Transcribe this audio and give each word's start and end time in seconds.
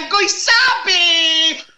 Langoy 0.00 0.28
sabe. 0.28 1.69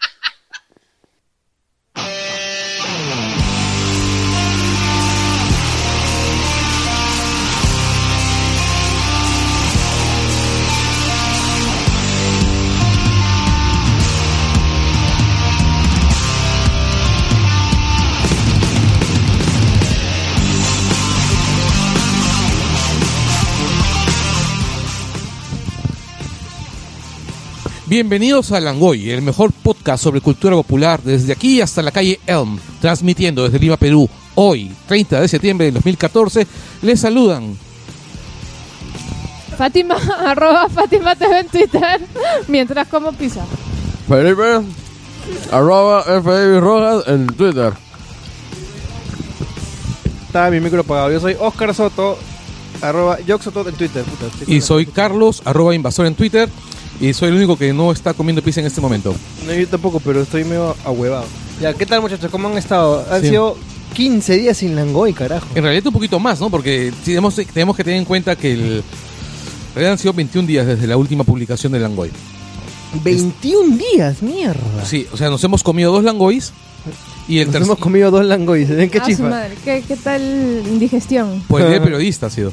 Bienvenidos 27.93 28.51
a 28.51 28.59
Langoy, 28.59 29.11
el 29.11 29.21
mejor 29.21 29.51
podcast 29.51 30.03
sobre 30.03 30.19
cultura 30.19 30.55
popular 30.55 30.99
desde 31.03 31.31
aquí 31.31 31.61
hasta 31.61 31.83
la 31.83 31.91
calle 31.91 32.19
Elm, 32.25 32.57
transmitiendo 32.81 33.43
desde 33.43 33.59
Lima, 33.59 33.77
Perú. 33.77 34.09
Hoy, 34.33 34.71
30 34.87 35.21
de 35.21 35.27
septiembre 35.27 35.67
de 35.67 35.73
2014, 35.73 36.47
les 36.81 36.99
saludan 36.99 37.55
Fátima, 39.55 39.93
arroba 40.25 40.69
Fátima 40.69 41.15
TV 41.15 41.41
en 41.41 41.47
Twitter, 41.49 42.01
mientras 42.47 42.87
como 42.87 43.13
pizza. 43.13 43.45
Felipe, 44.07 44.61
arroba 45.51 46.01
FBI 46.01 46.59
Rojas 46.61 47.07
en 47.07 47.27
Twitter. 47.27 47.73
Está 50.25 50.49
mi 50.49 50.59
micro 50.59 50.81
apagado. 50.81 51.11
Yo 51.11 51.19
soy 51.19 51.37
Oscar 51.39 51.75
Soto, 51.75 52.17
arroba 52.81 53.19
Yoxoto 53.19 53.69
en 53.69 53.75
Twitter. 53.75 54.03
Puta, 54.03 54.25
estoy 54.25 54.55
y 54.55 54.61
soy 54.61 54.87
Carlos, 54.87 55.43
arroba 55.45 55.75
invasor 55.75 56.07
en 56.07 56.15
Twitter, 56.15 56.49
y 57.01 57.13
soy 57.13 57.29
el 57.29 57.35
único 57.35 57.57
que 57.57 57.73
no 57.73 57.91
está 57.91 58.13
comiendo 58.13 58.41
pizza 58.41 58.59
en 58.61 58.67
este 58.67 58.81
momento. 58.81 59.13
No, 59.45 59.53
yo 59.53 59.67
tampoco, 59.67 59.99
pero 59.99 60.21
estoy 60.21 60.43
medio 60.43 60.75
ahuevado. 60.85 61.25
Ya, 61.61 61.73
¿qué 61.73 61.85
tal 61.85 62.01
muchachos? 62.01 62.29
¿Cómo 62.31 62.47
han 62.47 62.57
estado? 62.57 63.05
Han 63.11 63.21
Sí. 63.21 63.29
sido 63.29 63.57
15 63.93 64.37
días 64.37 64.57
sin 64.57 64.75
Langoy, 64.75 65.13
carajo. 65.13 65.47
En 65.55 65.63
realidad 65.63 65.87
un 65.87 65.93
poquito 65.93 66.19
más, 66.19 66.39
¿no? 66.39 66.49
Porque 66.49 66.91
tenemos, 67.05 67.35
tenemos 67.53 67.75
que 67.75 67.83
tener 67.83 67.99
en 67.99 68.05
cuenta 68.05 68.35
que 68.35 68.53
el... 68.53 68.61
En 69.69 69.75
realidad 69.75 69.93
han 69.93 69.97
sido 69.99 70.13
21 70.13 70.47
días 70.47 70.65
desde 70.67 70.87
la 70.87 70.97
última 70.97 71.23
publicación 71.23 71.71
de 71.73 71.79
Langoy. 71.79 72.11
21 73.03 73.77
días, 73.77 74.21
mierda. 74.21 74.85
Sí, 74.85 75.07
o 75.11 75.17
sea, 75.17 75.29
nos 75.29 75.43
hemos 75.43 75.63
comido 75.63 75.91
dos 75.91 76.03
Langoys 76.03 76.53
y 77.27 77.39
el 77.39 77.45
Nos 77.47 77.53
tercer... 77.53 77.67
hemos 77.67 77.79
comido 77.79 78.11
dos 78.11 78.25
Langoys. 78.25 78.69
¿En 78.69 78.89
qué 78.89 78.99
Ah, 78.99 79.05
su 79.05 79.09
chifa? 79.11 79.23
madre. 79.29 79.55
¿Qué, 79.63 79.83
¿Qué 79.87 79.95
tal 79.95 80.21
indigestión? 80.67 81.43
Pues 81.47 81.63
el 81.63 81.69
día 81.69 81.79
del 81.79 81.83
periodista 81.83 82.27
ha 82.27 82.29
sido. 82.29 82.51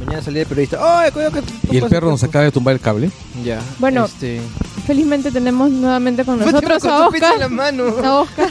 Mañana 0.00 0.22
salí 0.22 0.38
de 0.40 0.46
periodista. 0.46 0.78
¡Ay, 0.80 1.10
cuidado 1.12 1.32
que 1.32 1.42
Y 1.70 1.78
el 1.78 1.88
perro 1.88 2.10
nos 2.10 2.22
acaba 2.24 2.44
de 2.44 2.52
tumbar 2.52 2.74
el 2.74 2.80
cable. 2.80 3.10
Ya. 3.44 3.60
Bueno, 3.78 4.04
este... 4.06 4.40
Felizmente 4.86 5.30
tenemos 5.30 5.70
nuevamente 5.70 6.24
con 6.24 6.38
nosotros 6.40 6.82
con 6.82 6.90
a 6.90 7.06
su 7.06 7.12
pizza 7.12 7.32
en 7.34 7.38
la 7.40 7.46
Oscar. 7.46 7.50
mano. 7.50 7.84
A 8.04 8.20
Oscar. 8.22 8.50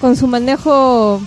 Con 0.00 0.16
su 0.16 0.26
manejo 0.28 1.20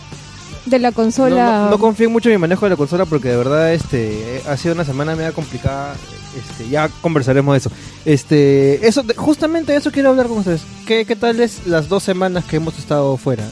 de 0.66 0.80
la 0.80 0.92
consola. 0.92 1.64
no- 1.66 1.70
no 1.72 1.80
confío 1.80 2.10
mucho 2.10 2.30
en 2.30 2.36
mi 2.36 2.40
manejo 2.40 2.66
de 2.66 2.70
la 2.72 2.76
consola 2.78 3.06
porque 3.06 3.30
de 3.30 3.38
verdad 3.38 3.74
este 3.74 4.42
ha 4.48 4.56
sido 4.56 4.76
una 4.76 4.86
semana 4.86 5.16
media 5.16 5.34
complicada. 5.34 5.96
Este, 6.38 6.70
ya 6.70 6.88
conversaremos 7.02 7.54
de 7.54 7.58
eso. 7.58 7.72
Este, 8.06 8.88
eso 8.88 9.04
de- 9.04 9.16
justamente 9.16 9.74
de 9.74 9.80
eso 9.80 9.92
quiero 9.92 10.10
hablar 10.12 10.28
con 10.28 10.38
ustedes. 10.38 10.62
¿Qué, 10.88 11.06
qué 11.06 11.18
tal 11.18 11.42
es 11.42 11.68
las 11.68 11.90
dos 11.90 12.04
semanas 12.04 12.46
que 12.46 12.56
hemos 12.56 12.80
estado 12.80 13.18
fuera? 13.18 13.44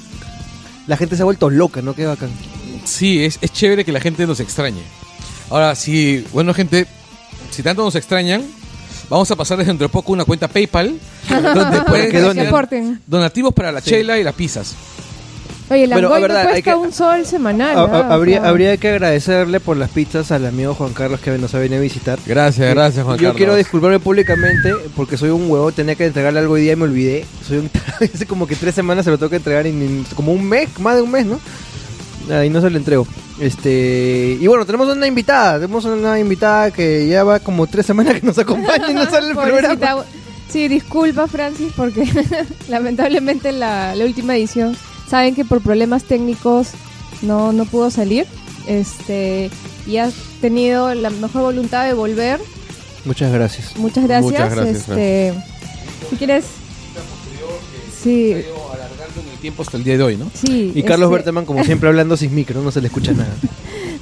La 0.88 0.96
gente 0.96 1.18
se 1.18 1.22
ha 1.24 1.26
vuelto 1.26 1.50
loca, 1.50 1.82
¿no? 1.82 1.94
Qué 1.94 2.06
bacán. 2.06 2.30
Sí, 2.86 3.24
es, 3.26 3.38
es 3.42 3.52
chévere 3.52 3.86
que 3.86 3.92
la 3.92 4.00
gente 4.00 4.26
nos 4.28 4.40
extrañe. 4.40 4.82
Ahora, 5.50 5.76
si, 5.76 6.26
bueno, 6.34 6.54
gente, 6.54 6.86
si 7.52 7.64
tanto 7.64 7.84
nos 7.84 7.96
extrañan, 7.96 8.44
vamos 9.10 9.30
a 9.32 9.36
pasar 9.36 9.58
desde 9.58 9.70
dentro 9.72 9.88
de 9.88 9.92
poco 9.92 10.12
una 10.14 10.26
cuenta 10.26 10.48
PayPal 10.48 11.00
donde 11.30 11.82
pueden 11.82 12.12
que 12.12 12.18
hacer 12.18 12.28
donen. 12.28 12.48
aporten. 12.48 13.02
donativos 13.08 13.54
para 13.54 13.72
la 13.72 13.82
Sí. 13.82 13.90
chela 13.92 14.18
y 14.20 14.24
las 14.24 14.34
pizzas. 14.36 14.76
Oye, 15.72 15.84
el 15.84 15.90
Pero, 15.92 16.02
Langoy 16.10 16.18
a 16.18 16.22
verdad, 16.22 16.44
no 16.46 16.50
hay 16.50 16.54
cuesta 16.64 16.72
que- 16.72 16.78
un 16.78 16.92
sol 16.94 17.26
semanal. 17.28 17.78
Ha- 17.78 17.82
¿ah? 17.82 17.86
ha- 18.06 18.10
O 18.10 18.14
habría, 18.14 18.40
sea, 18.42 18.50
habría 18.50 18.78
que 18.78 18.90
agradecerle 18.90 19.60
por 19.60 19.78
las 19.78 19.92
pizzas 19.92 20.32
al 20.32 20.48
amigo 20.48 20.74
Juan 20.74 20.94
Carlos 20.94 21.20
que 21.20 21.30
nos 21.38 21.54
ha 21.54 21.60
venido 21.60 21.78
a 21.78 21.82
visitar. 21.84 22.18
Gracias, 22.26 22.74
gracias 22.74 23.06
Juan 23.06 23.18
Yo 23.18 23.22
Carlos. 23.26 23.38
quiero 23.38 23.56
disculparme 23.56 24.00
públicamente 24.00 24.74
porque 24.96 25.16
soy 25.16 25.30
un 25.30 25.44
huevo, 25.50 25.72
tenía 25.72 25.94
que 25.94 26.08
entregarle 26.08 26.40
algo 26.40 26.56
hoy 26.56 26.62
día 26.62 26.74
y 26.74 26.76
me 26.76 26.86
olvidé. 26.86 27.24
Soy 27.48 27.58
un 27.60 27.70
hace 28.14 28.26
como 28.26 28.48
que 28.48 28.56
tres 28.56 28.74
semanas 28.74 29.06
se 29.06 29.12
lo 29.12 29.20
tengo 29.20 29.30
que 29.30 29.36
entregar 29.36 29.68
en, 29.68 29.80
en 29.80 30.06
como 30.16 30.32
un 30.34 30.44
mes, 30.50 30.70
más 30.80 30.96
de 30.96 31.04
un 31.04 31.12
mes, 31.12 31.28
¿no? 31.28 31.40
Ahí 32.30 32.50
no 32.50 32.62
se 32.62 32.70
lo 32.70 32.78
entrego. 32.78 33.08
Este, 33.40 34.38
y 34.40 34.48
bueno, 34.48 34.66
tenemos 34.66 34.88
una 34.90 35.08
invitada, 35.08 35.60
tenemos 35.60 35.86
una 35.86 36.20
invitada 36.20 36.72
que 36.72 37.08
ya 37.08 37.24
va 37.24 37.40
como 37.40 37.68
tres 37.68 37.86
semanas 37.86 38.20
que 38.20 38.26
nos 38.26 38.38
acompaña 38.38 38.92
y 38.92 38.94
no 38.94 39.10
sale 39.10 39.30
el 39.30 39.36
programa. 39.38 40.04
Sí, 40.50 40.68
disculpa 40.68 41.28
Francis 41.28 41.72
porque 41.76 42.10
lamentablemente 42.70 43.52
la, 43.52 43.96
la 43.96 44.06
última 44.06 44.36
edición 44.36 44.76
saben 45.08 45.36
que 45.36 45.46
por 45.46 45.62
problemas 45.62 46.04
técnicos 46.04 46.70
no, 47.22 47.52
no 47.54 47.66
pudo 47.66 47.92
salir. 47.92 48.26
Este, 48.68 49.50
y 49.88 49.98
has 49.98 50.14
tenido 50.42 50.94
la 50.94 51.10
mejor 51.10 51.42
voluntad 51.44 51.86
de 51.86 51.94
volver. 51.94 52.40
Muchas 53.06 53.32
gracias. 53.32 53.76
Muchas 53.78 54.04
gracias. 54.04 54.32
Muchas 54.32 54.56
gracias, 54.56 54.90
este, 54.90 55.34
si 56.10 56.16
quieres 56.18 56.46
Sí, 58.04 58.34
en 59.20 59.30
el 59.30 59.38
tiempo 59.38 59.62
hasta 59.64 59.78
el 59.78 59.84
día 59.84 59.98
de 59.98 60.04
hoy, 60.04 60.18
¿no? 60.18 60.30
sí. 60.34 60.72
Y 60.76 60.84
Carlos 60.84 61.08
este, 61.08 61.16
Berteman 61.16 61.46
como 61.46 61.64
siempre 61.64 61.90
hablando 61.90 62.18
sin 62.18 62.34
micro, 62.34 62.62
no 62.62 62.72
se 62.72 62.82
le 62.82 62.88
escucha 62.88 63.12
nada. 63.14 63.34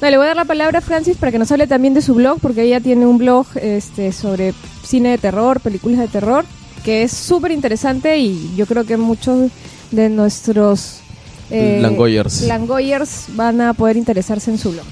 No, 0.00 0.08
le 0.10 0.16
voy 0.16 0.24
a 0.24 0.28
dar 0.28 0.36
la 0.36 0.44
palabra 0.44 0.78
a 0.78 0.82
Francis 0.82 1.16
para 1.16 1.32
que 1.32 1.38
nos 1.38 1.50
hable 1.50 1.66
también 1.66 1.92
de 1.94 2.02
su 2.02 2.14
blog, 2.14 2.38
porque 2.40 2.62
ella 2.62 2.80
tiene 2.80 3.04
un 3.06 3.18
blog 3.18 3.46
este, 3.60 4.12
sobre 4.12 4.54
cine 4.84 5.10
de 5.10 5.18
terror, 5.18 5.60
películas 5.60 5.98
de 5.98 6.08
terror, 6.08 6.44
que 6.84 7.02
es 7.02 7.12
súper 7.12 7.50
interesante 7.50 8.16
y 8.18 8.52
yo 8.56 8.66
creo 8.66 8.84
que 8.84 8.96
muchos 8.96 9.50
de 9.90 10.08
nuestros 10.08 11.00
eh, 11.50 11.78
Langoyers. 11.82 12.42
Langoyers 12.42 13.24
van 13.34 13.60
a 13.60 13.72
poder 13.74 13.96
interesarse 13.96 14.50
en 14.50 14.58
su 14.58 14.70
blog. 14.72 14.84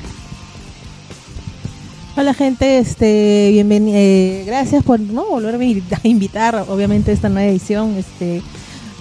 Hola 2.17 2.33
gente, 2.33 2.79
este, 2.79 3.51
bienveni- 3.53 3.93
eh, 3.95 4.43
gracias 4.47 4.83
por 4.83 4.99
no 4.99 5.27
volverme 5.27 5.83
a 6.03 6.09
invitar, 6.09 6.65
obviamente 6.69 7.11
a 7.11 7.15
esta 7.15 7.29
nueva 7.29 7.51
edición, 7.51 7.95
este, 7.99 8.41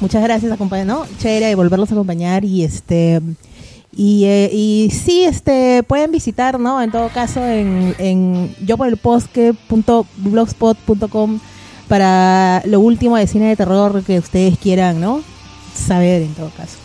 muchas 0.02 0.24
gracias 0.24 0.52
acompañar, 0.52 0.88
no, 0.88 1.06
chévere 1.20 1.48
de 1.48 1.56
volverlos 1.56 1.92
a 1.92 1.94
acompañar 1.96 2.46
y 2.46 2.64
este 2.64 3.22
y, 3.98 4.26
eh, 4.26 4.50
y 4.52 4.90
sí, 4.92 5.24
este, 5.24 5.82
pueden 5.84 6.12
visitar, 6.12 6.60
no, 6.60 6.82
en 6.82 6.92
todo 6.92 7.08
caso 7.10 7.42
en, 7.46 7.96
en 7.98 8.54
yo 8.66 8.76
por 8.78 8.88
el 8.88 9.00
blogspot.com 10.18 11.40
para 11.88 12.62
lo 12.66 12.82
último 12.82 13.16
de 13.16 13.26
cine 13.28 13.48
de 13.48 13.56
terror 13.56 14.04
que 14.04 14.20
ustedes 14.20 14.58
quieran, 14.58 15.00
no, 15.00 15.24
saber 15.74 16.24
en 16.24 16.34
todo 16.34 16.50
caso. 16.50 16.78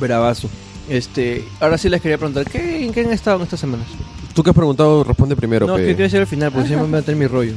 Bravazo. 0.00 0.48
Este, 0.88 1.44
ahora 1.60 1.76
sí 1.78 1.90
les 1.90 2.00
quería 2.00 2.16
preguntar, 2.16 2.50
¿qué, 2.50 2.86
¿en 2.86 2.92
qué 2.92 3.00
han 3.02 3.12
estado 3.12 3.36
en 3.36 3.42
estas 3.42 3.60
semanas? 3.60 3.86
Tú 4.34 4.42
que 4.42 4.50
has 4.50 4.56
preguntado, 4.56 5.04
responde 5.04 5.36
primero. 5.36 5.66
no, 5.66 5.76
pe. 5.76 5.80
que 5.80 5.86
quiero 5.88 6.04
decir 6.04 6.20
al 6.20 6.26
final, 6.26 6.50
porque 6.52 6.68
siempre 6.68 6.88
me 6.88 6.94
va 6.94 6.98
a 7.00 7.02
tener 7.02 7.18
mi 7.18 7.26
rollo. 7.26 7.52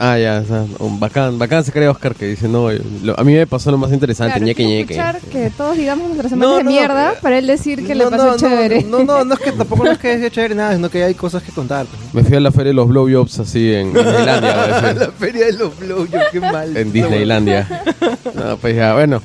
Ah, 0.00 0.16
ya, 0.16 0.42
o 0.44 0.46
sea, 0.46 0.64
un 0.78 1.00
bacán, 1.00 1.38
bacán 1.40 1.64
se 1.64 1.72
cree 1.72 1.88
Oscar 1.88 2.14
que 2.14 2.26
dice, 2.26 2.46
no, 2.46 2.68
lo- 3.02 3.18
a 3.18 3.24
mí 3.24 3.32
me 3.34 3.46
pasó 3.48 3.72
lo 3.72 3.78
más 3.78 3.92
interesante, 3.92 4.34
Claro, 4.34 4.46
ñeque 4.46 4.62
quiero 4.64 4.70
ñeque. 4.80 4.94
escuchar 4.94 5.20
que 5.32 5.50
todos 5.50 5.76
digamos 5.76 6.06
nuestras 6.06 6.30
semanas 6.30 6.50
No, 6.52 6.56
de 6.58 6.62
no, 6.64 6.70
no, 6.70 6.76
mierda 6.76 7.08
pero- 7.10 7.20
para 7.20 7.38
él 7.38 7.46
decir 7.48 7.84
que 7.84 7.94
no, 7.96 8.04
le 8.04 8.10
pasó 8.10 8.26
no, 8.26 8.36
chévere. 8.36 8.82
No, 8.84 9.02
no, 9.02 9.24
no 9.24 9.34
es 9.34 9.40
que 9.40 9.50
tampoco 9.58 9.82
no 9.84 9.90
es 9.90 9.98
que 9.98 10.16
sea 10.18 10.30
chévere 10.30 10.54
nada, 10.54 10.76
sino 10.76 10.88
que 10.88 11.02
hay 11.02 11.14
cosas 11.14 11.42
que 11.42 11.50
contar. 11.50 11.86
pues. 11.86 12.14
Me 12.14 12.22
fui 12.22 12.36
a 12.36 12.40
la 12.40 12.52
feria 12.52 12.68
de 12.68 12.74
los 12.74 12.86
blowjobs 12.88 13.40
así 13.40 13.74
en 13.74 13.92
Disneylandia, 13.92 14.62
a 14.62 14.82
decir. 14.82 15.00
la 15.00 15.10
feria 15.12 15.46
de 15.46 15.52
los 15.54 15.76
blowjobs, 15.78 16.24
qué 16.30 16.40
mal. 16.40 16.76
en 16.76 16.92
Disneylandia. 16.92 17.68
No, 18.34 18.56
pues 18.58 18.76
ya, 18.76 18.94
bueno. 18.94 19.20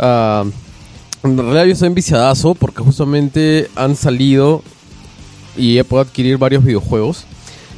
Ah, 0.00 0.44
en 1.22 1.36
realidad 1.38 1.64
yo 1.64 1.76
soy 1.76 1.86
enviciadazo 1.88 2.54
porque 2.56 2.82
justamente 2.82 3.68
han 3.76 3.94
salido 3.94 4.62
y 5.56 5.78
he 5.78 5.84
podido 5.84 6.02
adquirir 6.08 6.38
varios 6.38 6.64
videojuegos. 6.64 7.24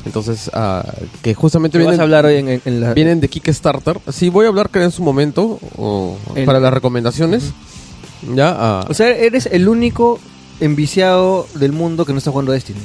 Entonces, 0.06 0.50
ah, 0.54 0.84
que 1.22 1.34
justamente 1.34 1.78
¿Qué 1.78 1.84
vas 1.84 1.92
vienen, 1.92 2.00
a 2.00 2.04
hablar 2.04 2.24
hoy 2.26 2.36
en, 2.36 2.48
en- 2.48 2.62
en 2.64 2.80
la... 2.80 2.94
vienen 2.94 3.20
de 3.20 3.28
Kickstarter. 3.28 3.98
Sí, 4.12 4.28
voy 4.30 4.46
a 4.46 4.48
hablar 4.48 4.70
que 4.70 4.82
en 4.82 4.90
su 4.90 5.02
momento 5.02 5.58
o 5.76 6.16
El- 6.34 6.44
para 6.46 6.58
las 6.60 6.72
recomendaciones. 6.72 7.52
Ya, 8.34 8.54
ah, 8.58 8.84
O 8.88 8.94
sea, 8.94 9.08
eres 9.10 9.46
el 9.46 9.68
único 9.68 10.18
enviciado 10.60 11.46
del 11.54 11.72
mundo 11.72 12.04
que 12.04 12.12
no 12.12 12.18
está 12.18 12.30
jugando 12.30 12.52
Destiny. 12.52 12.78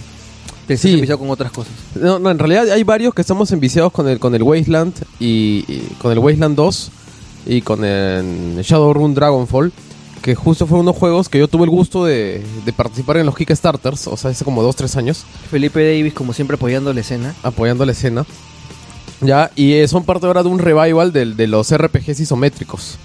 Que 0.68 0.74
estás 0.74 0.90
Sí. 0.90 0.96
enviciado 0.96 1.20
con 1.20 1.30
otras 1.30 1.52
cosas. 1.52 1.74
No, 1.96 2.20
no, 2.20 2.32
en 2.32 2.40
realidad 2.40 2.70
hay 2.72 2.84
varios 2.84 3.14
que 3.14 3.22
estamos 3.22 3.52
enviciados 3.52 3.92
con 3.92 4.08
el, 4.08 4.18
con 4.20 4.34
el 4.34 4.44
Wasteland 4.44 4.94
y, 5.20 5.64
y 5.68 5.96
con 6.02 6.12
el 6.12 6.20
Wasteland 6.20 6.56
2 6.56 6.92
y 7.48 7.62
con 7.62 7.84
el 7.86 8.58
Shadowrun 8.64 9.14
Dragonfall, 9.14 9.72
que 10.26 10.34
justo 10.34 10.66
fueron 10.66 10.88
unos 10.88 10.96
juegos 10.98 11.30
que 11.30 11.38
yo 11.38 11.48
tuve 11.48 11.66
el 11.66 11.70
gusto 11.70 12.04
de, 12.04 12.44
de 12.66 12.74
participar 12.74 13.18
en 13.18 13.28
los 13.28 13.36
Kickstarters, 13.36 14.08
o 14.08 14.18
sea, 14.18 14.32
hace 14.32 14.44
como 14.44 14.64
2-3 14.64 14.96
años, 14.96 15.24
Felipe 15.52 15.86
Davis, 15.86 16.16
como 16.16 16.34
siempre, 16.34 16.56
apoyando 16.56 16.92
la 16.92 17.02
escena. 17.02 17.36
apoyando 17.44 17.86
la 17.86 17.92
escena. 17.92 18.26
Ya, 19.22 19.52
y 19.56 19.74
eh, 19.74 19.88
son 19.88 20.04
parte 20.04 20.26
ahora 20.26 20.42
de 20.42 20.50
un 20.50 20.58
revival 20.58 21.14
del- 21.14 21.38
de, 21.38 21.46
los 21.46 21.72
RPGs 21.72 22.22
isométricos. 22.22 22.98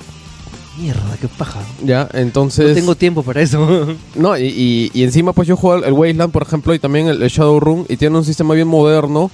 Mierda, 0.79 1.19
qué 1.21 1.29
paja. 1.29 1.61
Ya, 1.85 2.09
entonces... 2.15 2.69
No 2.71 2.75
tengo 2.75 2.95
tiempo 2.95 3.23
para 3.23 3.43
eso. 3.43 3.95
No, 4.15 4.39
y, 4.39 4.45
y- 4.47 4.91
y 4.95 5.03
encima 5.05 5.35
pues 5.35 5.47
yo 5.47 5.57
juego 5.59 5.85
el 5.85 5.93
Wasteland, 5.93 6.33
por 6.33 6.43
ejemplo, 6.43 6.73
y 6.73 6.79
también 6.79 7.07
el, 7.09 7.23
el 7.23 7.29
Shadowrun, 7.29 7.85
y 7.91 7.99
tiene 7.99 8.17
un 8.17 8.25
sistema 8.25 8.55
bien 8.55 8.67
moderno 8.67 9.31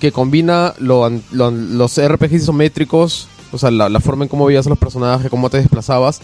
que 0.00 0.10
combina 0.10 0.72
lo 0.78 1.06
lo- 1.32 1.50
los 1.50 2.00
RPGs 2.00 2.44
isométricos, 2.44 3.28
o 3.52 3.58
sea, 3.58 3.70
la, 3.70 3.90
la 3.90 4.00
forma 4.00 4.24
en 4.24 4.30
cómo 4.30 4.46
veías 4.46 4.66
a 4.66 4.70
los 4.70 4.78
personajes, 4.78 5.28
cómo 5.30 5.50
te 5.50 5.58
desplazabas, 5.58 6.20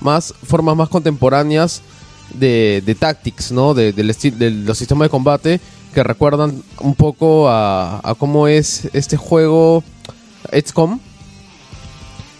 más 0.00 0.34
formas 0.46 0.76
más 0.76 0.88
contemporáneas 0.88 1.82
de, 2.34 2.82
de 2.84 2.94
tactics, 2.94 3.52
¿no? 3.52 3.74
De, 3.74 3.92
del 3.92 4.10
esti- 4.10 4.32
de 4.32 4.50
los 4.50 4.78
sistemas 4.78 5.06
de 5.06 5.10
combate 5.10 5.60
que 5.94 6.02
recuerdan 6.04 6.62
un 6.80 6.94
poco 6.94 7.48
a, 7.48 8.00
a 8.08 8.14
cómo 8.14 8.46
es 8.48 8.88
este 8.92 9.16
juego 9.16 9.82
XCOM. 10.52 11.00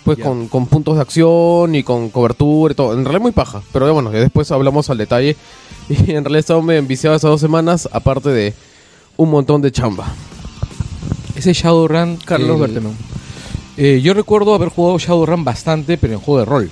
Pues 0.05 0.19
con, 0.19 0.49
con 0.49 0.67
puntos 0.67 0.97
de 0.97 1.03
acción 1.03 1.75
y 1.75 1.83
con 1.83 2.09
cobertura 2.09 2.73
y 2.73 2.75
todo. 2.75 2.95
En 2.95 3.05
realidad 3.05 3.21
muy 3.21 3.33
paja. 3.33 3.61
Pero 3.73 3.93
bueno, 3.93 4.11
después 4.11 4.51
hablamos 4.51 4.91
al 4.91 4.99
detalle. 4.99 5.37
Y 5.89 6.13
en 6.13 6.25
realidad 6.25 6.37
he 6.37 6.39
estado 6.39 6.71
enviciado 6.73 7.17
estas 7.17 7.31
dos 7.33 7.41
semanas, 7.41 7.89
aparte 7.93 8.29
de 8.31 8.55
un 9.17 9.29
montón 9.29 9.61
de 9.61 9.73
chamba. 9.73 10.07
Ese 11.35 11.53
Shadowrun. 11.53 12.17
Carlos 12.25 12.61
el-. 12.69 12.81
Eh, 13.77 14.01
yo 14.01 14.15
recuerdo 14.15 14.55
haber 14.55 14.69
jugado 14.69 14.99
Shadowrun 14.99 15.43
bastante, 15.45 15.99
pero 15.99 16.13
en 16.15 16.21
juego 16.21 16.39
de 16.39 16.45
rol. 16.47 16.71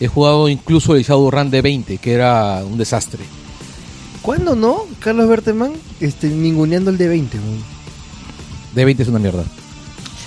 He 0.00 0.08
jugado 0.08 0.48
incluso 0.48 0.94
el 0.94 1.02
Shadowrun 1.04 1.50
de 1.50 1.62
20, 1.62 1.98
que 1.98 2.12
era 2.12 2.62
un 2.64 2.76
desastre. 2.78 3.24
¿Cuándo 4.22 4.54
no? 4.56 4.84
Carlos 4.98 5.28
Berteman 5.28 5.72
este, 6.00 6.28
ninguneando 6.28 6.90
el 6.90 6.98
D20. 6.98 7.34
weón. 7.34 7.64
De 8.74 8.84
20 8.84 9.02
es 9.04 9.08
una 9.08 9.18
mierda. 9.18 9.44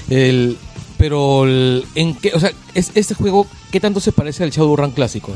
El, 0.09 0.57
pero, 0.97 1.45
el- 1.45 1.85
¿en 1.95 2.15
qué? 2.15 2.31
O 2.33 2.39
sea, 2.39 2.51
es, 2.73 2.91
este 2.95 3.13
juego, 3.13 3.45
¿qué 3.71 3.79
tanto 3.79 3.99
se 3.99 4.11
parece 4.11 4.43
al 4.43 4.49
Shadowrun 4.51 4.91
clásico? 4.91 5.31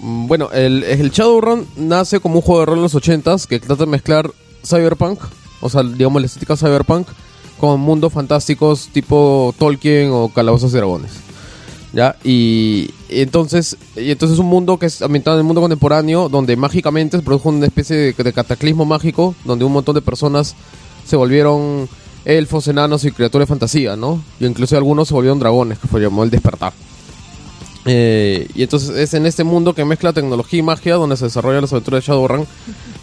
Mm, 0.00 0.26
Bueno, 0.26 0.50
el, 0.52 0.84
el 0.84 1.10
Shadowrun 1.10 1.66
nace 1.76 2.20
como 2.20 2.36
un 2.36 2.42
juego 2.42 2.60
de 2.60 2.66
rol 2.66 2.76
en 2.78 2.82
los 2.82 2.94
80s 2.94 3.46
que 3.46 3.58
trata 3.60 3.84
de 3.84 3.90
mezclar 3.90 4.30
cyberpunk, 4.66 5.20
o 5.60 5.68
sea, 5.70 5.82
digamos 5.82 6.20
la 6.20 6.26
estética 6.26 6.56
cyberpunk, 6.56 7.08
con 7.58 7.80
mundos 7.80 8.12
fantásticos 8.12 8.88
tipo 8.92 9.54
Tolkien 9.58 10.10
o 10.12 10.28
Calabozos 10.28 10.72
y 10.72 10.76
Dragones. 10.76 11.12
¿Ya? 11.92 12.16
Y, 12.22 12.90
y 13.08 13.22
entonces 13.22 13.76
y 13.96 14.10
entonces 14.10 14.34
es 14.34 14.40
un 14.40 14.46
mundo 14.46 14.78
que 14.78 14.86
es 14.86 15.02
ambientado 15.02 15.36
en 15.36 15.40
el 15.40 15.46
mundo 15.46 15.60
contemporáneo 15.60 16.28
donde 16.28 16.56
mágicamente 16.56 17.16
se 17.16 17.22
produjo 17.22 17.48
una 17.48 17.66
especie 17.66 17.96
de, 17.96 18.12
de 18.12 18.32
cataclismo 18.32 18.84
mágico 18.84 19.34
donde 19.44 19.64
un 19.64 19.72
montón 19.72 19.94
de 19.94 20.02
personas 20.02 20.54
se 21.06 21.16
volvieron 21.16 21.88
elfos, 22.24 22.68
enanos 22.68 23.04
y 23.04 23.10
criaturas 23.10 23.48
de 23.48 23.54
fantasía, 23.54 23.96
¿no? 23.96 24.22
Y 24.38 24.44
incluso 24.44 24.76
algunos 24.76 25.08
se 25.08 25.14
volvieron 25.14 25.38
dragones, 25.38 25.78
que 25.78 25.88
fue 25.88 26.00
llamado 26.00 26.24
el 26.24 26.30
despertar. 26.30 26.74
Eh, 27.86 28.46
y 28.54 28.62
entonces 28.62 28.90
es 28.90 29.14
en 29.14 29.24
este 29.24 29.44
mundo 29.44 29.74
que 29.74 29.84
mezcla 29.86 30.12
tecnología 30.12 30.58
y 30.58 30.62
magia 30.62 30.96
donde 30.96 31.16
se 31.16 31.24
desarrollan 31.24 31.62
las 31.62 31.72
aventuras 31.72 32.04
de 32.04 32.08
Shadowrun. 32.08 32.46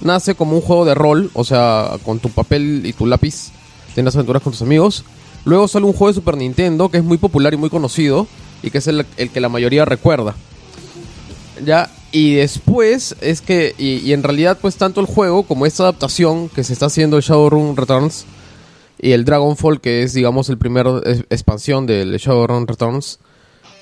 Nace 0.02 0.36
como 0.36 0.56
un 0.56 0.62
juego 0.62 0.86
de 0.86 0.94
rol, 0.94 1.32
o 1.34 1.44
sea, 1.44 1.94
con 2.04 2.20
tu 2.20 2.30
papel 2.30 2.84
y 2.86 2.94
tu 2.94 3.08
lápiz 3.08 3.52
tienes 3.96 4.14
aventuras 4.16 4.44
con 4.44 4.54
tus 4.54 4.62
amigos. 4.62 5.04
Luego 5.44 5.68
sale 5.68 5.86
un 5.86 5.94
juego 5.94 6.10
de 6.10 6.14
Super 6.14 6.38
Nintendo 6.38 6.90
que 6.90 6.98
es 6.98 7.04
muy 7.04 7.18
popular 7.18 7.54
y 7.54 7.58
muy 7.58 7.72
conocido 7.72 8.28
y 8.66 8.72
que 8.72 8.80
es 8.80 8.88
el, 8.88 9.06
el 9.16 9.30
que 9.30 9.40
la 9.40 9.48
mayoría 9.50 9.86
recuerda. 9.86 10.36
Ya, 11.64 11.90
y 12.12 12.36
después 12.36 13.16
es 13.22 13.42
que, 13.42 13.76
y, 13.78 14.12
en 14.14 14.24
realidad 14.24 14.58
pues 14.62 14.78
tanto 14.78 15.02
el 15.02 15.06
juego 15.06 15.44
como 15.44 15.66
esta 15.66 15.84
adaptación 15.84 16.50
que 16.50 16.64
se 16.64 16.74
está 16.74 16.86
haciendo 16.88 17.18
de 17.18 17.22
Shadowrun 17.22 17.76
Returns 17.78 18.26
y 19.00 19.12
el 19.12 19.26
Dragonfall 19.26 19.82
que 19.82 20.04
es 20.04 20.14
digamos 20.14 20.50
el 20.50 20.58
primer 20.58 20.88
expansión 21.30 21.86
del 21.86 22.18
Shadowrun 22.18 22.68
Returns, 22.68 23.20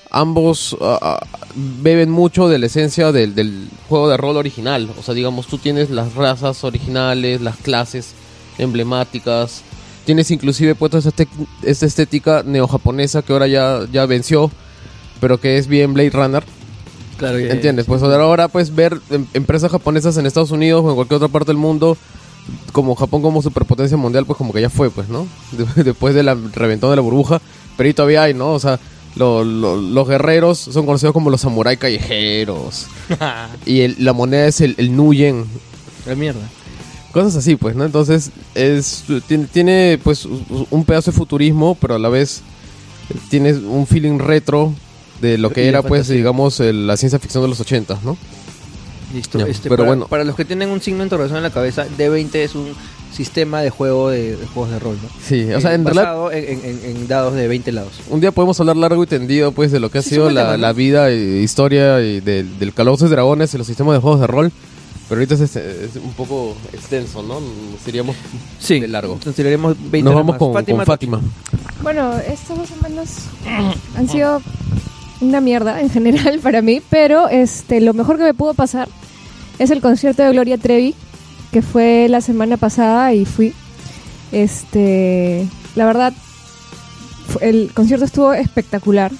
ambos 0.09 0.75
ah, 0.81 1.25
beben 1.55 2.09
mucho 2.09 2.47
de 2.47 2.59
la 2.59 2.65
esencia 2.65 3.11
del, 3.11 3.69
juego 3.87 4.09
de 4.09 4.17
rol 4.17 4.37
original. 4.37 4.89
O 4.97 5.03
sea, 5.03 5.13
digamos, 5.13 5.47
tú 5.47 5.57
tienes 5.57 5.89
las 5.89 6.15
razas 6.15 6.63
originales, 6.63 7.41
las 7.41 7.57
clases 7.57 8.13
emblemáticas. 8.57 9.61
Tienes 10.05 10.31
inclusive 10.31 10.75
puesto 10.75 10.97
esa 10.97 11.85
estética 11.85 12.43
neojaponesa 12.43 13.21
que 13.21 13.33
ahora 13.33 13.47
ya, 13.47 13.81
ya 13.91 14.05
venció, 14.05 14.51
pero 15.23 15.39
que 15.39 15.57
es 15.57 15.67
bien 15.67 15.93
Blade 15.93 16.09
Runner. 16.09 16.43
Claro, 17.17 17.39
ya- 17.39 17.53
¿Entiendes? 17.53 17.85
Pues 17.85 18.03
ahora 18.03 18.49
pues 18.49 18.75
ver 18.75 18.99
em- 19.09 19.25
empresas 19.33 19.71
japonesas 19.71 20.17
en 20.17 20.25
Estados 20.25 20.51
Unidos 20.51 20.83
o 20.83 20.89
en 20.89 20.95
cualquier 20.95 21.15
otra 21.15 21.29
parte 21.29 21.47
del 21.47 21.57
mundo 21.57 21.95
como 22.73 22.93
Japón 22.95 23.21
como 23.21 23.41
superpotencia 23.41 23.95
mundial, 23.95 24.25
pues 24.25 24.35
como 24.35 24.51
que 24.51 24.59
ya 24.59 24.69
fue, 24.69 24.89
pues, 24.89 25.07
¿no? 25.07 25.25
De- 25.75 25.83
Después 25.85 26.13
de 26.13 26.23
la 26.23 26.35
reventón 26.53 26.89
de 26.89 26.97
la 26.97 27.01
burbuja, 27.01 27.41
pero 27.77 27.87
ahí 27.87 27.93
todavía 27.93 28.23
hay, 28.23 28.33
¿no? 28.33 28.51
O 28.51 28.59
sea, 28.59 28.81
lo- 29.15 29.45
lo- 29.45 29.77
los 29.79 30.07
guerreros 30.09 30.57
son 30.59 30.85
conocidos 30.85 31.13
como 31.13 31.29
los 31.29 31.39
samuráis 31.39 31.79
callejeros. 31.79 32.87
y 33.65 33.79
el- 33.79 33.95
la 33.99 34.11
moneda 34.11 34.45
es 34.47 34.59
el, 34.59 34.75
el 34.77 34.93
Nuyen. 34.93 35.45
La 36.05 36.15
mierda. 36.15 36.49
Cosas 37.13 37.37
así, 37.37 37.55
pues, 37.55 37.77
¿no? 37.77 37.85
Entonces, 37.85 38.31
es 38.55 39.05
tiene, 39.27 39.45
tiene, 39.45 39.99
pues 40.03 40.25
un 40.25 40.83
pedazo 40.83 41.11
de 41.11 41.17
futurismo, 41.17 41.77
pero 41.79 41.95
a 41.95 41.99
la 41.99 42.09
vez 42.09 42.41
tiene 43.29 43.53
un 43.53 43.85
feeling 43.85 44.17
retro 44.17 44.73
de 45.21 45.37
lo 45.37 45.49
que 45.51 45.61
de 45.61 45.67
era, 45.69 45.81
pues, 45.81 46.01
fantasía. 46.01 46.15
digamos, 46.17 46.59
el- 46.59 46.87
la 46.87 46.97
ciencia 46.97 47.19
ficción 47.19 47.43
de 47.43 47.49
los 47.49 47.59
ochentas, 47.59 48.03
¿no? 48.03 48.17
Listo. 49.13 49.37
Ya, 49.39 49.45
Este, 49.45 49.69
pero 49.69 49.77
para, 49.77 49.87
bueno. 49.89 50.07
para 50.07 50.23
los 50.23 50.35
que 50.35 50.43
tienen 50.45 50.69
un 50.69 50.81
signo 50.81 50.99
de 50.99 51.03
interrogación 51.05 51.37
en 51.37 51.43
la 51.43 51.51
cabeza, 51.51 51.85
D20 51.97 52.35
es 52.43 52.55
un 52.55 52.69
sistema 53.15 53.61
de 53.61 53.69
juego 53.69 54.09
de, 54.09 54.35
de 54.35 54.47
juegos 54.47 54.71
de 54.71 54.79
rol, 54.79 54.97
¿no? 55.01 55.07
Sí, 55.23 55.43
o 55.53 55.61
sea, 55.61 55.71
Eh, 55.71 55.75
en 55.75 55.85
realidad 55.85 56.03
basado 56.05 56.31
en, 56.31 56.65
en- 56.65 56.81
en- 56.83 57.07
dados 57.07 57.35
de 57.35 57.47
20 57.47 57.71
lados. 57.71 57.91
Un 58.09 58.21
día 58.21 58.31
podemos 58.31 58.59
hablar 58.59 58.75
largo 58.75 59.03
y 59.03 59.07
tendido 59.07 59.51
pues 59.51 59.71
de 59.71 59.79
lo 59.79 59.91
que 59.91 59.99
ha 59.99 60.01
Sí, 60.01 60.09
sido 60.11 60.31
la, 60.31 60.57
la 60.57 60.73
vida 60.73 61.09
e 61.11 61.41
historia 61.43 62.01
y 62.01 62.21
del, 62.21 62.57
del 62.57 62.73
Calabozos 62.73 63.07
y 63.07 63.11
Dragones 63.11 63.53
y 63.53 63.57
los 63.59 63.67
sistemas 63.67 63.93
de 63.95 64.01
juegos 64.01 64.19
de 64.19 64.25
rol. 64.27 64.51
Pero 65.09 65.19
ahorita 65.21 65.35
es, 65.35 65.55
es 65.57 65.95
un 66.03 66.13
poco 66.13 66.55
extenso, 66.71 67.21
¿no? 67.21 67.39
Seríamos 67.85 68.15
Sí. 68.59 68.79
de 68.79 68.87
largo. 68.87 69.13
Entonces 69.13 69.35
tiraremos 69.35 69.75
20 69.79 70.01
Nos 70.09 70.15
vamos 70.15 70.37
con 70.37 70.53
Fátima, 70.53 70.77
con 70.77 70.85
Fátima. 70.87 71.21
Bueno, 71.83 72.17
estas 72.17 72.57
dos 72.57 72.67
semanas 72.69 73.17
han 73.95 74.09
sido 74.09 74.41
una 75.27 75.41
mierda 75.41 75.81
en 75.81 75.89
general 75.89 76.39
para 76.39 76.61
mí, 76.61 76.81
pero 76.89 77.27
este 77.29 77.81
lo 77.81 77.93
mejor 77.93 78.17
que 78.17 78.23
me 78.23 78.33
pudo 78.33 78.53
pasar 78.53 78.87
es 79.59 79.71
el 79.71 79.81
concierto 79.81 80.23
de 80.23 80.31
Gloria 80.31 80.57
Trevi, 80.57 80.95
que 81.51 81.61
fue 81.61 82.07
la 82.09 82.21
semana 82.21 82.57
pasada 82.57 83.13
y 83.13 83.25
fui. 83.25 83.53
Este, 84.31 85.47
la 85.75 85.85
verdad, 85.85 86.13
el 87.41 87.71
concierto 87.73 88.05
estuvo 88.05 88.33
espectacular. 88.33 89.11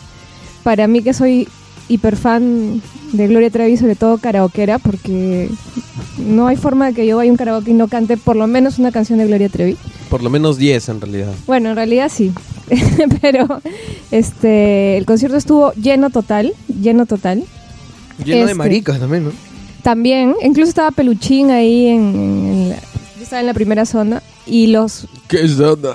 Para 0.63 0.87
mí 0.87 1.03
que 1.03 1.13
soy 1.13 1.47
hiper 1.87 2.15
fan 2.15 2.81
de 3.11 3.27
Gloria 3.27 3.49
Trevi, 3.49 3.77
sobre 3.77 3.95
todo 3.95 4.17
karaokeera, 4.17 4.79
porque 4.79 5.49
no 6.17 6.47
hay 6.47 6.55
forma 6.55 6.87
de 6.87 6.93
que 6.93 7.05
yo 7.05 7.17
vaya 7.17 7.29
a 7.29 7.31
un 7.31 7.37
karaoke 7.37 7.71
y 7.71 7.73
no 7.73 7.87
cante 7.87 8.17
por 8.17 8.35
lo 8.35 8.47
menos 8.47 8.79
una 8.79 8.91
canción 8.91 9.19
de 9.19 9.27
Gloria 9.27 9.49
Trevi. 9.49 9.77
Por 10.09 10.23
lo 10.23 10.29
menos 10.29 10.57
10 10.57 10.89
en 10.89 11.01
realidad. 11.01 11.33
Bueno, 11.45 11.69
en 11.69 11.75
realidad 11.75 12.09
sí. 12.13 12.31
Pero 13.21 13.61
este 14.11 14.97
el 14.97 15.05
concierto 15.05 15.37
estuvo 15.37 15.71
lleno 15.73 16.09
total, 16.09 16.53
lleno 16.81 17.05
total. 17.05 17.43
Lleno 18.23 18.37
de 18.39 18.51
Este. 18.51 18.55
maricas 18.55 18.99
también, 18.99 19.25
¿no? 19.25 19.31
También, 19.81 20.35
incluso 20.43 20.69
estaba 20.69 20.91
Peluchín 20.91 21.51
ahí 21.51 21.87
en, 21.87 21.99
en- 22.15 22.45
en 22.47 22.69
la, 22.69 22.75
yo 23.17 23.23
estaba 23.23 23.39
en 23.41 23.47
la 23.47 23.53
primera 23.53 23.85
zona 23.85 24.21
y 24.45 24.67
los 24.67 25.07
¿Qué 25.27 25.47
zona? 25.47 25.89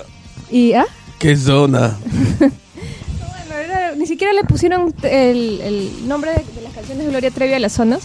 y 0.51 0.73
ah, 0.75 0.85
¿Qué 1.19 1.37
zona? 1.37 1.97
bueno, 2.39 3.55
era- 3.65 3.95
ni 3.97 4.07
siquiera 4.07 4.33
le 4.33 4.45
pusieron 4.45 4.93
el, 5.03 5.61
el 5.63 6.09
nombre 6.09 6.33
de, 6.33 6.39
de 6.55 6.63
las 6.63 6.73
canciones 6.75 7.05
de 7.05 7.11
Gloria 7.11 7.31
Trevi 7.31 7.55
a 7.55 7.59
las 7.59 7.73
zonas. 7.73 8.01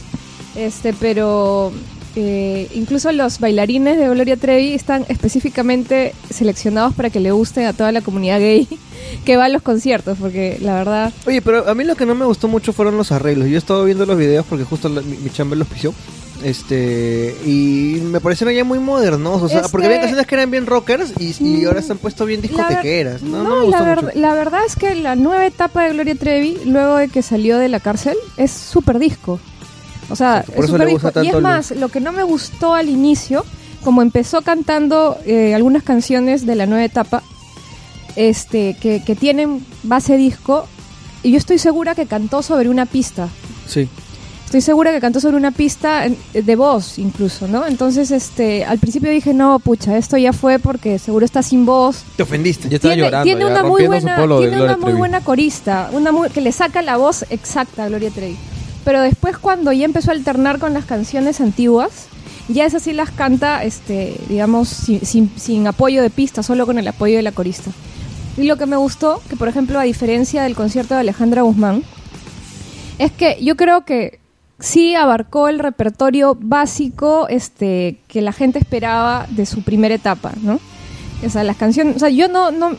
Este, 0.56 0.94
pero 0.94 1.72
eh, 2.16 2.68
incluso 2.74 3.12
los 3.12 3.40
bailarines 3.40 3.98
de 3.98 4.08
Gloria 4.10 4.38
Trevi 4.38 4.74
están 4.74 5.06
específicamente 5.10 6.14
seleccionados 6.30 6.94
para 6.94 7.10
que 7.10 7.20
le 7.20 7.32
guste 7.32 7.66
a 7.66 7.74
toda 7.74 7.92
la 7.92 8.02
comunidad 8.02 8.40
gay 8.40 8.68
que 9.26 9.38
va 9.38 9.46
a 9.46 9.50
los 9.50 9.62
conciertos, 9.62 10.18
porque 10.20 10.58
la 10.62 10.76
verdad 10.76 11.14
Oye, 11.26 11.42
pero 11.42 11.68
a 11.70 11.74
mí 11.76 11.84
lo 11.84 11.96
que 11.96 12.06
no 12.06 12.16
me 12.16 12.26
gustó 12.26 12.48
mucho 12.48 12.72
fueron 12.74 12.98
los 12.98 13.12
arreglos. 13.12 13.48
Yo 13.48 13.56
he 13.56 13.58
estado 13.58 13.84
viendo 13.86 14.06
los 14.06 14.18
videos 14.18 14.46
porque 14.48 14.64
justo 14.66 14.90
la- 14.90 15.02
mi, 15.02 15.18
mi 15.18 15.30
chamba 15.30 15.56
los 15.56 15.68
pisió. 15.68 15.94
Este, 16.44 17.36
y 17.46 18.02
me 18.04 18.20
parecieron 18.20 18.54
ya 18.54 18.66
muy 18.66 18.78
modernos, 18.80 19.42
o 19.42 19.48
sea, 19.48 19.62
porque 19.70 19.86
había 19.88 20.00
canciones 20.02 20.28
que 20.28 20.36
eran 20.36 20.52
bien 20.52 20.66
rockers 20.66 21.14
y, 21.18 21.34
y 21.42 21.64
ahora 21.66 21.82
se 21.82 21.94
han 21.94 21.98
puesto 22.00 22.26
bien 22.26 22.42
La 22.42 22.48
ver- 22.50 22.58
discotequeras. 22.58 23.22
No, 23.24 23.44
No, 23.44 23.44
no, 23.44 23.50
me 23.50 23.56
la, 23.58 23.64
gustó 23.78 23.86
ver- 23.86 24.04
mucho. 24.04 24.20
la 24.20 24.34
verdad 24.36 24.60
es 24.68 24.76
que 24.76 24.94
la 24.96 25.16
nueva 25.16 25.46
etapa 25.46 25.84
de 25.84 25.94
Gloria 25.94 26.16
Trevi, 26.16 26.58
luego 26.66 26.98
de 26.98 27.08
que 27.08 27.22
salió 27.22 27.58
de 27.58 27.70
la 27.70 27.80
cárcel, 27.80 28.18
es 28.36 28.52
súper 28.52 29.00
disco. 29.00 29.40
O 30.10 30.16
sea, 30.16 30.44
Sí, 30.46 30.52
por 30.54 30.66
es 30.66 30.70
eso 30.70 30.78
le 30.78 30.92
gusta. 30.94 31.24
Y 31.24 31.30
es 31.30 31.42
más, 31.42 31.72
lo 31.72 31.90
que 31.90 32.00
no 32.00 32.12
me 32.12 32.24
gustó 32.24 32.74
al 32.74 32.90
inicio, 32.90 33.46
como 33.84 34.02
empezó 34.02 34.42
cantando 34.42 35.18
eh, 35.26 35.54
algunas 35.56 35.84
canciones 35.84 36.46
de 36.46 36.56
la 36.56 36.66
nueva 36.66 36.84
etapa, 36.86 37.24
este, 38.16 38.76
que, 38.80 39.02
que 39.04 39.16
tienen 39.16 39.66
base 39.84 40.18
disco, 40.18 40.66
y 41.24 41.32
yo 41.32 41.38
estoy 41.38 41.58
segura 41.58 41.96
que 41.96 42.06
cantó 42.06 42.42
sobre 42.44 42.70
una 42.70 42.86
pista. 42.86 43.30
Sí. 43.68 43.88
Estoy 44.46 44.62
segura 44.62 44.92
que 44.92 45.00
cantó 45.00 45.20
sobre 45.20 45.36
una 45.38 45.50
pista 45.50 46.04
de 46.34 46.56
voz 46.56 47.00
incluso, 47.00 47.48
¿no? 47.48 47.66
Entonces, 47.66 48.12
este, 48.12 48.64
al 48.66 48.78
principio 48.78 49.10
dije, 49.10 49.34
no, 49.34 49.58
pucha, 49.58 49.98
esto 49.98 50.16
ya 50.16 50.32
fue 50.32 50.60
porque 50.60 51.00
seguro 51.00 51.26
está 51.26 51.42
sin 51.42 51.66
voz, 51.66 52.04
Te 52.18 52.22
ofendiste. 52.22 52.70
Ya 52.70 52.76
estaba 52.76 52.94
tiene, 52.94 53.08
llorando, 53.08 53.24
tiene 53.24 53.42
ya, 53.42 53.48
una 53.48 53.64
muy 53.64 53.88
buena, 53.88 54.16
tiene 54.38 54.62
una 54.62 54.78
muy 54.78 54.94
buena 54.94 55.22
corista, 55.22 55.90
una 55.92 56.12
muy- 56.12 56.30
que 56.30 56.42
le 56.42 56.52
saca 56.52 56.84
la 56.84 56.98
voz 56.98 57.26
exacta 57.32 57.86
a 57.86 57.88
Gloria 57.88 58.12
Trevi. 58.12 58.38
Pero 58.84 59.02
después 59.02 59.38
cuando 59.38 59.72
ya 59.72 59.86
empezó 59.86 60.12
a 60.12 60.14
alternar 60.14 60.60
con 60.60 60.74
las 60.74 60.86
canciones 60.86 61.40
antiguas 61.42 62.08
Ya 62.50 62.66
esas 62.66 62.84
sí 62.84 62.92
las 62.92 63.10
canta, 63.10 63.64
este, 63.64 64.18
digamos, 64.28 64.68
sin, 64.68 65.06
sin- 65.06 65.32
sin 65.38 65.66
apoyo 65.66 66.02
de 66.02 66.10
pista, 66.10 66.44
solo 66.44 66.66
con 66.66 66.78
el 66.78 66.86
apoyo 66.90 67.16
de 67.16 67.22
la 67.22 67.32
corista. 67.32 67.72
Y 68.38 68.44
lo 68.44 68.58
que 68.58 68.66
me 68.66 68.76
gustó, 68.76 69.22
que 69.30 69.38
por 69.38 69.48
ejemplo, 69.48 69.80
a 69.80 69.84
diferencia 69.84 70.44
del 70.44 70.54
concierto 70.54 70.94
de 70.94 71.00
Alejandra 71.00 71.44
Guzmán, 71.44 71.84
es 73.00 73.12
que 73.14 73.38
yo 73.42 73.56
creo 73.56 73.86
que 73.86 74.20
sí 74.60 74.94
abarcó 74.94 75.48
el 75.48 75.60
repertorio 75.60 76.38
básico 76.40 77.28
este, 77.30 78.00
que 78.10 78.22
la 78.22 78.34
gente 78.34 78.60
esperaba 78.60 79.26
de 79.30 79.46
su 79.46 79.62
primera 79.62 79.96
etapa, 79.96 80.34
¿no? 80.42 80.60
O 81.26 81.30
sea, 81.30 81.44
las 81.46 81.56
canciones, 81.56 81.96
o 81.96 82.00
sea, 82.00 82.10
yo 82.10 82.28
no, 82.28 82.52
no, 82.52 82.76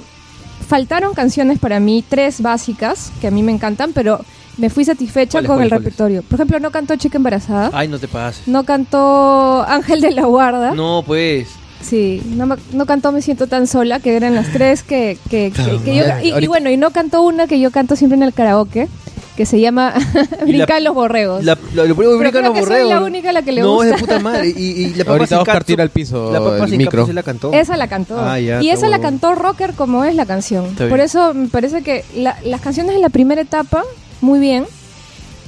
faltaron 0.68 1.14
canciones 1.14 1.58
para 1.58 1.80
mí, 1.80 2.04
tres 2.06 2.42
básicas, 2.42 3.11
que 3.20 3.28
a 3.28 3.30
mí 3.30 3.42
me 3.42 3.52
encantan, 3.52 3.92
pero 3.94 4.20
me 4.58 4.70
fui 4.70 4.84
satisfecha 4.84 5.38
¿Cuáles, 5.38 5.50
con 5.50 5.62
el 5.62 5.70
repertorio. 5.70 6.23
Por 6.23 6.34
ejemplo, 6.34 6.61
no 6.61 6.70
cantó 6.70 6.96
Chica 6.96 7.16
Embarazada, 7.18 7.70
Ay, 7.73 7.88
no 7.88 7.99
te 7.99 8.08
pases. 8.08 8.46
no 8.46 8.64
cantó 8.64 9.64
Ángel 9.66 10.00
de 10.00 10.11
la 10.12 10.23
Guarda, 10.25 10.73
No, 10.75 11.02
pues. 11.06 11.49
sí, 11.80 12.23
no, 12.37 12.46
me- 12.46 12.56
no 12.73 12.87
cantó 12.87 13.12
Me 13.12 13.20
Siento 13.23 13.46
Tan 13.46 13.66
Sola, 13.66 14.00
que 14.00 14.16
eran 14.16 14.34
las 14.34 14.52
tres 14.52 14.82
que, 14.82 15.18
que, 15.30 15.50
que- 15.54 15.78
que 15.84 15.96
yo... 15.96 16.04
Y, 16.23 16.28
y 16.28 16.30
Ahorita- 16.32 16.49
bueno, 16.49 16.70
y 16.70 16.76
no 16.76 16.90
cantó 16.90 17.23
una 17.23 17.46
que 17.46 17.58
yo 17.61 17.70
canto 17.70 17.96
siempre 17.96 18.16
en 18.16 18.23
el 18.23 18.32
karaoke, 18.32 18.88
que 19.37 19.46
se 19.46 19.58
llama 19.61 19.92
Brincar 20.46 20.80
los 20.82 20.94
borregos. 20.94 21.42
La, 21.44 21.58
la, 21.75 21.84
lo 21.84 21.96
primero 21.96 22.16
que 22.16 22.18
Pero 22.18 22.18
brincan 22.18 22.30
creo 22.30 22.42
los 22.42 22.52
que 22.52 22.61
soy 22.61 22.68
borregos. 22.68 22.90
la 22.90 23.00
única 23.02 23.30
a 23.30 23.32
la 23.32 23.42
que 23.42 23.50
le 23.50 23.61
no, 23.62 23.75
gusta. 23.75 23.87
es 23.87 23.92
de 23.96 23.99
puta 23.99 24.18
madre. 24.20 24.49
Y, 24.56 24.62
y 24.62 24.94
la 24.94 24.99
papa 25.04 25.11
Ahorita 25.11 25.26
sin 25.26 25.38
Oscar 25.38 25.64
tira 25.64 25.82
al 25.82 25.90
piso 25.90 26.32
La 26.32 26.38
papa 26.38 26.58
el 26.62 26.68
sin 26.70 26.78
micro. 26.78 27.08
la 27.12 27.23
cantó. 27.25 27.52
Esa 27.52 27.76
la 27.76 27.88
cantó. 27.88 28.20
Ah, 28.20 28.38
ya, 28.38 28.62
y 28.62 28.68
está 28.68 28.78
esa 28.78 28.88
la 28.88 28.99
huevón. 28.99 29.11
cantó 29.18 29.34
rocker 29.34 29.75
como 29.75 30.04
es 30.04 30.14
la 30.14 30.25
canción. 30.25 30.66
Está 30.66 30.88
Por 30.88 31.00
eso 31.00 31.34
me 31.34 31.49
parece 31.49 31.82
que 31.82 32.04
la- 32.14 32.37
las 32.44 32.61
canciones 32.61 32.94
en 32.94 33.02
la 33.02 33.08
primera 33.08 33.40
etapa, 33.40 33.82
muy 34.25 34.40
bien. 34.40 34.64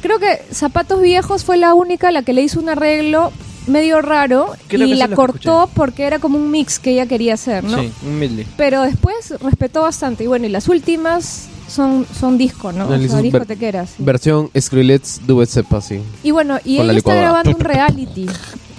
Creo 0.02 0.18
que 0.18 0.42
Zapatos 0.52 1.00
Viejos 1.00 1.44
fue 1.44 1.56
la 1.56 1.74
única 1.74 2.08
a 2.08 2.12
la 2.12 2.22
que 2.22 2.32
le 2.32 2.42
hizo 2.42 2.60
un 2.60 2.68
arreglo 2.68 3.32
medio 3.66 4.00
raro 4.00 4.52
Creo 4.68 4.86
y 4.86 4.94
la 4.94 5.08
cortó 5.08 5.68
porque 5.74 6.04
era 6.04 6.20
como 6.20 6.38
un 6.38 6.50
mix 6.52 6.78
que 6.78 6.92
ella 6.92 7.06
quería 7.06 7.34
hacer, 7.34 7.64
¿no? 7.64 7.80
Sí, 7.80 7.92
un 8.06 8.18
medley. 8.18 8.46
Pero 8.56 8.82
después 8.82 9.34
respetó 9.40 9.82
bastante. 9.82 10.22
Y 10.22 10.26
bueno, 10.28 10.46
y 10.46 10.50
las 10.50 10.68
últimas 10.68 11.48
son, 11.68 12.06
son 12.18 12.38
disco, 12.38 12.70
¿no? 12.70 12.84
O 12.84 12.88
sea, 12.88 12.98
ver- 12.98 13.22
discotequeras. 13.22 13.90
sí. 13.96 13.96
Versión 14.04 14.50
Skrillex 14.58 15.26
Duet 15.26 15.48
Sepa, 15.48 15.80
sí. 15.80 16.00
Y 16.22 16.30
bueno, 16.30 16.58
y 16.64 16.76
Con 16.76 16.90
ella 16.90 16.98
está 16.98 17.14
grabando 17.14 17.50
un 17.50 17.60
reality, 17.60 18.26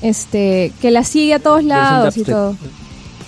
este, 0.02 0.72
que 0.82 0.92
la 0.92 1.04
sigue 1.04 1.34
a 1.34 1.40
todos 1.40 1.64
lados 1.64 2.16
y 2.16 2.24
todo. 2.24 2.56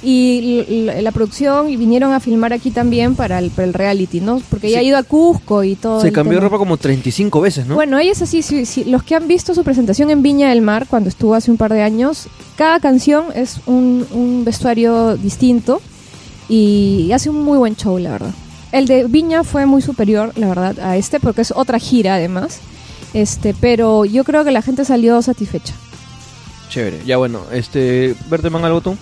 Y 0.02 0.86
la 1.02 1.12
producción 1.12 1.70
y 1.70 1.76
vinieron 1.76 2.14
a 2.14 2.22
filmar 2.22 2.54
aquí 2.54 2.72
también 2.72 3.16
para 3.16 3.38
el, 3.40 3.50
para 3.52 3.68
el 3.68 3.74
reality, 3.74 4.22
¿no? 4.22 4.42
Porque 4.50 4.68
ella 4.68 4.80
Sí. 4.80 4.86
ha 4.86 4.88
ido 4.88 4.98
a 4.98 5.04
Cusco 5.04 5.64
y 5.66 5.76
todo. 5.76 6.00
Se 6.00 6.12
cambió 6.14 6.36
de 6.38 6.42
ropa 6.46 6.58
como 6.58 6.78
35 6.78 7.42
veces, 7.42 7.66
¿no? 7.68 7.76
Bueno, 7.76 8.00
ella 8.00 8.14
es 8.14 8.22
así, 8.22 8.42
sí, 8.42 8.66
sí, 8.66 8.86
los 8.86 9.04
que 9.04 9.16
han 9.16 9.28
visto 9.28 9.54
su 9.54 9.64
presentación 9.66 10.10
en 10.10 10.22
Viña 10.22 10.50
del 10.50 10.62
Mar 10.62 10.88
cuando 10.90 11.10
estuvo 11.10 11.36
hace 11.36 11.52
un 11.52 11.58
par 11.58 11.74
de 11.74 11.82
años, 11.82 12.28
cada 12.56 12.80
canción 12.80 13.26
es 13.36 13.58
un, 13.66 14.08
un 14.12 14.46
vestuario 14.46 15.18
distinto 15.18 15.82
y 16.48 17.12
hace 17.14 17.30
un 17.30 17.44
muy 17.44 17.58
buen 17.58 17.76
show, 17.76 17.98
la 17.98 18.12
verdad. 18.12 18.32
El 18.72 18.86
de 18.88 19.04
Viña 19.06 19.44
fue 19.44 19.66
muy 19.66 19.82
superior, 19.82 20.32
la 20.38 20.48
verdad, 20.48 20.80
a 20.80 20.96
este 20.96 21.20
porque 21.20 21.42
es 21.42 21.52
otra 21.56 21.78
gira 21.80 22.16
además. 22.16 22.60
Este, 23.14 23.56
pero 23.60 24.06
yo 24.06 24.24
creo 24.24 24.44
que 24.46 24.52
la 24.52 24.62
gente 24.62 24.86
salió 24.86 25.22
satisfecha. 25.22 25.74
Chévere. 26.70 27.02
Ya 27.06 27.18
bueno, 27.18 27.42
este. 27.52 28.16
Berteman 28.30 28.64
algo 28.64 28.82
tú. 28.82 28.96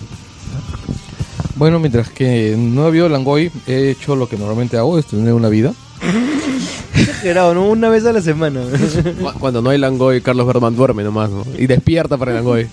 Bueno, 1.56 1.80
mientras 1.80 2.08
que 2.10 2.54
no 2.56 2.84
ha 2.84 2.86
habido 2.86 3.08
Langoy, 3.08 3.50
he 3.66 3.90
hecho 3.90 4.14
lo 4.14 4.28
que 4.28 4.36
normalmente 4.36 4.76
hago, 4.76 4.98
es 4.98 5.06
tener 5.06 5.32
una 5.34 5.48
vida. 5.48 5.72
Exagerado, 6.94 7.54
¿no? 7.54 7.68
Una 7.68 7.88
vez 7.88 8.04
a 8.06 8.12
la 8.12 8.20
semana. 8.22 8.60
Cu- 9.20 9.38
Cuando 9.38 9.60
no 9.62 9.70
hay 9.70 9.78
Langoy, 9.78 10.20
Carlos 10.20 10.46
Berman 10.46 10.76
duerme 10.76 11.02
nomás, 11.02 11.30
¿no? 11.30 11.44
Y 11.58 11.66
despierta 11.66 12.16
para 12.16 12.30
el 12.32 12.36
Langoy. 12.36 12.68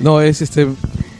No, 0.00 0.20
es 0.20 0.42
este... 0.42 0.68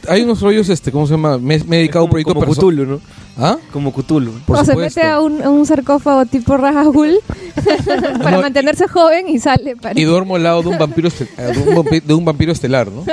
Hay 0.07 0.21
unos 0.21 0.39
rollos, 0.41 0.69
este, 0.69 0.91
¿cómo 0.91 1.05
se 1.05 1.13
llama? 1.15 1.37
Me, 1.37 1.59
me 1.65 1.75
he 1.75 1.79
dedicado 1.79 2.01
a 2.01 2.05
un 2.05 2.09
proyecto 2.11 2.33
como 2.33 2.45
perso- 2.45 2.57
Cthulhu, 2.59 2.85
¿no? 2.85 3.01
¿Ah? 3.39 3.57
Como 3.71 3.93
Cthulhu. 3.93 4.31
Por 4.45 4.57
o 4.57 4.59
se 4.65 4.71
supuesto. 4.71 4.99
mete 4.99 5.09
a 5.11 5.19
un, 5.21 5.41
a 5.43 5.49
un 5.49 5.65
sarcófago 5.65 6.25
tipo 6.25 6.57
Rajahul 6.57 7.19
para 8.23 8.31
No, 8.37 8.41
mantenerse 8.41 8.87
joven 8.87 9.29
y 9.29 9.39
sale. 9.39 9.75
Para... 9.75 9.99
Y 9.99 10.03
duermo 10.05 10.35
al 10.37 10.43
lado 10.43 10.63
de 10.63 10.69
un 10.69 10.77
vampiro, 10.77 11.07
este- 11.07 11.27
eh, 11.37 11.51
de 11.53 11.59
un, 11.63 11.75
vampi- 11.77 12.01
de 12.03 12.13
un 12.13 12.25
vampiro 12.25 12.51
estelar, 12.51 12.87
¿no? 12.91 13.03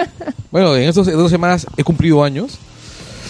Bueno, 0.50 0.74
en 0.76 0.88
estos 0.88 1.08
en 1.08 1.16
dos 1.16 1.30
semanas 1.30 1.66
he 1.76 1.84
cumplido 1.84 2.24
años. 2.24 2.58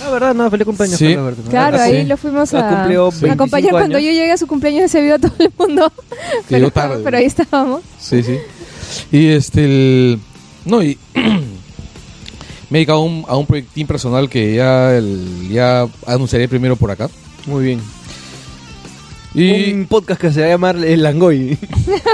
Ah, 0.07 0.11
¿verdad? 0.11 0.35
No, 0.35 0.51
feliz 0.51 0.67
cumpleaños, 0.67 0.99
Sí. 0.99 1.15
Carlos. 1.15 1.35
Claro, 1.49 1.77
Ah, 1.81 1.85
ahí 1.85 2.03
sí. 2.03 2.07
lo 2.07 2.17
fuimos 2.17 2.53
a, 2.55 2.87
25 2.87 3.33
acompañar. 3.33 3.71
Cuando 3.71 3.99
yo 3.99 4.11
llegué 4.11 4.33
a 4.33 4.37
su 4.37 4.47
cumpleaños 4.47 4.91
se 4.91 5.01
vio 5.01 5.15
a 5.15 5.19
todo 5.19 5.33
el 5.39 5.51
mundo. 5.59 5.91
Tarde. 6.73 7.01
Pero 7.03 7.17
ahí 7.17 7.25
estábamos. 7.25 7.81
Sí, 7.99 8.23
sí. 8.23 8.39
Y 9.11 9.29
este, 9.29 9.65
el- 9.65 10.21
no, 10.67 10.83
y 10.83 10.99
me 12.75 12.79
he 12.79 12.81
dedicado 12.81 12.99
a 12.99 13.03
un, 13.05 13.25
a 13.29 13.37
un 13.37 13.47
proyectín 13.47 13.87
personal 13.87 14.29
que 14.29 14.57
ya, 14.57 14.97
el- 14.97 15.49
ya 15.49 15.87
anunciaré 16.09 16.49
primero 16.49 16.75
por 16.75 16.91
acá. 16.91 17.09
Muy 17.47 17.65
bien. 17.67 17.81
Y 19.33 19.73
Un 19.75 19.87
podcast 19.87 20.21
que 20.21 20.33
se 20.33 20.41
va 20.41 20.47
a 20.47 20.51
llamar 20.51 20.77
El 20.77 21.05
Langoy. 21.05 21.57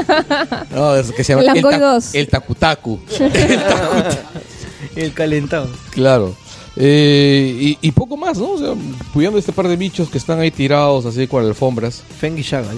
no, 0.74 0.96
es 0.96 1.12
que 1.12 1.24
se 1.24 1.32
llama 1.32 1.40
El 1.42 1.46
Langoy 1.46 1.72
ta- 1.72 1.78
2. 1.94 2.14
el 2.14 2.28
Takutaku. 2.28 3.00
El 4.96 5.12
calentado. 5.14 5.68
Claro. 5.92 6.34
Eh, 6.76 7.56
y, 7.58 7.78
y 7.80 7.92
poco 7.92 8.18
más, 8.18 8.36
¿no? 8.38 8.50
O 8.52 8.58
sea, 8.58 8.74
cuidando 9.14 9.38
este 9.38 9.52
par 9.52 9.66
de 9.66 9.76
bichos 9.76 10.10
que 10.10 10.18
están 10.18 10.40
ahí 10.40 10.50
tirados 10.50 11.06
así 11.06 11.26
con 11.26 11.42
alfombras. 11.44 12.02
Feng 12.18 12.36
y 12.38 12.42
Shagal. 12.42 12.76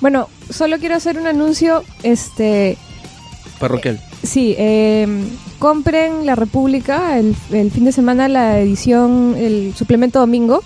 Bueno, 0.00 0.28
solo 0.48 0.78
quiero 0.78 0.94
hacer 0.94 1.18
un 1.18 1.26
anuncio. 1.26 1.82
Este, 2.04 2.76
Parroquial. 3.58 4.00
sí, 4.22 4.54
eh, 4.58 5.06
compren 5.58 6.24
La 6.26 6.34
República 6.34 7.18
el, 7.18 7.34
el 7.52 7.70
fin 7.70 7.84
de 7.84 7.92
semana 7.92 8.28
la 8.28 8.58
edición, 8.60 9.34
el 9.36 9.74
suplemento 9.76 10.18
domingo, 10.20 10.62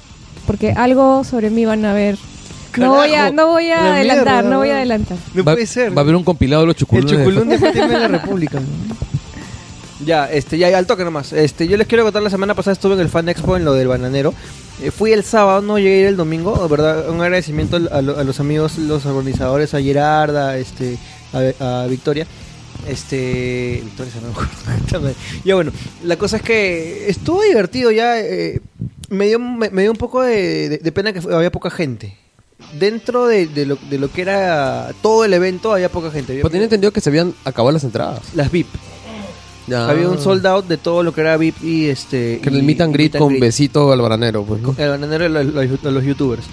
porque 0.47 0.73
algo 0.73 1.25
sobre 1.25 1.51
mí 1.51 1.65
van 1.65 1.85
a 1.85 1.93
ver. 1.95 2.19
No 2.79 2.95
voy 2.95 3.13
a, 3.13 3.31
no 3.31 3.49
voy 3.49 3.71
a 3.71 3.83
la 3.83 3.95
adelantar, 3.97 4.25
mierda. 4.37 4.51
no 4.51 4.59
voy 4.59 4.71
a 4.71 4.77
adelantar. 4.77 5.19
No 5.35 5.45
va, 5.45 5.53
puede 5.53 5.67
ser. 5.67 5.93
Va 5.97 6.01
a 6.01 6.05
haber 6.05 6.17
un 6.17 6.25
compilado 6.25 6.63
de 6.63 6.67
los 6.69 6.75
El 6.77 6.79
chuculunes. 6.81 7.11
de- 7.11 7.25
chuculón 7.27 7.49
de 7.49 7.95
en 7.95 8.01
la 8.01 8.09
República. 8.09 8.61
Ya, 10.05 10.29
este, 10.29 10.59
ya, 10.59 10.77
al 10.77 10.87
toque 10.87 11.05
nomás. 11.05 11.33
Este, 11.33 11.69
yo 11.69 11.77
les 11.77 11.87
quiero 11.87 12.03
contar, 12.03 12.23
la 12.25 12.31
semana 12.31 12.55
pasada 12.55 12.73
estuve 12.73 12.95
en 12.95 13.01
el 13.01 13.09
Fan 13.09 13.29
Expo 13.29 13.57
en 13.57 13.65
lo 13.65 13.73
del 13.75 13.87
bananero. 13.87 14.35
Eh, 14.83 14.91
fui 14.91 15.13
el 15.13 15.23
sábado, 15.23 15.61
no 15.63 15.79
llegué 15.79 15.95
a 15.95 16.01
ir 16.01 16.07
el 16.07 16.17
domingo, 16.17 16.59
de 16.61 16.67
verdad, 16.69 17.09
un 17.09 17.21
agradecimiento 17.21 17.77
a, 17.77 18.03
lo- 18.03 18.19
a 18.19 18.25
los 18.25 18.41
amigos, 18.41 18.79
los 18.79 19.07
organizadores, 19.07 19.75
a 19.75 19.81
Gerarda, 19.81 20.57
este, 20.59 20.99
a, 21.61 21.83
a 21.85 21.87
Victoria. 21.87 22.27
Este, 22.89 23.81
Victoria 23.85 24.13
se 24.13 24.21
me 24.21 24.29
acuerdo. 24.31 25.15
Ya 25.45 25.55
bueno, 25.55 25.73
la 26.05 26.17
cosa 26.17 26.37
es 26.37 26.43
que 26.43 27.09
estuvo 27.09 27.43
divertido 27.43 27.91
ya, 27.91 28.19
eh, 28.21 28.61
me, 29.09 29.27
dio, 29.27 29.39
me, 29.39 29.71
me 29.71 29.83
dio 29.83 29.91
un 29.93 29.97
poco 29.97 30.23
de, 30.23 30.69
de- 30.69 30.79
de 30.79 30.93
pena 30.93 31.13
que 31.13 31.21
fue- 31.23 31.35
había 31.35 31.53
poca 31.53 31.71
gente. 31.71 32.17
Dentro 32.79 33.27
de, 33.27 33.47
de 33.47 33.67
lo, 33.67 33.77
de 33.91 33.99
lo 33.99 34.11
que 34.11 34.23
era 34.23 34.93
todo 35.03 35.25
el 35.25 35.33
evento 35.35 35.73
había 35.73 35.89
poca 35.91 36.11
gente. 36.11 36.35
Pero 36.35 36.49
tenía 36.51 36.65
entendido 36.65 36.93
que 36.93 37.01
se 37.01 37.11
habían 37.11 37.35
acabado 37.45 37.73
las 37.73 37.85
entradas. 37.85 38.21
las 38.35 38.51
VIP. 38.53 38.69
Ya. 39.67 39.89
Había 39.89 40.09
un 40.09 40.19
sold 40.21 40.45
out 40.47 40.67
de 40.67 40.77
todo 40.77 41.03
lo 41.05 41.15
que 41.15 41.21
era 41.21 41.37
VIP 41.37 41.63
y 41.63 41.87
este. 41.87 42.41
Que 42.41 42.49
era 42.49 42.57
el 42.57 42.63
y- 42.63 42.67
meet 42.67 42.81
and 42.81 42.91
y 42.91 42.95
greet 42.95 43.17
con 43.17 43.39
besito 43.39 43.93
al 43.93 44.01
bananero, 44.01 44.45
pues, 44.45 44.61
¿no? 44.61 44.75
El 44.77 44.89
bananero 44.91 45.25
de 45.25 45.45
los, 45.45 45.83
los 45.83 46.05
youtubers. 46.05 46.45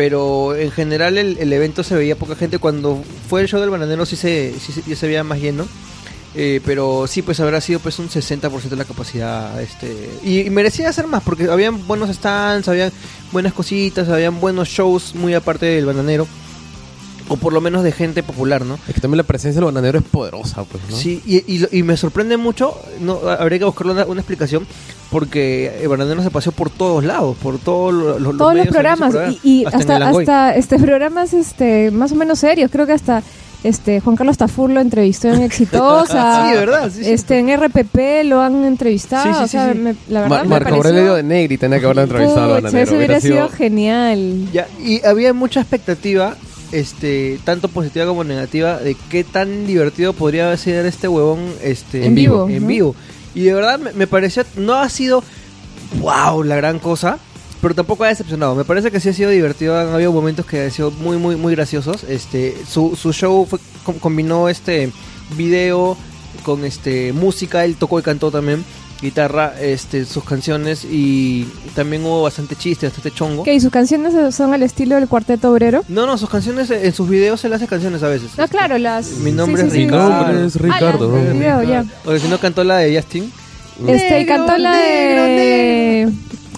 Pero 0.00 0.56
en 0.56 0.70
general 0.70 1.18
el, 1.18 1.36
el 1.36 1.52
evento 1.52 1.82
se 1.84 1.94
veía 1.94 2.16
poca 2.16 2.34
gente. 2.34 2.56
Cuando 2.56 3.04
fue 3.28 3.42
el 3.42 3.48
show 3.48 3.60
del 3.60 3.68
bananero 3.68 4.06
sí 4.06 4.16
se, 4.16 4.54
sí, 4.58 4.72
se- 4.96 5.06
veía 5.06 5.22
más 5.24 5.38
lleno. 5.38 5.66
Eh, 6.34 6.62
pero 6.64 7.06
sí, 7.06 7.20
pues 7.20 7.38
habrá 7.40 7.60
sido 7.60 7.80
pues 7.80 7.98
un 7.98 8.08
60% 8.08 8.70
de 8.70 8.76
la 8.76 8.86
capacidad. 8.86 9.60
este 9.60 10.08
y, 10.24 10.40
y 10.40 10.48
merecía 10.48 10.88
hacer 10.88 11.06
más 11.06 11.22
porque 11.22 11.50
habían 11.50 11.86
buenos 11.86 12.08
stands, 12.16 12.66
habían 12.68 12.90
buenas 13.30 13.52
cositas, 13.52 14.08
habían 14.08 14.40
buenos 14.40 14.68
shows 14.68 15.14
muy 15.14 15.34
aparte 15.34 15.66
del 15.66 15.84
bananero. 15.84 16.26
O 17.32 17.36
por 17.36 17.52
lo 17.52 17.60
menos 17.60 17.84
de 17.84 17.92
gente 17.92 18.22
popular, 18.24 18.64
¿no? 18.64 18.74
Es 18.88 18.94
que 18.94 19.00
también 19.00 19.18
la 19.18 19.22
presencia 19.22 19.60
del 19.60 19.66
bananero 19.72 19.98
es 20.00 20.04
poderosa, 20.04 20.64
pues, 20.64 20.82
¿no? 20.90 20.96
Sí, 20.96 21.22
y, 21.24 21.44
y, 21.54 21.58
lo- 21.60 21.68
y 21.70 21.82
me 21.84 21.96
sorprende 21.96 22.36
mucho, 22.36 22.74
no 23.00 23.20
habría 23.28 23.60
que 23.60 23.64
buscarle 23.64 23.92
una, 23.92 24.04
una 24.04 24.20
explicación, 24.20 24.66
porque 25.10 25.78
el 25.80 25.88
bananero 25.88 26.22
se 26.22 26.30
paseó 26.30 26.52
por 26.52 26.70
todos 26.70 27.04
lados, 27.04 27.36
por 27.42 27.58
todos 27.58 27.92
los, 28.20 28.36
Todos 28.36 28.54
los 28.56 28.66
programas 28.66 29.14
y, 29.44 29.60
y 29.60 29.64
hasta 29.64 29.96
hasta, 30.08 30.54
este 30.56 30.78
programas 30.78 31.32
este 31.32 31.90
más 31.90 32.12
o 32.12 32.16
menos 32.16 32.38
serios. 32.40 32.70
Creo 32.70 32.86
que 32.86 32.92
hasta 32.92 33.22
este 33.62 34.00
Juan 34.00 34.16
Carlos 34.16 34.38
Tafur 34.38 34.70
lo 34.70 34.80
entrevistó 34.80 35.28
en 35.28 35.42
Exitosa. 35.42 36.44
Sí, 36.46 36.52
de 36.52 36.58
verdad, 36.58 36.90
sí, 36.92 37.04
sí. 37.04 37.10
este 37.12 37.38
en 37.38 37.56
RPP 37.60 38.24
lo 38.24 38.40
han 38.40 38.64
entrevistado. 38.64 39.24
Sí, 39.24 39.30
sí, 39.38 39.44
o 39.44 39.48
sea, 39.48 39.74
me- 39.74 39.94
la 40.08 40.22
verdad 40.22 40.42
me 40.42 40.48
Marco 40.48 40.70
pareció- 40.70 40.76
Aurelio 40.90 41.14
de 41.14 41.22
Negri 41.22 41.58
tenía 41.58 41.78
que 41.78 41.84
haberlo 41.84 42.02
entrevistado 42.02 42.48
Pucha, 42.48 42.54
bananero. 42.62 42.84
eso 42.84 42.96
hubiera 42.96 43.20
sido 43.20 43.34
sido- 43.34 43.48
genial. 43.50 44.48
Ya, 44.52 44.66
y 44.82 45.04
había 45.04 45.32
mucha 45.34 45.60
expectativa, 45.60 46.36
este 46.72 47.38
tanto 47.44 47.68
positiva 47.68 48.06
como 48.06 48.24
negativa, 48.24 48.78
de 48.78 48.96
qué 49.10 49.24
tan 49.24 49.66
divertido 49.66 50.12
podría 50.12 50.56
ser 50.56 50.86
este 50.86 51.08
huevón 51.08 51.52
este, 51.62 52.06
En 52.06 52.14
vivo, 52.14 52.48
En 52.48 52.62
¿no? 52.62 52.66
vivo. 52.68 52.94
Y 53.34 53.42
de 53.42 53.54
verdad 53.54 53.78
me, 53.78 53.92
me 53.92 54.06
pareció, 54.06 54.44
no 54.56 54.74
ha 54.74 54.88
sido, 54.88 55.22
wow, 56.00 56.42
la 56.42 56.56
gran 56.56 56.78
cosa. 56.78 57.18
Pero 57.60 57.74
tampoco 57.74 58.04
ha 58.04 58.08
decepcionado. 58.08 58.54
Me 58.54 58.64
parece 58.64 58.90
que 58.90 59.00
sí 59.00 59.10
ha 59.10 59.12
sido 59.12 59.28
divertido. 59.28 59.78
Han 59.78 59.88
habido 59.92 60.12
momentos 60.12 60.46
que 60.46 60.62
han 60.62 60.70
sido 60.70 60.90
muy, 60.92 61.18
muy, 61.18 61.36
muy 61.36 61.54
graciosos. 61.54 62.04
Este, 62.04 62.56
su, 62.66 62.96
su 62.96 63.12
show 63.12 63.44
fue, 63.44 63.58
com- 63.84 63.98
combinó 63.98 64.48
este 64.48 64.90
video, 65.36 65.94
con 66.42 66.64
este 66.64 67.12
música, 67.12 67.66
él 67.66 67.76
tocó 67.76 67.98
y 67.98 68.02
cantó 68.02 68.30
también 68.30 68.64
guitarra, 69.02 69.54
este, 69.60 70.04
sus 70.04 70.24
canciones 70.24 70.84
y 70.84 71.44
también 71.74 72.04
hubo 72.04 72.22
bastante 72.22 72.54
chiste, 72.56 72.86
bastante 72.86 73.10
chongo. 73.12 73.42
Ok, 73.42 73.48
sus 73.60 73.70
canciones 73.70 74.34
son 74.34 74.52
al 74.52 74.62
estilo 74.62 74.96
del 74.96 75.08
Cuarteto 75.08 75.50
Obrero. 75.50 75.82
No, 75.88 76.06
no, 76.06 76.18
sus 76.18 76.28
canciones, 76.28 76.70
en 76.70 76.92
sus 76.92 77.08
videos 77.08 77.42
él 77.44 77.52
hace 77.52 77.66
canciones 77.66 78.02
a 78.02 78.08
veces. 78.08 78.30
No, 78.36 78.46
claro, 78.48 78.76
las... 78.78 79.08
Mi 79.12 79.32
nombre 79.32 79.62
sí, 79.62 79.68
es 79.68 79.72
sí, 79.72 79.78
sí. 79.80 79.84
Mi 79.86 79.90
Ricardo. 79.92 80.10
nombre 80.28 80.46
es 80.46 80.56
Ah, 80.56 80.58
Ricardo. 80.62 81.62
ya. 81.64 81.84
O 82.04 82.16
si 82.18 82.28
no 82.28 82.38
cantó 82.38 82.62
la 82.64 82.78
de 82.78 82.94
Justin. 82.96 83.32
Este, 83.86 84.08
y 84.20 84.24
Negro, 84.24 84.36
cantó 84.36 84.58
la 84.58 84.76
de 84.76 86.08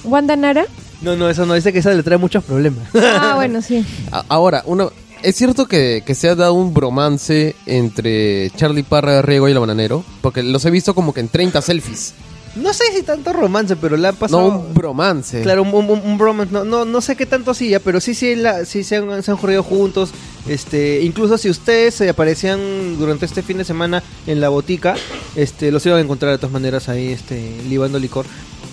Wanda 0.05 0.35
Nara. 0.37 0.65
No, 1.03 1.17
no, 1.17 1.29
eso 1.31 1.47
no, 1.47 1.55
dice 1.55 1.73
que 1.73 1.79
esa 1.81 1.93
le 1.95 2.03
trae 2.03 2.19
muchos 2.19 2.43
problemas. 2.45 2.89
Ah, 2.95 3.33
bueno, 3.37 3.63
sí. 3.63 3.85
Ahora, 4.29 4.63
una, 4.67 4.87
es 5.23 5.37
cierto 5.37 5.67
que, 5.67 6.03
que 6.05 6.15
se 6.17 6.29
ha 6.29 6.35
dado 6.35 6.55
un 6.55 6.75
bromance 6.75 7.55
entre 7.67 8.51
Charlie 8.57 8.83
Parra 8.83 9.23
Riego 9.23 9.49
y 9.49 9.53
el 9.53 9.59
bananero, 9.59 10.05
porque 10.21 10.43
los 10.43 10.65
he 10.65 10.71
visto 10.71 10.95
como 10.95 11.13
que 11.15 11.21
en 11.21 11.29
30 11.29 11.63
selfies. 11.63 12.15
No 12.57 12.73
sé 12.73 12.85
si 12.95 13.03
tanto 13.03 13.33
romance, 13.33 13.77
pero 13.77 13.97
le 13.97 14.09
han 14.09 14.15
No, 14.15 14.19
pasado... 14.21 14.47
un 14.47 14.75
bromance. 14.75 15.43
Claro, 15.43 15.63
un, 15.63 15.73
un, 15.75 15.91
un 16.05 16.19
bromance, 16.19 16.53
no, 16.53 16.65
no, 16.65 16.85
no 16.85 17.01
sé 17.01 17.17
qué 17.17 17.27
tanto 17.27 17.53
ya, 17.53 17.81
pero 17.81 18.01
sí, 18.01 18.15
sí, 18.15 18.37
la, 18.37 18.65
sí 18.65 18.85
se, 18.85 18.97
han, 18.97 19.23
se 19.23 19.31
han 19.31 19.37
corrido 19.37 19.63
juntos. 19.63 20.11
Este, 20.49 21.03
incluso 21.03 21.39
si 21.39 21.49
ustedes 21.49 21.95
se 21.95 22.09
aparecían 22.09 22.99
durante 22.99 23.27
este 23.27 23.43
fin 23.43 23.59
de 23.59 23.65
semana 23.65 24.03
en 24.27 24.41
la 24.41 24.49
botica, 24.49 24.95
este, 25.37 25.71
los 25.71 25.85
iban 25.87 25.99
a 25.99 26.03
encontrar 26.03 26.33
de 26.33 26.39
todas 26.39 26.53
maneras 26.53 26.89
ahí, 26.89 27.09
este, 27.09 27.57
libando 27.69 27.99
licor 27.99 28.27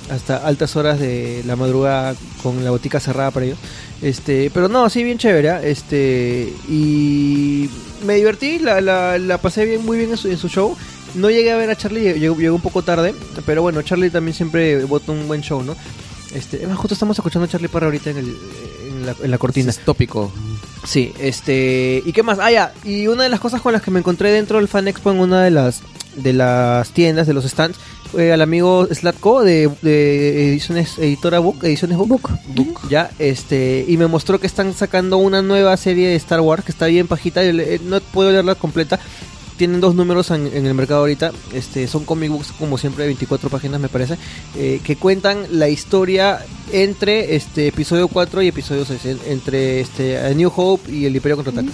hasta 0.10 0.38
altas 0.38 0.76
horas 0.76 1.00
de 1.00 1.44
la 1.46 1.56
madrugada 1.56 2.16
con 2.42 2.64
la 2.64 2.72
botica 2.72 3.00
cerrada 3.00 3.30
para 3.32 3.46
ellos. 3.46 3.60
Este, 4.02 4.50
pero 4.54 4.68
no, 4.68 4.90
sí, 4.90 5.04
bien 5.04 5.18
chévere, 5.18 5.50
¿ah? 5.52 5.62
este, 5.64 6.52
y 6.68 7.70
me 8.06 8.16
divertí, 8.16 8.60
la, 8.60 8.82
la, 8.82 9.20
la 9.20 9.38
pasé 9.38 9.66
bien, 9.66 9.86
muy 9.86 9.98
bien 9.98 10.12
en 10.12 10.18
su, 10.18 10.28
en 10.30 10.38
su 10.38 10.48
show. 10.50 10.76
No 11.16 11.30
llegué 11.30 11.52
a 11.52 11.58
ver 11.58 11.70
a 11.70 11.76
Charlie, 11.76 12.14
llegó, 12.20 12.36
llegó 12.38 12.56
un 12.56 12.62
poco 12.62 12.82
tarde, 12.84 13.14
pero 13.46 13.62
bueno, 13.62 13.82
Charlie 13.82 14.10
también 14.10 14.36
siempre 14.36 14.84
vota 14.86 15.12
un 15.12 15.28
buen 15.28 15.42
show, 15.42 15.64
¿no? 15.64 15.76
Este, 16.34 16.64
justo 16.76 16.94
estamos 16.94 17.18
escuchando 17.18 17.46
a 17.46 17.50
Charlie 17.50 17.68
Parra 17.70 17.88
ahorita 17.88 18.12
en, 18.12 18.18
el, 18.18 18.38
en, 18.88 19.06
la, 19.06 19.16
en 19.24 19.32
la 19.32 19.38
cortina. 19.40 19.70
Es 19.72 19.80
tópico. 19.80 20.32
Sí, 20.86 21.12
este, 21.20 22.02
¿y 22.06 22.12
qué 22.14 22.22
más? 22.24 22.38
Ah, 22.40 22.52
ya, 22.52 22.74
y 22.84 23.08
una 23.08 23.24
de 23.24 23.30
las 23.30 23.40
cosas 23.40 23.62
con 23.62 23.74
las 23.74 23.82
que 23.82 23.92
me 23.92 24.00
encontré 24.00 24.32
dentro 24.32 24.58
del 24.60 24.68
Fan 24.68 24.88
Expo 24.88 25.12
en 25.12 25.20
una 25.20 25.44
de 25.44 25.52
las 25.52 25.82
de 26.16 26.34
las 26.34 26.90
tiendas, 26.92 27.28
de 27.28 27.34
los 27.34 27.46
stands, 27.46 27.78
fue 28.12 28.34
al 28.34 28.42
amigo 28.42 28.88
Slatko 28.92 29.44
de, 29.44 29.70
de 29.82 30.50
ediciones 30.50 30.98
editora 30.98 31.40
Book, 31.40 31.64
ediciones 31.64 31.98
Book. 31.98 32.30
Book. 32.56 32.82
Ya, 32.90 33.10
este, 33.20 33.86
y 33.88 33.96
me 33.98 34.08
mostró 34.08 34.40
que 34.40 34.48
están 34.48 34.74
sacando 34.74 35.18
una 35.18 35.42
nueva 35.42 35.78
serie 35.78 36.08
de 36.10 36.16
Star 36.16 36.42
Wars 36.42 36.64
que 36.66 36.72
está 36.72 36.88
bien 36.88 37.08
pajita, 37.08 37.44
yo 37.44 37.54
le- 37.54 37.76
eh, 37.76 37.82
no 37.84 38.02
puedo 38.02 38.32
leerla 38.32 38.56
completa. 38.56 39.00
Tienen 39.60 39.82
dos 39.82 39.94
números 39.94 40.32
en, 40.32 40.48
en 40.48 40.66
el 40.66 40.74
mercado 40.74 41.02
ahorita, 41.02 41.32
este, 41.54 41.86
son 41.88 42.06
comic 42.06 42.32
books 42.32 42.54
como 42.54 42.78
siempre 42.78 43.04
de 43.04 43.10
24 43.10 43.50
páginas 43.50 43.80
me 43.82 43.90
parece, 43.90 44.18
eh, 44.56 44.80
que 44.84 44.96
cuentan 44.96 45.46
la 45.52 45.68
historia 45.68 46.40
entre 46.72 47.36
este 47.36 47.68
episodio 47.68 48.08
4 48.08 48.42
y 48.42 48.48
episodio 48.48 48.86
6, 48.86 49.06
en- 49.06 49.20
entre 49.28 49.82
este 49.82 50.18
A 50.18 50.30
New 50.34 50.50
Hope 50.56 50.90
y 50.92 51.06
el 51.06 51.16
Imperio 51.16 51.36
contraataca. 51.36 51.74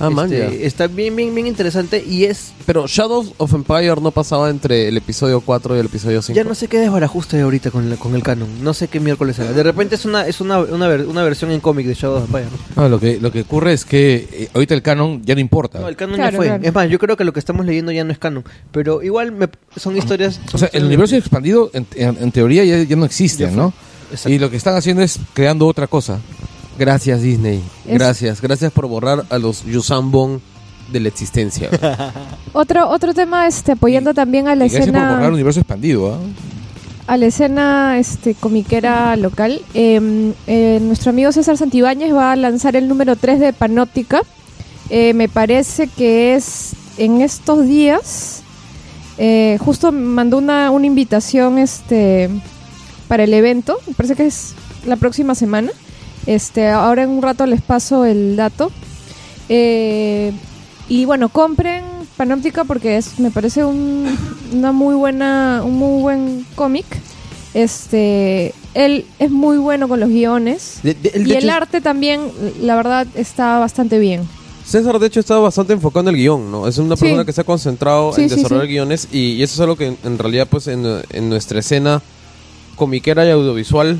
Ah, 0.00 0.10
man, 0.10 0.30
ya. 0.30 0.46
Este, 0.46 0.66
está 0.66 0.86
bien, 0.88 1.14
bien, 1.14 1.34
bien 1.34 1.46
interesante 1.46 2.02
y 2.04 2.24
es 2.24 2.52
Pero 2.66 2.86
Shadows 2.86 3.34
of 3.36 3.52
Empire 3.54 3.94
no 4.00 4.10
pasaba 4.10 4.50
entre 4.50 4.88
el 4.88 4.96
episodio 4.96 5.40
4 5.40 5.76
y 5.76 5.78
el 5.80 5.86
episodio 5.86 6.20
5. 6.22 6.36
Ya 6.36 6.42
no 6.44 6.54
sé 6.54 6.66
qué 6.66 6.78
desbarajuste 6.78 7.36
hay 7.36 7.42
ahorita 7.42 7.70
con, 7.70 7.88
la- 7.88 7.96
con 7.96 8.14
el 8.14 8.22
canon. 8.22 8.48
No 8.64 8.74
sé 8.74 8.88
qué 8.88 8.98
miércoles 9.00 9.36
será. 9.36 9.52
De 9.52 9.62
repente 9.62 9.94
es 9.94 10.04
una 10.04 10.26
es 10.26 10.40
una, 10.40 10.58
una, 10.60 10.88
ver- 10.88 11.06
una 11.06 11.22
versión 11.22 11.50
en 11.52 11.60
cómic 11.60 11.86
de 11.86 11.94
Shadow 11.94 12.16
of 12.18 12.24
Empire. 12.24 12.46
¿no? 12.76 12.82
No, 12.82 12.88
lo, 12.88 12.98
que, 12.98 13.20
lo 13.20 13.30
que 13.30 13.42
ocurre 13.42 13.72
es 13.74 13.84
que 13.84 14.28
eh, 14.32 14.48
ahorita 14.54 14.74
el 14.74 14.82
canon 14.82 15.22
ya 15.24 15.34
no 15.34 15.40
importa. 15.40 15.78
No, 15.80 15.88
el 15.88 15.96
canon 15.96 16.16
Claro, 16.16 16.32
ya 16.32 16.36
fue. 16.36 16.46
claro. 16.46 16.62
Es 16.64 16.74
más, 16.74 16.88
yo 16.90 16.98
creo 16.98 17.16
que 17.16 17.24
lo 17.24 17.32
que 17.32 17.38
estamos 17.38 17.64
leyendo 17.64 17.92
ya 17.92 18.02
no 18.04 18.12
es 18.12 18.18
canon. 18.18 18.44
Pero 18.72 19.02
igual 19.02 19.32
me- 19.32 19.48
son 19.76 19.96
historias. 19.96 20.34
son 20.34 20.44
O 20.54 20.58
sea, 20.58 20.68
el 20.68 20.82
historias- 20.82 20.86
universo 20.86 21.16
expandido 21.16 21.70
en, 21.74 21.86
en- 21.94 22.16
en 22.20 22.32
teoría 22.32 22.64
ya, 22.64 22.82
ya 22.82 22.96
no 22.96 23.04
existe, 23.04 23.44
Ya. 23.44 23.50
¿no? 23.50 23.72
Exacto. 24.10 24.30
Y 24.30 24.38
lo 24.38 24.50
que 24.50 24.56
están 24.56 24.74
haciendo 24.76 25.02
es 25.02 25.18
creando 25.32 25.66
otra 25.66 25.86
cosa. 25.86 26.18
Gracias, 26.78 27.22
Disney. 27.22 27.62
Es- 27.86 27.94
Gracias. 27.94 28.40
Gracias 28.40 28.72
por 28.72 28.86
borrar 28.86 29.24
a 29.30 29.38
los 29.38 29.64
Yusambon 29.64 30.40
de 30.90 31.00
la 31.00 31.08
existencia. 31.08 31.70
Otro, 32.52 32.90
otro 32.90 33.14
tema, 33.14 33.46
este, 33.46 33.72
apoyando 33.72 34.12
también 34.12 34.46
a 34.46 34.54
la 34.54 34.66
Y 34.66 34.68
gracias 34.68 34.86
por 34.88 34.94
borrar 35.00 35.10
el 35.12 35.16
escena, 35.20 35.32
universo 35.34 35.60
expandido, 35.60 36.14
¿ah? 36.14 36.18
a 37.06 37.16
la 37.16 37.26
escena 37.26 37.98
este, 37.98 38.34
comiquera 38.34 39.16
local. 39.16 39.62
Eh, 39.72 40.32
eh, 40.46 40.78
nuestro 40.82 41.10
amigo 41.10 41.32
César 41.32 41.56
Santibáñez 41.56 42.12
va 42.14 42.32
a 42.32 42.36
lanzar 42.36 42.76
el 42.76 42.88
número 42.88 43.16
3 43.16 43.40
de 43.40 43.52
Panóptica. 43.54 44.20
Eh, 44.90 45.14
me 45.14 45.28
parece 45.30 45.86
que 45.88 46.34
es 46.34 46.72
en 46.98 47.22
estos 47.22 47.64
días. 47.66 48.42
Eh, 49.16 49.56
justo 49.60 49.92
mandó 49.92 50.36
una, 50.36 50.70
una 50.70 50.86
invitación 50.86 51.56
este, 51.58 52.28
para 53.08 53.24
el 53.24 53.32
evento. 53.32 53.78
Me 53.86 53.94
parece 53.94 54.14
que 54.14 54.26
es 54.26 54.54
la 54.84 54.96
próxima 54.96 55.34
semana. 55.34 55.70
Este, 56.26 56.68
ahora 56.68 57.02
en 57.02 57.10
un 57.10 57.22
rato 57.22 57.46
les 57.46 57.60
paso 57.62 58.04
el 58.04 58.36
dato. 58.36 58.70
Eh, 59.48 60.32
y 60.88 61.04
bueno, 61.04 61.28
compren 61.28 61.84
Panóptica 62.16 62.64
porque 62.64 62.96
es, 62.96 63.18
me 63.18 63.30
parece 63.30 63.64
un, 63.64 64.06
una 64.52 64.72
muy 64.72 64.94
buena, 64.94 65.62
un 65.64 65.74
muy 65.78 66.00
buen 66.02 66.46
cómic. 66.54 66.86
Este, 67.54 68.54
él 68.74 69.04
es 69.18 69.30
muy 69.30 69.58
bueno 69.58 69.88
con 69.88 70.00
los 70.00 70.08
guiones. 70.08 70.80
De- 70.82 70.94
de- 70.94 71.10
el- 71.14 71.26
y 71.26 71.30
de 71.30 71.38
el 71.38 71.44
hecho, 71.44 71.52
arte 71.54 71.80
también, 71.80 72.20
la 72.60 72.76
verdad, 72.76 73.06
está 73.14 73.58
bastante 73.58 73.98
bien. 73.98 74.22
César, 74.64 74.98
de 74.98 75.06
hecho, 75.08 75.20
estaba 75.20 75.40
bastante 75.40 75.72
enfocado 75.72 76.08
en 76.08 76.14
el 76.14 76.20
guion, 76.20 76.50
¿no? 76.50 76.68
Es 76.68 76.78
una 76.78 76.96
Sí. 76.96 77.02
persona 77.02 77.24
que 77.24 77.32
se 77.32 77.40
ha 77.40 77.44
concentrado 77.44 78.12
Sí, 78.12 78.22
en 78.22 78.30
sí, 78.30 78.36
desarrollar 78.36 78.68
guiones 78.68 79.08
y, 79.10 79.32
y 79.32 79.42
eso 79.42 79.54
es 79.54 79.60
algo 79.60 79.76
que 79.76 79.88
en, 79.88 79.98
en 80.04 80.18
realidad, 80.18 80.46
pues, 80.48 80.68
en, 80.68 80.84
en 81.10 81.28
nuestra 81.28 81.58
escena 81.58 82.00
comiquera 82.76 83.26
y 83.26 83.30
audiovisual 83.30 83.98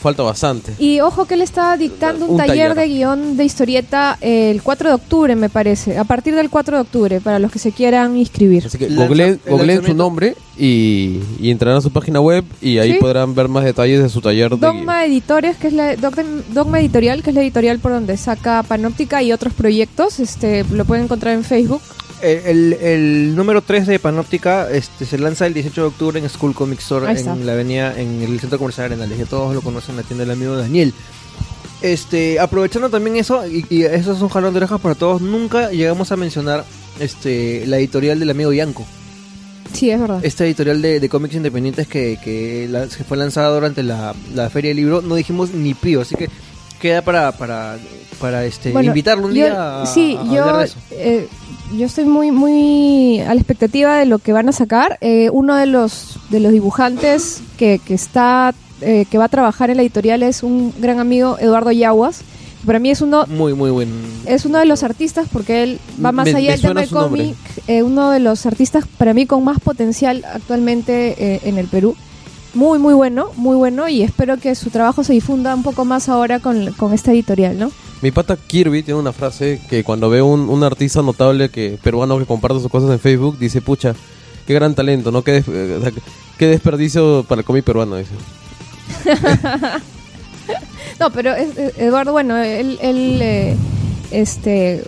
falta 0.00 0.22
bastante. 0.22 0.74
Y 0.78 1.00
ojo 1.00 1.26
que 1.26 1.34
él 1.34 1.42
está 1.42 1.76
dictando 1.76 2.24
un, 2.26 2.32
Un 2.32 2.36
taller, 2.38 2.74
taller. 2.74 2.74
de 2.76 2.94
guion 2.94 3.36
de 3.36 3.44
historieta 3.44 4.18
el 4.20 4.62
4 4.62 4.88
de 4.88 4.94
octubre, 4.94 5.36
me 5.36 5.48
parece. 5.48 5.98
A 5.98 6.04
partir 6.04 6.34
del 6.34 6.50
4 6.50 6.76
de 6.76 6.80
octubre, 6.82 7.20
para 7.20 7.38
los 7.38 7.52
que 7.52 7.58
se 7.58 7.72
quieran 7.72 8.16
inscribir. 8.16 8.66
Así 8.66 8.78
que 8.78 8.88
googleen, 8.88 9.40
su 9.84 9.94
nombre 9.94 10.34
y, 10.58 11.20
y 11.40 11.50
entrarán 11.50 11.78
a 11.78 11.80
su 11.80 11.90
página 11.90 12.20
web 12.20 12.44
y 12.60 12.78
ahí 12.78 12.92
Sí. 12.94 12.98
podrán 12.98 13.34
ver 13.34 13.48
más 13.48 13.64
detalles 13.64 14.02
de 14.02 14.08
su 14.08 14.20
taller 14.20 14.50
de 14.50 14.56
Dogma 14.58 15.04
Editores, 15.04 15.56
que 15.56 15.68
es 15.68 15.72
la 15.72 15.96
Dogma, 15.96 16.22
Dogma 16.52 16.80
Editorial, 16.80 17.22
que 17.22 17.30
es 17.30 17.36
la 17.36 17.42
editorial 17.42 17.78
por 17.78 17.92
donde 17.92 18.16
saca 18.16 18.62
Panóptica 18.62 19.22
y 19.22 19.32
otros 19.32 19.52
proyectos. 19.54 20.18
Este, 20.20 20.64
lo 20.72 20.84
pueden 20.84 21.04
encontrar 21.04 21.34
en 21.34 21.44
Facebook. 21.44 21.80
El, 22.22 22.38
el- 22.46 22.72
el 22.74 23.34
número 23.36 23.62
3 23.62 23.86
de 23.86 23.98
Panóptica 23.98 24.70
este, 24.70 25.06
se 25.06 25.18
lanza 25.18 25.46
el 25.46 25.54
18 25.54 25.80
de 25.80 25.86
octubre 25.88 26.18
en 26.20 26.28
School 26.28 26.54
Comic 26.54 26.80
Store 26.80 27.06
en 27.40 27.46
la 27.46 27.52
avenida, 27.52 27.98
en 27.98 28.22
el 28.22 28.38
centro 28.40 28.58
comercial 28.58 28.86
Arenales. 28.86 29.18
Ya 29.18 29.26
todos 29.26 29.54
lo 29.54 29.60
conocen, 29.62 29.96
la 29.96 30.02
tienda 30.02 30.24
del 30.24 30.32
amigo 30.32 30.56
Daniel. 30.56 30.92
Este, 31.82 32.38
aprovechando 32.38 32.90
también 32.90 33.16
eso, 33.16 33.46
y, 33.46 33.64
y 33.70 33.84
eso 33.84 34.12
es 34.12 34.20
un 34.20 34.28
jalón 34.28 34.52
de 34.52 34.58
orejas 34.58 34.80
para 34.80 34.94
todos, 34.94 35.22
nunca 35.22 35.70
llegamos 35.70 36.12
a 36.12 36.16
mencionar 36.16 36.64
este, 36.98 37.64
la 37.66 37.78
editorial 37.78 38.18
del 38.20 38.28
amigo 38.30 38.52
Yanko. 38.52 38.84
Sí, 39.72 39.88
es 39.90 39.98
verdad. 40.00 40.20
Esta 40.22 40.44
editorial 40.44 40.82
de, 40.82 41.00
de 41.00 41.08
cómics 41.08 41.36
independientes 41.36 41.86
que, 41.86 42.18
que, 42.22 42.66
la- 42.68 42.86
que 42.88 43.04
fue 43.04 43.16
lanzada 43.16 43.54
durante 43.54 43.82
la, 43.82 44.14
la 44.34 44.50
Feria 44.50 44.70
del 44.70 44.76
Libro, 44.78 45.00
no 45.00 45.14
dijimos 45.14 45.54
ni 45.54 45.72
pío, 45.74 46.02
así 46.02 46.16
que 46.16 46.28
queda 46.80 47.02
para, 47.02 47.32
para, 47.32 47.76
para 48.20 48.44
este, 48.44 48.72
Bueno, 48.72 48.88
invitarlo 48.88 49.26
un 49.26 49.34
yo- 49.34 49.44
día 49.46 49.82
a, 49.82 49.86
sí, 49.86 50.18
a 50.20 50.24
yo, 50.24 50.56
de 50.58 50.64
eso. 50.64 50.78
eh, 50.92 51.28
yo 51.76 51.86
estoy 51.86 52.04
muy, 52.06 52.30
muy 52.32 53.20
a 53.20 53.34
la 53.34 53.40
expectativa 53.40 53.96
de 53.98 54.06
lo 54.06 54.18
que 54.18 54.32
van 54.32 54.48
a 54.48 54.52
sacar. 54.52 54.98
Eh, 55.00 55.30
uno 55.32 55.54
de 55.54 55.66
los, 55.66 56.18
de 56.30 56.40
los 56.40 56.50
dibujantes 56.52 57.42
que, 57.56 57.78
que 57.84 57.94
está, 57.94 58.52
eh, 58.80 59.04
que 59.10 59.18
va 59.18 59.26
a 59.26 59.28
trabajar 59.28 59.70
en 59.70 59.76
la 59.76 59.82
editorial 59.82 60.22
es 60.24 60.42
un 60.42 60.74
gran 60.80 60.98
amigo, 60.98 61.36
Eduardo 61.38 61.70
Yaguas. 61.70 62.22
Para 62.66 62.78
mí 62.78 62.90
es 62.90 63.00
uno, 63.00 63.24
Muy, 63.26 63.54
muy 63.54 63.70
buen. 63.70 63.88
es 64.26 64.44
uno 64.44 64.58
de 64.58 64.66
los 64.66 64.82
artistas 64.82 65.26
porque 65.32 65.62
él 65.62 65.78
va 66.04 66.12
más 66.12 66.26
Me- 66.26 66.34
allá 66.36 66.50
del 66.50 66.60
tema 66.60 66.84
nombre. 66.84 66.88
cómic. 67.24 67.36
eh, 67.68 67.82
uno 67.82 68.10
de 68.10 68.20
los 68.20 68.44
artistas 68.44 68.84
para 68.98 69.14
mí 69.14 69.24
con 69.24 69.42
más 69.44 69.60
potencial 69.60 70.24
actualmente 70.34 71.14
eh, 71.36 71.40
en 71.44 71.56
el 71.56 71.68
Perú. 71.68 71.96
Muy, 72.54 72.78
muy 72.80 72.94
bueno, 72.94 73.30
muy 73.36 73.56
bueno 73.56 73.88
y 73.88 74.02
espero 74.02 74.36
que 74.38 74.54
su 74.56 74.70
trabajo 74.70 75.04
se 75.04 75.12
difunda 75.12 75.54
un 75.54 75.62
poco 75.62 75.84
más 75.84 76.08
ahora 76.08 76.40
con, 76.40 76.72
con 76.72 76.92
esta 76.92 77.12
editorial, 77.12 77.58
¿no? 77.58 77.70
Mi 78.02 78.10
pata 78.10 78.36
Kirby 78.36 78.82
tiene 78.82 78.98
una 78.98 79.12
frase 79.12 79.60
que 79.70 79.84
cuando 79.84 80.10
ve 80.10 80.20
un, 80.22 80.48
un 80.48 80.64
artista 80.64 81.00
notable 81.02 81.48
que 81.50 81.78
peruano 81.82 82.18
que 82.18 82.26
comparte 82.26 82.58
sus 82.60 82.70
cosas 82.70 82.90
en 82.90 82.98
Facebook, 82.98 83.38
dice, 83.38 83.60
pucha, 83.60 83.94
qué 84.46 84.54
gran 84.54 84.74
talento, 84.74 85.12
¿no? 85.12 85.22
Qué, 85.22 85.32
des- 85.32 85.48
eh, 85.48 85.92
qué 86.38 86.46
desperdicio 86.46 87.24
para 87.28 87.40
el 87.40 87.44
cómic 87.44 87.64
peruano, 87.64 87.96
dice. 87.96 88.12
No, 90.98 91.10
pero 91.10 91.34
es- 91.34 91.56
Eduardo, 91.78 92.12
bueno, 92.12 92.36
él, 92.36 92.78
él, 92.82 93.20
eh, 93.22 93.56
este 94.10 94.84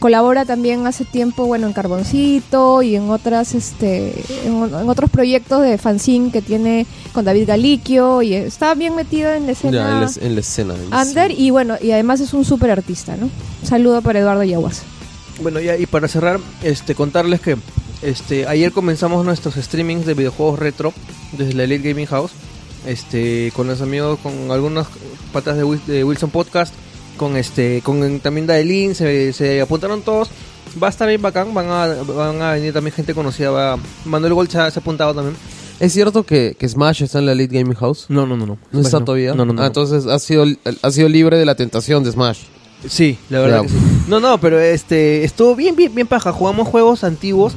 colabora 0.00 0.44
también 0.44 0.86
hace 0.88 1.04
tiempo, 1.04 1.46
bueno, 1.46 1.68
en 1.68 1.72
Carboncito 1.72 2.82
y 2.82 2.96
en 2.96 3.08
otras, 3.10 3.54
este, 3.54 4.12
en, 4.44 4.54
en 4.64 4.88
otros 4.88 5.08
proyectos 5.10 5.62
de 5.62 5.78
fanzine 5.78 6.32
que 6.32 6.42
tiene 6.42 6.86
con 7.12 7.24
David 7.24 7.46
Galiquio 7.46 8.22
y 8.22 8.34
está 8.34 8.74
bien 8.74 8.96
metido 8.96 9.30
en 9.32 9.46
la 9.46 9.52
Ya, 9.52 9.52
escena 9.52 9.68
en, 9.92 10.00
la, 10.00 10.10
en 10.26 10.34
la 10.34 10.40
escena. 10.40 10.74
under 11.00 11.30
y 11.30 11.50
bueno, 11.50 11.76
y 11.80 11.92
además 11.92 12.20
es 12.20 12.34
un 12.34 12.44
súper 12.44 12.72
artista, 12.72 13.16
¿no? 13.16 13.26
Un 13.26 13.66
saludo 13.68 14.02
para 14.02 14.18
Eduardo 14.18 14.42
Yaguas. 14.42 14.82
Bueno, 15.42 15.60
ya, 15.60 15.76
y 15.76 15.86
para 15.86 16.08
cerrar, 16.08 16.40
este, 16.64 16.94
contarles 16.96 17.40
que 17.40 17.56
Este, 18.02 18.46
ayer 18.46 18.72
comenzamos 18.72 19.24
nuestros 19.26 19.54
streamings 19.56 20.06
de 20.06 20.14
videojuegos 20.14 20.58
retro 20.58 20.94
desde 21.36 21.52
la 21.52 21.64
Elite 21.64 21.90
Gaming 21.90 22.06
House. 22.06 22.32
Este, 22.86 23.52
con 23.54 23.66
los 23.66 23.82
amigos, 23.82 24.18
con 24.22 24.50
algunas 24.50 24.86
patas 25.34 25.58
de 25.86 26.02
Wilson 26.04 26.30
Podcast, 26.30 26.72
con 27.20 27.36
este, 27.36 27.82
con 27.82 28.20
también 28.20 28.46
Daelin, 28.46 28.94
se, 28.94 29.34
se 29.34 29.60
apuntaron 29.60 30.00
todos. 30.00 30.30
Va 30.82 30.86
a 30.86 30.90
estar 30.90 31.06
bien 31.06 31.20
bacán, 31.20 31.52
van 31.52 31.66
a, 31.68 31.86
van 32.02 32.40
a 32.40 32.52
venir 32.52 32.72
también 32.72 32.94
gente 32.94 33.12
conocida. 33.12 33.50
Va, 33.50 33.78
Manuel 34.06 34.32
Gold 34.32 34.48
se 34.48 34.58
ha, 34.58 34.68
apuntado 34.68 35.12
también. 35.12 35.36
¿Es 35.80 35.92
cierto 35.92 36.22
que, 36.22 36.56
que 36.58 36.66
Smash 36.66 37.02
está 37.02 37.18
en 37.18 37.26
la 37.26 37.32
Elite 37.32 37.58
Gaming 37.58 37.74
House? 37.74 38.06
No, 38.08 38.24
no, 38.24 38.38
no, 38.38 38.46
no. 38.46 38.58
¿No 38.72 38.80
está 38.80 39.04
todavía? 39.04 39.34
No, 39.34 39.44
no, 39.44 39.52
no. 39.52 39.60
Ah, 39.60 39.66
entonces 39.66 40.06
ha 40.06 40.18
sido, 40.18 40.46
ha 40.80 40.90
sido 40.90 41.10
libre 41.10 41.36
de 41.36 41.44
la 41.44 41.56
tentación 41.56 42.02
de 42.04 42.12
Smash. 42.12 42.38
Sí, 42.88 43.18
la 43.28 43.40
verdad 43.40 43.62
que 43.62 43.68
sí. 43.68 43.76
No, 44.08 44.18
no, 44.18 44.40
pero 44.40 44.58
este 44.58 45.22
estuvo 45.22 45.54
bien, 45.54 45.76
bien, 45.76 45.94
bien 45.94 46.06
paja. 46.06 46.32
Jugamos 46.32 46.68
juegos 46.68 47.04
antiguos. 47.04 47.52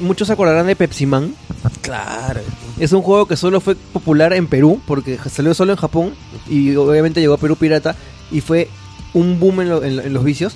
Muchos 0.00 0.28
se 0.28 0.32
acordarán 0.32 0.66
de 0.66 0.76
Pepsi 0.76 1.04
Man. 1.04 1.34
Claro. 1.82 2.40
Es 2.78 2.92
un 2.92 3.02
juego 3.02 3.26
que 3.26 3.36
solo 3.36 3.60
fue 3.60 3.74
popular 3.74 4.32
en 4.32 4.46
Perú 4.46 4.80
porque 4.86 5.18
salió 5.30 5.52
solo 5.52 5.72
en 5.72 5.78
Japón 5.78 6.14
y 6.48 6.74
obviamente 6.76 7.20
llegó 7.20 7.34
a 7.34 7.38
Perú 7.38 7.56
pirata 7.56 7.94
y 8.30 8.40
fue 8.40 8.68
un 9.14 9.40
boom 9.40 9.62
en, 9.62 9.68
lo- 9.70 9.82
en 9.84 9.96
lo- 9.96 10.02
en 10.02 10.12
los 10.12 10.24
vicios. 10.24 10.54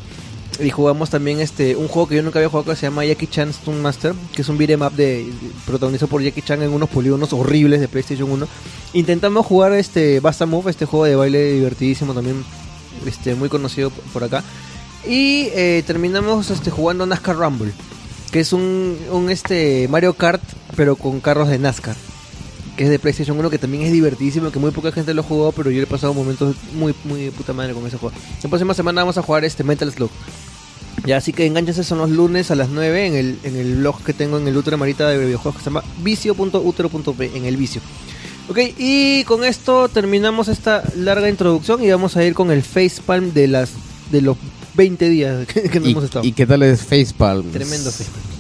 Y 0.61 0.71
jugamos 0.71 1.09
también 1.11 1.39
este 1.39 1.77
un 1.77 1.87
juego 1.87 2.09
que 2.09 2.17
yo 2.17 2.23
nunca 2.25 2.41
había 2.41 2.49
jugado 2.49 2.71
que 2.73 2.77
se 2.77 2.87
llama 2.87 3.05
Jackie 3.05 3.29
Chan 3.29 3.51
Stone 3.51 3.81
Master, 3.81 4.13
que 4.35 4.43
es 4.43 4.49
un 4.49 4.59
beat'em 4.59 4.83
up 4.83 4.93
de, 4.93 5.25
de- 5.25 5.33
protagonizado 5.67 6.09
por 6.09 6.21
Jackie 6.21 6.43
Chan 6.43 6.61
en 6.63 6.71
unos 6.71 6.89
polígonos 6.89 7.33
horribles 7.33 7.81
de 7.81 7.87
PlayStation 7.87 8.29
1. 8.31 8.49
Intentamos 8.95 9.47
jugar 9.47 9.73
este 9.75 10.19
Basta 10.21 10.47
este 10.69 10.85
juego 10.85 11.05
de 11.05 11.15
baile 11.15 11.53
divertidísimo 11.53 12.13
también, 12.13 12.45
este 13.07 13.37
muy 13.37 13.49
conocido 13.49 13.91
por- 13.91 14.05
por 14.13 14.25
acá. 14.25 14.43
Y 15.07 15.49
eh, 15.55 15.85
terminamos 15.87 16.51
este 16.51 16.71
jugando 16.73 17.07
NASCAR 17.07 17.37
Rumble, 17.37 17.71
que 18.33 18.41
es 18.41 18.53
un, 18.53 18.97
un 19.13 19.31
este 19.31 19.87
Mario 19.89 20.15
Kart 20.15 20.43
pero 20.75 20.97
con 20.97 21.21
carros 21.21 21.49
de 21.49 21.59
NASCAR 21.59 21.95
que 22.79 22.85
es 22.85 22.91
de 22.91 23.01
PlayStation 23.01 23.37
1, 23.37 23.51
que 23.51 23.59
también 23.59 23.83
es 23.83 23.91
divertidísimo, 23.91 24.53
que 24.53 24.61
muy 24.61 24.71
poca 24.71 24.93
gente 24.93 25.13
lo 25.13 25.23
ha 25.23 25.25
jugado, 25.25 25.51
pero 25.51 25.69
yo 25.69 25.83
he 25.83 25.87
pasado 25.87 26.15
momentos 26.15 26.55
muy, 26.75 26.95
muy 27.05 27.23
de 27.23 27.33
puta 27.33 27.53
madre 27.53 27.75
con 27.75 27.85
ese 27.85 27.99
juego. 27.99 28.17
La 28.41 28.49
próxima 28.49 28.73
semana 28.73 29.03
vamos 29.03 29.19
a 29.19 29.23
jugar 29.23 29.45
este 29.45 29.65
Metal 29.65 29.91
Slug. 29.91 30.11
Ya, 31.05 31.17
así 31.17 31.33
que 31.33 31.45
enganchense, 31.45 31.83
son 31.83 31.99
los 31.99 32.11
lunes 32.11 32.53
a 32.53 32.55
las 32.55 32.69
9 32.69 33.07
en 33.07 33.15
el, 33.15 33.39
en 33.43 33.57
el 33.57 33.75
blog 33.79 34.01
que 34.05 34.13
tengo 34.13 34.39
en 34.39 34.47
el 34.47 34.57
Ultra 34.57 34.77
Marita 34.77 35.09
de 35.09 35.19
videojuegos 35.19 35.57
que 35.57 35.65
se 35.65 35.71
llama 35.71 35.83
vicio.utero.p, 36.05 37.37
en 37.37 37.47
el 37.47 37.57
vicio. 37.57 37.83
Ok, 38.49 38.59
y 38.79 39.25
con 39.25 39.43
esto 39.43 39.89
terminamos 39.89 40.47
esta 40.47 40.85
larga 40.95 41.29
introducción 41.29 41.83
y 41.83 41.91
vamos 41.91 42.17
a 42.17 42.25
ir 42.25 42.35
con 42.35 42.53
el 42.53 42.63
facepalm 42.63 43.33
de 43.33 43.49
las 43.49 43.73
de 44.13 44.23
los 44.23 44.37
20 44.75 45.09
días 45.09 45.47
que, 45.53 45.63
que 45.63 45.81
no 45.81 45.89
¿Y, 45.89 45.91
hemos 45.91 46.05
estado. 46.05 46.25
¿Y 46.25 46.31
qué 46.31 46.47
tal 46.47 46.63
es 46.63 46.83
Facepalm? 46.83 47.51
Tremendo 47.51 47.91
facepalm. 47.91 48.39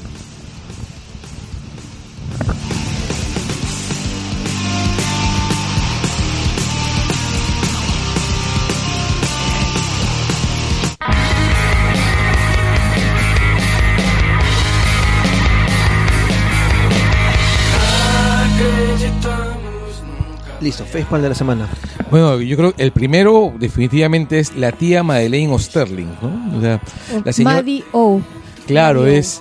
Listo, 20.68 20.85
facepalm 20.85 21.22
de 21.22 21.31
la 21.31 21.35
semana. 21.35 21.66
Bueno, 22.11 22.42
yo 22.42 22.54
creo 22.59 22.74
que 22.74 22.83
el 22.83 22.92
primero 22.92 23.54
definitivamente 23.59 24.38
es 24.38 24.54
la 24.54 24.70
tía 24.70 25.02
Madeleine 25.02 25.50
Osterling, 25.50 26.11
¿no? 26.20 26.59
O 26.59 26.61
sea, 26.61 26.78
la 27.24 27.33
señora... 27.33 27.54
Maddie 27.57 27.85
O. 27.92 28.20
Claro, 28.66 29.00
Maddie 29.00 29.14
O. 29.14 29.18
es 29.18 29.40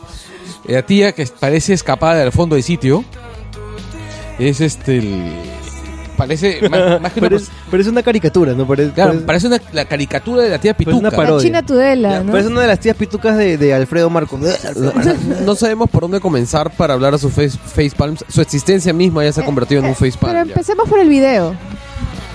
la 0.69 0.85
tía 0.85 1.11
que 1.11 1.27
parece 1.37 1.73
escapada 1.73 2.15
del 2.15 2.31
fondo 2.31 2.55
del 2.55 2.63
sitio. 2.63 3.03
Es 4.39 4.61
este 4.61 4.99
el... 4.99 5.33
Parece 6.17 6.67
más, 6.69 6.99
más 7.01 7.13
que 7.13 7.19
una... 7.19 7.29
Pero 7.29 7.37
es, 7.37 7.49
pero 7.71 7.81
es 7.81 7.87
una 7.87 8.03
caricatura, 8.03 8.53
¿no? 8.53 8.67
Parece, 8.67 8.91
Claro, 8.91 9.11
parece- 9.11 9.25
parece 9.25 9.47
una, 9.47 9.61
la 9.71 9.85
caricatura 9.85 10.41
de 10.43 10.49
la 10.49 10.59
tía 10.59 10.71
una 10.71 10.77
Pituca. 10.77 11.11
parodia. 11.11 11.35
La 11.35 11.41
China 11.43 11.65
Tudela, 11.65 12.23
¿no? 12.23 12.31
Parece 12.31 12.49
una 12.49 12.61
de 12.61 12.67
las 12.67 12.79
tías 12.79 12.95
pitucas 12.97 13.37
de, 13.37 13.57
de 13.57 13.73
Alfredo 13.73 14.09
Marco. 14.09 14.37
No 15.45 15.55
sabemos 15.55 15.89
por 15.89 16.01
dónde 16.01 16.19
comenzar 16.19 16.71
para 16.71 16.93
hablar 16.95 17.13
a 17.13 17.17
su 17.17 17.29
face, 17.29 17.57
Facepalm. 17.57 18.17
Su 18.27 18.41
existencia 18.41 18.91
misma 18.93 19.23
ya 19.23 19.31
se 19.33 19.41
ha 19.41 19.45
convertido 19.45 19.81
en 19.81 19.87
un 19.89 19.95
Facepalm. 19.95 20.33
Pero 20.33 20.45
ya. 20.45 20.51
empecemos 20.51 20.89
por 20.89 20.99
el 20.99 21.09
video. 21.09 21.55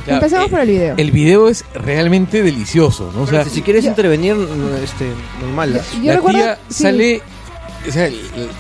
Ya, 0.07 0.15
Empecemos 0.15 0.47
eh, 0.47 0.51
por 0.51 0.61
el 0.61 0.69
video. 0.69 0.95
El 0.97 1.11
video 1.13 1.49
es 1.49 1.65
realmente 1.75 2.43
delicioso, 2.43 3.13
¿no? 3.15 3.23
O 3.23 3.27
sea, 3.27 3.45
si 3.45 3.63
quieres 3.63 3.85
intervenir, 3.85 4.35
este, 4.83 5.07
normal. 5.41 5.81
Yo 6.03 6.03
la 6.03 6.15
recuerdo- 6.17 6.39
tía 6.39 6.59
sí. 6.69 6.83
sale... 6.83 7.23
O 7.89 7.91
sea, 7.93 8.09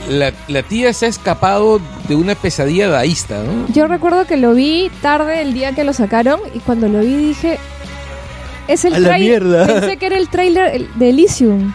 la, 0.09 0.33
la 0.49 0.63
tía 0.65 0.93
se 0.93 1.07
ha 1.07 1.09
escapado 1.09 1.81
de 2.09 2.15
una 2.17 2.35
pesadilla 2.35 2.89
daísta, 2.89 3.43
¿no? 3.43 3.73
Yo 3.73 3.87
recuerdo 3.87 4.27
que 4.27 4.37
lo 4.37 4.53
vi 4.55 4.91
tarde 5.01 5.43
el 5.43 5.55
día 5.55 5.73
que 5.73 5.85
lo 5.85 5.93
sacaron 5.93 6.41
y 6.55 6.59
cuando 6.59 6.89
lo 6.89 7.01
vi 7.01 7.15
dije 7.15 7.59
es 8.69 8.85
el 8.85 8.95
trailer. 9.03 9.43
Pensé 9.67 9.97
que 9.97 10.07
era 10.07 10.17
el 10.19 10.29
trailer 10.29 10.89
de 10.95 11.09
Elysium. 11.09 11.73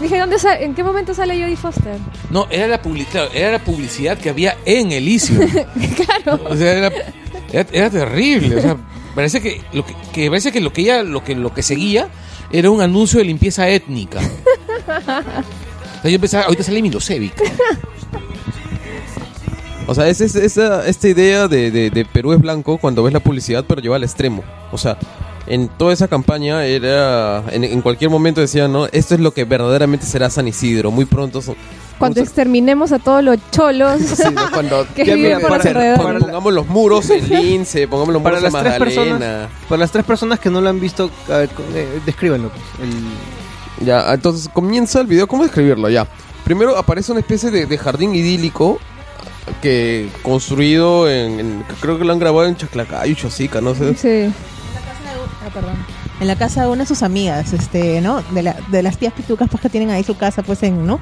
dije, 0.00 0.18
¿dónde 0.18 0.36
¿en 0.60 0.74
qué 0.74 0.82
momento 0.82 1.12
sale 1.14 1.34
Jodie 1.40 1.56
Foster? 1.56 1.98
No, 2.30 2.46
era 2.50 2.66
la, 2.68 2.82
publi- 2.82 3.06
claro, 3.06 3.30
era 3.34 3.52
la 3.52 3.58
publicidad 3.58 4.16
que 4.16 4.30
había 4.30 4.56
en 4.64 4.92
Elysium. 4.92 5.46
claro. 6.24 6.40
O 6.48 6.56
sea, 6.56 6.72
era, 6.72 6.92
era, 7.52 7.66
era 7.70 7.90
terrible. 7.90 8.56
O 8.56 8.62
sea, 8.62 8.76
parece 9.14 9.42
que 9.42 9.60
lo 9.74 9.84
que, 9.84 9.94
que 10.12 10.28
parece 10.28 10.52
que 10.52 10.60
lo 10.60 10.72
que 10.72 10.80
ella, 10.82 11.02
lo 11.02 11.22
que 11.22 11.34
lo 11.34 11.52
que 11.52 11.62
seguía 11.62 12.08
era 12.50 12.70
un 12.70 12.80
anuncio 12.80 13.18
de 13.18 13.26
limpieza 13.26 13.68
étnica. 13.68 14.20
O 16.00 16.02
sea, 16.02 16.10
yo 16.10 16.18
pensaba, 16.20 16.44
ahorita 16.44 16.62
sale 16.64 16.82
Milosevic. 16.82 17.34
O 19.86 19.94
sea, 19.94 20.06
es, 20.08 20.20
es- 20.20 20.36
esa, 20.36 20.86
esta 20.86 21.08
idea 21.08 21.48
de, 21.48 21.70
de- 21.72 21.90
de 21.90 22.04
Perú 22.04 22.32
es 22.32 22.40
blanco 22.40 22.78
cuando 22.78 23.02
ves 23.02 23.12
la 23.12 23.18
publicidad, 23.18 23.64
pero 23.66 23.80
lleva 23.80 23.96
al 23.96 24.04
extremo. 24.04 24.44
O 24.70 24.78
sea, 24.78 24.96
en 25.48 25.66
toda 25.68 25.92
esa 25.92 26.06
campaña 26.06 26.64
era. 26.64 27.42
En, 27.50 27.64
en 27.64 27.82
cualquier 27.82 28.08
momento 28.08 28.40
decían, 28.40 28.72
¿no? 28.72 28.86
Esto 28.86 29.14
es 29.14 29.20
lo 29.20 29.32
que 29.32 29.44
verdaderamente 29.44 30.06
será 30.06 30.30
San 30.30 30.46
Isidro. 30.46 30.92
Muy 30.92 31.06
pronto. 31.06 31.42
son- 31.42 31.56
Cuando 31.98 32.16
vamos 32.20 32.28
exterminemos 32.28 32.92
a 32.92 33.00
todos 33.00 33.24
los 33.24 33.38
cholos. 33.50 34.00
Sí, 34.16 34.22
¿no? 34.32 34.48
Cuando 34.52 34.86
que 34.94 35.04
Ya, 35.04 35.14
viven 35.16 35.38
mira, 35.38 35.48
por 35.48 35.58
para- 35.60 35.96
pongamos 35.96 36.52
los 36.52 36.66
muros 36.68 37.10
en 37.10 37.28
Lince, 37.28 37.88
pongamos 37.88 38.12
los 38.14 38.22
Para 38.22 38.36
muros 38.38 38.52
las 38.52 38.62
en 38.62 38.68
tres 38.68 38.96
Magdalena. 38.96 39.18
personas, 39.18 39.50
para 39.68 39.78
las 39.80 39.90
tres 39.90 40.04
personas 40.04 40.38
que 40.38 40.50
no 40.50 40.60
lo 40.60 40.68
han 40.68 40.78
visto, 40.78 41.10
a 41.28 41.38
ver, 41.38 41.50
eh, 41.74 42.00
descríbanlo. 42.06 42.50
pues, 42.50 42.62
el- 42.88 42.94
Ya, 43.80 44.12
entonces 44.12 44.48
comienza 44.52 45.00
el 45.00 45.06
video. 45.06 45.26
¿Cómo 45.28 45.42
describirlo? 45.44 45.88
Ya. 45.88 46.06
Primero 46.44 46.76
aparece 46.76 47.12
una 47.12 47.20
especie 47.20 47.50
de, 47.50 47.66
de 47.66 47.78
jardín 47.78 48.14
idílico 48.14 48.78
que 49.62 50.08
construido 50.22 51.08
en, 51.10 51.40
en- 51.40 51.64
Creo 51.80 51.98
que 51.98 52.04
lo 52.04 52.12
han 52.12 52.18
grabado 52.18 52.46
en 52.46 52.56
Chaclacayo, 52.56 53.14
Chosica, 53.14 53.60
no 53.60 53.74
sé. 53.74 53.94
Sí. 53.94 54.32
Ah, 55.44 55.50
perdón. 55.52 55.74
En 56.20 56.26
la 56.26 56.36
casa 56.36 56.62
de 56.62 56.68
una 56.68 56.82
de 56.82 56.86
sus 56.86 57.02
amigas, 57.02 57.52
este, 57.54 58.00
¿no? 58.02 58.22
De, 58.32 58.42
la, 58.42 58.56
de 58.68 58.82
las 58.82 58.98
tías 58.98 59.12
pitucas 59.14 59.48
pues 59.50 59.62
que 59.62 59.70
tienen 59.70 59.90
ahí 59.90 60.04
su 60.04 60.16
casa 60.18 60.42
pues 60.42 60.62
en, 60.62 60.86
¿no? 60.86 61.00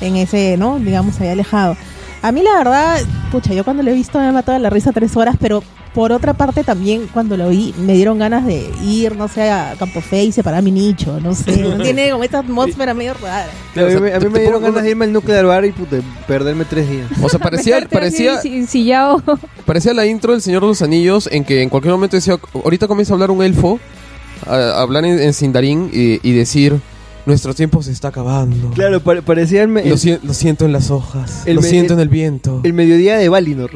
En 0.00 0.16
ese, 0.16 0.56
¿no? 0.56 0.78
Digamos 0.80 1.20
ahí 1.20 1.28
alejado. 1.28 1.76
A 2.22 2.32
mí 2.32 2.42
la 2.42 2.54
verdad, 2.56 2.98
pucha, 3.30 3.54
yo 3.54 3.62
cuando 3.62 3.82
lo 3.84 3.90
he 3.90 3.94
visto 3.94 4.18
me 4.18 4.26
ha 4.26 4.32
matado 4.32 4.54
de 4.58 4.62
la 4.62 4.70
risa 4.70 4.90
tres 4.92 5.16
horas, 5.16 5.36
pero 5.38 5.62
por 5.96 6.12
otra 6.12 6.34
parte 6.34 6.62
también 6.62 7.08
cuando 7.10 7.38
lo 7.38 7.48
vi 7.48 7.74
me 7.78 7.94
dieron 7.94 8.18
ganas 8.18 8.44
de 8.44 8.70
ir, 8.84 9.16
no 9.16 9.28
sé, 9.28 9.50
a 9.50 9.74
Campo 9.78 10.02
Fe 10.02 10.24
y 10.24 10.30
separar 10.32 10.62
mi 10.62 10.70
nicho, 10.70 11.18
no 11.20 11.34
sé. 11.34 11.52
Tiene 11.82 12.10
como 12.10 12.22
esta 12.22 12.40
atmósfera 12.40 12.92
medio 12.92 13.14
rara. 13.14 13.48
a 13.74 13.78
mí, 13.78 13.82
o 13.82 13.90
sea, 13.90 14.00
me- 14.00 14.12
a 14.12 14.18
mí 14.18 14.20
te- 14.24 14.28
me 14.28 14.34
te 14.34 14.40
dieron 14.42 14.62
ganas 14.62 14.82
de 14.84 14.90
irme 14.90 15.06
al 15.06 15.12
nuclear 15.14 15.46
bar 15.46 15.64
y 15.64 15.72
puta, 15.72 15.96
perderme 16.28 16.66
tres 16.66 16.88
días. 16.90 17.06
O 17.22 17.28
sea, 17.30 17.38
parecía, 17.46 17.88
parecía, 17.90 18.38
parecía 19.64 19.94
la 19.94 20.06
intro 20.06 20.32
del 20.32 20.42
Señor 20.42 20.60
de 20.62 20.68
los 20.68 20.82
Anillos 20.82 21.28
en 21.32 21.44
que 21.44 21.62
en 21.62 21.70
cualquier 21.70 21.92
momento 21.94 22.16
decía, 22.16 22.38
ahorita 22.62 22.86
comienza 22.86 23.12
a 23.12 23.14
hablar 23.14 23.30
un 23.30 23.42
elfo, 23.42 23.80
a, 24.46 24.54
a 24.54 24.82
hablar 24.82 25.04
en, 25.06 25.18
en 25.18 25.32
Sindarín 25.32 25.90
y, 25.92 26.20
y 26.28 26.32
decir, 26.32 26.78
nuestro 27.26 27.52
tiempo 27.54 27.82
se 27.82 27.92
está 27.92 28.08
acabando. 28.08 28.70
Claro, 28.70 29.00
parecía 29.00 29.62
el, 29.62 29.68
me- 29.68 29.84
Lo, 29.84 29.96
sien- 29.96 30.20
lo 30.22 30.32
siento 30.32 30.64
en 30.64 30.72
las 30.72 30.90
hojas, 30.90 31.42
el 31.44 31.56
lo 31.56 31.62
siento 31.62 31.94
en 31.94 32.00
el 32.00 32.08
viento. 32.08 32.60
el 32.62 32.72
mediodía 32.72 33.16
de 33.18 33.28
Valinor. 33.28 33.70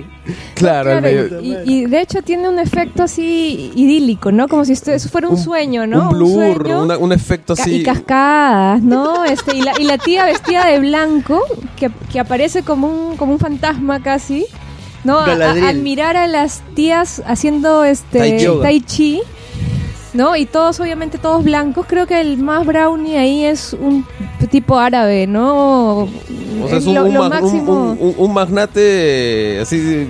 claro, 0.54 0.92
el 0.92 0.98
Claro, 1.00 1.40
medio- 1.40 1.40
y, 1.64 1.80
y 1.82 1.86
de 1.86 2.00
hecho 2.00 2.22
tiene 2.22 2.48
un 2.48 2.58
efecto 2.58 3.02
así 3.02 3.72
idílico, 3.74 4.30
¿no? 4.32 4.46
Como 4.48 4.64
si 4.64 4.72
esto 4.72 4.92
eso 4.92 5.08
fuera 5.08 5.28
un, 5.28 5.36
sueño, 5.36 5.86
¿no? 5.86 6.08
Un 6.10 6.14
blur, 6.16 6.62
sueño. 6.62 6.82
una- 6.84 6.96
un 6.98 7.12
efecto 7.12 7.54
Ca- 7.56 7.62
así. 7.62 7.76
Y 7.76 7.82
cascadas, 7.82 8.82
¿no? 8.82 9.24
Este, 9.24 9.56
y, 9.56 9.62
la, 9.62 9.72
y 9.80 9.84
la 9.84 9.98
tía 9.98 10.24
vestida 10.26 10.66
de 10.66 10.78
blanco, 10.78 11.42
que, 11.76 11.90
que 12.12 12.20
aparece 12.20 12.62
como 12.62 12.86
un, 12.88 13.16
como 13.16 13.32
un 13.32 13.38
fantasma 13.40 14.02
casi, 14.02 14.46
¿no? 15.02 15.18
A, 15.18 15.24
a- 15.24 15.28
Galadriel. 15.28 15.66
al 15.66 15.78
mirar 15.78 16.16
a 16.16 16.26
las 16.26 16.62
tías 16.74 17.22
haciendo 17.26 17.84
este 17.84 18.18
Tai 18.18 18.36
chi. 18.38 18.46
tai 18.62 18.80
chi, 18.82 19.20
¿no? 20.14 20.36
Y 20.36 20.46
todos, 20.46 20.80
obviamente, 20.80 21.18
todos 21.18 21.44
blancos. 21.44 21.86
Creo 21.88 22.06
que 22.06 22.20
el 22.20 22.38
más 22.38 22.66
brownie 22.66 23.16
ahí 23.18 23.44
es 23.44 23.72
un 23.74 24.04
tipo 24.50 24.78
árabe, 24.78 25.26
¿no? 25.26 26.00
O 26.62 26.68
sea, 26.68 26.78
es 26.78 26.86
un, 26.86 26.94
lo, 26.94 27.04
un 27.06 27.14
lo 27.14 27.20
mag- 27.28 27.42
un- 27.42 27.42
máximo. 27.42 27.96
un 28.16 28.32
magnate 28.34 29.58
así 29.60 30.08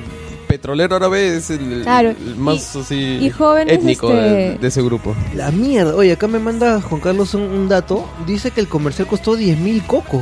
petrolero 0.51 0.97
árabe 0.97 1.37
es 1.37 1.51
el, 1.51 1.73
el- 1.73 1.83
Claro, 1.83 2.11
el 2.11 2.37
más 2.37 2.75
así 2.77 3.19
y 3.21 3.31
jóvenes, 3.31 3.75
étnico 3.75 4.09
este- 4.11 4.21
de, 4.23 4.59
de 4.59 4.69
ese 4.69 4.83
grupo. 4.83 5.15
La 5.35 5.51
mierda. 5.51 5.95
Oye, 5.95 6.13
acá 6.13 6.27
me 6.29 6.39
manda 6.39 6.81
Juan 6.81 7.01
Carlos 7.01 7.35
un, 7.35 7.43
un 7.43 7.69
dato. 7.69 8.09
Dice 8.27 8.51
que 8.51 8.61
el 8.61 8.69
comercial 8.69 9.07
costó 9.09 9.37
10 9.37 9.59
mil 9.59 9.83
cocos. 9.87 10.21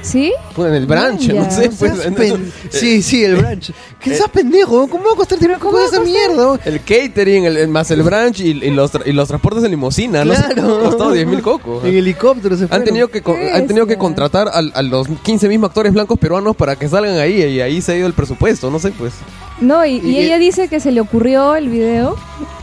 ¿Sí? 0.00 0.32
Pues 0.54 0.68
en 0.70 0.74
el 0.76 0.86
branch, 0.86 1.20
Ya. 1.22 1.42
no 1.42 1.50
sé. 1.50 1.70
Pues, 1.70 1.92
seas 1.92 2.06
en- 2.06 2.14
pen- 2.14 2.52
Sí, 2.70 3.02
sí, 3.02 3.24
el 3.24 3.36
branch. 3.36 3.72
¿Qué 4.00 4.14
seas 4.14 4.30
pendejo? 4.30 4.88
¿Cómo 4.88 5.04
va 5.04 5.12
a 5.12 5.16
costar 5.16 5.38
10 5.38 5.50
mil 5.50 5.58
¿cómo 5.58 5.72
cocos 5.72 5.92
esa 5.92 6.02
mierda? 6.02 6.58
El 6.64 6.80
catering, 6.80 7.44
el, 7.44 7.56
el- 7.56 7.68
más 7.68 7.90
el 7.90 8.02
branch 8.02 8.40
y, 8.40 8.50
y 8.50 8.70
los, 8.70 8.92
tra- 8.94 9.02
y 9.04 9.12
los 9.12 9.28
transportes 9.28 9.62
de 9.62 9.68
limusina, 9.68 10.24
¿no? 10.24 10.32
Claro. 10.34 10.80
Costado 10.84 11.12
10 11.12 11.26
mil 11.26 11.42
cocos. 11.42 11.84
En 11.84 11.94
helicóptero 11.94 12.56
se 12.56 12.62
Han 12.62 12.68
fueron. 12.68 12.84
tenido 12.86 13.08
que, 13.08 13.18
han 13.18 13.66
tenido 13.66 13.84
que 13.86 13.90
bestia. 13.94 13.98
contratar 13.98 14.48
al- 14.52 14.72
a, 14.74 14.82
los 14.82 15.08
15 15.08 15.48
mismos 15.48 15.68
actores 15.68 15.92
blancos 15.92 16.18
peruanos 16.18 16.56
para 16.56 16.76
que 16.76 16.88
salgan 16.88 17.18
ahí 17.18 17.42
y 17.42 17.60
ahí 17.60 17.82
se 17.82 17.92
ha 17.92 17.96
ido 17.96 18.06
el 18.06 18.12
presupuesto, 18.14 18.70
no 18.70 18.78
sé, 18.78 18.92
pues. 18.92 19.12
No, 19.60 19.84
y, 19.84 19.96
y 19.96 20.10
Y- 20.10 20.18
ella 20.18 20.38
dice 20.38 20.68
que 20.68 20.80
se 20.80 20.92
le 20.92 21.00
ocurrió 21.00 21.56
el 21.56 21.68
video 21.68 22.16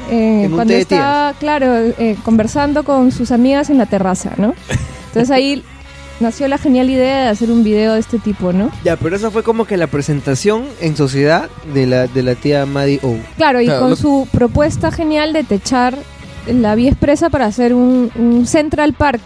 eh, 0.10 0.50
cuando 0.54 0.74
estaba, 0.74 1.34
claro, 1.40 1.76
eh, 1.76 2.16
conversando 2.24 2.84
con 2.84 3.12
sus 3.12 3.32
amigas 3.32 3.70
en 3.70 3.78
la 3.78 3.86
terraza, 3.86 4.32
¿no? 4.38 4.54
Entonces 5.08 5.32
ahí 5.32 5.64
nació 6.20 6.48
la 6.48 6.58
genial 6.58 6.90
idea 6.90 7.24
de 7.24 7.28
hacer 7.30 7.52
un 7.52 7.64
video 7.64 7.94
de 7.96 8.00
este 8.00 8.20
tipo, 8.20 8.54
¿no? 8.54 8.72
Ya, 8.84 8.96
pero 8.96 9.16
esa 9.16 9.32
fue 9.32 9.44
como 9.44 9.66
que 9.66 9.76
la 9.78 9.88
presentación 9.88 10.66
en 10.80 10.96
sociedad 10.96 11.50
de 11.74 11.86
la, 11.88 12.08
de 12.08 12.24
la 12.24 12.36
tía 12.36 12.66
Maddie 12.66 13.00
O. 13.04 13.16
Claro, 13.36 13.60
y 13.62 13.66
Claro, 13.66 13.82
con 13.82 13.90
lo- 13.92 13.96
su 13.96 14.28
propuesta 14.32 14.92
genial 14.92 15.34
de 15.34 15.44
techar 15.44 15.98
la 16.48 16.76
vía 16.76 16.92
expresa 16.92 17.30
para 17.30 17.48
hacer 17.48 17.74
un, 17.74 18.12
un 18.16 18.46
Central 18.48 18.94
Park. 18.94 19.22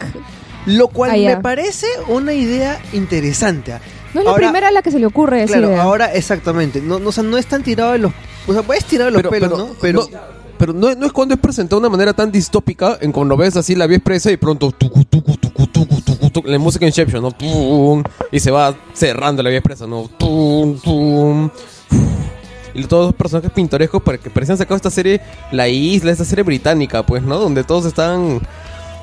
Lo 0.65 0.87
cual 0.87 1.11
Allá. 1.11 1.35
me 1.35 1.41
parece 1.41 1.87
una 2.07 2.33
idea 2.33 2.79
interesante. 2.93 3.73
No 4.13 4.21
es 4.21 4.25
la 4.25 4.33
primera 4.35 4.67
a 4.69 4.71
la 4.71 4.81
que 4.81 4.91
se 4.91 4.99
le 4.99 5.05
ocurre 5.05 5.43
esa 5.43 5.53
Claro, 5.53 5.69
idea. 5.69 5.81
ahora 5.83 6.13
exactamente. 6.13 6.81
No, 6.81 6.99
no, 6.99 7.09
o 7.09 7.11
sea, 7.11 7.23
no 7.23 7.37
es 7.37 7.45
tan 7.45 7.63
tirado 7.63 7.91
de 7.93 7.99
los. 7.99 8.11
O 8.47 8.53
sea, 8.53 8.63
puedes 8.63 8.85
tirar 8.85 9.11
de 9.11 9.21
los 9.21 9.29
pelos, 9.31 9.57
¿no? 9.57 9.69
Pero. 9.81 10.07
no, 10.11 10.39
pero 10.57 10.73
no, 10.73 10.93
no 10.93 11.05
es 11.05 11.13
cuando 11.13 11.35
es 11.35 11.39
presentado 11.39 11.79
de 11.79 11.87
una 11.87 11.91
manera 11.95 12.13
tan 12.13 12.31
distópica 12.31 12.97
en 12.99 13.11
cuando 13.13 13.37
ves 13.37 13.55
así 13.55 13.75
la 13.75 13.87
vía 13.87 13.97
expresa 13.97 14.29
y 14.29 14.35
pronto 14.37 14.71
tucu, 14.71 15.05
tucu, 15.05 15.37
tucu, 15.37 15.67
tucu, 15.67 15.95
tucu, 16.01 16.29
tucu, 16.31 16.47
la 16.49 16.59
música 16.59 16.85
Inception, 16.85 17.21
¿no? 17.21 17.31
Tum, 17.31 18.03
y 18.31 18.39
se 18.41 18.51
va 18.51 18.75
cerrando 18.93 19.41
la 19.41 19.49
vía 19.49 19.59
expresa, 19.59 19.87
¿no? 19.87 20.09
Tum, 20.17 20.77
tum. 20.79 21.49
Y 22.73 22.83
todos 22.83 23.07
los 23.07 23.15
personajes 23.15 23.51
pintorescos 23.51 24.01
para 24.03 24.17
que 24.17 24.29
parecían 24.29 24.57
sacado 24.57 24.75
esta 24.75 24.91
serie 24.91 25.21
La 25.51 25.67
Isla, 25.69 26.11
esta 26.11 26.25
serie 26.25 26.43
británica, 26.43 27.03
pues, 27.05 27.23
¿no? 27.23 27.39
Donde 27.39 27.63
todos 27.63 27.85
están, 27.85 28.41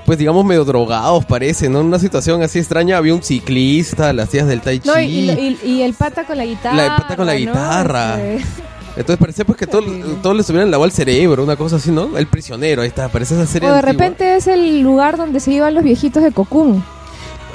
pues, 0.07 0.19
digamos, 0.19 0.45
medio 0.45 0.65
drogados, 0.65 1.25
parece, 1.27 1.69
¿no? 1.69 1.81
En 1.81 1.87
una 1.87 1.99
situación 1.99 2.43
así 2.43 2.59
extraña 2.59 2.97
había 2.97 3.13
un 3.15 3.23
ciclista, 3.23 4.13
las 4.13 4.29
tías 4.31 4.47
del 4.47 4.61
Tai 4.63 4.79
Chi. 4.79 4.89
No, 4.89 4.99
y, 5.01 5.31
y- 5.31 5.59
y 5.65 5.83
el 5.83 5.93
pata 5.95 6.25
con 6.25 6.39
la 6.39 6.45
guitarra. 6.47 6.77
La 6.77 6.97
pata 6.97 7.17
con 7.17 7.27
la 7.27 7.35
guitarra. 7.35 8.23
Este, 8.25 8.63
Entonces 8.97 9.17
parecía 9.19 9.45
pues 9.45 9.59
que 9.59 9.67
todo, 9.67 9.83
todos 10.23 10.37
les 10.37 10.49
hubieran 10.49 10.71
lavado 10.71 10.87
el 10.87 10.93
cerebro, 10.93 11.43
una 11.43 11.57
cosa 11.57 11.77
así, 11.77 11.91
¿no? 11.91 12.17
El 12.17 12.27
prisionero, 12.29 12.81
ahí 12.83 12.89
está, 12.89 13.09
parece 13.09 13.35
esa 13.35 13.47
serie 13.47 13.69
o 13.69 13.73
de 13.73 13.79
antigua. 13.81 13.93
repente 13.93 14.37
es 14.37 14.47
el 14.47 14.81
lugar 14.81 15.17
donde 15.19 15.41
se 15.41 15.51
iban 15.53 15.75
los 15.75 15.85
viejitos 15.85 16.23
de 16.23 16.33
Cocoon. 16.33 16.83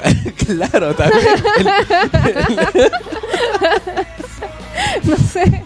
claro, 0.46 0.94
también. 0.94 1.22
No 5.04 5.16
sé. 5.16 5.64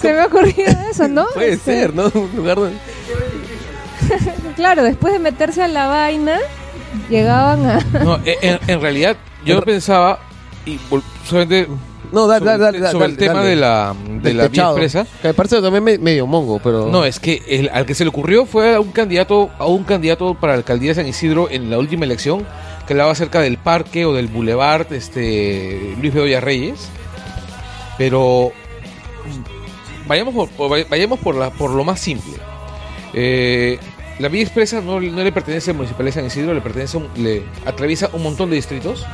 Se 0.00 0.12
me 0.12 0.20
ha 0.20 0.26
ocurrido 0.26 0.72
eso, 0.90 1.08
¿no? 1.08 1.26
Puede 1.34 1.54
Este, 1.54 1.72
ser, 1.80 1.94
¿no? 1.94 2.04
Un 2.14 2.30
lugar 2.36 2.56
donde... 2.58 2.76
Claro, 4.56 4.82
después 4.84 5.12
de 5.12 5.18
meterse 5.18 5.62
a 5.62 5.68
la 5.68 5.86
vaina, 5.88 6.38
llegaban 7.10 7.66
a. 7.66 7.78
No, 8.04 8.18
e- 8.24 8.38
en, 8.42 8.58
en 8.68 8.80
realidad, 8.80 9.16
yo 9.44 9.60
pensaba, 9.62 10.18
y 10.64 10.78
solamente 11.24 11.68
No, 12.12 12.26
dale, 12.26 12.44
sobre, 12.46 12.58
dale, 12.58 12.78
dale. 12.80 12.86
el- 12.86 12.92
sobre 12.92 13.06
el 13.06 13.16
tema 13.16 13.34
dale. 13.34 13.48
de 13.48 13.56
la, 13.56 13.94
de 14.06 14.20
Del 14.20 14.36
la 14.36 14.48
vía 14.48 14.64
expresa. 14.64 15.06
Que 15.20 15.28
me 15.28 15.34
parece 15.34 15.60
también 15.60 15.82
me- 15.84 15.98
medio 15.98 16.26
mongo, 16.26 16.60
pero... 16.62 16.86
No, 16.86 17.04
es 17.04 17.18
que 17.18 17.42
el, 17.48 17.68
al 17.72 17.84
que 17.86 17.94
se 17.94 18.04
le 18.04 18.08
ocurrió 18.10 18.46
fue 18.46 18.74
a 18.76 18.80
un 18.80 18.92
candidato, 18.92 19.50
a 19.58 19.66
un 19.66 19.82
candidato 19.84 20.34
para 20.34 20.52
la 20.54 20.58
alcaldía 20.58 20.90
de 20.90 20.94
San 20.94 21.08
Isidro 21.08 21.50
en 21.50 21.68
la 21.70 21.78
última 21.78 22.04
elección, 22.04 22.46
que 22.86 22.92
hablaba 22.92 23.10
acerca 23.12 23.40
del 23.40 23.58
parque 23.58 24.04
o 24.06 24.12
del 24.14 24.28
boulevard 24.28 24.92
este, 24.92 25.94
Luis 26.00 26.14
Bedoya 26.14 26.40
Reyes. 26.40 26.88
Pero 27.98 28.52
vayamos 30.06 30.34
por, 30.34 30.48
por- 30.50 30.88
vayamos 30.88 31.18
por, 31.18 31.34
la, 31.34 31.50
por 31.50 31.70
lo 31.70 31.82
más 31.84 31.98
simple. 32.00 32.34
Eh, 33.12 33.78
la 34.18 34.28
vía 34.28 34.42
expresa 34.42 34.80
no, 34.80 35.00
no 35.00 35.24
le 35.24 35.32
pertenece 35.32 35.70
al 35.70 35.76
municipalidad 35.76 36.14
de 36.16 36.20
San 36.20 36.26
Isidro, 36.26 36.54
le 36.54 36.60
pertenece, 36.60 36.96
a 36.96 37.00
un- 37.00 37.08
le 37.16 37.42
atraviesa 37.66 38.10
un 38.12 38.22
montón 38.22 38.50
de 38.50 38.56
distritos. 38.56 39.04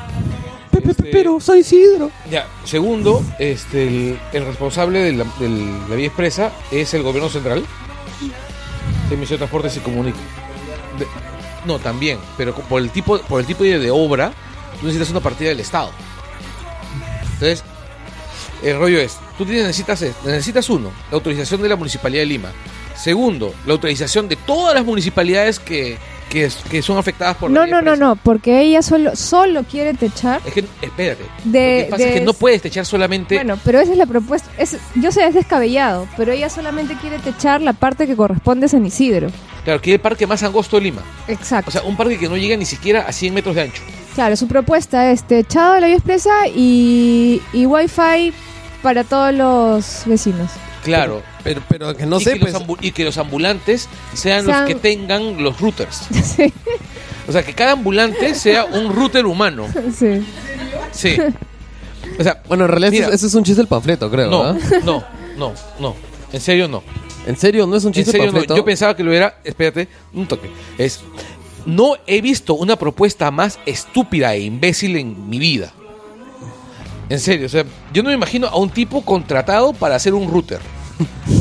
Pe- 0.70 0.80
pe- 0.82 0.90
Este, 0.90 1.04
Pero, 1.04 1.40
San 1.40 1.58
Isidro. 1.58 2.10
ya, 2.30 2.46
segundo, 2.64 3.24
este, 3.38 3.82
el, 3.88 4.18
el 4.32 4.46
responsable 4.46 5.00
de 5.00 5.12
la, 5.12 5.24
de 5.38 5.48
la 5.88 5.96
vía 5.96 6.06
expresa 6.06 6.52
es 6.70 6.92
el 6.94 7.02
gobierno 7.02 7.28
central. 7.28 7.64
El 8.20 9.16
Ministerio 9.16 9.38
de 9.38 9.38
Transportes 9.38 9.76
y 9.76 9.80
Comunicaciones. 9.80 10.30
No, 11.66 11.78
también, 11.78 12.18
pero 12.36 12.54
por 12.54 12.80
el 12.80 12.90
tipo, 12.90 13.18
por 13.22 13.40
el 13.40 13.46
tipo 13.46 13.64
de, 13.64 13.78
de 13.78 13.90
obra, 13.90 14.32
tú 14.80 14.86
necesitas 14.86 15.10
una 15.10 15.20
partida 15.20 15.48
del 15.50 15.60
Estado. 15.60 15.90
Entonces, 17.34 17.64
el 18.62 18.78
rollo 18.78 18.98
es, 19.00 19.16
tú 19.38 19.44
tienes- 19.44 19.64
necesitas, 19.64 20.00
es- 20.02 20.14
necesitas 20.24 20.68
uno, 20.70 20.90
la 21.10 21.16
autorización 21.16 21.60
de 21.62 21.68
la 21.68 21.76
Municipalidad 21.76 22.22
de 22.22 22.26
Lima. 22.26 22.52
Segundo, 23.00 23.54
la 23.66 23.72
autorización 23.72 24.28
de 24.28 24.36
todas 24.36 24.74
las 24.74 24.84
municipalidades 24.84 25.58
que, 25.58 25.96
que, 26.28 26.50
son 26.82 26.98
afectadas 26.98 27.36
por 27.36 27.50
la 27.50 27.60
No, 27.60 27.66
no, 27.66 27.80
no, 27.80 27.96
no, 27.96 28.16
porque 28.16 28.60
ella 28.60 28.82
solo, 28.82 29.16
solo 29.16 29.64
quiere 29.64 29.94
techar. 29.94 30.40
Es 30.46 30.52
que, 30.52 30.64
espérate. 30.82 31.24
De- 31.44 31.78
lo 31.78 31.84
que 31.84 31.90
pasa 31.90 32.04
es 32.04 32.14
que 32.14 32.20
no 32.20 32.34
puedes 32.34 32.60
techar 32.60 32.84
solamente 32.84 33.36
Bueno, 33.36 33.58
pero 33.64 33.80
esa 33.80 33.92
es 33.92 33.98
la 33.98 34.04
propuesta. 34.06 34.50
Es, 34.58 34.76
yo 34.96 35.10
sé, 35.12 35.26
es 35.26 35.34
descabellado, 35.34 36.06
pero 36.16 36.32
ella 36.32 36.50
solamente 36.50 36.94
quiere 37.00 37.18
techar 37.18 37.62
la 37.62 37.72
parte 37.72 38.06
que 38.06 38.14
corresponde 38.16 38.66
a 38.66 38.68
San 38.68 38.84
Isidro. 38.84 39.28
Claro, 39.64 39.80
que 39.80 39.90
es 39.90 39.94
el 39.94 40.00
parque 40.00 40.26
más 40.26 40.42
angosto 40.42 40.76
de 40.76 40.82
Lima. 40.82 41.02
Exacto. 41.26 41.68
O 41.68 41.72
sea, 41.72 41.82
un 41.82 41.96
parque 41.96 42.18
que 42.18 42.28
no 42.28 42.36
llega 42.36 42.56
ni 42.56 42.66
siquiera 42.66 43.02
a 43.02 43.12
100 43.12 43.32
metros 43.32 43.54
de 43.54 43.62
ancho. 43.62 43.82
claro, 44.14 44.36
su 44.36 44.46
propuesta 44.46 45.10
es 45.10 45.24
techado 45.24 45.74
de 45.74 45.80
la 45.80 45.86
vía 45.86 45.96
expresa 45.96 46.30
y, 46.54 47.40
y 47.54 47.64
wifi 47.66 48.32
para 48.82 49.04
todos 49.04 49.32
los 49.34 50.02
vecinos. 50.04 50.50
Claro. 50.84 51.22
Pero, 51.42 51.62
pero 51.68 51.96
que 51.96 52.04
no 52.06 52.18
y, 52.20 52.24
sé, 52.24 52.34
que 52.34 52.40
pues... 52.40 52.54
y 52.82 52.92
que 52.92 53.04
los 53.04 53.16
ambulantes 53.18 53.88
sean, 54.14 54.44
Sean- 54.44 54.60
los 54.60 54.68
que 54.68 54.74
tengan 54.74 55.42
los 55.42 55.58
routers. 55.60 56.02
sí, 56.36 56.52
O 57.28 57.32
sea, 57.32 57.42
que 57.44 57.54
cada 57.54 57.72
ambulante 57.72 58.34
sea 58.34 58.64
un 58.64 58.94
router 58.94 59.26
humano. 59.26 59.66
sí. 59.96 60.24
Sí. 60.92 61.16
O 62.18 62.22
sea, 62.22 62.42
Bueno, 62.48 62.64
en 62.64 62.70
realidad 62.70 62.90
Mira. 62.90 63.06
ese, 63.06 63.14
ese 63.16 63.26
es 63.28 63.34
un 63.34 63.44
chiste 63.44 63.60
del 63.60 63.68
panfleto, 63.68 64.10
creo, 64.10 64.28
no, 64.30 64.52
no, 64.84 65.04
no, 65.36 65.52
no. 65.78 65.94
En 66.32 66.40
serio, 66.40 66.68
no. 66.68 66.82
¿En 67.26 67.36
serio? 67.36 67.66
¿No 67.66 67.76
es 67.76 67.84
un 67.84 67.90
En 67.90 67.94
chiste 67.94 68.12
del 68.12 68.20
serio, 68.20 68.26
no. 68.32 68.38
panfleto? 68.38 68.56
Yo 68.56 68.64
pensaba 68.64 68.94
que 68.96 69.02
lo 69.04 69.12
era. 69.12 69.38
Espérate, 69.44 69.88
un 70.12 70.26
toque. 70.26 70.50
Es. 70.78 71.00
No 71.66 71.94
he 72.06 72.20
visto 72.20 72.54
una 72.54 72.76
propuesta 72.76 73.30
más 73.30 73.58
estúpida 73.66 74.34
e 74.34 74.40
imbécil 74.40 74.96
en 74.96 75.28
mi 75.28 75.38
vida. 75.38 75.72
En 77.08 77.20
serio, 77.20 77.46
o 77.46 77.48
sea, 77.48 77.64
yo 77.92 78.02
no 78.02 78.08
me 78.08 78.14
imagino 78.14 78.46
a 78.46 78.56
un 78.56 78.70
tipo 78.70 79.04
contratado 79.04 79.72
para 79.72 79.96
hacer 79.96 80.14
un 80.14 80.30
router. 80.30 80.60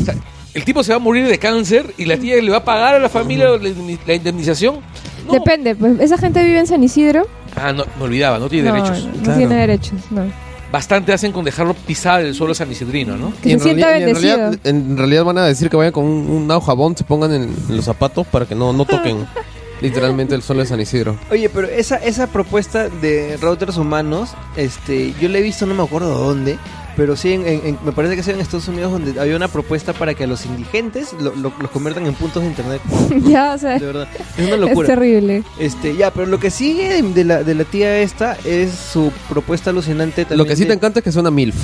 O 0.02 0.06
sea, 0.06 0.16
el 0.54 0.64
tipo 0.64 0.84
se 0.84 0.92
va 0.92 0.96
a 0.98 1.00
morir 1.00 1.28
de 1.28 1.38
cáncer 1.38 1.94
y 1.98 2.06
la 2.06 2.18
tía 2.18 2.36
le 2.42 2.50
va 2.52 2.58
a 2.58 2.64
pagar 2.66 2.96
a 2.96 3.00
la 3.00 3.10
familia 3.10 3.50
la 3.50 3.58
indemni- 3.70 4.00
la 4.06 4.14
indemnización. 4.14 4.80
No. 5.28 5.34
Depende, 5.34 5.76
pues 5.76 6.00
esa 6.00 6.18
gente 6.18 6.44
vive 6.44 6.60
en 6.60 6.68
San 6.68 6.84
Isidro. 6.84 7.28
Ah, 7.56 7.72
no, 7.74 7.84
me 7.98 8.04
olvidaba, 8.06 8.40
no 8.40 8.50
tiene 8.50 8.70
no, 8.70 8.76
derechos. 8.76 9.06
no 9.06 9.24
Claro. 9.24 9.38
tiene 9.38 9.56
derechos, 9.56 10.00
no. 10.12 10.24
Bastante 10.72 11.14
hacen 11.14 11.32
con 11.32 11.44
dejarlo 11.46 11.74
pisar 11.74 12.22
el 12.22 12.36
suelo 12.36 12.54
san 12.54 12.72
isidrino, 12.72 13.18
¿no? 13.18 13.34
Que 13.42 13.50
Y 13.50 13.52
en 13.54 13.60
se 13.60 13.66
sienta 13.66 13.88
realidad- 13.88 14.00
y 14.00 14.02
en 14.02 14.06
bendecido. 14.14 14.38
realidad, 14.38 14.60
en 14.68 14.98
realidad 14.98 15.24
van 15.24 15.38
a 15.40 15.46
decir 15.46 15.68
que 15.70 15.76
vayan 15.78 15.92
con 15.94 16.06
un, 16.06 16.30
un 16.30 16.48
nao 16.48 16.62
jabón, 16.62 16.96
se 16.96 17.04
pongan 17.04 17.34
en, 17.34 17.44
en 17.70 17.76
los 17.76 17.86
zapatos 17.86 18.28
para 18.28 18.46
que 18.46 18.54
no, 18.56 18.72
no 18.72 18.86
toquen 18.86 19.26
literalmente 19.82 20.36
el 20.36 20.42
suelo 20.44 20.62
de 20.62 20.68
San 20.68 20.80
Isidro. 20.80 21.18
Oye, 21.32 21.50
pero 21.50 21.68
esa, 21.68 21.96
esa 21.98 22.28
propuesta 22.28 22.88
de 22.90 23.38
routers 23.42 23.78
humanos, 23.78 24.32
este, 24.58 25.14
yo 25.20 25.28
la 25.30 25.40
he 25.40 25.42
visto, 25.42 25.66
no 25.66 25.74
me 25.74 25.82
acuerdo 25.84 26.10
dónde, 26.18 26.58
pero 27.00 27.16
sí, 27.16 27.32
en, 27.32 27.80
me 27.86 27.94
parece 27.94 28.18
que 28.18 28.24
sea 28.24 28.34
en 28.34 28.42
Estados 28.42 28.68
Unidos 28.68 28.92
donde 28.92 29.18
había 29.22 29.38
una 29.38 29.48
propuesta 29.48 29.94
para 29.94 30.14
que 30.16 30.26
a 30.26 30.28
los 30.28 30.46
indigentes 30.46 31.14
lo- 31.14 31.34
lo- 31.34 31.54
los 31.58 31.72
conviertan 31.72 32.06
en 32.06 32.14
puntos 32.14 32.44
de 32.44 32.50
internet. 32.50 32.82
ya, 33.26 33.54
o 33.54 33.58
sea, 33.58 33.80
De 33.80 33.86
verdad, 33.86 34.10
es 34.38 34.46
una 34.46 34.56
es 34.56 34.60
locura. 34.60 34.88
terrible. 34.90 35.44
Este, 35.58 35.96
ya, 35.96 36.12
pero 36.12 36.26
lo 36.28 36.42
que 36.42 36.52
sigue 36.52 37.02
de 37.02 37.24
la, 37.24 37.42
de 37.44 37.56
la 37.56 37.64
tía 37.64 38.00
esta 38.00 38.36
es 38.44 38.74
su 38.74 39.14
propuesta 39.30 39.70
alucinante 39.70 40.24
también. 40.26 40.40
Lo 40.40 40.46
que 40.46 40.58
sí 40.58 40.64
de- 40.64 40.68
te 40.68 40.74
encanta 40.74 41.00
es 41.00 41.06
que 41.06 41.14
suena 41.14 41.32
MILF. 41.32 41.56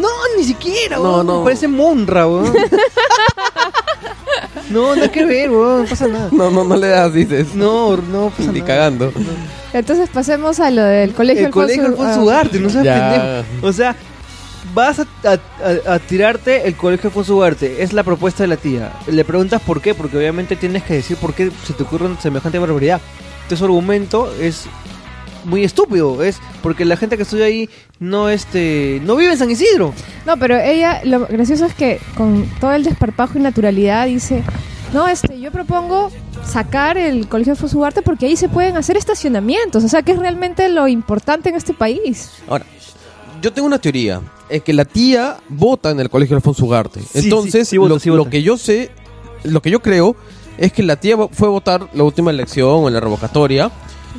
No, 0.00 0.08
ni 0.38 0.44
siquiera, 0.44 0.96
No, 0.96 1.02
weón, 1.02 1.26
no. 1.26 1.44
Parece 1.44 1.68
Monra, 1.68 2.26
weón. 2.26 2.50
no, 4.70 4.96
nada 4.96 5.12
que 5.12 5.24
ver, 5.26 5.50
weón. 5.50 5.82
No 5.82 5.88
pasa 5.90 6.08
nada. 6.08 6.28
No, 6.32 6.50
no, 6.50 6.64
no 6.64 6.76
le 6.76 6.88
das, 6.88 7.12
dices. 7.12 7.54
No, 7.54 7.98
no 7.98 8.30
pasa 8.30 8.50
Ni 8.52 8.60
nada. 8.60 8.66
cagando. 8.74 9.12
Entonces 9.74 10.08
pasemos 10.08 10.60
a 10.60 10.70
lo 10.70 10.82
del 10.82 11.12
colegio 11.14 11.46
El 11.46 11.50
colegio 11.52 11.86
Alfonso 11.86 12.20
ah, 12.20 12.22
Ugarte, 12.22 12.60
no 12.60 12.68
seas 12.70 12.84
Ya. 12.84 13.42
pendejo. 13.44 13.66
O 13.66 13.72
sea, 13.72 13.96
vas 14.74 15.00
a, 15.00 15.06
a- 15.24 15.38
a- 15.90 15.94
a 15.94 15.98
tirarte 15.98 16.66
el 16.66 16.76
colegio 16.76 17.08
Alfonso 17.08 17.36
Ugarte. 17.36 17.82
Es 17.82 17.92
la 17.92 18.02
propuesta 18.02 18.42
de 18.42 18.48
la 18.48 18.56
tía. 18.56 18.92
Le 19.06 19.24
preguntas 19.24 19.60
por 19.62 19.80
qué, 19.80 19.94
porque 19.94 20.16
obviamente 20.16 20.56
tienes 20.56 20.82
que 20.82 20.94
decir 20.94 21.16
por 21.16 21.34
qué 21.34 21.50
se 21.66 21.72
te 21.72 21.82
ocurre 21.82 22.06
una 22.06 22.20
semejante 22.20 22.58
barbaridad. 22.58 23.00
Entonces 23.36 23.58
su 23.58 23.64
argumento 23.64 24.32
es 24.40 24.64
muy 25.44 25.64
estúpido. 25.64 26.22
Es 26.22 26.38
porque 26.62 26.84
la 26.84 26.96
gente 26.96 27.16
que 27.16 27.24
estudia 27.24 27.46
ahí 27.46 27.68
no 27.98 28.28
este 28.28 29.00
no 29.04 29.16
vive 29.16 29.32
en 29.32 29.38
San 29.38 29.50
Isidro. 29.50 29.92
No, 30.26 30.36
pero 30.36 30.56
ella, 30.58 31.00
lo 31.04 31.26
gracioso 31.26 31.66
es 31.66 31.74
que 31.74 32.00
con 32.16 32.46
todo 32.60 32.72
el 32.72 32.84
desparpajo 32.84 33.38
y 33.38 33.42
naturalidad 33.42 34.06
dice, 34.06 34.42
no, 34.92 35.08
este, 35.08 35.40
yo 35.40 35.50
propongo 35.50 36.10
sacar 36.46 36.96
el 36.98 37.28
Colegio 37.28 37.52
Alfonso 37.52 37.78
Ugarte 37.78 38.02
porque 38.02 38.26
ahí 38.26 38.36
se 38.36 38.48
pueden 38.48 38.76
hacer 38.76 38.96
estacionamientos, 38.96 39.82
o 39.84 39.88
sea, 39.88 40.02
que 40.02 40.12
es 40.12 40.18
realmente 40.18 40.68
lo 40.68 40.86
importante 40.88 41.48
en 41.48 41.54
este 41.56 41.72
país. 41.72 42.30
Ahora, 42.48 42.64
yo 43.42 43.52
tengo 43.52 43.66
una 43.66 43.78
teoría. 43.78 44.20
Es 44.48 44.62
que 44.62 44.72
la 44.72 44.84
tía 44.84 45.36
vota 45.48 45.90
en 45.90 46.00
el 46.00 46.08
colegio 46.08 46.36
Alfonso 46.36 46.64
Ugarte. 46.64 47.00
Sí, 47.00 47.20
Entonces, 47.24 47.68
sí, 47.68 47.72
sí 47.72 47.78
vota, 47.78 47.88
lo, 47.94 47.98
sí 47.98 48.10
vota. 48.10 48.24
lo 48.24 48.30
que 48.30 48.42
yo 48.42 48.56
sé, 48.56 48.90
lo 49.44 49.60
que 49.60 49.70
yo 49.70 49.80
creo, 49.82 50.16
es 50.58 50.72
que 50.72 50.82
la 50.82 50.96
tía 50.96 51.16
fue 51.32 51.48
a 51.48 51.50
votar 51.50 51.88
la 51.94 52.04
última 52.04 52.30
elección 52.30 52.68
o 52.70 52.88
en 52.88 52.94
la 52.94 53.00
revocatoria. 53.00 53.70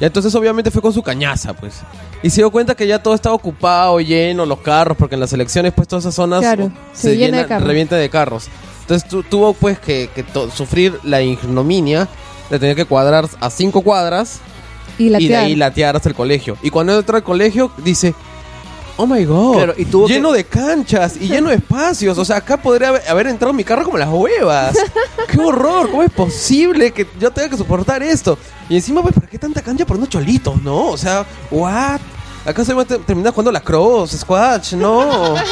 Y 0.01 0.05
entonces 0.05 0.33
obviamente 0.35 0.71
fue 0.71 0.81
con 0.81 0.91
su 0.91 1.03
cañaza, 1.03 1.53
pues. 1.53 1.75
Y 2.23 2.29
se 2.31 2.37
dio 2.41 2.49
cuenta 2.51 2.73
que 2.75 2.87
ya 2.87 3.01
todo 3.01 3.13
estaba 3.13 3.35
ocupado, 3.35 3.99
lleno, 3.99 4.45
los 4.45 4.59
carros, 4.59 4.97
porque 4.97 5.15
en 5.15 5.21
las 5.21 5.31
elecciones, 5.33 5.71
pues 5.73 5.87
todas 5.87 6.03
esas 6.05 6.15
zonas 6.15 6.39
Claro, 6.41 6.71
se 6.93 7.15
llena 7.15 7.39
de 7.39 7.45
carros. 7.47 7.67
revienta 7.67 7.95
de 7.95 8.09
carros. 8.09 8.47
Entonces 8.81 9.07
tu- 9.07 9.23
tuvo 9.23 9.53
pues 9.53 9.77
que, 9.79 10.09
sufrir 10.55 10.97
la 11.03 11.21
ignominia 11.21 12.07
de 12.49 12.59
tener 12.59 12.75
que 12.75 12.85
cuadrar 12.85 13.29
a 13.39 13.49
cinco 13.49 13.81
cuadras 13.81 14.39
Y 14.97 15.09
la 15.09 15.19
y 15.19 15.23
de 15.23 15.27
tía- 15.29 15.39
ahí 15.41 15.55
latear 15.55 15.95
hasta 15.95 16.09
el 16.09 16.15
colegio. 16.15 16.57
Y 16.63 16.69
cuando 16.71 16.97
entra 16.97 17.17
al 17.17 17.23
colegio, 17.23 17.71
dice, 17.83 18.13
oh 18.97 19.05
my 19.07 19.23
god, 19.25 19.53
Claro, 19.55 19.73
y 19.77 19.85
tuvo 19.85 20.07
lleno 20.07 20.31
que- 20.31 20.37
de 20.37 20.43
canchas 20.45 21.15
y 21.19 21.27
lleno 21.27 21.49
de 21.49 21.55
espacios. 21.55 22.17
O 22.17 22.25
sea, 22.25 22.37
acá 22.37 22.57
podría 22.57 22.89
haber, 22.89 23.07
haber 23.09 23.27
entrado 23.27 23.53
mi 23.53 23.63
carro 23.63 23.83
como 23.85 23.97
las 23.97 24.09
huevas. 24.09 24.77
¡Qué 25.27 25.39
horror! 25.39 25.89
¿Cómo 25.89 26.03
es 26.03 26.11
posible 26.11 26.91
que 26.91 27.07
yo 27.19 27.31
tenga 27.31 27.49
que 27.49 27.57
soportar 27.57 28.01
esto? 28.03 28.37
Y 28.69 28.75
encima, 28.75 29.01
pues, 29.01 29.13
¿para 29.15 29.27
qué 29.27 29.37
tanta 29.39 29.61
cancha 29.61 29.85
por 29.85 29.97
unos 29.97 30.09
cholitos, 30.09 30.61
no? 30.61 30.87
O 30.87 30.97
sea, 30.97 31.25
¿what? 31.51 31.99
¿Acaso 32.45 32.71
iba 32.73 32.81
a 32.81 32.85
te- 32.85 32.97
terminar 32.99 33.31
jugando 33.33 33.51
la 33.51 33.61
cross, 33.61 34.11
squash? 34.11 34.73
No. 34.73 35.35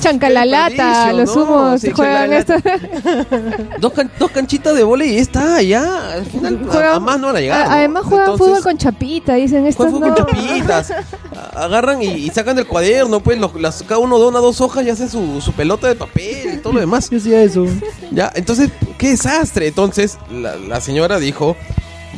Chancalalata, 0.00 1.06
Qué 1.08 1.12
los 1.16 1.26
desperdicio, 1.34 1.44
¿no? 1.44 1.60
humos 1.66 1.80
Sí, 1.80 1.90
juegan 1.90 2.32
esto. 2.32 2.54
dos, 3.80 3.92
can- 3.92 4.10
dos 4.18 4.30
canchitas 4.30 4.74
de 4.74 4.82
volei 4.82 5.14
y 5.14 5.18
está, 5.18 5.60
ya. 5.62 6.12
Al 6.14 6.24
final, 6.26 6.60
a- 6.68 6.72
Juegan- 6.72 6.94
a, 6.96 7.00
más 7.00 7.20
no 7.20 7.26
van 7.28 7.36
a 7.36 7.40
llegar. 7.40 7.60
a- 7.62 7.64
¿no? 7.66 7.72
Además 7.72 8.04
juegan 8.04 8.30
Entonces- 8.30 8.46
fútbol 8.46 8.62
con 8.62 8.78
chapita, 8.78 9.34
dicen 9.34 9.66
estos 9.66 9.90
Juegan 9.90 10.00
no. 10.10 10.16
fútbol 10.16 10.26
con 10.26 10.34
chapitas. 10.36 10.92
Agarran 11.54 12.02
y, 12.02 12.06
y 12.06 12.30
sacan 12.30 12.56
del 12.56 12.66
cuaderno, 12.66 13.20
pues 13.20 13.38
los- 13.38 13.54
las- 13.60 13.82
cada 13.82 13.98
uno 13.98 14.18
dona 14.18 14.38
dos 14.40 14.60
hojas 14.60 14.84
y 14.84 14.90
hacen 14.90 15.08
su, 15.08 15.40
su 15.40 15.52
pelota 15.52 15.88
de 15.88 15.94
papel 15.94 16.54
y 16.54 16.56
todo 16.58 16.72
lo 16.74 16.80
demás. 16.80 17.08
Yo 17.10 17.18
hacía 17.18 17.42
eso. 17.42 17.66
Ya, 18.10 18.32
entonces, 18.34 18.70
qué 18.98 19.10
desastre. 19.10 19.68
Entonces, 19.68 20.18
la, 20.30 20.56
la 20.56 20.80
señora 20.80 21.18
dijo, 21.18 21.56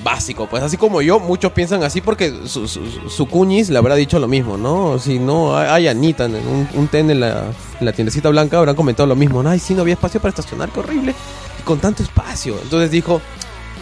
básico, 0.03 0.47
pues 0.49 0.63
así 0.63 0.77
como 0.77 1.03
yo, 1.03 1.19
muchos 1.21 1.53
piensan 1.53 1.83
así 1.83 2.01
porque 2.01 2.33
su, 2.47 2.69
su, 2.69 2.81
su 3.09 3.27
cuñis 3.27 3.71
le 3.71 3.79
habrá 3.79 3.95
dicho 3.95 4.19
lo 4.19 4.29
mismo, 4.29 4.57
¿no? 4.57 4.99
Si 4.99 5.19
no 5.19 5.57
hay, 5.57 5.89
Anita, 5.89 6.27
en 6.27 6.37
un, 6.37 6.69
un 6.75 6.89
ten 6.89 7.11
en 7.11 7.21
la, 7.21 7.53
en 7.81 7.87
la 7.87 7.93
tiendecita 7.93 8.29
blanca, 8.29 8.59
habrán 8.59 8.77
comentado 8.77 9.07
lo 9.07 9.17
mismo. 9.17 9.43
Ay, 9.47 9.59
sí, 9.59 9.75
no 9.75 9.83
había 9.83 9.95
espacio 9.95 10.21
para 10.21 10.31
estacionar, 10.31 10.71
qué 10.71 10.81
horrible. 10.81 11.15
Y 11.59 11.63
con 11.63 11.79
tanto 11.79 12.03
espacio. 12.03 12.57
Entonces 12.63 12.91
dijo, 12.91 13.21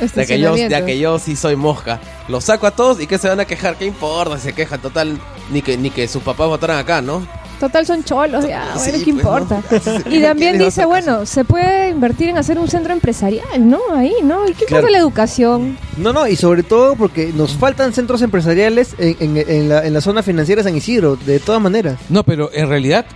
de 0.00 0.26
que, 0.26 0.38
yo, 0.38 0.54
de 0.54 0.84
que 0.84 0.98
yo 0.98 1.18
sí 1.18 1.36
soy 1.36 1.56
mosca. 1.56 2.00
Los 2.28 2.44
saco 2.44 2.66
a 2.66 2.70
todos 2.72 3.00
y 3.00 3.06
que 3.06 3.18
se 3.18 3.28
van 3.28 3.40
a 3.40 3.44
quejar, 3.44 3.76
¿qué 3.76 3.86
importa? 3.86 4.38
Se 4.38 4.52
quejan, 4.52 4.80
total, 4.80 5.18
ni 5.50 5.62
que, 5.62 5.76
ni 5.76 5.90
que 5.90 6.08
sus 6.08 6.22
papás 6.22 6.48
votaran 6.48 6.78
acá, 6.78 7.00
¿no? 7.00 7.26
Total 7.64 7.86
son 7.86 8.04
cholos, 8.04 8.46
ya, 8.46 8.74
Sí, 8.76 8.90
bueno, 8.90 9.04
¿qué 9.04 9.04
pues, 9.04 9.06
importa? 9.08 9.62
¿no? 9.70 10.14
Y 10.14 10.20
también 10.20 10.34
¿Quién 10.36 10.52
les 10.52 10.60
va 10.60 10.64
a 10.64 10.66
dice, 10.66 10.84
bueno, 10.84 11.24
se 11.24 11.44
puede 11.44 11.88
invertir 11.88 12.28
en 12.28 12.36
hacer 12.36 12.58
un 12.58 12.68
centro 12.68 12.92
empresarial, 12.92 13.68
¿no? 13.68 13.78
Ahí, 13.94 14.12
¿no? 14.22 14.44
¿Y 14.48 14.52
qué 14.52 14.66
Claro. 14.66 14.82
importa 14.82 14.90
la 14.90 14.98
educación? 14.98 15.78
No, 15.96 16.12
no, 16.12 16.26
y 16.28 16.36
sobre 16.36 16.62
todo 16.62 16.94
porque 16.94 17.32
nos 17.34 17.56
faltan 17.56 17.92
centros 17.94 18.20
empresariales 18.22 18.94
en, 18.98 19.16
en- 19.38 19.48
en 19.48 19.68
la, 19.70 19.86
en 19.86 19.94
la 19.94 20.00
zona 20.02 20.22
financiera 20.22 20.62
de 20.62 20.68
San 20.68 20.76
Isidro, 20.76 21.16
de 21.16 21.38
todas 21.40 21.62
maneras. 21.62 21.98
No, 22.10 22.22
pero 22.22 22.50
en 22.52 22.68
realidad, 22.68 23.06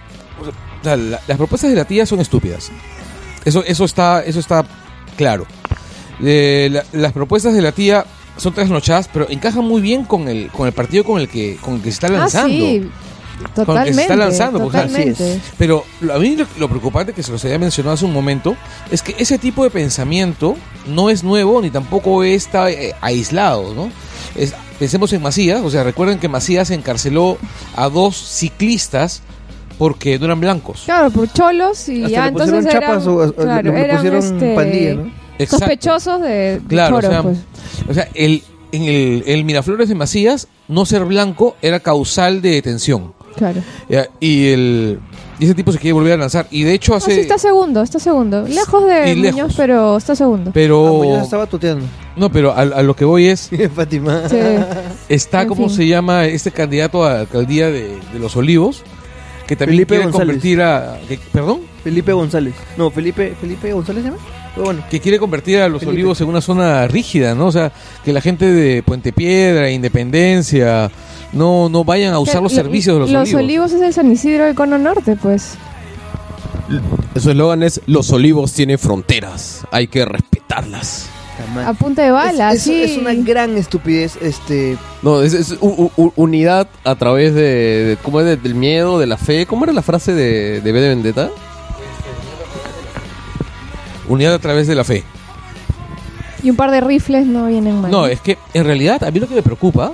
la- 0.82 0.96
las 0.96 1.36
propuestas 1.36 1.68
de 1.70 1.76
la 1.76 1.84
tía 1.84 2.06
son 2.06 2.20
estúpidas. 2.20 2.70
Eso, 3.44 3.62
eso 3.66 3.84
está, 3.84 4.22
eso 4.24 4.40
está 4.40 4.64
claro. 5.16 5.46
Eh, 6.22 6.68
la- 6.72 6.84
las 6.92 7.12
propuestas 7.12 7.52
de 7.54 7.62
la 7.62 7.72
tía 7.72 8.04
son 8.36 8.54
trasnochadas, 8.54 9.08
pero 9.12 9.26
encajan 9.28 9.64
muy 9.64 9.80
bien 9.80 10.04
con 10.04 10.28
el, 10.28 10.48
con 10.50 10.66
el 10.66 10.72
partido 10.72 11.04
con 11.04 11.20
el 11.20 11.28
que, 11.28 11.56
con 11.60 11.74
el 11.74 11.78
que 11.82 11.90
se 11.90 11.94
está 11.94 12.08
lanzando. 12.08 12.54
Ah, 12.54 12.58
sí, 12.58 12.76
el 12.76 12.82
que 12.84 12.88
totalmente. 13.54 13.94
se 13.94 14.00
está 14.02 14.16
lanzando, 14.16 14.58
pues, 14.60 14.74
así 14.74 14.88
totalmente. 14.88 15.40
Pero 15.58 15.84
lo- 16.00 16.14
a 16.14 16.18
mí 16.18 16.36
lo, 16.36 16.46
lo 16.58 16.68
preocupante 16.68 17.12
que 17.12 17.22
se 17.22 17.30
los 17.32 17.44
había 17.44 17.58
mencionado 17.58 17.94
hace 17.94 18.04
un 18.04 18.12
momento 18.12 18.56
es 18.90 19.02
que 19.02 19.14
ese 19.18 19.38
tipo 19.38 19.64
de 19.64 19.70
pensamiento 19.70 20.56
no 20.86 21.10
es 21.10 21.22
nuevo 21.24 21.60
ni 21.60 21.70
tampoco 21.70 22.22
está 22.24 22.70
eh, 22.70 22.94
aislado, 23.00 23.74
¿no? 23.74 23.90
Es- 24.36 24.54
pensemos 24.78 25.12
en 25.12 25.22
Macías, 25.22 25.60
o 25.64 25.70
sea, 25.70 25.82
recuerden 25.84 26.18
que 26.18 26.28
Macías 26.28 26.70
encarceló 26.70 27.38
a 27.76 27.88
dos 27.88 28.16
ciclistas 28.16 29.22
porque 29.78 30.18
no 30.18 30.24
eran 30.26 30.40
blancos. 30.40 30.82
Claro, 30.84 31.10
por 31.10 31.32
cholos 31.32 31.88
y 31.88 32.02
Hasta 32.04 32.08
ya 32.10 32.26
entonces 32.28 32.64
eran, 32.66 32.80
chapas 32.80 33.06
o- 33.06 33.16
o- 33.28 33.32
claro, 33.32 33.72
le 33.72 33.80
eran, 33.80 33.96
pusieron 33.96 34.18
este, 34.24 34.54
pandilla, 34.54 34.94
¿no? 34.94 35.12
Exacto. 35.38 35.58
sospechosos 35.66 36.20
de, 36.22 36.28
de 36.60 36.62
Claro, 36.68 36.96
choros, 37.00 37.08
o 37.10 37.12
sea, 37.12 37.22
pues. 37.22 37.38
o 37.88 37.94
sea, 37.94 38.08
el, 38.14 38.42
en 38.72 38.82
el, 38.84 39.22
el 39.26 39.44
Miraflores 39.44 39.88
de 39.88 39.94
Macías, 39.94 40.48
no 40.66 40.84
ser 40.84 41.04
blanco 41.04 41.56
era 41.62 41.78
causal 41.80 42.42
de 42.42 42.50
detención. 42.50 43.14
Claro. 43.38 43.60
Ya, 43.88 44.08
Y, 44.20 44.48
el, 44.48 44.98
y 45.38 45.44
ese 45.44 45.54
tipo 45.54 45.72
se 45.72 45.78
quiere 45.78 45.92
volver 45.92 46.12
a 46.14 46.16
lanzar. 46.16 46.46
Y 46.50 46.64
de 46.64 46.74
hecho 46.74 46.92
No, 46.94 47.00
sí, 47.00 47.12
hace... 47.12 47.20
está 47.20 47.38
segundo, 47.38 47.82
está 47.82 47.98
segundo. 47.98 48.42
Lejos 48.48 48.86
de 48.86 49.14
lejos. 49.16 49.32
Muñoz, 49.40 49.54
pero 49.56 49.96
está 49.96 50.14
segundo. 50.16 50.50
pero... 50.52 50.86
Ah, 50.86 50.92
Muñoz 51.04 51.22
estaba 51.24 51.46
tuteando. 51.46 51.84
No, 52.16 52.30
pero 52.30 52.50
a, 52.52 52.60
a 52.60 52.82
lo 52.82 52.94
que 52.96 53.04
voy 53.04 53.26
es... 53.26 53.50
Fátima. 53.74 54.28
Sí. 54.28 54.36
Está, 55.08 55.42
En 55.42 55.48
¿cómo 55.48 55.68
fin. 55.68 55.76
se 55.76 55.86
llama? 55.86 56.26
Este 56.26 56.50
candidato 56.50 57.04
a 57.04 57.14
la 57.14 57.20
alcaldía 57.20 57.68
de, 57.70 57.96
de 58.12 58.18
Los 58.18 58.36
Olivos, 58.36 58.82
que 59.46 59.56
también 59.56 59.76
Felipe 59.78 59.94
quiere 59.94 60.04
González. 60.04 60.26
convertir 60.26 60.62
a... 60.62 60.98
que- 61.08 61.18
¿Perdón? 61.32 61.60
Felipe 61.84 62.12
González. 62.12 62.54
No, 62.76 62.90
Felipe, 62.90 63.34
Felipe 63.40 63.72
González 63.72 64.02
se 64.04 64.10
llama. 64.10 64.22
Pero 64.54 64.64
bueno. 64.66 64.82
Que 64.90 64.98
quiere 65.00 65.18
convertir 65.20 65.60
a 65.60 65.68
Los 65.68 65.80
Felipe. 65.80 65.94
Olivos 65.98 66.20
en 66.20 66.28
una 66.28 66.40
zona 66.40 66.86
rígida, 66.88 67.34
¿no? 67.36 67.46
O 67.46 67.52
sea, 67.52 67.70
que 68.04 68.12
la 68.12 68.20
gente 68.20 68.44
de 68.44 68.82
Puente 68.82 69.12
Piedra, 69.12 69.70
Independencia, 69.70 70.90
no, 71.32 71.68
no 71.68 71.84
vayan 71.84 72.12
a 72.14 72.18
usar 72.18 72.42
los 72.42 72.52
Lo- 72.52 72.56
servicios 72.62 72.94
de 72.96 73.00
Los, 73.00 73.10
Los 73.10 73.34
Olivos. 73.34 73.72
es 73.72 73.80
el 73.82 73.92
San 73.92 74.10
Isidro 74.10 74.44
del 74.44 74.54
Cono 74.54 74.78
Norte, 74.78 75.16
pues. 75.16 75.54
Su 77.16 77.30
eslogan 77.30 77.62
es, 77.62 77.80
los 77.86 78.10
olivos 78.12 78.52
tienen 78.52 78.78
fronteras, 78.78 79.66
hay 79.70 79.86
que 79.88 80.04
respetarlas. 80.04 81.06
A 81.64 81.72
punta 81.72 82.02
de 82.02 82.10
bala, 82.10 82.50
es, 82.50 82.56
es- 82.58 82.62
sí. 82.64 82.82
es 82.82 82.98
una 82.98 83.14
gran 83.14 83.56
estupidez. 83.56 84.16
Este. 84.20 84.76
No, 85.02 85.22
es, 85.22 85.32
es 85.34 85.52
u- 85.60 85.90
u- 85.96 86.12
unidad 86.16 86.68
a 86.84 86.94
través 86.96 87.32
de, 87.34 87.40
de- 87.42 87.96
¿cómo 88.02 88.20
es? 88.20 88.26
De- 88.26 88.36
del 88.36 88.54
miedo, 88.54 88.98
de 88.98 89.06
la 89.06 89.16
fe. 89.16 89.46
¿Cómo 89.46 89.64
era 89.64 89.72
la 89.72 89.82
frase 89.82 90.12
de, 90.14 90.60
de 90.60 90.72
B 90.72 90.80
de 90.80 90.88
Vendetta? 90.88 91.30
Unidad 94.08 94.34
a 94.34 94.38
través 94.38 94.66
de 94.66 94.74
la 94.74 94.84
fe. 94.84 95.04
Y 96.42 96.50
un 96.50 96.56
par 96.56 96.70
de 96.70 96.80
rifles 96.80 97.26
no 97.26 97.46
vienen 97.46 97.80
mal. 97.80 97.90
No, 97.90 98.06
es 98.06 98.20
que 98.20 98.38
en 98.54 98.64
realidad 98.64 99.02
a 99.04 99.10
mí 99.10 99.20
lo 99.20 99.28
que 99.28 99.34
me 99.34 99.42
preocupa 99.42 99.92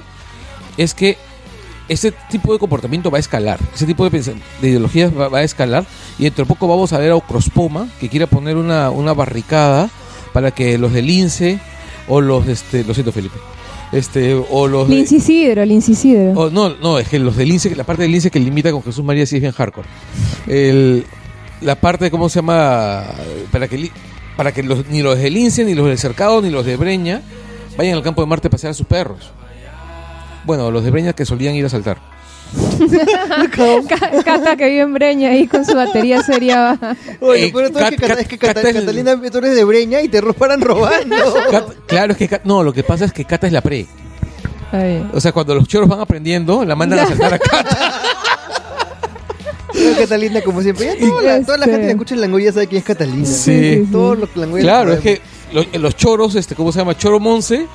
es 0.76 0.94
que 0.94 1.16
ese 1.88 2.12
tipo 2.30 2.52
de 2.52 2.58
comportamiento 2.58 3.10
va 3.10 3.18
a 3.18 3.20
escalar, 3.20 3.58
ese 3.74 3.84
tipo 3.86 4.08
de, 4.08 4.18
de 4.62 4.68
ideologías 4.68 5.12
va, 5.16 5.28
va 5.28 5.38
a 5.38 5.42
escalar 5.42 5.84
y 6.18 6.24
dentro 6.24 6.44
de 6.44 6.48
poco 6.48 6.66
vamos 6.66 6.92
a 6.92 6.98
ver 6.98 7.10
a 7.12 7.16
Ocrospoma 7.16 7.88
que 8.00 8.08
quiere 8.08 8.26
poner 8.26 8.56
una, 8.56 8.90
una 8.90 9.12
barricada 9.12 9.90
para 10.32 10.50
que 10.50 10.78
los 10.78 10.92
del 10.92 11.10
INSE 11.10 11.58
o 12.08 12.20
los, 12.20 12.46
este, 12.48 12.84
lo 12.84 12.94
siento 12.94 13.12
Felipe, 13.12 13.36
este, 13.92 14.34
o 14.34 14.66
los... 14.66 14.88
de- 14.88 14.94
Lince 14.96 15.16
Isidro, 15.16 15.64
o- 16.34 16.50
no, 16.50 16.70
no, 16.70 16.98
es 16.98 17.08
que 17.08 17.18
los 17.18 17.36
del 17.36 17.50
INSE, 17.52 17.74
la 17.76 17.84
parte 17.84 18.02
del 18.02 18.14
INSE 18.14 18.30
que 18.30 18.40
limita 18.40 18.72
con 18.72 18.82
Jesús 18.82 19.04
María 19.04 19.26
sí 19.26 19.36
es 19.36 19.40
bien 19.42 19.52
hardcore. 19.52 19.86
El, 20.46 21.04
la 21.60 21.76
parte, 21.76 22.10
¿cómo 22.10 22.28
se 22.28 22.36
llama? 22.40 23.04
Para 23.52 23.68
que, 23.68 23.90
para 24.36 24.52
que 24.52 24.62
los, 24.62 24.86
ni 24.88 25.02
los 25.02 25.18
del 25.18 25.36
INSE, 25.36 25.64
ni 25.64 25.74
los 25.74 25.86
del 25.86 25.98
Cercado, 25.98 26.42
ni 26.42 26.50
los 26.50 26.66
de 26.66 26.76
Breña 26.76 27.22
vayan 27.76 27.94
al 27.94 28.02
campo 28.02 28.20
de 28.22 28.26
Marte 28.26 28.48
a 28.48 28.50
pasear 28.50 28.72
a 28.72 28.74
sus 28.74 28.86
perros. 28.86 29.30
Bueno, 30.44 30.70
los 30.70 30.84
de 30.84 30.90
Breña 30.90 31.12
que 31.12 31.24
solían 31.24 31.54
ir 31.54 31.64
a 31.66 31.68
saltar. 31.68 31.98
Ca- 33.56 34.22
Cata 34.24 34.56
que 34.56 34.66
vive 34.68 34.80
en 34.82 34.92
Breña 34.94 35.30
ahí 35.30 35.46
con 35.48 35.64
su 35.64 35.74
batería 35.74 36.22
seria. 36.22 36.78
Oye, 37.20 37.46
Eh, 37.46 37.50
pero 37.54 37.70
todo 37.70 37.80
es 37.84 37.90
que, 37.90 37.96
Cat- 37.96 38.08
Cata- 38.10 38.20
es 38.20 38.28
que 38.28 38.38
Cat- 38.38 38.48
Cata- 38.48 38.60
Cata 38.60 38.68
es 38.70 38.76
el- 38.76 38.82
Catalina, 38.82 39.30
tú 39.30 39.38
eres 39.38 39.56
de 39.56 39.64
Breña 39.64 40.00
y 40.02 40.08
te 40.08 40.22
paran 40.34 40.60
robando. 40.60 41.16
Cat- 41.50 41.74
claro, 41.86 42.12
es 42.12 42.18
que 42.18 42.28
Cat- 42.28 42.44
no, 42.44 42.62
lo 42.62 42.72
que 42.72 42.82
pasa 42.84 43.04
es 43.06 43.12
que 43.12 43.24
Cata 43.24 43.46
es 43.46 43.52
la 43.52 43.60
pre. 43.60 43.86
Ay. 44.72 45.08
O 45.12 45.20
sea, 45.20 45.32
cuando 45.32 45.54
los 45.54 45.66
choros 45.68 45.88
van 45.88 46.00
aprendiendo, 46.00 46.64
la 46.64 46.76
mandan 46.76 47.00
a 47.00 47.06
saltar 47.06 47.34
a 47.34 47.38
Cata. 47.40 47.92
Catalina, 49.98 50.40
como 50.42 50.62
siempre. 50.62 50.86
Ya 50.86 51.06
toda, 51.08 51.22
la, 51.22 51.40
toda 51.44 51.58
la 51.58 51.64
Este. 51.64 51.70
gente 51.72 51.86
que 51.86 51.92
escucha 51.92 52.14
el 52.14 52.20
Langoy 52.20 52.44
ya 52.44 52.52
sabe 52.52 52.66
quién 52.68 52.78
es 52.80 52.84
Catalina. 52.84 53.26
Sí. 53.26 53.88
Todos 53.90 54.18
los 54.18 54.28
Claro, 54.60 54.92
es 54.92 55.00
que 55.00 55.20
lo- 55.52 55.64
los 55.80 55.96
choros, 55.96 56.34
este, 56.36 56.54
¿cómo 56.54 56.70
se 56.72 56.78
llama? 56.78 56.96
Choro 56.96 57.18
Monse 57.18 57.66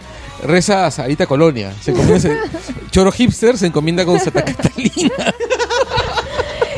reza 0.44 0.86
a 0.86 0.92
Sarita 0.92 1.26
Colonia. 1.26 1.74
Se 1.82 1.92
encomienda- 1.92 2.20
se- 2.20 2.38
choro 2.92 3.12
hipster 3.12 3.58
se 3.58 3.68
encomienda 3.68 4.06
con 4.06 4.20
Santa 4.20 4.44
Catalina. 4.44 5.34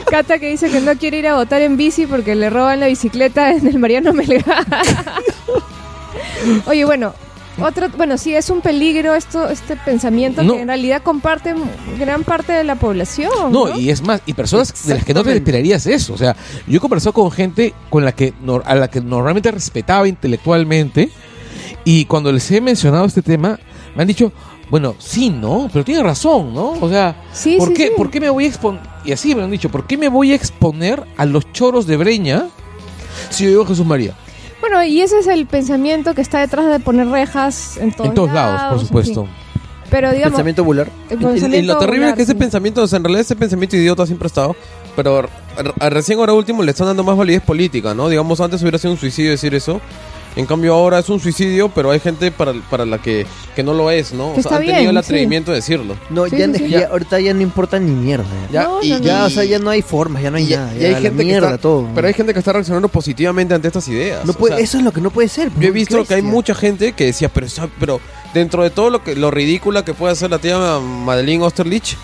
Cata 0.09 0.39
que 0.39 0.49
dice 0.49 0.69
que 0.69 0.81
no 0.81 0.95
quiere 0.97 1.19
ir 1.19 1.27
a 1.27 1.35
votar 1.35 1.61
en 1.61 1.77
bici 1.77 2.05
porque 2.05 2.35
le 2.35 2.49
roban 2.49 2.79
la 2.81 2.87
bicicleta 2.87 3.51
en 3.51 3.65
el 3.67 3.79
Mariano 3.79 4.11
Melgar. 4.13 4.65
Oye, 6.65 6.85
bueno, 6.85 7.13
otro, 7.61 7.87
bueno, 7.95 8.17
sí, 8.17 8.33
es 8.35 8.49
un 8.49 8.61
peligro 8.61 9.13
esto, 9.15 9.49
este 9.49 9.75
pensamiento 9.77 10.43
No. 10.43 10.55
que 10.55 10.61
en 10.61 10.67
realidad 10.67 11.01
comparten 11.03 11.57
gran 11.99 12.23
parte 12.23 12.51
de 12.53 12.63
la 12.63 12.75
población. 12.75 13.31
No, 13.51 13.77
y 13.77 13.89
es 13.89 14.01
más, 14.01 14.21
y 14.25 14.33
personas 14.33 14.73
de 14.85 14.95
las 14.95 15.05
que 15.05 15.13
no 15.13 15.23
te 15.23 15.29
Exactamente. 15.29 15.37
esperarías 15.37 15.85
eso. 15.87 16.13
O 16.13 16.17
sea, 16.17 16.35
yo 16.67 16.77
he 16.77 16.81
conversado 16.81 17.13
con 17.13 17.31
gente 17.31 17.73
con 17.89 18.03
la 18.03 18.11
que 18.13 18.33
nor- 18.43 18.63
a 18.65 18.75
la 18.75 18.89
que 18.89 19.01
normalmente 19.01 19.51
respetaba 19.51 20.07
intelectualmente 20.07 21.09
y 21.85 22.05
cuando 22.05 22.31
les 22.31 22.49
he 22.51 22.61
mencionado 22.61 23.05
este 23.05 23.21
tema, 23.21 23.59
me 23.95 24.01
han 24.03 24.07
dicho, 24.07 24.31
bueno, 24.69 24.95
sí, 24.99 25.29
¿no? 25.29 25.69
Pero 25.71 25.83
tiene 25.83 26.01
razón, 26.03 26.53
¿no? 26.53 26.71
O 26.79 26.89
sea, 26.89 27.23
Sí, 27.33 27.57
¿por, 27.57 27.69
sí, 27.69 27.73
qué, 27.73 27.87
sí. 27.87 27.93
¿por 27.97 28.09
qué 28.09 28.19
me 28.21 28.29
voy 28.29 28.45
a 28.45 28.47
exponer? 28.47 28.81
Y 29.03 29.11
así 29.11 29.35
me 29.35 29.43
han 29.43 29.51
dicho, 29.51 29.69
¿por 29.69 29.85
qué 29.87 29.97
me 29.97 30.07
voy 30.09 30.31
a 30.31 30.35
exponer 30.35 31.03
a 31.17 31.25
los 31.25 31.51
choros 31.51 31.87
de 31.87 31.97
Breña 31.97 32.47
si 33.29 33.43
yo 33.45 33.49
digo 33.49 33.65
Jesús 33.65 33.85
María? 33.85 34.13
Bueno, 34.61 34.83
y 34.83 35.01
ese 35.01 35.19
es 35.19 35.27
el 35.27 35.47
pensamiento 35.47 36.13
que 36.13 36.21
está 36.21 36.39
detrás 36.39 36.67
de 36.69 36.79
poner 36.79 37.07
rejas 37.07 37.77
en 37.77 37.91
todos, 37.91 38.09
en 38.09 38.13
todos 38.15 38.31
lados, 38.31 38.61
por 38.73 38.79
en 38.79 38.85
supuesto. 38.87 39.23
fin. 39.25 39.33
Pero 39.89 40.09
digamos, 40.11 40.31
Pensamiento 40.31 40.63
bular. 40.63 40.89
el 41.09 41.55
Y- 41.55 41.61
lo 41.63 41.77
terrible 41.77 42.09
es 42.09 42.15
que 42.15 42.21
ese 42.21 42.31
sí. 42.31 42.37
pensamiento, 42.37 42.81
o 42.83 42.87
sea, 42.87 42.95
en 42.97 43.03
realidad 43.03 43.21
ese 43.21 43.35
pensamiento 43.35 43.75
idiota 43.75 44.05
siempre 44.05 44.27
ha 44.27 44.29
estado, 44.29 44.55
pero 44.95 45.19
a- 45.19 45.85
a- 45.85 45.89
recién 45.89 46.17
ahora 46.19 46.31
último 46.31 46.63
le 46.63 46.71
están 46.71 46.87
dando 46.87 47.03
más 47.03 47.17
validez 47.17 47.41
política, 47.41 47.93
¿no? 47.93 48.07
Digamos, 48.07 48.39
antes 48.39 48.61
hubiera 48.61 48.77
sido 48.77 48.93
un 48.93 48.97
suicidio 48.99 49.31
decir 49.31 49.53
eso. 49.53 49.81
En 50.35 50.45
cambio 50.45 50.73
ahora 50.73 50.99
es 50.99 51.09
un 51.09 51.19
suicidio, 51.19 51.67
pero 51.69 51.91
hay 51.91 51.99
gente 51.99 52.31
para, 52.31 52.53
para 52.69 52.85
la 52.85 52.99
que, 53.01 53.25
que 53.53 53.63
no 53.63 53.73
lo 53.73 53.91
es, 53.91 54.13
¿no? 54.13 54.31
O 54.31 54.41
sea, 54.41 54.51
han 54.51 54.59
tenido 54.59 54.77
bien, 54.77 54.87
el 54.89 54.95
sí. 54.95 54.99
atrevimiento 54.99 55.51
de 55.51 55.57
decirlo. 55.57 55.95
No, 56.09 56.25
Sí, 56.27 56.37
ya, 56.37 56.53
sí, 56.53 56.69
ya- 56.69 56.87
ahorita 56.87 57.19
ya 57.19 57.33
no 57.33 57.41
importa 57.41 57.79
ni 57.79 57.91
mierda. 57.91 58.23
Ya, 58.49 58.61
Ya, 58.61 58.63
No, 58.63 58.81
y, 58.81 58.89
no, 58.91 58.99
no. 58.99 59.03
Ya, 59.03 59.25
o 59.25 59.29
sea, 59.29 59.43
ya 59.43 59.59
no 59.59 59.69
hay 59.69 59.81
formas, 59.81 60.23
ya 60.23 60.31
no 60.31 60.37
hay 60.37 60.45
y- 60.53 60.55
nada. 60.55 60.73
y 60.73 60.79
ya 60.79 60.87
hay 60.87 60.93
la 60.93 61.01
gente 61.01 61.25
que 61.25 61.33
está, 61.35 61.57
todo. 61.57 61.89
pero 61.93 62.07
hay 62.07 62.13
gente 62.13 62.31
que 62.33 62.39
está 62.39 62.53
reaccionando 62.53 62.87
positivamente 62.87 63.53
ante 63.53 63.67
estas 63.67 63.85
ideas. 63.89 64.23
no 64.25 64.31
o 64.31 64.35
puede, 64.35 64.55
sea, 64.55 64.63
eso 64.63 64.77
es 64.77 64.83
lo 64.85 64.93
que 64.93 65.01
no 65.01 65.11
puede 65.11 65.27
ser. 65.27 65.51
Yo 65.59 65.67
he 65.67 65.71
visto 65.71 66.05
que 66.05 66.13
hay 66.13 66.21
mucha 66.21 66.55
gente 66.55 66.93
que 66.93 67.05
decía, 67.07 67.27
pero, 67.27 67.47
pero 67.77 67.99
dentro 68.33 68.63
de 68.63 68.69
todo 68.69 68.89
lo 68.89 69.03
que 69.03 69.15
lo 69.17 69.31
ridícula 69.31 69.83
que 69.83 69.93
puede 69.93 70.13
hacer 70.13 70.29
la 70.31 70.39
tía 70.39 70.57
Madeline 70.79 71.41
Osterlich, 71.43 71.97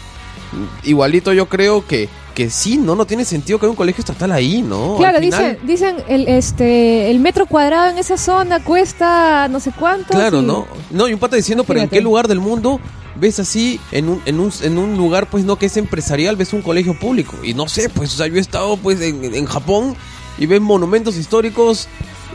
igualito 0.83 1.33
yo 1.33 1.47
creo 1.47 1.85
que, 1.87 2.09
que 2.37 2.51
sí, 2.51 2.77
no, 2.77 2.95
no 2.95 3.07
tiene 3.07 3.25
sentido 3.25 3.57
que 3.57 3.65
haya 3.65 3.71
un 3.71 3.75
colegio 3.75 4.01
estatal 4.01 4.31
ahí, 4.31 4.61
¿no? 4.61 4.97
Claro, 4.97 5.17
Al 5.17 5.23
final- 5.23 5.57
dicen, 5.63 5.95
dicen 5.97 6.05
el, 6.07 6.27
este, 6.27 7.09
el 7.09 7.19
metro 7.19 7.47
cuadrado 7.47 7.89
en 7.89 7.97
esa 7.97 8.15
zona 8.15 8.63
cuesta 8.63 9.47
no 9.47 9.59
sé 9.59 9.71
cuánto. 9.71 10.09
Claro, 10.13 10.41
y- 10.43 10.45
¿no? 10.45 10.67
No, 10.91 11.07
y 11.07 11.13
un 11.13 11.19
pata 11.19 11.35
diciendo, 11.35 11.63
pero 11.63 11.79
¿en 11.79 11.89
qué 11.89 11.99
lugar 11.99 12.27
del 12.27 12.39
mundo 12.39 12.79
ves 13.15 13.39
así, 13.39 13.79
en 13.91 14.07
un, 14.09 14.21
en 14.27 14.39
un, 14.39 14.51
en 14.61 14.77
un 14.77 14.95
lugar, 14.97 15.27
pues 15.31 15.45
no 15.45 15.57
que 15.57 15.65
es 15.65 15.77
empresarial, 15.77 16.35
ves 16.35 16.53
un 16.53 16.61
colegio 16.61 16.93
público? 16.99 17.33
Y 17.43 17.55
no 17.55 17.67
sé, 17.67 17.89
pues, 17.89 18.13
o 18.13 18.17
sea, 18.17 18.27
yo 18.27 18.35
he 18.35 18.39
estado, 18.39 18.77
pues, 18.77 19.01
en, 19.01 19.33
en 19.33 19.45
Japón 19.47 19.95
y 20.37 20.45
ves 20.45 20.61
monumentos 20.61 21.17
históricos 21.17 21.87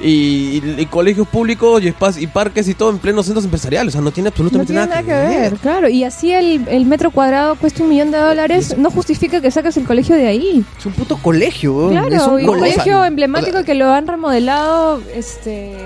y, 0.02 0.58
y- 0.58 0.74
y 0.78 0.86
colegios 0.86 1.26
públicos 1.28 1.82
y, 1.82 1.94
y 2.20 2.26
parques 2.26 2.68
y 2.68 2.74
todo 2.74 2.90
en 2.90 2.98
plenos 2.98 3.26
centros 3.26 3.44
empresariales. 3.44 3.94
O 3.94 3.96
sea, 3.96 4.00
no 4.02 4.10
tiene 4.10 4.26
No 4.26 4.30
absolutamente 4.30 4.72
tiene 4.72 4.86
nada, 4.86 5.02
nada 5.02 5.06
que 5.06 5.28
ver, 5.40 5.54
claro. 5.58 5.88
Y 5.88 6.04
así 6.04 6.32
el, 6.32 6.66
el 6.68 6.84
metro 6.86 7.10
cuadrado 7.10 7.54
cuesta 7.56 7.82
un 7.82 7.88
millón 7.88 8.10
de 8.10 8.18
dólares, 8.18 8.76
no 8.78 8.90
justifica 8.90 9.40
que 9.40 9.50
saques 9.50 9.76
el 9.76 9.84
colegio 9.84 10.16
de 10.16 10.26
ahí. 10.26 10.64
Es 10.78 10.86
un 10.86 10.92
puto 10.92 11.16
colegio. 11.16 11.88
Claro, 11.90 12.14
es 12.14 12.22
un 12.22 12.40
y 12.40 12.42
un 12.44 12.48
colegio. 12.48 12.74
colegio 12.82 13.04
emblemático 13.04 13.64
que 13.64 13.74
lo 13.74 13.90
han 13.90 14.06
remodelado 14.06 15.00
este, 15.14 15.76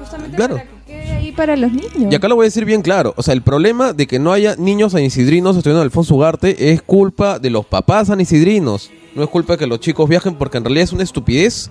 justamente 0.00 0.36
Claro. 0.36 0.56
para 0.56 0.68
que 0.68 0.92
quede 0.92 1.12
ahí 1.12 1.32
para 1.32 1.56
los 1.56 1.70
niños. 1.72 2.12
Y 2.12 2.14
acá 2.14 2.28
lo 2.28 2.34
voy 2.36 2.44
a 2.44 2.48
decir 2.48 2.64
bien 2.64 2.82
claro. 2.82 3.14
O 3.16 3.22
sea, 3.22 3.34
el 3.34 3.42
problema 3.42 3.92
de 3.92 4.06
que 4.06 4.18
no 4.18 4.32
haya 4.32 4.56
niños 4.56 4.94
anisidrinos 4.94 5.56
estudiando 5.56 5.82
en 5.82 5.86
Alfonso 5.86 6.14
Ugarte 6.16 6.72
es 6.72 6.82
culpa 6.82 7.38
de 7.38 7.50
los 7.50 7.64
papás 7.66 8.10
anisidrinos. 8.10 8.90
No 9.14 9.22
es 9.24 9.28
culpa 9.30 9.54
de 9.54 9.58
que 9.58 9.66
los 9.66 9.80
chicos 9.80 10.08
viajen 10.08 10.34
porque 10.36 10.58
en 10.58 10.64
realidad 10.64 10.84
es 10.84 10.92
una 10.92 11.02
estupidez 11.02 11.68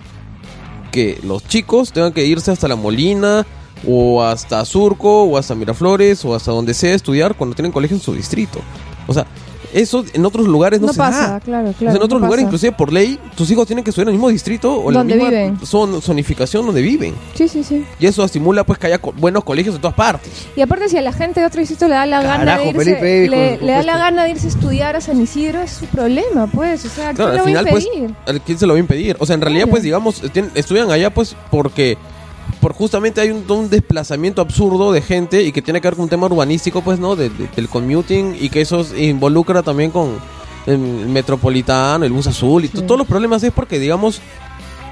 que 0.90 1.18
los 1.22 1.46
chicos 1.46 1.92
tengan 1.92 2.12
que 2.12 2.26
irse 2.26 2.50
hasta 2.50 2.68
La 2.68 2.76
Molina 2.76 3.46
o 3.86 4.22
hasta 4.22 4.64
Surco 4.64 5.24
o 5.24 5.38
hasta 5.38 5.54
Miraflores 5.54 6.24
o 6.24 6.34
hasta 6.34 6.52
donde 6.52 6.74
sea 6.74 6.94
estudiar 6.94 7.34
cuando 7.34 7.56
tienen 7.56 7.72
colegio 7.72 7.96
en 7.96 8.02
su 8.02 8.14
distrito. 8.14 8.60
O 9.06 9.14
sea, 9.14 9.26
eso 9.72 10.04
en 10.12 10.24
otros 10.26 10.46
lugares 10.46 10.80
no, 10.80 10.88
no 10.88 10.92
se 10.92 10.98
pasa, 10.98 11.28
da. 11.32 11.40
claro, 11.40 11.68
O 11.68 11.70
sea, 11.70 11.78
claro. 11.78 11.96
en 11.96 12.02
otros 12.02 12.20
no 12.20 12.26
lugares, 12.26 12.44
pasa. 12.44 12.48
inclusive 12.48 12.72
por 12.72 12.92
ley, 12.92 13.18
tus 13.36 13.50
hijos 13.50 13.66
tienen 13.66 13.84
que 13.84 13.90
estudiar 13.90 14.08
en 14.08 14.14
el 14.14 14.14
mismo 14.18 14.28
distrito 14.28 14.74
o 14.74 14.88
en 14.90 14.94
la 14.96 15.04
misma 15.04 15.28
viven. 15.28 15.58
zon- 15.60 16.00
zonificación 16.00 16.66
donde 16.66 16.82
viven. 16.82 17.14
Sí, 17.34 17.48
sí, 17.48 17.62
sí. 17.64 17.84
Y 17.98 18.06
eso 18.06 18.24
estimula 18.24 18.64
pues 18.64 18.78
que 18.78 18.86
haya 18.88 18.98
co- 18.98 19.12
buenos 19.12 19.44
colegios 19.44 19.74
en 19.76 19.80
todas 19.80 19.96
partes. 19.96 20.30
Y 20.56 20.60
aparte, 20.60 20.88
si 20.88 20.96
a 20.96 21.02
la 21.02 21.12
gente 21.12 21.40
de 21.40 21.46
otro 21.46 21.60
distrito 21.60 21.86
le 21.88 21.94
da 21.94 22.06
la 22.06 22.22
gana 22.22 22.38
Carajo, 22.44 22.62
de 22.62 22.68
irse, 22.70 22.96
Felipe, 22.96 23.58
le, 23.60 23.72
da 23.72 23.82
la 23.82 23.96
gana 23.98 24.24
de 24.24 24.30
irse 24.30 24.46
a 24.46 24.50
estudiar 24.50 24.96
a 24.96 25.00
San 25.00 25.20
Isidro, 25.20 25.60
es 25.62 25.70
su 25.72 25.86
problema, 25.86 26.46
pues. 26.46 26.84
O 26.84 26.88
sea, 26.88 27.12
Claro, 27.14 27.14
¿quién 27.14 27.28
al 27.30 27.34
le 27.34 27.40
va 27.40 27.44
final, 27.46 27.66
a 27.66 27.70
pues, 27.70 27.86
impedir? 27.86 28.14
¿al 28.26 28.40
¿quién 28.42 28.58
se 28.58 28.66
lo 28.66 28.72
va 28.74 28.76
a 28.76 28.80
impedir? 28.80 29.16
O 29.20 29.26
sea, 29.26 29.34
en 29.34 29.40
realidad, 29.40 29.64
Claro. 29.64 29.70
pues, 29.72 29.82
digamos, 29.82 30.22
estudian 30.54 30.90
allá, 30.90 31.10
pues, 31.10 31.36
porque 31.50 31.96
por 32.60 32.72
justamente 32.74 33.20
hay 33.20 33.30
un, 33.30 33.50
un 33.50 33.70
desplazamiento 33.70 34.42
absurdo 34.42 34.92
de 34.92 35.00
gente 35.02 35.42
y 35.42 35.52
que 35.52 35.62
tiene 35.62 35.80
que 35.80 35.88
ver 35.88 35.94
con 35.96 36.04
un 36.04 36.08
tema 36.10 36.26
urbanístico, 36.26 36.82
pues, 36.82 36.98
¿no? 36.98 37.16
De- 37.16 37.30
de- 37.30 37.48
del 37.56 37.68
commuting 37.68 38.36
y 38.38 38.48
que 38.50 38.60
eso 38.60 38.84
involucra 38.96 39.62
también 39.62 39.90
con 39.90 40.16
el 40.66 40.78
metropolitano, 40.78 42.04
el 42.04 42.12
bus 42.12 42.26
azul 42.26 42.64
y 42.64 42.68
Sí. 42.68 42.82
todos 42.82 42.98
los 42.98 43.06
problemas 43.06 43.42
es 43.42 43.52
porque, 43.52 43.78
digamos, 43.78 44.20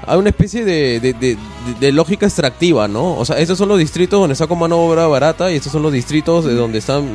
hay 0.07 0.17
una 0.17 0.29
especie 0.29 0.65
de, 0.65 1.37
lógica 1.91 2.25
extractiva, 2.25 2.87
¿no? 2.87 3.15
O 3.15 3.25
sea, 3.25 3.37
estos 3.37 3.57
son 3.57 3.69
los 3.69 3.77
distritos 3.77 4.19
donde 4.19 4.35
saco 4.35 4.55
mano 4.55 4.77
de 4.77 4.81
obra 4.81 5.07
barata 5.07 5.51
y 5.51 5.55
estos 5.57 5.71
son 5.71 5.83
los 5.83 5.93
distritos 5.93 6.45
de 6.45 6.55
donde 6.55 6.79
están 6.79 7.05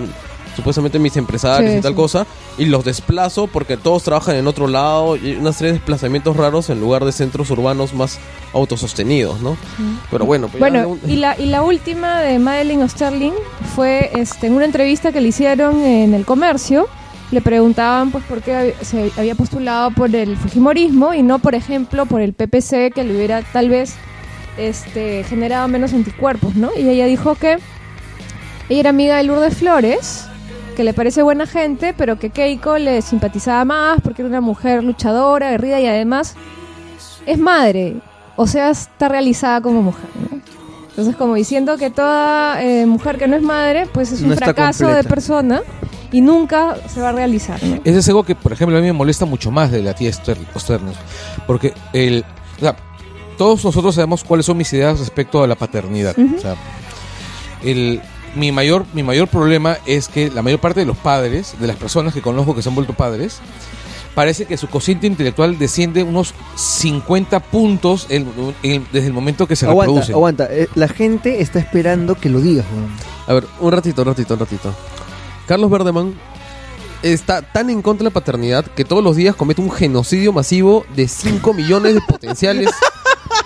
supuestamente 0.56 0.98
mis 0.98 1.16
empresarios 1.16 1.72
Sí, 1.72 1.78
y 1.78 1.80
tal 1.80 1.92
sí. 1.92 1.96
cosa 1.96 2.26
y 2.58 2.66
los 2.66 2.84
desplazo 2.84 3.46
porque 3.46 3.76
todos 3.76 4.02
trabajan 4.04 4.36
en 4.36 4.46
otro 4.46 4.68
lado 4.68 5.16
y 5.16 5.32
una 5.34 5.52
serie 5.52 5.72
de 5.72 5.78
desplazamientos 5.78 6.36
raros 6.36 6.70
en 6.70 6.80
lugar 6.80 7.04
de 7.04 7.12
centros 7.12 7.50
urbanos 7.50 7.92
más 7.94 8.18
autosostenidos, 8.52 9.40
¿no? 9.40 9.56
Pero 10.10 10.24
bueno, 10.26 10.48
pues 10.48 10.60
Bueno, 10.60 10.88
un- 10.88 11.00
y 11.10 11.16
la, 11.16 11.38
y 11.38 11.46
la 11.46 11.62
última 11.62 12.20
de 12.20 12.38
Madeleine 12.38 12.84
Osterling 12.84 13.32
fue 13.74 14.10
este, 14.14 14.46
en 14.46 14.54
una 14.54 14.64
entrevista 14.64 15.12
que 15.12 15.20
le 15.20 15.28
hicieron 15.28 15.82
en 15.82 16.14
el 16.14 16.24
comercio. 16.24 16.88
Le 17.30 17.40
preguntaban 17.40 18.10
pues 18.12 18.22
por 18.24 18.42
qué 18.42 18.76
se 18.82 19.10
había 19.16 19.34
postulado 19.34 19.90
por 19.90 20.14
el 20.14 20.36
Fujimorismo 20.36 21.14
y 21.14 21.22
no, 21.22 21.40
por 21.40 21.54
ejemplo, 21.56 22.06
por 22.06 22.20
el 22.20 22.32
PPC 22.32 22.92
que 22.94 23.02
le 23.02 23.16
hubiera 23.16 23.42
tal 23.42 23.68
vez 23.70 23.94
este, 24.56 25.24
generado 25.24 25.66
menos 25.66 25.92
anticuerpos, 25.94 26.54
¿no? 26.54 26.70
Y 26.76 26.88
ella 26.88 27.06
dijo 27.06 27.34
que 27.34 27.58
ella 28.68 28.80
era 28.80 28.90
amiga 28.90 29.16
de 29.16 29.24
Lourdes 29.24 29.56
Flores, 29.56 30.26
que 30.74 30.84
le 30.84 30.92
parece 30.92 31.22
buena 31.22 31.46
gente, 31.46 31.94
pero 31.96 32.18
que 32.18 32.30
Keiko 32.30 32.78
le 32.78 33.02
simpatizaba 33.02 33.64
más 33.64 34.00
porque 34.02 34.22
era 34.22 34.28
una 34.28 34.40
mujer 34.40 34.84
luchadora, 34.84 35.50
guerrida 35.50 35.80
y 35.80 35.86
además 35.86 36.34
es 37.26 37.38
madre, 37.38 37.96
o 38.36 38.46
sea, 38.46 38.70
está 38.70 39.08
realizada 39.08 39.60
como 39.60 39.82
mujer. 39.82 40.08
¿no? 40.30 40.40
Entonces, 40.90 41.16
como 41.16 41.34
diciendo 41.34 41.76
que 41.76 41.90
toda 41.90 42.62
eh, 42.62 42.86
mujer 42.86 43.18
que 43.18 43.26
no 43.26 43.34
es 43.34 43.42
madre, 43.42 43.88
pues 43.92 44.12
es 44.12 44.22
un 44.22 44.30
No 44.30 44.36
fracaso 44.36 44.86
de 44.86 45.02
persona 45.02 45.62
y 46.12 46.20
nunca 46.20 46.76
se 46.86 47.00
va 47.00 47.08
a 47.08 47.12
realizar. 47.12 47.60
¿no? 47.64 47.80
Ese 47.84 47.98
es 47.98 48.08
algo 48.08 48.22
que, 48.22 48.36
por 48.36 48.52
ejemplo, 48.52 48.78
a 48.78 48.80
mí 48.80 48.86
me 48.86 48.92
molesta 48.92 49.24
mucho 49.24 49.50
más 49.50 49.72
de 49.72 49.82
la 49.82 49.94
tía 49.94 50.12
Osternos. 50.54 50.96
Porque 51.48 51.74
el, 51.92 52.24
o 52.58 52.60
sea, 52.60 52.76
todos 53.36 53.64
nosotros 53.64 53.96
sabemos 53.96 54.22
cuáles 54.22 54.46
son 54.46 54.56
mis 54.56 54.72
ideas 54.72 55.00
respecto 55.00 55.42
a 55.42 55.48
la 55.48 55.56
paternidad. 55.56 56.14
O 56.16 56.40
sea, 56.40 56.54
el, 57.64 58.00
mi, 58.34 58.52
mayor, 58.52 58.84
mi 58.92 59.02
mayor 59.02 59.28
problema 59.28 59.78
es 59.86 60.08
que 60.08 60.30
la 60.30 60.42
mayor 60.42 60.60
parte 60.60 60.80
de 60.80 60.86
los 60.86 60.96
padres, 60.96 61.54
de 61.58 61.66
las 61.66 61.76
personas 61.76 62.14
que 62.14 62.22
conozco 62.22 62.54
que 62.54 62.62
se 62.62 62.68
han 62.68 62.74
vuelto 62.74 62.94
padres, 62.94 63.40
parece 64.14 64.46
que 64.46 64.56
su 64.56 64.68
cociente 64.68 65.06
intelectual 65.06 65.58
desciende 65.58 66.02
unos 66.02 66.34
50 66.56 67.40
puntos 67.40 68.06
desde 68.08 69.06
el 69.06 69.12
momento 69.12 69.46
que 69.46 69.56
se 69.56 69.66
aguanta, 69.66 69.86
reproducen. 69.86 70.14
aguanta. 70.14 70.48
Eh, 70.50 70.68
la 70.74 70.88
gente 70.88 71.40
está 71.40 71.58
esperando 71.58 72.14
que 72.14 72.28
lo 72.28 72.40
digas. 72.40 72.66
A 73.26 73.34
ver, 73.34 73.44
un 73.60 73.72
ratito, 73.72 74.02
un 74.02 74.08
ratito, 74.08 74.34
un 74.34 74.40
ratito. 74.40 74.74
Carlos 75.46 75.70
Verdeman 75.70 76.14
está 77.02 77.42
tan 77.42 77.68
en 77.68 77.82
contra 77.82 78.04
de 78.04 78.10
la 78.10 78.14
paternidad 78.14 78.64
que 78.64 78.84
todos 78.84 79.04
los 79.04 79.16
días 79.16 79.34
comete 79.34 79.60
un 79.60 79.70
genocidio 79.70 80.32
masivo 80.32 80.86
de 80.96 81.06
5 81.06 81.52
millones 81.52 81.94
de 81.94 82.00
potenciales 82.08 82.70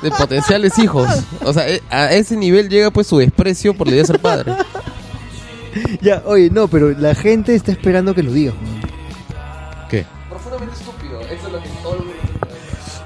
de 0.02 0.10
potenciales 0.10 0.78
hijos. 0.78 1.08
O 1.44 1.52
sea, 1.52 1.68
eh, 1.68 1.82
a 1.90 2.12
ese 2.12 2.36
nivel 2.36 2.68
llega 2.68 2.90
pues 2.90 3.06
su 3.06 3.18
desprecio 3.18 3.74
por 3.74 3.86
la 3.86 3.92
idea 3.94 4.02
de 4.02 4.06
ser 4.06 4.20
padre. 4.20 4.52
Ya, 6.00 6.22
oye, 6.24 6.50
no, 6.50 6.66
pero 6.66 6.90
la 6.90 7.14
gente 7.14 7.54
está 7.54 7.70
esperando 7.70 8.12
que 8.14 8.22
lo 8.22 8.32
digas, 8.32 8.54
weón. 8.54 8.80
¿Qué? 9.88 10.04
Profundamente 10.28 10.74
estúpido. 10.74 11.20
Eso 11.20 11.46
es 11.46 11.52
lo 11.52 11.62
que 11.62 11.68
todo 11.82 12.04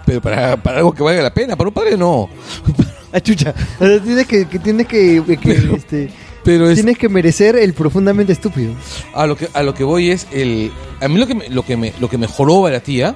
Pero 0.07 0.21
para, 0.23 0.57
para 0.57 0.79
algo 0.79 0.93
que 0.95 1.03
valga 1.03 1.23
la 1.23 1.35
pena, 1.35 1.55
para 1.57 1.69
un 1.69 1.75
padre 1.75 1.97
no. 1.97 2.29
Ah, 3.13 3.21
chucha. 3.21 3.53
O 3.79 3.85
sea, 3.87 4.01
tienes 4.03 4.27
que, 4.27 4.49
que 4.49 4.59
tienes 4.59 4.87
que, 4.87 5.23
que, 5.27 5.37
Pero- 5.55 5.77
este, 5.77 6.11
Pero 6.45 6.71
es, 6.71 6.77
tienes 6.77 6.97
que 6.97 7.11
merecer 7.11 7.57
el 7.57 7.75
profundamente 7.75 8.33
estúpido. 8.33 8.73
a 9.13 9.27
lo 9.27 9.37
que 9.37 9.51
a 9.53 9.63
lo 9.63 9.75
que 9.75 9.85
voy 9.85 10.11
es 10.11 10.27
el 10.33 10.73
a 11.03 11.09
mí 11.09 11.19
lo 11.19 11.27
que 11.27 11.35
me, 11.35 11.49
lo 11.51 11.63
que 11.63 11.77
me 11.77 11.93
lo 12.01 12.09
que 12.09 12.17
me 12.17 12.27
joroba 12.27 12.71
la 12.71 12.81
tía 12.81 13.15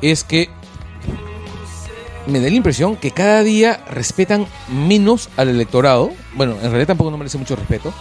es 0.00 0.24
que 0.24 0.48
me 2.26 2.40
da 2.40 2.48
la 2.48 2.54
impresión 2.54 2.96
que 2.96 3.10
cada 3.10 3.42
día 3.42 3.84
respetan 3.90 4.46
menos 4.68 5.28
al 5.36 5.48
electorado. 5.48 6.12
Bueno, 6.34 6.54
en 6.54 6.62
realidad 6.62 6.88
tampoco 6.88 7.10
no 7.10 7.18
merece 7.18 7.38
mucho 7.38 7.56
respeto, 7.56 7.92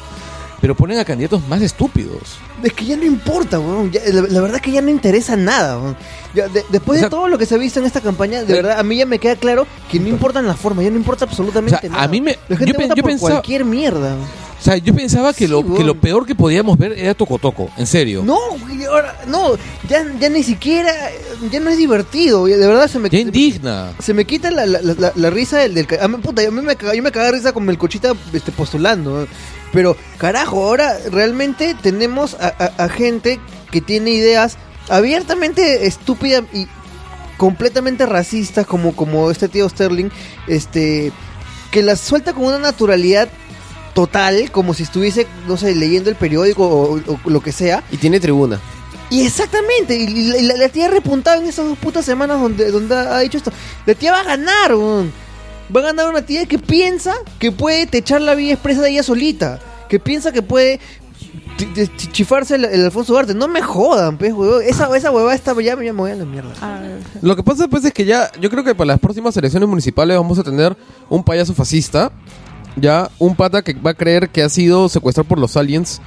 pero 0.62 0.76
ponen 0.76 1.00
a 1.00 1.06
candidatos 1.06 1.48
más 1.48 1.62
estúpidos. 1.62 2.38
Es 2.64 2.74
que 2.74 2.86
ya 2.86 2.98
no 2.98 3.06
importa, 3.06 3.60
weón. 3.60 3.92
La, 4.30 4.42
verdad 4.42 4.60
que 4.60 4.72
ya 4.72 4.82
no 4.82 4.90
interesa 4.90 5.36
nada. 5.36 5.96
Ya, 6.36 6.48
de- 6.50 6.66
después 6.70 6.98
O 6.98 7.00
sea- 7.00 7.08
de 7.08 7.10
todo 7.10 7.28
lo 7.30 7.38
que 7.38 7.46
se 7.46 7.56
ha 7.56 7.58
visto 7.58 7.80
en 7.80 7.86
esta 7.86 8.02
campaña, 8.02 8.42
de 8.42 8.46
Pero- 8.46 8.58
verdad, 8.68 8.80
a 8.80 8.84
mí 8.84 8.98
ya 8.98 9.06
me 9.06 9.20
queda 9.20 9.36
claro 9.38 9.66
que 9.90 10.00
no 10.00 10.08
importan 10.10 10.46
las 10.46 10.58
formas, 10.60 10.84
ya 10.84 10.92
no 10.92 10.98
importa 10.98 11.26
absolutamente 11.26 11.78
O 11.78 11.80
sea, 11.82 11.90
nada. 11.90 12.04
a 12.04 12.08
mí 12.08 12.20
me- 12.22 12.38
La 12.50 12.58
gente 12.58 12.74
yo 12.74 12.78
pe- 12.78 12.84
vota 12.84 12.96
yo 12.96 13.04
por 13.04 13.12
pensaba- 13.12 13.32
cualquier 13.32 13.66
mierda. 13.66 14.16
O 14.58 14.64
sea, 14.66 14.78
yo 14.78 14.96
pensaba 14.96 15.32
que, 15.34 15.48
lo, 15.48 15.76
que 15.76 15.84
lo 15.84 16.00
peor 16.00 16.26
que 16.26 16.34
podíamos 16.34 16.78
ver 16.78 16.94
era 16.98 17.14
Tocotoco, 17.14 17.70
en 17.78 17.86
serio. 17.86 18.24
No, 18.26 18.38
ahora, 18.90 19.16
no, 19.28 19.56
ya, 19.88 20.04
ya 20.20 20.30
ni 20.30 20.42
siquiera, 20.44 20.92
ya 21.52 21.60
no 21.60 21.70
es 21.70 21.78
divertido, 21.78 22.46
de 22.46 22.58
verdad 22.58 22.88
se 22.88 22.98
me 22.98 23.10
Ya 23.10 23.20
indigna. 23.20 23.94
se 24.00 24.14
me 24.16 24.26
quita 24.26 24.50
la, 24.52 24.66
la, 24.66 24.80
la- 24.82 25.12
la 25.16 25.30
risa 25.30 25.58
del, 25.60 25.76
del 25.76 25.88
a 26.02 26.08
mí, 26.08 26.18
puta, 26.18 26.42
a 26.42 26.50
mí 26.50 26.62
me 26.62 26.76
yo 26.96 27.04
me 27.04 27.12
cagaba 27.12 27.32
risa 27.34 27.52
con 27.54 27.70
el 27.70 27.78
cochita 27.78 28.14
este, 28.34 28.52
postulando. 28.52 29.24
¿eh? 29.24 29.28
Pero, 29.72 29.96
carajo, 30.18 30.64
ahora 30.66 30.98
realmente 31.12 31.76
tenemos 31.82 32.36
a, 32.36 32.48
a- 32.48 32.84
a 32.86 32.90
gente 32.90 33.40
que 33.72 33.82
tiene 33.82 34.12
ideas 34.12 34.58
abiertamente 34.90 35.86
estúpidas 35.88 36.44
y 36.54 36.68
completamente 37.38 38.06
racistas, 38.06 38.66
como, 38.66 38.96
como 38.96 39.30
este 39.32 39.48
tío 39.50 39.68
Sterling, 39.70 40.10
este 40.48 41.12
que 41.72 41.84
las 41.84 42.00
suelta 42.00 42.34
con 42.34 42.46
una 42.46 42.60
naturalidad 42.60 43.28
total, 43.94 44.50
como 44.52 44.74
si 44.74 44.84
estuviese, 44.84 45.28
no 45.48 45.58
sé, 45.58 45.76
leyendo 45.76 46.10
el 46.10 46.16
periódico 46.16 46.66
o- 46.68 46.96
o 46.96 47.30
lo 47.30 47.42
que 47.42 47.52
sea. 47.52 47.84
Y 47.92 47.98
tiene 47.98 48.20
tribuna. 48.20 48.60
Y 49.10 49.26
exactamente, 49.26 49.96
y 49.98 50.08
la, 50.08 50.42
la- 50.42 50.58
la 50.58 50.70
tía 50.70 50.86
ha 50.86 50.90
repuntado 50.90 51.42
en 51.42 51.48
esas 51.48 51.66
dos 51.66 51.78
putas 51.78 52.06
semanas 52.06 52.40
donde, 52.40 52.72
donde 52.72 52.96
ha 52.96 53.20
dicho 53.20 53.38
esto. 53.38 53.52
La 53.86 53.94
tía 53.94 54.12
va 54.12 54.22
a 54.22 54.24
ganar. 54.24 54.74
Va 54.76 55.80
a 55.80 55.84
ganar 55.84 56.10
una 56.10 56.22
tía 56.22 56.46
que 56.46 56.60
piensa 56.60 57.14
que 57.40 57.52
puede 57.52 57.88
techar 57.88 58.22
la 58.22 58.36
vía 58.36 58.54
expresa 58.54 58.82
de 58.82 58.92
ella 58.92 59.04
solita. 59.04 59.60
Que 59.90 60.00
piensa 60.00 60.32
que 60.32 60.42
puede 60.42 60.80
chifarse 62.12 62.56
el, 62.56 62.66
el 62.66 62.86
Alfonso 62.86 63.18
Arte. 63.18 63.34
No 63.34 63.48
me 63.48 63.62
jodan, 63.62 64.18
pues, 64.18 64.34
weón. 64.34 64.62
Esa, 64.64 64.96
esa 64.96 65.12
huevada 65.12 65.36
está 65.36 65.54
ya, 65.62 65.76
me 65.76 65.92
voy 65.92 66.12
a 66.12 66.16
la 66.16 66.26
mierda. 66.26 66.52
Lo 67.22 67.36
que 67.36 67.44
pasa 67.44 67.68
pues 67.68 67.86
es 67.86 67.94
que 67.94 68.06
ya, 68.06 68.32
yo 68.40 68.50
creo 68.50 68.64
que 68.64 68.76
para 68.76 68.88
las 68.88 69.00
próximas 69.00 69.36
elecciones 69.38 69.68
municipales 69.70 70.18
vamos 70.18 70.38
a 70.40 70.44
tener 70.44 70.76
un 71.10 71.24
payaso 71.24 71.54
fascista, 71.54 72.12
ya 72.76 73.10
un 73.20 73.36
pata 73.36 73.62
que 73.62 73.74
va 73.74 73.92
a 73.92 73.94
creer 73.94 74.30
que 74.30 74.44
ha 74.44 74.50
sido 74.50 74.90
secuestrado 74.90 75.28
por 75.30 75.40
los 75.40 75.56
aliens 75.58 76.02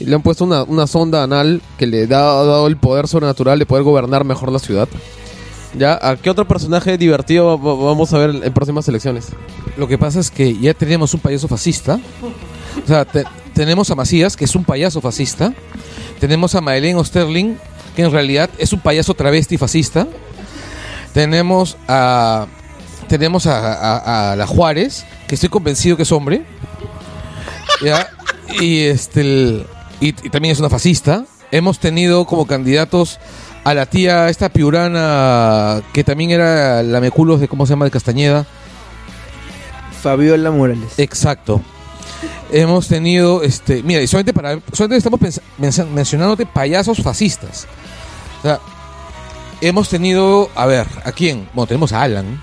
y 0.00 0.04
le 0.06 0.14
han 0.14 0.22
puesto 0.22 0.44
una, 0.44 0.62
una 0.64 0.86
sonda 0.86 1.22
anal 1.22 1.60
que 1.78 1.86
le 1.86 2.06
da, 2.06 2.40
ha 2.40 2.44
dado 2.44 2.66
el 2.66 2.76
poder 2.76 3.06
sobrenatural 3.08 3.58
de 3.58 3.66
poder 3.66 3.84
gobernar 3.84 4.24
mejor 4.24 4.50
la 4.50 4.58
ciudad. 4.58 4.88
Ya, 5.76 5.98
¿a 6.00 6.16
qué 6.16 6.30
otro 6.30 6.46
personaje 6.46 6.96
divertido 6.98 7.46
va- 7.58 7.74
va- 7.74 7.84
vamos 7.86 8.12
a 8.12 8.18
ver 8.18 8.30
en 8.44 8.52
próximas 8.52 8.86
elecciones? 8.88 9.28
Lo 9.76 9.88
que 9.88 9.98
pasa 9.98 10.20
es 10.20 10.30
que 10.30 10.56
ya 10.58 10.72
tenemos 10.72 11.12
un 11.14 11.20
payaso 11.20 11.48
fascista. 11.48 11.98
O 12.82 12.86
sea, 12.86 13.04
te- 13.04 13.24
tenemos 13.54 13.90
a 13.90 13.94
Macías, 13.94 14.36
que 14.36 14.44
es 14.44 14.54
un 14.56 14.64
payaso 14.64 15.00
fascista. 15.00 15.52
Tenemos 16.20 16.54
a 16.54 16.60
Maelén 16.60 16.96
Osterling, 16.96 17.56
que 17.94 18.02
en 18.02 18.10
realidad 18.10 18.50
es 18.58 18.72
un 18.72 18.80
payaso 18.80 19.14
travesti 19.14 19.58
fascista. 19.58 20.06
Tenemos 21.12 21.76
a 21.88 22.46
tenemos 23.08 23.46
a, 23.46 23.58
a- 23.74 24.32
a 24.32 24.36
la 24.36 24.46
Juárez, 24.46 25.04
que 25.28 25.34
estoy 25.36 25.50
convencido 25.50 25.96
que 25.96 26.02
es 26.04 26.12
hombre. 26.12 26.44
¿Ya? 27.82 28.08
Y 28.60 28.80
este 28.84 29.20
el- 29.20 29.66
y, 30.00 30.08
y 30.08 30.30
también 30.30 30.52
es 30.52 30.58
una 30.58 30.70
fascista. 30.70 31.24
Hemos 31.50 31.78
tenido 31.78 32.24
como 32.24 32.46
candidatos 32.46 33.20
a 33.62 33.74
la 33.74 33.86
tía 33.86 34.28
esta 34.28 34.48
piurana 34.48 35.80
que 35.92 36.02
también 36.04 36.30
era 36.32 36.82
la 36.82 37.00
meculos 37.00 37.40
de 37.40 37.46
cómo 37.48 37.64
se 37.66 37.70
llama 37.70 37.84
de 37.84 37.90
Castañeda. 37.92 38.44
Fabiola 40.02 40.50
Morales. 40.50 40.94
Exacto. 40.98 41.62
Hemos 42.52 42.88
tenido, 42.88 43.42
este, 43.42 43.82
mira, 43.82 44.00
y 44.02 44.06
solamente 44.06 44.32
para, 44.32 44.58
solamente 44.72 44.98
estamos 44.98 45.20
pens- 45.20 45.40
mencionándote 45.90 46.46
payasos 46.46 46.98
fascistas. 47.02 47.66
O 48.40 48.42
sea, 48.42 48.60
hemos 49.60 49.88
tenido, 49.88 50.50
a 50.54 50.66
ver, 50.66 50.86
¿a 51.04 51.12
quién? 51.12 51.48
Bueno, 51.54 51.66
tenemos 51.66 51.92
a 51.92 52.02
Alan. 52.02 52.40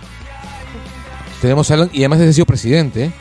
Tenemos 1.41 1.69
a 1.71 1.75
Alan 1.75 1.89
y 1.93 1.99
además 1.99 2.19
ha 2.21 2.33
sido 2.33 2.45
presidente. 2.45 3.11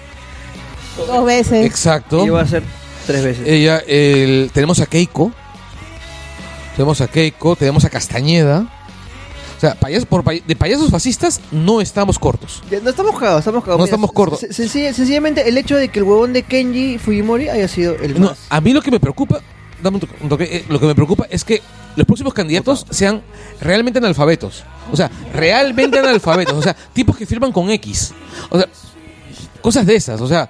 Dos 0.96 1.24
veces. 1.24 1.64
Exacto. 1.64 2.24
Y 2.26 2.28
va 2.30 2.42
a 2.42 2.46
ser 2.46 2.62
tres 3.06 3.22
veces. 3.24 3.46
Ella, 3.46 3.78
el- 3.86 4.50
tenemos 4.52 4.80
a 4.80 4.86
Keiko. 4.86 5.32
Tenemos 6.76 7.00
a 7.00 7.08
Keiko, 7.08 7.56
tenemos 7.56 7.84
a 7.84 7.90
Castañeda. 7.90 8.66
O 9.60 9.62
sea, 9.62 9.74
payas- 9.78 10.06
por 10.06 10.24
pay- 10.24 10.42
de 10.46 10.56
payasos 10.56 10.90
fascistas 10.90 11.38
no 11.52 11.82
estamos 11.82 12.18
cortos. 12.18 12.62
No 12.82 12.88
estamos 12.88 13.12
cagados, 13.18 13.40
estamos 13.40 13.62
cagados. 13.62 13.78
No 13.78 13.84
Mira, 13.84 13.94
estamos 13.94 14.12
cortos. 14.12 14.40
sen- 14.42 14.52
sencilla- 14.52 14.94
sencillamente 14.94 15.46
el 15.46 15.58
hecho 15.58 15.76
de 15.76 15.88
que 15.90 15.98
el 15.98 16.04
huevón 16.06 16.32
de 16.32 16.44
Kenji 16.44 16.96
Fujimori 16.96 17.50
haya 17.50 17.68
sido 17.68 17.94
el 17.96 18.18
No, 18.18 18.34
a 18.48 18.60
mí 18.62 18.72
lo 18.72 18.80
que 18.80 18.90
me 18.90 18.98
preocupa, 18.98 19.42
dame 19.82 19.96
un 19.96 20.00
toque, 20.00 20.14
un 20.22 20.28
toque, 20.30 20.44
eh, 20.44 20.64
lo 20.70 20.80
que 20.80 20.86
me 20.86 20.94
preocupa 20.94 21.26
es 21.28 21.44
que 21.44 21.60
los 21.94 22.06
próximos 22.06 22.32
candidatos 22.32 22.86
sean 22.88 23.20
realmente 23.60 23.98
analfabetos. 23.98 24.64
O 24.90 24.96
sea, 24.96 25.10
realmente 25.34 25.98
analfabetos. 25.98 26.54
O 26.56 26.62
sea, 26.62 26.74
tipos 26.94 27.14
que 27.14 27.26
firman 27.26 27.52
con 27.52 27.70
X. 27.70 28.14
O 28.48 28.56
sea, 28.56 28.66
cosas 29.60 29.84
de 29.84 29.94
esas. 29.94 30.22
O 30.22 30.26
sea, 30.26 30.48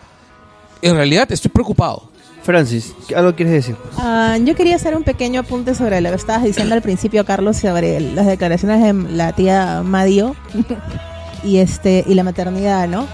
en 0.82 0.94
realidad 0.94 1.30
estoy 1.32 1.50
preocupado. 1.50 2.09
Francis, 2.42 2.94
¿qué- 3.06 3.14
¿algo 3.16 3.34
quieres 3.34 3.52
decir? 3.54 3.76
Ah, 3.98 4.36
yo 4.42 4.54
quería 4.56 4.76
hacer 4.76 4.96
un 4.96 5.02
pequeño 5.04 5.40
apunte 5.40 5.74
sobre 5.74 6.00
lo 6.00 6.08
que 6.10 6.16
estabas 6.16 6.42
diciendo 6.42 6.74
al 6.74 6.82
principio, 6.82 7.24
Carlos, 7.24 7.58
sobre 7.58 8.00
las 8.00 8.26
declaraciones 8.26 8.80
de 8.82 9.12
la 9.14 9.32
tía 9.32 9.82
Madio 9.84 10.34
y 11.44 11.58
este 11.58 12.04
y 12.06 12.14
la 12.14 12.22
maternidad, 12.24 12.88
¿no? 12.88 13.06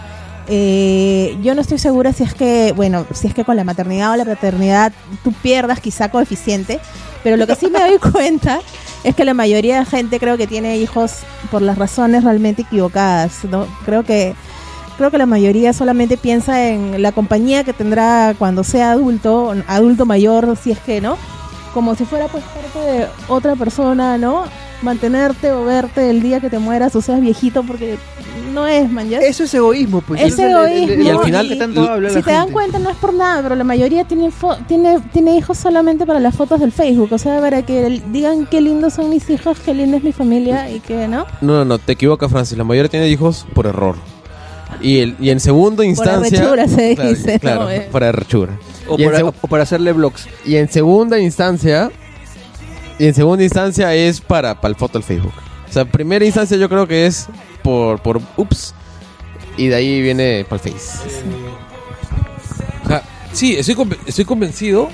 Eh, 0.48 1.36
yo 1.42 1.56
no 1.56 1.60
estoy 1.60 1.78
segura 1.78 2.12
si 2.12 2.22
es 2.22 2.32
que, 2.32 2.72
bueno, 2.76 3.04
si 3.12 3.26
es 3.26 3.34
que 3.34 3.44
con 3.44 3.56
la 3.56 3.64
maternidad 3.64 4.12
o 4.12 4.16
la 4.16 4.24
paternidad 4.24 4.92
tú 5.24 5.32
pierdas 5.32 5.80
quizá 5.80 6.08
coeficiente, 6.10 6.78
pero 7.24 7.36
lo 7.36 7.48
que 7.48 7.56
sí 7.56 7.66
me 7.68 7.80
doy 7.80 7.98
cuenta 8.12 8.60
es 9.02 9.16
que 9.16 9.24
la 9.24 9.34
mayoría 9.34 9.80
de 9.80 9.84
gente 9.86 10.20
creo 10.20 10.36
que 10.36 10.46
tiene 10.46 10.78
hijos 10.78 11.14
por 11.50 11.62
las 11.62 11.76
razones 11.78 12.22
realmente 12.22 12.62
equivocadas, 12.62 13.44
¿no? 13.44 13.66
Creo 13.84 14.04
que 14.04 14.34
creo 14.96 15.10
que 15.10 15.18
la 15.18 15.26
mayoría 15.26 15.72
solamente 15.72 16.16
piensa 16.16 16.68
en 16.68 17.00
la 17.02 17.12
compañía 17.12 17.64
que 17.64 17.72
tendrá 17.72 18.34
cuando 18.38 18.64
sea 18.64 18.92
adulto, 18.92 19.54
adulto 19.66 20.06
mayor, 20.06 20.56
si 20.56 20.70
es 20.72 20.78
que, 20.78 21.00
¿no? 21.00 21.16
Como 21.74 21.94
si 21.94 22.04
fuera 22.04 22.26
pues 22.28 22.42
parte 22.44 22.78
de 22.90 23.06
otra 23.28 23.54
persona, 23.56 24.16
¿no? 24.18 24.44
Mantenerte 24.82 25.52
o 25.52 25.64
verte 25.64 26.10
el 26.10 26.22
día 26.22 26.40
que 26.40 26.50
te 26.50 26.58
mueras 26.58 26.94
o 26.96 27.00
seas 27.02 27.20
viejito 27.20 27.62
porque 27.62 27.98
no 28.52 28.66
es, 28.66 28.90
man, 28.90 29.08
¿ya? 29.08 29.18
Eso 29.20 29.44
es 29.44 29.52
egoísmo, 29.54 30.00
pues. 30.02 30.20
Es 30.22 30.34
Ese 30.34 30.44
el- 30.44 30.50
el- 30.50 30.56
el- 30.56 30.82
egoísmo, 30.90 31.02
Y 31.04 31.08
al 31.08 31.18
final- 31.24 31.48
que 31.48 31.56
tanto 31.56 31.80
habla 31.90 32.08
si 32.10 32.14
la 32.16 32.22
te 32.22 32.30
dan 32.32 32.50
cuenta 32.50 32.78
no 32.78 32.90
es 32.90 32.96
por 32.96 33.12
nada, 33.14 33.42
pero 33.42 33.54
la 33.56 33.64
mayoría 33.64 34.04
tiene, 34.04 34.28
fo- 34.30 34.56
tiene, 34.66 35.00
tiene 35.12 35.36
hijos 35.36 35.56
solamente 35.58 36.06
para 36.06 36.20
las 36.20 36.34
fotos 36.36 36.60
del 36.60 36.72
Facebook, 36.72 37.08
o 37.12 37.18
sea, 37.18 37.40
para 37.40 37.62
que 37.64 38.02
digan 38.12 38.46
qué 38.46 38.60
lindos 38.60 38.94
son 38.94 39.08
mis 39.10 39.28
hijos, 39.30 39.58
qué 39.64 39.72
linda 39.74 39.96
es 39.96 40.04
mi 40.04 40.12
familia 40.12 40.70
y 40.70 40.80
que, 40.80 41.08
¿no? 41.08 41.26
No, 41.40 41.54
no, 41.54 41.64
no, 41.64 41.78
te 41.78 41.92
equivocas, 41.92 42.30
Francis. 42.30 42.56
La 42.56 42.64
mayoría 42.64 42.90
tiene 42.90 43.08
hijos 43.08 43.46
por 43.54 43.66
error. 43.66 43.96
Y, 44.80 44.98
el, 45.00 45.16
y 45.20 45.30
en 45.30 45.40
segunda 45.40 45.84
instancia... 45.84 46.38
arrechura 46.38 46.68
se 46.68 46.94
claro, 46.94 47.10
dice, 47.10 47.40
Claro, 47.40 47.62
¿no? 47.64 47.70
Eh. 47.70 47.88
por 47.90 48.04
arrechura. 48.04 48.58
O 48.88 48.96
o 48.96 49.48
para 49.48 49.62
hacerle 49.64 49.92
blogs. 49.92 50.28
Y 50.44 50.56
en 50.56 50.70
segunda 50.70 51.18
instancia, 51.18 51.90
y 52.98 53.06
en 53.06 53.14
segunda 53.14 53.42
instancia 53.42 53.94
es 53.94 54.20
para, 54.20 54.60
para 54.60 54.70
el 54.70 54.76
foto 54.76 54.94
del 54.98 55.02
Facebook. 55.02 55.32
O 55.68 55.72
sea, 55.72 55.82
en 55.82 55.88
primera 55.88 56.24
instancia 56.24 56.56
yo 56.56 56.68
creo 56.68 56.86
que 56.86 57.06
es 57.06 57.26
por, 57.62 58.00
por 58.00 58.20
ups, 58.36 58.74
y 59.56 59.66
de 59.68 59.74
ahí 59.74 60.02
viene 60.02 60.44
para 60.48 60.62
el 60.62 60.70
Face. 60.72 60.98
O 62.84 62.88
sea, 62.88 63.02
sí, 63.32 63.56
estoy, 63.56 63.74
conven- 63.74 63.98
estoy 64.06 64.24
convencido 64.24 64.88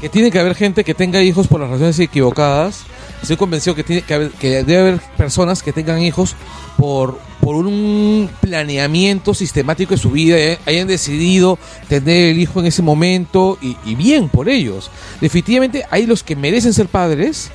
que 0.00 0.08
tiene 0.08 0.30
que 0.30 0.38
haber 0.38 0.54
gente 0.54 0.84
que 0.84 0.94
tenga 0.94 1.20
hijos 1.22 1.48
por 1.48 1.60
las 1.60 1.70
razones 1.70 1.98
equivocadas. 1.98 2.84
Estoy 3.26 3.36
convencido 3.38 3.74
que, 3.74 3.82
tiene 3.82 4.02
que, 4.02 4.14
haber- 4.14 4.30
que 4.30 4.62
debe 4.62 4.78
haber 4.78 5.00
personas 5.16 5.60
que 5.60 5.72
tengan 5.72 6.00
hijos 6.00 6.36
por, 6.76 7.18
por 7.40 7.56
un 7.56 8.30
planeamiento 8.40 9.34
sistemático 9.34 9.94
de 9.94 10.00
su 10.00 10.12
vida, 10.12 10.36
eh, 10.38 10.60
hayan 10.64 10.86
decidido 10.86 11.58
tener 11.88 12.30
el 12.30 12.38
hijo 12.38 12.60
en 12.60 12.66
ese 12.66 12.82
momento 12.82 13.58
y, 13.60 13.76
y 13.84 13.96
bien 13.96 14.28
por 14.28 14.48
ellos. 14.48 14.92
Definitivamente 15.20 15.82
hay 15.90 16.06
los 16.06 16.22
que 16.22 16.36
merecen 16.36 16.72
ser 16.72 16.86
padres, 16.86 17.50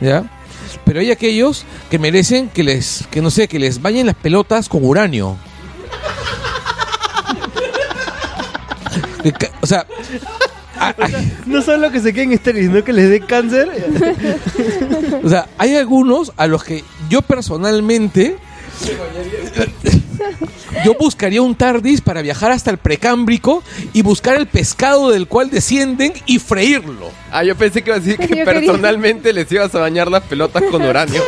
¿ya? 0.00 0.24
Pero 0.84 0.98
hay 0.98 1.12
aquellos 1.12 1.64
que 1.88 2.00
merecen 2.00 2.48
que 2.48 2.64
les, 2.64 3.04
que 3.08 3.22
no 3.22 3.30
sé, 3.30 3.46
que 3.46 3.60
les 3.60 3.80
bañen 3.80 4.06
las 4.06 4.16
pelotas 4.16 4.68
con 4.68 4.84
uranio. 4.84 5.36
Que 9.22 9.30
ca- 9.32 9.52
O 10.98 11.06
sea, 11.06 11.22
No 11.46 11.62
solo 11.62 11.90
que 11.90 12.00
se 12.00 12.12
queden 12.12 12.32
estériles, 12.32 12.68
sino 12.70 12.84
que 12.84 12.92
les 12.92 13.08
dé 13.10 13.20
cáncer. 13.20 13.68
O 15.22 15.28
sea, 15.28 15.46
hay 15.58 15.76
algunos 15.76 16.32
a 16.36 16.46
los 16.46 16.64
que 16.64 16.84
yo 17.08 17.22
personalmente. 17.22 18.36
Yo 20.84 20.94
buscaría 20.98 21.42
un 21.42 21.54
TARDIS 21.54 22.00
para 22.00 22.22
viajar 22.22 22.50
hasta 22.52 22.70
el 22.70 22.78
precámbrico 22.78 23.62
y 23.92 24.02
buscar 24.02 24.36
el 24.36 24.46
pescado 24.46 25.10
del 25.10 25.26
cual 25.28 25.50
descienden 25.50 26.12
y 26.26 26.38
freírlo. 26.38 27.10
Ah, 27.30 27.44
yo 27.44 27.54
pensé 27.56 27.82
que 27.82 27.90
iba 27.90 27.96
a 27.96 28.00
decir 28.00 28.14
Yo 28.16 28.22
que 28.22 28.28
quería- 28.28 28.44
personalmente 28.44 29.32
les 29.32 29.50
ibas 29.52 29.74
a 29.74 29.78
bañar 29.80 30.10
las 30.10 30.22
pelotas 30.24 30.62
con 30.70 30.82
uranio. 30.82 31.22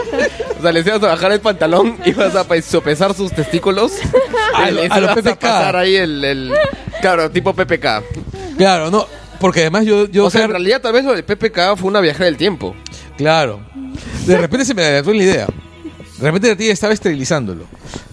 O 0.58 0.62
sea, 0.62 0.72
les 0.72 0.86
ibas 0.86 1.02
a 1.02 1.08
bajar 1.08 1.32
el 1.32 1.40
pantalón, 1.40 1.98
ibas 2.06 2.34
a 2.34 2.44
sopesar 2.62 3.14
sus 3.14 3.32
testículos. 3.32 3.92
A 4.54 4.70
lo- 4.70 4.80
les 4.82 4.90
a 4.90 4.96
lo 4.98 5.02
ibas 5.04 5.16
PPK. 5.16 5.40
pasar 5.40 5.76
ahí 5.76 5.96
el, 5.96 6.24
el- 6.24 6.52
Claro, 7.00 7.30
tipo 7.30 7.52
PPK. 7.54 8.02
Claro, 8.56 8.90
no, 8.90 9.06
porque 9.40 9.60
además 9.60 9.84
yo. 9.86 10.06
yo 10.08 10.26
o 10.26 10.30
sea, 10.30 10.44
en 10.44 10.50
realidad 10.50 10.80
tal 10.80 10.92
vez 10.92 11.04
lo 11.04 11.14
de 11.14 11.22
PPK 11.22 11.76
fue 11.76 11.88
una 11.88 12.00
viajera 12.00 12.26
del 12.26 12.36
tiempo. 12.36 12.74
claro. 13.16 13.60
De 14.26 14.36
repente 14.38 14.64
se 14.64 14.74
me 14.74 14.82
adelantó 14.82 15.12
la 15.12 15.22
idea. 15.22 15.46
De 16.18 16.24
repente 16.26 16.48
la 16.48 16.56
tía 16.56 16.72
estaba 16.72 16.92
esterilizándolo. 16.92 17.64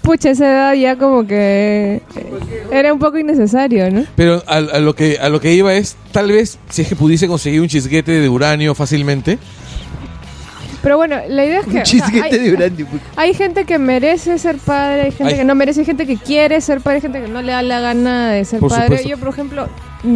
Pucha, 0.02 0.32
esa 0.32 0.46
edad 0.52 0.74
ya 0.74 0.98
como 0.98 1.26
que... 1.26 2.02
eh, 2.16 2.32
Era 2.72 2.92
un 2.94 3.00
poco 3.00 3.18
innecesario, 3.18 3.90
¿no? 3.92 4.06
Pero 4.16 4.44
a, 4.48 4.58
a 4.58 4.80
lo 4.80 4.96
que 4.96 5.18
a 5.20 5.30
lo 5.30 5.40
que 5.40 5.54
iba 5.54 5.74
es, 5.74 5.96
tal 6.12 6.32
vez, 6.32 6.58
si 6.70 6.82
es 6.82 6.88
que 6.88 6.96
pudiese 6.96 7.28
conseguir 7.28 7.62
un 7.62 7.68
chisguete 7.68 8.12
de 8.12 8.28
uranio 8.30 8.76
fácilmente, 8.76 9.38
Pero 10.82 10.98
bueno, 10.98 11.18
la 11.28 11.46
idea 11.46 11.60
es 11.60 11.66
que... 11.66 11.72
Un 11.78 11.82
o 11.82 11.86
sea, 11.86 12.00
chisguete 12.06 12.36
hay, 12.36 12.40
de 12.40 12.54
uranio. 12.54 12.88
pues. 12.90 13.02
hay 13.16 13.34
gente 13.34 13.66
que 13.66 13.78
merece 13.78 14.38
ser 14.40 14.58
padre, 14.58 15.02
hay 15.04 15.12
gente 15.12 15.34
Hay- 15.34 15.40
que 15.40 15.46
no 15.46 15.54
merece, 15.56 15.82
hay 15.82 15.86
gente 15.86 16.08
que 16.08 16.18
quiere 16.18 16.60
ser 16.62 16.82
padre, 16.82 16.96
hay 16.98 17.02
gente 17.02 17.22
que 17.22 17.28
no 17.28 17.42
le 17.42 17.52
da 17.52 17.62
la 17.62 17.80
gana 17.80 18.32
de 18.32 18.46
ser 18.46 18.60
Por 18.60 18.70
padre. 18.70 18.86
supuesto. 18.86 19.10
Yo, 19.10 19.18
por 19.18 19.30
ejemplo, 19.30 19.70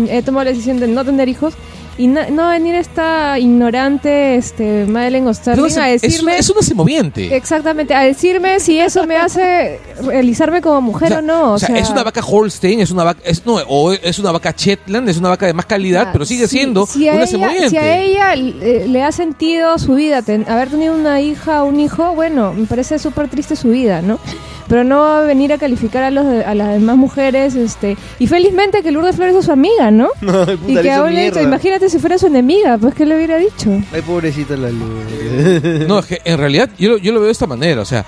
he 0.09 0.21
tomado 0.23 0.45
la 0.45 0.51
decisión 0.51 0.79
de 0.79 0.87
no 0.87 1.05
tener 1.05 1.29
hijos 1.29 1.53
y 1.97 2.07
na- 2.07 2.29
no 2.29 2.49
venir 2.49 2.75
esta 2.75 3.39
ignorante 3.39 4.35
este, 4.35 4.85
Madeleine 4.85 5.29
Osterling 5.29 5.77
a 5.77 5.89
es, 5.91 6.03
es 6.03 6.11
decirme... 6.11 6.31
una, 6.33 6.39
es 6.39 6.49
una 6.49 6.61
semoviente. 6.61 7.35
Exactamente, 7.35 7.93
a 7.93 8.01
decirme 8.01 8.59
si 8.59 8.79
eso 8.79 9.05
me 9.07 9.15
hace 9.15 9.79
realizarme 10.01 10.61
como 10.61 10.81
mujer 10.81 11.13
o, 11.13 11.21
no. 11.21 11.53
o 11.53 11.59
sea, 11.59 11.77
es 11.77 11.89
una 11.89 12.03
vaca 12.03 12.21
Holstein, 12.25 12.81
es 12.81 12.91
una 12.91 13.03
vaca, 13.05 13.21
es, 13.23 13.45
no, 13.45 13.55
o 13.67 13.93
es 13.93 14.19
una 14.19 14.31
vaca 14.31 14.53
Shetland, 14.57 15.07
es 15.09 15.17
una 15.17 15.29
vaca 15.29 15.45
de 15.45 15.53
más 15.53 15.65
calidad, 15.65 16.07
Ah, 16.07 16.09
pero 16.11 16.25
sigue 16.25 16.47
si- 16.47 16.57
siendo 16.57 16.85
si 16.85 17.03
una 17.07 17.13
ella, 17.17 17.27
semoviente. 17.27 17.69
Si 17.69 17.77
a 17.77 17.97
ella 17.97 18.33
eh, 18.33 18.85
le 18.87 19.03
ha 19.03 19.11
sentido 19.11 19.77
su 19.79 19.95
vida 19.95 20.21
ten- 20.21 20.45
haber 20.49 20.69
tenido 20.69 20.93
una 20.93 21.21
hija 21.21 21.63
o 21.63 21.67
un 21.67 21.79
hijo, 21.79 22.13
bueno, 22.13 22.53
me 22.53 22.65
parece 22.65 22.99
súper 22.99 23.29
triste 23.29 23.55
su 23.55 23.69
vida, 23.69 24.01
¿no? 24.01 24.19
Pero 24.67 24.83
no 24.83 24.99
va 25.01 25.19
a 25.19 25.23
venir 25.23 25.53
a 25.53 25.57
calificar 25.59 26.03
a, 26.03 26.09
los 26.11 26.25
de- 26.25 26.43
a 26.43 26.55
las 26.55 26.69
demás 26.73 26.97
mujeres, 26.97 27.55
este 27.55 27.97
y 28.17 28.27
felizmente 28.27 28.81
que 28.81 28.91
Lourdes 28.91 29.15
Flores 29.15 29.35
es 29.35 29.45
su 29.45 29.51
amiga, 29.51 29.91
¿no? 29.91 30.09
Ay, 30.21 30.27
y 30.27 30.57
puta, 30.57 30.81
que 30.81 31.11
le 31.13 31.27
hizo 31.27 31.41
imagínate 31.41 31.89
si 31.89 31.99
fuera 31.99 32.17
su 32.17 32.27
enemiga, 32.27 32.77
pues 32.79 32.95
que 32.95 33.05
le 33.05 33.15
hubiera 33.15 33.37
dicho. 33.37 33.69
Ay, 33.93 34.01
pobrecita 34.01 34.57
la 34.57 34.69
luz. 34.71 35.85
No, 35.87 35.99
es 35.99 36.05
que 36.07 36.21
en 36.25 36.37
realidad 36.39 36.69
yo, 36.79 36.89
lo- 36.89 36.97
yo 36.97 37.11
lo 37.13 37.19
veo 37.19 37.27
de 37.27 37.31
esta 37.33 37.45
manera, 37.47 37.81
o 37.81 37.85
sea, 37.85 38.05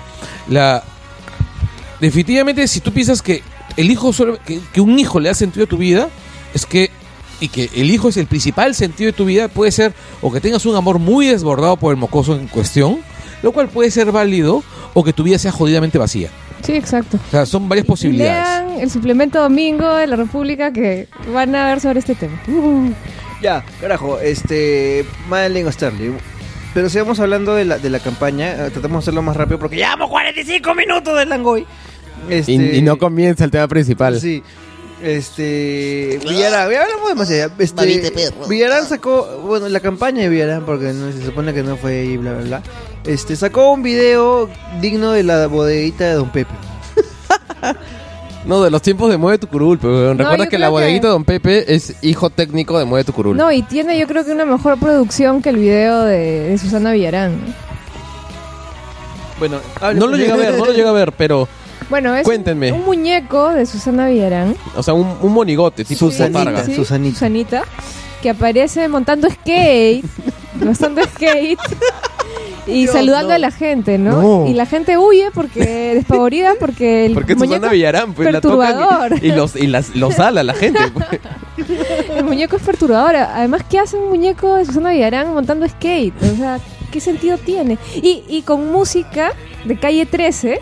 la 0.48 0.82
definitivamente 2.00 2.66
si 2.68 2.80
tú 2.80 2.92
piensas 2.92 3.22
que 3.22 3.42
el 3.76 3.90
hijo 3.90 4.12
solo, 4.12 4.38
que, 4.44 4.60
que 4.72 4.80
un 4.80 4.98
hijo 4.98 5.20
le 5.20 5.28
da 5.28 5.34
sentido 5.34 5.64
a 5.64 5.68
tu 5.68 5.76
vida, 5.76 6.08
es 6.54 6.66
que 6.66 6.90
y 7.40 7.48
que 7.48 7.70
el 7.76 7.88
hijo 7.90 8.08
es 8.08 8.16
el 8.16 8.26
principal 8.26 8.74
sentido 8.74 9.06
de 9.08 9.12
tu 9.12 9.24
vida, 9.24 9.46
puede 9.46 9.70
ser 9.70 9.92
o 10.22 10.32
que 10.32 10.40
tengas 10.40 10.66
un 10.66 10.74
amor 10.74 10.98
muy 10.98 11.26
desbordado 11.28 11.76
por 11.76 11.92
el 11.92 11.96
mocoso 12.00 12.34
en 12.34 12.48
cuestión, 12.48 12.98
lo 13.42 13.52
cual 13.52 13.68
puede 13.68 13.92
ser 13.92 14.10
válido, 14.10 14.64
o 14.94 15.04
que 15.04 15.12
tu 15.12 15.22
vida 15.22 15.38
sea 15.38 15.52
jodidamente 15.52 15.98
vacía. 15.98 16.30
Sí, 16.62 16.72
exacto. 16.74 17.18
O 17.28 17.30
sea, 17.30 17.46
son 17.46 17.68
varias 17.68 17.86
posibilidades. 17.86 18.66
Lean 18.66 18.80
el 18.80 18.90
suplemento 18.90 19.40
domingo 19.40 19.94
de 19.96 20.06
la 20.06 20.16
República 20.16 20.72
que 20.72 21.08
van 21.32 21.54
a 21.54 21.66
ver 21.66 21.80
sobre 21.80 22.00
este 22.00 22.14
tema. 22.14 22.38
Ya, 23.42 23.64
carajo, 23.80 24.18
este. 24.18 25.04
Madeleine 25.28 25.68
Osterling. 25.68 26.16
Pero 26.74 26.88
sigamos 26.90 27.18
hablando 27.20 27.54
de 27.54 27.64
la, 27.64 27.78
de 27.78 27.88
la 27.90 28.00
campaña. 28.00 28.66
eh, 28.66 28.70
Tratamos 28.70 28.98
de 29.04 29.04
hacerlo 29.04 29.22
más 29.22 29.36
rápido 29.36 29.58
porque 29.58 29.76
llevamos 29.76 30.10
45 30.10 30.74
minutos 30.74 31.16
de 31.18 31.24
Langoy. 31.26 31.66
Este, 32.28 32.52
Y, 32.52 32.76
y 32.78 32.82
no 32.82 32.98
comienza 32.98 33.44
el 33.44 33.50
tema 33.50 33.66
principal. 33.68 34.20
Sí. 34.20 34.42
Este. 35.02 36.18
Villarán, 36.28 36.70
ya 36.70 36.82
hablamos 36.82 37.08
demasiado. 37.08 37.52
Este. 37.58 38.12
Villarán 38.48 38.84
sacó. 38.86 39.40
Bueno, 39.46 39.68
la 39.68 39.80
campaña 39.80 40.22
de 40.22 40.28
Villarán, 40.28 40.64
porque 40.64 40.92
no, 40.92 41.12
se 41.12 41.24
supone 41.24 41.54
que 41.54 41.62
no 41.62 41.76
fue 41.76 42.04
y 42.04 42.16
bla, 42.16 42.32
bla, 42.34 42.42
bla. 42.42 42.62
Este, 43.08 43.34
sacó 43.36 43.72
un 43.72 43.82
video 43.82 44.48
digno 44.80 45.10
de 45.12 45.22
la 45.24 45.46
bodeguita 45.48 46.04
de 46.04 46.12
Don 46.12 46.28
Pepe. 46.30 46.52
No, 48.44 48.62
de 48.62 48.70
los 48.70 48.80
tiempos 48.82 49.10
de 49.10 49.16
Mueve 49.16 49.38
tu 49.38 49.46
Curul. 49.48 49.78
Pero 49.78 50.14
No, 50.14 50.14
recuerda 50.14 50.46
que 50.48 50.58
la 50.58 50.66
que- 50.66 50.70
bodeguita 50.70 51.06
de 51.08 51.12
Don 51.14 51.24
Pepe 51.24 51.74
es 51.74 51.96
hijo 52.02 52.30
técnico 52.30 52.78
de 52.78 52.84
Mueve 52.84 53.04
tu 53.04 53.12
Curul. 53.12 53.36
No, 53.36 53.50
y 53.50 53.62
tiene 53.62 53.98
yo 53.98 54.06
creo 54.06 54.24
que 54.24 54.30
una 54.32 54.44
mejor 54.44 54.78
producción 54.78 55.42
que 55.42 55.48
el 55.50 55.56
video 55.56 56.02
de, 56.02 56.50
de 56.50 56.58
Susana 56.58 56.92
Villarán. 56.92 57.38
Bueno, 59.38 59.58
no 59.94 60.06
lo 60.06 60.16
llega 60.16 60.34
a 60.34 60.36
ver, 60.36 60.54
no 60.58 60.64
lo 60.66 60.72
llega 60.72 60.90
a 60.90 60.94
ver, 60.94 61.12
pero. 61.12 61.48
Bueno, 61.90 62.14
es 62.14 62.24
Cuéntenme. 62.24 62.72
un 62.72 62.84
muñeco 62.84 63.50
de 63.50 63.64
Susana 63.64 64.08
Villarán. 64.08 64.54
O 64.76 64.82
sea, 64.82 64.92
un, 64.94 65.16
un 65.22 65.32
monigote, 65.32 65.84
tipo 65.84 66.10
Susanita. 66.10 66.64
Susanita. 66.66 67.18
Susanita, 67.18 67.62
que 68.22 68.28
aparece 68.30 68.86
montando 68.88 69.28
skate, 69.30 70.04
montando 70.54 71.02
skate 71.04 71.58
y 72.66 72.82
Dios, 72.82 72.92
saludando 72.92 73.28
no. 73.30 73.34
a 73.34 73.38
la 73.38 73.50
gente, 73.50 73.98
¿no? 73.98 74.22
No. 74.44 74.46
Y 74.46 74.54
la 74.54 74.66
gente 74.66 74.98
huye 74.98 75.30
porque 75.32 75.60
despavorida 75.94 76.54
porque 76.58 77.06
el 77.06 77.14
Porque 77.14 77.32
es 77.32 77.38
muñeco, 77.38 77.56
Susana 77.56 77.72
Villarán, 77.72 78.12
pues 78.14 78.32
la 78.32 78.40
tocan 78.40 78.74
perturbador. 78.76 79.22
y, 79.22 79.26
y 79.28 79.32
los, 79.32 79.56
y 79.56 79.66
las, 79.66 79.94
los 79.96 80.14
sala 80.14 80.42
la 80.42 80.54
gente. 80.54 80.80
pues. 80.92 81.68
el 82.16 82.24
muñeco 82.24 82.56
es 82.56 82.62
perturbador. 82.62 83.16
Además, 83.16 83.62
¿qué 83.68 83.78
hace 83.78 83.96
un 83.96 84.08
muñeco 84.08 84.54
de 84.56 84.64
Susana 84.64 84.90
Villarán 84.90 85.32
montando 85.32 85.68
skate? 85.68 86.14
O 86.22 86.36
sea, 86.36 86.58
¿qué 86.90 87.00
sentido 87.00 87.38
tiene? 87.38 87.78
Y, 87.96 88.24
y 88.28 88.42
con 88.42 88.70
música 88.72 89.32
de 89.64 89.78
calle 89.78 90.06
13 90.06 90.60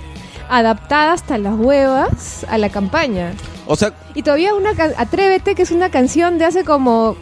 adaptada 0.48 1.12
hasta 1.12 1.38
las 1.38 1.54
huevas 1.54 2.46
a 2.48 2.56
la 2.58 2.68
campaña. 2.70 3.32
O 3.66 3.74
sea, 3.74 3.92
Y 4.14 4.22
todavía 4.22 4.54
una 4.54 4.70
Atrévete, 4.96 5.56
que 5.56 5.62
es 5.62 5.72
una 5.72 5.90
canción 5.90 6.38
de 6.38 6.44
hace 6.44 6.64
como 6.64 7.16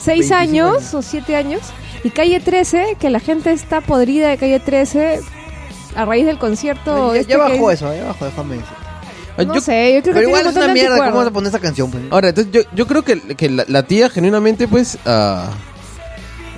6 0.00 0.28
25 0.30 0.34
años, 0.36 0.76
años. 0.78 0.94
o 0.94 1.02
7 1.02 1.36
años. 1.36 1.60
Y 2.04 2.10
Calle 2.10 2.40
13, 2.40 2.96
que 3.00 3.10
la 3.10 3.20
gente 3.20 3.52
está 3.52 3.80
podrida 3.80 4.28
de 4.28 4.36
Calle 4.38 4.60
13 4.60 5.20
a 5.96 6.04
raíz 6.04 6.26
del 6.26 6.38
concierto. 6.38 7.14
Ya, 7.14 7.20
este 7.20 7.32
ya 7.32 7.46
que- 7.46 7.52
bajó 7.52 7.70
eso, 7.70 7.94
ya 7.94 8.04
bajó, 8.04 8.24
déjame 8.26 8.54
decir. 8.56 8.70
No 9.46 9.54
yo- 9.54 9.60
sé, 9.60 9.92
yo 9.96 10.00
creo 10.02 10.02
que 10.02 10.02
Pero 10.02 10.14
tiene 10.14 10.28
igual 10.30 10.46
es 10.46 10.56
una 10.56 10.72
mierda, 10.72 10.96
¿cómo 11.06 11.18
vas 11.18 11.26
a 11.26 11.30
poner 11.30 11.48
esa 11.48 11.58
canción? 11.58 11.90
Pues? 11.90 12.04
ahora, 12.10 12.28
entonces 12.30 12.52
yo, 12.52 12.62
yo 12.74 12.86
creo 12.86 13.02
que, 13.02 13.20
que 13.36 13.50
la, 13.50 13.64
la 13.68 13.82
tía 13.82 14.08
genuinamente, 14.08 14.66
pues, 14.66 14.96
ah, 15.04 15.50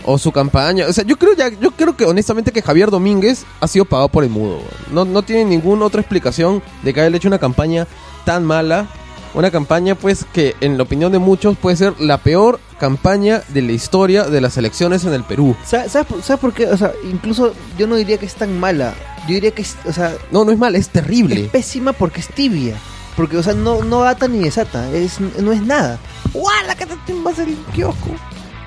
o 0.04 0.16
su 0.16 0.30
campaña, 0.30 0.86
o 0.86 0.92
sea, 0.92 1.02
yo 1.04 1.16
creo 1.18 1.34
ya, 1.34 1.48
yo 1.48 1.72
creo 1.72 1.96
que 1.96 2.04
honestamente 2.06 2.52
que 2.52 2.62
Javier 2.62 2.90
Domínguez 2.90 3.44
ha 3.60 3.66
sido 3.66 3.84
pagado 3.84 4.08
por 4.08 4.22
el 4.22 4.30
mudo. 4.30 4.60
No, 4.92 5.04
no 5.04 5.22
tiene 5.22 5.44
ninguna 5.44 5.84
otra 5.86 6.00
explicación 6.00 6.62
de 6.84 6.94
que 6.94 7.00
haya 7.00 7.16
hecho 7.16 7.26
una 7.28 7.38
campaña 7.40 7.86
tan 8.24 8.44
mala. 8.44 8.86
Una 9.34 9.50
campaña, 9.50 9.94
pues, 9.94 10.24
que 10.32 10.56
en 10.60 10.76
la 10.76 10.82
opinión 10.84 11.12
de 11.12 11.18
muchos 11.18 11.56
puede 11.58 11.76
ser 11.76 12.00
la 12.00 12.18
peor 12.18 12.58
campaña 12.78 13.42
de 13.48 13.62
la 13.62 13.72
historia 13.72 14.24
de 14.24 14.40
las 14.40 14.56
elecciones 14.56 15.04
en 15.04 15.12
el 15.12 15.22
Perú. 15.24 15.54
¿Sabes, 15.64 15.92
sabes 15.92 16.06
por- 16.08 16.22
sabes 16.22 16.40
por 16.40 16.52
qué? 16.52 16.66
O 16.66 16.76
sea, 16.76 16.92
incluso 17.10 17.52
yo 17.76 17.86
no 17.86 17.96
diría 17.96 18.18
que 18.18 18.26
es 18.26 18.34
tan 18.34 18.58
mala. 18.58 18.94
Yo 19.28 19.34
diría 19.34 19.50
que 19.50 19.62
es, 19.62 19.76
o 19.84 19.92
sea, 19.92 20.14
No, 20.30 20.44
no 20.44 20.52
es 20.52 20.58
mala, 20.58 20.78
es 20.78 20.86
es 20.86 20.92
terrible. 20.92 21.48
pésima 21.52 21.92
porque 21.92 22.20
es 22.20 22.28
tibia. 22.28 22.76
Porque, 23.16 23.36
o 23.36 23.42
sea, 23.42 23.52
no, 23.54 23.82
no 23.82 24.04
ata 24.04 24.28
ni 24.28 24.38
desata. 24.38 24.88
Es, 24.92 25.20
no 25.20 25.52
es 25.52 25.60
nada. 25.62 25.98
¡Guala! 26.32 26.74
Que 26.76 26.86
te 26.86 27.12
vas 27.22 27.38
al 27.38 27.54
kiosco. 27.74 28.10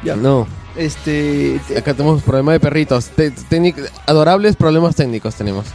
Ya. 0.04 0.16
No, 0.16 0.46
Este. 0.76 1.60
te- 1.68 1.78
acá 1.78 1.94
tenemos 1.94 2.22
problemas 2.24 2.54
de 2.54 2.60
perritos. 2.62 3.08
Te- 3.10 3.32
técnic- 3.34 3.90
adorables 4.06 4.56
problemas 4.56 4.96
técnicos 4.96 5.36
tenemos. 5.36 5.66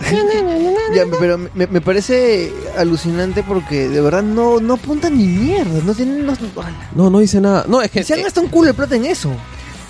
ya, 0.94 1.03
pero 1.20 1.36
me, 1.55 1.66
me 1.66 1.80
parece 1.80 2.51
alucinante 2.78 3.42
porque 3.42 3.88
de 3.88 4.01
verdad 4.01 4.22
no, 4.22 4.59
no 4.61 4.74
apuntan 4.74 5.18
ni 5.18 5.24
mierda. 5.26 5.80
No 5.84 5.94
tienen. 5.94 6.26
¡guala! 6.55 6.88
No, 6.94 7.11
no 7.11 7.18
dice 7.18 7.40
nada. 7.40 7.64
No, 7.68 7.82
es 7.82 7.90
que... 7.90 8.03
Se 8.05 8.14
han 8.14 8.20
eh, 8.20 8.24
gastado 8.24 8.47
un 8.47 8.51
culo 8.51 8.68
de 8.68 8.74
plata 8.74 8.97
en 8.97 9.05
eso. 9.05 9.30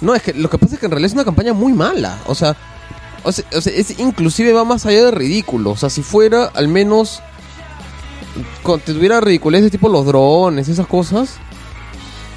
No, 0.00 0.14
es 0.14 0.22
que 0.22 0.34
lo 0.34 0.50
que 0.50 0.58
pasa 0.58 0.74
es 0.74 0.80
que 0.80 0.86
en 0.86 0.92
realidad 0.92 1.06
es 1.08 1.14
una 1.14 1.24
campaña 1.24 1.52
muy 1.52 1.72
mala. 1.72 2.18
O 2.26 2.34
sea, 2.34 2.56
o 3.22 3.32
sea, 3.32 3.44
o 3.56 3.60
sea, 3.60 3.72
es 3.72 3.98
inclusive 3.98 4.52
va 4.52 4.64
más 4.64 4.86
allá 4.86 5.04
de 5.06 5.10
ridículo. 5.12 5.70
O 5.70 5.76
sea, 5.76 5.88
si 5.88 6.02
fuera 6.02 6.50
al 6.54 6.68
menos 6.68 7.22
con, 8.62 8.80
te 8.80 8.92
tuviera 8.92 9.20
ridiculez 9.20 9.62
de 9.62 9.70
tipo 9.70 9.88
los 9.88 10.04
drones, 10.04 10.68
esas 10.68 10.86
cosas, 10.86 11.36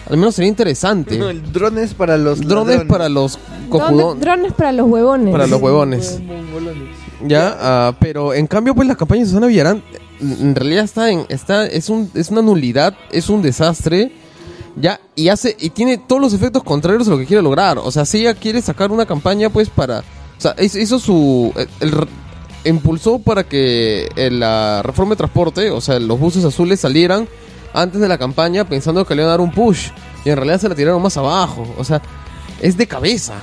al 0.09 0.17
menos 0.17 0.35
sería 0.35 0.49
interesante. 0.49 1.15
El 1.17 1.51
drones 1.51 1.93
para 1.93 2.17
los. 2.17 2.39
drones 2.41 2.67
ladrones. 2.77 2.87
para 2.91 3.09
los 3.09 3.33
Drones, 3.69 3.69
cojudón, 3.69 4.19
drones 4.19 4.53
para 4.53 4.71
los 4.71 4.87
huevones. 4.87 5.31
para 5.31 5.47
los 5.47 5.61
huevones. 5.61 6.19
Ya, 7.25 7.55
ah, 7.59 7.95
pero 7.99 8.33
en 8.33 8.47
cambio 8.47 8.73
pues 8.73 8.87
la 8.87 8.95
campaña 8.95 9.21
de 9.21 9.27
Susana 9.27 9.47
Villarán 9.47 9.83
en 10.21 10.55
realidad 10.55 10.83
está 10.83 11.09
en 11.11 11.25
está 11.29 11.65
es 11.65 11.89
un 11.89 12.09
es 12.15 12.29
una 12.29 12.41
nulidad, 12.41 12.95
es 13.11 13.29
un 13.29 13.41
desastre. 13.41 14.11
Ya, 14.75 14.99
y 15.15 15.27
hace 15.27 15.57
y 15.59 15.71
tiene 15.71 15.97
todos 15.97 16.21
los 16.21 16.33
efectos 16.33 16.63
contrarios 16.63 17.07
a 17.07 17.11
lo 17.11 17.17
que 17.17 17.25
quiere 17.25 17.43
lograr. 17.43 17.77
O 17.79 17.91
sea, 17.91 18.05
si 18.05 18.21
ella 18.21 18.33
quiere 18.33 18.61
sacar 18.61 18.91
una 18.91 19.05
campaña 19.05 19.49
pues 19.49 19.69
para 19.69 19.99
o 19.99 20.41
sea, 20.41 20.55
hizo 20.59 20.99
su 20.99 21.51
el, 21.81 21.89
el- 21.89 22.07
impulsó 22.65 23.19
para 23.19 23.43
que 23.43 24.09
eh, 24.15 24.29
la 24.31 24.81
reforma 24.83 25.11
de 25.11 25.17
transporte, 25.17 25.71
o 25.71 25.81
sea, 25.81 25.99
los 25.99 26.19
buses 26.19 26.43
azules 26.45 26.79
salieran 26.79 27.27
antes 27.73 27.99
de 28.01 28.07
la 28.07 28.17
campaña 28.17 28.63
pensando 28.65 29.05
que 29.05 29.15
le 29.15 29.21
iban 29.21 29.29
a 29.29 29.31
dar 29.31 29.41
un 29.41 29.51
push 29.51 29.89
y 30.25 30.29
en 30.29 30.35
realidad 30.35 30.59
se 30.59 30.69
la 30.69 30.75
tiraron 30.75 31.01
más 31.01 31.15
abajo, 31.17 31.67
o 31.77 31.83
sea, 31.83 32.01
es 32.61 32.75
de 32.77 32.87
cabeza. 32.87 33.35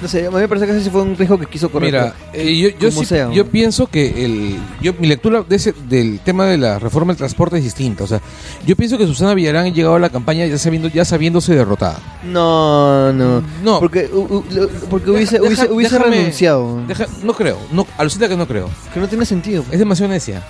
No 0.00 0.06
sé, 0.06 0.24
a 0.28 0.30
mí 0.30 0.36
me 0.36 0.46
parece 0.46 0.64
que 0.64 0.76
ese 0.78 0.92
fue 0.92 1.02
un 1.02 1.16
riesgo 1.16 1.36
que 1.38 1.46
quiso 1.46 1.70
correr. 1.72 1.90
Mira, 1.92 2.14
eh, 2.32 2.56
yo, 2.56 2.68
yo, 2.68 2.88
Como 2.90 3.00
sí- 3.00 3.06
sea, 3.06 3.32
yo 3.32 3.42
¿no? 3.42 3.50
pienso 3.50 3.88
que 3.88 4.24
el, 4.24 4.56
yo, 4.80 4.92
mi 5.00 5.08
lectura 5.08 5.42
de 5.42 5.56
ese, 5.56 5.72
del 5.72 6.20
tema 6.20 6.46
de 6.46 6.56
la 6.56 6.78
reforma 6.78 7.12
del 7.12 7.18
transporte 7.18 7.58
es 7.58 7.64
distinta. 7.64 8.04
O 8.04 8.06
sea, 8.06 8.20
yo 8.64 8.76
pienso 8.76 8.96
que 8.96 9.08
Susana 9.08 9.34
Villarán 9.34 9.66
ha 9.66 9.68
llegado 9.70 9.96
a 9.96 9.98
la 9.98 10.08
campaña 10.08 10.46
ya 10.46 10.56
sabiendo, 10.56 10.86
ya 10.86 11.04
sabiéndose 11.04 11.52
derrotada. 11.56 11.98
No, 12.22 13.12
no. 13.12 13.42
No. 13.64 13.80
Porque, 13.80 14.08
u- 14.12 14.18
u- 14.36 14.44
lo- 14.52 14.68
porque 14.88 15.10
hubiese, 15.10 15.40
Deja- 15.40 15.44
hubiese, 15.48 15.72
hubiese 15.72 15.96
déjame- 15.98 16.10
renunciado. 16.16 16.80
Deja- 16.86 17.06
no 17.24 17.32
creo, 17.34 17.58
no, 17.72 17.84
alucina 17.96 18.28
que 18.28 18.36
no 18.36 18.46
creo. 18.46 18.70
Que 18.94 19.00
no 19.00 19.08
tiene 19.08 19.24
sentido. 19.26 19.64
Es 19.72 19.80
demasiado 19.80 20.12
necia. 20.12 20.44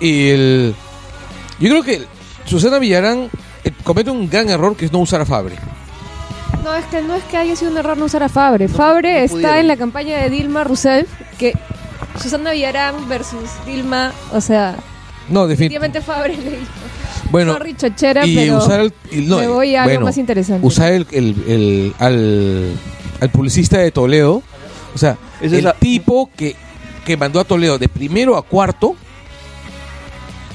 Y 0.00 0.28
el, 0.30 0.74
yo 1.60 1.68
creo 1.70 1.82
que 1.82 2.02
Susana 2.46 2.78
Villarán 2.78 3.30
eh, 3.64 3.72
comete 3.84 4.10
un 4.10 4.28
gran 4.30 4.48
error 4.48 4.76
que 4.76 4.86
es 4.86 4.92
no 4.92 4.98
usar 5.00 5.20
a 5.20 5.26
Fabre. 5.26 5.56
No, 6.64 6.74
es 6.74 6.84
que 6.86 7.00
no 7.02 7.14
es 7.14 7.24
que 7.24 7.36
haya 7.36 7.54
sido 7.56 7.70
un 7.70 7.78
error 7.78 7.96
no 7.96 8.06
usar 8.06 8.22
a 8.22 8.28
Fabre. 8.28 8.68
Fabre 8.68 9.12
no 9.12 9.24
está 9.24 9.32
pudieron. 9.34 9.58
en 9.58 9.68
la 9.68 9.76
campaña 9.76 10.18
de 10.18 10.30
Dilma 10.30 10.64
Rousseff, 10.64 11.08
que 11.38 11.52
Susana 12.20 12.52
Villarán 12.52 13.08
versus 13.08 13.48
Dilma, 13.66 14.12
o 14.32 14.40
sea, 14.40 14.76
No, 15.28 15.46
definitivamente. 15.46 16.00
Fabre 16.00 16.36
le 16.36 16.50
dijo. 16.50 16.62
Bueno, 17.30 17.52
Sorry, 17.52 17.74
chochera, 17.74 18.26
y 18.26 18.34
pero 18.34 18.56
usar 18.58 18.80
el, 18.80 18.92
y 19.12 19.16
no, 19.20 19.38
me 19.38 19.48
voy 19.48 19.74
a 19.76 19.82
algo 19.84 20.00
más 20.06 20.16
interesante. 20.16 20.66
Usar 20.66 20.92
el, 20.92 21.06
el- 21.10 21.44
el- 21.46 21.94
al, 21.98 22.72
al 23.20 23.30
publicista 23.30 23.76
de 23.78 23.90
Toledo, 23.90 24.42
o 24.94 24.98
sea, 24.98 25.18
es 25.42 25.52
el 25.52 25.64
la- 25.64 25.74
tipo 25.74 26.30
que, 26.34 26.56
que 27.04 27.18
mandó 27.18 27.38
a 27.40 27.44
Toledo 27.44 27.78
de 27.78 27.88
primero 27.88 28.34
a 28.38 28.42
cuarto, 28.42 28.96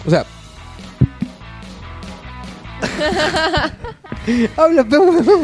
o 0.06 0.10
sea, 0.10 0.26
Habla, 4.58 4.86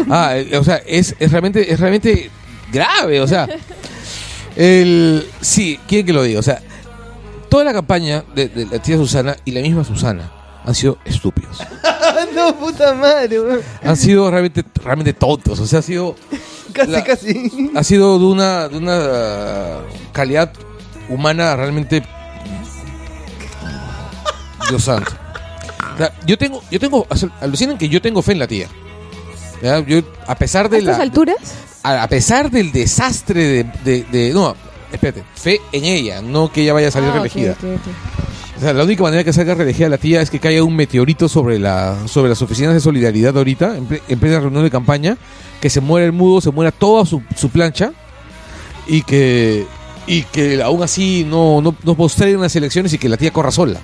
ah, 0.10 0.38
eh, 0.38 0.58
o 0.58 0.64
sea, 0.64 0.78
es, 0.86 1.16
es 1.20 1.32
realmente 1.32 1.72
es 1.72 1.80
realmente 1.80 2.30
grave, 2.72 3.20
o 3.22 3.28
sea, 3.28 3.48
el 4.56 5.28
sí, 5.42 5.80
quieren 5.88 6.06
que 6.06 6.14
lo 6.14 6.24
diga, 6.24 6.40
o 6.40 6.44
sea, 6.44 6.62
toda 7.50 7.64
la 7.64 7.74
campaña 7.74 8.24
de, 8.36 8.48
de 8.48 8.66
la 8.66 8.80
tía 8.82 8.96
Susana 8.98 9.36
y 9.46 9.52
la 9.52 9.62
misma 9.62 9.84
Susana 9.84 10.32
han 10.66 10.76
sido 10.76 10.98
estúpidos. 11.06 11.60
no, 12.36 12.56
puta 12.56 12.94
madre, 12.94 13.40
weón. 13.42 13.62
Han 13.84 13.98
sido 13.98 14.30
realmente 14.30 14.64
realmente 14.84 15.14
tontos, 15.14 15.60
o 15.60 15.68
sea, 15.68 15.80
ha 15.80 15.82
sido 15.84 16.16
Casi, 16.74 16.92
La- 16.92 17.04
casi. 17.04 17.72
ha 17.76 17.84
sido 17.84 18.20
de 18.20 18.26
una, 18.26 18.70
de 18.70 18.78
una 18.78 19.80
calidad 20.14 20.54
humana 21.10 21.56
realmente 21.56 22.04
Dios 24.70 24.84
santo. 24.84 25.12
O 25.96 25.98
sea, 25.98 26.14
yo 26.26 26.38
tengo, 26.38 26.62
yo 26.72 26.80
tengo, 26.80 27.06
alucinan 27.42 27.78
que 27.78 27.90
yo 27.90 28.02
tengo 28.02 28.22
fe 28.22 28.32
en 28.34 28.40
la 28.40 28.48
tía. 28.48 28.68
¿Ya? 29.62 29.80
Yo, 29.86 30.00
a 30.28 30.36
pesar 30.36 30.68
¿A 30.68 30.70
de 30.70 30.78
estas 30.80 30.98
la, 30.98 31.04
alturas? 31.04 31.36
a, 31.84 32.04
a 32.04 32.08
pesar 32.08 32.50
del 32.50 32.72
desastre 32.72 33.44
de, 33.44 33.64
de- 33.84 34.04
de- 34.12 34.34
no, 34.34 34.56
espérate, 34.92 35.24
fe 35.36 35.60
en 35.74 35.84
ella, 35.86 36.22
no 36.22 36.52
que 36.52 36.62
ella 36.62 36.74
vaya 36.74 36.88
a 36.88 36.92
salir 36.92 37.10
Ah, 37.10 37.14
reelegida. 37.14 37.56
O 38.58 38.62
sea, 38.62 38.74
la 38.74 38.84
única 38.84 39.04
manera 39.04 39.24
que 39.24 39.32
salga 39.34 39.56
reelegida 39.56 39.88
la 39.90 39.98
tía 39.98 40.22
es 40.22 40.30
que 40.30 40.40
caiga 40.40 40.64
un 40.64 40.76
meteorito 40.76 41.28
sobre 41.30 41.60
la 41.60 41.98
sobre 42.08 42.30
las 42.30 42.42
oficinas 42.42 42.74
de 42.74 42.80
solidaridad 42.82 43.38
ahorita, 43.38 43.76
en, 43.78 43.88
ple- 43.90 44.02
en 44.08 44.20
plena 44.20 44.40
reunión 44.40 44.64
de 44.64 44.72
campaña, 44.72 45.18
que 45.62 45.70
se 45.70 45.80
muera 45.82 46.06
el 46.06 46.12
mudo, 46.14 46.40
se 46.42 46.52
muera 46.52 46.72
toda 46.72 47.06
su, 47.06 47.22
su 47.36 47.50
plancha 47.50 47.92
y 48.88 49.02
que 49.04 49.66
y 50.08 50.24
que 50.24 50.62
aún 50.64 50.82
así 50.84 51.26
no, 51.30 51.62
no, 51.62 51.76
no 51.84 51.96
posterguen 51.96 52.42
las 52.42 52.56
elecciones 52.56 52.92
y 52.94 52.98
que 52.98 53.08
la 53.10 53.18
tía 53.18 53.32
corra 53.32 53.52
sola. 53.52 53.80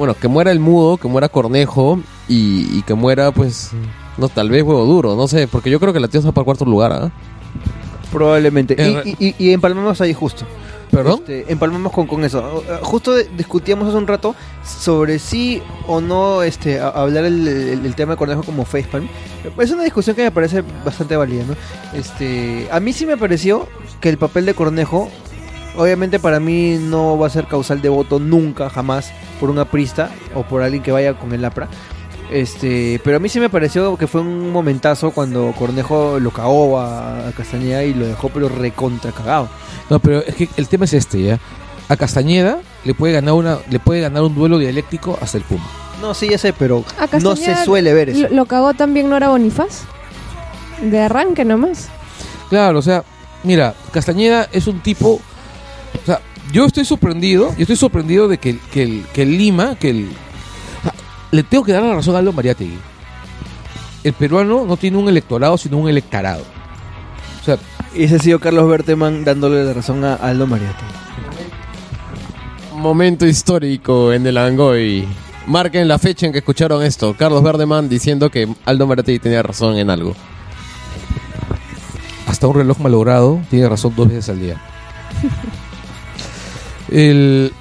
Bueno, 0.00 0.14
que 0.14 0.28
muera 0.28 0.50
el 0.50 0.60
mudo, 0.60 0.96
que 0.96 1.08
muera 1.08 1.28
Cornejo 1.28 2.00
y, 2.26 2.78
y 2.78 2.82
que 2.86 2.94
muera, 2.94 3.32
pues, 3.32 3.72
no, 4.16 4.30
tal 4.30 4.48
vez 4.48 4.62
huevo 4.62 4.86
duro, 4.86 5.14
no 5.14 5.28
sé, 5.28 5.46
porque 5.46 5.68
yo 5.68 5.78
creo 5.78 5.92
que 5.92 6.00
la 6.00 6.08
tía 6.08 6.20
está 6.20 6.32
para 6.32 6.40
el 6.40 6.46
cuarto 6.46 6.64
lugar, 6.64 6.90
¿ah? 6.92 7.10
Probablemente. 8.10 8.74
En 8.82 9.02
Y, 9.04 9.16
y, 9.28 9.34
y- 9.38 9.52
empalmamos 9.52 10.00
ahí 10.00 10.14
justo. 10.14 10.44
¿Perdón? 10.90 11.18
Este, 11.20 11.52
empalmamos 11.52 11.92
con, 11.92 12.06
con 12.06 12.24
eso. 12.24 12.64
Uh, 12.80 12.84
Justo 12.84 13.14
discutíamos 13.14 13.86
hace 13.88 13.96
un 13.98 14.06
rato 14.08 14.34
sobre 14.64 15.18
si 15.20 15.62
o 15.86 16.00
no 16.00 16.42
este, 16.42 16.80
a- 16.80 16.88
hablar 16.88 17.26
el, 17.26 17.46
el- 17.46 17.84
el 17.86 17.94
tema 17.94 18.14
de 18.14 18.16
Cornejo 18.16 18.42
como 18.42 18.64
facepalm. 18.64 19.06
Es 19.58 19.70
una 19.70 19.84
discusión 19.84 20.16
que 20.16 20.22
me 20.24 20.30
parece 20.32 20.64
bastante 20.84 21.14
válida, 21.16 21.44
¿no? 21.46 21.54
Este, 21.96 22.66
a 22.72 22.80
mí 22.80 22.92
sí 22.94 23.04
me 23.06 23.16
pareció 23.18 23.68
que 24.00 24.08
el 24.08 24.16
papel 24.18 24.46
de 24.46 24.54
Cornejo, 24.54 25.08
obviamente 25.76 26.18
para 26.18 26.40
mí 26.40 26.78
no 26.80 27.18
va 27.18 27.26
a 27.26 27.30
ser 27.30 27.46
causal 27.46 27.80
de 27.82 27.88
voto 27.88 28.18
nunca, 28.18 28.70
jamás, 28.70 29.12
por 29.38 29.50
un 29.50 29.58
aprista 29.58 30.10
o 30.34 30.42
por 30.42 30.62
alguien 30.62 30.82
que 30.82 30.92
vaya 30.92 31.14
con 31.14 31.32
el 31.32 31.44
APRA. 31.44 31.68
Este, 32.30 33.00
pero 33.02 33.16
a 33.16 33.20
mí 33.20 33.28
sí 33.28 33.40
me 33.40 33.50
pareció 33.50 33.96
que 33.96 34.06
fue 34.06 34.20
un 34.20 34.52
momentazo 34.52 35.10
cuando 35.10 35.52
Cornejo 35.58 36.20
lo 36.20 36.30
cagó 36.30 36.78
a, 36.78 37.28
a 37.28 37.32
Castañeda 37.32 37.82
y 37.82 37.92
lo 37.92 38.06
dejó 38.06 38.28
pero 38.28 38.48
recontra 38.48 39.10
cagado. 39.10 39.48
No, 39.88 39.98
pero 39.98 40.20
es 40.20 40.36
que 40.36 40.48
el 40.56 40.68
tema 40.68 40.84
es 40.84 40.92
este, 40.92 41.22
¿ya? 41.22 41.40
A 41.88 41.96
Castañeda 41.96 42.60
le 42.84 42.94
puede 42.94 43.14
ganar 43.14 43.34
una 43.34 43.58
le 43.68 43.80
puede 43.80 44.00
ganar 44.00 44.22
un 44.22 44.34
duelo 44.36 44.58
dialéctico 44.58 45.18
hasta 45.20 45.38
el 45.38 45.44
Puma. 45.44 45.66
No, 46.00 46.14
sí, 46.14 46.28
ya 46.30 46.38
sé, 46.38 46.52
pero 46.52 46.84
no 47.20 47.34
se 47.34 47.64
suele 47.64 47.92
ver 47.92 48.10
eso. 48.10 48.22
Lo, 48.22 48.28
lo 48.28 48.46
cagó 48.46 48.74
también 48.74 49.10
Nora 49.10 49.28
Bonifaz. 49.28 49.82
De 50.80 51.00
arranque 51.00 51.44
nomás. 51.44 51.88
Claro, 52.48 52.78
o 52.78 52.82
sea, 52.82 53.04
mira, 53.42 53.74
Castañeda 53.92 54.48
es 54.52 54.66
un 54.66 54.80
tipo. 54.80 55.20
O 56.02 56.06
sea, 56.06 56.20
yo 56.52 56.64
estoy 56.64 56.84
sorprendido, 56.84 57.50
yo 57.56 57.62
estoy 57.62 57.76
sorprendido 57.76 58.28
de 58.28 58.38
que, 58.38 58.50
el- 58.50 58.60
que, 58.72 58.82
el, 58.82 59.04
que 59.12 59.22
el 59.22 59.36
Lima, 59.38 59.74
que 59.76 59.90
el. 59.90 60.08
o 60.80 60.82
sea, 60.82 60.94
le 61.30 61.42
tengo 61.42 61.64
que 61.64 61.72
dar 61.72 61.82
la 61.82 61.94
razón 61.94 62.14
a 62.16 62.18
Aldo 62.18 62.32
Mariátegui. 62.32 62.78
El 64.02 64.12
peruano 64.14 64.64
no 64.66 64.76
tiene 64.76 64.96
un 64.96 65.08
electorado, 65.08 65.58
sino 65.58 65.76
un 65.78 65.88
electorado. 65.88 66.42
O 67.40 67.44
sea, 67.44 67.58
Ese 67.94 68.16
ha 68.16 68.18
sido 68.18 68.38
Carlos 68.38 68.68
Berteman 68.68 69.24
dándole 69.24 69.64
la 69.64 69.72
razón 69.72 70.04
a 70.04 70.14
Aldo 70.14 70.46
Mariate. 70.46 70.84
Momento 72.74 73.26
histórico 73.26 74.12
en 74.12 74.26
el 74.26 74.38
Angoy. 74.38 75.06
Marquen 75.46 75.88
la 75.88 75.98
fecha 75.98 76.26
en 76.26 76.32
que 76.32 76.38
escucharon 76.38 76.82
esto. 76.82 77.14
Carlos 77.18 77.42
Verdeman 77.42 77.88
diciendo 77.88 78.30
que 78.30 78.48
Aldo 78.64 78.86
Marategui 78.86 79.18
tenía 79.18 79.42
razón 79.42 79.76
en 79.76 79.90
algo. 79.90 80.14
hasta 82.26 82.46
un 82.46 82.54
reloj 82.54 82.78
malogrado 82.78 83.40
tiene 83.50 83.68
razón 83.68 83.92
dos 83.96 84.08
veces 84.08 84.28
al 84.28 84.40
día. 84.40 84.56
El, 86.90 87.52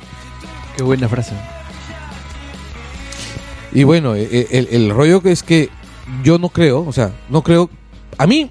Qué 0.75 0.83
buena 0.83 1.09
frase. 1.09 1.33
Y 3.71 3.83
bueno, 3.83 4.15
e- 4.15 4.23
e- 4.23 4.47
el, 4.51 4.67
el 4.71 4.89
rollo 4.89 5.21
que 5.21 5.31
es 5.31 5.43
que 5.43 5.69
yo 6.23 6.39
no 6.39 6.49
creo, 6.49 6.85
o 6.85 6.93
sea, 6.93 7.11
no 7.29 7.43
creo. 7.43 7.69
A 8.17 8.25
mí, 8.25 8.49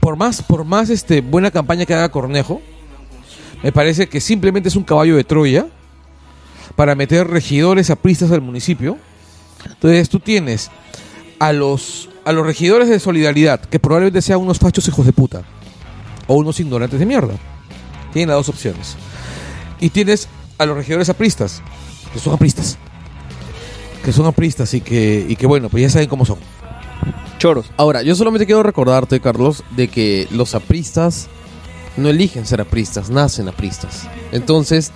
por 0.00 0.16
más, 0.16 0.42
por 0.42 0.64
más 0.64 0.90
este, 0.90 1.20
buena 1.20 1.50
campaña 1.50 1.86
que 1.86 1.94
haga 1.94 2.10
Cornejo, 2.10 2.60
me 3.62 3.72
parece 3.72 4.08
que 4.08 4.20
simplemente 4.20 4.68
es 4.68 4.76
un 4.76 4.84
caballo 4.84 5.16
de 5.16 5.24
Troya 5.24 5.66
para 6.76 6.94
meter 6.94 7.26
regidores 7.26 7.90
apristas 7.90 8.30
al 8.30 8.40
municipio. 8.40 8.98
Entonces 9.66 10.08
tú 10.08 10.20
tienes 10.20 10.70
a 11.38 11.52
los, 11.52 12.08
a 12.24 12.32
los 12.32 12.46
regidores 12.46 12.88
de 12.88 13.00
solidaridad, 13.00 13.60
que 13.60 13.78
probablemente 13.80 14.22
sean 14.22 14.40
unos 14.40 14.58
fachos 14.58 14.86
hijos 14.88 15.04
de 15.04 15.12
puta, 15.12 15.42
o 16.26 16.34
unos 16.34 16.60
ignorantes 16.60 16.98
de 16.98 17.06
mierda. 17.06 17.34
Tienen 18.12 18.28
las 18.28 18.38
dos 18.38 18.48
opciones. 18.50 18.96
Y 19.80 19.90
tienes 19.90 20.28
a 20.58 20.66
los 20.66 20.76
regidores 20.76 21.08
apristas, 21.08 21.62
que 22.12 22.18
son 22.18 22.34
apristas 22.34 22.76
que 24.04 24.12
son 24.14 24.24
apristas 24.24 24.72
y 24.72 24.80
que, 24.80 25.26
y 25.28 25.36
que 25.36 25.46
bueno, 25.46 25.68
pues 25.68 25.82
ya 25.82 25.90
saben 25.90 26.08
cómo 26.08 26.24
son. 26.24 26.38
Choros. 27.38 27.66
Ahora, 27.76 28.00
yo 28.00 28.14
solamente 28.14 28.46
quiero 28.46 28.62
recordarte, 28.62 29.20
Carlos, 29.20 29.62
de 29.76 29.88
que 29.88 30.26
los 30.30 30.54
apristas 30.54 31.28
no 31.98 32.08
eligen 32.08 32.46
ser 32.46 32.62
apristas, 32.62 33.10
nacen 33.10 33.46
apristas. 33.46 34.08
Entonces, 34.32 34.90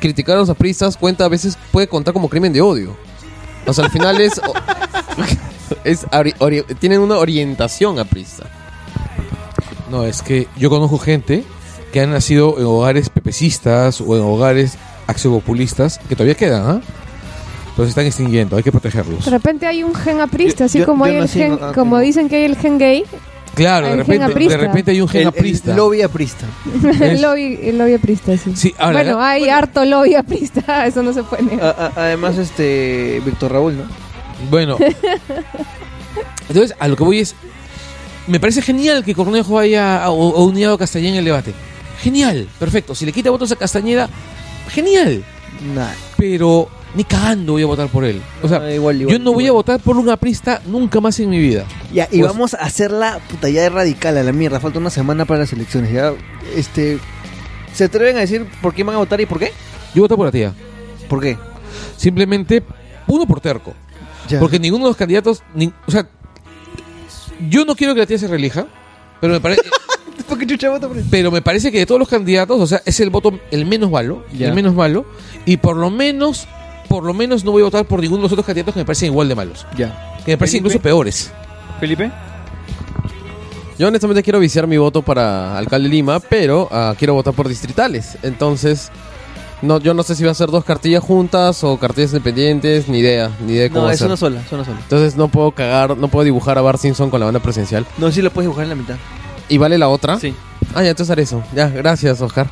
criticar 0.00 0.36
a 0.36 0.40
los 0.40 0.50
apristas 0.50 0.96
cuenta 0.96 1.24
a 1.24 1.28
veces 1.28 1.56
puede 1.70 1.86
contar 1.86 2.12
como 2.12 2.28
crimen 2.28 2.52
de 2.52 2.60
odio. 2.60 2.96
O 3.64 3.72
sea, 3.72 3.84
al 3.84 3.92
final 3.92 4.20
es, 4.20 4.40
es 5.84 6.04
ori- 6.08 6.34
ori- 6.38 6.64
tienen 6.80 6.98
una 7.00 7.16
orientación 7.16 8.00
aprista. 8.00 8.46
No, 9.88 10.04
es 10.04 10.20
que 10.20 10.48
yo 10.56 10.68
conozco 10.68 10.98
gente 10.98 11.44
que 11.92 12.00
han 12.00 12.10
nacido 12.10 12.56
en 12.58 12.64
hogares 12.66 13.08
pepecistas 13.08 14.00
o 14.00 14.16
en 14.16 14.22
hogares 14.22 14.76
axiopopulistas 15.06 15.98
que 16.08 16.14
todavía 16.14 16.34
quedan, 16.34 16.62
¿ah? 16.66 16.80
Pero 17.76 17.84
se 17.86 17.90
están 17.90 18.06
extinguiendo, 18.06 18.56
hay 18.56 18.62
que 18.62 18.72
protegerlos. 18.72 19.24
De 19.24 19.30
repente 19.30 19.66
hay 19.66 19.82
un 19.82 19.94
gen 19.94 20.20
aprista, 20.20 20.64
así 20.66 20.80
yo- 20.80 20.86
como 20.86 21.06
yo 21.06 21.10
hay 21.12 21.16
el 21.16 21.22
nací 21.22 21.38
gen, 21.38 21.52
en- 21.54 21.58
ah, 21.62 21.72
como 21.74 21.98
en- 21.98 22.04
dicen 22.04 22.28
que 22.28 22.36
hay 22.36 22.44
el 22.44 22.56
gen 22.56 22.78
gay, 22.78 23.04
Claro, 23.54 23.88
de 23.88 23.96
repente, 23.96 24.48
de 24.48 24.56
repente 24.56 24.90
hay 24.92 25.00
un 25.00 25.08
gen 25.08 25.22
El, 25.22 25.26
aprista. 25.28 25.70
el 25.72 25.76
lobby 25.76 26.02
aprista. 26.02 26.46
el 27.00 27.20
lobby, 27.20 27.58
el 27.62 27.78
lobby 27.78 27.94
aprista, 27.94 28.36
sí. 28.38 28.52
Sí, 28.54 28.74
ahora, 28.78 29.02
bueno, 29.02 29.20
hay 29.20 29.48
harto 29.48 29.84
lobby 29.84 30.14
aprista, 30.14 30.86
eso 30.86 31.02
no 31.02 31.12
se 31.12 31.24
puede 31.24 31.42
negar. 31.42 31.74
A- 31.76 31.86
a- 31.86 31.92
además, 32.06 32.38
este. 32.38 33.20
Víctor 33.26 33.50
Raúl, 33.52 33.76
¿no? 33.76 33.82
Bueno. 34.50 34.76
Entonces, 36.48 36.76
a 36.78 36.88
lo 36.88 36.96
que 36.96 37.04
voy 37.04 37.18
es. 37.20 37.34
Me 38.26 38.38
parece 38.38 38.62
genial 38.62 39.04
que 39.04 39.14
Cornejo 39.14 39.58
haya 39.58 40.08
o- 40.10 40.14
o 40.30 40.44
unido 40.44 40.74
a 40.74 40.78
Castañeda 40.78 41.10
en 41.12 41.16
el 41.18 41.24
debate. 41.24 41.52
Genial, 42.02 42.48
perfecto. 42.58 42.94
Si 42.94 43.04
le 43.06 43.12
quita 43.12 43.30
votos 43.30 43.52
a 43.52 43.56
Castañeda, 43.56 44.08
genial. 44.68 45.22
Nah. 45.74 45.88
Pero 46.16 46.68
ni 46.94 47.04
cagando 47.04 47.52
voy 47.52 47.62
a 47.62 47.66
votar 47.66 47.88
por 47.88 48.04
él. 48.04 48.20
O 48.42 48.48
sea, 48.48 48.58
igual, 48.72 49.00
igual, 49.00 49.18
yo 49.18 49.22
no 49.22 49.32
voy 49.32 49.46
a 49.46 49.52
votar 49.52 49.78
por 49.80 49.96
un 49.96 50.08
aprista 50.08 50.62
nunca 50.66 51.00
más 51.00 51.18
en 51.20 51.30
mi 51.30 51.38
vida. 51.38 51.64
Ya, 51.92 52.08
y 52.10 52.18
Pues- 52.20 52.32
vamos 52.32 52.54
a 52.54 52.58
hacerla 52.58 53.20
puta 53.30 53.48
ya 53.50 53.62
de 53.62 53.68
radical 53.70 54.16
a 54.16 54.22
la 54.22 54.32
mierda. 54.32 54.60
Falta 54.60 54.78
una 54.78 54.90
semana 54.90 55.24
para 55.24 55.40
las 55.40 55.52
elecciones. 55.52 55.92
Ya, 55.92 56.12
este. 56.56 56.98
¿Se 57.74 57.84
atreven 57.84 58.16
a 58.16 58.20
decir 58.20 58.46
por 58.62 58.74
quién 58.74 58.86
van 58.86 58.96
a 58.96 59.00
votar 59.00 59.20
y 59.20 59.26
por 59.26 59.38
qué? 59.38 59.52
Yo 59.94 60.02
voto 60.02 60.16
por 60.16 60.26
la 60.26 60.32
tía. 60.32 60.52
¿Por 61.08 61.20
qué? 61.20 61.36
Simplemente, 61.96 62.62
uno 63.06 63.26
por 63.26 63.40
terco. 63.40 63.74
Ya. 64.28 64.38
Porque 64.40 64.58
ninguno 64.58 64.84
de 64.86 64.90
los 64.90 64.96
candidatos. 64.96 65.42
ni- 65.54 65.72
o 65.86 65.90
sea, 65.90 66.08
yo 67.48 67.64
no 67.64 67.74
quiero 67.76 67.94
que 67.94 68.00
la 68.00 68.06
tía 68.06 68.18
se 68.18 68.26
reelija. 68.28 68.66
Pero 69.20 69.34
me 69.34 69.40
parece. 69.40 69.62
¿Por 70.40 70.46
qué 70.48 70.54
chucha 70.54 70.70
vota 70.70 70.88
por 70.88 70.96
él? 70.96 71.04
Pero 71.10 71.30
me 71.30 71.42
parece 71.42 71.70
que 71.70 71.78
de 71.80 71.86
todos 71.86 71.98
los 71.98 72.08
candidatos, 72.08 72.58
o 72.58 72.66
sea, 72.66 72.80
es 72.86 72.98
el 73.00 73.10
voto 73.10 73.38
el 73.50 73.66
menos 73.66 73.90
malo, 73.90 74.24
Ya. 74.32 74.48
el 74.48 74.54
menos 74.54 74.74
malo, 74.74 75.04
y 75.44 75.58
por 75.58 75.76
lo 75.76 75.90
menos, 75.90 76.46
por 76.88 77.04
lo 77.04 77.12
menos 77.12 77.44
no 77.44 77.50
voy 77.52 77.60
a 77.60 77.66
votar 77.66 77.84
por 77.84 78.00
ninguno 78.00 78.20
de 78.20 78.22
los 78.24 78.32
otros 78.32 78.46
candidatos 78.46 78.72
que 78.72 78.80
me 78.80 78.86
parecen 78.86 79.08
igual 79.08 79.28
de 79.28 79.34
malos, 79.34 79.66
Ya. 79.76 80.16
que 80.24 80.32
me 80.32 80.38
parecen 80.38 80.38
Felipe. 80.38 80.56
incluso 80.58 80.80
peores. 80.82 81.30
¿Felipe? 81.78 82.10
Yo 83.78 83.88
honestamente 83.88 84.22
quiero 84.22 84.38
viciar 84.40 84.66
mi 84.66 84.76
voto 84.78 85.02
para 85.02 85.56
alcalde 85.58 85.88
de 85.88 85.94
Lima, 85.94 86.20
pero 86.20 86.68
ah, 86.70 86.94
quiero 86.98 87.14
votar 87.14 87.34
por 87.34 87.46
distritales. 87.48 88.16
Entonces, 88.22 88.90
No, 89.62 89.78
yo 89.78 89.92
no 89.92 90.02
sé 90.02 90.14
si 90.14 90.24
va 90.24 90.30
a 90.30 90.34
ser 90.34 90.48
dos 90.50 90.64
cartillas 90.64 91.04
juntas 91.04 91.62
o 91.64 91.76
cartillas 91.78 92.12
independientes, 92.12 92.88
ni 92.88 93.00
idea, 93.00 93.30
ni 93.44 93.52
idea 93.52 93.64
de 93.64 93.70
cómo 93.70 93.82
No, 93.84 93.90
es 93.90 94.00
una 94.00 94.16
sola, 94.16 94.40
es 94.40 94.50
una 94.52 94.64
sola. 94.64 94.78
Entonces 94.80 95.16
no 95.16 95.28
puedo 95.28 95.50
cagar, 95.50 95.98
no 95.98 96.08
puedo 96.08 96.24
dibujar 96.24 96.56
a 96.56 96.62
Bart 96.62 96.80
Simpson 96.80 97.10
con 97.10 97.20
la 97.20 97.26
banda 97.26 97.40
presidencial. 97.40 97.84
No, 97.98 98.10
sí 98.10 98.22
lo 98.22 98.30
puedes 98.30 98.46
dibujar 98.46 98.62
en 98.64 98.70
la 98.70 98.74
mitad. 98.76 98.96
¿Y 99.50 99.58
vale 99.58 99.76
la 99.76 99.88
otra? 99.88 100.18
Sí. 100.18 100.32
Ah, 100.74 100.82
ya, 100.82 100.90
entonces 100.90 101.10
haré 101.10 101.24
eso. 101.24 101.42
Ya, 101.54 101.68
gracias, 101.68 102.20
Oscar. 102.22 102.46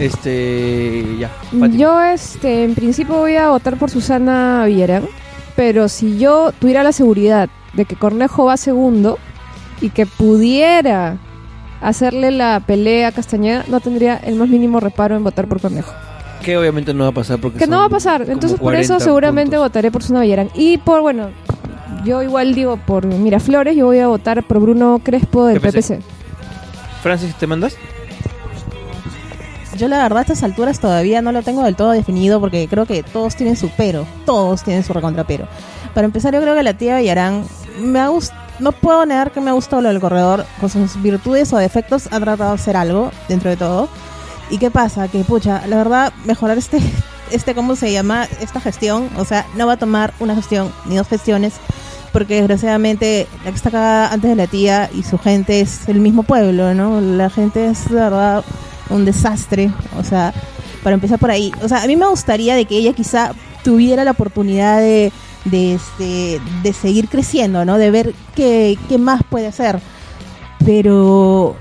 Este. 0.00 1.16
Ya. 1.18 1.28
Fátima. 1.28 1.68
Yo, 1.68 2.02
este, 2.02 2.64
en 2.64 2.74
principio 2.74 3.16
voy 3.16 3.36
a 3.36 3.50
votar 3.50 3.78
por 3.78 3.88
Susana 3.88 4.64
Villarán, 4.66 5.04
pero 5.54 5.88
si 5.88 6.18
yo 6.18 6.52
tuviera 6.58 6.82
la 6.82 6.92
seguridad 6.92 7.48
de 7.74 7.84
que 7.84 7.94
Cornejo 7.94 8.46
va 8.46 8.56
segundo 8.56 9.18
y 9.80 9.90
que 9.90 10.06
pudiera 10.06 11.18
hacerle 11.80 12.32
la 12.32 12.60
pelea 12.66 13.08
a 13.08 13.12
Castañeda, 13.12 13.64
no 13.68 13.78
tendría 13.78 14.16
el 14.16 14.34
más 14.34 14.48
mínimo 14.48 14.80
reparo 14.80 15.16
en 15.16 15.22
votar 15.22 15.46
por 15.46 15.60
Cornejo. 15.60 15.92
Que 16.42 16.56
obviamente 16.56 16.92
no 16.94 17.04
va 17.04 17.10
a 17.10 17.14
pasar 17.14 17.38
porque. 17.38 17.60
Que 17.60 17.66
no 17.68 17.78
va 17.78 17.84
a 17.84 17.90
pasar, 17.90 18.22
entonces 18.22 18.58
por 18.58 18.74
eso 18.74 18.94
40 18.94 19.04
seguramente 19.04 19.50
puntos. 19.56 19.68
votaré 19.68 19.92
por 19.92 20.02
Susana 20.02 20.22
Villarán. 20.22 20.50
Y 20.54 20.78
por, 20.78 21.00
bueno, 21.00 21.28
yo 22.04 22.22
igual 22.22 22.54
digo 22.54 22.76
por 22.76 23.06
Miraflores, 23.06 23.76
yo 23.76 23.86
voy 23.86 23.98
a 23.98 24.08
votar 24.08 24.42
por 24.42 24.60
Bruno 24.60 25.00
Crespo 25.02 25.46
del 25.46 25.60
PPC. 25.60 25.98
PPC. 25.98 26.02
Francis, 27.02 27.34
¿te 27.36 27.46
mandas? 27.46 27.76
Yo 29.76 29.88
la 29.88 30.02
verdad 30.02 30.18
a 30.18 30.22
estas 30.22 30.42
alturas 30.42 30.78
todavía 30.80 31.22
no 31.22 31.32
lo 31.32 31.42
tengo 31.42 31.62
del 31.62 31.76
todo 31.76 31.90
definido 31.92 32.38
porque 32.40 32.66
creo 32.68 32.84
que 32.86 33.02
todos 33.02 33.36
tienen 33.36 33.56
su 33.56 33.70
pero, 33.76 34.06
todos 34.26 34.62
tienen 34.62 34.82
su 34.84 34.92
recontrapero. 34.92 35.46
Para 35.94 36.04
empezar 36.04 36.34
yo 36.34 36.40
creo 36.42 36.54
que 36.54 36.62
la 36.62 36.74
tía 36.74 36.98
Villarán 36.98 37.44
me 37.80 37.98
ha 38.00 38.08
gust- 38.10 38.32
no 38.58 38.72
puedo 38.72 39.06
negar 39.06 39.30
que 39.30 39.40
me 39.40 39.48
ha 39.50 39.54
gustado 39.54 39.80
lo 39.80 39.88
del 39.88 40.00
corredor, 40.00 40.44
con 40.60 40.68
sus 40.68 41.00
virtudes 41.00 41.50
o 41.54 41.56
defectos 41.56 42.08
ha 42.12 42.20
tratado 42.20 42.50
de 42.50 42.54
hacer 42.56 42.76
algo 42.76 43.10
dentro 43.28 43.48
de 43.48 43.56
todo. 43.56 43.88
¿Y 44.50 44.58
qué 44.58 44.70
pasa? 44.70 45.08
Que 45.08 45.24
pucha, 45.24 45.62
la 45.66 45.76
verdad 45.76 46.12
mejorar 46.26 46.58
este 46.58 46.78
este 47.30 47.54
cómo 47.54 47.74
se 47.76 47.90
llama 47.92 48.26
esta 48.40 48.60
gestión, 48.60 49.08
o 49.16 49.24
sea, 49.24 49.46
no 49.56 49.66
va 49.66 49.74
a 49.74 49.76
tomar 49.78 50.12
una 50.20 50.34
gestión 50.34 50.70
ni 50.86 50.96
dos 50.96 51.08
gestiones 51.08 51.54
porque 52.12 52.36
desgraciadamente 52.36 53.26
la 53.44 53.50
que 53.50 53.56
está 53.56 53.68
acá 53.68 54.12
antes 54.12 54.30
de 54.30 54.36
la 54.36 54.46
tía 54.46 54.90
y 54.94 55.02
su 55.02 55.18
gente 55.18 55.60
es 55.60 55.88
el 55.88 56.00
mismo 56.00 56.22
pueblo, 56.22 56.74
¿no? 56.74 57.00
La 57.00 57.30
gente 57.30 57.66
es 57.66 57.88
de 57.88 57.94
verdad 57.94 58.44
un 58.88 59.04
desastre, 59.04 59.70
o 59.98 60.04
sea, 60.04 60.32
para 60.82 60.94
empezar 60.94 61.18
por 61.18 61.30
ahí. 61.30 61.52
O 61.62 61.68
sea, 61.68 61.82
a 61.82 61.86
mí 61.86 61.96
me 61.96 62.08
gustaría 62.08 62.54
de 62.54 62.64
que 62.64 62.76
ella 62.76 62.92
quizá 62.92 63.32
tuviera 63.62 64.04
la 64.04 64.12
oportunidad 64.12 64.78
de, 64.78 65.12
de, 65.44 65.74
este, 65.74 66.40
de 66.62 66.72
seguir 66.72 67.08
creciendo, 67.08 67.64
¿no? 67.64 67.78
De 67.78 67.90
ver 67.90 68.14
qué, 68.34 68.78
qué 68.88 68.98
más 68.98 69.22
puede 69.28 69.46
hacer. 69.46 69.80
Pero 70.64 71.56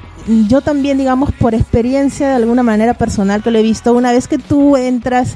yo 0.47 0.62
también, 0.62 0.97
digamos, 0.97 1.32
por 1.32 1.54
experiencia 1.54 2.30
de 2.30 2.36
alguna 2.36 2.64
manera 2.64 2.93
personal 2.93 3.41
que 3.43 3.52
lo 3.52 3.60
he 3.60 3.64
visto, 3.64 3.93
una 3.93 4.12
vez 4.12 4.28
que 4.28 4.38
tú 4.38 4.78
entras, 4.78 5.36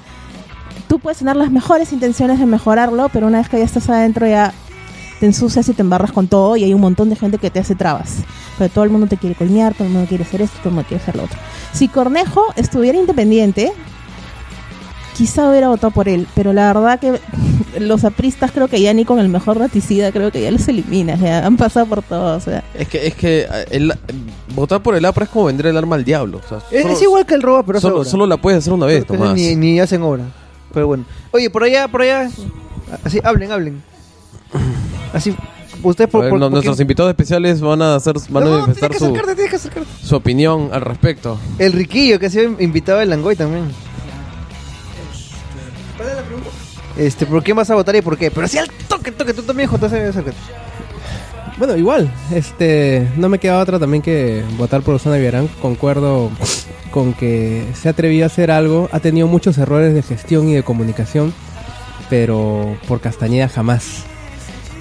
tú 0.88 1.00
puedes 1.00 1.20
tener 1.20 1.36
las 1.36 1.52
mejores 1.52 1.94
intenciones 1.94 2.40
de 2.40 2.46
mejorarlo, 2.46 3.10
pero 3.10 3.28
una 3.28 3.40
vez 3.40 3.50
que 3.50 3.60
ya 3.60 3.66
estás 3.66 3.90
adentro 3.90 4.28
ya 4.28 4.54
te 5.24 5.28
ensucias 5.28 5.70
y 5.70 5.74
te 5.74 5.82
embarras 5.82 6.12
con 6.12 6.28
todo 6.28 6.58
y 6.58 6.66
hay 6.66 6.74
un 6.74 6.82
montón 6.82 7.10
de 7.10 7.16
gente 7.16 7.38
que 7.38 7.50
te 7.50 7.58
hace 7.58 7.76
trabas. 7.76 8.16
Pero 8.58 8.70
todo 8.70 8.84
el 8.84 8.90
mundo 8.90 9.08
te 9.08 9.16
quiere 9.16 9.36
colmear, 9.36 9.74
todo 9.74 9.86
el 9.88 9.94
mundo 9.94 10.06
quiere 10.10 10.26
hacer 10.26 10.42
esto, 10.42 10.58
todo 10.58 10.68
el 10.68 10.76
mundo 10.76 10.88
quiere 10.90 11.02
hacer 11.02 11.16
lo 11.16 11.24
otro. 11.24 11.40
Si 11.72 11.88
Cornejo 11.88 12.44
estuviera 12.58 12.98
independiente, 12.98 13.72
quizá 15.18 15.50
hubiera 15.50 15.70
votado 15.70 15.92
por 15.92 16.10
él, 16.10 16.28
pero 16.36 16.52
la 16.52 16.74
verdad 16.74 17.00
que 17.00 17.22
los 17.80 18.04
apristas 18.04 18.52
creo 18.52 18.68
que 18.68 18.82
ya 18.82 18.94
ni 18.94 19.06
con 19.06 19.18
el 19.18 19.30
mejor 19.30 19.58
raticida 19.60 20.12
creo 20.12 20.30
que 20.30 20.42
ya 20.42 20.52
los 20.52 20.68
eliminas, 20.68 21.22
ya 21.22 21.46
han 21.46 21.56
pasado 21.56 21.86
por 21.86 22.02
todo, 22.04 22.36
o 22.36 22.40
sea. 22.42 22.62
Es 22.74 22.90
que, 22.90 23.08
es 23.08 23.16
que 23.16 23.48
eh, 23.50 23.66
el- 23.72 23.94
votar 24.54 24.84
por 24.84 24.94
el 24.94 25.06
APRA 25.06 25.24
es 25.24 25.30
como 25.30 25.46
vender 25.46 25.68
el 25.68 25.78
arma 25.78 25.96
al 25.96 26.04
diablo. 26.04 26.42
o 26.46 26.50
sea, 26.50 26.58
Es, 26.70 26.82
solo, 26.82 26.94
es 26.96 27.02
igual 27.02 27.26
que 27.26 27.36
el 27.36 27.42
roba, 27.42 27.64
pero 27.64 27.80
solo, 27.80 28.04
solo 28.04 28.26
la 28.28 28.36
puedes 28.36 28.58
hacer 28.60 28.74
una 28.74 28.88
vez, 28.88 29.06
Pero 29.08 29.20
Tomás. 29.22 29.36
Ni, 29.36 29.56
ni 29.56 29.80
hacen 29.80 30.02
obra. 30.02 30.26
Pero 30.74 30.88
bueno. 30.88 31.06
Oye, 31.32 31.50
por 31.50 31.64
allá, 31.64 31.88
por 31.88 32.02
allá. 32.02 32.30
Así, 33.06 33.22
hablen, 33.24 33.54
hablen. 33.54 33.82
Así, 35.14 35.36
ustedes 35.84 36.10
A 36.10 36.12
por, 36.12 36.22
ver, 36.22 36.30
por- 36.32 36.40
no- 36.40 36.46
por 36.48 36.52
nuestros 36.54 36.80
invitados 36.80 37.10
especiales 37.12 37.62
van 37.62 37.82
a 37.82 37.96
hacer 37.96 38.16
van 38.30 38.44
a 38.44 38.46
No, 38.48 38.52
manifestar 38.62 38.90
tienes 38.90 39.14
que 39.14 39.20
su, 39.20 39.38
que 39.50 39.56
acercarte. 39.56 39.90
su 40.04 40.16
opinión 40.16 40.70
al 40.74 40.82
respecto. 40.82 41.40
El 41.60 41.72
riquillo 41.74 42.20
que 42.20 42.26
ha 42.26 42.30
sido 42.30 42.60
invitado 42.60 43.00
del 43.00 43.10
Langoy 43.12 43.36
también. 43.36 43.66
Este, 46.98 47.26
¿por 47.26 47.44
quién 47.44 47.58
vas 47.58 47.70
a 47.70 47.76
votar 47.76 47.96
y 47.96 48.02
por 48.02 48.18
qué? 48.18 48.30
Pero 48.30 48.48
si 48.48 48.58
al 48.58 48.70
toque, 48.88 49.12
toque, 49.12 49.34
tú 49.34 49.42
también, 49.44 49.70
JC, 49.70 49.84
acércate. 50.10 50.38
Bueno, 51.58 51.76
igual, 51.78 52.12
este, 52.34 53.08
no 53.16 53.30
me 53.30 53.40
queda 53.40 53.60
otra 53.60 53.80
también 53.80 54.02
que 54.02 54.44
votar 54.58 54.82
por 54.82 54.98
Susana 54.98 55.18
Villarán. 55.18 55.48
Concuerdo 55.62 56.30
con 56.92 57.14
que 57.14 57.66
se 57.80 57.88
ha 57.88 57.92
atrevido 57.92 58.24
a 58.26 58.28
hacer 58.28 58.52
algo, 58.52 58.90
ha 58.92 59.00
tenido 59.00 59.28
muchos 59.28 59.58
errores 59.58 59.94
de 59.94 60.02
gestión 60.04 60.50
y 60.50 60.54
de 60.54 60.64
comunicación, 60.64 61.34
pero 62.10 62.76
por 62.88 63.02
Castañeda 63.02 63.50
jamás. 63.50 64.04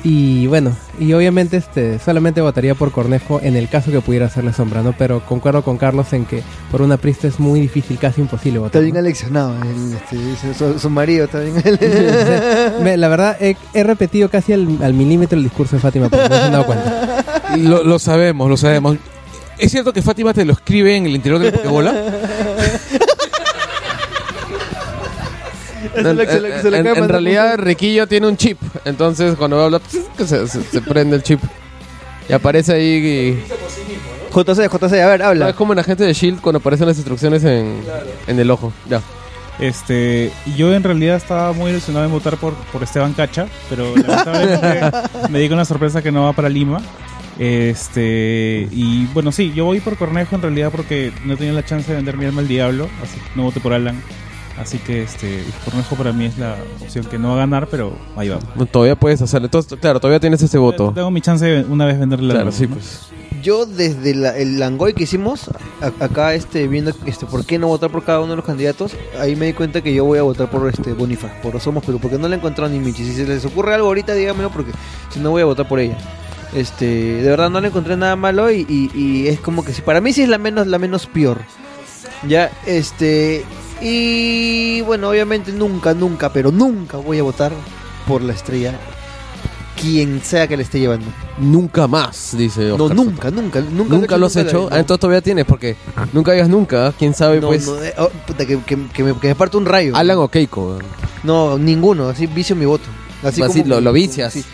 Y 0.05 0.49
bueno, 0.49 0.73
y 0.99 1.13
obviamente 1.13 1.57
este 1.57 2.01
solamente 2.01 2.41
votaría 2.41 2.75
por 2.75 2.91
Cornejo 2.91 3.41
en 3.41 3.55
el 3.57 3.69
caso 3.69 3.93
que 3.93 4.01
pudiera 4.01 4.27
hacerle 4.27 4.53
sombra, 4.53 4.83
¿no? 4.83 4.93
Pero 4.99 5.25
concuerdo 5.25 5.63
con 5.63 5.79
Carlos 5.79 6.13
en 6.13 6.25
que 6.25 6.43
por 6.73 6.83
una 6.83 6.97
prista 6.97 7.29
es 7.29 7.39
muy 7.39 7.61
difícil, 7.61 7.99
casi 7.99 8.21
imposible 8.21 8.57
Está 8.59 8.67
votar. 8.81 8.83
bien 8.83 8.95
¿no? 8.95 8.99
aleccionado. 9.01 9.55
el, 9.63 9.95
este, 9.95 10.17
dice, 10.17 10.55
su, 10.55 10.77
su 10.81 10.91
marido 10.91 11.27
está 11.27 11.39
bien. 11.39 11.55
Me- 12.83 12.97
La 12.97 13.07
verdad, 13.09 13.37
he, 13.41 13.57
he 13.75 13.85
repetido 13.85 14.29
casi 14.29 14.53
al, 14.53 14.67
al 14.83 14.93
milímetro 14.93 15.39
el 15.39 15.45
discurso 15.45 15.77
de 15.77 15.83
Fátima, 15.83 16.09
pero 16.09 16.29
no 16.29 16.35
se 16.35 16.43
han 16.43 16.53
dado 16.53 16.67
cuenta. 16.67 17.25
Lo, 17.59 17.85
lo 17.85 17.99
sabemos, 18.01 18.51
lo 18.51 18.57
sabemos. 18.57 18.97
¿Es 19.59 19.71
cierto 19.71 19.93
que 19.93 20.03
Fátima 20.03 20.35
te 20.35 20.45
lo 20.45 20.55
escribe 20.55 20.97
en 20.97 21.07
el 21.07 21.15
interior 21.15 21.39
de 21.39 21.53
la 21.53 21.57
Pokébola? 21.59 21.93
En, 26.97 27.09
realidad 27.09 27.59
Riquillo 27.59 28.07
tiene 28.07 28.27
un 28.27 28.37
chip, 28.37 28.59
entonces 28.85 29.37
cuando 29.37 29.61
habla 29.63 29.81
que 30.17 30.25
se, 30.27 30.47
se- 30.49 30.63
se 30.63 30.81
prende 30.81 31.17
el 31.17 31.23
chip 31.23 31.41
y 32.29 32.33
aparece 32.33 32.73
ahí 32.75 33.37
y- 33.39 33.43
JC, 34.35 34.69
JC, 34.71 35.01
a 35.03 35.09
ver, 35.09 35.21
No, 35.21 35.27
habla. 35.27 35.49
es 35.51 35.55
como 35.57 35.73
en 35.75 35.79
Agente 35.81 36.05
de 36.05 36.13
Shield 36.15 36.41
cuando 36.41 36.59
aparecen 36.59 36.87
las 36.87 36.97
instrucciones 36.97 37.45
en, 37.45 37.81
en 38.27 38.39
el 38.41 38.51
ojo. 38.51 38.73
Ya. 38.89 39.03
Este, 39.61 40.33
yo 40.57 40.75
en 40.75 40.83
realidad 40.83 41.17
estaba 41.17 41.53
muy 41.53 41.71
ilusionado 41.71 42.07
en 42.07 42.11
votar 42.13 42.39
por, 42.39 42.55
por 42.73 42.83
Esteban 42.83 43.13
Cacha, 43.13 43.47
pero 43.69 43.95
lamentablemente 43.97 44.91
me 45.29 45.39
di 45.39 45.49
con 45.49 45.59
la 45.59 45.67
sorpresa 45.67 46.01
que 46.03 46.11
no 46.11 46.25
va 46.25 46.33
para 46.33 46.49
Lima. 46.49 46.81
Este, 47.39 48.69
y 48.71 49.05
bueno, 49.13 49.33
sí, 49.33 49.53
yo 49.55 49.65
voy 49.67 49.81
por 49.81 49.97
Cornejo 49.97 50.35
en 50.37 50.43
realidad 50.43 50.71
porque 50.71 51.13
no 51.25 51.37
tenía 51.37 51.53
la 51.53 51.65
chance 51.65 51.91
de 51.91 51.97
vender 51.97 52.17
mi 52.17 52.25
alma 52.25 52.41
al 52.41 52.49
diablo, 52.49 52.89
así 53.03 53.19
que 53.19 53.27
no 53.37 53.43
voté 53.45 53.61
por 53.61 53.73
Alan. 53.75 54.01
Así 54.59 54.79
que 54.79 55.03
este, 55.03 55.45
Cornejo 55.65 55.97
para 55.97 56.13
mí 56.13 56.27
es 56.27 56.39
la 56.39 56.57
opción 56.83 57.05
que 57.07 57.19
no 57.19 57.29
va 57.29 57.35
a 57.35 57.39
ganar, 57.39 57.69
pero 57.69 57.97
ahí 58.17 58.29
va. 58.29 58.39
No, 58.55 58.67
Todavía 58.67 58.97
puedes 58.97 59.21
hacerlo. 59.23 59.47
Entonces, 59.47 59.79
claro, 59.81 59.99
todavía 59.99 60.21
tienes 60.21 60.43
ese 60.43 60.59
voto. 60.59 60.93
Tengo 60.95 61.11
mi 61.11 61.21
chance 61.21 61.45
de 61.45 61.65
una 61.65 61.87
vez 61.87 61.99
venderle 61.99 62.29
la 62.29 62.35
Claro, 62.35 62.53
sí, 62.53 62.67
¿no? 62.67 62.75
pues. 62.75 63.09
Yo 63.43 63.67
desde 63.67 64.15
la- 64.15 64.37
el 64.37 64.61
Langoy 64.61 64.93
que 64.95 65.03
hicimos, 65.05 65.51
a- 65.81 66.05
acá 66.05 66.35
este, 66.35 66.69
viendo 66.69 66.93
este, 67.07 67.27
por 67.27 67.45
qué 67.45 67.59
no 67.59 67.67
votar 67.67 67.91
por 67.91 68.05
cada 68.05 68.21
uno 68.21 68.31
de 68.31 68.37
los 68.37 68.45
candidatos, 68.45 68.93
ahí 69.19 69.35
me 69.35 69.47
di 69.47 69.53
cuenta 69.53 69.81
que 69.81 69.93
yo 69.93 70.05
voy 70.05 70.19
a 70.19 70.23
votar 70.23 70.49
por 70.49 70.69
este 70.69 70.93
Bonifa, 70.93 71.29
por 71.43 71.59
Somos 71.59 71.85
Perú, 71.85 71.99
porque 72.01 72.19
no 72.19 72.29
le 72.29 72.37
he 72.37 72.39
encontrado 72.39 72.71
ni 72.71 72.79
Michi. 72.79 73.05
Si 73.05 73.15
se 73.15 73.27
les 73.27 73.45
ocurre 73.45 73.75
algo 73.75 73.89
ahorita, 73.89 74.15
dígamelo, 74.15 74.51
porque 74.51 74.71
si 75.11 75.19
no 75.19 75.31
voy 75.31 75.43
a 75.43 75.47
votar 75.47 75.67
por 75.67 75.81
ella. 75.81 75.97
Este, 76.55 76.85
de 76.85 77.29
verdad 77.31 77.49
no 77.51 77.61
le 77.61 77.69
encontré 77.69 77.97
nada 77.97 78.15
malo 78.15 78.51
y, 78.53 78.67
y- 78.69 78.91
y 78.97 79.27
es 79.29 79.41
como 79.41 79.65
que 79.65 79.73
si 79.73 79.81
para 79.83 80.01
mí 80.01 80.13
sí 80.13 80.23
es 80.23 80.29
la 80.29 80.39
menos, 80.39 80.67
la 80.69 80.79
menos 80.79 81.07
peor. 81.07 81.39
Ya, 82.29 82.51
este, 82.67 83.45
y 83.83 84.81
bueno, 84.83 85.09
obviamente 85.11 85.53
nunca, 85.53 85.93
nunca, 85.95 86.33
pero 86.33 86.51
nunca 86.53 86.97
voy 86.99 87.19
a 87.19 87.23
votar 87.23 87.53
por 88.07 88.23
la 88.23 88.33
estrella, 88.33 88.75
quien 89.81 90.23
sea 90.23 90.47
que 90.47 90.57
le 90.57 90.63
esté 90.63 90.79
llevando. 90.81 91.07
Nunca 91.39 91.87
más, 91.89 92.37
dice 92.37 92.69
No, 92.69 92.75
Oscar 92.85 92.97
nunca, 92.97 93.31
nunca, 93.31 93.61
nunca. 93.61 93.95
Nunca 93.97 94.17
lo 94.19 94.27
has 94.27 94.37
nunca 94.37 94.49
hecho. 94.49 94.69
la- 94.71 94.77
Ah, 94.77 94.81
entonces 94.81 95.01
todavía 95.01 95.21
tienes, 95.21 95.45
porque 95.45 95.77
nunca 96.13 96.33
digas 96.33 96.49
nunca. 96.49 96.93
Quién 96.99 97.15
sabe, 97.15 97.41
no, 97.41 97.49
pues. 97.49 97.67
no, 97.67 97.83
eh, 97.83 97.93
oh, 97.99 98.09
puta, 98.27 98.47
que, 98.47 98.59
que, 98.61 98.79
que 98.93 99.03
me, 99.05 99.15
que 99.19 99.29
me 99.29 99.35
parte 99.35 99.57
un 99.57 99.67
rayo. 99.67 99.97
Alan 99.97 100.19
o 100.19 100.29
Keiko. 100.29 100.79
No, 101.25 101.59
ninguno, 101.59 102.09
así 102.09 102.27
vicio 102.27 102.55
mi 102.57 102.65
voto. 102.67 102.85
Así, 103.23 103.43
Así 103.43 103.65
lo- 103.65 103.81
lo 103.81 103.93
vicias. 103.93 104.33
sí. 104.33 104.45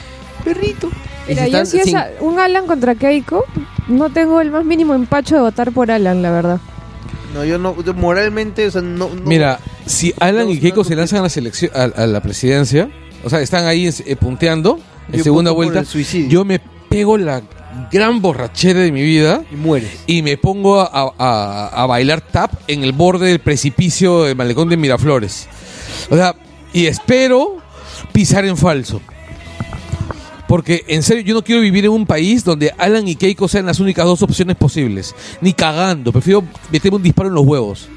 Perrito. 0.44 0.88
Y 1.26 1.30
Mira, 1.34 1.44
si 1.44 1.50
yo 1.50 1.66
si 1.66 1.78
es 1.78 1.84
sin- 1.84 1.96
a- 1.96 2.08
un 2.20 2.38
Alan 2.38 2.66
contra 2.66 2.94
Keiko, 2.94 3.44
no 3.88 4.08
tengo 4.10 4.40
el 4.40 4.50
más 4.50 4.64
mínimo 4.64 4.94
empacho 4.94 5.34
de 5.34 5.40
votar 5.42 5.72
por 5.72 5.90
Alan, 5.90 6.22
la 6.22 6.30
verdad. 6.30 6.60
No, 7.34 7.44
yo 7.44 7.58
no, 7.58 7.82
yo 7.82 7.94
moralmente, 7.94 8.66
o 8.66 8.70
sea, 8.70 8.80
no. 8.82 9.08
no- 9.14 9.22
Mira, 9.24 9.60
si 9.86 10.14
Alan 10.18 10.48
y 10.50 10.58
Keiko 10.58 10.82
se 10.84 10.96
lanzan 10.96 11.20
a 11.20 11.22
la 11.22 11.28
selección 11.28 11.70
a, 11.74 11.82
a 12.02 12.06
la 12.06 12.20
presidencia, 12.22 12.88
o 13.24 13.30
sea, 13.30 13.40
están 13.40 13.66
ahí 13.66 13.86
eh, 14.06 14.16
punteando 14.16 14.78
en 15.12 15.18
yo 15.18 15.24
segunda 15.24 15.50
vuelta, 15.50 15.82
yo 16.28 16.44
me 16.44 16.58
pego 16.88 17.18
la 17.18 17.42
gran 17.92 18.20
borrachera 18.22 18.80
de 18.80 18.90
mi 18.90 19.02
vida 19.02 19.42
Y 19.52 19.56
mueres. 19.56 19.90
y 20.06 20.22
me 20.22 20.36
pongo 20.38 20.80
a, 20.80 21.12
a- 21.18 21.68
a 21.82 21.86
bailar 21.86 22.20
tap 22.22 22.50
en 22.66 22.82
el 22.82 22.92
borde 22.92 23.26
del 23.28 23.40
precipicio 23.40 24.24
del 24.24 24.36
malecón 24.36 24.68
de 24.70 24.76
Miraflores. 24.76 25.48
O 26.10 26.16
sea, 26.16 26.34
y 26.72 26.86
espero 26.86 27.58
pisar 28.12 28.44
en 28.46 28.56
falso. 28.56 29.00
Porque 30.48 30.82
en 30.88 31.02
serio, 31.04 31.22
yo 31.22 31.34
no 31.34 31.42
quiero 31.44 31.60
vivir 31.60 31.84
en 31.84 31.90
un 31.92 32.06
país 32.06 32.42
donde 32.42 32.72
Alan 32.78 33.06
y 33.06 33.14
Keiko 33.14 33.46
sean 33.46 33.66
las 33.66 33.78
únicas 33.80 34.04
dos 34.06 34.22
opciones 34.22 34.56
posibles. 34.56 35.14
Ni 35.42 35.52
cagando. 35.52 36.10
Prefiero 36.10 36.42
meterme 36.72 36.96
un 36.96 37.02
disparo 37.04 37.28
en 37.28 37.34
los 37.36 37.44
huevos. 37.46 37.88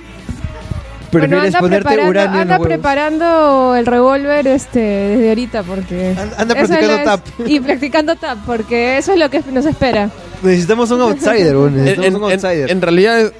Prefieres 1.12 1.48
anda 1.48 1.60
ponerte 1.60 1.84
preparando, 1.90 2.10
uranio 2.10 2.36
en 2.36 2.42
anda 2.42 2.58
los 2.58 2.62
huevos. 2.68 2.68
preparando 2.78 3.76
el 3.76 3.86
revólver 3.86 4.48
este, 4.48 4.80
desde 4.80 5.30
ahorita 5.30 5.64
porque... 5.64 6.10
Anda- 6.18 6.36
anda 6.38 6.54
eso 6.56 6.68
practicando 6.68 6.94
es- 6.96 7.04
tap. 7.04 7.22
Y 7.48 7.60
practicando 7.60 8.16
tap 8.16 8.38
porque 8.46 8.98
eso 8.98 9.12
es 9.12 9.20
lo 9.20 9.30
que 9.30 9.42
nos 9.52 9.66
espera. 9.66 10.10
Necesitamos 10.42 10.90
un 10.92 11.02
outsider, 11.02 11.56
weón. 11.58 11.74
En, 11.80 11.84
Necesitamos 11.84 12.08
en- 12.08 12.16
un 12.16 12.24
outsider. 12.32 12.72
en- 12.72 12.78
en 12.78 12.82
realidad, 12.82 13.34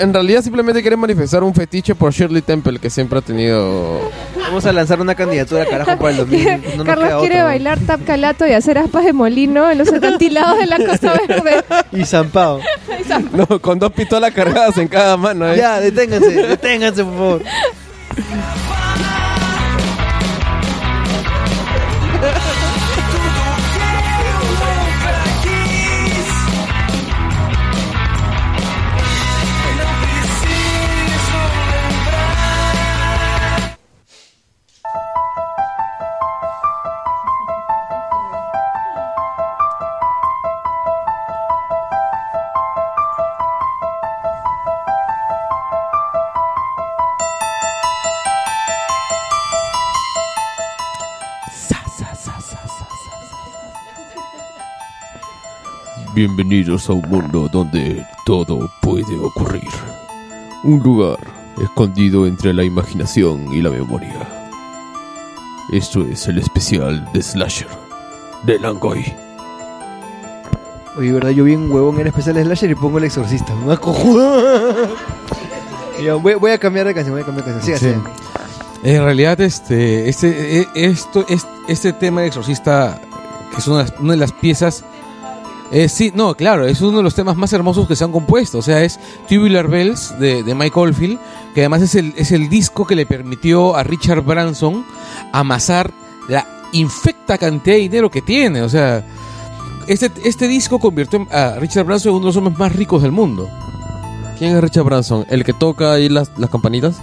en 0.00 0.12
realidad 0.14 0.42
simplemente 0.42 0.80
quieren 0.82 0.98
manifestar 0.98 1.42
un 1.44 1.54
fetiche 1.54 1.94
por 1.94 2.12
Shirley 2.12 2.42
Temple 2.42 2.78
que 2.78 2.90
siempre 2.90 3.18
ha 3.18 3.22
tenido. 3.22 4.00
Vamos 4.36 4.64
a 4.66 4.72
lanzar 4.72 5.00
una 5.00 5.14
candidatura, 5.14 5.66
carajo, 5.66 5.96
para 5.98 6.10
el 6.10 6.16
2000. 6.18 6.76
No 6.78 6.84
Carlos 6.84 7.20
quiere 7.20 7.36
otra, 7.36 7.44
bailar 7.44 7.78
tap 7.80 8.04
calato 8.04 8.46
y 8.46 8.52
hacer 8.52 8.78
aspas 8.78 9.04
de 9.04 9.12
molino 9.12 9.70
en 9.70 9.78
los 9.78 9.92
acantilados 9.92 10.58
de 10.58 10.66
la 10.66 10.78
Costa 10.78 11.20
Verde. 11.28 11.64
Y 11.92 12.04
zampado. 12.04 12.60
No, 13.32 13.46
con 13.60 13.78
dos 13.78 13.92
pistolas 13.92 14.32
cargadas 14.32 14.76
en 14.78 14.88
cada 14.88 15.16
mano. 15.16 15.52
¿eh? 15.52 15.56
Ya, 15.56 15.80
deténganse, 15.80 16.30
deténganse, 16.30 17.04
por 17.04 17.12
favor. 17.14 17.42
Bienvenidos 56.24 56.90
a 56.90 56.92
un 56.92 57.08
mundo 57.08 57.48
donde 57.50 58.04
todo 58.26 58.70
puede 58.82 59.16
ocurrir. 59.16 59.70
Un 60.64 60.78
lugar 60.80 61.16
escondido 61.58 62.26
entre 62.26 62.52
la 62.52 62.62
imaginación 62.62 63.50
y 63.54 63.62
la 63.62 63.70
memoria. 63.70 64.28
Esto 65.72 66.04
es 66.04 66.28
el 66.28 66.36
especial 66.36 67.08
de 67.14 67.22
Slasher 67.22 67.68
de 68.42 68.58
Langoy. 68.58 69.02
Oye, 70.98 71.10
verdad, 71.10 71.30
yo 71.30 71.44
vi 71.44 71.54
un 71.54 71.72
huevón 71.72 71.98
en 72.00 72.08
especial 72.08 72.34
de 72.34 72.44
Slasher 72.44 72.70
y 72.70 72.74
pongo 72.74 72.98
el 72.98 73.04
exorcista. 73.04 73.54
Una 73.54 73.78
cojuda. 73.78 74.74
Ya, 76.04 76.16
voy, 76.16 76.34
voy 76.34 76.50
a 76.50 76.58
cambiar 76.58 76.86
de 76.86 76.92
canción, 76.92 77.14
voy 77.14 77.22
a 77.22 77.24
cambiar 77.24 77.46
de 77.46 77.52
canción. 77.54 77.78
Sí. 77.78 77.86
siga. 77.86 78.02
En 78.82 79.04
realidad, 79.04 79.40
este, 79.40 80.06
este, 80.10 80.60
eh, 80.60 80.68
esto, 80.74 81.24
es- 81.30 81.46
este 81.66 81.94
tema 81.94 82.20
de 82.20 82.26
Exorcista, 82.26 83.00
que 83.50 83.56
es 83.56 83.66
una, 83.68 83.86
una 84.00 84.12
de 84.12 84.18
las 84.18 84.32
piezas, 84.32 84.84
eh, 85.72 85.88
sí, 85.88 86.10
no, 86.14 86.34
claro, 86.34 86.66
es 86.66 86.80
uno 86.80 86.98
de 86.98 87.02
los 87.02 87.14
temas 87.14 87.36
más 87.36 87.52
hermosos 87.52 87.86
que 87.86 87.94
se 87.94 88.04
han 88.04 88.12
compuesto. 88.12 88.58
O 88.58 88.62
sea, 88.62 88.82
es 88.82 88.98
Tubular 89.28 89.68
Bells 89.68 90.18
de, 90.18 90.42
de 90.42 90.54
Mike 90.54 90.78
Oldfield, 90.78 91.18
que 91.54 91.60
además 91.60 91.82
es 91.82 91.94
el, 91.94 92.12
es 92.16 92.32
el 92.32 92.48
disco 92.48 92.86
que 92.86 92.96
le 92.96 93.06
permitió 93.06 93.76
a 93.76 93.82
Richard 93.84 94.22
Branson 94.22 94.84
amasar 95.32 95.92
la 96.28 96.46
infecta 96.72 97.38
cantidad 97.38 97.76
de 97.76 97.82
dinero 97.82 98.10
que 98.10 98.22
tiene. 98.22 98.62
O 98.62 98.68
sea, 98.68 99.04
este, 99.86 100.10
este 100.24 100.48
disco 100.48 100.78
convirtió 100.78 101.26
a 101.30 101.56
Richard 101.58 101.84
Branson 101.84 102.10
en 102.10 102.16
uno 102.16 102.24
de 102.24 102.28
los 102.28 102.36
hombres 102.36 102.58
más 102.58 102.74
ricos 102.74 103.02
del 103.02 103.12
mundo. 103.12 103.48
¿Quién 104.38 104.56
es 104.56 104.62
Richard 104.62 104.84
Branson? 104.84 105.26
¿El 105.28 105.44
que 105.44 105.52
toca 105.52 105.92
ahí 105.92 106.08
las, 106.08 106.30
las 106.36 106.50
campanitas? 106.50 107.00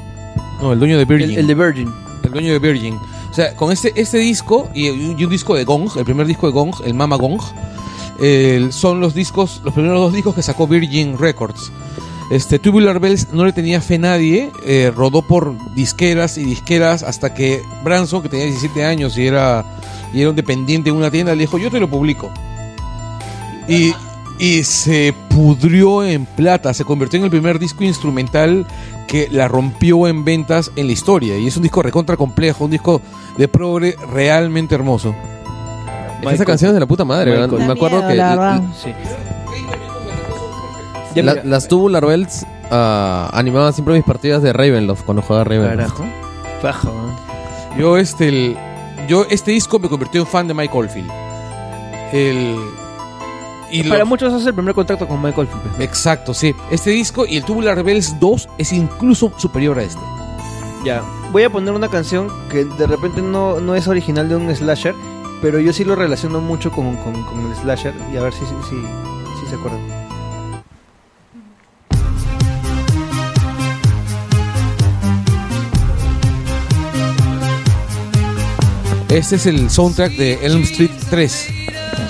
No, 0.62 0.74
el 0.74 0.80
dueño 0.80 0.98
de 0.98 1.06
Virgin. 1.06 1.32
El, 1.32 1.38
el 1.38 1.48
de 1.48 1.56
Virgin. 1.56 1.94
el 2.24 2.32
dueño 2.32 2.52
de 2.52 2.60
Virgin. 2.60 2.96
O 3.30 3.34
sea, 3.34 3.56
con 3.56 3.72
este, 3.72 3.94
este 3.96 4.18
disco 4.18 4.68
y, 4.74 4.88
y 4.88 5.24
un 5.24 5.30
disco 5.30 5.54
de 5.56 5.64
Gong, 5.64 5.90
el 5.98 6.06
primer 6.06 6.26
disco 6.26 6.48
de 6.48 6.54
Gong, 6.54 6.74
el 6.84 6.96
Mama 6.96 7.16
Gong, 7.18 7.40
son 8.72 9.00
los 9.00 9.14
discos, 9.14 9.62
los 9.64 9.74
primeros 9.74 10.00
dos 10.00 10.14
discos 10.14 10.36
que 10.36 10.42
sacó 10.42 10.68
Virgin 10.68 11.18
Records. 11.18 11.72
Este 12.30 12.60
Tubular 12.60 13.00
Bells 13.00 13.30
no 13.32 13.46
le 13.46 13.54
tenía 13.54 13.80
fe 13.80 13.96
a 13.96 14.00
nadie, 14.00 14.52
eh, 14.66 14.92
rodó 14.94 15.22
por 15.22 15.56
disqueras 15.76 16.38
y 16.38 16.44
disqueras 16.44 17.04
hasta 17.04 17.34
que 17.34 17.62
Branson, 17.86 18.22
que 18.22 18.28
tenía 18.28 18.46
17 18.48 18.84
años 18.84 19.18
y 19.18 19.26
era, 19.26 19.64
y 20.14 20.22
era 20.22 20.32
un 20.32 20.36
dependiente 20.36 20.90
en 20.90 20.98
una 20.98 21.10
tienda, 21.10 21.34
le 21.34 21.42
dijo, 21.42 21.58
yo 21.58 21.72
te 21.72 21.80
lo 21.80 21.90
publico. 21.90 22.30
Y, 23.70 23.94
y 24.40 24.64
se 24.66 25.14
pudrió 25.30 26.04
en 26.04 26.26
plata, 26.26 26.74
se 26.74 26.84
convirtió 26.84 27.18
en 27.18 27.26
el 27.26 27.32
primer 27.32 27.60
disco 27.60 27.86
instrumental 27.86 28.68
que 29.08 29.30
la 29.32 29.48
rompió 29.48 30.06
en 30.10 30.26
ventas 30.26 30.70
en 30.76 30.88
la 30.88 30.94
historia. 30.94 31.38
Y 31.38 31.48
es 31.48 31.56
un 31.56 31.64
disco 31.64 31.82
recontra 31.82 32.18
complejo, 32.18 32.66
un 32.66 32.72
disco 32.72 33.02
de 33.38 33.48
progre 33.48 33.96
realmente 34.12 34.76
hermoso. 34.76 35.16
Esa 36.22 36.46
canción 36.46 36.70
es 36.70 36.74
de 36.76 36.80
la 36.80 36.86
puta 36.86 37.06
madre. 37.06 37.32
Michael. 37.32 37.50
¿verdad? 37.52 37.60
Da 37.60 37.66
Me 37.68 37.74
acuerdo 37.74 37.98
miedo, 37.98 38.10
que 38.10 38.16
la 38.16 38.30
verdad. 38.30 38.62
Sí. 38.82 38.94
Ya, 41.16 41.24
la- 41.24 41.32
mira. 41.34 41.46
las 41.46 41.68
Tubular 41.68 42.06
Bells 42.06 42.46
ah, 42.70 43.30
animaban 43.34 43.74
siempre 43.74 43.94
mis 43.96 44.04
partidas 44.04 44.42
de 44.44 44.54
Ravenloft 44.54 45.04
cuando 45.04 45.22
jugaba 45.22 45.44
Ravenloft. 45.46 45.76
Carajo. 45.98 46.06
Faja, 46.62 46.90
weón. 46.90 47.16
Yo 47.78 47.98
este, 47.98 48.28
el- 48.30 48.58
yo 49.08 49.26
este 49.30 49.52
disco 49.52 49.80
me 49.80 49.90
convirtió 49.90 50.22
en 50.22 50.28
fan 50.28 50.48
de 50.48 50.54
Mike 50.54 50.76
Oldfield. 50.78 51.10
El, 52.14 52.56
y 53.72 53.84
Para 53.84 54.00
los- 54.00 54.08
muchos 54.10 54.34
es 54.34 54.46
el 54.48 54.54
primer 54.54 54.74
contacto 54.74 55.08
con 55.08 55.22
Michael 55.22 55.48
Field. 55.48 55.82
Exacto, 55.82 56.34
sí. 56.34 56.54
Este 56.72 56.92
disco 56.92 57.26
y 57.26 57.38
el 57.38 57.44
Tubular 57.44 57.84
Bells 57.84 58.20
2 58.20 58.48
es 58.58 58.72
incluso 58.74 59.32
superior 59.38 59.78
a 59.80 59.84
este. 59.84 60.02
Ya, 60.86 61.02
voy 61.32 61.44
a 61.44 61.50
poner 61.50 61.74
una 61.74 61.90
canción 61.90 62.30
que 62.50 62.64
de 62.64 62.88
repente 62.88 63.22
no, 63.22 63.60
no 63.60 63.76
es 63.76 63.88
original 63.88 64.30
de 64.30 64.36
un 64.38 64.56
slasher, 64.56 64.96
pero 65.42 65.60
yo 65.60 65.72
sí 65.74 65.84
lo 65.84 65.96
relaciono 65.96 66.42
mucho 66.42 66.72
con, 66.72 66.96
con, 66.98 67.24
con 67.24 67.46
el 67.46 67.56
slasher 67.56 67.94
y 68.14 68.18
a 68.18 68.22
ver 68.22 68.34
si, 68.34 68.40
si, 68.40 68.54
si, 69.40 69.50
se 69.50 69.56
acuerdan. 69.56 69.82
Este 79.10 79.38
es 79.38 79.46
el 79.46 79.70
soundtrack 79.70 80.14
de 80.14 80.46
Elm 80.46 80.64
Street 80.64 80.92
3. 81.10 81.57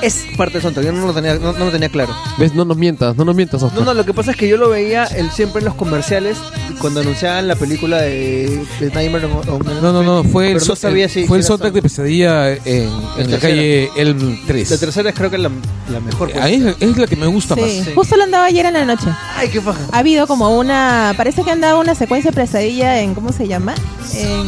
Es 0.01 0.25
parte 0.37 0.53
del 0.53 0.61
soundtrack, 0.61 0.85
yo 0.85 0.91
no 0.91 1.07
lo 1.07 1.13
tenía, 1.13 1.35
no, 1.35 1.53
no 1.53 1.65
lo 1.65 1.71
tenía 1.71 1.89
claro. 1.89 2.15
¿Ves? 2.37 2.53
No 2.53 2.65
nos 2.65 2.77
mientas, 2.77 3.15
no 3.15 3.25
nos 3.25 3.35
mientas, 3.35 3.61
Oscar. 3.63 3.79
No, 3.79 3.85
no, 3.85 3.93
lo 3.93 4.05
que 4.05 4.13
pasa 4.13 4.31
es 4.31 4.37
que 4.37 4.47
yo 4.47 4.57
lo 4.57 4.69
veía 4.69 5.05
el, 5.05 5.31
siempre 5.31 5.59
en 5.59 5.65
los 5.65 5.75
comerciales 5.75 6.37
y 6.69 6.73
cuando 6.75 6.99
anunciaban 7.01 7.47
la 7.47 7.55
película 7.55 8.01
de, 8.01 8.63
de 8.79 8.91
Nightmare 8.91 9.25
on, 9.25 9.49
on 9.49 9.81
No, 9.81 9.91
no, 9.93 10.03
no, 10.03 10.23
fue 10.23 10.47
el, 10.51 10.53
pero 10.57 10.65
no 10.67 10.75
sabía 10.75 11.05
el- 11.05 11.09
si 11.11 11.25
fue 11.25 11.37
el 11.37 11.43
si 11.43 11.47
era 11.47 11.47
soundtrack 11.47 11.73
de 11.73 11.81
Pesadilla 11.81 12.51
en, 12.51 12.59
en 12.65 12.89
la 12.91 13.15
tercera. 13.17 13.39
calle 13.39 13.89
Elm 13.97 14.39
3. 14.45 14.71
La 14.71 14.77
tercera 14.77 15.13
creo 15.13 15.29
que 15.29 15.35
es 15.37 15.41
la, 15.41 15.51
la 15.91 15.99
mejor. 15.99 16.31
pues. 16.31 16.43
A 16.43 16.47
mí 16.47 16.53
es, 16.55 16.75
es 16.79 16.97
la 16.97 17.07
que 17.07 17.15
me 17.15 17.27
gusta 17.27 17.55
Sí. 17.55 17.61
más. 17.61 17.69
Sí. 17.71 17.91
Justo 17.95 18.15
lo 18.17 18.23
andaba 18.23 18.45
ayer 18.45 18.65
en 18.67 18.73
la 18.73 18.85
noche. 18.85 19.07
Ay, 19.35 19.49
qué 19.49 19.61
faja. 19.61 19.79
Ha 19.91 19.99
habido 19.99 20.27
como 20.27 20.55
una. 20.57 21.13
Parece 21.17 21.43
que 21.43 21.51
han 21.51 21.61
dado 21.61 21.79
una 21.79 21.95
secuencia 21.95 22.29
de 22.31 22.35
pesadilla 22.35 22.99
en. 23.01 23.15
¿Cómo 23.15 23.31
se 23.31 23.47
llama? 23.47 23.73
En 24.13 24.47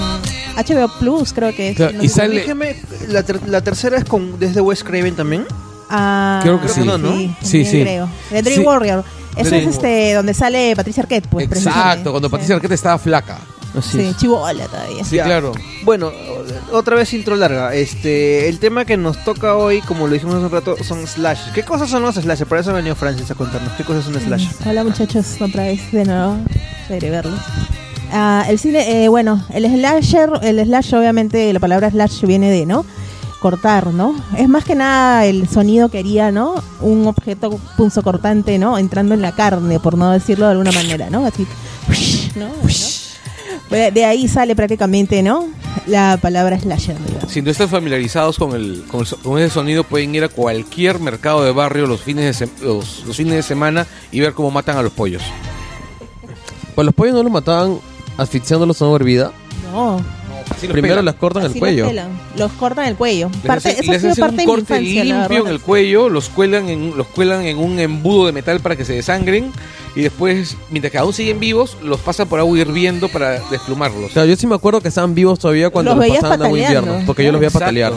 HBO 0.56 0.90
Plus, 1.00 1.34
creo 1.34 1.56
que 1.56 1.70
es. 1.70 1.76
Claro, 1.76 1.94
No 1.98 2.04
y 2.04 2.10
sé. 2.10 2.16
sale- 2.16 2.36
Déjeme, 2.36 2.76
la, 3.08 3.24
ter- 3.24 3.48
la 3.48 3.62
tercera 3.62 3.98
es 3.98 4.04
con 4.06 4.40
desde 4.40 4.62
Wes 4.62 4.84
Craven 4.84 5.16
también. 5.30 5.46
Ah, 5.90 6.40
Creo 6.44 6.62
que 6.62 6.70
sí. 6.70 6.82
no, 6.82 6.98
¿no? 6.98 7.12
Sí, 7.14 7.36
Sí, 7.42 7.66
sí. 7.66 7.82
creo. 7.82 8.08
De 8.30 8.42
Dream 8.42 8.60
Sí. 8.62 8.66
Warrior. 8.66 9.04
Eso 9.36 9.50
Dream 9.50 9.70
es 9.70 9.76
este 9.76 10.14
donde 10.14 10.34
sale 10.34 10.76
Patricia 10.76 11.04
Arquette, 11.04 11.28
pues. 11.28 11.46
Exacto, 11.46 12.12
cuando 12.12 12.28
Sí. 12.28 12.32
Patricia 12.32 12.56
Arquette 12.56 12.74
estaba 12.74 12.98
flaca. 12.98 13.40
Sí, 13.84 14.14
chivola 14.18 14.66
todavía. 14.66 15.04
Sí, 15.06 15.16
Ya. 15.18 15.26
claro. 15.26 15.52
Bueno, 15.84 16.12
otra 16.72 16.96
vez 16.96 17.14
intro 17.14 17.36
larga. 17.36 17.74
Este, 17.76 18.50
el 18.50 18.58
tema 18.60 18.84
que 18.86 18.98
nos 18.98 19.24
toca 19.24 19.56
hoy, 19.56 19.82
como 19.82 20.08
lo 20.08 20.14
dijimos 20.14 20.36
hace 20.36 20.46
un 20.46 20.52
rato, 20.52 20.76
son 20.84 21.06
slash. 21.06 21.52
¿Qué 21.54 21.62
cosas 21.64 21.90
son 21.90 22.02
los 22.02 22.16
slash? 22.16 22.44
Para 22.46 22.62
eso 22.62 22.72
ha 22.72 22.74
venido 22.74 22.96
Francis 22.96 23.30
a 23.30 23.36
contarnos. 23.36 23.72
¿Qué 23.74 23.84
cosas 23.84 24.06
son 24.06 24.20
slash? 24.20 24.48
Mm, 24.66 24.70
Hola 24.70 24.84
muchachos, 24.84 25.40
otra 25.40 25.64
vez 25.64 25.92
de 25.92 26.04
nuevo. 26.06 26.38
Chévere 26.88 27.10
verlos. 27.12 27.40
Ah, 28.12 28.44
el 28.50 28.58
cine, 28.58 29.04
eh, 29.06 29.08
bueno, 29.08 29.46
el 29.54 29.66
slasher, 29.66 30.32
el 30.42 30.66
slash 30.66 30.96
obviamente 30.96 31.54
la 31.54 31.60
palabra 31.60 31.92
slash 31.92 32.24
viene 32.26 32.50
de, 32.50 32.66
¿no? 32.66 32.86
Cortar, 33.40 33.88
¿no? 33.88 34.16
Es 34.38 34.50
más 34.50 34.66
que 34.66 34.76
nada 34.76 35.26
el 35.26 35.48
sonido 35.48 35.90
que 35.90 36.00
haría, 36.00 36.32
¿no? 36.32 36.56
Un 36.82 37.08
objeto 37.08 37.58
punzocortante, 37.78 38.58
¿no? 38.60 38.78
Entrando 38.78 39.14
en 39.14 39.22
la 39.22 39.32
carne, 39.32 39.80
por 39.80 39.98
no 39.98 40.12
decirlo 40.12 40.46
de 40.46 40.52
alguna 40.52 40.72
manera, 40.74 41.10
¿no? 41.10 41.26
Así, 41.26 41.48
¿no? 42.36 42.48
¿no? 42.48 42.54
De 43.70 43.92
de 43.92 44.04
ahí 44.06 44.28
sale 44.28 44.56
prácticamente, 44.56 45.22
¿no? 45.24 45.48
La 45.86 46.18
palabra 46.22 46.60
slasher, 46.60 46.98
digamos. 47.06 47.32
Si 47.32 47.42
no 47.42 47.50
están 47.52 47.70
familiarizados 47.70 48.38
con 48.38 48.54
el, 48.56 48.84
con, 48.90 49.06
con 49.24 49.40
ese 49.40 49.54
sonido, 49.54 49.84
pueden 49.84 50.14
ir 50.16 50.24
a 50.24 50.28
cualquier 50.30 51.00
mercado 51.00 51.44
de 51.44 51.52
barrio 51.52 51.86
los 51.88 52.02
fines 52.02 52.26
de, 52.26 52.34
se- 52.48 52.64
los, 52.64 53.04
los 53.06 53.16
fines 53.16 53.36
de 53.36 53.44
semana 53.44 53.88
y 54.12 54.20
ver 54.20 54.34
cómo 54.34 54.52
matan 54.52 54.78
a 54.78 54.82
los 54.82 54.92
pollos. 54.92 55.22
Pues 56.76 56.86
los 56.86 56.94
pollos 56.96 57.14
no 57.16 57.24
los 57.24 57.32
mataban 57.32 57.80
asfixiándolos 58.18 58.82
a 58.82 58.86
una 58.88 58.96
hervida. 58.98 59.32
No. 59.72 60.02
Así 60.60 60.68
los 60.68 60.74
Primero 60.74 60.94
pelan. 60.96 61.06
las 61.06 61.16
cortan 61.16 61.44
el 61.44 61.50
Así 61.52 61.60
cuello. 61.60 61.84
Los, 61.86 61.92
pelan, 61.92 62.10
los 62.38 62.52
cortan 62.54 62.86
el 62.86 62.96
cuello. 62.96 63.30
Les 63.30 63.42
Parte, 63.46 63.70
hacen- 63.70 63.82
eso 63.84 63.90
ha 63.92 63.94
les 63.94 64.02
sido 64.02 64.12
hacen 64.14 64.22
parte 64.22 64.34
un 64.34 64.38
de 64.38 64.44
mi 64.44 64.48
corte 64.48 64.62
infancia, 64.82 65.04
limpio 65.04 65.38
en 65.46 65.48
el 65.48 65.60
cuello, 65.62 66.10
los 66.10 66.30
cuelan 66.30 66.70
en, 66.70 66.98
los 66.98 67.08
cuelan 67.08 67.42
en 67.46 67.58
un 67.58 67.80
embudo 67.80 68.26
de 68.28 68.32
metal 68.32 68.60
para 68.60 68.76
que 68.76 68.86
se 68.86 68.94
desangren 68.94 69.52
y 69.96 70.02
después, 70.02 70.56
mientras 70.70 70.92
que 70.92 70.98
aún 71.00 71.14
siguen 71.14 71.40
vivos, 71.40 71.78
los 71.82 72.00
pasan 72.02 72.28
por 72.28 72.40
agua 72.40 72.58
hirviendo 72.60 73.08
para 73.10 73.40
desplumarlos. 73.50 74.12
O 74.12 74.14
sea, 74.14 74.26
yo 74.26 74.36
sí 74.36 74.46
me 74.48 74.56
acuerdo 74.56 74.82
que 74.82 74.90
estaban 74.90 75.16
vivos 75.16 75.40
todavía 75.40 75.70
cuando 75.72 75.96
Los 75.96 76.06
los, 76.06 76.16
pasaban 76.18 76.42
a 76.42 76.46
agua 76.46 76.60
invierno. 76.60 77.02
Porque 77.08 77.24
yo 77.24 77.32
los 77.32 77.40
veía 77.42 77.50
patalear. 77.52 77.94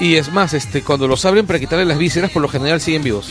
Y 0.00 0.16
es 0.16 0.32
más, 0.32 0.54
este, 0.54 0.82
cuando 0.82 1.06
los 1.08 1.24
abren 1.24 1.46
para 1.46 1.58
quitarle 1.58 1.84
las 1.84 1.98
vísceras, 1.98 2.30
por 2.30 2.42
lo 2.42 2.48
general 2.48 2.80
siguen 2.80 3.02
vivos. 3.02 3.30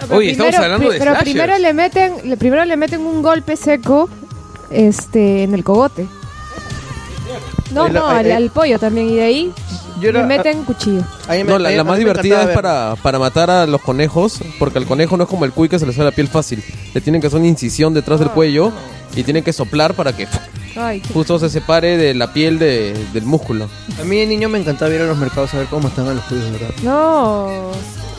Pero 0.00 0.16
Oye, 0.20 0.30
estamos 0.30 0.50
primero- 0.52 0.64
hablando 0.64 0.90
de 0.90 0.98
Pero 0.98 1.14
primero 1.20 1.58
le 1.58 1.72
meten, 1.74 2.12
le, 2.24 2.36
primero 2.36 2.64
le 2.64 2.76
meten 2.76 3.00
un 3.00 3.20
golpe 3.22 3.56
seco 3.56 4.08
este 4.70 5.42
en 5.44 5.54
el 5.54 5.64
cogote. 5.64 6.06
No, 7.72 7.88
no, 7.88 8.06
al, 8.08 8.30
al 8.32 8.50
pollo 8.50 8.78
también. 8.78 9.10
Y 9.10 9.16
de 9.16 9.22
ahí 9.22 9.52
Yo 10.00 10.08
era- 10.08 10.20
le 10.22 10.26
meten 10.26 10.64
cuchillo. 10.64 11.02
a 11.28 11.32
mí 11.32 11.38
me- 11.38 11.44
No, 11.44 11.58
la, 11.58 11.68
a 11.68 11.72
mí- 11.72 11.76
la 11.76 11.82
a 11.82 11.84
más 11.84 11.92
me 11.94 11.98
divertida 12.04 12.36
es 12.36 12.48
encantaba 12.50 12.94
para, 12.96 13.02
para 13.02 13.18
matar 13.18 13.50
a 13.50 13.66
los 13.66 13.80
conejos, 13.82 14.40
porque 14.58 14.78
el 14.78 14.86
conejo 14.86 15.16
no 15.16 15.24
es 15.24 15.28
como 15.30 15.44
el 15.44 15.52
cuy 15.52 15.68
que 15.68 15.78
se 15.78 15.84
le 15.86 15.92
sale 15.92 16.06
la 16.06 16.12
piel 16.12 16.28
fácil. 16.28 16.62
Le 16.94 17.00
tienen 17.00 17.20
que 17.20 17.26
hacer 17.26 17.38
una 17.38 17.48
incisión 17.48 17.92
detrás 17.92 18.20
del 18.20 18.30
cuello 18.30 18.72
y 19.14 19.22
tienen 19.22 19.44
que 19.44 19.52
soplar 19.52 19.92
para 19.94 20.16
que 20.16 20.26
Ay, 20.76 21.00
qué- 21.00 21.12
justo 21.12 21.38
se 21.38 21.50
separe 21.50 21.96
de 21.98 22.14
la 22.14 22.32
piel 22.32 22.58
de- 22.58 22.94
del 23.12 23.24
músculo. 23.24 23.68
A 24.00 24.04
mí 24.04 24.16
de 24.16 24.26
niño 24.26 24.48
me 24.48 24.58
encantaba 24.58 24.94
ir 24.94 25.02
a 25.02 25.06
los 25.06 25.18
mercados 25.18 25.52
a 25.52 25.58
ver 25.58 25.66
cómo 25.66 25.88
estaban 25.88 26.14
los 26.16 26.24
judíos, 26.24 26.50
¿verdad? 26.52 26.70
No. 26.82 27.48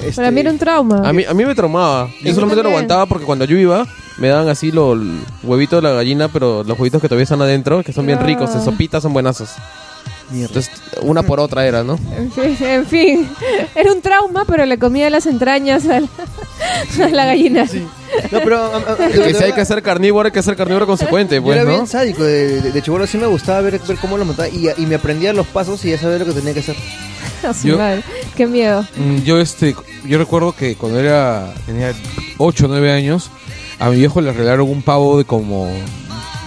Este, 0.03 0.13
Para 0.17 0.29
mí 0.31 0.41
era 0.41 0.51
un 0.51 0.59
trauma. 0.59 1.01
A 1.03 1.11
mí, 1.11 1.23
a 1.27 1.33
mí 1.33 1.43
me 1.45 1.55
traumaba. 1.55 2.07
Yo 2.21 2.33
solamente 2.33 2.57
lo 2.57 2.61
también. 2.63 2.67
aguantaba 2.67 3.05
porque 3.07 3.25
cuando 3.25 3.45
yo 3.45 3.57
iba 3.57 3.85
me 4.19 4.27
daban 4.27 4.49
así 4.49 4.71
los 4.71 4.97
huevitos 5.43 5.81
de 5.81 5.89
la 5.89 5.95
gallina, 5.95 6.27
pero 6.27 6.63
los 6.63 6.77
huevitos 6.77 7.01
que 7.01 7.07
todavía 7.07 7.23
están 7.23 7.41
adentro, 7.41 7.83
que 7.83 7.93
son 7.93 8.05
bien 8.05 8.19
Ah. 8.21 8.25
ricos, 8.25 8.53
en 8.55 8.63
sopitas 8.63 9.01
son 9.03 9.13
buenazos. 9.13 9.49
Entonces, 10.31 10.69
una 11.01 11.23
por 11.23 11.39
otra 11.39 11.65
era, 11.65 11.83
¿no? 11.83 11.97
En 12.15 12.31
fin, 12.31 12.55
en 12.61 12.85
fin, 12.85 13.27
era 13.75 13.91
un 13.91 13.99
trauma, 13.99 14.45
pero 14.45 14.63
le 14.67 14.77
comía 14.77 15.09
las 15.09 15.25
entrañas 15.25 15.87
a 15.87 16.01
la, 16.01 16.07
a 17.05 17.09
la 17.09 17.25
gallina. 17.25 17.65
No, 18.31 18.39
pero... 18.43 18.59
a- 18.59 18.77
a- 18.77 18.95
de- 19.07 19.11
Que 19.23 19.33
si 19.33 19.43
hay 19.43 19.53
que 19.53 19.65
ser 19.65 19.81
carnívoro, 19.81 20.27
hay 20.27 20.31
que 20.31 20.43
ser 20.43 20.55
carnívoro 20.55 20.85
consecuente, 20.85 21.35
Yo 21.37 21.41
pues, 21.43 21.55
era 21.55 21.65
¿no? 21.65 21.71
bien 21.71 21.87
sádico, 21.87 22.23
de, 22.23 22.61
de, 22.61 22.71
de 22.71 22.81
chibolo 22.83 23.07
sí 23.07 23.17
me 23.17 23.25
gustaba 23.25 23.61
ver, 23.61 23.79
ver 23.79 23.97
cómo 23.97 24.19
lo 24.19 24.25
mataba 24.25 24.47
y, 24.49 24.69
y 24.77 24.85
me 24.85 24.95
aprendía 24.95 25.33
los 25.33 25.47
pasos 25.47 25.83
y 25.85 25.89
ya 25.89 25.97
sabía 25.97 26.19
lo 26.19 26.25
que 26.25 26.33
tenía 26.33 26.53
que 26.53 26.59
hacer. 26.59 26.75
Yo- 27.63 27.79
madre. 27.79 28.03
Qué 28.35 28.45
miedo. 28.45 28.85
Mm, 28.97 29.23
Yo 29.23 29.39
este, 29.41 29.75
yo 30.05 30.17
recuerdo 30.19 30.51
que 30.55 30.75
cuando 30.75 30.99
era 30.99 31.51
tenía 31.65 31.91
8 32.37 32.65
o 32.65 32.67
9 32.67 32.91
años, 32.91 33.31
a 33.79 33.89
mi 33.89 33.97
viejo 33.97 34.21
le 34.21 34.31
regalaron 34.33 34.69
un 34.69 34.81
pavo 34.81 35.17
de 35.17 35.25
como 35.25 35.71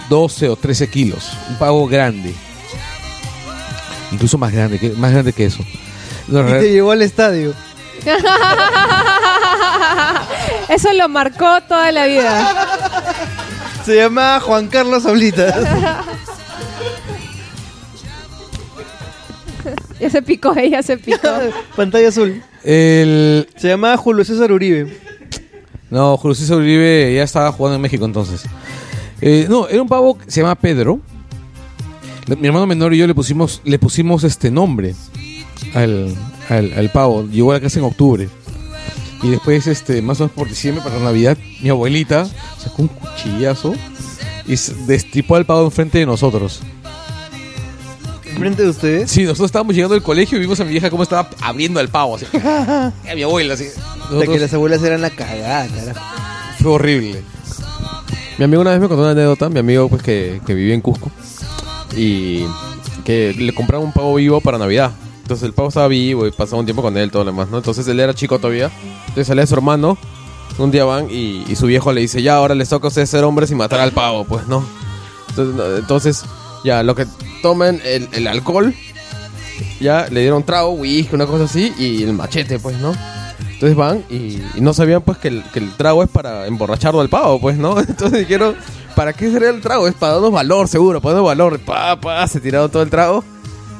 12 0.09 0.49
o 0.49 0.55
13 0.55 0.89
kilos, 0.89 1.31
un 1.49 1.57
pavo 1.57 1.87
grande, 1.87 2.33
incluso 4.11 4.37
más 4.37 4.51
grande, 4.53 4.79
que, 4.79 4.91
más 4.91 5.11
grande 5.11 5.33
que 5.33 5.45
eso. 5.45 5.63
Lo 6.27 6.47
Y 6.47 6.51
te 6.59 6.71
llevó 6.71 6.91
al 6.91 7.01
estadio. 7.01 7.53
Eso 10.69 10.93
lo 10.93 11.09
marcó 11.09 11.61
toda 11.67 11.91
la 11.91 12.05
vida. 12.05 12.67
Se 13.85 13.95
llamaba 13.95 14.39
Juan 14.39 14.67
Carlos 14.67 15.05
Oblita. 15.05 16.03
Ya 19.99 20.09
se 20.09 20.21
picó, 20.21 20.53
ella 20.57 20.83
se 20.83 20.97
picó. 20.97 21.29
Pantalla 21.77 22.09
azul. 22.09 22.43
El, 22.65 23.47
Se 23.55 23.69
llamaba 23.69 23.95
Julio 23.95 24.25
César 24.25 24.51
Uribe. 24.51 24.99
No, 25.89 26.17
Julio 26.17 26.35
César 26.35 26.57
Uribe 26.57 27.13
ya 27.15 27.23
estaba 27.23 27.51
jugando 27.51 27.75
en 27.75 27.81
México 27.81 28.05
entonces. 28.05 28.43
Eh, 29.21 29.47
no, 29.49 29.67
era 29.67 29.81
un 29.81 29.87
pavo 29.87 30.17
que 30.17 30.29
se 30.29 30.41
llama 30.41 30.55
Pedro. 30.55 30.99
Mi 32.27 32.47
hermano 32.47 32.65
menor 32.65 32.93
y 32.93 32.97
yo 32.97 33.07
le 33.07 33.15
pusimos, 33.15 33.61
le 33.63 33.77
pusimos 33.79 34.23
este 34.23 34.49
nombre 34.49 34.95
al, 35.73 36.15
al, 36.49 36.89
pavo. 36.91 37.25
Llegó 37.27 37.51
a 37.51 37.55
la 37.55 37.61
casa 37.61 37.79
en 37.79 37.85
octubre. 37.85 38.29
Y 39.21 39.29
después, 39.29 39.67
este, 39.67 40.01
más 40.01 40.19
o 40.19 40.23
menos 40.23 40.35
por 40.35 40.49
diciembre, 40.49 40.83
para 40.83 40.99
Navidad, 40.99 41.37
mi 41.61 41.69
abuelita 41.69 42.27
sacó 42.57 42.81
un 42.81 42.87
cuchillazo 42.89 43.73
y 44.45 44.55
destripó 44.87 45.35
al 45.35 45.45
pavo 45.45 45.65
enfrente 45.65 45.99
de 45.99 46.05
nosotros. 46.05 46.61
Enfrente 48.35 48.63
de 48.63 48.69
ustedes. 48.69 49.11
Sí, 49.11 49.23
nosotros 49.23 49.45
estábamos 49.47 49.75
llegando 49.75 49.93
del 49.93 50.03
colegio 50.03 50.37
y 50.37 50.41
vimos 50.41 50.59
a 50.59 50.65
mi 50.65 50.71
vieja 50.71 50.89
cómo 50.89 51.03
estaba 51.03 51.29
abriendo 51.41 51.79
al 51.79 51.89
pavo. 51.89 52.15
Así. 52.15 52.25
a 52.37 52.91
mi 53.15 53.23
abuela, 53.23 53.53
así. 53.53 53.65
De 53.65 53.71
Nosotros- 53.99 54.27
que 54.29 54.39
las 54.39 54.53
abuelas 54.53 54.83
eran 54.83 55.01
la 55.01 55.09
cagada, 55.09 55.67
carajo. 55.67 55.99
Fue 56.61 56.71
horrible. 56.71 57.21
Mi 58.37 58.45
amigo 58.45 58.61
una 58.61 58.71
vez 58.71 58.79
me 58.79 58.87
contó 58.87 59.03
una 59.03 59.11
anécdota, 59.11 59.49
mi 59.49 59.59
amigo 59.59 59.87
pues 59.89 60.01
que, 60.01 60.41
que 60.45 60.53
vivía 60.55 60.73
en 60.73 60.81
Cusco 60.81 61.11
y 61.95 62.43
que 63.05 63.33
le 63.37 63.53
compraron 63.53 63.85
un 63.85 63.93
pavo 63.93 64.15
vivo 64.15 64.41
para 64.41 64.57
Navidad. 64.57 64.91
Entonces 65.21 65.45
el 65.45 65.53
pavo 65.53 65.67
estaba 65.69 65.87
vivo 65.87 66.25
y 66.25 66.31
pasaba 66.31 66.59
un 66.59 66.65
tiempo 66.65 66.81
con 66.81 66.97
él, 66.97 67.11
todo 67.11 67.23
lo 67.23 67.31
demás, 67.31 67.49
¿no? 67.49 67.57
Entonces 67.57 67.87
él 67.87 67.99
era 67.99 68.13
chico 68.15 68.39
todavía. 68.39 68.71
Entonces 69.01 69.27
salía 69.27 69.45
su 69.45 69.53
hermano, 69.53 69.97
un 70.57 70.71
día 70.71 70.83
van 70.83 71.09
y, 71.11 71.45
y 71.47 71.55
su 71.55 71.67
viejo 71.67 71.93
le 71.93 72.01
dice, 72.01 72.21
ya 72.23 72.35
ahora 72.37 72.55
les 72.55 72.69
toca 72.69 72.87
a 72.87 72.89
ustedes 72.89 73.09
ser 73.09 73.23
hombres 73.23 73.51
y 73.51 73.55
matar 73.55 73.79
al 73.79 73.91
pavo, 73.91 74.25
pues, 74.25 74.47
no, 74.47 74.65
entonces, 75.77 76.23
ya, 76.63 76.83
lo 76.83 76.95
que 76.95 77.05
tomen 77.41 77.81
el, 77.83 78.09
el 78.11 78.27
alcohol, 78.27 78.73
ya 79.79 80.07
le 80.09 80.21
dieron 80.21 80.43
trago, 80.43 80.71
whisky, 80.71 81.15
una 81.15 81.25
cosa 81.25 81.45
así, 81.45 81.73
y 81.77 82.03
el 82.03 82.13
machete, 82.13 82.59
pues, 82.59 82.77
¿no? 82.79 82.93
Entonces 83.63 83.77
van 83.77 84.03
y, 84.09 84.41
no 84.59 84.73
sabían 84.73 85.01
pues 85.03 85.17
que 85.19 85.29
el, 85.29 85.43
que 85.53 85.59
el 85.59 85.71
trago 85.77 86.03
es 86.03 86.09
para 86.09 86.47
emborracharlo 86.47 86.99
al 86.99 87.09
pavo, 87.09 87.39
pues, 87.39 87.57
¿no? 87.57 87.79
Entonces 87.87 88.19
dijeron, 88.19 88.55
¿para 88.95 89.13
qué 89.13 89.31
sería 89.31 89.49
el 89.49 89.61
trago? 89.61 89.87
Es 89.87 89.93
para 89.93 90.13
darnos 90.13 90.31
valor, 90.31 90.67
seguro, 90.67 90.99
para 90.99 91.15
darnos 91.15 91.29
valor. 91.29 91.59
Pa, 91.59 91.99
pa, 91.99 92.27
se 92.27 92.41
tiraron 92.41 92.69
todo 92.69 92.83
el 92.83 92.89
trago. 92.89 93.23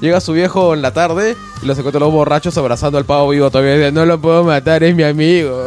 Llega 0.03 0.19
su 0.19 0.33
viejo 0.33 0.73
en 0.73 0.81
la 0.81 0.91
tarde 0.91 1.37
y 1.61 1.65
los 1.65 1.77
encuentra 1.77 2.01
los 2.01 2.11
borrachos 2.11 2.57
abrazando 2.57 2.97
al 2.97 3.05
pavo 3.05 3.29
vivo 3.29 3.49
todavía. 3.49 3.75
Dice, 3.75 3.91
no 3.93 4.05
lo 4.05 4.19
puedo 4.19 4.43
matar, 4.43 4.83
es 4.83 4.93
mi 4.93 5.03
amigo, 5.03 5.57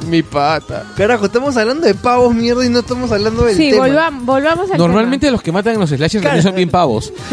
es 0.00 0.06
mi 0.08 0.24
pata. 0.24 0.86
Carajo, 0.96 1.26
estamos 1.26 1.56
hablando 1.56 1.86
de 1.86 1.94
pavos, 1.94 2.34
mierda, 2.34 2.66
y 2.66 2.68
no 2.68 2.80
estamos 2.80 3.12
hablando 3.12 3.44
del 3.44 3.56
Sí, 3.56 3.70
tema. 3.70 3.86
volvam- 3.86 4.24
volvamos 4.24 4.68
al 4.72 4.76
Normalmente 4.76 5.30
los 5.30 5.40
que 5.40 5.52
matan 5.52 5.74
en 5.74 5.78
los 5.80 5.90
slashers 5.90 6.20
también 6.24 6.42
son 6.42 6.56
bien 6.56 6.68
pavos. 6.68 7.12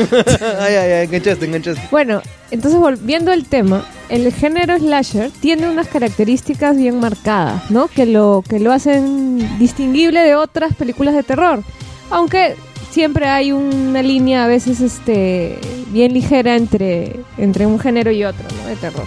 ay, 0.60 0.76
ay, 0.76 0.92
ay, 0.92 1.06
enganchaste, 1.08 1.46
enganchaste. 1.48 1.82
Bueno, 1.90 2.22
entonces 2.52 2.80
volviendo 2.80 3.32
al 3.32 3.46
tema, 3.46 3.84
el 4.10 4.32
género 4.32 4.78
slasher 4.78 5.32
tiene 5.42 5.68
unas 5.68 5.88
características 5.88 6.78
bien 6.78 7.00
marcadas, 7.00 7.72
¿no? 7.72 7.88
Que 7.88 8.06
lo, 8.06 8.44
que 8.48 8.60
lo 8.60 8.72
hacen 8.72 9.58
distinguible 9.58 10.20
de 10.20 10.36
otras 10.36 10.76
películas 10.76 11.16
de 11.16 11.24
terror. 11.24 11.64
Aunque 12.12 12.56
siempre 12.92 13.28
hay 13.28 13.52
una 13.52 14.02
línea 14.02 14.44
a 14.44 14.48
veces 14.48 14.80
este 14.82 15.60
bien 15.92 16.14
ligera 16.14 16.56
entre, 16.56 17.20
entre 17.38 17.66
un 17.66 17.80
género 17.80 18.12
y 18.12 18.24
otro, 18.24 18.46
¿no? 18.62 18.68
De 18.68 18.76
terror. 18.76 19.06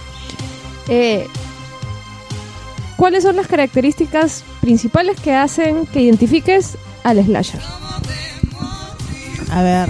Eh, 0.87 1.27
¿Cuáles 2.97 3.23
son 3.23 3.35
las 3.35 3.47
características 3.47 4.43
principales 4.61 5.19
que 5.19 5.33
hacen 5.33 5.85
que 5.87 6.01
identifiques 6.01 6.77
al 7.03 7.23
slasher? 7.25 7.61
A 9.51 9.61
ver. 9.63 9.89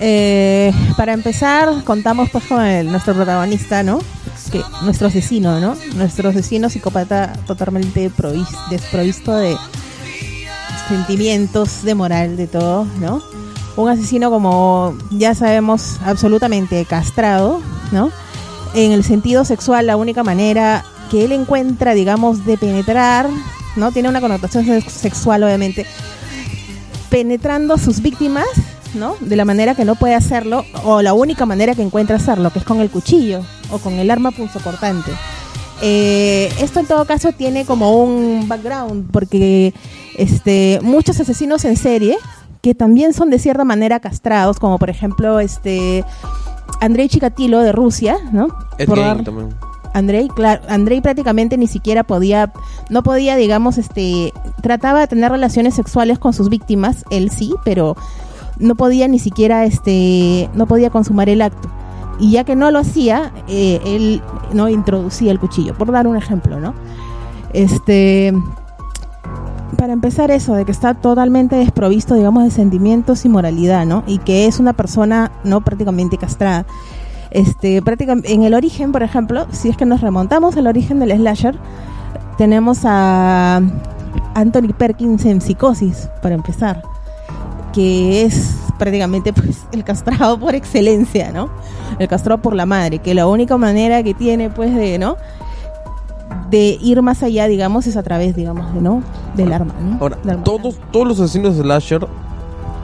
eh, 0.00 0.72
para 0.96 1.12
empezar, 1.12 1.82
contamos 1.84 2.30
pues 2.30 2.44
con 2.44 2.62
el- 2.64 2.86
nuestro 2.90 3.14
protagonista, 3.14 3.82
¿no? 3.82 3.98
Que, 4.52 4.62
nuestro 4.82 5.08
asesino, 5.08 5.58
¿no? 5.60 5.76
Nuestro 5.96 6.28
asesino 6.30 6.70
psicópata 6.70 7.32
totalmente 7.46 8.08
provis- 8.10 8.68
desprovisto 8.70 9.34
de 9.36 9.56
sentimientos, 10.88 11.82
de 11.82 11.94
moral, 11.94 12.36
de 12.36 12.46
todo, 12.46 12.86
¿no? 13.00 13.22
Un 13.76 13.88
asesino 13.88 14.30
como 14.30 14.96
ya 15.10 15.34
sabemos 15.34 15.96
absolutamente 16.04 16.84
castrado, 16.84 17.60
¿no? 17.92 18.10
En 18.74 18.92
el 18.92 19.02
sentido 19.04 19.44
sexual, 19.44 19.86
la 19.86 19.96
única 19.96 20.22
manera 20.22 20.84
que 21.10 21.24
él 21.24 21.32
encuentra, 21.32 21.94
digamos, 21.94 22.44
de 22.44 22.58
penetrar, 22.58 23.28
¿no? 23.76 23.92
Tiene 23.92 24.08
una 24.08 24.20
connotación 24.20 24.64
sex- 24.66 24.92
sexual, 24.92 25.42
obviamente, 25.42 25.86
penetrando 27.08 27.78
sus 27.78 28.00
víctimas, 28.02 28.46
¿no? 28.94 29.16
De 29.20 29.36
la 29.36 29.44
manera 29.44 29.74
que 29.74 29.84
no 29.84 29.94
puede 29.94 30.14
hacerlo, 30.14 30.64
o 30.84 31.00
la 31.02 31.12
única 31.14 31.46
manera 31.46 31.74
que 31.74 31.82
encuentra 31.82 32.16
hacerlo, 32.16 32.50
que 32.50 32.58
es 32.58 32.64
con 32.64 32.80
el 32.80 32.90
cuchillo 32.90 33.42
o 33.70 33.78
con 33.78 33.94
el 33.94 34.10
arma 34.10 34.30
punzocortante. 34.32 35.12
Eh, 35.80 36.52
esto 36.60 36.80
en 36.80 36.86
todo 36.86 37.04
caso 37.04 37.32
tiene 37.32 37.64
como 37.64 38.02
un 38.02 38.48
background, 38.48 39.10
porque 39.12 39.74
este, 40.16 40.80
muchos 40.82 41.20
asesinos 41.20 41.64
en 41.64 41.76
serie, 41.76 42.16
que 42.62 42.74
también 42.74 43.12
son 43.12 43.30
de 43.30 43.38
cierta 43.38 43.64
manera 43.64 44.00
castrados, 44.00 44.58
como 44.58 44.78
por 44.78 44.90
ejemplo 44.90 45.38
este 45.40 46.04
Andrei 46.80 47.08
Chikatilo 47.08 47.60
de 47.60 47.72
Rusia, 47.72 48.16
¿no? 48.32 48.48
Por 48.86 48.98
dar-. 48.98 49.24
Andrei, 49.94 50.28
claro, 50.28 50.62
Andrei 50.68 51.00
prácticamente 51.00 51.56
ni 51.56 51.66
siquiera 51.66 52.04
podía, 52.04 52.52
no 52.90 53.02
podía, 53.02 53.36
digamos, 53.36 53.78
este, 53.78 54.32
trataba 54.62 55.00
de 55.00 55.06
tener 55.08 55.30
relaciones 55.30 55.74
sexuales 55.74 56.18
con 56.18 56.32
sus 56.32 56.48
víctimas, 56.48 57.04
él 57.10 57.30
sí, 57.30 57.54
pero 57.64 57.96
no 58.58 58.74
podía 58.74 59.08
ni 59.08 59.18
siquiera, 59.18 59.64
este, 59.64 60.50
no 60.54 60.66
podía 60.66 60.90
consumar 60.90 61.28
el 61.28 61.42
acto. 61.42 61.68
Y 62.18 62.32
ya 62.32 62.44
que 62.44 62.56
no 62.56 62.70
lo 62.70 62.80
hacía, 62.80 63.32
eh, 63.46 63.80
él 63.84 64.22
no 64.52 64.68
introducía 64.68 65.30
el 65.30 65.38
cuchillo, 65.38 65.74
por 65.74 65.92
dar 65.92 66.06
un 66.06 66.16
ejemplo, 66.16 66.60
¿no? 66.60 66.74
Este, 67.52 68.34
para 69.76 69.92
empezar 69.92 70.30
eso, 70.30 70.54
de 70.54 70.64
que 70.64 70.72
está 70.72 70.94
totalmente 70.94 71.56
desprovisto, 71.56 72.14
digamos, 72.14 72.44
de 72.44 72.50
sentimientos 72.50 73.24
y 73.24 73.28
moralidad, 73.28 73.86
¿no? 73.86 74.02
Y 74.06 74.18
que 74.18 74.46
es 74.46 74.58
una 74.58 74.72
persona 74.72 75.30
no 75.44 75.60
prácticamente 75.60 76.18
castrada. 76.18 76.66
Este, 77.30 77.82
prácticamente, 77.82 78.32
en 78.32 78.42
el 78.42 78.54
origen, 78.54 78.90
por 78.90 79.02
ejemplo, 79.02 79.46
si 79.52 79.68
es 79.68 79.76
que 79.76 79.84
nos 79.84 80.00
remontamos 80.00 80.56
al 80.56 80.66
origen 80.66 80.98
del 80.98 81.16
slasher, 81.16 81.56
tenemos 82.36 82.80
a 82.84 83.60
Anthony 84.34 84.72
Perkins 84.76 85.24
en 85.24 85.40
Psicosis, 85.40 86.08
para 86.22 86.34
empezar, 86.34 86.82
que 87.78 88.22
es 88.24 88.56
prácticamente 88.76 89.32
pues 89.32 89.58
el 89.70 89.84
castrado 89.84 90.38
por 90.40 90.56
excelencia, 90.56 91.30
¿no? 91.30 91.48
El 92.00 92.08
castrado 92.08 92.42
por 92.42 92.54
la 92.56 92.66
madre, 92.66 92.98
que 92.98 93.14
la 93.14 93.28
única 93.28 93.56
manera 93.56 94.02
que 94.02 94.14
tiene 94.14 94.50
pues 94.50 94.74
de, 94.74 94.98
¿no? 94.98 95.16
de 96.50 96.76
ir 96.80 97.02
más 97.02 97.22
allá, 97.22 97.46
digamos, 97.46 97.86
es 97.86 97.96
a 97.96 98.02
través, 98.02 98.34
digamos, 98.34 98.74
de, 98.74 98.80
¿no? 98.80 99.02
del 99.36 99.52
arma, 99.52 99.74
¿no? 99.80 99.98
Ahora, 100.00 100.18
arma. 100.26 100.42
todos, 100.42 100.76
todos 100.90 101.06
los 101.06 101.20
asesinos 101.20 101.56
de 101.56 101.62
slasher, 101.62 102.04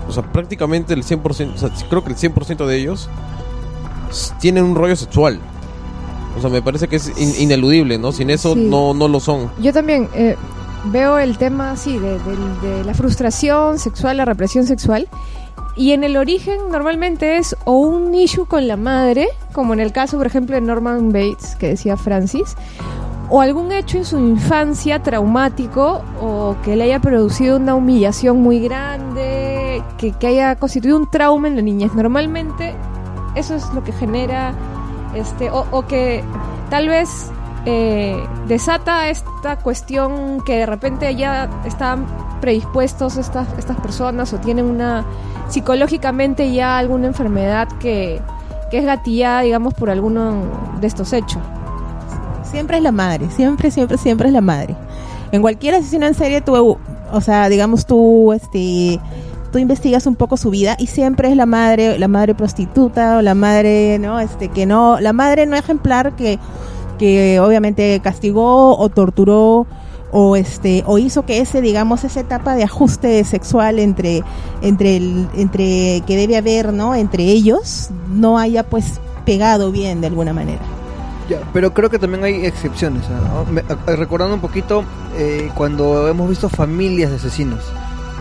o 0.08 0.12
sea, 0.12 0.22
prácticamente 0.22 0.94
el 0.94 1.02
100%, 1.02 1.54
o 1.54 1.58
sea, 1.58 1.70
creo 1.88 2.04
que 2.04 2.10
el 2.10 2.16
100% 2.16 2.66
de 2.66 2.76
ellos 2.78 3.08
tienen 4.40 4.64
un 4.64 4.74
rollo 4.76 4.94
sexual. 4.96 5.40
O 6.38 6.40
sea, 6.40 6.50
me 6.50 6.62
parece 6.62 6.86
que 6.88 6.96
es 6.96 7.08
in- 7.18 7.34
ineludible, 7.42 7.98
¿no? 7.98 8.12
Sin 8.12 8.30
eso 8.30 8.54
Sí. 8.54 8.66
no, 8.68 8.92
no 8.94 9.08
lo 9.08 9.18
son. 9.18 9.50
Yo 9.60 9.72
también 9.72 10.08
eh, 10.14 10.36
veo 10.86 11.18
el 11.18 11.38
tema 11.38 11.72
así 11.72 11.98
de, 11.98 12.84
la 12.84 12.94
frustración 12.94 13.78
sexual, 13.78 14.16
la 14.18 14.24
represión 14.24 14.66
sexual. 14.66 15.08
Y 15.76 15.92
en 15.92 16.04
el 16.04 16.16
origen 16.16 16.70
normalmente 16.70 17.36
es 17.36 17.56
o 17.64 17.78
un 17.78 18.14
issue 18.14 18.46
con 18.46 18.68
la 18.68 18.76
madre, 18.76 19.28
como 19.52 19.72
en 19.72 19.80
el 19.80 19.92
caso, 19.92 20.16
por 20.16 20.26
ejemplo, 20.26 20.54
de 20.54 20.60
Norman 20.60 21.12
Bates, 21.12 21.56
que 21.56 21.68
decía 21.68 21.96
Francis, 21.96 22.56
o 23.28 23.40
algún 23.40 23.72
hecho 23.72 23.98
en 23.98 24.04
su 24.04 24.18
infancia 24.18 25.02
traumático 25.02 26.02
o 26.20 26.56
que 26.62 26.76
le 26.76 26.84
haya 26.84 27.00
producido 27.00 27.56
una 27.56 27.74
humillación 27.74 28.40
muy 28.40 28.60
grande, 28.60 29.82
que, 29.98 30.12
que 30.12 30.26
haya 30.28 30.54
constituido 30.56 30.96
un 30.96 31.10
trauma 31.10 31.48
en 31.48 31.56
la 31.56 31.62
niñez. 31.62 31.92
Normalmente 31.94 32.74
eso 33.34 33.56
es 33.56 33.68
lo 33.74 33.82
que 33.82 33.90
genera, 33.92 34.54
este, 35.16 35.50
o 35.50 35.86
que 35.86 36.22
tal 36.70 36.88
vez 36.88 37.32
eh, 37.66 38.22
desata 38.46 39.08
esta 39.08 39.56
cuestión 39.56 40.42
que 40.44 40.58
de 40.58 40.66
repente 40.66 41.14
ya 41.16 41.48
están 41.64 42.06
predispuestos 42.40 43.16
estas, 43.16 43.48
estas 43.58 43.78
personas 43.80 44.32
o 44.34 44.38
tienen 44.38 44.66
una 44.66 45.04
psicológicamente 45.48 46.52
ya 46.52 46.76
alguna 46.76 47.06
enfermedad 47.06 47.68
que, 47.80 48.20
que 48.70 48.78
es 48.78 48.84
gatillada, 48.84 49.42
digamos, 49.42 49.72
por 49.72 49.88
alguno 49.88 50.42
de 50.80 50.86
estos 50.86 51.12
hechos. 51.12 51.40
Siempre 52.42 52.76
es 52.76 52.82
la 52.82 52.92
madre, 52.92 53.30
siempre, 53.30 53.70
siempre, 53.70 53.96
siempre 53.96 54.28
es 54.28 54.34
la 54.34 54.42
madre. 54.42 54.76
En 55.32 55.40
cualquier 55.40 55.74
asesino 55.74 56.06
en 56.06 56.14
serie, 56.14 56.40
tú, 56.42 56.78
o 57.12 57.20
sea, 57.20 57.48
digamos, 57.48 57.86
tú, 57.86 58.32
este, 58.32 59.00
tú 59.52 59.58
investigas 59.58 60.06
un 60.06 60.14
poco 60.14 60.36
su 60.36 60.50
vida 60.50 60.76
y 60.78 60.86
siempre 60.86 61.30
es 61.30 61.36
la 61.36 61.46
madre, 61.46 61.98
la 61.98 62.08
madre 62.08 62.34
prostituta 62.34 63.16
o 63.16 63.22
la 63.22 63.34
madre, 63.34 63.98
¿no? 63.98 64.20
Este, 64.20 64.48
que 64.48 64.66
no, 64.66 65.00
la 65.00 65.12
madre 65.12 65.46
no 65.46 65.56
ejemplar 65.56 66.14
que, 66.14 66.38
que 66.98 67.40
obviamente 67.40 68.00
castigó 68.02 68.76
o 68.78 68.88
torturó 68.88 69.66
o 70.12 70.36
este 70.36 70.84
o 70.86 70.98
hizo 70.98 71.26
que 71.26 71.40
ese 71.40 71.60
digamos 71.60 72.04
esa 72.04 72.20
etapa 72.20 72.54
de 72.54 72.62
ajuste 72.64 73.24
sexual 73.24 73.78
entre 73.78 74.22
entre 74.62 74.96
el 74.96 75.28
entre 75.34 76.02
que 76.06 76.16
debe 76.16 76.36
haber 76.36 76.72
no 76.72 76.94
entre 76.94 77.24
ellos 77.24 77.90
no 78.12 78.38
haya 78.38 78.62
pues 78.64 79.00
pegado 79.24 79.72
bien 79.72 80.00
de 80.00 80.06
alguna 80.08 80.32
manera 80.32 80.60
Ya, 81.28 81.40
pero 81.52 81.72
creo 81.72 81.88
que 81.88 81.98
también 81.98 82.22
hay 82.22 82.44
excepciones. 82.44 83.02
¿no? 83.08 83.50
Me- 83.50 83.62
recordando 83.96 84.34
un 84.34 84.40
poquito 84.42 84.84
eh, 85.16 85.50
cuando 85.56 86.06
hemos 86.08 86.28
visto 86.28 86.48
familias 86.50 87.10
de 87.10 87.16
asesinos, 87.16 87.60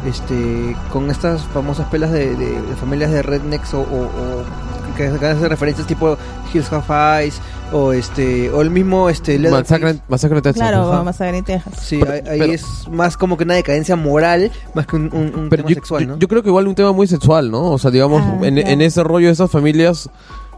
este, 0.07 0.75
con 0.91 1.09
estas 1.11 1.43
famosas 1.45 1.87
pelas 1.89 2.11
de, 2.11 2.35
de- 2.35 2.61
de 2.61 2.75
familias 2.75 3.11
de 3.11 3.21
rednecks 3.21 3.73
o, 3.73 3.81
o- 3.81 3.83
o 3.83 4.43
que 4.97 5.05
hacen 5.07 5.49
referencias 5.49 5.87
tipo 5.87 6.17
Hills 6.53 6.71
Have 6.71 7.23
Eyes 7.23 7.41
o 7.71 7.93
este 7.93 8.51
o 8.51 8.61
el 8.61 8.69
mismo 8.69 9.09
este. 9.09 9.39
Masacre, 9.39 9.95
masacre 10.07 10.37
en 10.37 10.43
Texas. 10.43 10.61
claro 10.61 10.83
ajá. 10.83 10.97
vamos 10.99 11.19
a 11.19 11.23
ver 11.25 11.33
en 11.35 11.43
Texas 11.43 11.73
Sí, 11.81 11.99
Pero- 11.99 12.29
ahí, 12.29 12.51
es 12.51 12.87
más 12.91 13.17
como 13.17 13.35
que 13.35 13.43
una 13.43 13.55
decadencia 13.55 13.95
moral 13.95 14.51
más 14.75 14.85
que 14.85 14.95
un, 14.97 15.09
un- 15.11 15.33
un 15.35 15.49
Pero 15.49 15.63
tema 15.63 15.69
yo, 15.69 15.73
sexual, 15.75 16.03
yo- 16.03 16.07
¿no? 16.13 16.17
yo 16.19 16.27
creo 16.27 16.43
que 16.43 16.49
igual 16.49 16.67
un 16.67 16.75
tema 16.75 16.91
muy 16.91 17.07
sexual, 17.07 17.49
¿no? 17.49 17.71
O 17.71 17.77
sea, 17.79 17.89
digamos, 17.89 18.21
Ah, 18.23 18.37
en 18.43 18.81
ese 18.81 19.03
rollo 19.03 19.27
de 19.27 19.33
esas 19.33 19.49
familias 19.49 20.09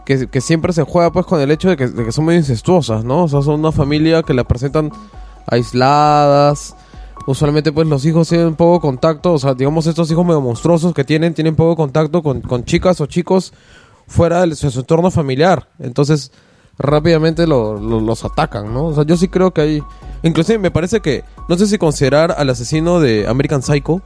que, 0.05 0.27
que 0.27 0.41
siempre 0.41 0.73
se 0.73 0.83
juega 0.83 1.11
pues 1.11 1.25
con 1.25 1.39
el 1.39 1.49
hecho 1.51 1.69
de 1.69 1.77
que, 1.77 1.87
de 1.87 2.03
que 2.05 2.11
son 2.11 2.25
muy 2.25 2.35
incestuosas, 2.35 3.05
¿no? 3.05 3.23
O 3.23 3.27
sea, 3.29 3.41
son 3.41 3.59
una 3.61 3.71
familia 3.71 4.21
que 4.23 4.33
la 4.33 4.43
presentan 4.43 4.91
aisladas. 5.47 6.75
Usualmente 7.27 7.71
pues 7.71 7.87
los 7.87 8.05
hijos 8.05 8.29
tienen 8.29 8.55
poco 8.55 8.79
contacto, 8.79 9.33
o 9.33 9.39
sea, 9.39 9.53
digamos 9.55 9.87
estos 9.87 10.11
hijos 10.11 10.23
medio 10.25 10.41
monstruosos 10.41 10.93
que 10.93 11.03
tienen, 11.03 11.33
tienen 11.33 11.55
poco 11.55 11.75
contacto 11.75 12.21
con, 12.21 12.41
con 12.41 12.63
chicas 12.65 13.01
o 13.01 13.07
chicos 13.07 13.51
fuera 14.07 14.45
de 14.45 14.55
su, 14.55 14.67
entorno 14.79 15.09
familiar. 15.09 15.67
Entonces, 15.79 16.31
rápidamente 16.77 17.47
lo- 17.47 17.79
lo- 17.79 17.99
los 17.99 18.23
atacan, 18.25 18.71
¿no? 18.73 18.85
O 18.87 18.93
sea, 18.93 19.03
yo 19.05 19.17
sí 19.17 19.27
creo 19.27 19.51
que 19.51 19.61
hay... 19.61 19.83
Inclusive 20.21 20.59
me 20.59 20.69
parece 20.71 20.99
que, 20.99 21.23
no 21.49 21.57
sé 21.57 21.65
si 21.65 21.77
considerar 21.79 22.35
al 22.37 22.49
asesino 22.49 22.99
de 22.99 23.27
American 23.27 23.63
Psycho, 23.63 24.01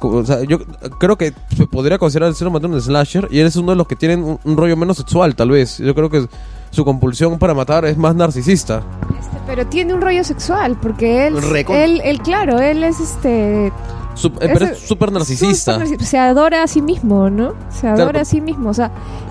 o 0.00 0.24
sea, 0.24 0.42
yo 0.44 0.58
creo 1.00 1.16
que 1.16 1.32
se 1.56 1.66
podría 1.66 1.98
considerar 1.98 2.26
el 2.28 2.32
asesino 2.32 2.50
matar 2.50 2.70
un 2.70 2.80
slasher 2.80 3.26
y 3.30 3.40
él 3.40 3.46
es 3.46 3.56
uno 3.56 3.70
de 3.72 3.76
los 3.76 3.88
que 3.88 3.96
tienen 3.96 4.22
un, 4.22 4.38
un 4.44 4.56
rollo 4.56 4.76
menos 4.76 4.96
sexual, 4.98 5.34
tal 5.34 5.50
vez. 5.50 5.78
Yo 5.78 5.94
creo 5.94 6.08
que 6.10 6.26
su 6.70 6.84
compulsión 6.84 7.38
para 7.38 7.54
matar 7.54 7.84
es 7.84 7.96
más 7.96 8.14
narcisista. 8.14 8.82
Este, 9.18 9.36
pero 9.46 9.66
tiene 9.66 9.94
un 9.94 10.00
rollo 10.00 10.22
sexual, 10.24 10.76
porque 10.80 11.26
él, 11.26 11.36
Recon- 11.36 11.74
él, 11.74 12.00
él, 12.04 12.20
claro, 12.20 12.58
él 12.60 12.84
es 12.84 13.00
este... 13.00 13.72
Sup- 14.14 14.36
eh, 14.40 14.50
pero 14.52 14.64
es 14.66 14.78
súper 14.80 15.12
narcisista. 15.12 15.78
narcis- 15.78 16.00
Se 16.00 16.18
adora 16.18 16.62
a 16.64 16.66
sí 16.66 16.82
mismo, 16.82 17.30
¿no? 17.30 17.54
Se 17.70 17.86
adora 17.86 18.04
Claro. 18.10 18.20
a 18.20 18.24
sí 18.24 18.40
mismo, 18.40 18.70
o 18.70 18.74
sea, 18.74 18.90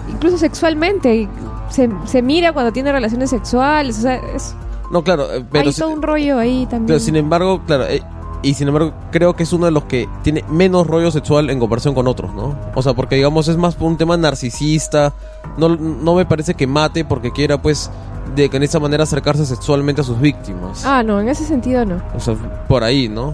incluso 0.09 0.37
sexualmente. 0.37 1.27
Se, 1.69 1.89
se 2.05 2.21
mira 2.21 2.53
cuando 2.53 2.71
tiene 2.71 2.91
relaciones 2.93 3.29
sexuales, 3.29 3.97
o 3.99 4.01
sea, 4.01 4.15
es, 4.15 4.55
No, 4.91 5.03
claro, 5.03 5.31
eh, 5.33 5.43
pero... 5.51 5.67
hay 5.69 5.73
todo 5.75 5.89
un 5.89 6.01
rollo 6.01 6.37
ahí 6.39 6.65
también. 6.67 6.87
Pero 6.87 6.99
sin 7.01 7.17
embargo, 7.17 7.61
claro, 7.65 7.85
eh, 7.87 8.01
y 8.43 8.53
sin 8.53 8.67
embargo 8.67 8.93
creo 9.11 9.35
que 9.35 9.43
es 9.43 9.53
uno 9.53 9.65
de 9.65 9.71
los 9.71 9.85
que 9.85 10.07
tiene 10.23 10.43
menos 10.49 10.85
rollo 10.87 11.09
sexual 11.11 11.49
en 11.49 11.59
comparación 11.59 11.93
con 11.95 12.07
otros, 12.07 12.33
¿no? 12.33 12.55
O 12.75 12.81
sea, 12.81 12.93
porque 12.93 13.15
digamos 13.15 13.47
es 13.47 13.57
más 13.57 13.75
por 13.75 13.87
un 13.87 13.97
tema 13.97 14.15
narcisista, 14.17 15.13
no, 15.57 15.69
no 15.75 16.15
me 16.15 16.25
parece 16.25 16.53
que 16.53 16.67
mate 16.67 17.03
porque 17.05 17.31
quiera 17.31 17.61
pues 17.61 17.89
de 18.35 18.49
que 18.49 18.57
en 18.57 18.63
esa 18.63 18.79
manera 18.79 19.03
acercarse 19.03 19.45
sexualmente 19.45 20.01
a 20.01 20.03
sus 20.03 20.19
víctimas. 20.19 20.85
Ah, 20.85 21.01
no, 21.03 21.19
en 21.19 21.29
ese 21.29 21.45
sentido 21.45 21.83
no. 21.85 22.01
O 22.15 22.19
sea, 22.19 22.35
por 22.67 22.83
ahí, 22.83 23.07
¿no? 23.09 23.33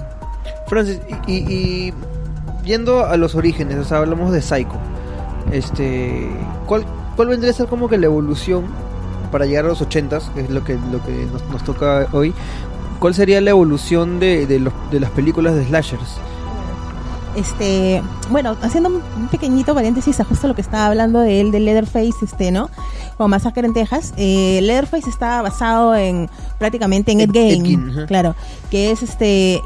Francis, 0.68 1.00
y, 1.28 1.34
y- 1.34 1.54
y 1.90 1.94
yendo 2.64 3.06
a 3.06 3.18
los 3.18 3.36
orígenes, 3.36 3.78
o 3.78 3.84
sea, 3.84 3.98
hablamos 3.98 4.32
de 4.32 4.42
Psycho. 4.42 4.78
Este, 5.52 6.30
¿cuál, 6.66 6.86
¿cuál 7.16 7.28
vendría 7.28 7.52
a 7.52 7.54
ser 7.54 7.68
como 7.68 7.90
que 7.90 7.98
la 7.98 8.06
evolución 8.06 8.66
para 9.32 9.46
llegar 9.46 9.66
a 9.66 9.70
los 9.70 9.82
80s, 9.82 10.30
que 10.34 10.42
es 10.42 10.50
lo 10.50 10.64
que, 10.64 10.76
lo 10.92 11.04
que 11.04 11.28
nos, 11.32 11.44
nos 11.50 11.64
toca 11.64 12.08
hoy? 12.14 12.34
¿Cuál 13.04 13.14
sería 13.14 13.42
la 13.42 13.50
evolución 13.50 14.18
de, 14.22 14.48
de, 14.48 14.60
los, 14.60 14.72
de 14.90 15.02
las 15.02 15.10
películas 15.12 15.56
de 15.56 15.66
slashers? 15.66 16.16
este 17.36 18.02
bueno 18.32 18.56
haciendo 18.62 18.90
un 18.90 19.28
pequeñito 19.28 19.76
paréntesis 19.76 20.22
a 20.22 20.24
justo 20.24 20.48
lo 20.48 20.56
que 20.56 20.62
estaba 20.62 20.86
hablando 20.86 21.20
de 21.20 21.42
él 21.42 21.52
de 21.52 21.60
Leatherface 21.60 22.14
este 22.24 22.52
no 22.52 22.70
o 23.18 23.28
Masacre 23.28 23.68
en 23.68 23.74
Texas 23.74 24.14
eh, 24.16 24.60
Leatherface 24.62 25.10
está 25.10 25.42
basado 25.42 25.96
en 25.96 26.30
prácticamente 26.60 27.12
en 27.12 27.20
Ed 27.20 27.30
Ed- 27.30 27.34
Gein 27.34 27.66
Ed 27.66 27.66
Gein, 27.66 28.06
claro 28.08 28.36
que 28.72 28.92
es 28.92 29.04
este 29.04 29.62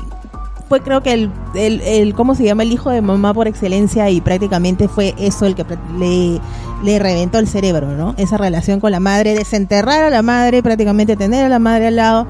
fue 0.68 0.82
creo 0.82 1.04
que 1.04 1.14
el, 1.14 1.32
el, 1.54 1.82
el 1.82 2.14
cómo 2.16 2.34
se 2.34 2.44
llama 2.44 2.64
el 2.64 2.72
hijo 2.72 2.90
de 2.90 3.02
mamá 3.02 3.36
por 3.36 3.48
excelencia 3.48 4.10
y 4.10 4.20
prácticamente 4.22 4.88
fue 4.88 5.14
eso 5.20 5.46
el 5.46 5.54
que 5.54 5.64
le, 6.00 6.40
le 6.84 7.00
reventó 7.00 7.38
el 7.38 7.48
cerebro 7.48 7.92
no 7.92 8.16
esa 8.18 8.38
relación 8.38 8.80
con 8.80 8.92
la 8.94 9.00
madre 9.00 9.36
desenterrar 9.36 10.04
a 10.06 10.10
la 10.10 10.24
madre 10.24 10.64
prácticamente 10.64 11.16
tener 11.18 11.46
a 11.46 11.50
la 11.50 11.60
madre 11.60 11.88
al 11.88 11.98
lado 11.98 12.28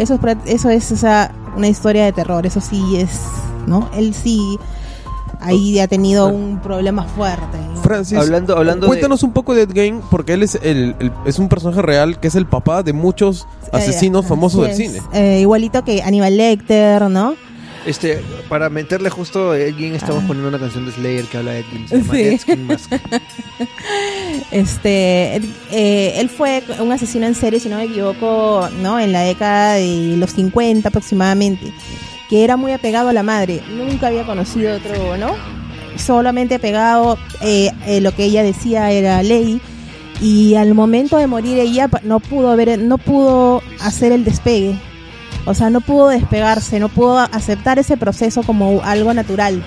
eso 0.00 0.14
es, 0.14 0.36
eso 0.46 0.70
es 0.70 0.92
o 0.92 0.96
sea, 0.96 1.32
una 1.56 1.68
historia 1.68 2.04
de 2.04 2.12
terror, 2.12 2.46
eso 2.46 2.60
sí 2.60 2.96
es, 2.96 3.20
¿no? 3.66 3.88
Él 3.96 4.14
sí 4.14 4.58
ahí 5.40 5.78
ha 5.80 5.88
tenido 5.88 6.26
un 6.28 6.58
problema 6.60 7.04
fuerte. 7.04 7.56
¿no? 7.74 7.80
Francis, 7.80 8.18
Hablando- 8.18 8.56
hablando 8.56 8.84
de- 8.86 8.88
cuéntanos 8.88 9.22
un 9.22 9.32
poco 9.32 9.54
de 9.54 9.62
Ed 9.62 9.72
Gein 9.72 10.02
porque 10.10 10.34
él 10.34 10.42
es 10.42 10.56
el, 10.62 10.94
el- 10.98 11.12
es 11.24 11.38
un 11.38 11.48
personaje 11.48 11.80
real 11.80 12.20
que 12.20 12.28
es 12.28 12.34
el 12.34 12.46
papá 12.46 12.82
de 12.82 12.92
muchos 12.92 13.46
asesinos 13.72 14.24
Eh, 14.26 14.28
famosos 14.28 14.62
del 14.66 14.74
cine. 14.74 15.00
Eh, 15.14 15.38
igualito 15.40 15.82
que 15.82 16.02
Aníbal 16.02 16.36
Lecter, 16.36 17.08
¿no? 17.10 17.34
Este, 17.86 18.22
para 18.48 18.68
meterle 18.68 19.08
justo 19.10 19.52
a 19.52 19.58
estamos 19.58 20.22
Ah. 20.24 20.26
poniendo 20.26 20.48
una 20.48 20.58
canción 20.58 20.84
de 20.86 20.92
Slayer 20.92 21.24
que 21.24 21.38
habla 21.38 21.52
de 21.52 21.60
Ed 21.60 21.64
Gein, 21.70 21.88
se 21.88 21.96
llama 21.98 22.14
Sí. 22.14 22.56
Mask. 22.56 22.88
Este, 24.50 25.36
eh, 25.70 26.14
él 26.16 26.28
fue 26.28 26.62
un 26.80 26.92
asesino 26.92 27.26
en 27.26 27.34
serie, 27.34 27.60
si 27.60 27.68
no 27.68 27.76
me 27.76 27.84
equivoco, 27.84 28.68
¿no? 28.82 28.98
En 28.98 29.12
la 29.12 29.22
década 29.22 29.74
de 29.74 30.14
los 30.16 30.30
50 30.32 30.88
aproximadamente, 30.88 31.72
que 32.28 32.44
era 32.44 32.56
muy 32.56 32.72
apegado 32.72 33.08
a 33.08 33.12
la 33.12 33.22
madre. 33.22 33.60
Nunca 33.76 34.08
había 34.08 34.24
conocido 34.24 34.76
otro, 34.76 35.16
¿no? 35.16 35.34
Solamente 35.96 36.54
apegado, 36.56 37.18
eh, 37.42 37.70
eh, 37.86 38.00
lo 38.00 38.14
que 38.14 38.24
ella 38.24 38.42
decía 38.42 38.90
era 38.90 39.22
ley. 39.22 39.60
Y 40.20 40.54
al 40.56 40.74
momento 40.74 41.16
de 41.16 41.26
morir 41.26 41.58
ella 41.58 41.88
no 42.02 42.20
pudo 42.20 42.54
ver, 42.56 42.78
no 42.78 42.98
pudo 42.98 43.62
hacer 43.80 44.12
el 44.12 44.24
despegue. 44.24 44.74
O 45.46 45.54
sea, 45.54 45.70
no 45.70 45.80
pudo 45.80 46.08
despegarse, 46.08 46.78
no 46.78 46.88
pudo 46.88 47.18
aceptar 47.18 47.78
ese 47.78 47.96
proceso 47.96 48.42
como 48.42 48.82
algo 48.82 49.14
natural. 49.14 49.62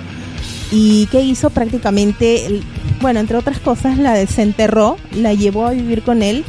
¿Y 0.72 1.08
qué 1.08 1.22
hizo? 1.22 1.50
Prácticamente, 1.50 2.62
bueno, 3.02 3.20
entre 3.20 3.38
otras 3.38 3.60
cosas, 3.60 3.98
la 3.98 4.14
desenterró, 4.14 4.98
la 5.12 5.34
llevó 5.34 5.68
a 5.68 5.72
vivir 5.72 6.04
con 6.04 6.24
él. 6.24 6.44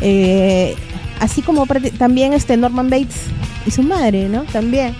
eh, 0.00 0.74
así 1.20 1.40
como 1.40 1.66
también 1.98 2.32
este 2.32 2.56
Norman 2.56 2.90
Bates 2.90 3.20
y 3.64 3.70
su 3.70 3.82
madre, 3.84 4.28
¿no? 4.28 4.42
También. 4.44 4.94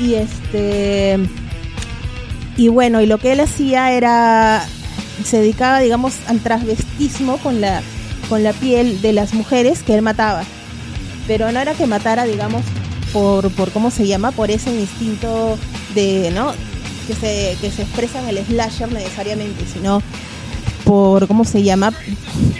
Y 0.00 0.14
este. 0.14 1.18
Y 2.56 2.68
bueno, 2.68 3.02
y 3.02 3.06
lo 3.06 3.18
que 3.18 3.32
él 3.32 3.40
hacía 3.40 3.92
era. 3.92 4.64
Se 5.24 5.38
dedicaba, 5.38 5.80
digamos, 5.80 6.14
al 6.26 6.40
transvestismo 6.40 7.38
con 7.38 7.60
la, 7.60 7.82
con 8.28 8.42
la 8.42 8.52
piel 8.52 9.00
de 9.02 9.12
las 9.12 9.34
mujeres 9.34 9.82
que 9.82 9.94
él 9.94 10.02
mataba. 10.02 10.42
Pero 11.26 11.50
no 11.52 11.60
era 11.60 11.74
que 11.74 11.86
matara, 11.86 12.24
digamos, 12.24 12.62
por, 13.12 13.50
por 13.52 13.70
¿cómo 13.70 13.90
se 13.90 14.06
llama? 14.06 14.30
Por 14.32 14.50
ese 14.50 14.70
instinto 14.74 15.58
de, 15.94 16.30
¿no? 16.34 16.52
Que 17.06 17.14
se, 17.14 17.56
que 17.60 17.70
se 17.70 17.82
expresa 17.82 18.20
en 18.20 18.28
el 18.36 18.44
slasher 18.44 18.90
necesariamente, 18.92 19.64
sino 19.72 20.02
por, 20.84 21.26
¿cómo 21.26 21.44
se 21.44 21.62
llama? 21.62 21.92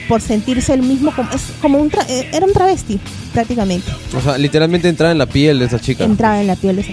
Por 0.08 0.20
sentirse 0.20 0.72
el 0.74 0.82
mismo, 0.82 1.12
como, 1.14 1.30
es 1.32 1.42
como 1.60 1.78
un, 1.78 1.90
tra- 1.90 2.06
eh, 2.08 2.28
era 2.32 2.46
un 2.46 2.52
travesti, 2.52 2.98
prácticamente. 3.32 3.90
O 4.16 4.20
sea, 4.20 4.36
literalmente 4.38 4.88
entraba 4.88 5.12
en 5.12 5.18
la 5.18 5.26
piel 5.26 5.58
de 5.60 5.66
esa 5.66 5.78
chica. 5.80 6.04
Entraba 6.04 6.40
en 6.40 6.46
la 6.48 6.56
piel 6.56 6.76
de 6.76 6.82
esa 6.82 6.92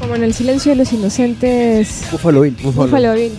Como 0.00 0.14
en 0.14 0.22
el 0.24 0.32
silencio 0.34 0.70
de 0.72 0.76
los 0.76 0.92
inocentes. 0.92 2.04
Buffalo 2.12 2.40
Bill. 2.42 2.56
Buffalo 2.62 3.14
Bill. 3.14 3.32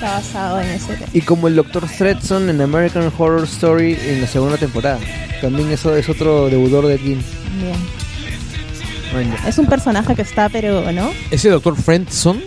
Está 0.00 0.12
basado 0.14 0.60
en 0.60 0.68
ese 0.70 0.94
tema. 0.94 1.10
Y 1.12 1.20
como 1.20 1.46
el 1.48 1.56
Dr. 1.56 1.86
Thredson 1.86 2.48
en 2.48 2.60
American 2.60 3.12
Horror 3.16 3.44
Story 3.44 3.98
en 4.02 4.22
la 4.22 4.26
segunda 4.26 4.56
temporada. 4.56 4.98
También 5.42 5.70
eso 5.70 5.94
es 5.94 6.08
otro 6.08 6.48
deudor 6.48 6.86
de 6.86 6.98
King. 6.98 7.18
Bien. 7.60 9.34
Es 9.46 9.58
un 9.58 9.66
personaje 9.66 10.14
que 10.14 10.22
está, 10.22 10.48
pero, 10.48 10.90
¿no? 10.92 11.10
¿Ese 11.30 11.50
doctor 11.50 11.76
Friendson? 11.76 12.40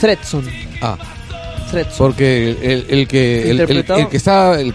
Thredson. 0.00 0.48
Ah, 0.80 0.96
Thredson. 1.70 1.98
porque 1.98 2.56
el, 2.62 2.86
el 2.88 3.08
que 3.08 3.50
el, 3.50 3.60
el 3.60 4.08
que 4.08 4.16
está 4.16 4.58
el, 4.58 4.72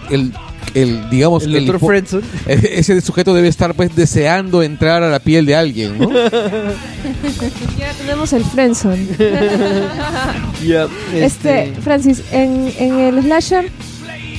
el, 0.82 1.10
digamos 1.10 1.44
El 1.44 1.56
el 1.56 1.66
Dr. 1.66 1.80
hipo- 1.80 1.86
Friendson. 1.88 2.22
ese 2.46 3.00
sujeto 3.00 3.34
debe 3.34 3.48
estar 3.48 3.74
pues 3.74 3.94
deseando 3.96 4.62
entrar 4.62 5.02
a 5.02 5.08
la 5.10 5.18
piel 5.18 5.44
de 5.46 5.56
alguien, 5.56 5.98
¿no? 5.98 6.08
Ya 7.78 7.92
tenemos 7.98 8.32
el 8.32 8.44
Friendzone. 8.44 9.06
Ya, 10.66 10.88
Este, 11.14 11.72
Francis, 11.82 12.22
en, 12.32 12.72
en 12.78 12.98
el 12.98 13.22
slasher, 13.22 13.70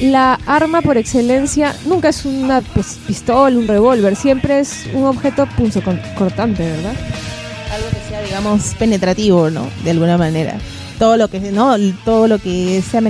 la 0.01 0.39
arma 0.45 0.81
por 0.81 0.97
excelencia 0.97 1.76
nunca 1.85 2.09
es 2.09 2.26
una 2.26 2.61
pues, 2.61 2.97
pistola, 3.07 3.57
un 3.57 3.68
revólver, 3.68 4.15
siempre 4.15 4.59
es 4.59 4.85
un 4.93 5.05
objeto 5.05 5.47
punzo 5.57 5.81
cortante, 6.18 6.64
¿verdad? 6.64 6.93
Algo 7.73 7.88
que 7.89 8.09
sea, 8.09 8.22
digamos, 8.23 8.76
penetrativo, 8.80 9.49
¿no? 9.49 9.68
De 9.84 9.91
alguna 9.91 10.18
manera. 10.18 10.57
Todo 10.99 11.18
lo 11.18 11.27
que, 11.30 11.39
¿no? 11.39 11.76
Todo 12.05 12.27
lo 12.27 12.39
que 12.39 12.81
sea, 12.89 13.01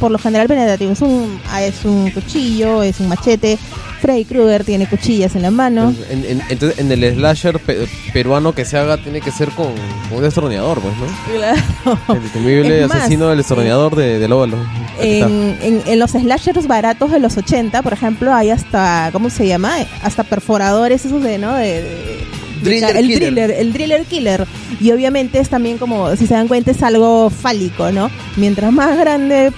por 0.00 0.10
lo 0.10 0.18
general, 0.18 0.48
penetrativo. 0.48 0.90
Es 0.92 1.00
un, 1.02 1.38
ah, 1.50 1.62
es 1.62 1.84
un 1.84 2.10
cuchillo, 2.10 2.82
es 2.82 2.98
un 2.98 3.08
machete. 3.08 3.58
Freddy 4.00 4.24
Krueger 4.24 4.64
tiene 4.64 4.88
cuchillas 4.88 5.36
en 5.36 5.42
la 5.42 5.50
mano. 5.50 5.94
En, 6.08 6.24
en- 6.24 6.42
entonces, 6.48 6.78
en 6.78 6.90
el 6.90 7.14
slasher 7.14 7.58
pe- 7.60 7.86
peruano 8.14 8.54
que 8.54 8.64
se 8.64 8.78
haga 8.78 8.96
tiene 8.96 9.20
que 9.20 9.30
ser 9.30 9.50
con, 9.50 9.66
con 10.08 10.18
un 10.18 10.22
destornillador, 10.22 10.80
pues, 10.80 10.94
¿no? 10.96 11.34
Claro. 11.36 11.98
El 12.24 12.30
temible 12.30 12.84
asesino 12.84 13.28
del 13.28 13.36
destornillador 13.38 13.94
de, 13.94 14.18
del 14.18 14.32
óvalo. 14.32 14.56
En, 14.98 15.58
en, 15.60 15.82
en 15.86 15.98
los 15.98 16.12
slashers 16.12 16.66
baratos 16.66 17.10
de 17.12 17.18
los 17.20 17.36
80, 17.36 17.82
por 17.82 17.92
ejemplo, 17.92 18.34
hay 18.34 18.48
hasta, 18.50 19.10
¿cómo 19.12 19.28
se 19.28 19.46
llama? 19.46 19.74
Hasta 20.02 20.24
perforadores, 20.24 21.04
esos 21.04 21.22
de, 21.22 21.36
¿no? 21.38 21.54
De, 21.54 21.82
de- 21.82 22.20
Driller 22.62 22.96
el 22.96 23.06
killer. 23.06 23.20
driller, 23.20 23.50
el 23.52 23.72
driller 23.72 24.04
killer. 24.04 24.46
Y 24.80 24.90
obviamente 24.92 25.38
es 25.40 25.48
también 25.48 25.78
como, 25.78 26.14
si 26.16 26.26
se 26.26 26.34
dan 26.34 26.46
cuenta, 26.48 26.70
es 26.70 26.82
algo 26.82 27.30
fálico, 27.30 27.90
¿no? 27.90 28.10
Mientras 28.36 28.70
más 28.72 28.98
grande, 28.98 29.50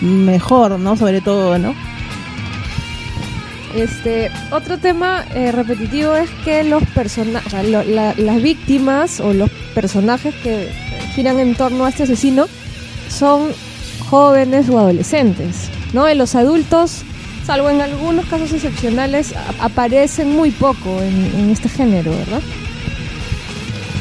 mejor, 0.00 0.78
¿no? 0.78 0.96
Sobre 0.96 1.20
todo, 1.20 1.58
¿no? 1.58 1.74
Este, 3.74 4.30
otro 4.52 4.78
tema 4.78 5.24
eh, 5.34 5.50
repetitivo 5.50 6.14
es 6.14 6.30
que 6.44 6.62
los 6.62 6.84
personajes, 6.90 7.68
las 8.16 8.42
víctimas 8.42 9.18
o 9.18 9.32
los 9.32 9.50
personajes 9.74 10.32
que 10.36 10.70
giran 11.14 11.40
en 11.40 11.56
torno 11.56 11.84
a 11.84 11.88
este 11.88 12.04
asesino 12.04 12.46
son 13.08 13.52
jóvenes 14.08 14.68
o 14.68 14.78
adolescentes, 14.78 15.70
¿no? 15.92 16.08
Y 16.08 16.14
los 16.14 16.36
adultos, 16.36 17.02
salvo 17.44 17.68
en 17.68 17.80
algunos 17.80 18.26
casos 18.26 18.52
excepcionales, 18.52 19.34
aparecen 19.60 20.30
muy 20.30 20.52
poco 20.52 21.02
en, 21.02 21.40
en 21.40 21.50
este 21.50 21.68
género, 21.68 22.12
¿verdad? 22.12 22.42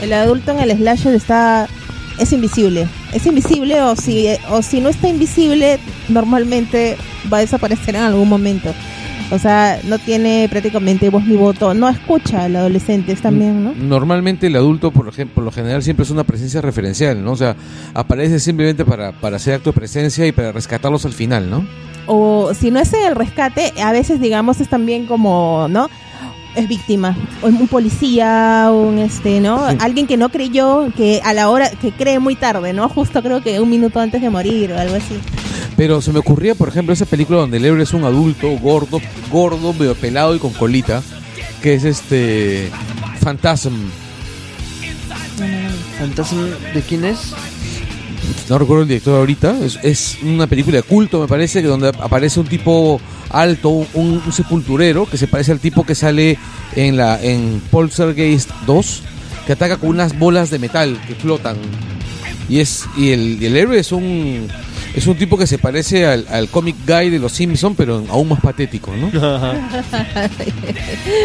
El 0.03 0.13
adulto 0.13 0.51
en 0.51 0.59
el 0.59 0.77
slasher 0.77 1.15
está 1.15 1.67
es 2.19 2.31
invisible. 2.31 2.87
Es 3.13 3.25
invisible 3.25 3.81
o 3.81 3.95
si 3.95 4.27
o 4.49 4.61
si 4.61 4.81
no 4.81 4.89
está 4.89 5.07
invisible, 5.07 5.79
normalmente 6.09 6.97
va 7.31 7.37
a 7.37 7.41
desaparecer 7.41 7.95
en 7.95 8.01
algún 8.01 8.29
momento. 8.29 8.73
O 9.31 9.39
sea, 9.39 9.79
no 9.85 9.97
tiene 9.97 10.47
prácticamente 10.49 11.09
voz 11.09 11.25
ni 11.25 11.35
voto, 11.35 11.73
no 11.73 11.89
escucha 11.89 12.43
al 12.43 12.55
adolescente 12.55 13.13
es 13.13 13.21
también, 13.21 13.63
¿no? 13.63 13.73
Normalmente 13.73 14.47
el 14.47 14.55
adulto, 14.55 14.91
por 14.91 15.07
ejemplo, 15.07 15.35
por 15.35 15.43
lo 15.45 15.51
general 15.51 15.81
siempre 15.81 16.03
es 16.03 16.11
una 16.11 16.23
presencia 16.23 16.61
referencial, 16.61 17.23
¿no? 17.23 17.31
O 17.31 17.35
sea, 17.35 17.55
aparece 17.95 18.39
simplemente 18.39 18.85
para, 18.85 19.11
para 19.11 19.37
hacer 19.37 19.55
acto 19.55 19.71
de 19.71 19.75
presencia 19.75 20.27
y 20.27 20.31
para 20.31 20.51
rescatarlos 20.51 21.05
al 21.05 21.13
final, 21.13 21.49
¿no? 21.49 21.65
O 22.05 22.53
si 22.53 22.69
no 22.69 22.79
es 22.79 22.93
el 22.93 23.15
rescate, 23.15 23.73
a 23.81 23.91
veces 23.91 24.19
digamos 24.19 24.59
es 24.59 24.67
también 24.67 25.07
como, 25.07 25.67
¿no? 25.69 25.89
Es 26.55 26.67
víctima, 26.67 27.17
o 27.41 27.47
un 27.47 27.67
policía, 27.67 28.69
un 28.71 28.99
este, 28.99 29.39
¿no? 29.39 29.65
Alguien 29.79 30.05
que 30.05 30.17
no 30.17 30.29
creyó, 30.29 30.91
que 30.95 31.19
a 31.23 31.33
la 31.33 31.49
hora, 31.49 31.71
que 31.71 31.91
cree 31.91 32.19
muy 32.19 32.35
tarde, 32.35 32.73
¿no? 32.73 32.89
Justo 32.89 33.23
creo 33.23 33.41
que 33.41 33.59
un 33.59 33.69
minuto 33.69 33.99
antes 33.99 34.21
de 34.21 34.29
morir 34.29 34.71
o 34.71 34.79
algo 34.79 34.95
así. 34.95 35.19
Pero 35.75 36.01
se 36.01 36.11
me 36.11 36.19
ocurría, 36.19 36.53
por 36.53 36.69
ejemplo, 36.69 36.93
esa 36.93 37.05
película 37.05 37.39
donde 37.39 37.57
el 37.57 37.65
héroe 37.65 37.81
es 37.81 37.93
un 37.93 38.03
adulto, 38.03 38.49
gordo, 38.59 39.01
gordo, 39.31 39.73
medio 39.73 39.95
pelado 39.95 40.35
y 40.35 40.39
con 40.39 40.53
colita, 40.53 41.01
que 41.61 41.73
es 41.73 41.83
este 41.83 42.69
Phantasm. 43.21 43.73
Fantasma, 45.97 46.47
¿de 46.73 46.81
quién 46.81 47.05
es? 47.05 47.33
No 48.49 48.57
recuerdo 48.57 48.83
el 48.83 48.87
director 48.89 49.17
ahorita, 49.17 49.57
es, 49.83 50.17
una 50.21 50.47
película 50.47 50.77
de 50.77 50.83
culto, 50.83 51.19
me 51.21 51.27
parece, 51.27 51.61
que 51.61 51.67
donde 51.67 51.89
aparece 51.89 52.39
un 52.39 52.47
tipo 52.47 52.99
alto, 53.29 53.69
un, 53.69 54.21
un 54.25 54.33
sepulturero, 54.33 55.05
que 55.05 55.17
se 55.17 55.27
parece 55.27 55.51
al 55.51 55.59
tipo 55.59 55.85
que 55.85 55.95
sale 55.95 56.37
en 56.75 56.97
la 56.97 57.21
en 57.21 57.61
Poltergeist 57.71 58.49
2, 58.65 59.01
que 59.45 59.53
ataca 59.53 59.77
con 59.77 59.89
unas 59.89 60.17
bolas 60.17 60.49
de 60.49 60.59
metal 60.59 60.99
que 61.07 61.15
flotan. 61.15 61.57
Y 62.49 62.59
es 62.59 62.85
y 62.97 63.11
el, 63.11 63.41
y 63.41 63.45
el 63.45 63.55
héroe 63.55 63.79
es 63.79 63.91
un 63.91 64.47
es 64.95 65.07
un 65.07 65.15
tipo 65.17 65.37
que 65.37 65.47
se 65.47 65.57
parece 65.57 66.05
al, 66.05 66.25
al 66.29 66.47
comic 66.49 66.75
guy 66.87 67.09
de 67.09 67.19
los 67.19 67.31
Simpsons, 67.31 67.75
pero 67.77 68.03
aún 68.09 68.29
más 68.29 68.39
patético, 68.41 68.93
¿no? 68.95 69.09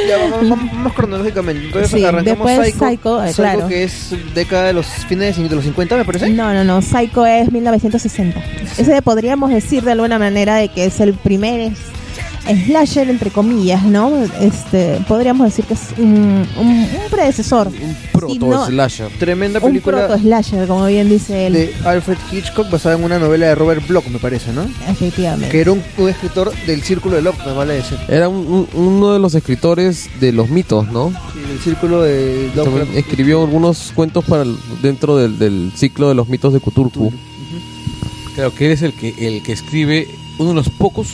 Ya, 0.09 0.19
vamos, 0.19 0.49
vamos- 0.49 0.73
vamos 0.73 0.93
cronológicamente. 0.95 1.67
Entonces 1.67 1.91
Sí, 1.91 2.05
arrancamos 2.05 2.47
después 2.49 2.75
Psycho, 2.75 2.89
Psycho, 2.89 3.25
eh, 3.25 3.29
Psycho, 3.29 3.43
claro. 3.43 3.69
que 3.69 3.85
es 3.85 4.15
década 4.35 4.65
de 4.69 4.73
los 4.73 4.87
fines 4.87 5.37
de 5.37 5.55
los 5.55 5.65
50, 5.65 5.97
me 5.97 6.05
parece. 6.05 6.31
No, 6.31 6.53
no, 6.55 6.65
no. 6.65 6.81
Psycho 6.83 7.27
es 7.27 7.51
1960. 7.53 8.41
Ese 8.79 9.03
podríamos 9.03 9.51
decir 9.51 9.83
de 9.85 9.93
alguna 9.93 10.19
manera 10.19 10.57
de 10.57 10.69
que 10.69 10.85
es 10.87 11.01
el 11.01 11.15
primer 11.15 11.73
slasher, 12.49 13.09
entre 13.11 13.31
comillas, 13.31 13.85
¿no? 13.85 14.11
Este, 14.41 14.99
podríamos 15.07 15.47
decir 15.47 15.65
que 15.67 15.75
es 15.75 15.81
un, 15.99 16.47
un- 16.59 16.69
un 17.05 17.11
predecesor. 17.11 17.69
Un 17.69 17.97
proto 18.13 18.33
Sí, 18.33 18.39
no, 18.39 18.67
slasher. 18.67 19.09
Tremenda 19.19 19.59
un 19.61 19.67
película 19.67 20.07
proto 20.07 20.19
slasher, 20.23 20.67
como 20.67 20.87
bien 20.87 21.09
dice 21.09 21.47
él. 21.47 21.53
de 21.53 21.75
Alfred 21.85 22.17
Hitchcock 22.33 22.71
basada 22.71 22.97
en 22.97 23.05
una 23.05 23.19
novela 23.19 23.47
de 23.47 23.55
Robert 23.55 23.87
Bloch, 23.87 24.07
me 24.09 24.19
parece, 24.19 24.53
¿no? 24.53 24.63
Efectivamente. 24.89 25.49
Que 25.51 25.61
era 25.61 25.73
un, 25.73 25.83
un 25.99 26.09
escritor 26.09 26.53
del 26.67 26.83
Círculo 26.83 27.17
de 27.17 27.23
Locke, 27.23 27.45
me 27.47 27.53
vale 27.53 27.75
decir. 27.75 27.99
Era 28.09 28.29
un- 28.29 28.47
un- 28.47 28.69
uno 28.87 29.13
de 29.13 29.19
los 29.19 29.35
escritores 29.35 30.09
de 30.21 30.33
los 30.33 30.49
mitos, 30.51 30.91
¿no? 30.91 31.13
Sí, 31.33 31.41
del 31.41 31.59
Círculo 31.61 32.03
de 32.03 32.51
También 32.55 32.79
Locke. 32.87 32.99
escribió 32.99 33.43
algunos 33.43 33.93
cuentos 33.95 34.25
para 34.25 34.43
el- 34.43 34.57
dentro 34.83 35.17
del, 35.17 35.39
del 35.39 35.73
ciclo 35.77 36.09
de 36.09 36.15
los 36.15 36.29
mitos 36.29 36.53
de 36.53 36.61
Cthulhu. 36.61 37.13
Claro, 38.35 38.55
que 38.55 38.67
él 38.67 38.73
es 38.73 38.83
el 38.83 38.93
que, 38.93 39.15
el 39.19 39.43
que 39.43 39.53
escribe, 39.53 40.07
uno 40.39 40.51
de 40.51 40.55
los 40.55 40.69
pocos 40.71 41.09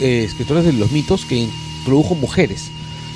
eh, 0.00 0.24
escritores 0.24 0.64
de 0.64 0.72
los 0.72 0.92
mitos 0.92 1.24
que 1.24 1.36
introdujo 1.36 2.14
mujeres 2.14 2.70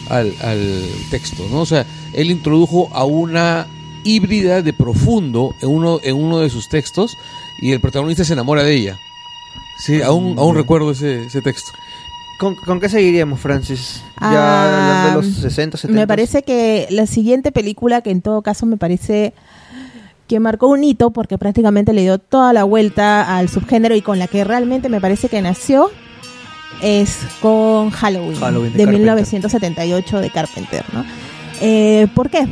al, 0.08 0.34
al 0.42 0.84
texto, 1.10 1.46
¿no? 1.50 1.60
O 1.60 1.66
sea, 1.66 1.86
él 2.12 2.30
introdujo 2.30 2.88
a 2.92 3.04
una 3.04 3.66
híbrida 4.04 4.62
de 4.62 4.72
profundo 4.72 5.54
en 5.60 5.68
uno, 5.68 6.00
en 6.02 6.16
uno 6.16 6.38
de 6.38 6.50
sus 6.50 6.68
textos 6.68 7.16
y 7.60 7.72
el 7.72 7.80
protagonista 7.80 8.24
se 8.24 8.32
enamora 8.32 8.62
de 8.62 8.74
ella. 8.74 8.98
Sí, 9.78 10.02
aún, 10.02 10.38
aún 10.38 10.56
recuerdo 10.56 10.90
ese, 10.90 11.24
ese 11.24 11.40
texto. 11.42 11.72
¿Con, 12.38 12.54
con 12.54 12.80
qué 12.80 12.88
seguiríamos, 12.88 13.38
Francis? 13.40 14.02
Ya 14.20 14.28
Ah, 14.30 14.64
hablando 15.04 15.20
de 15.20 15.26
los 15.26 15.40
60, 15.42 15.76
70. 15.76 16.00
Me 16.00 16.06
parece 16.06 16.42
que 16.42 16.86
la 16.90 17.06
siguiente 17.06 17.52
película, 17.52 18.00
que 18.00 18.10
en 18.10 18.22
todo 18.22 18.40
caso 18.42 18.64
me 18.64 18.78
parece 18.78 19.34
que 20.26 20.40
marcó 20.40 20.68
un 20.68 20.84
hito 20.84 21.10
porque 21.10 21.38
prácticamente 21.38 21.92
le 21.92 22.02
dio 22.02 22.18
toda 22.18 22.52
la 22.52 22.64
vuelta 22.64 23.36
al 23.36 23.48
subgénero 23.48 23.94
y 23.94 24.00
con 24.00 24.18
la 24.18 24.26
que 24.26 24.44
realmente 24.44 24.88
me 24.88 25.00
parece 25.00 25.28
que 25.28 25.42
nació, 25.42 25.90
es 26.82 27.18
con 27.40 27.90
Halloween, 27.90 28.38
Halloween 28.38 28.72
de 28.72 28.78
de, 28.78 28.84
Carpenter. 28.84 29.00
1978 29.00 30.20
de 30.20 30.30
Carpenter, 30.30 30.84
¿no? 30.92 31.04
Eh, 31.60 32.06
¿Por 32.14 32.30
qué? 32.30 32.46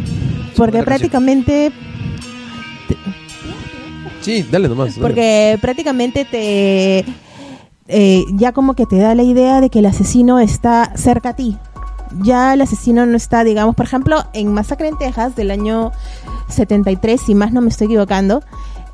Porque 0.57 0.82
prácticamente 0.82 1.73
Sí, 4.20 4.45
dale 4.51 4.69
nomás. 4.69 4.90
dale. 4.97 5.01
porque 5.01 5.59
prácticamente 5.61 6.24
te 6.24 7.05
eh, 7.89 8.24
ya 8.35 8.53
como 8.53 8.74
que 8.74 8.85
te 8.85 8.99
da 8.99 9.15
la 9.15 9.23
idea 9.23 9.61
de 9.61 9.70
que 9.70 9.78
el 9.78 9.86
asesino 9.86 10.39
está 10.39 10.93
cerca 10.97 11.31
a 11.31 11.36
ti. 11.36 11.57
Ya 12.23 12.55
el 12.55 12.61
asesino 12.61 13.07
no 13.07 13.16
está, 13.16 13.45
digamos, 13.45 13.74
por 13.74 13.86
ejemplo, 13.86 14.24
en 14.32 14.53
Masacre 14.53 14.89
en 14.89 14.99
Texas 14.99 15.36
del 15.36 15.51
año 15.51 15.93
73, 16.49 17.20
si 17.20 17.35
más 17.35 17.53
no 17.53 17.61
me 17.61 17.69
estoy 17.69 17.86
equivocando, 17.86 18.43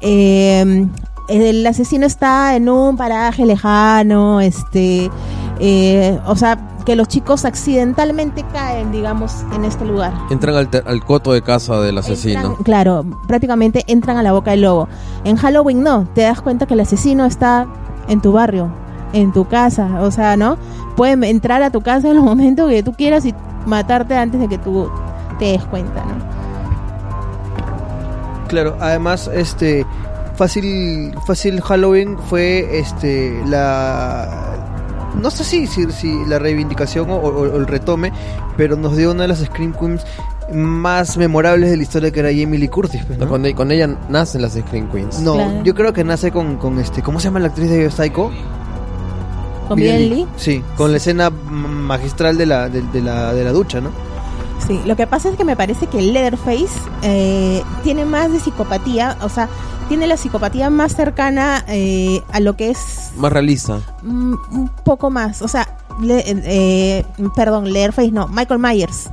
eh, 0.01 0.87
el 1.29 1.67
asesino 1.67 2.07
está 2.07 2.55
en 2.57 2.69
un 2.69 2.97
paraje 2.97 3.47
lejano, 3.47 4.41
este, 4.41 5.11
eh, 5.59 6.19
o 6.27 6.37
sea, 6.37 6.59
que 6.85 6.97
los 6.97 7.09
chicos 7.09 7.47
accidentalmente 7.47 8.45
caen, 8.53 8.93
digamos, 8.93 9.43
en 9.55 9.65
este 9.65 9.87
lugar. 9.87 10.13
Entran 10.31 10.55
al, 10.55 10.69
te- 10.69 10.83
al 10.85 11.03
coto 11.03 11.33
de 11.33 11.41
casa 11.43 11.81
del 11.81 11.97
asesino. 11.97 12.41
Entran- 12.41 12.63
claro, 12.63 13.05
prácticamente 13.27 13.85
entran 13.87 14.19
a 14.19 14.23
la 14.23 14.33
boca 14.33 14.51
del 14.51 14.61
lobo. 14.63 14.89
En 15.25 15.37
Halloween 15.37 15.83
no, 15.83 16.07
te 16.15 16.23
das 16.23 16.43
cuenta 16.43 16.67
que 16.67 16.75
el 16.75 16.81
asesino 16.81 17.25
está 17.25 17.67
en 18.09 18.21
tu 18.21 18.33
barrio, 18.33 18.69
en 19.15 19.33
tu 19.33 19.47
casa, 19.47 19.89
o 20.03 20.11
sea, 20.11 20.37
¿no? 20.37 20.59
Puede 20.95 21.13
entrar 21.31 21.63
a 21.63 21.71
tu 21.71 21.81
casa 21.81 22.09
en 22.09 22.17
los 22.17 22.25
momentos 22.25 22.69
que 22.69 22.83
tú 22.83 22.93
quieras 22.93 23.25
y 23.25 23.35
matarte 23.65 24.15
antes 24.17 24.39
de 24.41 24.49
que 24.49 24.59
tú 24.59 24.91
te 25.39 25.47
des 25.47 25.65
cuenta, 25.65 26.05
¿no? 26.05 26.35
Claro, 28.49 28.77
además, 28.81 29.29
este 29.33 29.87
fácil, 30.37 31.15
fácil 31.27 31.61
Halloween 31.61 32.17
fue 32.31 32.79
este 32.79 33.41
la 33.47 34.51
no 35.21 35.31
sé 35.31 35.45
si, 35.45 35.67
si, 35.69 35.91
si 35.93 36.25
la 36.27 36.39
reivindicación 36.41 37.09
o, 37.11 37.15
o- 37.17 37.43
o 37.53 37.57
el 37.57 37.67
retome, 37.69 38.13
pero 38.57 38.75
nos 38.77 38.97
dio 38.97 39.13
una 39.13 39.23
de 39.23 39.29
las 39.29 39.39
Scream 39.39 39.73
Queens 39.73 40.05
más 40.53 41.17
memorables 41.17 41.71
de 41.71 41.77
la 41.77 41.83
historia 41.85 42.11
que 42.11 42.19
era 42.21 42.31
Jamie 42.31 42.59
Lee 42.59 42.69
Curtis. 42.69 43.03
pues, 43.07 43.19
¿no? 43.19 43.29
Con, 43.29 43.47
e- 43.47 43.55
con 43.55 43.71
ella 43.71 43.87
nacen 44.09 44.43
las 44.43 44.55
Scream 44.55 44.91
Queens. 44.91 45.21
No, 45.21 45.35
Claro. 45.37 45.63
yo 45.63 45.75
creo 45.75 45.93
que 45.93 46.03
nace 46.05 46.33
con, 46.33 46.57
con 46.57 46.79
este, 46.81 47.01
¿cómo 47.03 47.21
se 47.21 47.27
llama 47.29 47.39
la 47.39 47.47
actriz 47.47 47.71
de 47.71 47.89
Psycho? 47.91 48.31
Con 49.69 49.77
Bien 49.77 50.11
Lee. 50.11 50.27
Sí, 50.37 50.63
con 50.77 50.91
la 50.91 50.99
escena 50.99 51.31
magistral 51.31 52.37
de 52.37 52.47
la, 52.47 52.69
de, 52.69 52.83
de 52.83 53.01
la, 53.01 53.33
de 53.33 53.45
la 53.45 53.53
ducha, 53.53 53.81
¿no? 53.81 53.91
Sí, 54.67 54.81
lo 54.87 54.97
que 54.97 55.07
pasa 55.07 55.29
es 55.29 55.37
que 55.37 55.45
me 55.45 55.57
parece 55.57 55.87
que 55.89 56.01
Leatherface 56.01 56.69
eh, 57.03 57.63
tiene 57.83 58.05
más 58.07 58.33
de 58.33 58.41
psicopatía, 58.41 59.17
o 59.23 59.29
sea, 59.29 59.49
tiene 59.89 60.07
la 60.07 60.17
psicopatía 60.17 60.71
más 60.71 60.97
cercana 60.97 61.63
eh, 61.69 62.23
a 62.33 62.41
lo 62.41 62.57
que 62.57 62.71
es 62.71 63.11
Más 63.19 63.31
realista. 63.33 63.81
mm, 64.03 64.35
un 64.53 64.71
poco 64.85 65.11
más, 65.11 65.43
o 65.43 65.49
sea, 65.49 65.69
le- 66.01 66.25
eh, 66.27 67.05
perdón, 67.37 67.71
Leatherface 67.73 68.11
no, 68.11 68.27
Michael 68.29 68.59
Myers. 68.61 69.11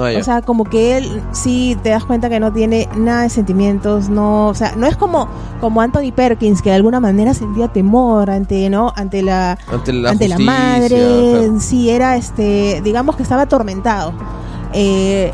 Ah. 0.00 0.10
O 0.18 0.22
sea, 0.22 0.42
como 0.42 0.62
que 0.64 0.96
él 0.96 1.22
sí 1.32 1.76
te 1.82 1.88
das 1.90 2.04
cuenta 2.04 2.28
que 2.28 2.38
no 2.38 2.52
tiene 2.52 2.88
nada 2.96 3.22
de 3.22 3.30
sentimientos, 3.30 4.08
no, 4.08 4.46
o 4.46 4.54
sea, 4.54 4.72
no 4.76 4.86
es 4.86 4.96
como 4.96 5.26
como 5.60 5.80
Anthony 5.80 6.12
Perkins 6.14 6.62
que 6.62 6.70
de 6.70 6.76
alguna 6.76 7.00
manera 7.00 7.34
sentía 7.34 7.66
temor 7.68 8.30
ante, 8.30 8.70
¿no? 8.70 8.92
Ante 8.94 9.22
la 9.22 9.58
ante 9.66 9.92
la, 9.92 10.10
ante 10.10 10.28
la 10.28 10.36
justicia, 10.36 10.38
madre, 10.60 10.88
claro. 11.32 11.60
sí 11.60 11.90
era 11.90 12.16
este, 12.16 12.80
digamos 12.84 13.16
que 13.16 13.24
estaba 13.24 13.42
atormentado. 13.42 14.12
Eh, 14.72 15.32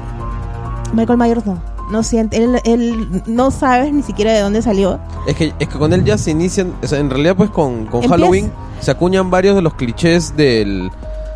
Michael 0.92 1.18
Myers 1.18 1.44
no, 1.46 1.60
no 1.90 2.02
siente, 2.02 2.36
él, 2.42 2.60
él 2.64 3.22
no 3.26 3.50
sabes 3.50 3.92
ni 3.92 4.02
siquiera 4.02 4.32
de 4.32 4.40
dónde 4.40 4.62
salió. 4.62 4.98
Es 5.26 5.34
que, 5.36 5.52
es 5.58 5.68
que 5.68 5.78
con 5.78 5.92
él 5.92 6.04
ya 6.04 6.16
se 6.18 6.30
inician, 6.30 6.72
o 6.82 6.86
sea, 6.86 6.98
en 6.98 7.10
realidad 7.10 7.34
pues 7.36 7.50
con, 7.50 7.86
con 7.86 8.06
Halloween 8.08 8.50
se 8.80 8.90
acuñan 8.90 9.30
varios 9.30 9.56
de 9.56 9.62
los 9.62 9.74
clichés 9.74 10.36
del, 10.36 10.90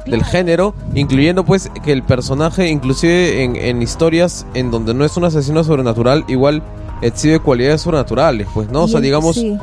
del 0.07 0.25
género, 0.25 0.75
incluyendo 0.95 1.45
pues 1.45 1.71
que 1.83 1.93
el 1.93 2.03
personaje, 2.03 2.69
inclusive 2.69 3.43
en, 3.43 3.57
en 3.57 3.83
historias 3.83 4.47
en 4.55 4.71
donde 4.71 4.95
no 4.95 5.05
es 5.05 5.17
un 5.17 5.25
asesino 5.25 5.65
sobrenatural, 5.65 6.25
igual 6.29 6.63
exhibe 7.03 7.41
cualidades 7.41 7.81
sobrenaturales, 7.83 8.47
pues, 8.55 8.71
¿no? 8.71 8.85
O 8.85 8.89
sea, 8.89 8.99
em- 8.99 9.05
digamos, 9.05 9.35
sí. 9.37 9.57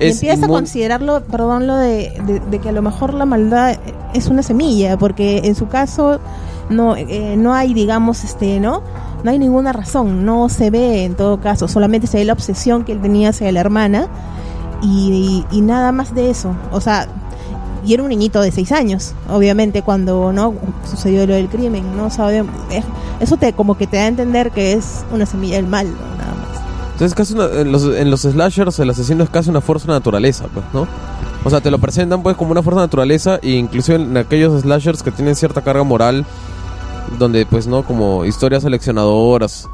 Es 0.00 0.16
empieza 0.22 0.44
a 0.44 0.48
considerarlo, 0.48 1.22
perdón, 1.24 1.66
lo 1.66 1.74
de, 1.76 2.12
de- 2.26 2.40
de 2.40 2.58
que 2.60 2.68
a 2.68 2.72
lo 2.72 2.82
mejor 2.82 3.14
la 3.14 3.24
maldad 3.24 3.76
es 4.14 4.26
una 4.28 4.42
semilla, 4.42 4.96
porque 4.98 5.38
en 5.44 5.54
su 5.56 5.66
caso 5.68 6.20
no, 6.70 6.96
eh, 6.96 7.34
no 7.36 7.54
hay, 7.54 7.74
digamos, 7.74 8.24
este, 8.24 8.60
¿no? 8.60 8.82
No 9.24 9.30
hay 9.30 9.38
ninguna 9.38 9.72
razón, 9.72 10.24
no 10.24 10.48
se 10.48 10.70
ve 10.70 11.04
en 11.04 11.14
todo 11.14 11.40
caso, 11.40 11.66
solamente 11.68 12.06
se 12.06 12.18
ve 12.18 12.24
la 12.24 12.32
obsesión 12.34 12.84
que 12.84 12.92
él 12.92 13.00
tenía 13.00 13.30
hacia 13.30 13.50
la 13.50 13.60
hermana 13.60 14.06
y, 14.82 15.44
nada 15.62 15.90
más 15.92 16.14
de 16.14 16.30
eso. 16.30 16.54
O 16.70 16.80
sea, 16.80 17.08
y 17.84 17.94
era 17.94 18.02
un 18.02 18.08
niñito 18.10 18.40
de 18.40 18.50
seis 18.52 18.70
años, 18.72 19.14
obviamente, 19.28 19.82
cuando 19.82 20.32
no 20.32 20.54
sucedió 20.88 21.26
lo 21.26 21.34
del 21.34 21.48
crimen, 21.48 21.84
¿no? 21.96 22.06
Es- 22.06 22.84
eso 23.20 23.36
te 23.36 23.52
como 23.52 23.76
que 23.76 23.86
te 23.88 23.96
da 23.96 24.04
a 24.04 24.06
entender 24.06 24.50
que 24.52 24.72
es 24.74 25.04
una 25.12 25.26
semilla 25.26 25.56
del 25.56 25.66
mal, 25.66 25.86
¿no? 25.90 25.96
nada 26.16 26.34
más. 26.34 26.92
Entonces 26.92 27.14
casi 27.14 27.34
una- 27.34 27.60
en, 27.60 27.72
los, 27.72 27.84
en 27.84 28.10
los 28.10 28.20
slashers 28.22 28.78
el 28.78 28.90
asesino 28.90 29.24
es 29.24 29.30
casi 29.30 29.50
una 29.50 29.60
fuerza 29.60 29.86
de 29.86 29.92
naturaleza, 29.94 30.46
pues, 30.52 30.64
¿no? 30.72 30.86
O 31.44 31.50
sea, 31.50 31.60
te 31.60 31.70
lo 31.70 31.78
presentan 31.78 32.22
pues 32.22 32.36
como 32.36 32.50
una 32.52 32.62
fuerza 32.62 32.80
de 32.80 32.86
naturaleza 32.86 33.38
e 33.42 33.50
inclusive 33.52 33.96
en 34.02 34.16
aquellos 34.16 34.60
slashers 34.62 35.02
que 35.02 35.10
tienen 35.12 35.34
cierta 35.36 35.62
carga 35.62 35.82
moral, 35.84 36.26
donde 37.18 37.46
pues, 37.46 37.66
¿no? 37.66 37.84
Como 37.84 38.24
historias 38.24 38.62
seleccionadoras, 38.62 39.68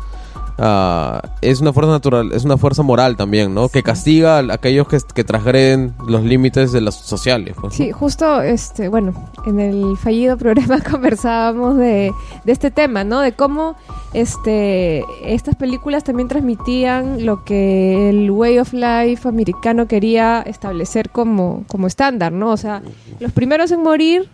ah, 0.58 1.22
es 1.40 1.60
una 1.60 1.72
fuerza 1.72 1.92
natural, 1.92 2.32
es 2.32 2.44
una 2.44 2.56
fuerza 2.56 2.82
moral 2.82 3.16
también, 3.16 3.54
¿no? 3.54 3.68
Que 3.68 3.82
castiga 3.82 4.38
a 4.38 4.52
aquellos 4.52 4.88
que, 4.88 4.98
que 5.14 5.24
transgreden 5.24 5.94
los 6.06 6.22
límites 6.22 6.72
de 6.72 6.80
las 6.80 6.94
sociales. 6.94 7.54
Pues, 7.60 7.72
¿no? 7.72 7.76
Sí, 7.76 7.92
justo, 7.92 8.42
este, 8.42 8.88
bueno, 8.88 9.12
en 9.46 9.60
el 9.60 9.96
fallido 9.96 10.36
programa 10.36 10.80
conversábamos 10.90 11.76
de, 11.76 12.12
de 12.44 12.52
este 12.52 12.70
tema, 12.70 13.04
¿no? 13.04 13.20
De 13.20 13.32
cómo 13.32 13.76
este, 14.14 15.04
estas 15.24 15.56
películas 15.56 16.04
también 16.04 16.28
transmitían 16.28 17.26
lo 17.26 17.44
que 17.44 18.10
el 18.10 18.30
way 18.30 18.58
of 18.58 18.72
life 18.72 19.28
americano 19.28 19.86
quería 19.86 20.40
establecer 20.42 21.10
como, 21.10 21.64
como 21.66 21.88
estándar, 21.88 22.32
¿no? 22.32 22.50
O 22.50 22.56
sea, 22.56 22.82
los 23.18 23.32
primeros 23.32 23.72
en 23.72 23.82
morir 23.82 24.30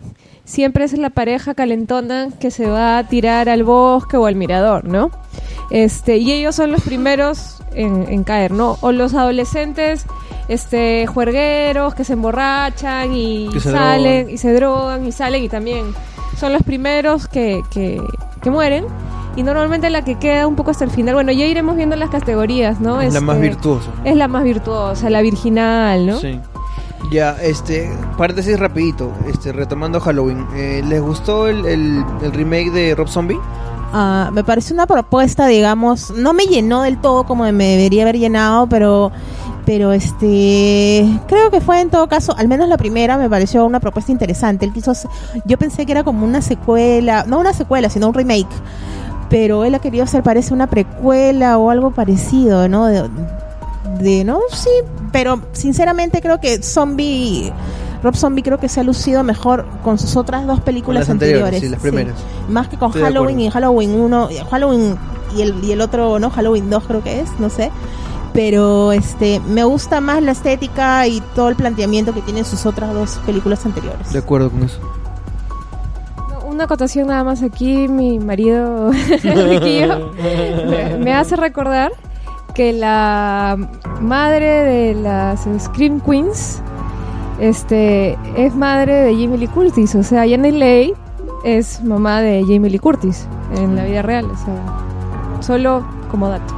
siempre 0.51 0.83
es 0.83 0.93
la 0.97 1.09
pareja 1.09 1.53
calentona 1.53 2.27
que 2.39 2.51
se 2.51 2.69
va 2.69 2.97
a 2.97 3.07
tirar 3.07 3.47
al 3.47 3.63
bosque 3.63 4.17
o 4.17 4.25
al 4.25 4.35
mirador, 4.35 4.83
¿no? 4.83 5.09
Este, 5.69 6.17
y 6.17 6.31
ellos 6.33 6.55
son 6.55 6.71
los 6.71 6.81
primeros 6.81 7.61
en, 7.73 8.05
en 8.09 8.23
caer, 8.25 8.51
¿no? 8.51 8.77
O 8.81 8.91
los 8.91 9.13
adolescentes, 9.13 10.05
este, 10.49 11.07
juergueros 11.07 11.95
que 11.95 12.03
se 12.03 12.13
emborrachan 12.13 13.13
y 13.13 13.49
se 13.53 13.71
salen 13.71 14.17
drogan. 14.25 14.33
y 14.33 14.37
se 14.37 14.53
drogan 14.53 15.07
y 15.07 15.11
salen 15.13 15.43
y 15.43 15.49
también 15.49 15.85
son 16.37 16.51
los 16.51 16.63
primeros 16.63 17.27
que, 17.29 17.61
que, 17.71 18.01
que 18.41 18.49
mueren. 18.51 18.83
Y 19.37 19.43
normalmente 19.43 19.89
la 19.89 20.03
que 20.03 20.15
queda 20.19 20.45
un 20.45 20.57
poco 20.57 20.71
hasta 20.71 20.83
el 20.83 20.91
final, 20.91 21.13
bueno, 21.15 21.31
ya 21.31 21.45
iremos 21.45 21.77
viendo 21.77 21.95
las 21.95 22.09
categorías, 22.09 22.81
¿no? 22.81 22.99
Es 22.99 23.13
la 23.13 23.21
más 23.21 23.37
Este, 23.37 23.47
virtuosa. 23.47 23.89
Es 24.03 24.17
la 24.17 24.27
más 24.27 24.43
virtuosa, 24.43 25.09
la 25.09 25.21
virginal, 25.21 26.05
¿no? 26.05 26.17
Sí. 26.19 26.37
Ya, 27.09 27.35
este, 27.41 27.89
paréntesis 28.17 28.59
rapidito, 28.59 29.11
este, 29.27 29.51
retomando 29.51 29.99
Halloween, 29.99 30.45
eh, 30.55 30.81
¿les 30.87 31.01
gustó 31.01 31.47
el, 31.47 31.65
el, 31.65 32.33
remake 32.33 32.71
de 32.71 32.95
Rob 32.95 33.09
Zombie? 33.09 33.39
Ah, 33.91 34.29
me 34.31 34.43
parece 34.43 34.73
una 34.73 34.87
propuesta, 34.87 35.47
digamos, 35.47 36.11
no 36.11 36.33
me 36.33 36.45
llenó 36.45 36.83
del 36.83 37.01
todo 37.01 37.25
como 37.25 37.51
me 37.51 37.65
debería 37.65 38.03
haber 38.03 38.17
llenado, 38.17 38.67
pero 38.67 39.11
pero 39.65 39.93
este 39.93 41.07
creo 41.27 41.51
que 41.51 41.61
fue 41.61 41.81
en 41.81 41.89
todo 41.89 42.07
caso, 42.07 42.35
al 42.37 42.47
menos 42.47 42.67
la 42.67 42.77
primera 42.77 43.17
me 43.17 43.29
pareció 43.29 43.65
una 43.65 43.79
propuesta 43.79 44.11
interesante. 44.11 44.65
Él 44.65 44.73
quiso, 44.73 44.93
yo 45.45 45.57
pensé 45.57 45.85
que 45.85 45.91
era 45.91 46.03
como 46.03 46.25
una 46.25 46.41
secuela, 46.41 47.25
no 47.27 47.39
una 47.39 47.53
secuela, 47.53 47.89
sino 47.89 48.07
un 48.07 48.13
remake, 48.13 48.49
pero 49.29 49.65
él 49.65 49.75
ha 49.75 49.79
querido 49.79 50.03
hacer 50.03 50.23
parece 50.23 50.53
una 50.53 50.67
precuela 50.67 51.57
o 51.57 51.69
algo 51.69 51.91
parecido, 51.91 52.67
¿no? 52.67 52.87
De- 53.99 54.23
no, 54.23 54.39
sí, 54.51 54.69
pero 55.11 55.41
sinceramente 55.53 56.21
creo 56.21 56.39
que 56.39 56.61
Zombie 56.63 57.51
Rob 58.03 58.15
Zombie 58.15 58.41
creo 58.41 58.57
que 58.59 58.67
se 58.67 58.79
ha 58.79 58.83
lucido 58.83 59.23
mejor 59.23 59.65
con 59.83 59.99
sus 59.99 60.15
otras 60.15 60.47
dos 60.47 60.59
películas 60.61 61.01
las 61.01 61.09
anteriores, 61.09 61.43
anteriores. 61.43 61.61
sí, 61.61 61.69
las 61.69 61.81
primeras. 61.81 62.15
Más 62.49 62.67
que 62.67 62.77
con 62.77 62.89
Estoy 62.89 63.03
Halloween 63.03 63.39
y 63.41 63.49
Halloween 63.51 63.91
1, 63.99 64.31
y 64.31 64.37
Halloween 64.37 64.97
y 65.37 65.41
el, 65.43 65.63
y 65.63 65.71
el 65.71 65.81
otro, 65.81 66.17
¿no? 66.17 66.29
Halloween 66.31 66.69
2 66.69 66.83
creo 66.87 67.03
que 67.03 67.19
es, 67.19 67.29
no 67.39 67.49
sé. 67.51 67.71
Pero 68.33 68.91
este 68.91 69.39
me 69.41 69.63
gusta 69.65 70.01
más 70.01 70.23
la 70.23 70.31
estética 70.31 71.05
y 71.05 71.21
todo 71.35 71.49
el 71.49 71.55
planteamiento 71.55 72.13
que 72.13 72.21
tienen 72.21 72.43
sus 72.45 72.65
otras 72.65 72.93
dos 72.93 73.19
películas 73.25 73.65
anteriores. 73.65 74.11
De 74.13 74.19
acuerdo 74.19 74.49
con 74.49 74.63
eso. 74.63 74.79
Una 76.47 76.63
acotación 76.65 77.07
nada 77.07 77.23
más 77.23 77.43
aquí, 77.43 77.87
mi 77.87 78.19
marido 78.19 78.91
Riquillo 79.23 80.11
me, 80.69 80.97
me 80.97 81.13
hace 81.13 81.35
recordar 81.35 81.91
que 82.53 82.73
la 82.73 83.57
madre 84.01 84.63
de 84.63 84.93
las 84.95 85.47
Scream 85.59 85.99
Queens 86.01 86.61
este, 87.39 88.17
es 88.37 88.55
madre 88.55 88.93
de 88.93 89.13
Jamie 89.13 89.37
Lee 89.37 89.47
Curtis, 89.47 89.95
o 89.95 90.03
sea, 90.03 90.27
Janet 90.29 90.53
Leigh 90.53 90.93
es 91.43 91.83
mamá 91.83 92.21
de 92.21 92.41
Jamie 92.41 92.69
Lee 92.69 92.79
Curtis 92.79 93.27
en 93.55 93.75
la 93.75 93.85
vida 93.85 94.01
real, 94.01 94.25
o 94.25 94.35
sea, 94.35 95.41
solo 95.41 95.83
como 96.09 96.29
dato. 96.29 96.53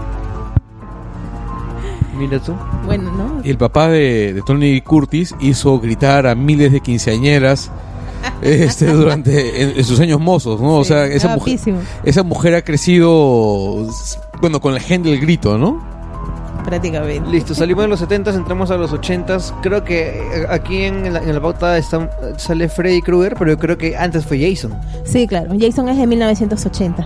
Mira 2.18 2.40
tú. 2.40 2.54
Bueno, 2.86 3.12
¿no? 3.12 3.42
Y 3.44 3.50
el 3.50 3.58
papá 3.58 3.88
de, 3.88 4.34
de 4.34 4.42
Tony 4.44 4.82
Curtis 4.82 5.36
hizo 5.40 5.80
gritar 5.80 6.28
a 6.28 6.36
miles 6.36 6.72
de 6.72 6.80
quinceañeras 6.80 7.72
este, 8.42 8.92
durante 8.92 9.64
en, 9.64 9.78
en 9.78 9.84
sus 9.84 10.00
años 10.00 10.20
mozos, 10.20 10.62
¿no? 10.62 10.78
O 10.78 10.84
sea, 10.84 11.06
esa 11.06 11.36
mujer, 11.36 11.60
esa 12.04 12.24
mujer 12.24 12.56
ha 12.56 12.62
crecido, 12.62 13.88
bueno, 14.44 14.60
con 14.60 14.74
la 14.74 14.82
gen 14.82 15.04
del 15.04 15.22
grito, 15.22 15.58
¿no? 15.58 15.82
prácticamente. 16.66 17.30
Listo, 17.30 17.54
salimos 17.54 17.84
de 17.84 17.88
los 17.90 18.02
70s, 18.02 18.36
entramos 18.36 18.72
a 18.72 18.78
los 18.78 18.92
80s. 18.94 19.54
Creo 19.62 19.84
que 19.86 20.10
eh, 20.18 20.46
aquí 20.50 20.84
en 20.84 21.14
la, 21.14 21.20
en 21.20 21.34
la 21.34 21.42
pauta 21.42 21.78
está, 21.78 22.10
sale 22.38 22.68
Freddy 22.70 23.02
Krueger, 23.02 23.36
pero 23.38 23.52
yo 23.52 23.58
creo 23.60 23.78
que 23.78 23.96
antes 23.98 24.26
fue 24.26 24.40
Jason. 24.40 24.74
Sí, 25.06 25.28
claro. 25.28 25.54
Jason 25.60 25.88
es 25.90 25.98
de 25.98 26.08
1980. 26.08 27.06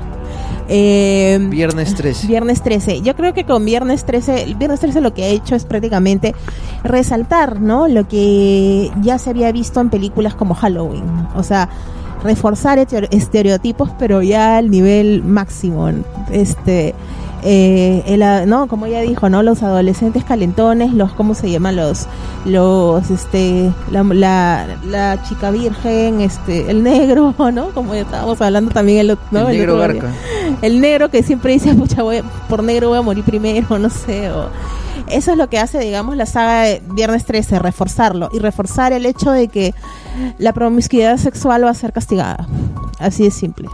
Eh, 0.69 1.39
Viernes 1.49 1.93
13. 1.95 2.27
Viernes 2.27 2.61
13. 2.63 3.01
Yo 3.01 3.15
creo 3.15 3.33
que 3.33 3.45
con 3.45 3.65
Viernes 3.65 4.03
13, 4.05 4.43
el 4.43 4.55
Viernes 4.55 4.79
13 4.79 5.01
lo 5.01 5.13
que 5.15 5.23
ha 5.23 5.27
hecho 5.27 5.55
es 5.55 5.65
prácticamente 5.65 6.35
resaltar, 6.83 7.59
¿no? 7.61 7.87
Lo 7.87 8.07
que 8.07 8.91
ya 9.01 9.17
se 9.19 9.29
había 9.31 9.51
visto 9.51 9.79
en 9.81 9.89
películas 9.89 10.35
como 10.35 10.53
Halloween. 10.53 11.03
O 11.35 11.41
sea, 11.43 11.69
reforzar 12.23 12.77
estere- 12.79 13.07
estereotipos, 13.11 13.89
pero 13.97 14.21
ya 14.21 14.57
al 14.57 14.69
nivel 14.69 15.23
máximo. 15.23 15.89
Este, 16.31 16.93
eh, 17.43 18.03
el, 18.07 18.49
no, 18.49 18.67
como 18.67 18.85
ella 18.87 19.01
dijo, 19.01 19.29
¿no? 19.29 19.43
Los 19.43 19.63
adolescentes 19.63 20.23
calentones, 20.23 20.93
los, 20.93 21.13
¿cómo 21.13 21.33
se 21.33 21.49
llaman? 21.51 21.75
Los, 21.75 22.07
los, 22.45 23.09
este, 23.11 23.71
la, 23.91 24.03
la, 24.03 24.67
la 24.85 25.23
chica 25.23 25.51
virgen, 25.51 26.21
este, 26.21 26.69
el 26.71 26.83
negro, 26.83 27.33
¿no? 27.53 27.69
Como 27.69 27.93
ya 27.93 28.01
estábamos 28.01 28.41
hablando 28.41 28.71
también 28.71 28.99
el, 29.09 29.17
¿no? 29.31 29.49
el 29.49 29.57
negro 29.57 29.77
Garca. 29.77 30.11
el 30.61 30.81
negro 30.81 31.09
que 31.09 31.23
siempre 31.23 31.53
dice, 31.53 31.73
pucha, 31.75 32.01
voy- 32.03 32.23
por 32.49 32.63
negro 32.63 32.89
voy 32.89 32.97
a 32.97 33.01
morir 33.01 33.23
primero, 33.23 33.77
no 33.79 33.89
sé. 33.89 34.31
O... 34.31 34.47
Eso 35.07 35.31
es 35.31 35.37
lo 35.37 35.47
que 35.47 35.57
hace, 35.59 35.79
digamos, 35.79 36.17
la 36.17 36.25
saga 36.25 36.63
de 36.63 36.81
Viernes 36.91 37.23
13, 37.25 37.59
reforzarlo 37.59 38.29
y 38.33 38.39
reforzar 38.39 38.91
el 38.91 39.05
hecho 39.05 39.31
de 39.31 39.47
que 39.47 39.73
la 40.37 40.51
promiscuidad 40.53 41.17
sexual 41.17 41.63
va 41.63 41.69
a 41.69 41.73
ser 41.75 41.93
castigada. 41.93 42.45
Así 42.99 43.23
de 43.23 43.31
simple. 43.31 43.69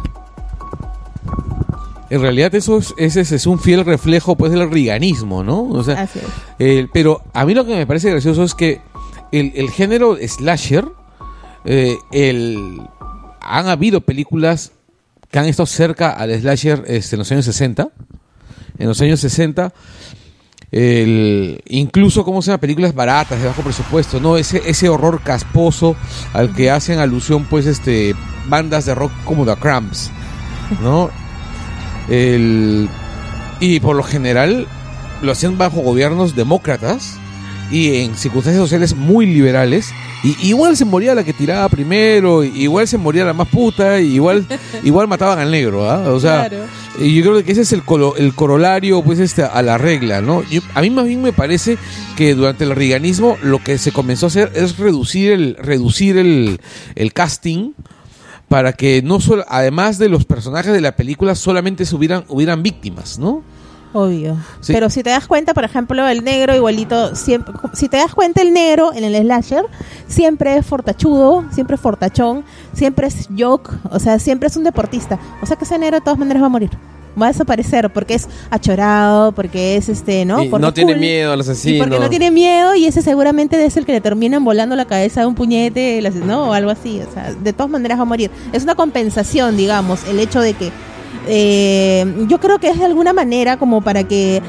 En 2.13 2.21
realidad 2.21 2.53
eso 2.53 2.77
es, 2.77 2.93
ese 2.95 3.21
es, 3.21 3.47
un 3.47 3.57
fiel 3.57 3.83
reflejo 3.83 4.35
pues 4.35 4.51
del 4.51 4.69
riganismo, 4.69 5.43
¿no? 5.43 5.63
O 5.63 5.83
sea, 5.83 6.03
Así 6.03 6.19
es. 6.19 6.25
Eh, 6.59 6.87
pero 6.93 7.23
a 7.33 7.43
mí 7.43 7.55
lo 7.55 7.65
que 7.65 7.73
me 7.75 7.87
parece 7.87 8.11
gracioso 8.11 8.43
es 8.43 8.53
que 8.53 8.81
el, 9.31 9.51
el 9.55 9.71
género 9.71 10.15
slasher, 10.21 10.85
eh, 11.65 11.97
el, 12.11 12.83
han 13.41 13.67
habido 13.67 14.01
películas 14.01 14.73
que 15.31 15.39
han 15.39 15.45
estado 15.45 15.65
cerca 15.65 16.11
al 16.11 16.39
slasher 16.39 16.83
este, 16.85 17.15
en 17.15 17.17
los 17.17 17.31
años 17.31 17.45
60. 17.45 17.89
En 18.77 18.87
los 18.87 19.01
años 19.01 19.19
60, 19.19 19.73
el, 20.71 21.63
incluso, 21.67 22.23
¿cómo 22.23 22.43
se 22.43 22.51
llama? 22.51 22.61
Películas 22.61 22.93
baratas, 22.93 23.41
de 23.41 23.47
bajo 23.47 23.63
presupuesto, 23.63 24.19
¿no? 24.19 24.37
Ese, 24.37 24.61
ese 24.67 24.87
horror 24.87 25.21
casposo 25.23 25.95
al 26.33 26.53
que 26.53 26.69
hacen 26.69 26.99
alusión, 26.99 27.45
pues, 27.45 27.65
este, 27.65 28.13
bandas 28.49 28.85
de 28.85 28.93
rock 28.93 29.11
como 29.25 29.45
The 29.45 29.55
Cramps, 29.55 30.11
¿no? 30.83 31.09
El, 32.09 32.89
y 33.59 33.79
por 33.79 33.95
lo 33.95 34.03
general 34.03 34.67
lo 35.21 35.31
hacían 35.31 35.57
bajo 35.57 35.81
gobiernos 35.81 36.35
demócratas 36.35 37.15
y 37.71 37.95
en 38.03 38.15
circunstancias 38.15 38.61
sociales 38.61 38.95
muy 38.95 39.25
liberales. 39.25 39.89
Y 40.23 40.35
igual 40.47 40.77
se 40.77 40.85
moría 40.85 41.15
la 41.15 41.23
que 41.25 41.33
tiraba 41.33 41.67
primero, 41.69 42.43
igual 42.45 42.87
se 42.87 42.97
moría 42.97 43.25
la 43.25 43.33
más 43.33 43.47
puta, 43.49 43.99
igual, 43.99 44.45
igual 44.83 45.07
mataban 45.07 45.39
al 45.39 45.51
negro, 45.51 45.89
¿ah? 45.89 46.09
O 46.11 46.19
sea, 46.19 46.47
Claro. 46.49 46.65
yo 46.99 47.21
creo 47.23 47.43
que 47.43 47.51
ese 47.51 47.61
es 47.61 47.73
el, 47.73 47.83
colo- 47.83 48.15
el 48.17 48.33
corolario 48.33 49.01
pues 49.01 49.19
este, 49.19 49.43
a 49.43 49.61
la 49.61 49.77
regla, 49.77 50.21
¿no? 50.21 50.41
Yo- 50.43 50.61
a 50.75 50.81
mí 50.81 50.89
más 50.91 51.05
bien 51.07 51.21
me 51.21 51.33
parece 51.33 51.77
que 52.15 52.35
durante 52.35 52.63
el 52.63 52.71
riganismo 52.75 53.37
lo 53.41 53.61
que 53.61 53.77
se 53.77 53.91
comenzó 53.91 54.27
a 54.27 54.29
hacer 54.29 54.51
es 54.55 54.77
reducir 54.77 55.31
el, 55.33 55.55
reducir 55.59 56.17
el, 56.17 56.59
el 56.95 57.11
casting 57.11 57.71
para 58.53 58.71
que 58.71 59.01
no 59.01 59.19
solo, 59.19 59.43
además 59.47 59.97
de 59.97 60.09
los 60.09 60.25
personajes 60.25 60.71
de 60.71 60.79
la 60.79 60.95
película, 60.95 61.33
solamente 61.33 61.87
se 61.87 61.95
hubieran, 61.95 62.23
hubieran 62.27 62.61
víctimas, 62.61 63.17
¿no? 63.17 63.41
Obvio. 63.93 64.37
Sí. 64.61 64.73
Pero 64.73 64.91
si 64.91 65.01
te 65.01 65.09
das 65.09 65.25
cuenta, 65.25 65.55
por 65.55 65.63
ejemplo, 65.63 66.07
el 66.07 66.23
negro 66.23 66.55
igualito, 66.55 67.15
siempre, 67.15 67.51
si 67.73 67.89
te 67.89 67.97
das 67.97 68.13
cuenta 68.13 68.43
el 68.43 68.53
negro 68.53 68.93
en 68.93 69.05
el 69.05 69.19
slasher, 69.23 69.65
siempre 70.07 70.55
es 70.55 70.67
fortachudo, 70.67 71.45
siempre 71.51 71.77
es 71.77 71.81
fortachón, 71.81 72.45
siempre 72.73 73.07
es 73.07 73.27
joke, 73.35 73.71
o 73.89 73.97
sea, 73.97 74.19
siempre 74.19 74.49
es 74.49 74.55
un 74.55 74.65
deportista. 74.65 75.17
O 75.41 75.47
sea 75.47 75.57
que 75.57 75.63
ese 75.63 75.79
negro 75.79 75.97
de 75.97 76.01
todas 76.01 76.19
maneras 76.19 76.43
va 76.43 76.45
a 76.45 76.49
morir. 76.49 76.69
Va 77.21 77.27
a 77.27 77.31
desaparecer 77.31 77.91
porque 77.91 78.15
es 78.15 78.27
achorado, 78.49 79.31
porque 79.33 79.75
es 79.77 79.89
este, 79.89 80.25
¿no? 80.25 80.41
Y 80.43 80.49
Por 80.49 80.59
no 80.59 80.73
tiene 80.73 80.95
miedo 80.95 81.31
al 81.33 81.39
Y 81.39 81.41
asesino. 81.41 81.83
porque 81.83 81.99
no 81.99 82.09
tiene 82.09 82.31
miedo 82.31 82.75
y 82.75 82.85
ese 82.85 83.01
seguramente 83.01 83.63
es 83.63 83.77
el 83.77 83.85
que 83.85 83.91
le 83.91 84.01
terminan 84.01 84.43
volando 84.43 84.75
la 84.75 84.85
cabeza 84.85 85.21
de 85.21 85.27
un 85.27 85.35
puñete, 85.35 86.01
¿no? 86.25 86.49
O 86.49 86.53
algo 86.53 86.71
así. 86.71 87.01
O 87.07 87.11
sea, 87.13 87.33
de 87.33 87.53
todas 87.53 87.69
maneras 87.71 87.97
va 87.99 88.03
a 88.03 88.05
morir. 88.05 88.31
Es 88.51 88.63
una 88.63 88.75
compensación, 88.75 89.57
digamos, 89.57 90.07
el 90.07 90.19
hecho 90.19 90.39
de 90.41 90.53
que 90.53 90.71
eh, 91.27 92.25
yo 92.27 92.39
creo 92.39 92.59
que 92.59 92.69
es 92.69 92.79
de 92.79 92.85
alguna 92.85 93.13
manera 93.13 93.57
como 93.57 93.81
para 93.81 94.03
que 94.03 94.41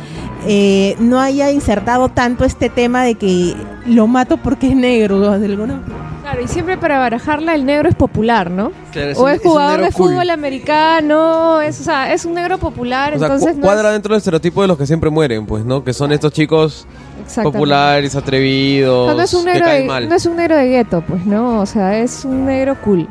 eh, 0.46 0.96
no 0.98 1.20
haya 1.20 1.50
insertado 1.50 2.08
tanto 2.08 2.44
este 2.44 2.68
tema 2.68 3.04
de 3.04 3.14
que 3.14 3.54
lo 3.86 4.06
mato 4.06 4.36
porque 4.38 4.68
es 4.68 4.76
negro. 4.76 5.38
De 5.38 5.46
alguna 5.46 5.80
Claro, 6.24 6.40
y 6.42 6.48
siempre 6.48 6.78
para 6.78 6.98
barajarla 6.98 7.54
el 7.54 7.66
negro 7.66 7.86
es 7.86 7.94
popular, 7.94 8.50
¿no? 8.50 8.72
Claro, 8.92 9.12
o 9.18 9.24
un- 9.24 9.30
es 9.30 9.40
un 9.44 9.50
jugador 9.50 9.72
negro 9.72 9.86
de 9.86 9.92
cool. 9.92 10.08
fútbol 10.10 10.30
americano, 10.30 11.60
es, 11.60 11.80
o 11.80 11.84
sea, 11.84 12.12
es 12.14 12.24
un 12.24 12.32
negro 12.34 12.56
popular, 12.58 13.14
O 13.14 13.18
sea, 13.18 13.26
entonces 13.26 13.52
cu- 13.52 13.58
no 13.60 13.62
cuadra 13.66 13.88
es- 13.90 13.92
dentro 13.94 14.14
del 14.14 14.18
estereotipo 14.18 14.62
de 14.62 14.68
los 14.68 14.78
que 14.78 14.86
siempre 14.86 15.10
mueren, 15.10 15.44
pues, 15.44 15.64
¿no? 15.66 15.84
Que 15.84 15.92
son 15.92 16.12
estos 16.12 16.32
chicos 16.32 16.86
Exactamente. 17.22 17.58
populares, 17.58 18.16
atrevidos, 18.16 19.08
No, 19.08 19.14
no 19.14 19.22
es 19.22 19.34
un 19.34 19.44
que 19.44 19.50
negro 19.52 19.66
caen 19.66 19.82
de, 19.82 19.86
mal. 19.88 20.08
no 20.08 20.14
es 20.14 20.24
un 20.26 20.36
negro 20.36 20.56
de 20.56 20.66
gueto, 20.68 21.04
pues, 21.06 21.26
¿no? 21.26 21.60
O 21.60 21.66
sea, 21.66 21.98
es 21.98 22.24
un 22.24 22.46
negro 22.46 22.74
cool. 22.82 23.06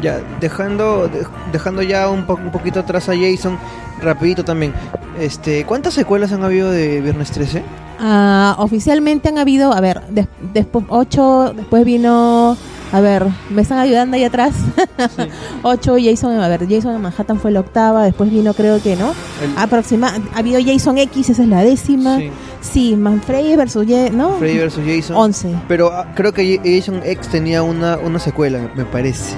Ya, 0.00 0.20
dejando, 0.40 1.08
de- 1.08 1.26
dejando 1.50 1.82
ya 1.82 2.08
un, 2.08 2.24
po- 2.24 2.34
un 2.40 2.52
poquito 2.52 2.78
atrás 2.78 3.08
a 3.08 3.14
Jason, 3.16 3.58
rapidito 4.00 4.44
también. 4.44 4.72
Este, 5.18 5.64
¿Cuántas 5.64 5.94
secuelas 5.94 6.30
han 6.30 6.44
habido 6.44 6.70
de 6.70 7.00
Viernes 7.00 7.32
13? 7.32 7.64
Ah, 7.98 8.56
oficialmente 8.58 9.28
han 9.28 9.38
habido, 9.38 9.72
a 9.72 9.80
ver, 9.80 10.02
des- 10.10 10.28
después 10.54 10.84
ocho, 10.88 11.52
después 11.54 11.84
vino, 11.84 12.56
a 12.92 13.00
ver, 13.00 13.26
me 13.50 13.62
están 13.62 13.78
ayudando 13.78 14.16
ahí 14.16 14.24
atrás. 14.24 14.52
ocho, 15.62 15.96
Jason, 16.02 16.38
a 16.40 16.48
ver, 16.48 16.68
Jason 16.68 16.94
en 16.94 17.02
Manhattan 17.02 17.38
fue 17.40 17.50
la 17.50 17.60
octava, 17.60 18.04
después 18.04 18.30
vino 18.30 18.54
creo 18.54 18.80
que, 18.82 18.96
¿no? 18.96 19.08
El- 19.42 19.56
Aproxima, 19.56 20.14
ha 20.34 20.38
habido 20.38 20.60
Jason 20.64 20.98
X, 20.98 21.30
esa 21.30 21.42
es 21.42 21.48
la 21.48 21.62
décima. 21.64 22.18
Sí, 22.18 22.30
Sí, 22.60 22.96
Manfredi 22.96 23.54
versus, 23.54 23.86
Ye- 23.86 24.10
¿no? 24.10 24.32
Freddy 24.38 24.58
vs. 24.58 24.80
Jason. 24.84 25.16
Once. 25.16 25.48
Pero 25.68 25.92
ah, 25.92 26.08
creo 26.16 26.32
que 26.32 26.58
Jason 26.64 27.00
X 27.04 27.28
tenía 27.28 27.62
una, 27.62 27.98
una 27.98 28.18
secuela, 28.18 28.68
me 28.74 28.84
parece. 28.84 29.34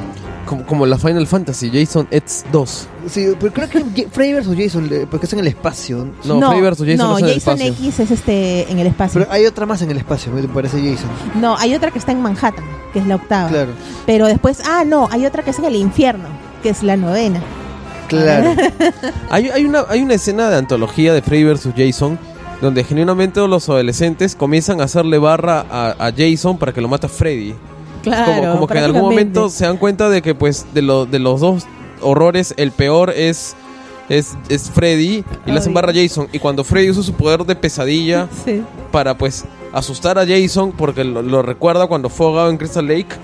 Como, 0.50 0.66
como 0.66 0.84
la 0.84 0.98
Final 0.98 1.28
Fantasy, 1.28 1.70
Jason 1.72 2.08
X 2.10 2.44
2. 2.50 2.88
Sí, 3.08 3.28
pero 3.38 3.52
creo 3.52 3.68
que 3.68 4.08
Freddy 4.10 4.34
vs. 4.34 4.56
Jason, 4.58 4.90
porque 5.08 5.26
es 5.26 5.32
en 5.32 5.38
el 5.38 5.46
espacio. 5.46 6.08
No, 6.24 6.50
Freddy 6.50 6.60
vs. 6.60 6.78
Jason 6.80 6.96
no, 6.96 7.18
es 7.18 7.22
en 7.22 7.28
el 7.28 7.34
Jason 7.34 7.54
espacio. 7.60 7.72
X 7.72 8.00
es 8.00 8.10
este 8.10 8.72
en 8.72 8.78
el 8.80 8.86
espacio. 8.88 9.20
Pero 9.20 9.32
hay 9.32 9.46
otra 9.46 9.64
más 9.64 9.80
en 9.82 9.92
el 9.92 9.98
espacio, 9.98 10.32
me 10.32 10.42
parece 10.48 10.78
Jason. 10.78 11.08
no, 11.40 11.56
hay 11.56 11.72
otra 11.72 11.92
que 11.92 12.00
está 12.00 12.10
en 12.10 12.20
Manhattan, 12.20 12.64
que 12.92 12.98
es 12.98 13.06
la 13.06 13.14
octava. 13.14 13.48
Claro, 13.48 13.70
Pero 14.06 14.26
después, 14.26 14.60
ah, 14.66 14.82
no, 14.84 15.08
hay 15.12 15.24
otra 15.24 15.44
que 15.44 15.50
es 15.50 15.58
en 15.60 15.66
el 15.66 15.76
infierno, 15.76 16.28
que 16.64 16.70
es 16.70 16.82
la 16.82 16.96
novena. 16.96 17.40
claro. 18.08 18.50
Hay, 19.30 19.50
hay, 19.50 19.64
una, 19.64 19.84
hay 19.88 20.02
una 20.02 20.14
escena 20.14 20.50
de 20.50 20.56
antología 20.56 21.14
de 21.14 21.22
Freddy 21.22 21.44
vs. 21.44 21.68
Jason 21.76 22.18
donde 22.60 22.82
genuinamente 22.82 23.40
los 23.46 23.68
adolescentes 23.68 24.34
comienzan 24.34 24.80
a 24.80 24.84
hacerle 24.84 25.18
barra 25.18 25.64
a, 25.70 26.08
a 26.08 26.12
Jason 26.12 26.58
para 26.58 26.72
que 26.72 26.80
lo 26.80 26.88
mate 26.88 27.06
a 27.06 27.08
Freddy. 27.08 27.54
Claro. 28.02 28.34
como 28.40 28.52
como 28.54 28.66
que 28.68 28.78
en 28.78 28.84
algún 28.84 29.02
momento 29.02 29.48
se 29.50 29.64
dan 29.66 29.76
cuenta 29.76 30.08
de 30.08 30.22
que 30.22 30.34
pues 30.34 30.66
de, 30.74 30.82
lo, 30.82 31.06
de 31.06 31.18
los 31.18 31.40
dos 31.40 31.66
horrores 32.00 32.54
el 32.56 32.72
peor 32.72 33.10
es 33.10 33.54
es, 34.08 34.36
es 34.48 34.70
Freddy 34.70 35.24
y 35.46 35.50
le 35.52 35.58
hacen 35.58 35.72
barra 35.72 35.92
Jason 35.94 36.28
y 36.32 36.38
cuando 36.40 36.64
Freddy 36.64 36.90
usa 36.90 37.02
su 37.02 37.12
poder 37.12 37.44
de 37.44 37.54
pesadilla 37.54 38.28
Sí. 38.44 38.62
para 38.90 39.16
pues 39.16 39.44
asustar 39.72 40.18
a 40.18 40.26
Jason 40.26 40.72
porque 40.72 41.04
lo, 41.04 41.22
lo 41.22 41.42
recuerda 41.42 41.86
cuando 41.86 42.08
fue 42.08 42.26
ahogado 42.26 42.50
en 42.50 42.56
Crystal 42.56 42.86
Lake 42.86 43.14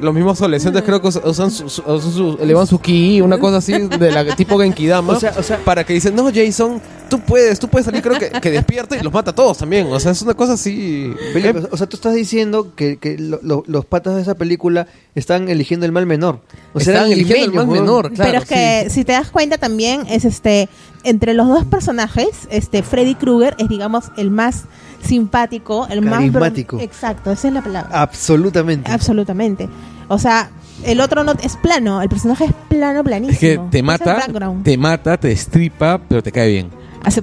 los 0.00 0.14
mismos 0.14 0.38
adolescentes 0.40 0.82
creo 0.82 1.00
que 1.00 1.08
us- 1.08 1.20
usan 1.24 1.50
su, 1.50 1.68
su- 1.68 1.82
usan 1.82 2.12
su- 2.12 2.38
elevan 2.40 2.66
su 2.66 2.78
ki 2.80 3.20
una 3.20 3.38
cosa 3.38 3.58
así 3.58 3.72
de 3.72 4.10
la 4.10 4.34
tipo 4.36 4.58
Genkidama 4.58 5.12
O 5.16 5.20
sea, 5.20 5.34
o 5.38 5.42
sea, 5.42 5.58
para 5.64 5.84
que 5.84 5.92
dicen 5.92 6.14
no 6.14 6.30
Jason 6.34 6.80
tú 7.08 7.20
puedes 7.20 7.58
tú 7.58 7.68
puedes 7.68 7.84
salir 7.86 8.02
creo 8.02 8.18
que, 8.18 8.30
que 8.40 8.50
despierta 8.50 8.96
y 8.96 9.02
los 9.02 9.12
mata 9.12 9.30
a 9.30 9.34
todos 9.34 9.58
también 9.58 9.86
o 9.92 10.00
sea 10.00 10.12
es 10.12 10.22
una 10.22 10.34
cosa 10.34 10.54
así 10.54 11.12
Felipe, 11.32 11.62
o 11.70 11.76
sea, 11.76 11.86
tú 11.86 11.96
estás 11.96 12.14
diciendo 12.14 12.72
que, 12.74 12.96
que 12.96 13.18
lo- 13.18 13.40
lo- 13.42 13.62
los 13.66 13.84
patas 13.84 14.14
de 14.16 14.22
esa 14.22 14.34
película 14.34 14.86
están 15.14 15.48
eligiendo 15.48 15.86
el 15.86 15.92
mal 15.92 16.06
menor. 16.06 16.40
O 16.72 16.80
sea, 16.80 16.94
Están 16.94 17.06
eran 17.06 17.12
eligiendo 17.12 17.44
el 17.46 17.52
mal 17.52 17.68
weón. 17.68 17.84
menor 17.84 18.12
claro, 18.12 18.30
Pero 18.32 18.42
es 18.42 18.48
que 18.48 18.90
si 18.90 19.04
te 19.04 19.12
das 19.12 19.30
cuenta 19.30 19.58
también 19.58 20.02
es 20.10 20.24
este 20.24 20.68
entre 21.04 21.34
los 21.34 21.46
dos 21.46 21.64
personajes, 21.64 22.48
este 22.50 22.82
Freddy 22.82 23.14
Krueger 23.14 23.54
es 23.58 23.68
digamos 23.68 24.06
el 24.16 24.30
más 24.30 24.64
simpático, 25.04 25.86
el 25.90 26.02
más 26.02 26.14
Carismático. 26.14 26.78
Exacto, 26.80 27.30
esa 27.32 27.48
es 27.48 27.54
la 27.54 27.62
palabra. 27.62 28.00
Absolutamente. 28.02 28.90
Absolutamente. 28.90 29.68
O 30.08 30.18
sea, 30.18 30.50
el 30.84 31.00
otro 31.00 31.24
no 31.24 31.32
es 31.42 31.56
plano, 31.56 32.02
el 32.02 32.08
personaje 32.08 32.44
es 32.46 32.52
plano, 32.68 33.02
planísimo. 33.04 33.32
Es 33.34 33.38
que 33.38 33.60
te 33.70 33.82
mata, 33.82 34.26
te 34.62 34.76
mata, 34.76 35.16
te 35.16 35.28
destripa, 35.28 36.00
pero 36.08 36.22
te 36.22 36.32
cae 36.32 36.48
bien. 36.50 36.70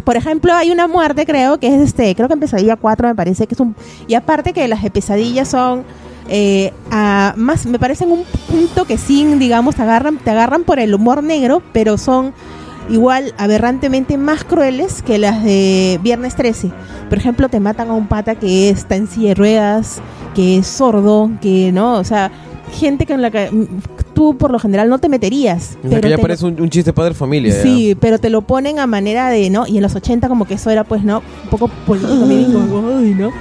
Por 0.04 0.16
ejemplo, 0.16 0.54
hay 0.54 0.70
una 0.72 0.88
muerte, 0.88 1.26
creo, 1.26 1.60
que 1.60 1.68
es 1.76 1.82
este, 1.82 2.14
creo 2.16 2.28
que 2.28 2.36
en 2.36 2.40
Pesadilla 2.40 2.76
4 2.76 3.08
me 3.08 3.16
parece 3.16 3.48
que 3.48 3.56
es 3.56 3.60
un... 3.60 3.76
Y 4.08 4.14
aparte 4.14 4.54
que 4.54 4.68
las 4.68 4.84
de 4.84 4.92
Pesadilla 4.92 5.44
son 5.44 5.84
eh, 6.30 6.72
a- 6.92 7.34
más 7.36 7.66
me 7.66 7.80
parecen 7.80 8.12
un 8.12 8.24
punto 8.48 8.86
que 8.86 9.00
sí, 9.00 9.26
digamos, 9.40 9.76
te 9.76 9.82
agarran, 9.82 10.18
te 10.20 10.30
agarran 10.30 10.64
por 10.66 10.80
el 10.80 10.94
humor 10.94 11.24
negro, 11.24 11.64
pero 11.74 11.98
son 11.98 12.32
igual 12.90 13.34
aberrantemente 13.38 14.18
más 14.18 14.44
crueles 14.44 15.02
que 15.02 15.18
las 15.18 15.44
de 15.44 16.00
Viernes 16.02 16.36
13. 16.36 16.72
Por 17.10 17.18
ejemplo, 17.18 17.50
te 17.50 17.60
matan 17.60 17.90
a 17.90 17.94
un 17.94 18.08
pata 18.08 18.36
que 18.36 18.70
está 18.70 18.96
en 18.96 19.08
silla 19.08 19.30
de 19.30 19.36
ruedas, 19.36 20.02
que 20.36 20.58
es 20.58 20.68
sordo, 20.68 21.30
que 21.42 21.72
no, 21.72 21.96
o 21.96 22.04
sea, 22.04 22.32
gente 22.72 23.06
con 23.06 23.22
la 23.22 23.32
que 23.32 23.52
mm, 23.52 23.66
tú 24.14 24.38
por 24.38 24.52
lo 24.52 24.60
general 24.60 24.90
no 24.90 25.00
te 25.00 25.10
meterías. 25.10 25.78
O 25.84 25.90
sea, 25.90 26.02
que 26.02 26.10
ya 26.10 26.18
parece 26.18 26.46
un, 26.46 26.60
un 26.60 26.70
chiste 26.70 26.94
padre 26.94 27.14
familia. 27.14 27.54
ya. 27.54 27.62
Sí, 27.62 27.98
pero 28.00 28.20
te 28.20 28.30
lo 28.30 28.42
ponen 28.42 28.80
a 28.80 28.88
manera 28.88 29.30
de, 29.30 29.50
¿no? 29.50 29.68
Y 29.68 29.78
en 29.78 29.84
los 29.84 29.96
80 29.96 30.28
como 30.28 30.46
que 30.46 30.56
eso 30.56 30.70
era 30.70 30.84
pues, 30.84 31.04
¿no? 31.04 31.22
Un 31.44 31.50
poco 31.50 31.68
político, 31.86 32.60
¿no? 33.18 33.32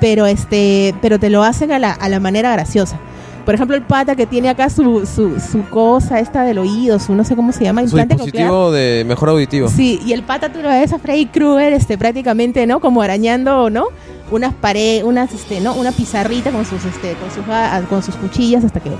Pero 0.00 0.26
este, 0.26 0.94
pero 1.00 1.18
te 1.18 1.30
lo 1.30 1.42
hacen 1.42 1.72
a 1.72 1.78
la, 1.78 1.92
a 1.92 2.08
la 2.08 2.20
manera 2.20 2.52
graciosa. 2.52 2.98
Por 3.46 3.54
ejemplo, 3.54 3.76
el 3.76 3.82
pata 3.82 4.16
que 4.16 4.26
tiene 4.26 4.48
acá 4.48 4.68
su, 4.68 5.06
su, 5.06 5.38
su 5.40 5.62
cosa 5.70 6.18
esta 6.18 6.42
del 6.42 6.58
oído, 6.58 6.98
su 6.98 7.14
no 7.14 7.22
sé 7.22 7.36
cómo 7.36 7.52
se 7.52 7.62
llama, 7.62 7.80
Su 7.82 7.86
implante 7.86 8.16
coclear. 8.16 8.48
dispositivo 8.48 8.72
de 8.72 9.04
mejor 9.06 9.28
auditivo. 9.28 9.68
Sí, 9.68 10.00
y 10.04 10.12
el 10.12 10.24
pata 10.24 10.52
tú 10.52 10.60
lo 10.60 10.68
ves 10.68 10.92
a 10.92 10.98
Freddy 10.98 11.26
Krueger 11.26 11.72
este, 11.72 11.96
prácticamente, 11.96 12.66
¿no? 12.66 12.80
Como 12.80 13.02
arañando, 13.02 13.70
¿no? 13.70 13.86
Unas 14.32 14.52
paredes, 14.52 15.04
unas, 15.04 15.32
este, 15.32 15.60
¿no? 15.60 15.74
Una 15.74 15.92
pizarrita 15.92 16.50
con 16.50 16.64
sus, 16.66 16.84
este, 16.84 17.14
con 17.14 17.30
sus, 17.30 17.44
ah, 17.48 17.80
con 17.88 18.02
sus 18.02 18.16
cuchillas 18.16 18.64
hasta 18.64 18.80
que... 18.80 18.90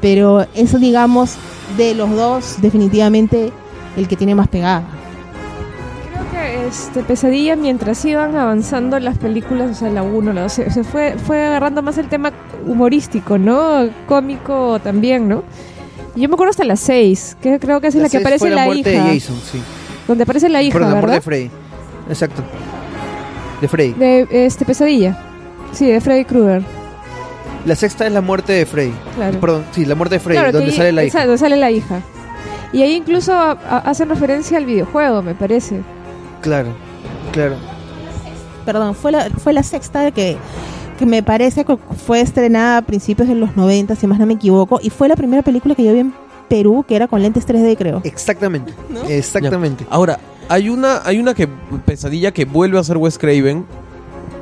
Pero 0.00 0.46
eso, 0.54 0.78
digamos, 0.78 1.36
de 1.76 1.94
los 1.94 2.10
dos, 2.10 2.56
definitivamente 2.62 3.52
el 3.96 4.08
que 4.08 4.16
tiene 4.16 4.34
más 4.34 4.48
pegada. 4.48 4.82
Que 6.54 6.68
este 6.68 7.02
Pesadilla 7.02 7.56
mientras 7.56 8.04
iban 8.04 8.36
avanzando 8.36 9.00
las 9.00 9.18
películas, 9.18 9.70
o 9.72 9.74
sea, 9.74 9.90
la 9.90 10.04
1, 10.04 10.32
la 10.32 10.42
2, 10.42 10.52
se, 10.52 10.70
se 10.70 10.84
fue, 10.84 11.16
fue 11.26 11.44
agarrando 11.44 11.82
más 11.82 11.98
el 11.98 12.08
tema 12.08 12.30
humorístico, 12.64 13.38
¿no? 13.38 13.88
Cómico 14.06 14.78
también, 14.78 15.26
¿no? 15.28 15.42
Y 16.14 16.20
Yo 16.20 16.28
me 16.28 16.34
acuerdo 16.34 16.50
hasta 16.50 16.62
la 16.64 16.76
6, 16.76 17.38
que 17.42 17.58
creo 17.58 17.80
que 17.80 17.88
es 17.88 17.96
la, 17.96 18.04
que 18.04 18.10
seis 18.10 18.22
aparece 18.22 18.50
la, 18.50 18.66
muerte 18.66 18.92
hija. 18.94 19.04
de 19.04 19.14
Jason, 19.20 19.36
sí. 19.50 19.60
Donde 20.06 20.22
aparece 20.22 20.48
la 20.48 20.62
hija, 20.62 20.74
Perdón, 20.74 20.90
la 20.94 21.00
muerte 21.00 21.06
¿verdad? 21.06 21.16
de 21.16 21.22
Freddy. 21.22 21.50
Exacto. 22.08 22.42
De 23.60 23.66
Freddy. 23.68 23.92
De 23.94 24.28
este 24.46 24.64
Pesadilla. 24.64 25.18
Sí, 25.72 25.86
de 25.86 26.00
Freddy 26.00 26.24
Krueger. 26.24 26.62
La 27.66 27.74
sexta 27.74 28.06
es 28.06 28.12
la 28.12 28.20
muerte 28.20 28.52
de 28.52 28.64
Freddy. 28.66 28.92
Claro. 29.16 29.40
Perdón, 29.40 29.64
sí, 29.72 29.86
la 29.86 29.96
muerte 29.96 30.16
de 30.16 30.20
Freddy, 30.20 30.36
Claro, 30.38 30.52
que 30.52 30.58
donde 30.58 30.72
sale 30.72 30.92
la 30.92 31.04
hija. 31.04 31.20
donde 31.22 31.38
sale 31.38 31.56
la 31.56 31.70
hija. 31.72 32.00
Y 32.72 32.82
ahí 32.82 32.94
incluso 32.94 33.32
a- 33.32 33.52
a- 33.68 33.78
hacen 33.78 34.08
referencia 34.08 34.56
al 34.58 34.66
videojuego, 34.66 35.20
me 35.22 35.34
parece. 35.34 35.80
Claro, 36.44 36.68
claro. 37.32 37.56
Perdón, 38.64 38.94
fue 38.94 39.12
la, 39.12 39.28
fue 39.30 39.52
la 39.52 39.62
sexta 39.62 40.10
que, 40.10 40.36
que 40.98 41.06
me 41.06 41.22
parece 41.22 41.64
que 41.64 41.76
fue 42.06 42.20
estrenada 42.20 42.78
a 42.78 42.82
principios 42.82 43.28
de 43.28 43.34
los 43.34 43.56
90, 43.56 43.96
si 43.96 44.06
más 44.06 44.18
no 44.18 44.26
me 44.26 44.34
equivoco, 44.34 44.78
y 44.82 44.90
fue 44.90 45.08
la 45.08 45.16
primera 45.16 45.42
película 45.42 45.74
que 45.74 45.84
yo 45.84 45.92
vi 45.92 46.00
en 46.00 46.14
Perú, 46.48 46.84
que 46.86 46.96
era 46.96 47.08
con 47.08 47.20
lentes 47.22 47.46
3D, 47.48 47.76
creo. 47.76 48.00
Exactamente. 48.04 48.72
Exactamente. 49.08 49.84
Ahora, 49.90 50.18
hay 50.48 50.68
una, 50.68 51.00
hay 51.04 51.18
una 51.18 51.34
que 51.34 51.48
pesadilla 51.84 52.32
que 52.32 52.44
vuelve 52.44 52.78
a 52.78 52.84
ser 52.84 52.96
Wes 52.98 53.18
Craven 53.18 53.64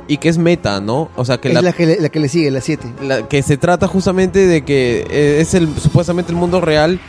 y 0.07 0.17
que 0.17 0.27
es 0.29 0.37
meta, 0.37 0.81
¿no? 0.81 1.09
O 1.15 1.23
sea, 1.23 1.37
que 1.39 1.47
es 1.47 1.53
la, 1.53 1.61
la, 1.61 1.71
que 1.71 1.85
le, 1.85 1.99
la 2.01 2.09
que 2.09 2.19
le 2.19 2.27
sigue, 2.27 2.51
la 2.51 2.59
7. 2.61 2.93
la- 3.03 3.27
que 3.27 3.41
se 3.41 3.55
trata 3.57 3.87
justamente 3.87 4.45
de 4.45 4.63
que 4.65 5.07
eh, 5.09 5.37
es 5.39 5.53
el 5.53 5.73
supuestamente 5.79 6.31
el 6.33 6.37
mundo 6.37 6.59
real 6.59 6.99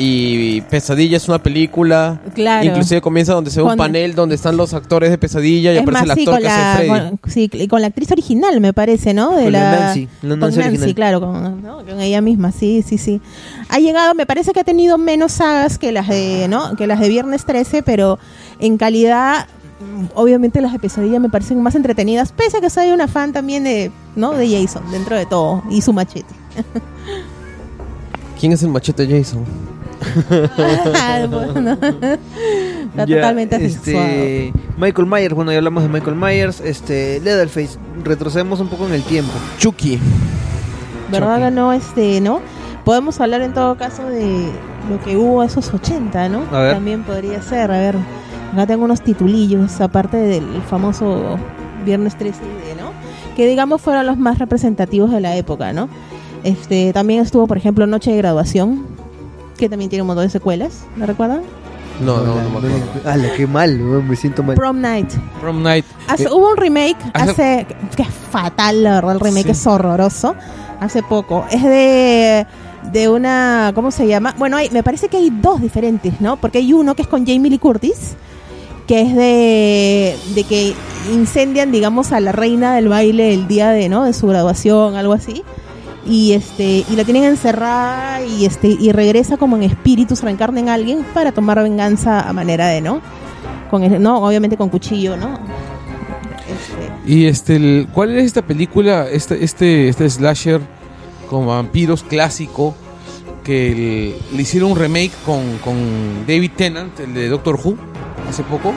y 0.00 0.60
Pesadilla 0.62 1.16
es 1.16 1.28
una 1.28 1.42
película. 1.42 2.20
Claro. 2.32 2.64
Inclusive 2.64 3.00
comienza 3.00 3.34
donde 3.34 3.50
se 3.50 3.60
ve 3.60 3.68
un 3.68 3.76
panel 3.76 4.14
donde 4.14 4.36
están 4.36 4.56
los 4.56 4.72
actores 4.72 5.10
de 5.10 5.18
Pesadilla 5.18 5.72
y 5.72 5.76
es 5.76 5.82
aparece 5.82 6.06
más, 6.06 6.16
el 6.16 6.24
sí, 6.24 6.30
actor 6.30 6.34
con 6.34 6.42
que 6.42 6.48
la, 6.48 6.72
hace 6.72 6.86
Freddy. 6.86 7.16
con, 7.18 7.30
sí, 7.30 7.50
y 7.52 7.68
con 7.68 7.80
la 7.80 7.88
actriz 7.88 8.12
original, 8.12 8.60
me 8.60 8.72
parece, 8.72 9.12
¿no? 9.12 9.34
De 9.34 9.44
Con 9.44 9.52
la, 9.52 9.72
la 9.72 9.80
Nancy, 9.80 10.08
la 10.22 10.38
con 10.38 10.54
Nancy 10.54 10.94
claro, 10.94 11.20
con, 11.20 11.62
¿no? 11.62 11.84
con 11.84 12.00
ella 12.00 12.20
misma, 12.20 12.52
sí, 12.52 12.84
sí, 12.86 12.96
sí. 12.96 13.20
Ha 13.68 13.80
llegado, 13.80 14.14
me 14.14 14.24
parece 14.24 14.52
que 14.52 14.60
ha 14.60 14.64
tenido 14.64 14.98
menos 14.98 15.32
sagas 15.32 15.78
que 15.78 15.90
las 15.90 16.06
de, 16.06 16.46
¿no? 16.48 16.76
Que 16.76 16.86
las 16.86 17.00
de 17.00 17.08
Viernes 17.08 17.44
13, 17.44 17.82
pero 17.82 18.20
en 18.60 18.78
calidad, 18.78 19.48
mm, 19.80 20.04
obviamente 20.14 20.60
las 20.60 20.72
de 20.72 20.78
Pesadilla 20.78 21.18
me 21.18 21.28
parecen 21.28 21.60
más 21.60 21.74
entretenidas, 21.74 22.30
pese 22.30 22.58
a 22.58 22.60
que 22.60 22.70
soy 22.70 22.92
una 22.92 23.08
fan 23.08 23.32
también 23.32 23.64
de, 23.64 23.90
¿no? 24.14 24.32
De 24.32 24.48
Jason, 24.48 24.88
dentro 24.92 25.16
de 25.16 25.26
todo, 25.26 25.64
y 25.70 25.80
su 25.80 25.92
machete. 25.92 26.32
¿Quién 28.38 28.52
es 28.52 28.62
el 28.62 28.68
machete 28.68 29.04
Jason? 29.04 29.44
Bueno, 31.28 31.72
Está 32.88 33.04
Ya, 33.04 33.16
totalmente 33.16 33.64
este, 33.64 34.52
Michael 34.76 35.06
Myers, 35.06 35.34
bueno, 35.34 35.52
ya 35.52 35.58
hablamos 35.58 35.82
de 35.82 35.88
Michael 35.88 36.16
Myers. 36.16 36.60
Este, 36.60 37.20
Leatherface, 37.20 37.78
retrocedemos 38.02 38.60
un 38.60 38.68
poco 38.68 38.86
en 38.86 38.94
el 38.94 39.02
tiempo. 39.02 39.32
Chucky. 39.58 39.98
¿Verdad 41.10 41.38
que 41.38 41.50
no? 41.50 41.72
Este, 41.72 42.20
¿no? 42.20 42.40
Podemos 42.84 43.20
hablar 43.20 43.42
en 43.42 43.52
todo 43.52 43.76
caso 43.76 44.08
de 44.08 44.50
lo 44.90 45.00
que 45.04 45.16
hubo 45.16 45.42
esos 45.42 45.72
80, 45.72 46.28
¿no? 46.28 46.44
A 46.50 46.60
ver. 46.60 46.74
También 46.74 47.02
podría 47.02 47.42
ser, 47.42 47.70
a 47.70 47.78
ver, 47.78 47.96
acá 48.52 48.66
tengo 48.66 48.84
unos 48.84 49.02
titulillos, 49.02 49.80
aparte 49.80 50.16
del 50.16 50.44
famoso 50.68 51.38
Viernes 51.84 52.16
13, 52.16 52.40
de, 52.40 52.74
¿no? 52.80 52.90
Que 53.36 53.46
digamos 53.46 53.80
fueron 53.80 54.06
los 54.06 54.16
más 54.16 54.38
representativos 54.38 55.10
de 55.10 55.20
la 55.20 55.36
época, 55.36 55.72
¿no? 55.72 55.88
Este, 56.44 56.92
también 56.92 57.20
estuvo, 57.20 57.46
por 57.46 57.56
ejemplo, 57.56 57.86
Noche 57.86 58.10
de 58.10 58.18
Graduación, 58.18 58.86
que 59.58 59.68
también 59.68 59.90
tiene 59.90 60.02
un 60.02 60.06
montón 60.06 60.24
de 60.24 60.30
secuelas, 60.30 60.84
¿me 60.96 61.04
recuerdan? 61.04 61.42
No, 62.00 62.18
no, 62.18 62.36
no, 62.36 62.48
me 62.50 62.58
acuerdo. 62.58 62.76
¡Hala, 63.04 63.28
qué 63.36 63.46
mal! 63.46 63.76
weón, 63.82 64.08
Me 64.08 64.16
siento 64.16 64.42
mal. 64.42 64.54
Prom 64.56 64.80
Night. 64.80 65.10
Prom 65.40 65.62
Night. 65.62 65.84
Hace- 66.06 66.24
Eh, 66.24 66.28
hubo 66.30 66.50
un 66.52 66.56
remake 66.56 66.96
hace- 67.12 67.30
hace 67.32 67.66
que 67.96 68.02
es 68.04 68.08
fatal, 68.30 68.84
la 68.84 68.94
verdad, 68.94 69.12
el 69.14 69.20
remake 69.20 69.46
Sí. 69.46 69.50
es 69.50 69.66
horroroso. 69.66 70.34
Hace 70.80 71.02
poco. 71.02 71.44
Es 71.50 71.62
de 71.62 72.46
de 72.92 73.08
una 73.08 73.72
¿cómo 73.74 73.90
se 73.90 74.06
llama? 74.06 74.34
Bueno, 74.38 74.56
hay, 74.56 74.70
me 74.70 74.82
parece 74.84 75.08
que 75.08 75.16
hay 75.16 75.28
dos 75.30 75.60
diferentes, 75.60 76.20
¿no? 76.20 76.36
Porque 76.36 76.58
hay 76.58 76.72
uno 76.72 76.94
que 76.94 77.02
es 77.02 77.08
con 77.08 77.26
Jamie 77.26 77.50
Lee 77.50 77.58
Curtis, 77.58 78.14
que 78.86 79.00
es 79.02 79.14
de 79.16 80.16
de 80.36 80.44
que 80.44 80.74
incendian, 81.12 81.72
digamos, 81.72 82.12
a 82.12 82.20
la 82.20 82.30
reina 82.30 82.74
del 82.76 82.88
baile 82.88 83.34
el 83.34 83.48
día 83.48 83.70
de, 83.70 83.88
¿no? 83.88 84.04
de 84.04 84.12
su 84.12 84.28
graduación, 84.28 84.94
algo 84.94 85.12
así. 85.14 85.42
Y 86.06 86.32
este 86.32 86.84
y 86.88 86.96
la 86.96 87.04
tienen 87.04 87.24
encerrada 87.24 88.22
y 88.24 88.46
este 88.46 88.68
y 88.68 88.92
regresa 88.92 89.36
como 89.36 89.56
en 89.56 89.64
espíritu, 89.64 90.16
se 90.16 90.24
reencarna 90.24 90.60
en 90.60 90.68
alguien 90.68 91.04
para 91.12 91.32
tomar 91.32 91.62
venganza 91.62 92.20
a 92.28 92.32
manera 92.32 92.68
de, 92.68 92.80
¿no? 92.80 93.00
Con 93.70 93.82
el- 93.82 94.00
no, 94.02 94.22
obviamente 94.24 94.56
con 94.56 94.68
cuchillo, 94.70 95.16
¿no? 95.16 95.38
Este, 96.48 97.12
Y 97.12 97.26
este, 97.26 97.56
el- 97.56 97.88
¿cuál 97.92 98.16
es 98.16 98.24
esta 98.24 98.42
película, 98.42 99.06
este, 99.10 99.44
este, 99.44 99.88
este 99.88 100.08
slasher 100.08 100.60
con 101.28 101.46
vampiros 101.46 102.02
clásico 102.02 102.74
que 103.44 103.72
el- 103.72 104.14
le 104.36 104.42
hicieron 104.42 104.72
un 104.72 104.78
remake 104.78 105.12
con, 105.26 105.58
con 105.62 105.76
David 106.26 106.52
Tennant, 106.56 106.98
el 107.00 107.12
de 107.12 107.28
Doctor 107.28 107.58
Who, 107.62 107.76
hace 108.28 108.42
poco? 108.44 108.72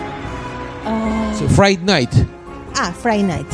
Sí, 1.37 1.45
Friday 1.47 1.79
Night. 1.83 2.09
ah, 2.77 2.91
Friday 3.01 3.23
Night. 3.23 3.47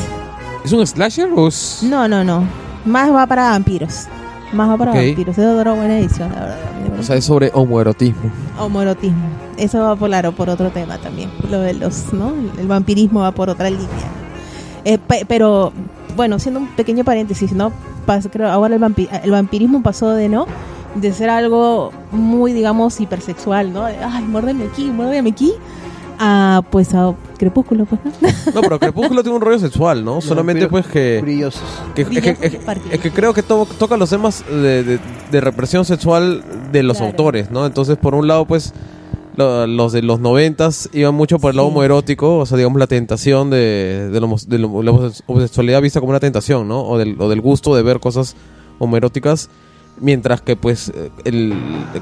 ¿Es 0.64 0.72
un 0.72 0.84
slasher 0.84 1.28
o 1.34 1.46
es...? 1.48 1.80
No, 1.82 2.08
no, 2.08 2.24
no. 2.24 2.42
Más 2.88 3.12
va 3.14 3.26
para 3.26 3.50
vampiros. 3.50 4.06
Más 4.52 4.68
va 4.70 4.76
para 4.78 4.90
Ok. 4.92 4.96
vampiros. 4.96 5.36
Es 5.38 5.44
otra 5.46 5.72
buena 5.72 5.98
edición, 5.98 6.30
la 6.34 6.40
verdad. 6.40 6.58
O 6.98 7.02
sea, 7.02 7.16
es 7.16 7.24
sobre 7.24 7.50
homoerotismo. 7.54 8.30
Homoerotismo. 8.58 9.28
Eso 9.56 9.80
va 9.80 9.94
por, 9.96 10.08
claro, 10.08 10.32
por 10.32 10.48
otro 10.48 10.70
tema 10.70 10.98
también. 10.98 11.30
Lo 11.50 11.60
de 11.60 11.74
los, 11.74 12.12
¿no? 12.12 12.32
El 12.58 12.66
vampirismo 12.66 13.20
va 13.20 13.32
por 13.32 13.50
otra 13.50 13.68
línea. 13.70 13.86
Eh, 14.84 14.98
pe- 14.98 15.24
pero, 15.28 15.72
bueno, 16.16 16.38
siendo 16.38 16.60
un 16.60 16.68
pequeño 16.68 17.04
paréntesis, 17.04 17.52
¿no? 17.52 17.72
Pas- 18.06 18.28
creo, 18.32 18.48
ahora 18.48 18.74
el, 18.74 18.80
vampi- 18.80 19.08
el 19.22 19.30
vampirismo 19.30 19.82
pasó 19.82 20.10
de, 20.10 20.28
¿no? 20.28 20.46
De 20.94 21.12
ser 21.12 21.28
algo 21.30 21.92
muy, 22.10 22.52
digamos, 22.52 22.98
hipersexual, 23.00 23.72
¿no? 23.72 23.84
De, 23.84 23.96
Ay, 24.02 24.24
muérdeme 24.24 24.64
aquí, 24.64 24.86
muérdeme 24.86 25.30
aquí. 25.30 25.52
A, 26.20 26.62
pues, 26.70 26.94
a 26.94 27.14
crepúsculo, 27.38 27.84
pues, 27.86 28.00
¿no? 28.04 28.12
No, 28.54 28.60
pero 28.62 28.78
Crepúsculo 28.80 29.22
tiene 29.22 29.36
un 29.36 29.42
rollo 29.42 29.58
sexual, 29.58 30.04
¿no? 30.04 30.20
Solamente 30.20 30.66
pues 30.68 30.86
que... 30.86 31.20
Brillosos. 31.22 31.62
que- 31.94 32.02
es, 32.02 32.08
que, 32.08 32.36
es- 32.40 32.58
es 33.04 33.12
creo 33.12 33.32
que 33.32 33.42
to- 33.42 33.68
toca 33.78 33.96
los 33.96 34.10
temas 34.10 34.44
de, 34.50 34.82
de- 34.82 35.00
de 35.30 35.40
represión 35.40 35.84
sexual 35.84 36.42
de 36.72 36.82
los 36.82 36.96
Claro. 36.96 37.10
autores, 37.12 37.50
¿no? 37.50 37.64
Entonces, 37.66 37.96
por 37.98 38.14
un 38.16 38.26
lado, 38.26 38.46
pues, 38.46 38.72
lo- 39.36 39.66
los 39.68 39.92
de 39.92 40.02
los 40.02 40.18
noventas 40.18 40.88
iban 40.92 41.14
mucho 41.14 41.38
por 41.38 41.50
el 41.50 41.56
lado 41.56 41.68
Sí. 41.68 41.72
homoerótico, 41.72 42.38
o 42.38 42.46
sea, 42.46 42.56
digamos, 42.56 42.80
la 42.80 42.88
tentación 42.88 43.50
de, 43.50 44.08
de, 44.10 44.20
lo 44.20 44.36
de 44.48 44.58
lo- 44.58 44.82
la 44.82 44.90
homosexualidad 45.26 45.80
vista 45.80 46.00
como 46.00 46.10
una 46.10 46.18
tentación, 46.20 46.66
¿no? 46.66 46.82
O 46.82 46.98
del, 46.98 47.14
o 47.20 47.28
del 47.28 47.40
gusto 47.40 47.76
de 47.76 47.82
ver 47.82 48.00
cosas 48.00 48.34
homoeróticas. 48.80 49.48
Mientras 50.00 50.40
que, 50.40 50.56
pues, 50.56 50.92
el, 51.24 51.54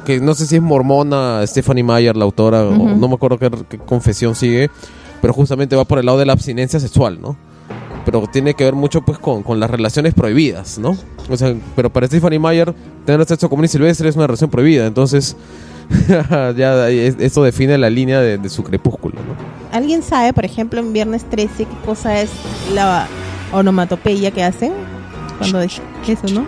que 0.05 0.21
no 0.21 0.35
sé 0.35 0.47
si 0.47 0.57
es 0.57 0.63
mormona 0.63 1.47
Stephanie 1.47 1.85
Meyer, 1.85 2.17
la 2.17 2.25
autora, 2.25 2.63
o 2.65 2.73
no 2.73 3.09
me 3.09 3.15
acuerdo 3.15 3.39
qué, 3.39 3.51
qué 3.69 3.79
confesión 3.79 4.35
sigue, 4.35 4.71
pero 5.21 5.33
justamente 5.33 5.77
va 5.77 5.85
por 5.85 5.99
el 5.99 6.07
lado 6.07 6.19
de 6.19 6.27
la 6.27 6.33
abstinencia 6.33 6.79
sexual, 6.81 7.21
¿no? 7.21 7.37
Pero 8.05 8.27
tiene 8.33 8.55
que 8.55 8.65
ver 8.65 8.75
mucho, 8.75 9.03
pues, 9.03 9.19
con, 9.19 9.43
con 9.43 9.59
las 9.59 9.71
relaciones 9.71 10.15
prohibidas, 10.15 10.79
¿no? 10.79 10.97
O 11.29 11.37
sea, 11.37 11.55
pero 11.75 11.91
para 11.91 12.07
Stephanie 12.07 12.39
Meyer, 12.39 12.75
tener 13.05 13.27
sexo 13.27 13.49
común 13.49 13.65
y 13.65 13.69
silvestre 13.69 14.09
es 14.09 14.17
una 14.17 14.27
relación 14.27 14.51
prohibida, 14.51 14.87
entonces, 14.87 15.37
ya 16.57 16.89
eso 16.91 17.43
define 17.43 17.79
la 17.79 17.91
línea 17.91 18.21
de, 18.21 18.39
de 18.39 18.49
su 18.49 18.63
crepúsculo, 18.63 19.17
¿no? 19.17 19.77
¿Alguien 19.77 20.03
sabe, 20.03 20.33
por 20.33 20.45
ejemplo, 20.45 20.81
en 20.81 20.93
Viernes 20.93 21.25
13 21.29 21.65
qué 21.65 21.77
cosa 21.85 22.21
es 22.21 22.31
la, 22.75 23.09
onomatopeya 23.53 24.31
que 24.31 24.43
hacen. 24.43 24.73
Cuando 25.39 25.61
es 25.61 25.81
eso, 26.07 26.35
¿no? 26.35 26.47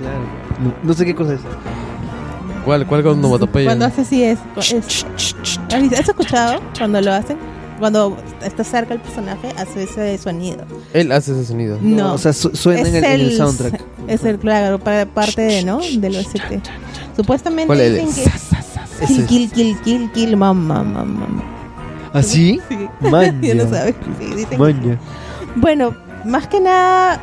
Claro. 0.00 0.20
No, 0.62 0.74
no 0.82 0.92
sé 0.94 1.04
qué 1.06 1.14
cosa 1.14 1.34
es. 1.34 1.40
¿Cuál, 2.64 2.86
cuál 2.86 3.06
onomatopeya? 3.06 3.66
Cuando 3.68 3.84
hace 3.86 4.02
así 4.02 4.22
es. 4.22 4.38
es- 4.56 5.06
¿Has 5.98 6.08
escuchado 6.08 6.60
cuando 6.76 7.00
lo 7.00 7.12
hacen? 7.12 7.36
Cuando 7.78 8.16
está 8.42 8.62
cerca 8.62 8.92
el 8.92 9.00
personaje, 9.00 9.48
hace 9.56 9.84
ese 9.84 10.18
sonido. 10.18 10.64
Él 10.92 11.10
hace 11.12 11.32
ese 11.32 11.46
sonido. 11.46 11.78
No. 11.80 12.12
O 12.14 12.18
sea, 12.18 12.32
su- 12.34 12.54
suena 12.54 12.86
en 12.88 12.96
el, 12.96 13.04
en 13.04 13.20
el 13.20 13.36
soundtrack. 13.36 13.82
Es 14.06 14.24
el, 14.24 14.38
claro, 14.38 14.78
para 14.78 15.06
parte 15.06 15.40
de, 15.40 15.64
¿no? 15.64 15.78
Del 15.78 16.16
OST. 16.16 16.60
Supuestamente 17.16 17.66
¿Cuál 17.66 17.80
es? 17.80 17.92
dicen 18.06 18.14
que 18.14 18.30
es 18.30 19.10
Ese 19.10 19.24
kill, 19.24 19.50
kill, 19.50 19.76
kill, 19.76 19.80
kill, 19.82 20.12
kill, 20.12 20.36
mamá, 20.36 20.82
mamá. 20.82 21.26
¿Así? 22.12 22.60
Sí. 22.68 22.76
Maña. 23.08 23.38
ya 23.40 23.54
lo 23.54 23.68
sabes. 23.70 23.94
Sí, 24.18 24.26
dicen 24.26 24.48
que 24.50 24.58
Maña. 24.58 24.98
Bueno, 25.56 25.94
más 26.26 26.46
que 26.48 26.60
nada, 26.60 27.18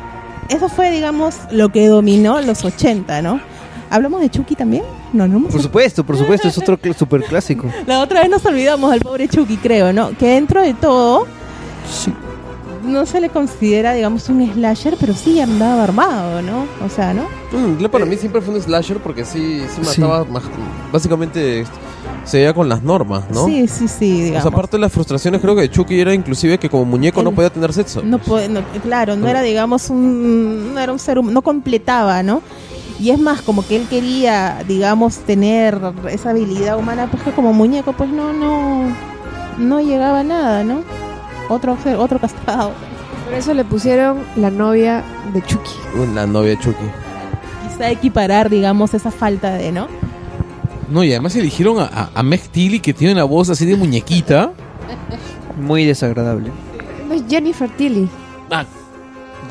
eso 0.48 0.68
fue, 0.68 0.90
digamos, 0.90 1.34
lo 1.50 1.68
que 1.70 1.86
dominó 1.88 2.40
los 2.40 2.64
80, 2.64 3.22
¿no? 3.22 3.40
¿Hablamos 3.90 4.20
de 4.20 4.28
Chucky 4.30 4.54
también? 4.54 4.82
No, 5.14 5.26
no 5.26 5.48
Por 5.48 5.62
supuesto, 5.62 6.04
por 6.04 6.16
supuesto, 6.18 6.46
es 6.48 6.58
otro 6.58 6.78
cl- 6.78 6.94
super 6.94 7.22
clásico. 7.22 7.70
La 7.86 8.00
otra 8.00 8.20
vez 8.20 8.28
nos 8.28 8.44
olvidamos 8.44 8.92
al 8.92 9.00
pobre 9.00 9.28
Chucky, 9.28 9.56
creo, 9.56 9.92
¿no? 9.94 10.10
Que 10.18 10.26
dentro 10.34 10.60
de 10.60 10.74
todo, 10.74 11.26
no 12.84 13.06
se 13.06 13.20
le 13.20 13.28
considera, 13.28 13.92
digamos, 13.92 14.28
un 14.28 14.50
slasher, 14.52 14.96
pero 14.98 15.14
sí 15.14 15.40
andaba 15.40 15.82
armado, 15.84 16.42
¿no? 16.42 16.66
O 16.84 16.88
sea, 16.88 17.12
¿no? 17.14 17.24
Mm, 17.52 17.84
para 17.86 18.04
mí 18.04 18.16
siempre 18.16 18.40
fue 18.40 18.54
un 18.54 18.60
slasher 18.62 18.98
porque 18.98 19.24
sí, 19.24 19.62
sí 19.74 19.80
Sí. 19.84 20.00
mataba, 20.00 20.24
ma- 20.24 20.42
básicamente 20.92 21.64
se 22.28 22.36
veía 22.38 22.52
con 22.54 22.68
las 22.68 22.82
normas, 22.82 23.24
¿no? 23.32 23.46
Sí, 23.46 23.66
sí, 23.68 23.88
sí, 23.88 24.12
O 24.20 24.24
digamos. 24.24 24.42
sea, 24.42 24.52
aparte 24.52 24.76
de 24.76 24.80
las 24.82 24.92
frustraciones, 24.92 25.40
creo 25.40 25.56
que 25.56 25.68
Chucky 25.70 25.98
era 25.98 26.12
inclusive 26.14 26.58
que 26.58 26.68
como 26.68 26.84
muñeco 26.84 27.22
no 27.22 27.32
podía 27.32 27.50
tener 27.50 27.72
sexo. 27.72 28.02
No 28.02 28.18
puede, 28.18 28.48
no, 28.48 28.60
claro, 28.82 29.16
no 29.16 29.26
era, 29.28 29.40
digamos, 29.42 29.88
un, 29.90 30.74
no 30.74 30.80
era 30.80 30.92
un 30.92 30.98
ser 30.98 31.18
humano, 31.18 31.34
no 31.34 31.42
completaba, 31.42 32.22
¿no? 32.22 32.42
Y 33.00 33.10
es 33.10 33.18
más, 33.18 33.42
como 33.42 33.66
que 33.66 33.76
él 33.76 33.86
quería, 33.88 34.62
digamos, 34.66 35.18
tener 35.18 35.80
esa 36.10 36.30
habilidad 36.30 36.76
humana, 36.78 37.08
pues 37.10 37.22
que 37.22 37.30
como 37.32 37.52
muñeco, 37.52 37.92
pues 37.92 38.10
no, 38.10 38.32
no, 38.32 38.82
no 39.56 39.80
llegaba 39.80 40.20
a 40.20 40.24
nada, 40.24 40.64
¿no? 40.64 40.82
Otro 41.48 41.76
ser, 41.82 41.96
otro 41.96 42.18
castrado. 42.18 42.72
Por 43.24 43.34
eso 43.34 43.54
le 43.54 43.64
pusieron 43.64 44.18
la 44.36 44.50
novia 44.50 45.02
de 45.32 45.40
Chucky. 45.42 45.70
Uh, 45.96 46.14
La 46.14 46.26
novia 46.26 46.50
de 46.50 46.58
Chucky. 46.58 46.84
Quizá 47.70 47.90
equiparar, 47.90 48.50
digamos, 48.50 48.94
esa 48.94 49.10
falta 49.10 49.52
de, 49.54 49.70
¿no? 49.72 49.86
No, 50.90 51.04
y 51.04 51.10
además 51.12 51.36
eligieron 51.36 51.78
a, 51.80 51.84
a, 51.84 52.10
a 52.14 52.22
Meg 52.22 52.40
Tilly, 52.48 52.80
que 52.80 52.94
tiene 52.94 53.12
una 53.14 53.24
voz 53.24 53.50
así 53.50 53.66
de 53.66 53.76
muñequita. 53.76 54.52
Muy 55.60 55.84
desagradable. 55.84 56.50
No 57.06 57.14
es 57.14 57.22
Jennifer 57.28 57.68
Tilly. 57.76 58.08
Ah, 58.50 58.64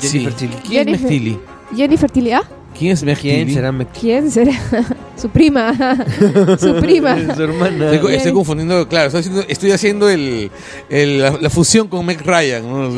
Jennifer 0.00 0.32
sí. 0.32 0.38
Tilly. 0.46 0.54
¿Quién 0.66 0.88
es 0.88 1.00
Jennifer- 1.00 1.00
Meg 1.02 1.08
Tilly? 1.08 1.38
Jennifer 1.76 2.10
Tilly, 2.10 2.32
¿ah? 2.32 2.42
¿Quién 2.78 2.92
es 2.92 3.02
Meg 3.02 3.18
¿Quién 3.18 3.40
Tilly? 3.40 3.54
será 3.54 3.72
Meg 3.72 3.88
¿Quién 3.88 4.30
será? 4.30 4.52
Su 5.16 5.28
prima. 5.30 5.74
Su 6.58 6.76
prima. 6.80 7.34
Su 7.34 7.42
hermana. 7.42 7.92
Estoy, 7.92 8.14
estoy 8.14 8.32
confundiendo, 8.32 8.86
claro, 8.88 9.06
estoy 9.06 9.20
haciendo, 9.20 9.42
estoy 9.48 9.70
haciendo 9.72 10.08
el, 10.08 10.50
el- 10.88 11.20
la, 11.20 11.30
la 11.40 11.50
fusión 11.50 11.88
con 11.88 12.06
Meg 12.06 12.20
Ryan. 12.24 12.62
¿no? 12.68 12.90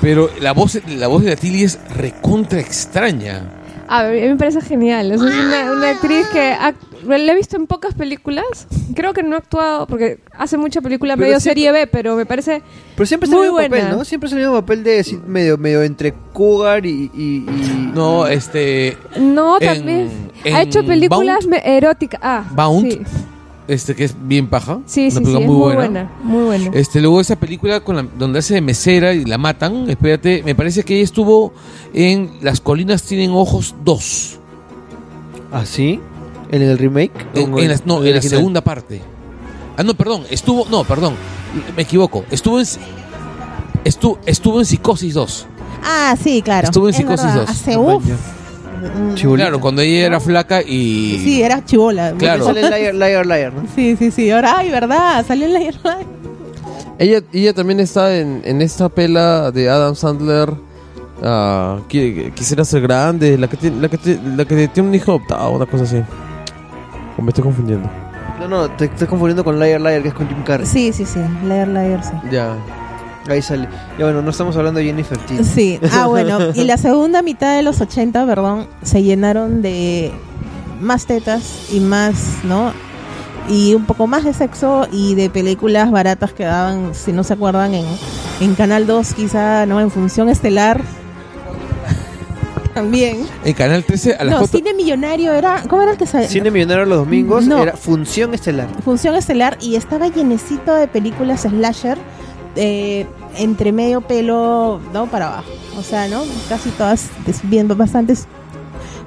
Pero 0.00 0.30
la 0.40 0.52
voz, 0.52 0.78
la 0.86 1.08
voz 1.08 1.22
de 1.24 1.30
la 1.30 1.36
Tilly 1.36 1.62
es 1.64 1.78
recontra 1.96 2.60
extraña. 2.60 3.42
A 3.88 4.04
mí 4.04 4.20
me 4.20 4.36
parece 4.36 4.60
genial. 4.60 5.12
O 5.12 5.18
sea, 5.18 5.28
es 5.28 5.34
una, 5.34 5.72
una 5.72 5.90
actriz 5.90 6.26
que 6.28 6.52
act- 6.54 6.76
la 7.06 7.32
he 7.32 7.34
visto 7.34 7.56
en 7.56 7.66
pocas 7.66 7.94
películas. 7.94 8.66
Creo 8.94 9.12
que 9.12 9.22
no 9.22 9.36
ha 9.36 9.38
actuado 9.38 9.86
porque 9.86 10.20
hace 10.32 10.56
mucha 10.56 10.80
película 10.80 11.14
Pero 11.16 11.26
medio 11.26 11.40
siempre- 11.40 11.60
serie 11.62 11.72
B, 11.72 11.86
pero 11.86 12.16
me 12.16 12.24
parece 12.26 12.62
Pero 12.96 13.06
siempre 13.06 13.28
Muy 13.28 13.40
mismo 13.42 13.56
papel, 13.56 13.68
buena. 13.70 13.90
¿no? 13.90 14.04
Siempre 14.04 14.26
es 14.28 14.32
el 14.32 14.38
mismo 14.40 14.54
papel 14.54 14.84
de 14.84 15.04
sí, 15.04 15.18
medio, 15.26 15.58
medio 15.58 15.82
entre 15.82 16.14
cougar 16.32 16.86
y... 16.86 17.10
y- 17.14 17.44
y- 17.48 17.90
No, 17.94 18.26
este. 18.26 18.96
no 19.18 19.58
también 19.58 20.10
en 20.44 20.54
ha 20.54 20.62
hecho 20.62 20.84
películas 20.84 21.46
eróticas. 21.64 22.20
Ah, 22.22 22.44
Bound. 22.54 22.90
Sí, 22.90 23.00
Este 23.66 23.94
que 23.94 24.04
es 24.04 24.14
bien 24.20 24.48
paja. 24.48 24.80
sí, 24.84 25.02
Una 25.10 25.10
sí, 25.10 25.24
sí, 25.24 25.36
es 25.40 25.46
muy 25.46 25.56
buena. 25.74 26.10
muy 26.22 26.44
buena. 26.44 26.70
Este, 26.74 27.00
luego 27.00 27.20
esa 27.20 27.36
película 27.36 27.80
con 27.80 27.96
la- 27.96 28.06
donde 28.18 28.40
hace 28.40 28.54
de 28.54 28.60
mesera 28.60 29.14
y 29.14 29.24
la 29.24 29.38
matan, 29.38 29.88
espérate, 29.88 30.42
me 30.44 30.54
parece 30.54 30.82
que 30.82 30.94
ella 30.96 31.04
estuvo 31.04 31.52
en 31.94 32.30
Las 32.42 32.60
colinas 32.60 33.02
tienen 33.04 33.30
ojos 33.30 33.74
2. 33.84 34.38
¿Ah, 35.52 35.64
sí? 35.64 35.98
¿En 36.50 36.60
el 36.62 36.76
remake? 36.76 37.12
En, 37.34 37.54
¿O 37.54 37.58
en 37.58 37.68
la, 37.68 37.80
no, 37.86 38.04
en 38.04 38.14
la 38.14 38.20
segunda 38.22 38.60
parte. 38.62 39.00
Ah, 39.78 39.82
no, 39.82 39.94
perdón, 39.94 40.24
estuvo, 40.30 40.66
no, 40.70 40.84
perdón, 40.84 41.14
me 41.74 41.82
equivoco. 41.82 42.24
Estuvo 42.30 42.60
en 42.60 42.66
estuvo, 43.84 44.18
estuvo 44.26 44.60
en 44.60 44.66
Psicosis 44.66 45.14
2. 45.14 45.46
Ah, 45.82 46.16
sí, 46.22 46.42
claro. 46.42 46.66
Estuvo 46.66 46.86
en 46.88 46.90
Es 46.90 46.96
Psicosis 46.96 47.24
verdad, 47.26 47.40
2. 47.46 47.50
Hace 47.50 47.76
uf. 47.78 48.04
Mm, 48.88 49.14
Chibolita. 49.14 49.46
Claro, 49.48 49.60
cuando 49.60 49.82
ella 49.82 50.06
era 50.06 50.20
flaca 50.20 50.62
y 50.62 51.20
Sí, 51.22 51.42
era 51.42 51.64
chivola. 51.64 52.12
Claro. 52.18 52.44
Sale 52.44 52.62
Liar, 52.62 52.94
Liar, 52.94 53.26
Liar, 53.26 53.52
¿no? 53.52 53.62
Sí, 53.74 53.96
sí, 53.96 54.10
sí. 54.10 54.30
Ahora, 54.30 54.58
ay, 54.58 54.70
¿verdad? 54.70 55.24
Salió 55.26 55.48
la 55.48 55.58
Liar. 55.58 55.74
Ella, 56.98 57.20
ella 57.32 57.52
también 57.52 57.80
está 57.80 58.14
en, 58.16 58.40
en 58.44 58.62
esta 58.62 58.88
pela 58.88 59.50
de 59.50 59.68
Adam 59.68 59.94
Sandler. 59.96 60.52
ah, 61.22 61.78
qui- 61.88 62.32
quisiera 62.34 62.64
ser 62.64 62.82
grande, 62.82 63.36
la 63.38 63.48
que, 63.48 63.56
tiene, 63.56 63.80
la, 63.80 63.88
que 63.88 63.98
ti- 63.98 64.20
la 64.36 64.44
que 64.44 64.68
tiene 64.68 64.88
un 64.90 64.94
hijo 64.94 65.12
adoptado, 65.12 65.50
una 65.52 65.66
cosa 65.66 65.84
así. 65.84 66.02
O 67.18 67.22
me 67.22 67.28
estoy 67.30 67.44
confundiendo. 67.44 67.88
No, 68.40 68.48
no, 68.48 68.70
te 68.70 68.86
estás 68.86 69.08
confundiendo 69.08 69.42
con 69.44 69.58
Liar, 69.58 69.80
Liar, 69.80 70.02
que 70.02 70.08
es 70.08 70.14
con 70.14 70.28
Jim 70.28 70.42
Carrey. 70.44 70.66
Sí, 70.66 70.92
sí, 70.92 71.04
sí. 71.04 71.20
Liar, 71.44 71.68
Liar, 71.68 72.02
sí. 72.04 72.10
Ya. 72.30 72.54
Ahí 73.28 73.40
sale. 73.42 73.68
Ya 73.98 74.04
bueno, 74.04 74.20
no 74.22 74.30
estamos 74.30 74.56
hablando 74.56 74.80
de 74.80 74.86
Jennifer 74.86 75.16
Tilly. 75.18 75.44
Sí, 75.44 75.80
ah 75.92 76.06
bueno, 76.08 76.38
y 76.54 76.64
la 76.64 76.76
segunda 76.76 77.22
mitad 77.22 77.56
de 77.56 77.62
los 77.62 77.80
80, 77.80 78.26
perdón, 78.26 78.66
se 78.82 79.02
llenaron 79.02 79.62
de 79.62 80.12
más 80.80 81.06
tetas 81.06 81.68
y 81.72 81.80
más, 81.80 82.14
¿no? 82.44 82.72
Y 83.48 83.74
un 83.74 83.84
poco 83.84 84.06
más 84.06 84.24
de 84.24 84.32
sexo 84.32 84.86
y 84.90 85.14
de 85.14 85.28
películas 85.30 85.90
baratas 85.90 86.32
que 86.32 86.44
daban, 86.44 86.94
si 86.94 87.12
no 87.12 87.24
se 87.24 87.34
acuerdan, 87.34 87.74
en, 87.74 87.84
en 88.40 88.54
Canal 88.54 88.86
2 88.86 89.14
quizá, 89.14 89.66
¿no? 89.66 89.80
En 89.80 89.90
Función 89.90 90.28
Estelar. 90.28 90.80
También. 92.74 93.18
en 93.44 93.54
Canal 93.54 93.84
13 93.84 94.14
a 94.16 94.24
las 94.24 94.32
No, 94.32 94.38
cuatro- 94.40 94.58
Cine 94.58 94.74
Millonario 94.74 95.32
era... 95.32 95.62
¿Cómo 95.68 95.82
era 95.82 95.92
el 95.92 95.98
que 95.98 96.06
se 96.06 96.26
Cine 96.28 96.50
Millonario 96.50 96.84
los 96.86 96.98
domingos 96.98 97.46
No. 97.46 97.62
era 97.62 97.76
Función 97.76 98.34
Estelar. 98.34 98.66
Función 98.84 99.14
Estelar 99.14 99.56
y 99.60 99.76
estaba 99.76 100.08
llenecito 100.08 100.74
de 100.74 100.88
películas 100.88 101.42
slasher 101.42 101.98
eh, 102.56 103.06
entre 103.36 103.72
medio 103.72 104.00
pelo, 104.00 104.80
¿no? 104.92 105.06
Para 105.06 105.28
abajo. 105.28 105.50
O 105.78 105.82
sea, 105.82 106.06
¿no? 106.08 106.22
Casi 106.48 106.70
todas 106.70 107.08
bien 107.44 107.68
bastantes 107.68 108.26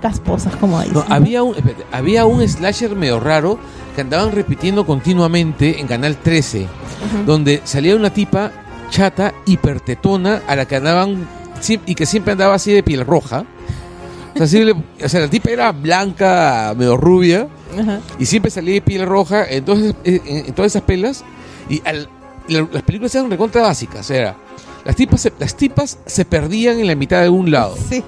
casposas, 0.02 0.56
como 0.58 0.80
dicen. 0.82 1.02
Había 1.10 1.44
un, 1.44 1.56
había 1.92 2.26
un 2.26 2.48
slasher 2.48 2.96
medio 2.96 3.20
raro 3.20 3.58
que 3.96 4.02
andaban 4.02 4.32
repitiendo 4.32 4.86
continuamente 4.86 5.80
en 5.80 5.88
Canal 5.88 6.18
13, 6.18 6.62
Ujú. 6.64 7.24
donde 7.26 7.62
salía 7.64 7.96
una 7.96 8.12
tipa 8.14 8.52
chata, 8.90 9.34
hipertetona, 9.46 10.42
a 10.48 10.56
la 10.56 10.66
que 10.66 10.76
andaban 10.76 11.28
y 11.86 11.96
que 11.96 12.06
siempre 12.06 12.34
andaba 12.34 12.54
así 12.56 12.72
de 12.72 12.84
piel 12.84 13.06
roja. 13.06 13.44
O 14.34 14.38
sea, 14.38 14.46
así 14.46 14.64
le- 14.64 14.74
o 14.74 15.10
sea, 15.10 15.22
la 15.22 15.28
tipa 15.30 15.50
era 15.50 15.72
blanca, 15.72 16.74
medio 16.78 16.96
rubia, 16.96 17.48
y 18.20 18.26
siempre 18.28 18.52
salía 18.52 18.76
de 18.76 18.82
piel 18.82 19.06
roja 19.06 19.46
entonces 19.50 19.94
en, 20.04 20.22
en 20.48 20.54
todas 20.54 20.72
esas 20.72 20.84
pelas 20.84 21.24
y 21.70 21.82
al- 21.86 22.08
las 22.48 22.84
películas 22.84 23.14
eran 23.16 23.30
recontra 23.30 23.62
básicas 23.62 24.10
era 24.10 24.36
las 24.86 24.96
tipas 24.96 25.22
se, 25.22 25.34
las 25.40 25.56
tipas 25.56 26.00
se 26.06 26.26
perdían 26.26 26.80
en 26.80 26.88
la 26.88 26.96
mitad 26.96 27.22
de 27.22 27.30
un 27.30 27.52
lado 27.52 27.76
Sí. 27.90 28.04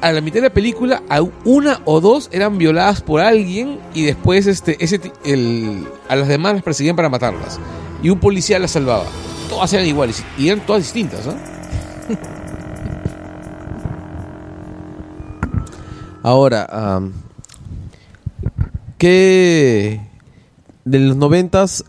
a 0.00 0.12
la 0.12 0.20
mitad 0.20 0.36
de 0.36 0.42
la 0.42 0.50
película 0.54 1.02
a 1.08 1.20
una 1.44 1.80
o 1.84 2.00
dos 2.00 2.28
eran 2.32 2.58
violadas 2.58 3.00
por 3.00 3.20
alguien 3.20 3.78
y 3.94 4.04
después 4.04 4.46
este 4.46 4.82
ese 4.84 5.00
el, 5.24 5.86
a 6.08 6.16
las 6.16 6.28
demás 6.28 6.54
las 6.54 6.62
perseguían 6.62 6.96
para 6.96 7.08
matarlas 7.08 7.58
y 8.02 8.10
un 8.10 8.20
policía 8.20 8.58
las 8.58 8.70
salvaba 8.72 9.06
todas 9.48 9.72
eran 9.72 9.86
iguales 9.86 10.22
y 10.36 10.48
eran 10.48 10.64
todas 10.64 10.82
distintas 10.82 11.26
¿ah? 11.26 11.34
Ahora, 16.22 16.66
am, 16.70 17.12
¿qué 18.98 20.00
de 20.84 20.98
los 20.98 21.16
noventas, 21.16 21.84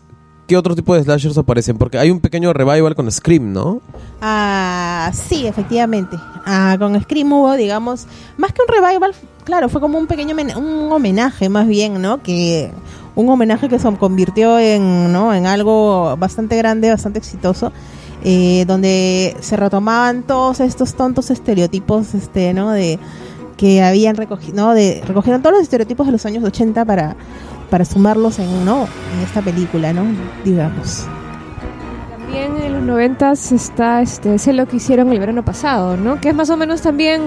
qué 0.50 0.56
otro 0.56 0.74
tipo 0.74 0.96
de 0.96 1.04
slashers 1.04 1.38
aparecen? 1.38 1.78
Porque 1.78 1.96
hay 1.96 2.10
un 2.10 2.18
pequeño 2.18 2.52
revival 2.52 2.96
con 2.96 3.08
Scream, 3.08 3.52
¿no? 3.52 3.80
Ah, 4.20 5.12
sí, 5.14 5.46
efectivamente. 5.46 6.16
Ah, 6.44 6.74
con 6.76 7.00
Scream 7.00 7.32
hubo, 7.32 7.52
digamos, 7.54 8.08
más 8.36 8.52
que 8.52 8.60
un 8.62 8.66
revival, 8.66 9.14
claro, 9.44 9.68
fue 9.68 9.80
como 9.80 9.96
un 9.96 10.08
pequeño 10.08 10.34
un 10.56 10.90
homenaje 10.90 11.48
más 11.48 11.68
bien, 11.68 12.02
¿no? 12.02 12.20
Que 12.20 12.72
un 13.14 13.28
homenaje 13.28 13.68
que 13.68 13.78
se 13.78 13.96
convirtió 13.96 14.58
en, 14.58 15.12
¿no? 15.12 15.32
en 15.32 15.46
algo 15.46 16.16
bastante 16.16 16.56
grande, 16.56 16.90
bastante 16.90 17.20
exitoso. 17.20 17.70
eh, 18.24 18.64
donde 18.66 19.36
se 19.40 19.56
retomaban 19.56 20.24
todos 20.24 20.58
estos 20.58 20.94
tontos 20.94 21.30
estereotipos, 21.30 22.12
este, 22.14 22.52
¿no? 22.54 22.72
De 22.72 22.98
que 23.56 23.82
habían 23.82 24.16
recogido, 24.16 24.56
¿no? 24.56 24.74
De 24.74 25.00
recogieron 25.06 25.42
todos 25.42 25.54
los 25.54 25.62
estereotipos 25.62 26.06
de 26.06 26.12
los 26.12 26.26
años 26.26 26.42
80 26.42 26.84
para 26.84 27.14
para 27.70 27.84
sumarlos 27.84 28.38
en, 28.38 28.64
¿no? 28.64 28.88
En 29.14 29.20
esta 29.20 29.40
película, 29.40 29.92
¿no? 29.92 30.02
Digamos. 30.44 31.06
También 32.10 32.56
en 32.58 32.72
los 32.74 32.82
noventas 32.82 33.52
está 33.52 34.02
este 34.02 34.38
sé 34.38 34.52
lo 34.52 34.66
que 34.66 34.76
hicieron 34.76 35.12
el 35.12 35.18
verano 35.18 35.44
pasado, 35.44 35.96
¿no? 35.96 36.20
Que 36.20 36.28
es 36.30 36.34
más 36.34 36.50
o 36.50 36.56
menos 36.56 36.80
también 36.82 37.22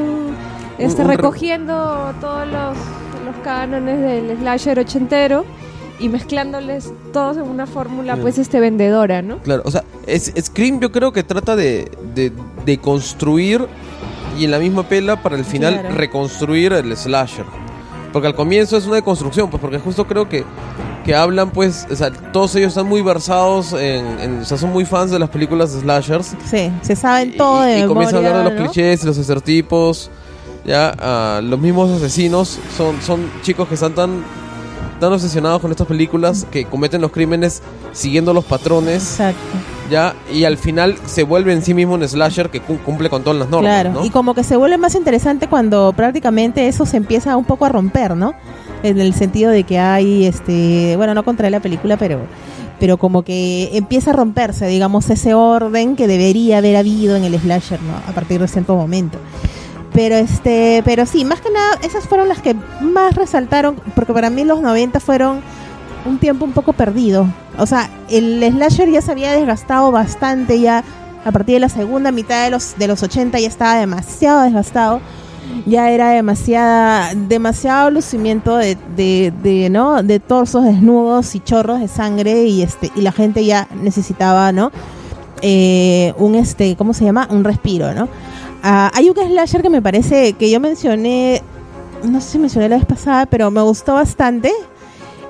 este 0.78 1.02
Un- 1.02 1.08
un 1.08 1.12
re- 1.12 1.18
recogiendo 1.18 2.14
todos 2.22 2.46
los, 2.48 2.78
los 3.26 3.36
cánones 3.44 4.00
del 4.00 4.38
slasher 4.38 4.80
ochentero 4.80 5.46
y 6.00 6.10
mezclándoles 6.10 6.92
todos 7.14 7.38
en 7.38 7.44
una 7.44 7.66
fórmula 7.68 8.16
pues 8.18 8.38
este 8.38 8.60
vendedora, 8.60 9.22
¿no? 9.22 9.38
Claro, 9.40 9.62
o 9.66 9.72
sea, 9.72 9.84
es, 10.08 10.34
Scream 10.42 10.80
yo 10.80 10.92
creo 10.92 11.12
que 11.14 11.24
trata 11.24 11.56
de, 11.56 11.90
de, 12.16 12.32
de 12.66 12.78
construir 12.80 13.66
y 14.38 14.46
en 14.46 14.52
la 14.52 14.58
misma 14.60 14.84
pela 14.84 15.22
para 15.22 15.36
el 15.38 15.46
final 15.46 15.80
Claro. 15.80 15.96
reconstruir 15.96 16.74
el 16.74 16.96
slasher. 16.98 17.46
Porque 18.14 18.28
al 18.28 18.36
comienzo 18.36 18.78
es 18.78 18.86
una 18.86 18.96
deconstrucción, 18.96 19.50
pues 19.50 19.60
porque 19.60 19.80
justo 19.80 20.06
creo 20.08 20.30
que, 20.30 20.46
que 21.04 21.16
hablan 21.16 21.50
pues, 21.50 21.86
o 21.92 21.96
sea, 21.96 22.12
todos 22.12 22.56
ellos 22.56 22.70
están 22.70 22.86
muy 22.88 23.02
versados 23.02 23.74
en, 23.74 24.20
en- 24.20 24.40
o 24.42 24.46
sea, 24.46 24.58
son 24.58 24.72
muy 24.72 24.86
fans 24.86 25.10
de 25.12 25.18
las 25.20 25.30
películas 25.30 25.74
de 25.74 25.82
slashers. 25.82 26.36
Sí, 26.50 26.72
se 26.84 26.96
saben 26.96 27.36
todo 27.36 27.68
y, 27.68 27.72
de 27.74 27.80
y 27.80 27.86
comienzan 27.88 28.24
a 28.24 28.28
hablar 28.30 28.38
de 28.38 28.50
los 28.52 28.54
¿no? 28.54 28.66
clichés, 28.66 29.04
los 29.04 29.18
estereotipos. 29.18 30.12
Ya, 30.66 30.96
ah, 31.00 31.42
los 31.44 31.60
mismos 31.60 31.92
asesinos 31.92 32.58
son, 32.78 33.02
son 33.02 33.30
chicos 33.42 33.68
que 33.68 33.74
están 33.74 33.94
tan, 33.96 34.24
tan 35.00 35.12
obsesionados 35.12 35.60
con 35.60 35.72
estas 35.72 35.88
películas 35.88 36.46
que 36.52 36.64
cometen 36.66 37.02
los 37.02 37.12
crímenes 37.12 37.62
siguiendo 37.92 38.34
los 38.34 38.46
patrones. 38.46 39.04
Exacto. 39.20 39.42
Ya, 39.90 40.16
y 40.32 40.46
al 40.46 40.58
final 40.58 40.96
se 41.06 41.24
vuelve 41.24 41.54
en 41.54 41.62
sí 41.62 41.74
mismo 41.74 41.94
un 41.96 42.08
slasher 42.08 42.50
que 42.50 42.62
cu- 42.62 42.78
cumple 42.80 43.10
con 43.10 43.22
todas 43.24 43.38
las 43.38 43.50
normas, 43.50 43.70
Claro, 43.70 43.92
¿no? 43.94 44.06
y 44.06 44.10
como 44.10 44.34
que 44.34 44.44
se 44.44 44.56
vuelve 44.56 44.78
más 44.78 44.96
interesante 44.96 45.48
cuando 45.48 45.94
prácticamente 45.96 46.68
eso 46.68 46.86
se 46.86 46.98
empieza 46.98 47.36
un 47.36 47.46
poco 47.46 47.66
a 47.66 47.70
romper, 47.70 48.16
¿no? 48.16 48.34
En 48.82 49.00
el 49.00 49.14
sentido 49.14 49.52
de 49.52 49.64
que 49.64 49.80
hay, 49.80 50.26
este, 50.26 50.96
bueno, 50.98 51.14
no 51.14 51.24
contra 51.24 51.50
la 51.50 51.60
película, 51.60 51.98
pero, 51.98 52.20
pero 52.80 52.98
como 52.98 53.24
que 53.24 53.70
empieza 53.74 54.12
a 54.12 54.14
romperse, 54.14 54.68
digamos, 54.68 55.10
ese 55.10 55.34
orden 55.34 55.96
que 55.96 56.08
debería 56.08 56.58
haber 56.60 56.76
habido 56.78 57.16
en 57.16 57.24
el 57.26 57.38
slasher, 57.40 57.82
¿no? 57.82 57.94
A 58.10 58.14
partir 58.16 58.40
de 58.42 58.48
cierto 58.48 58.76
momento. 58.76 59.18
Pero 59.94 60.16
este, 60.16 60.82
pero 60.86 61.06
sí, 61.06 61.24
más 61.24 61.40
que 61.40 61.52
nada, 61.52 61.78
esas 61.84 62.08
fueron 62.08 62.28
las 62.28 62.42
que 62.42 62.56
más 62.82 63.16
resaltaron, 63.16 63.76
porque 63.96 64.12
para 64.14 64.30
mí 64.30 64.44
los 64.44 64.60
90 64.62 65.00
fueron 65.00 65.42
un 66.06 66.18
tiempo 66.18 66.46
un 66.46 66.52
poco 66.52 66.74
perdido. 66.74 67.28
O 67.58 67.66
sea, 67.66 67.90
el 68.10 68.44
slasher 68.44 68.90
ya 68.90 69.02
se 69.02 69.12
había 69.12 69.32
desgastado 69.32 69.92
bastante 69.92 70.60
ya 70.60 70.84
a 71.26 71.32
partir 71.32 71.56
de 71.56 71.60
la 71.62 71.70
segunda 71.70 72.12
mitad 72.12 72.44
de 72.44 72.52
los 72.52 72.78
de 72.78 72.88
los 72.88 73.02
80 73.02 73.40
ya 73.40 73.48
estaba 73.48 73.76
demasiado 73.76 74.42
desgastado. 74.42 75.02
Ya 75.66 75.92
era 75.92 76.10
demasiada 76.10 77.14
demasiado 77.14 77.92
lucimiento 77.92 78.58
de, 78.58 78.78
de, 78.96 79.34
de, 79.44 79.70
no 79.70 80.02
de 80.02 80.20
torsos 80.20 80.64
desnudos 80.64 81.36
y 81.36 81.42
chorros 81.42 81.80
de 81.80 81.88
sangre 81.88 82.46
y 82.46 82.64
este 82.64 82.92
y 82.96 83.02
la 83.02 83.12
gente 83.12 83.46
ya 83.46 83.68
necesitaba, 83.82 84.52
¿no? 84.52 84.72
Eh, 85.42 86.14
un 86.18 86.36
este, 86.36 86.76
¿cómo 86.78 86.94
se 86.94 87.04
llama? 87.04 87.28
Un 87.30 87.44
respiro, 87.44 87.94
¿no? 87.94 88.08
Ah, 88.64 88.90
hay 88.94 89.10
un 89.10 89.16
slasher 89.16 89.62
que 89.62 89.70
me 89.70 89.82
parece 89.82 90.34
que 90.34 90.50
yo 90.50 90.60
mencioné 90.60 91.42
no 92.04 92.20
sé 92.22 92.32
si 92.32 92.40
mencioné 92.40 92.70
la 92.70 92.78
vez 92.78 92.86
pasada, 92.86 93.26
pero 93.26 93.50
me 93.52 93.62
gustó 93.62 93.94
bastante. 93.94 94.52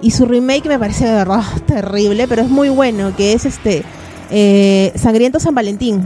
Y 0.04 0.12
su 0.12 0.26
remake 0.26 0.68
me 0.68 0.78
parece 0.78 1.06
de 1.06 1.14
verdad 1.14 1.42
terrible, 1.66 2.28
pero 2.28 2.42
es 2.44 2.50
muy 2.50 2.70
bueno, 2.70 3.16
que 3.16 3.34
es 3.34 3.46
este 3.46 3.84
eh, 4.30 4.92
Sangriento 4.96 5.40
San 5.40 5.56
Valentín. 5.56 6.04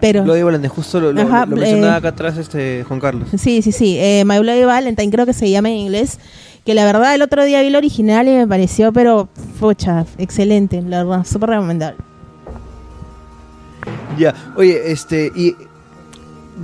Pero 0.00 0.24
Bloody 0.24 0.42
Valentine, 0.42 0.68
justo 0.68 0.98
lo, 1.00 1.12
lo- 1.12 1.22
Ajá, 1.22 1.46
lo 1.46 1.56
mencionaba 1.56 1.94
eh, 1.94 1.98
acá 1.98 2.08
atrás 2.08 2.36
este 2.38 2.82
Juan 2.84 2.98
Carlos. 3.00 3.28
sí, 3.38 3.62
sí, 3.62 3.70
sí, 3.72 3.96
eh, 3.98 4.24
My 4.26 4.38
Bloody 4.40 4.64
Valentine 4.64 5.10
creo 5.12 5.26
que 5.26 5.32
se 5.32 5.48
llama 5.50 5.68
en 5.70 5.76
inglés. 5.76 6.18
Que 6.64 6.74
la 6.74 6.84
verdad 6.84 7.12
el 7.14 7.22
otro 7.22 7.44
día 7.44 7.60
vi 7.60 7.66
el 7.68 7.74
original 7.76 8.28
y 8.28 8.32
me 8.32 8.46
pareció, 8.46 8.92
pero, 8.92 9.28
fucha, 9.58 10.06
excelente, 10.18 10.80
la 10.80 11.02
verdad, 11.02 11.26
súper 11.26 11.50
recomendable. 11.50 11.98
Ya, 14.18 14.34
oye, 14.56 14.92
este, 14.92 15.32
y 15.34 15.56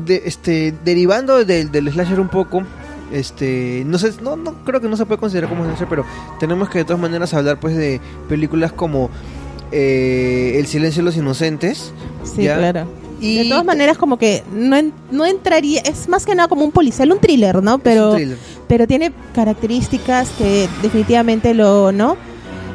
de, 0.06 0.22
este, 0.24 0.72
derivando 0.84 1.44
del, 1.44 1.72
del 1.72 1.90
slasher 1.90 2.20
un 2.20 2.28
poco, 2.28 2.62
este, 3.12 3.82
no 3.86 3.98
sé, 3.98 4.12
no, 4.22 4.36
no 4.36 4.54
creo 4.64 4.80
que 4.80 4.88
no 4.88 4.96
se 4.96 5.06
puede 5.06 5.18
considerar 5.20 5.48
como 5.50 5.64
slasher, 5.64 5.88
pero 5.88 6.04
tenemos 6.40 6.68
que 6.68 6.78
de 6.78 6.84
todas 6.84 7.00
maneras 7.00 7.32
hablar 7.34 7.58
pues 7.60 7.76
de 7.76 8.00
películas 8.28 8.72
como 8.72 9.10
eh, 9.72 10.54
El 10.58 10.66
silencio 10.66 11.02
de 11.02 11.04
los 11.06 11.16
inocentes. 11.16 11.92
Sí, 12.24 12.42
¿ya? 12.44 12.56
claro. 12.56 12.86
Y 13.20 13.36
de 13.42 13.48
todas 13.48 13.64
maneras, 13.64 13.98
como 13.98 14.16
que 14.16 14.44
no, 14.54 14.76
en- 14.76 14.92
no 15.10 15.26
entraría, 15.26 15.80
es 15.80 16.08
más 16.08 16.24
que 16.24 16.34
nada 16.36 16.46
como 16.48 16.64
un 16.64 16.70
policial, 16.70 17.10
un 17.10 17.18
thriller, 17.18 17.60
¿no? 17.62 17.72
es 17.72 17.76
un 17.76 17.80
Pero, 17.82 18.14
thriller. 18.14 18.38
pero 18.68 18.86
tiene 18.86 19.12
características 19.34 20.30
que 20.38 20.68
definitivamente 20.82 21.52
lo, 21.52 21.90
¿no? 21.90 22.16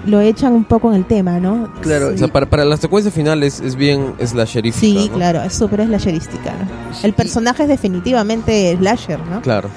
Lo 0.06 0.20
echan 0.20 0.52
un 0.52 0.66
poco 0.66 0.90
en 0.90 0.98
el 0.98 1.06
tema, 1.06 1.40
¿no? 1.40 1.72
Claro, 1.82 2.10
O 2.14 2.18
sea, 2.18 2.28
para, 2.28 2.46
para 2.50 2.66
la 2.66 2.76
secuencia 2.76 3.10
final 3.10 3.42
es, 3.42 3.62
es 3.62 3.78
bien 3.78 4.14
slasherífica, 4.22 4.82
Sí, 4.82 5.08
¿no? 5.10 5.16
claro, 5.16 5.42
es 5.44 5.54
súper 5.54 5.86
slasherística, 5.86 6.52
¿no? 6.52 6.94
Sí, 6.94 7.06
El 7.08 7.14
personaje 7.14 7.64
es 7.64 7.70
definitivamente 7.70 8.76
slasher, 8.78 9.20
¿no? 9.28 9.42
Claro. 9.42 9.70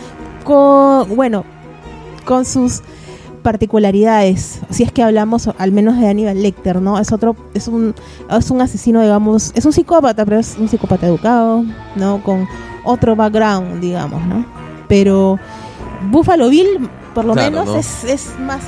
Con, 0.47 1.17
bueno, 1.17 1.45
con 2.25 2.45
sus 2.45 2.81
particularidades, 3.43 4.61
si 4.71 4.85
es 4.85 4.93
que 4.93 5.03
hablamos 5.03 5.49
al 5.59 5.73
menos 5.73 5.99
de 5.99 6.09
Aníbal 6.09 6.41
Lecter, 6.41 6.81
¿no? 6.81 6.99
Es 7.01 7.11
otro, 7.13 7.35
es 7.53 7.67
un, 7.67 7.95
es 8.31 8.51
un 8.53 8.61
asesino, 8.61 9.03
digamos, 9.03 9.51
es 9.57 9.65
un 9.65 9.73
psicópata, 9.73 10.25
pero 10.25 10.39
es 10.39 10.57
un 10.57 10.69
psicópata 10.69 11.07
educado, 11.09 11.65
¿no? 11.97 12.23
Con 12.23 12.47
otro 12.85 13.17
background, 13.17 13.81
digamos, 13.81 14.25
¿no? 14.27 14.47
Pero 14.89 15.39
Buffalo 16.11 16.49
Bill, 16.49 16.89
por 17.13 17.25
lo 17.25 17.33
Claro, 17.33 17.51
menos, 17.51 17.67
¿no? 17.67 17.77
es, 17.77 18.05
es 18.05 18.39
más... 18.39 18.63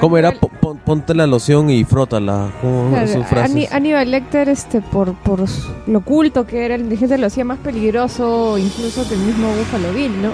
¿Cómo 0.00 0.16
era? 0.16 0.32
Po- 0.32 0.48
pon- 0.48 0.78
ponte 0.78 1.14
la 1.14 1.26
loción 1.26 1.70
y 1.70 1.84
frótala. 1.84 2.50
¿Cómo 2.60 2.90
Claro, 2.90 3.08
sus 3.08 3.26
frases? 3.26 3.50
Ani- 3.56 3.66
Aníbal 3.70 4.10
Lecter, 4.10 4.48
este, 4.48 4.80
por, 4.80 5.14
por 5.14 5.40
lo 5.86 5.98
oculto 5.98 6.46
que 6.46 6.64
era 6.64 6.74
el 6.76 6.82
indigente, 6.82 7.18
lo 7.18 7.26
hacía 7.26 7.44
más 7.44 7.58
peligroso 7.58 8.56
incluso 8.58 9.06
que 9.08 9.14
el 9.14 9.20
mismo 9.20 9.48
Buffalo 9.48 9.92
Bill, 9.92 10.22
¿no? 10.22 10.30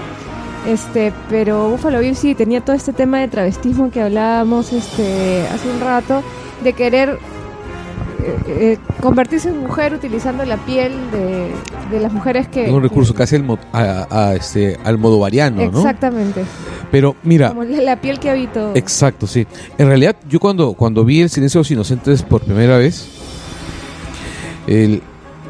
Este, 0.71 1.13
pero 1.29 1.69
Buffalo 1.71 2.01
Bill 2.01 2.17
sí 2.17 2.35
tenía 2.35 2.61
todo 2.63 2.75
este 2.77 2.93
tema 2.93 3.21
de 3.21 3.29
travestismo 3.29 3.91
que 3.91 4.01
hablábamos 4.01 4.73
este, 4.73 5.47
hace 5.53 5.71
un 5.71 5.81
rato, 5.81 6.23
de 6.63 6.73
querer 6.73 7.19
eh, 8.23 8.37
eh, 8.47 8.79
convertirse 9.01 9.49
en 9.49 9.59
mujer 9.61 9.95
utilizando 9.95 10.45
la 10.45 10.57
piel 10.59 10.93
de, 11.13 11.51
de 11.91 12.01
las 12.01 12.13
mujeres 12.13 12.49
que... 12.49 12.67
Es 12.67 12.73
un 12.73 12.83
recurso 12.83 13.13
que- 13.13 13.19
casi 13.19 13.37
al, 13.37 13.59
a, 13.73 14.07
a, 14.11 14.35
este, 14.35 14.79
al 14.85 14.99
modo 14.99 15.19
variano, 15.19 15.57
¿no? 15.71 15.79
Exactamente. 15.79 16.45
Pero 16.91 17.17
mira, 17.23 17.49
Como 17.49 17.65
la, 17.65 17.81
la 17.81 18.01
piel 18.01 18.19
que 18.19 18.31
habito. 18.31 18.73
Exacto, 18.75 19.27
sí. 19.27 19.47
En 19.79 19.89
realidad, 19.89 20.17
yo 20.29 20.39
cuando, 20.41 20.75
cuando 20.75 21.05
vi 21.05 21.21
El 21.23 21.31
Silencio 21.31 21.59
de 21.59 21.63
los 21.63 21.71
Inocentes 21.71 22.23
por 22.23 22.43
primera 22.43 22.79
vez, 22.79 23.09
el, 24.67 25.03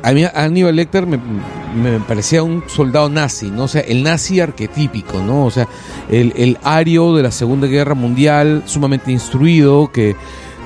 a 0.03 0.13
mí 0.13 0.25
Aníbal 0.35 0.77
Lecter 0.77 1.07
me, 1.07 1.19
me 1.19 2.01
parecía 2.01 2.43
un 2.43 2.65
soldado 2.67 3.09
nazi, 3.09 3.51
¿no? 3.51 3.65
O 3.65 3.69
sea, 3.69 3.83
el 3.83 4.03
nazi 4.03 4.41
arquetípico, 4.41 5.21
¿no? 5.21 5.45
O 5.47 5.51
sea, 5.51 5.69
el, 6.11 6.33
el 6.37 6.59
ario 6.65 7.15
de 7.15 7.23
la 7.23 7.31
Segunda 7.31 7.67
Guerra 7.67 7.95
Mundial, 7.95 8.63
sumamente 8.67 9.13
instruido, 9.13 9.91
que, 9.93 10.17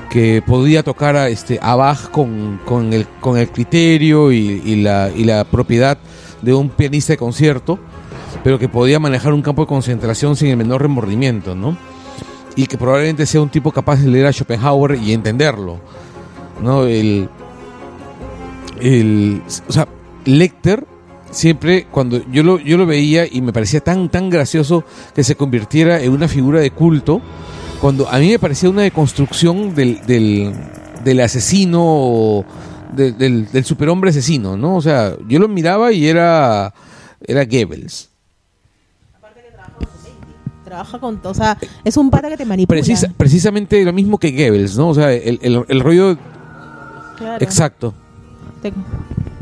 que 0.09 0.41
podía 0.45 0.83
tocar 0.83 1.15
a, 1.15 1.29
este, 1.29 1.59
con, 2.11 2.59
con, 2.65 2.93
el, 2.93 3.07
con 3.19 3.37
el 3.37 3.49
criterio 3.49 4.31
y, 4.31 4.61
y 4.65 4.75
la, 4.77 5.11
y 5.15 5.23
la 5.23 5.43
propiedad 5.43 5.97
de 6.41 6.53
un 6.53 6.69
pianista 6.69 7.13
de 7.13 7.17
concierto 7.17 7.79
pero 8.43 8.59
que 8.59 8.69
podía 8.69 8.99
manejar 8.99 9.33
un 9.33 9.41
campo 9.41 9.63
de 9.63 9.67
concentración 9.67 10.35
sin 10.35 10.49
el 10.49 10.57
menor 10.57 10.81
remordimiento, 10.81 11.55
¿no? 11.55 11.77
Y 12.55 12.67
que 12.67 12.77
probablemente 12.77 13.25
sea 13.25 13.41
un 13.41 13.49
tipo 13.49 13.71
capaz 13.71 13.97
de 13.97 14.09
leer 14.09 14.27
a 14.27 14.31
Schopenhauer 14.31 14.99
y 15.01 15.13
entenderlo, 15.13 15.79
¿no? 16.61 16.85
El, 16.85 17.29
el, 18.81 19.41
o 19.67 19.71
sea, 19.71 19.87
Lecter 20.25 20.85
siempre 21.31 21.85
cuando 21.91 22.21
yo 22.31 22.43
lo, 22.43 22.59
yo 22.59 22.77
lo 22.77 22.85
veía 22.85 23.25
y 23.29 23.41
me 23.41 23.53
parecía 23.53 23.81
tan, 23.81 24.09
tan 24.09 24.29
gracioso 24.29 24.83
que 25.13 25.23
se 25.23 25.35
convirtiera 25.35 26.01
en 26.01 26.11
una 26.11 26.27
figura 26.27 26.59
de 26.59 26.71
culto, 26.71 27.21
cuando 27.81 28.09
a 28.09 28.17
mí 28.19 28.29
me 28.29 28.39
parecía 28.39 28.69
una 28.69 28.81
deconstrucción 28.81 29.73
del, 29.73 30.01
del, 30.05 30.53
del 31.03 31.19
asesino, 31.21 32.43
de- 32.93 33.11
del, 33.13 33.49
del 33.51 33.63
superhombre 33.65 34.09
asesino, 34.09 34.57
¿no? 34.57 34.75
O 34.75 34.81
sea, 34.81 35.15
yo 35.27 35.39
lo 35.39 35.47
miraba 35.47 35.91
y 35.91 36.07
era, 36.07 36.73
era 37.25 37.45
Goebbels. 37.45 38.09
Trabaja 40.65 40.99
con, 40.99 41.19
o 41.23 41.33
sea, 41.33 41.57
es 41.83 41.97
un 41.97 42.11
pata 42.11 42.29
que 42.29 42.37
te 42.37 42.45
manipula. 42.45 42.79
Precisa- 42.79 43.11
precisamente 43.17 43.83
lo 43.83 43.91
mismo 43.93 44.17
que 44.19 44.31
Goebbels, 44.31 44.77
¿no? 44.77 44.89
O 44.89 44.93
sea, 44.93 45.11
el, 45.13 45.39
el, 45.41 45.65
el 45.67 45.79
rollo 45.79 46.15
Claro. 47.17 47.43
exacto. 47.43 47.93
Te- 48.61 48.71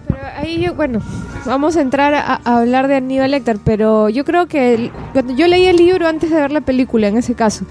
Pero 0.07 0.19
ahí 0.37 0.61
yo, 0.61 0.73
bueno, 0.73 1.01
vamos 1.45 1.75
a 1.75 1.81
entrar 1.81 2.13
a, 2.13 2.39
a 2.43 2.59
hablar 2.59 2.87
de 2.87 2.95
Aníbal 2.95 3.31
Lecter, 3.31 3.57
pero 3.63 4.07
yo 4.09 4.23
creo 4.23 4.47
que 4.47 4.73
el- 4.75 4.91
cuando 5.11 5.35
yo 5.35 5.47
leí 5.47 5.65
el 5.65 5.75
libro 5.75 6.07
antes 6.07 6.29
de 6.29 6.37
ver 6.37 6.51
la 6.51 6.61
película, 6.61 7.07
en 7.09 7.17
ese 7.17 7.33
caso, 7.35 7.65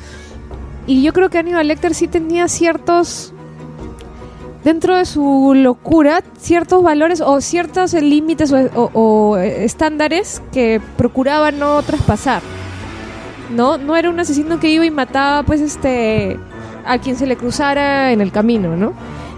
y 0.87 1.03
yo 1.03 1.13
creo 1.13 1.31
que 1.31 1.39
Aníbal 1.39 1.69
Lecter 1.69 1.95
sí 1.95 2.09
tenía 2.09 2.49
ciertos, 2.49 3.33
dentro 4.65 4.97
de 4.97 5.05
su 5.05 5.53
locura, 5.55 6.23
ciertos 6.39 6.83
valores 6.83 7.21
o 7.21 7.41
ciertos 7.41 7.93
límites 7.95 8.53
o, 8.75 9.37
estándares 9.37 10.43
que 10.53 10.81
procuraba 10.97 11.51
no 11.51 11.83
traspasar. 11.83 12.43
No, 13.55 13.79
no 13.79 13.97
era 13.97 14.11
un 14.11 14.19
asesino 14.19 14.59
que 14.59 14.71
iba 14.71 14.85
y 14.85 14.91
mataba, 14.91 15.45
pues, 15.45 15.61
este, 15.61 16.37
a 16.85 16.99
quien 16.99 17.17
se 17.17 17.27
le 17.27 17.37
cruzara 17.37 18.13
en 18.13 18.21
el 18.21 18.33
camino, 18.33 18.77
¿no? 18.77 18.93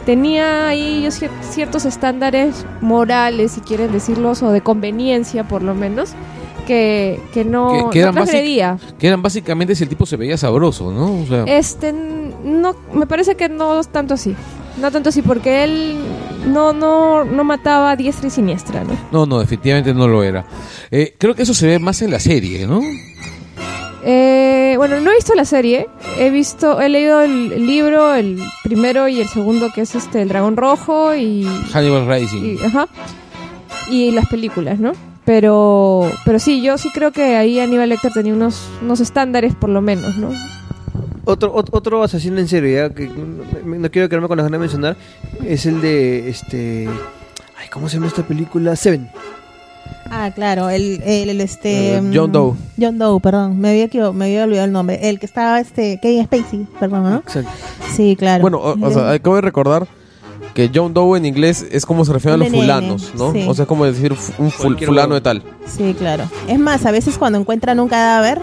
tenía 0.09 0.69
ahí 0.69 1.07
ciertos 1.43 1.85
estándares 1.85 2.65
morales, 2.81 3.53
si 3.53 3.61
quieren 3.61 3.93
decirlos, 3.93 4.43
o 4.43 4.51
de 4.51 4.63
conveniencia 4.63 5.45
por 5.47 5.61
lo 5.63 5.75
menos, 5.75 6.15
que, 6.69 7.19
que 7.35 7.45
no, 7.45 7.73
Que- 7.91 7.99
que 7.99 7.99
no 8.01 8.05
eran 8.11 8.15
basic- 8.15 8.15
transgredía. 8.15 8.79
Que 8.99 9.07
eran 9.09 9.23
básicamente 9.23 9.75
si 9.75 9.83
el 9.83 9.89
tipo 9.89 10.07
se 10.07 10.17
veía 10.17 10.37
sabroso, 10.37 10.93
¿no? 10.93 11.23
O 11.23 11.27
sea, 11.27 11.43
Este, 11.45 11.93
no, 11.93 12.77
me 12.95 13.07
parece 13.07 13.35
que 13.35 13.49
no 13.49 13.83
tanto 13.85 14.15
así. 14.15 14.37
No 14.81 14.93
tanto 14.93 15.09
así, 15.09 15.23
porque 15.23 15.65
él 15.65 15.97
no, 16.47 16.73
no, 16.73 17.25
no 17.25 17.43
mataba 17.43 17.91
a 17.91 17.97
diestra 17.97 18.29
y 18.29 18.31
siniestra, 18.31 18.85
¿no? 18.85 18.93
no, 19.11 19.27
no, 19.27 19.41
definitivamente 19.41 19.93
no 19.93 20.07
lo 20.07 20.23
era. 20.23 20.45
Eh, 20.93 21.17
creo 21.19 21.35
que 21.35 21.43
eso 21.43 21.53
se 21.55 21.67
ve 21.67 21.79
más 21.81 22.01
en 22.03 22.13
la 22.13 22.21
serie, 22.21 22.65
¿no? 22.69 22.81
Eh, 24.05 24.75
bueno, 24.77 25.01
no 25.01 25.11
he 25.11 25.15
visto 25.17 25.35
la 25.35 25.45
serie. 25.45 25.89
He 26.19 26.31
visto, 26.31 26.81
he 26.81 26.89
leído 26.89 27.21
el, 27.23 27.53
el 27.53 27.67
libro, 27.67 28.15
el 28.15 28.41
primero 28.63 29.09
y 29.09 29.21
el 29.21 29.29
segundo, 29.29 29.71
que 29.75 29.81
es 29.81 29.95
este, 29.97 30.23
el 30.23 30.29
Dragón 30.29 30.57
Rojo 30.57 31.15
y, 31.15 31.45
Hannibal 31.73 32.07
Rising. 32.07 32.45
y, 32.61 32.65
ajá, 32.65 32.87
y 33.91 34.11
las 34.13 34.27
películas, 34.29 34.79
¿no? 34.79 34.93
Pero, 35.29 36.11
pero 36.25 36.39
sí, 36.39 36.63
yo 36.63 36.79
sí 36.79 36.89
creo 36.91 37.13
que 37.13 37.37
ahí 37.37 37.61
Aníbal 37.61 37.91
Lecter 37.91 38.11
tenía 38.15 38.33
unos, 38.33 38.67
unos 38.81 39.01
estándares, 39.01 39.55
por 39.55 39.69
lo 39.69 39.83
menos, 39.83 40.17
¿no? 40.17 40.31
Otro, 41.27 41.55
ot- 41.55 41.69
otro 41.71 42.03
asesino 42.03 42.39
en 42.39 42.49
serio, 42.49 42.89
ya, 42.89 42.95
que 42.95 43.09
no, 43.09 43.45
no 43.79 43.91
quiero 43.91 44.09
quedarme 44.09 44.27
con 44.27 44.39
las 44.39 44.45
ganas 44.47 44.59
de 44.59 44.61
mencionar, 44.61 44.97
es 45.45 45.67
el 45.67 45.83
de 45.83 46.31
este. 46.31 46.89
Ay, 47.59 47.69
¿cómo 47.71 47.91
se 47.91 47.97
llama 47.97 48.07
esta 48.07 48.23
película? 48.23 48.75
Seven. 48.75 49.11
Ah, 50.11 50.31
claro, 50.35 50.71
el, 50.71 51.03
el, 51.05 51.29
el, 51.29 51.41
este... 51.43 51.97
Eh, 51.97 52.03
John 52.15 52.31
mm, 52.31 52.33
Doe. 52.33 52.55
John 52.81 52.97
Doe, 52.99 53.21
perdón, 53.21 53.61
me 53.61 53.69
había, 53.69 54.13
me 54.13 54.25
había 54.25 54.45
olvidado 54.45 54.65
el 54.65 54.73
nombre. 54.73 55.11
El 55.11 55.19
que 55.19 55.27
estaba, 55.27 55.61
este, 55.61 55.99
Kevin 56.01 56.25
Spacey, 56.25 56.67
perdón, 56.81 57.03
¿no? 57.03 57.17
Exacto. 57.19 57.51
Sí, 57.95 58.17
claro. 58.17 58.41
Bueno, 58.41 58.57
o, 58.57 58.83
o 58.83 58.91
sea, 58.91 59.11
acabo 59.11 59.37
de 59.37 59.43
recordar 59.43 59.87
que 60.59 60.73
John 60.75 60.93
Doe 60.93 61.17
en 61.19 61.25
inglés 61.25 61.65
es 61.71 61.87
como 61.87 62.05
se 62.05 62.13
refieren 62.13 62.41
a 62.41 62.45
los 62.45 62.53
fulanos, 62.53 63.13
¿no? 63.15 63.33
sí. 63.33 63.47
O 63.49 63.55
sea, 63.55 63.63
es 63.63 63.69
como 63.69 63.85
decir 63.85 64.13
un 64.39 64.51
ful- 64.51 64.85
fulano 64.85 65.15
de 65.15 65.21
tal. 65.21 65.45
Sí, 65.69 65.95
claro. 65.97 66.29
Es 66.49 66.59
más, 66.59 66.85
a 66.85 66.91
veces 66.91 67.17
cuando 67.17 67.39
encuentran 67.39 67.79
un 67.79 67.89
cadáver, 67.89 68.41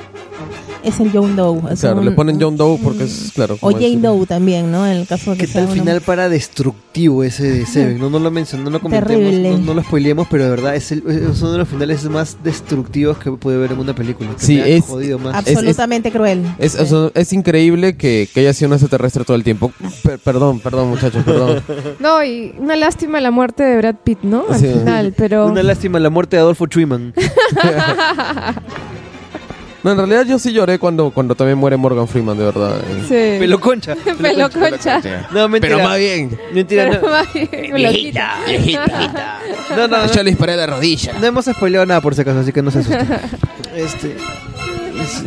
es 0.86 0.99
el 0.99 1.12
John 1.12 1.36
Doe. 1.36 1.62
es 1.74 1.80
Claro, 1.82 1.99
un- 1.99 2.06
le 2.06 2.12
ponen 2.12 2.40
John 2.40 2.56
Doe 2.57 2.80
porque 2.84 3.03
es, 3.03 3.32
claro. 3.34 3.57
O 3.62 3.72
Jane 3.72 3.98
Doe 3.98 4.26
también, 4.26 4.72
¿no? 4.72 4.86
En 4.86 4.98
el 4.98 5.07
caso 5.07 5.32
de 5.32 5.38
que 5.38 5.45
¿Qué 5.45 5.52
sea 5.52 5.62
tal 5.62 5.72
una- 5.72 5.82
final 5.82 6.02
para 6.02 6.30
destructivo 6.30 7.24
ese 7.24 7.44
de 7.52 7.66
Seven? 7.66 7.99
No, 7.99 8.10
no 8.10 8.20
lo 8.20 8.32
mencioné, 8.32 8.64
no 8.64 8.70
lo 8.70 8.80
comentemos, 8.82 9.18
Terrible. 9.20 9.52
no, 9.52 9.57
no 9.60 9.74
lo 9.74 9.84
spoileemos, 9.84 10.28
pero 10.30 10.44
de 10.45 10.49
verdad 10.49 10.76
es, 10.76 10.91
el- 10.91 11.03
es 11.07 11.41
uno 11.41 11.52
de 11.53 11.57
los 11.60 11.68
finales 11.68 12.03
más 12.10 12.38
destructivos 12.44 13.18
que 13.18 13.32
puede 13.32 13.57
ver 13.57 13.72
en 13.74 13.80
una 13.80 13.94
película. 13.95 14.30
que 14.38 14.45
Sí, 14.45 14.60
es- 14.60 14.86
jodido 14.86 15.20
más. 15.20 15.45
es- 15.48 15.56
Absolutamente 15.56 16.12
cruel. 16.12 16.44
Es, 16.60 16.74
Sí. 16.74 16.78
o 16.82 16.86
sea, 16.86 17.12
es 17.22 17.34
increíble 17.34 17.95
que, 17.98 18.30
que 18.34 18.40
haya 18.41 18.53
sido 18.53 18.68
un 18.70 18.74
extraterrestre 18.74 19.24
todo 19.26 19.36
el 19.38 19.44
tiempo. 19.44 19.72
Per- 20.03 20.20
perdón, 20.20 20.60
perdón, 20.60 20.90
muchachos, 20.90 21.24
perdón. 21.24 21.62
No, 21.99 22.24
y 22.24 22.53
una 22.60 22.76
lástima 22.76 23.20
la 23.20 23.32
muerte 23.32 23.64
de 23.64 23.78
Brad 23.78 23.95
Pitt, 24.03 24.20
¿no? 24.24 24.45
Al 24.49 24.60
Sí. 24.60 24.68
final, 24.68 25.14
pero... 25.18 25.48
Una 25.48 25.64
lástima 25.64 25.99
la 25.99 26.10
muerte 26.10 26.36
de 26.36 26.41
Adolfo 26.41 26.68
Truman. 26.68 27.14
No, 29.86 29.91
en 29.91 29.98
realidad 29.99 30.26
yo 30.26 30.40
sí 30.40 30.52
lloré 30.52 30.80
cuando, 30.80 31.12
cuando 31.12 31.36
también 31.36 31.60
muere 31.60 31.78
Morgan 31.78 32.07
Freeman, 32.07 32.36
de 32.36 32.44
verdad. 32.45 32.82
Sí. 33.07 33.38
Pelo 33.38 33.60
concha. 33.60 33.95
Pelo 34.20 34.49
concha. 34.49 34.99
No, 35.32 35.48
mentira. 35.48 35.76
Pero 35.78 35.88
más 35.88 35.99
bien. 35.99 36.40
Mentira, 36.52 36.88
Pero 36.90 37.02
no. 37.03 37.10
más 37.12 37.32
bien. 37.32 38.16
No, 39.70 39.78
no, 39.88 39.88
no. 39.88 40.12
Yo 40.12 40.24
le 40.24 40.32
disparé 40.32 40.57
de 40.57 40.66
rodilla. 40.66 41.14
No 41.20 41.28
hemos 41.28 41.45
spoileado 41.45 41.86
nada 41.86 42.02
por 42.02 42.16
si 42.16 42.22
acaso, 42.22 42.40
así 42.40 42.52
que 42.52 42.64
no 42.64 42.72
se 42.72 42.80
asusten. 42.80 43.07
este. 43.76 44.16
es- 44.99 45.24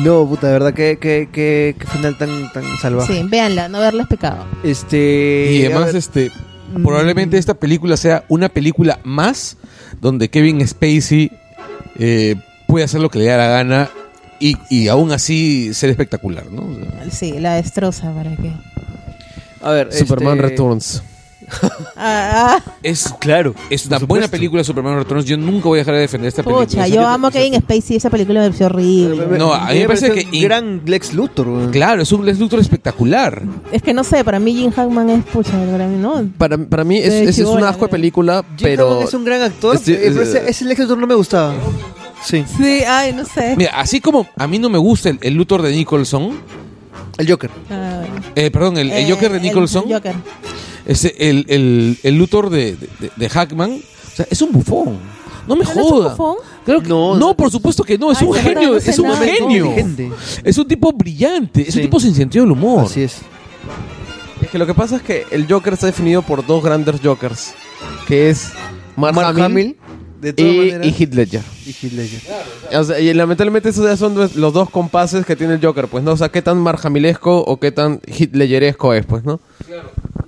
No, 0.00 0.26
puta, 0.28 0.48
de 0.48 0.52
verdad, 0.52 0.74
qué, 0.74 0.98
qué, 1.00 1.30
qué, 1.32 1.74
qué 1.78 1.86
final 1.86 2.18
tan, 2.18 2.52
tan 2.52 2.64
salvaje. 2.82 3.14
Sí, 3.14 3.26
véanla, 3.30 3.70
no 3.70 3.80
verla 3.80 4.02
es 4.02 4.08
pecado. 4.10 4.44
Este. 4.62 5.48
Y 5.52 5.64
además, 5.64 5.94
este, 5.94 6.30
probablemente 6.82 7.38
esta 7.38 7.54
película 7.54 7.96
sea 7.96 8.24
una 8.28 8.50
película 8.50 8.98
más 9.04 9.56
donde 10.02 10.28
Kevin 10.28 10.68
Spacey 10.68 11.30
eh, 11.98 12.36
puede 12.72 12.84
hacer 12.86 13.00
lo 13.02 13.10
que 13.10 13.18
le 13.18 13.26
da 13.26 13.36
la 13.36 13.48
gana 13.48 13.90
y, 14.40 14.56
y 14.70 14.88
aún 14.88 15.12
así 15.12 15.74
ser 15.74 15.90
espectacular, 15.90 16.50
¿no? 16.50 16.62
O 16.62 16.74
sea, 16.74 17.10
Sí, 17.10 17.32
la 17.38 17.54
destroza 17.56 18.12
para 18.14 18.34
que. 18.34 18.50
a 19.62 19.70
ver, 19.72 19.92
Superman 19.92 20.36
este- 20.38 20.48
Returns. 20.48 21.02
Ah, 21.96 22.58
ah, 22.64 22.72
es, 22.82 23.12
Claro. 23.20 23.54
es 23.68 23.84
una 23.86 23.98
por 23.98 24.08
buena 24.08 24.24
supuesto. 24.24 24.30
película 24.30 24.64
Superman 24.64 24.96
Returns. 24.96 25.24
Yo 25.26 25.36
nunca 25.36 25.68
voy 25.68 25.78
a 25.78 25.80
dejar 25.82 25.94
de 25.96 26.00
defender 26.00 26.28
esta 26.28 26.42
película. 26.42 26.66
pucha, 26.66 26.86
yo 26.88 27.06
amo 27.06 27.26
a 27.26 27.30
Kevin 27.30 27.54
Spacey, 27.60 27.96
esa 27.96 28.08
película 28.10 28.40
me 28.40 28.46
pareció 28.46 28.66
horrible. 28.66 29.38
No, 29.38 29.52
a 29.52 29.66
mí 29.72 29.80
me 29.80 29.86
parece 29.86 30.12
que- 30.12 30.26
un 30.38 30.42
gran 30.42 30.82
Lex 30.86 31.12
Luthor. 31.14 31.48
weón. 31.48 31.70
Claro, 31.70 32.00
es 32.02 32.10
un 32.12 32.24
Lex 32.24 32.38
Luthor 32.38 32.60
espectacular. 32.60 33.42
Es 33.70 33.82
que 33.82 33.92
no 33.92 34.02
sé, 34.02 34.24
para 34.24 34.38
mí 34.38 34.54
Jim 34.54 34.70
Hackman 34.70 35.10
es 35.10 35.24
pucha, 35.26 35.52
para 35.70 35.86
mí 35.88 35.96
no. 36.00 36.26
Para, 36.38 36.56
para 36.56 36.84
mí 36.84 36.98
es, 36.98 37.10
De 37.12 37.22
es, 37.24 37.28
es 37.30 37.36
chibola, 37.36 37.58
un 37.58 37.64
asco 37.68 37.84
de 37.86 37.90
película, 37.90 38.44
Jim 38.56 38.58
pero... 38.62 38.86
Hammond 38.92 39.08
es 39.08 39.14
un 39.14 39.24
gran 39.24 39.42
actor, 39.42 39.74
Este, 39.76 39.92
eh, 39.94 40.10
pero 40.10 40.22
ese, 40.22 40.48
ese 40.48 40.64
Lex 40.64 40.80
Luthor 40.80 40.98
no 40.98 41.06
me 41.06 41.14
gustaba. 41.14 41.54
Sí. 42.24 42.44
Sí, 42.56 42.82
ay, 42.86 43.12
no 43.12 43.24
sé. 43.24 43.54
Mira, 43.56 43.72
así 43.80 44.00
como 44.00 44.26
a 44.36 44.46
mí 44.46 44.58
no 44.58 44.68
me 44.70 44.78
gusta 44.78 45.10
el, 45.10 45.18
el 45.22 45.34
Luthor 45.34 45.62
de 45.62 45.72
Nicholson, 45.72 46.32
El 47.18 47.28
Joker. 47.30 47.50
Ah, 47.70 48.02
eh, 48.34 48.50
perdón, 48.50 48.78
el, 48.78 48.90
el 48.92 49.04
Eh, 49.06 49.10
Joker 49.12 49.30
de 49.32 49.36
el 49.38 49.42
Nicholson, 49.42 49.84
Joker. 49.90 50.14
ese, 50.86 51.14
el, 51.18 51.44
el, 51.48 51.98
el 52.02 52.16
Luthor 52.18 52.48
de, 52.50 52.76
de, 52.76 53.10
de 53.14 53.28
Hackman, 53.28 53.72
o 53.72 54.16
sea, 54.16 54.26
es 54.30 54.40
un 54.42 54.52
bufón. 54.52 54.98
No 55.48 55.56
me 55.56 55.64
¿No 55.64 55.70
es 55.70 55.76
un 55.76 55.82
joda. 55.82 56.10
bufón? 56.10 56.36
Claro 56.64 56.80
que- 56.82 56.88
No, 56.88 57.16
no, 57.16 57.34
por 57.36 57.50
supuesto 57.50 57.82
que 57.82 57.98
no, 57.98 58.12
es 58.12 58.18
Ay, 58.22 58.26
un 58.28 58.32
de 58.34 58.42
verdad, 58.42 58.60
genio, 58.60 58.74
no 58.74 58.80
sé 58.80 58.90
es 58.92 58.98
un 59.00 59.08
nada. 59.08 59.26
genio. 59.26 59.64
Inteligente. 59.66 60.10
Es 60.44 60.58
un 60.58 60.68
tipo 60.68 60.92
brillante, 60.92 61.62
es 61.62 61.68
un 61.68 61.72
Sí. 61.74 61.80
tipo 61.80 61.98
sin 62.00 62.14
sentido 62.14 62.44
del 62.44 62.52
humor. 62.52 62.84
Así 62.84 63.02
es. 63.02 63.18
Es 64.40 64.48
que 64.50 64.58
lo 64.58 64.66
que 64.66 64.74
pasa 64.74 64.96
es 64.96 65.02
que 65.02 65.26
el 65.32 65.46
Joker 65.48 65.72
está 65.74 65.86
definido 65.86 66.22
por 66.22 66.46
dos 66.46 66.62
grandes 66.62 67.00
Jokers, 67.02 67.54
que 68.06 68.30
es 68.30 68.52
Mark, 68.96 69.14
Mark 69.14 69.28
Hamill, 69.30 69.42
Hamill, 69.44 69.76
de 70.22 70.32
todas 70.32 70.52
y, 70.52 70.56
maneras. 70.58 70.86
y 70.86 70.90
Heath 71.02 71.14
Ledger. 71.14 71.42
Y 71.66 71.70
Heath 71.70 71.92
Ledger. 71.92 72.20
O 72.78 72.84
sea, 72.84 73.00
y 73.00 73.12
lamentablemente 73.12 73.68
esos 73.68 73.84
ya 73.84 73.96
son 73.96 74.14
los 74.14 74.52
dos 74.52 74.70
compases 74.70 75.26
que 75.26 75.36
tiene 75.36 75.54
el 75.54 75.60
Joker, 75.64 75.88
pues, 75.88 76.02
¿no? 76.04 76.12
O 76.12 76.16
sea, 76.16 76.28
qué 76.30 76.40
tan 76.40 76.58
Mark 76.58 76.80
Hamillesco 76.82 77.38
o 77.40 77.58
qué 77.58 77.72
tan 77.72 78.00
Heath 78.06 78.34
Ledgeresco 78.34 78.94
es, 78.94 79.04
pues, 79.04 79.24
¿no? 79.24 79.40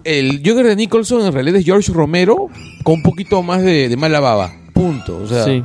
El 0.02 0.42
Joker 0.44 0.66
de 0.66 0.76
Nicholson 0.76 1.24
en 1.24 1.32
realidad 1.32 1.58
es 1.60 1.64
George 1.64 1.92
Romero 1.92 2.48
con 2.82 2.94
un 2.94 3.02
poquito 3.02 3.42
más 3.42 3.62
de, 3.62 3.88
de 3.88 3.96
mala 3.96 4.20
baba. 4.20 4.52
Punto. 4.74 5.16
O 5.22 5.26
sea, 5.26 5.44
Sí. 5.44 5.62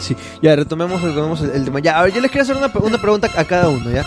Sí. 0.00 0.16
Ya, 0.42 0.56
retomemos, 0.56 1.00
retomemos 1.00 1.40
el, 1.42 1.50
el 1.50 1.64
tema. 1.64 1.78
Ya, 1.78 2.00
a 2.00 2.02
ver, 2.02 2.12
yo 2.12 2.20
les 2.20 2.30
quiero 2.32 2.42
hacer 2.42 2.56
una, 2.56 2.72
una 2.84 2.98
pregunta 3.00 3.30
a 3.36 3.44
cada 3.44 3.68
uno, 3.68 3.88
¿ya? 3.92 4.04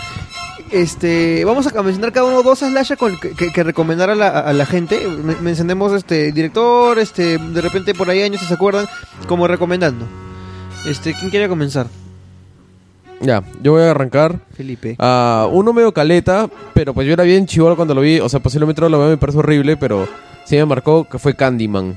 Este, 0.72 1.44
vamos 1.44 1.66
a 1.68 1.82
mencionar 1.82 2.12
cada 2.12 2.26
uno 2.26 2.42
dos 2.42 2.58
slasher 2.58 2.98
con, 2.98 3.16
que, 3.20 3.30
que, 3.30 3.52
que 3.52 3.62
recomendar 3.62 4.10
a 4.10 4.14
la, 4.14 4.28
a 4.40 4.52
la 4.52 4.66
gente. 4.66 5.06
Men- 5.06 5.36
Mencionemos 5.42 5.92
este 5.92 6.32
director, 6.32 6.98
este, 6.98 7.38
de 7.38 7.60
repente 7.60 7.94
por 7.94 8.10
ahí 8.10 8.22
años 8.22 8.40
si 8.40 8.46
se 8.46 8.54
acuerdan, 8.54 8.86
como 9.28 9.46
recomendando. 9.46 10.06
Este, 10.88 11.14
¿quién 11.14 11.30
quiere 11.30 11.48
comenzar? 11.48 11.86
Ya, 13.20 13.42
yo 13.62 13.72
voy 13.72 13.82
a 13.82 13.92
arrancar. 13.92 14.40
Felipe. 14.54 14.96
a 14.98 15.48
uno 15.50 15.72
medio 15.72 15.92
caleta, 15.92 16.50
pero 16.74 16.92
pues 16.92 17.06
yo 17.06 17.12
era 17.14 17.22
bien 17.24 17.46
chivolo 17.46 17.76
cuando 17.76 17.94
lo 17.94 18.00
vi. 18.00 18.20
O 18.20 18.28
sea, 18.28 18.40
posiblemente 18.40 18.80
no 18.82 18.88
lo 18.88 18.98
veo, 18.98 19.08
me 19.08 19.16
parece 19.16 19.38
horrible, 19.38 19.76
pero 19.76 20.06
sí 20.44 20.56
me 20.56 20.64
marcó 20.66 21.04
que 21.08 21.18
fue 21.18 21.34
Candyman. 21.34 21.94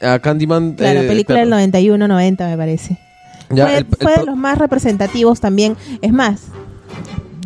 A 0.00 0.18
Candyman. 0.18 0.72
Claro, 0.74 1.00
eh, 1.02 1.08
película 1.08 1.42
claro. 1.44 1.56
del 1.56 1.72
91-90 1.72 2.48
me 2.48 2.56
parece. 2.56 2.98
Ya, 3.50 3.64
fue 3.66 3.76
el- 3.78 3.86
el 3.90 3.96
fue 4.00 4.16
de 4.16 4.24
los 4.24 4.36
más 4.36 4.56
representativos 4.58 5.40
también. 5.40 5.76
Es 6.00 6.12
más, 6.12 6.44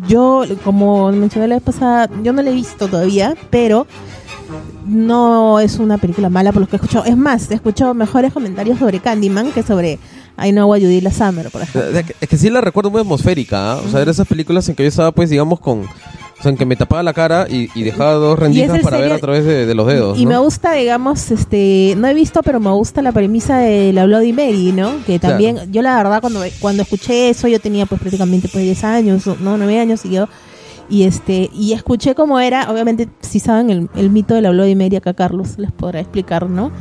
yo, 0.07 0.43
como 0.63 1.11
mencioné 1.11 1.47
la 1.47 1.55
vez 1.55 1.63
pasada, 1.63 2.09
yo 2.23 2.33
no 2.33 2.41
la 2.41 2.49
he 2.49 2.53
visto 2.53 2.87
todavía, 2.87 3.35
pero 3.49 3.87
no 4.85 5.59
es 5.59 5.79
una 5.79 5.97
película 5.97 6.29
mala 6.29 6.51
por 6.51 6.61
lo 6.61 6.67
que 6.67 6.75
he 6.75 6.77
escuchado. 6.79 7.05
Es 7.05 7.17
más, 7.17 7.49
he 7.51 7.55
escuchado 7.55 7.93
mejores 7.93 8.31
comentarios 8.33 8.77
sobre 8.79 8.99
Candyman 8.99 9.51
que 9.51 9.63
sobre 9.63 9.99
I 10.43 10.51
Know 10.51 10.69
What 10.69 10.79
You 10.79 10.87
Did 10.87 11.03
Last 11.03 11.17
Summer, 11.17 11.49
por 11.49 11.61
ejemplo. 11.63 11.97
Es 11.99 12.05
que- 12.05 12.15
es 12.21 12.29
que 12.29 12.37
sí 12.37 12.49
la 12.49 12.61
recuerdo 12.61 12.91
muy 12.91 13.01
atmosférica, 13.01 13.73
¿ah? 13.73 13.81
O 13.85 13.89
sea, 13.89 14.01
era 14.01 14.11
esas 14.11 14.27
películas 14.27 14.67
en 14.69 14.75
que 14.75 14.83
yo 14.83 14.89
estaba, 14.89 15.11
pues, 15.11 15.29
digamos, 15.29 15.59
con... 15.59 15.83
O 16.37 16.41
sea, 16.41 16.51
en 16.51 16.57
que 16.57 16.65
me 16.65 16.75
tapaba 16.75 17.01
la 17.01 17.13
cara 17.13 17.47
y, 17.49 17.69
y 17.75 17.83
dejaba 17.83 18.11
dos 18.13 18.37
rendijas 18.37 18.79
para 18.81 18.97
ver 18.97 19.13
a 19.13 19.19
través 19.19 19.45
de, 19.45 19.65
de 19.65 19.73
los 19.73 19.87
dedos, 19.87 20.17
Y 20.19 20.25
¿no? 20.25 20.31
me 20.31 20.37
gusta, 20.39 20.73
digamos, 20.73 21.31
este, 21.31 21.93
no 21.97 22.07
he 22.07 22.13
visto, 22.13 22.43
pero 22.43 22.59
me 22.59 22.71
gusta 22.71 23.01
la 23.01 23.13
premisa 23.13 23.57
de 23.59 23.93
la 23.93 24.05
Bloody 24.05 24.33
Mary, 24.33 24.73
¿no? 24.73 24.91
Que 25.05 25.17
Claro. 25.19 25.33
también, 25.35 25.71
yo 25.71 25.81
la 25.81 25.95
verdad, 25.95 26.19
cuando, 26.19 26.41
cuando 26.59 26.83
escuché 26.83 27.29
eso, 27.29 27.47
yo 27.47 27.59
tenía 27.61 27.85
pues 27.85 28.01
prácticamente 28.01 28.49
pues 28.49 28.63
10 28.65 28.83
años, 28.83 29.25
no, 29.39 29.57
9 29.57 29.79
años 29.79 30.03
y 30.05 30.09
yo, 30.11 30.27
y 30.89 31.03
este, 31.03 31.49
y 31.53 31.71
escuché 31.71 32.15
cómo 32.15 32.39
era, 32.39 32.69
obviamente, 32.69 33.07
si 33.21 33.39
saben 33.39 33.69
el, 33.69 33.89
el 33.95 34.09
mito 34.09 34.33
de 34.35 34.41
la 34.41 34.51
Bloody 34.51 34.75
Mary, 34.75 34.97
acá 34.97 35.13
Carlos 35.13 35.57
les 35.57 35.71
podrá 35.71 36.01
explicar, 36.01 36.49
¿no? 36.49 36.71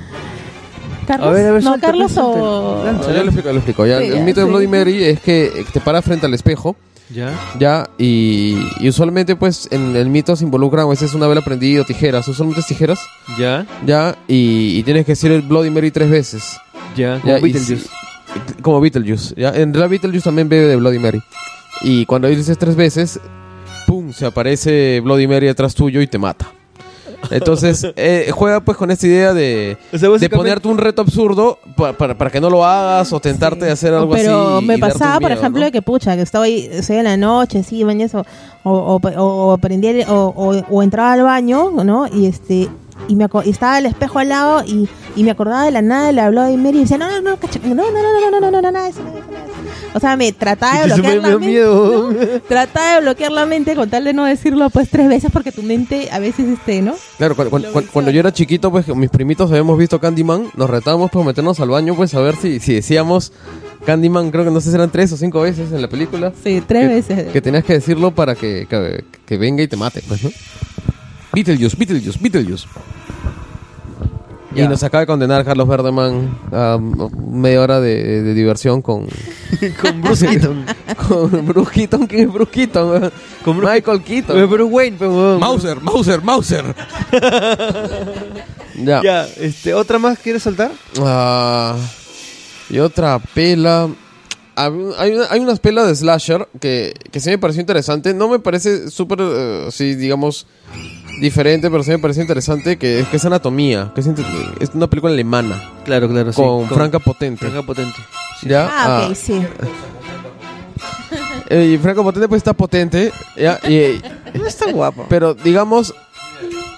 Carlos, 1.06 1.28
A 1.28 1.32
ver, 1.32 1.46
a 1.46 1.52
ver, 1.52 1.62
no, 1.62 1.78
Carlos 1.80 2.12
suelta. 2.12 2.32
o... 2.32 2.84
Lanza. 2.84 3.08
No, 3.08 3.14
yo 3.14 3.20
lo 3.22 3.24
explico, 3.26 3.48
lo 3.50 3.56
explico. 3.56 3.86
Ya, 3.86 3.98
Sí, 4.00 4.06
el 4.06 4.14
ya, 4.16 4.24
mito 4.24 4.40
de. 4.40 4.46
Bloody 4.46 4.66
Mary 4.66 5.04
es 5.04 5.20
que 5.20 5.64
te 5.72 5.80
para 5.80 6.00
frente 6.02 6.24
al 6.26 6.32
espejo, 6.34 6.76
Ya. 7.14 7.32
ya, 7.58 7.88
y, 7.96 8.56
y 8.80 8.88
usualmente, 8.88 9.36
pues, 9.36 9.68
en 9.70 9.94
el 9.94 10.08
mito 10.08 10.34
se 10.34 10.44
involucran 10.44 10.84
a 10.86 10.88
veces 10.88 11.14
una 11.14 11.26
vela 11.28 11.42
prendida 11.42 11.82
o 11.82 11.84
tijeras, 11.84 12.26
usualmente 12.26 12.60
es 12.60 12.66
tijeras, 12.66 12.98
Ya. 13.38 13.66
ya, 13.86 14.16
y, 14.26 14.78
y 14.78 14.82
tienes 14.82 15.06
que 15.06 15.12
decir 15.12 15.30
el 15.30 15.42
Bloody 15.42 15.70
Mary 15.70 15.90
tres 15.90 16.10
veces. 16.10 16.56
Ya. 16.96 17.20
Como 17.20 17.40
Beetlejuice. 17.40 17.88
como 18.62 18.80
Beetlejuice. 18.80 19.34
¿ya? 19.36 19.50
En 19.50 19.72
realidad 19.72 19.90
Beetlejuice 19.90 20.24
también 20.24 20.48
bebe 20.48 20.66
de 20.66 20.76
Bloody 20.76 20.98
Mary. 20.98 21.22
Y 21.82 22.04
cuando 22.06 22.28
dices 22.28 22.58
tres 22.58 22.74
veces, 22.76 23.20
¡pum! 23.86 24.12
se 24.12 24.26
aparece 24.26 25.00
Bloody 25.00 25.26
Mary 25.26 25.48
atrás 25.48 25.74
tuyo 25.74 26.00
y 26.00 26.06
te 26.06 26.18
mata. 26.18 26.46
Entonces, 27.30 27.86
eh, 27.96 28.30
juega 28.32 28.60
pues 28.60 28.76
con 28.76 28.90
esta 28.90 29.06
idea 29.06 29.32
de, 29.34 29.76
O 29.92 29.98
sea, 29.98 30.08
de 30.10 30.28
ponerte 30.30 30.68
un 30.68 30.78
reto 30.78 31.02
absurdo 31.02 31.58
pa- 31.76 31.92
para, 31.92 32.16
para 32.16 32.30
que 32.30 32.40
no 32.40 32.50
lo 32.50 32.64
hagas 32.64 33.12
o 33.12 33.20
tentarte 33.20 33.64
de 33.64 33.70
hacer 33.72 33.92
algo 33.94 34.12
Pero 34.12 34.56
así. 34.58 34.66
me 34.66 34.76
y 34.76 34.80
darte 34.80 34.94
un 34.94 34.98
pasaba, 35.00 35.20
por 35.20 35.32
ejemplo, 35.32 35.60
¿no? 35.60 35.66
de 35.66 35.72
que 35.72 35.82
pucha, 35.82 36.16
que 36.16 36.22
estaba 36.22 36.44
ahí, 36.44 36.68
estoy 36.70 36.96
en 36.96 37.04
la 37.04 37.16
noche, 37.16 37.62
sí, 37.62 37.82
bañas, 37.84 38.14
o, 38.14 38.24
o, 38.64 38.72
o, 38.72 39.00
o 39.16 39.54
o, 39.54 40.32
o, 40.36 40.62
o 40.70 40.82
entraba 40.82 41.12
al 41.12 41.22
baño, 41.22 41.70
¿no? 41.84 42.06
Y 42.06 42.26
este 42.26 42.68
y 43.08 43.16
me 43.16 43.24
aco- 43.24 43.42
y 43.44 43.50
estaba 43.50 43.78
el 43.78 43.86
espejo 43.86 44.20
al 44.20 44.28
lado 44.28 44.62
y, 44.64 44.88
y 45.16 45.24
me 45.24 45.32
acordaba 45.32 45.64
de 45.64 45.72
la 45.72 45.82
nada 45.82 46.06
de 46.06 46.12
la 46.12 46.30
Bloody 46.30 46.56
Mary 46.56 46.78
y 46.78 46.80
decía, 46.82 46.96
no, 46.96 47.10
no, 47.10 47.20
no, 47.20 47.36
cacha- 47.38 47.58
no, 47.64 47.74
no, 47.74 47.82
no, 47.90 47.90
no, 47.90 48.30
no, 48.30 48.40
no, 48.40 48.50
no, 48.50 48.62
no, 48.62 48.70
nada 48.70 48.84
de 48.84 48.90
eso, 48.90 49.00
nada 49.02 49.14
de 49.14 49.18
eso, 49.20 49.30
nada 49.32 49.44
de 49.44 49.50
eso. 49.50 49.60
O 49.94 50.00
sea, 50.00 50.16
me 50.16 50.32
trataba 50.32 50.80
de 50.80 50.86
bloquear 50.94 51.16
la 51.18 51.28
mente. 51.30 51.46
miedo. 51.46 52.12
Trataba 52.48 52.94
de 52.96 53.00
bloquear 53.02 53.30
la 53.32 53.46
mente 53.46 53.74
con 53.76 53.88
tal 53.88 54.02
de 54.04 54.12
no 54.12 54.24
decirlo 54.24 54.68
pues 54.70 54.90
tres 54.90 55.08
veces 55.08 55.30
porque 55.32 55.52
tu 55.52 55.62
mente 55.62 56.08
a 56.10 56.18
veces 56.18 56.46
este, 56.48 56.82
¿no? 56.82 56.94
Claro, 57.16 57.36
cu- 57.36 57.48
cu- 57.48 57.62
cu- 57.72 57.84
cuando, 57.92 58.10
yo 58.10 58.18
era 58.20 58.32
chiquito, 58.32 58.70
pues 58.72 58.88
mis 58.88 59.08
primitos 59.10 59.50
habíamos 59.50 59.78
visto 59.78 60.00
Candyman, 60.00 60.48
nos 60.56 60.68
retábamos 60.68 61.10
por 61.12 61.24
meternos 61.24 61.60
al 61.60 61.68
baño, 61.68 61.94
pues 61.94 62.12
a 62.14 62.20
ver 62.20 62.34
si, 62.36 62.58
si 62.58 62.74
decíamos 62.74 63.32
Candyman, 63.86 64.30
creo 64.32 64.44
que 64.44 64.50
no 64.50 64.60
sé 64.60 64.70
si 64.70 64.74
eran 64.74 64.90
tres 64.90 65.12
o 65.12 65.16
cinco 65.16 65.40
veces 65.42 65.70
en 65.70 65.80
la 65.80 65.88
película. 65.88 66.32
Sí, 66.42 66.60
tres 66.66 66.88
que, 66.88 66.94
veces. 66.94 67.32
Que 67.32 67.40
tenías 67.40 67.62
que 67.64 67.74
decirlo 67.74 68.10
para 68.10 68.34
que, 68.34 68.66
que, 68.68 69.04
que 69.24 69.36
venga 69.38 69.62
y 69.62 69.68
te 69.68 69.76
mate, 69.76 70.02
pues, 70.08 70.24
¿no? 70.24 70.30
Beetlejuice, 71.32 71.76
Beetlejuice, 71.76 72.18
Beetlejuice. 72.20 72.66
Y 74.56 74.62
nos 74.68 74.82
acaba 74.82 75.00
de 75.00 75.06
condenar 75.06 75.44
Carlos 75.44 75.66
Verdeman 75.68 76.38
a 76.52 76.78
media 77.28 77.60
hora 77.60 77.80
de, 77.80 78.22
de 78.22 78.34
diversión 78.34 78.82
con, 78.82 79.06
Con 79.80 80.00
Bruce 80.02 80.26
Keaton. 80.26 80.64
con 81.08 81.46
Bruce 81.46 81.70
Keaton. 81.72 82.06
¿Quién 82.06 82.28
es 82.28 82.32
Bruce 82.32 82.50
Keaton? 82.52 83.10
Con 83.44 83.58
Michael 83.60 84.02
Keaton. 84.02 84.36
Pero 84.36 84.48
Bruce 84.48 84.72
Wayne, 84.72 84.96
pues, 84.98 85.10
weón. 85.10 85.40
Mauser, 85.40 85.80
Mauser, 85.80 86.22
Mauser. 86.22 86.64
Ya. 88.76 89.00
Ya, 89.02 89.28
este, 89.40 89.72
¿otra 89.72 89.98
más 90.00 90.18
quieres 90.18 90.42
soltar? 90.42 90.72
Ah, 91.00 91.76
y 92.68 92.78
otra 92.80 93.20
pela. 93.20 93.88
Hay, 94.56 94.70
una- 95.12 95.26
hay 95.30 95.40
unas 95.40 95.60
pelas 95.60 95.86
de 95.86 95.94
slasher 95.94 96.48
que, 96.60 96.92
que 97.12 97.20
sí 97.20 97.30
me 97.30 97.38
pareció 97.38 97.60
interesante. 97.60 98.12
No 98.14 98.28
me 98.28 98.40
parece 98.40 98.90
súper, 98.90 99.18
eh, 99.20 99.68
sí, 99.70 99.94
digamos, 99.94 100.46
diferente, 101.20 101.70
pero 101.70 101.82
sí 101.82 101.90
me 101.90 101.98
pareció 101.98 102.22
interesante 102.22 102.76
que, 102.76 103.00
es 103.00 103.08
que 103.08 103.16
es 103.16 103.24
Anatomía. 103.24 103.92
Que 103.94 104.00
es, 104.00 104.06
es 104.60 104.70
una 104.74 104.88
película 104.88 105.12
alemana 105.12 105.62
Claro, 105.84 106.08
claro, 106.08 106.32
sí. 106.32 106.40
con, 106.40 106.68
Franca 106.68 106.98
Potente. 106.98 107.46
Franca 107.46 107.62
Potente. 107.62 107.96
¿Ya? 108.42 108.68
Ah, 108.70 109.02
ok, 109.06 109.10
Ah, 109.10 109.14
sí. 109.14 109.40
eh, 111.50 111.72
y 111.74 111.78
Franca 111.78 112.02
Potente 112.02 112.28
pues 112.28 112.38
está 112.40 112.52
potente. 112.52 113.12
¿ya? 113.36 113.58
Y, 113.68 114.00
No 114.38 114.46
está 114.46 114.70
guapa. 114.72 115.04
Pero 115.08 115.34
digamos, 115.34 115.94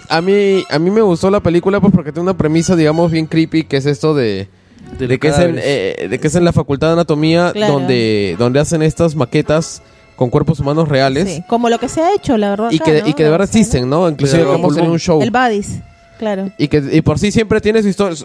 a 0.09 0.21
mí, 0.21 0.65
a 0.69 0.79
mí 0.79 0.91
me 0.91 1.01
gustó 1.03 1.31
la 1.31 1.41
película 1.41 1.81
pues 1.81 1.93
porque 1.93 2.13
tiene 2.13 2.25
una 2.31 2.37
premisa, 2.37 2.77
digamos, 2.77 3.11
bien 3.11 3.27
creepy, 3.27 3.65
que 3.65 3.77
es 3.79 3.87
esto 3.87 4.15
de, 4.15 4.49
De 4.99 5.07
de, 5.07 5.09
los 5.09 5.19
que, 5.19 5.29
es 5.29 5.35
en, 5.39 5.41
cadáveres. 5.57 5.65
eh, 5.67 6.09
de 6.09 6.21
que 6.21 6.27
es 6.29 6.35
en 6.35 6.45
la 6.45 6.53
Facultad 6.53 6.89
de 6.89 6.93
Anatomía 6.95 7.53
Claro. 7.53 7.73
donde, 7.75 8.37
donde 8.39 8.61
hacen 8.61 8.83
estas 8.83 9.15
maquetas 9.17 9.83
con 10.17 10.31
cuerpos 10.31 10.59
humanos 10.61 10.89
reales 10.89 11.29
Sí, 11.31 11.45
Como 11.47 11.69
lo 11.69 11.79
que 11.79 11.89
se 11.89 12.01
ha 12.01 12.15
hecho, 12.15 12.37
la 12.37 12.51
verdad. 12.51 12.71
y, 12.73 12.77
acá, 12.77 12.85
que, 12.87 13.03
¿no? 13.03 13.09
y 13.09 13.13
que 13.15 13.25
de 13.25 13.31
verdad 13.31 13.47
existen, 13.47 13.89
¿no? 13.89 14.09
Inclusive 14.09 14.39
Claro, 14.43 14.53
vamos 14.53 14.71
en 14.73 14.79
pulmón. 14.79 14.93
un 14.93 14.99
show. 14.99 15.23
El 15.23 15.31
Badis, 15.31 15.81
claro. 16.19 16.51
Y 16.59 16.69
que 16.69 16.83
y 16.93 17.01
por 17.03 17.19
sí 17.19 17.31
siempre 17.31 17.61
tiene 17.61 17.83
su 17.83 17.89
historia. 17.89 18.17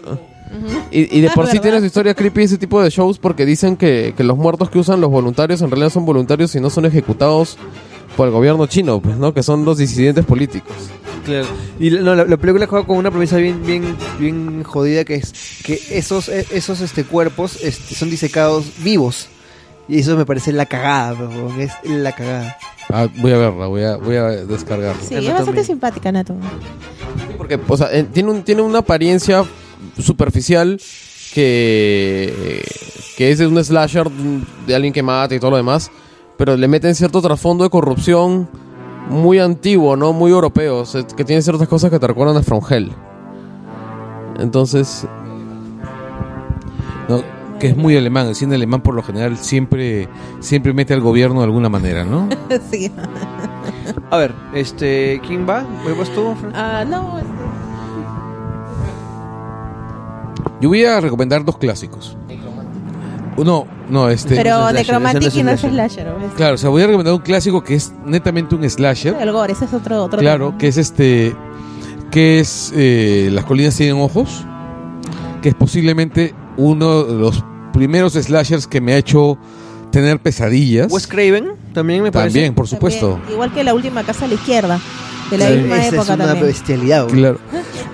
Y, 0.90 1.16
y 1.18 1.20
de 1.22 1.30
por 1.34 1.46
sí 1.48 1.58
tiene 1.60 1.78
su 1.80 1.86
historia 1.86 2.14
creepy 2.14 2.42
ese 2.42 2.58
tipo 2.58 2.82
de 2.82 2.90
shows 2.90 3.18
porque 3.18 3.46
dicen 3.46 3.76
que, 3.76 4.12
que 4.16 4.24
los 4.24 4.36
muertos 4.36 4.68
que 4.70 4.78
usan 4.78 5.00
los 5.00 5.10
voluntarios 5.10 5.62
en 5.62 5.70
realidad 5.70 5.90
son 5.90 6.04
voluntarios 6.04 6.54
y 6.54 6.60
no 6.60 6.68
son 6.70 6.84
ejecutados 6.84 7.56
por 8.16 8.26
el 8.28 8.32
gobierno 8.34 8.66
chino, 8.66 9.00
pues, 9.00 9.16
¿no? 9.16 9.32
Que 9.32 9.42
son 9.42 9.64
los 9.64 9.78
disidentes 9.78 10.26
políticos. 10.26 10.74
Claro. 11.24 11.46
Y 11.80 11.88
la- 11.90 12.00
no, 12.02 12.14
la, 12.14 12.24
la 12.26 12.36
película 12.36 12.66
juega 12.66 12.86
con 12.86 12.98
una 12.98 13.10
premisa 13.10 13.36
bien, 13.38 13.64
bien, 13.64 13.96
bien 14.18 14.62
jodida 14.64 15.04
que 15.04 15.14
es 15.14 15.32
que 15.64 15.80
esos, 15.92 16.28
eh, 16.28 16.44
esos 16.50 16.80
este, 16.82 17.04
cuerpos 17.04 17.58
este, 17.62 17.94
son 17.94 18.10
disecados 18.10 18.66
vivos. 18.84 19.28
Y 19.88 19.98
eso 20.00 20.16
me 20.16 20.24
parece 20.24 20.52
la 20.52 20.66
cagada, 20.66 21.14
pero, 21.16 21.28
weón, 21.46 21.60
es 21.60 21.72
la 21.84 22.12
cagada. 22.12 22.56
Ah, 22.90 23.08
voy 23.16 23.32
a 23.32 23.36
verla, 23.38 23.66
voy 23.66 23.82
a, 23.82 23.96
voy 23.96 24.16
a 24.16 24.24
descargarla. 24.28 25.02
Sí, 25.02 25.14
es 25.14 25.32
bastante 25.32 25.64
simpática, 25.64 26.12
Nato. 26.12 26.34
Sí, 27.16 27.34
porque, 27.36 27.58
o 27.66 27.76
sea, 27.76 27.92
eh, 27.92 28.04
tiene, 28.04 28.30
un, 28.30 28.42
tiene 28.42 28.62
una 28.62 28.78
apariencia 28.80 29.44
superficial 29.98 30.80
que, 31.34 32.64
que 33.16 33.30
es 33.30 33.38
de 33.38 33.46
un 33.46 33.62
slasher 33.62 34.10
de 34.66 34.74
alguien 34.74 34.92
que 34.92 35.02
mata 35.02 35.34
y 35.34 35.40
todo 35.40 35.52
lo 35.52 35.56
demás, 35.56 35.90
pero 36.36 36.56
le 36.56 36.68
meten 36.68 36.94
cierto 36.94 37.20
trasfondo 37.22 37.64
de 37.64 37.70
corrupción 37.70 38.48
muy 39.08 39.38
antiguo, 39.38 39.96
¿no? 39.96 40.12
Muy 40.12 40.30
europeo, 40.30 40.78
o 40.78 40.86
sea, 40.86 41.02
que 41.06 41.24
tiene 41.24 41.42
ciertas 41.42 41.68
cosas 41.68 41.90
que 41.90 41.98
te 41.98 42.06
recuerdan 42.06 42.36
a 42.36 42.42
From 42.42 42.62
Hell. 42.68 42.92
Entonces, 44.38 45.06
No, 47.08 47.22
que 47.62 47.68
es 47.68 47.76
muy 47.76 47.96
alemán. 47.96 48.26
El 48.26 48.34
cine 48.34 48.56
alemán 48.56 48.80
por 48.80 48.92
lo 48.92 49.04
general 49.04 49.38
siempre, 49.38 50.08
siempre 50.40 50.72
mete 50.72 50.94
al 50.94 51.00
gobierno 51.00 51.38
de 51.38 51.44
alguna 51.44 51.68
manera, 51.68 52.04
¿no? 52.04 52.28
sí. 52.72 52.90
A 54.10 54.16
ver, 54.16 54.34
este, 54.52 55.20
¿quién 55.24 55.48
va? 55.48 55.64
¿Me 55.86 55.92
vas 55.92 56.10
tú, 56.10 56.34
Fran? 56.40 56.52
Ah, 56.56 56.84
no, 56.84 57.20
este, 57.20 57.30
Yo 60.60 60.70
voy 60.70 60.84
a 60.84 61.00
recomendar 61.00 61.44
dos 61.44 61.56
clásicos. 61.58 62.16
No, 63.36 63.66
no, 63.88 64.08
este... 64.08 64.34
pero 64.34 64.56
slasher, 64.58 64.74
Necromantic 64.74 65.34
y 65.36 65.42
no 65.44 65.50
es 65.52 65.62
es 65.64 65.70
slasher. 65.70 66.02
slasher. 66.04 66.20
¿ves? 66.20 66.32
Claro, 66.34 66.54
o 66.56 66.58
sea, 66.58 66.68
voy 66.68 66.82
a 66.82 66.86
recomendar 66.86 67.14
un 67.14 67.20
clásico 67.20 67.62
que 67.62 67.76
es 67.76 67.92
netamente 68.04 68.56
un 68.56 68.68
slasher. 68.68 69.14
El 69.20 69.30
gore, 69.30 69.52
ese 69.52 69.66
es 69.66 69.72
otro, 69.72 70.02
otro 70.02 70.18
Claro, 70.18 70.46
tema. 70.48 70.58
que 70.58 70.66
es 70.66 70.76
este, 70.78 71.36
que 72.10 72.40
es 72.40 72.72
eh, 72.74 73.30
Las 73.32 73.44
colinas 73.44 73.76
tienen 73.76 74.02
ojos, 74.02 74.44
que 75.42 75.50
es 75.50 75.54
posiblemente 75.54 76.34
uno 76.56 77.04
de 77.04 77.14
los 77.14 77.44
primeros 77.72 78.12
slashers 78.14 78.66
que 78.66 78.80
me 78.80 78.92
ha 78.94 78.98
hecho 78.98 79.38
tener 79.90 80.18
pesadillas. 80.20 80.90
Wes 80.92 81.06
Craven, 81.06 81.52
también 81.74 82.02
me 82.02 82.10
parece. 82.12 82.34
También, 82.38 82.54
por 82.54 82.66
supuesto. 82.68 83.12
También, 83.12 83.32
igual 83.32 83.52
que 83.52 83.64
la 83.64 83.74
última 83.74 84.02
casa 84.04 84.24
a 84.24 84.28
la 84.28 84.34
izquierda, 84.34 84.80
de 85.30 85.38
la 85.38 85.48
Esa 85.50 85.56
misma 85.60 85.76
es 85.86 85.92
época 85.92 86.14
una 86.14 86.24
también. 86.26 86.46
bestialidad, 86.46 87.04
weón. 87.06 87.16
Claro. 87.18 87.38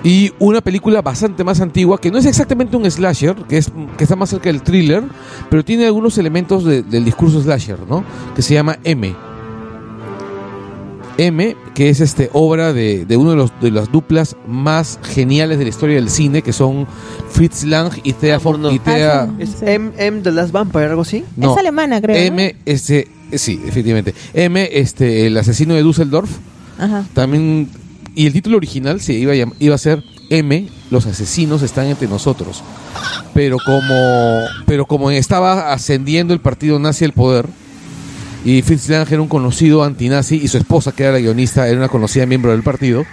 Y 0.03 0.31
una 0.39 0.61
película 0.61 1.01
bastante 1.01 1.43
más 1.43 1.59
antigua, 1.59 1.99
que 1.99 2.09
no 2.11 2.17
es 2.17 2.25
exactamente 2.25 2.77
un 2.77 2.89
slasher, 2.89 3.35
que, 3.47 3.57
es, 3.57 3.69
que 3.97 4.03
está 4.05 4.15
más 4.15 4.29
cerca 4.29 4.49
del 4.49 4.61
thriller, 4.61 5.03
pero 5.49 5.63
tiene 5.65 5.85
algunos 5.85 6.17
elementos 6.17 6.63
de- 6.63 6.83
del 6.83 7.03
discurso 7.03 7.41
slasher, 7.41 7.79
¿no? 7.87 8.03
Que 8.35 8.41
se 8.41 8.53
llama 8.53 8.77
M. 8.83 9.13
M, 11.27 11.55
que 11.75 11.89
es 11.89 11.99
este 11.99 12.29
obra 12.33 12.73
de, 12.73 13.05
de 13.05 13.17
uno 13.17 13.31
de, 13.31 13.35
los, 13.37 13.51
de 13.61 13.71
las 13.71 13.91
duplas 13.91 14.35
más 14.47 14.99
geniales 15.03 15.57
de 15.57 15.65
la 15.65 15.69
historia 15.69 15.95
del 15.95 16.09
cine, 16.09 16.41
que 16.41 16.53
son 16.53 16.87
Fritz 17.29 17.63
Lang 17.65 17.91
y 18.03 18.13
Thea, 18.13 18.35
Amor, 18.37 18.59
no. 18.59 18.71
y 18.71 18.79
Thea- 18.79 19.23
Ah, 19.23 19.27
sí. 19.37 19.43
Es 19.43 19.61
M, 19.61 19.91
M 19.97 20.21
The 20.21 20.31
Last 20.31 20.51
Vampire, 20.51 20.85
algo 20.85 21.01
así. 21.01 21.23
no, 21.35 21.53
Es 21.53 21.57
alemana, 21.59 22.01
creo. 22.01 22.15
¿no? 22.15 22.21
M, 22.41 22.55
este, 22.65 23.07
sí, 23.33 23.59
efectivamente. 23.65 24.13
M, 24.33 24.69
este, 24.71 25.27
el 25.27 25.37
asesino 25.37 25.73
de 25.75 25.83
Düsseldorf. 25.83 26.29
Ajá. 26.77 27.05
También. 27.13 27.69
Y 28.15 28.25
el 28.25 28.33
título 28.33 28.57
original 28.57 28.99
se 29.01 29.13
iba 29.13 29.33
a, 29.33 29.35
llam- 29.35 29.53
iba 29.59 29.75
a 29.75 29.77
ser 29.77 30.03
M, 30.29 30.67
los 30.91 31.05
asesinos 31.05 31.61
están 31.61 31.85
entre 31.87 32.07
nosotros. 32.07 32.63
Pero 33.33 33.57
como, 33.65 34.41
pero 34.65 34.85
como 34.85 35.11
estaba 35.11 35.71
ascendiendo 35.71 36.33
el 36.33 36.39
partido 36.41 36.79
nazi 36.79 37.05
al 37.05 37.13
poder, 37.13 37.47
y 38.45 38.61
Fritz 38.61 38.87
Lang 38.89 39.07
era 39.11 39.21
un 39.21 39.27
conocido 39.27 39.83
antinazi, 39.83 40.35
y 40.37 40.47
su 40.47 40.57
esposa, 40.57 40.91
que 40.91 41.03
era 41.03 41.13
la 41.13 41.19
guionista, 41.19 41.67
era 41.67 41.77
una 41.77 41.89
conocida 41.89 42.25
miembro 42.25 42.51
del 42.51 42.63
partido, 42.63 43.05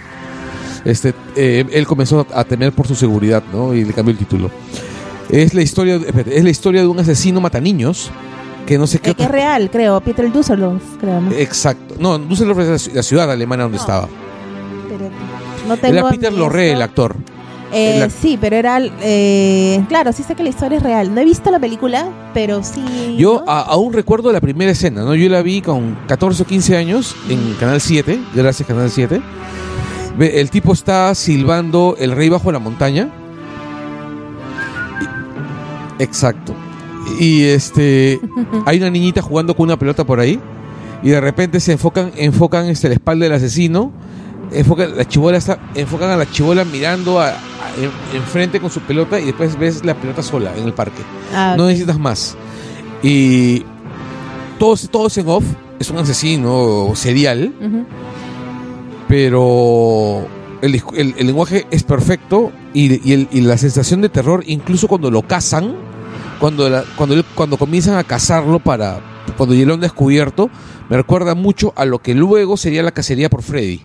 este, 0.85 1.13
eh, 1.35 1.65
él 1.71 1.85
comenzó 1.85 2.25
a 2.33 2.43
temer 2.45 2.71
por 2.71 2.87
su 2.87 2.95
seguridad, 2.95 3.43
¿no? 3.51 3.73
Y 3.73 3.83
le 3.83 3.93
cambió 3.93 4.11
el 4.13 4.17
título. 4.17 4.49
Es 5.29 5.53
la 5.53 5.61
historia, 5.61 5.99
es 6.31 6.43
la 6.43 6.49
historia 6.49 6.81
de 6.81 6.87
un 6.87 6.99
asesino 6.99 7.41
mataniños 7.41 8.09
que 8.65 8.77
no 8.77 8.87
sé 8.87 8.99
qué 8.99 9.09
Eh, 9.11 9.15
que 9.15 9.23
es 9.23 9.29
real, 9.31 9.69
creo. 9.69 9.99
Peter 10.01 10.31
Dusseldorf, 10.31 10.81
creo. 11.01 11.19
¿no? 11.21 11.31
Exacto. 11.33 11.95
No, 11.99 12.17
Düsseldorf 12.17 12.59
es 12.59 12.67
la 12.69 12.75
ci- 12.75 12.93
la 12.93 13.03
ciudad 13.03 13.29
alemana 13.31 13.63
donde 13.63 13.77
No. 13.77 13.81
estaba. 13.81 14.07
Pero 14.87 15.09
no 15.67 15.75
tengo 15.77 15.97
Era 15.97 16.09
Peter 16.09 16.31
Lorre, 16.33 16.71
el 16.71 16.81
actor. 16.81 17.15
Eh, 17.73 18.07
sí, 18.21 18.37
pero 18.39 18.55
era. 18.55 18.79
eh, 19.01 19.83
claro, 19.89 20.13
sí 20.13 20.23
sé 20.23 20.35
que 20.35 20.43
la 20.43 20.49
historia 20.49 20.77
es 20.77 20.83
real. 20.83 21.13
No 21.13 21.19
he 21.21 21.25
visto 21.25 21.51
la 21.51 21.59
película, 21.59 22.07
pero 22.33 22.63
sí. 22.63 23.15
Yo 23.17 23.43
¿no? 23.45 23.51
a- 23.51 23.61
aún 23.63 23.91
recuerdo 23.93 24.31
la 24.31 24.39
primera 24.41 24.71
escena, 24.71 25.03
¿no? 25.03 25.13
Yo 25.15 25.27
la 25.29 25.41
vi 25.41 25.61
con 25.61 25.97
14 26.07 26.43
o 26.43 26.45
15 26.45 26.77
años 26.77 27.15
en 27.29 27.55
Canal 27.59 27.81
7, 27.81 28.19
gracias 28.33 28.67
Canal 28.67 28.89
7. 28.89 29.21
Ve, 30.17 30.39
El 30.39 30.49
tipo 30.49 30.71
está 30.73 31.13
silbando 31.13 31.95
El 31.99 32.11
Rey 32.11 32.29
bajo 32.29 32.51
la 32.51 32.59
montaña. 32.59 33.09
Exacto. 35.99 36.53
Y 37.19 37.43
este 37.45 38.19
hay 38.65 38.77
una 38.77 38.89
niñita 38.89 39.21
jugando 39.21 39.55
con 39.55 39.65
una 39.65 39.77
pelota 39.77 40.03
por 40.05 40.19
ahí 40.19 40.39
y 41.03 41.09
de 41.09 41.21
repente 41.21 41.59
se 41.59 41.73
enfocan 41.73 42.11
enfocan 42.15 42.67
este 42.67 42.87
la 42.89 42.95
espalda 42.95 43.25
del 43.25 43.33
asesino, 43.33 43.91
enfocan 44.51 44.95
la 44.97 45.05
chibola 45.05 45.37
está 45.37 45.59
enfocan 45.75 46.09
a 46.09 46.17
la 46.17 46.29
chibola 46.29 46.65
mirando 46.65 47.19
a, 47.19 47.33
a- 47.77 47.83
en- 47.83 48.17
enfrente 48.17 48.59
con 48.59 48.69
su 48.69 48.79
pelota 48.81 49.19
y 49.19 49.25
después 49.25 49.57
ves 49.57 49.83
la 49.85 49.95
pelota 49.95 50.21
sola 50.23 50.55
en 50.57 50.65
el 50.65 50.73
parque 50.73 51.01
Ah, 51.33 51.55
no 51.57 51.65
necesitas 51.67 51.99
más. 51.99 52.35
Y 53.03 53.63
todo, 54.59 54.73
es- 54.73 54.89
todo 54.89 55.07
es 55.07 55.17
en 55.17 55.27
off, 55.29 55.43
es 55.79 55.89
un 55.89 55.97
asesino 55.97 56.91
serial, 56.95 57.53
pero 59.07 60.27
el, 60.61 60.75
el- 60.95 61.15
el 61.17 61.27
lenguaje 61.27 61.65
es 61.71 61.83
perfecto 61.83 62.51
y, 62.73 63.07
y 63.09 63.13
el- 63.13 63.27
y 63.31 63.41
la 63.41 63.57
sensación 63.57 64.01
de 64.01 64.09
terror, 64.09 64.43
incluso 64.47 64.87
cuando 64.87 65.09
lo 65.11 65.21
cazan, 65.21 65.75
cuando, 66.39 66.69
la- 66.69 66.83
cuando, 66.95 67.15
cuando 67.35 67.57
comienzan 67.57 67.97
a 67.97 68.03
cazarlo 68.03 68.59
para 68.59 68.99
cuando 69.37 69.53
ya 69.55 69.65
lo 69.65 69.75
han 69.75 69.79
descubierto, 69.81 70.49
me 70.89 70.97
recuerda 70.97 71.35
mucho 71.35 71.73
a 71.75 71.85
lo 71.85 71.99
que 71.99 72.15
luego 72.15 72.57
sería 72.57 72.81
la 72.81 72.91
cacería 72.91 73.29
por 73.29 73.43
Freddy. 73.43 73.81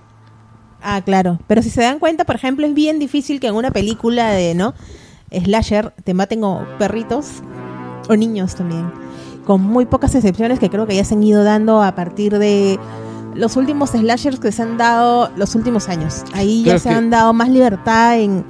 Ah, 0.83 1.01
claro. 1.03 1.39
Pero 1.47 1.63
si 1.63 1.71
se 1.71 1.83
dan 1.83 1.99
cuenta, 1.99 2.25
por 2.25 2.35
ejemplo, 2.35 2.67
es 2.67 2.75
bien 2.75 2.99
difícil 2.99 3.41
que 3.41 3.47
en 3.47 3.55
una 3.55 3.71
película 3.71 4.31
de, 4.31 4.55
¿no? 4.55 4.75
Slasher 5.31 5.93
te 6.05 6.15
maten 6.15 6.41
como 6.41 6.67
perritos 6.79 7.43
o 8.09 8.17
niños 8.17 8.55
también. 8.55 8.91
Con 9.47 9.63
muy 9.63 9.87
pocas 9.87 10.15
excepciones 10.15 10.59
que 10.59 10.71
creo 10.71 10.87
que 10.87 10.97
ya 10.97 11.05
se 11.05 11.15
han 11.15 11.23
ido 11.23 11.45
dando 11.45 11.83
a 11.83 11.95
partir 11.95 12.39
de 12.39 12.79
los 13.35 13.57
últimos 13.57 13.91
slashers 13.91 14.39
que 14.39 14.53
se 14.53 14.63
han 14.63 14.77
dado 14.77 15.31
los 15.37 15.55
últimos 15.55 15.89
años. 15.89 16.23
Ahí 16.35 16.63
Claro, 16.65 16.79
ya 16.79 16.83
se 16.83 16.91
han 16.91 17.11
dado 17.11 17.33
más 17.33 17.49
libertad 17.49 18.19
en... 18.19 18.45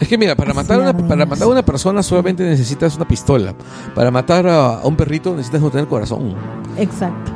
Es 0.00 0.08
que 0.08 0.16
mira, 0.16 0.34
para 0.34 0.54
matar, 0.54 0.80
a 0.80 0.82
una, 0.82 0.96
para 0.96 1.26
matar 1.26 1.44
a 1.44 1.50
una 1.50 1.62
persona 1.62 2.02
solamente 2.02 2.42
necesitas 2.42 2.96
una 2.96 3.06
pistola. 3.06 3.54
Para 3.94 4.10
matar 4.10 4.46
a, 4.46 4.80
a 4.80 4.86
un 4.86 4.96
perrito 4.96 5.30
necesitas 5.32 5.60
no 5.60 5.70
tener 5.70 5.86
corazón. 5.86 6.34
Exacto. 6.76 7.32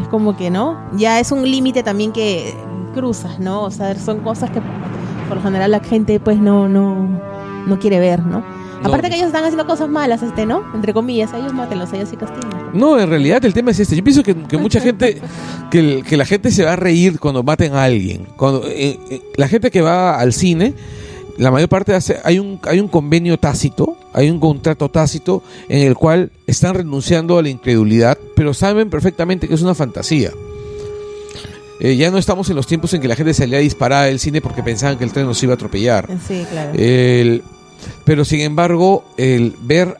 Es 0.00 0.06
como 0.08 0.36
que, 0.36 0.50
¿no? 0.50 0.78
Ya 0.96 1.18
es 1.18 1.32
un 1.32 1.42
límite 1.42 1.82
también 1.82 2.12
que 2.12 2.54
cruzas, 2.94 3.38
¿no? 3.38 3.62
O 3.64 3.70
sea, 3.70 3.94
son 3.96 4.20
cosas 4.20 4.50
que 4.50 4.60
por 5.28 5.36
lo 5.38 5.42
general 5.42 5.70
la 5.70 5.80
gente 5.80 6.20
pues 6.20 6.38
no, 6.38 6.68
no, 6.68 7.20
no 7.66 7.78
quiere 7.78 7.98
ver, 8.00 8.20
¿no? 8.24 8.38
No. 8.82 8.88
Aparte 8.90 9.08
que 9.10 9.16
ellos 9.16 9.26
están 9.26 9.42
haciendo 9.42 9.66
cosas 9.66 9.88
malas, 9.88 10.22
este, 10.22 10.46
¿no? 10.46 10.62
Entre 10.72 10.94
comillas, 10.94 11.32
ellos 11.34 11.52
mátenlos, 11.52 11.92
ellos 11.92 12.08
sí 12.10 12.16
castigan. 12.16 12.70
No, 12.74 12.98
en 13.00 13.08
realidad 13.08 13.44
el 13.44 13.52
tema 13.52 13.72
es 13.72 13.80
este. 13.80 13.96
Yo 13.96 14.04
pienso 14.04 14.22
que, 14.22 14.36
que 14.36 14.56
mucha 14.56 14.78
gente, 14.80 15.20
que, 15.70 15.78
el- 15.80 16.04
que 16.04 16.16
la 16.16 16.24
gente 16.24 16.52
se 16.52 16.64
va 16.64 16.74
a 16.74 16.76
reír 16.76 17.18
cuando 17.18 17.42
maten 17.42 17.74
a 17.74 17.82
alguien. 17.82 18.26
Cuando 18.36 18.62
eh, 18.68 18.98
eh, 19.10 19.20
la 19.36 19.48
gente 19.48 19.72
que 19.72 19.80
va 19.82 20.20
al 20.20 20.32
cine, 20.32 20.74
la 21.38 21.50
mayor 21.50 21.68
parte 21.68 21.92
hace, 21.94 22.18
hay 22.24 22.38
un 22.38 22.60
hay 22.62 22.78
un 22.78 22.86
convenio 22.86 23.36
tácito, 23.36 23.96
hay 24.12 24.30
un 24.30 24.38
contrato 24.38 24.88
tácito 24.88 25.42
en 25.68 25.84
el 25.86 25.96
cual 25.96 26.30
están 26.46 26.74
renunciando 26.74 27.36
a 27.36 27.42
la 27.42 27.48
incredulidad, 27.48 28.16
pero 28.36 28.54
saben 28.54 28.90
perfectamente 28.90 29.48
que 29.48 29.54
es 29.54 29.62
una 29.62 29.74
fantasía. 29.74 30.30
Eh, 31.80 31.96
ya 31.96 32.10
no 32.10 32.18
estamos 32.18 32.48
en 32.50 32.56
los 32.56 32.66
tiempos 32.66 32.92
en 32.94 33.00
que 33.00 33.08
la 33.08 33.14
gente 33.16 33.32
salía 33.34 33.58
a 33.58 33.60
disparar 33.60 34.06
del 34.06 34.18
cine 34.18 34.40
porque 34.40 34.62
pensaban 34.62 34.98
que 34.98 35.04
el 35.04 35.12
tren 35.12 35.26
nos 35.26 35.40
iba 35.42 35.52
a 35.52 35.54
atropellar. 35.54 36.08
Sí, 36.26 36.44
claro. 36.50 36.72
El- 36.74 37.42
pero 38.04 38.24
sin 38.24 38.40
embargo, 38.40 39.04
el 39.16 39.54
ver. 39.62 39.96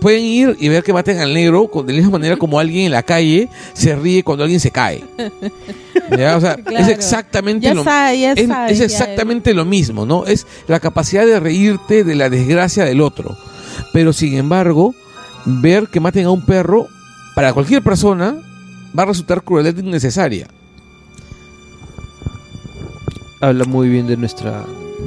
Pueden 0.00 0.24
ir 0.24 0.56
y 0.58 0.68
ver 0.68 0.82
que 0.82 0.94
maten 0.94 1.18
al 1.20 1.34
negro 1.34 1.68
con- 1.70 1.84
de 1.86 1.92
la 1.92 1.98
misma 1.98 2.12
manera 2.12 2.36
como 2.36 2.58
alguien 2.58 2.86
en 2.86 2.92
la 2.92 3.02
calle 3.02 3.48
se 3.74 3.94
ríe 3.94 4.22
cuando 4.24 4.44
alguien 4.44 4.58
se 4.58 4.70
cae. 4.70 5.04
¿Ya? 6.18 6.36
O 6.36 6.40
sea, 6.40 6.56
es 6.78 6.88
exactamente 6.88 7.66
ya 7.66 7.74
lo 7.74 7.84
sabe, 7.84 8.20
ya 8.20 8.32
es, 8.32 8.48
sabe, 8.48 8.72
es 8.72 8.80
exactamente 8.80 9.52
lo 9.52 9.64
mismo, 9.66 10.06
¿no? 10.06 10.24
Es 10.26 10.46
la 10.68 10.80
capacidad 10.80 11.26
de 11.26 11.38
reírte 11.38 12.02
de 12.02 12.14
la 12.14 12.30
desgracia 12.30 12.84
del 12.84 13.00
otro. 13.02 13.36
Pero 13.92 14.12
sin 14.14 14.34
embargo, 14.38 14.94
ver 15.44 15.88
que 15.88 16.00
maten 16.00 16.24
a 16.26 16.30
un 16.30 16.46
perro, 16.46 16.86
para 17.34 17.52
cualquier 17.52 17.82
persona, 17.82 18.36
va 18.98 19.02
a 19.02 19.06
resultar 19.06 19.42
crueldad 19.42 19.76
innecesaria. 19.76 20.46
Habla 23.40 23.64
muy 23.64 23.88
bien 23.88 24.06
de 24.06 24.16
nuestra... 24.16 24.64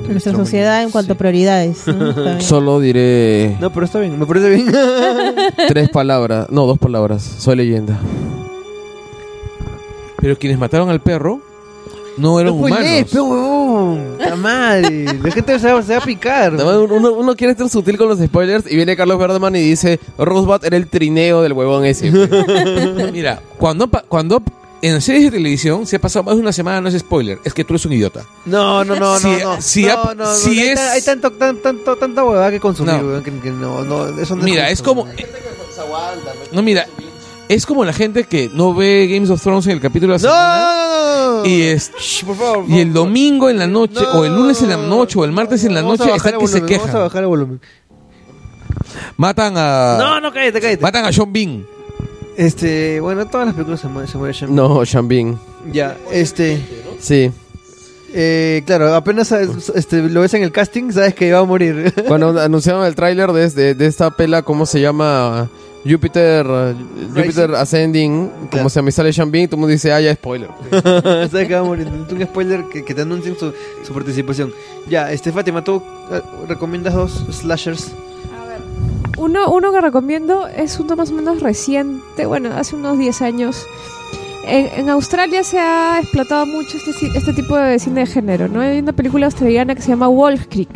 de 0.07 0.09
Nuestra 0.11 0.31
sociedad 0.33 0.81
en 0.83 0.89
cuanto 0.89 1.13
a 1.13 1.15
prioridades. 1.15 1.87
¿no? 1.87 2.09
Está 2.09 2.21
bien. 2.23 2.41
Solo 2.41 2.79
diré 2.79 3.57
No, 3.59 3.71
pero 3.71 3.85
está 3.85 3.99
bien, 3.99 4.17
me 4.17 4.25
parece 4.25 4.49
bien. 4.49 4.71
tres 5.67 5.89
palabras. 5.89 6.47
No, 6.49 6.65
dos 6.65 6.79
palabras. 6.79 7.21
Soy 7.37 7.55
leyenda. 7.55 7.99
Pero 10.17 10.37
quienes 10.37 10.57
mataron 10.57 10.89
al 10.89 11.01
perro 11.01 11.41
no 12.17 12.39
eran 12.39 12.53
humanos. 12.53 12.79
pe, 13.11 13.19
huevón. 13.19 14.17
La 14.19 14.35
madre. 14.35 15.05
La 15.21 15.31
gente 15.31 15.59
se 15.59 15.71
va, 15.73 15.81
se 15.81 15.93
va 15.93 15.99
a 15.99 16.05
picar. 16.05 16.53
Uno, 16.53 17.11
uno 17.13 17.35
quiere 17.35 17.55
ser 17.55 17.67
sutil 17.69 17.97
con 17.97 18.07
los 18.07 18.19
spoilers 18.19 18.71
y 18.71 18.75
viene 18.75 18.95
Carlos 18.95 19.17
Verdeman 19.19 19.55
y 19.55 19.59
dice 19.61 19.99
Rosebud 20.17 20.63
era 20.63 20.77
el 20.77 20.87
trineo 20.87 21.41
del 21.41 21.53
huevón 21.53 21.85
ese. 21.85 22.11
Mira, 23.11 23.41
cuando, 23.57 23.87
pa- 23.87 24.03
cuando 24.07 24.41
en 24.83 25.01
series 25.01 25.23
de 25.25 25.31
televisión 25.31 25.87
se 25.87 25.95
ha 25.95 25.99
pasado 26.01 26.23
más 26.23 26.35
de 26.35 26.41
una 26.41 26.51
semana, 26.51 26.81
no 26.81 26.89
es 26.89 26.99
spoiler, 26.99 27.39
es 27.43 27.53
que 27.53 27.63
tú 27.63 27.73
eres 27.73 27.85
un 27.85 27.93
idiota. 27.93 28.25
No, 28.45 28.83
no, 28.83 28.95
no, 28.95 29.17
Si- 29.19 29.27
no, 29.27 29.39
no. 29.55 29.61
si 29.61 29.83
no, 29.85 29.91
ha- 29.93 30.13
no, 30.13 30.25
no, 30.25 30.35
si 30.35 30.59
es- 30.61 30.79
hay 30.79 31.01
tanto, 31.01 31.31
tan- 31.31 31.57
tanto, 31.57 31.95
tanta 31.95 32.23
huevada 32.23 32.51
que 32.51 32.59
consumir, 32.59 32.95
weón, 32.95 33.23
que, 33.23 33.31
que 33.39 33.49
no, 33.51 33.83
no, 33.83 34.07
eso 34.19 34.35
no 34.35 34.43
Mira, 34.43 34.63
justo, 34.67 34.73
es 34.73 34.81
como... 34.81 35.03
weón. 35.03 35.15
No, 36.51 36.61
mira, 36.61 36.85
es 37.49 37.65
como 37.65 37.83
la 37.85 37.93
gente 37.93 38.25
que 38.25 38.49
no 38.53 38.73
ve 38.73 39.07
Games 39.11 39.29
of 39.29 39.41
Thrones 39.41 39.65
en 39.67 39.73
el 39.73 39.79
capítulo 39.81 40.13
de 40.17 40.19
la 40.19 40.29
No, 40.29 40.33
semana 40.35 40.63
no, 40.65 40.65
no, 40.65 41.31
no, 41.37 41.43
no. 41.43 41.45
y, 41.49 41.61
es, 41.63 41.91
Shh, 41.99 42.25
por 42.25 42.35
favor, 42.35 42.65
por 42.65 42.69
y 42.69 42.79
el 42.79 42.93
domingo 42.93 43.49
en 43.49 43.59
la 43.59 43.67
noche, 43.67 44.01
No, 44.01 44.19
o 44.19 44.25
el 44.25 44.33
lunes 44.35 44.61
en 44.61 44.69
la 44.69 44.77
noche, 44.77 45.17
o 45.19 45.25
el 45.25 45.31
martes 45.31 45.63
en 45.63 45.73
la 45.73 45.81
noche, 45.81 46.03
están 46.15 46.37
que 46.39 46.47
se 46.47 46.59
volumen, 46.59 46.61
Vamos 46.61 46.81
a 46.81 46.85
quejan. 46.87 47.01
bajar 47.01 47.21
el 47.23 47.27
volumen. 47.27 47.61
Matan 49.17 49.53
a... 49.57 49.95
No, 49.99 50.19
no, 50.19 50.31
cállate, 50.33 50.59
cállate. 50.61 50.81
Matan 50.81 51.05
a 51.05 51.11
Sean 51.13 51.31
Bean. 51.31 51.65
Este, 52.37 52.99
bueno, 52.99 53.27
todas 53.27 53.45
las 53.47 53.55
películas 53.55 53.79
se 53.81 53.87
muere, 53.87 54.07
se 54.07 54.17
muere 54.17 54.33
Sean. 54.33 54.55
No, 54.55 54.83
Shambin. 54.83 55.37
Ya, 55.71 55.97
este, 56.11 56.59
Sí. 56.99 57.31
eh, 58.13 58.63
claro, 58.65 58.93
apenas 58.95 59.31
este, 59.31 60.01
lo 60.09 60.21
ves 60.21 60.33
en 60.33 60.43
el 60.43 60.51
casting, 60.51 60.91
sabes 60.91 61.13
que 61.13 61.31
va 61.31 61.39
a 61.39 61.43
morir. 61.45 61.93
Cuando 62.07 62.39
anunciaron 62.41 62.85
el 62.85 62.95
tráiler 62.95 63.31
de, 63.31 63.49
de, 63.49 63.75
de 63.75 63.85
esta 63.85 64.09
pela, 64.11 64.41
¿cómo 64.41 64.65
se 64.65 64.81
llama? 64.81 65.49
Jupiter, 65.85 66.47
Jupiter 67.13 67.53
Ascending, 67.55 68.27
Claro. 68.29 68.49
como 68.51 68.69
se 68.69 68.81
me 68.81 68.89
sale 68.91 69.11
Shambin, 69.11 69.47
todo 69.49 69.57
el 69.57 69.59
mundo 69.59 69.71
dice, 69.73 69.91
ah, 69.91 69.99
ya 69.99 70.13
spoiler. 70.15 70.47
sabes 70.81 71.47
que 71.47 71.53
va 71.53 71.59
a 71.59 71.63
morir. 71.63 71.87
Un 71.87 72.23
spoiler 72.23 72.63
que, 72.71 72.85
que 72.85 72.93
te 72.95 73.01
anuncien 73.01 73.37
su, 73.37 73.51
su 73.85 73.93
participación. 73.93 74.53
Ya, 74.89 75.11
este, 75.11 75.31
Fátima, 75.33 75.61
¿tú 75.63 75.83
eh, 76.11 76.21
recomiendas 76.47 76.93
dos 76.93 77.25
slashers? 77.31 77.91
Uno, 79.17 79.51
uno 79.51 79.71
que 79.71 79.81
recomiendo 79.81 80.47
es 80.47 80.79
uno 80.79 80.95
más 80.95 81.11
o 81.11 81.13
menos 81.13 81.39
reciente, 81.41 82.25
bueno, 82.25 82.49
hace 82.55 82.75
unos 82.75 82.97
10 82.97 83.21
años. 83.21 83.65
En, 84.45 84.67
en 84.75 84.89
Australia 84.89 85.43
se 85.43 85.59
ha 85.59 85.99
explotado 86.01 86.45
mucho 86.45 86.77
este, 86.77 87.07
este 87.17 87.33
tipo 87.33 87.55
de 87.55 87.79
cine 87.79 88.01
de 88.01 88.07
género, 88.07 88.47
¿no? 88.47 88.59
Hay 88.61 88.79
una 88.79 88.91
película 88.91 89.27
australiana 89.27 89.75
que 89.75 89.81
se 89.81 89.89
llama 89.89 90.07
Wolf 90.07 90.47
Creek, 90.49 90.69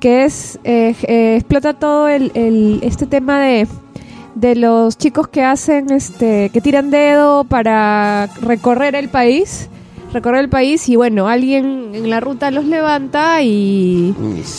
que 0.00 0.24
es 0.24 0.58
eh, 0.64 0.94
eh, 1.04 1.36
explota 1.36 1.72
todo 1.74 2.08
el, 2.08 2.30
el- 2.34 2.80
este 2.82 3.06
tema 3.06 3.40
de, 3.40 3.66
de 4.34 4.54
los 4.56 4.98
chicos 4.98 5.28
que 5.28 5.42
hacen, 5.42 5.90
este, 5.92 6.50
que 6.52 6.60
tiran 6.60 6.90
dedo 6.90 7.44
para 7.44 8.28
recorrer 8.42 8.96
el 8.96 9.08
país, 9.08 9.70
recorrer 10.14 10.40
el 10.40 10.48
país 10.48 10.88
y 10.88 10.96
bueno, 10.96 11.28
alguien 11.28 11.90
en 11.92 12.08
la 12.08 12.20
ruta 12.20 12.50
los 12.50 12.64
levanta 12.64 13.42
y 13.42 14.14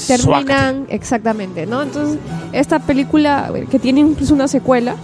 terminan 0.05 0.85
exactamente, 0.89 1.65
¿no? 1.65 1.81
Entonces, 1.81 2.19
esta 2.51 2.79
película 2.79 3.51
que 3.71 3.79
tiene 3.79 4.01
incluso 4.01 4.33
una 4.33 4.49
secuela 4.49 4.95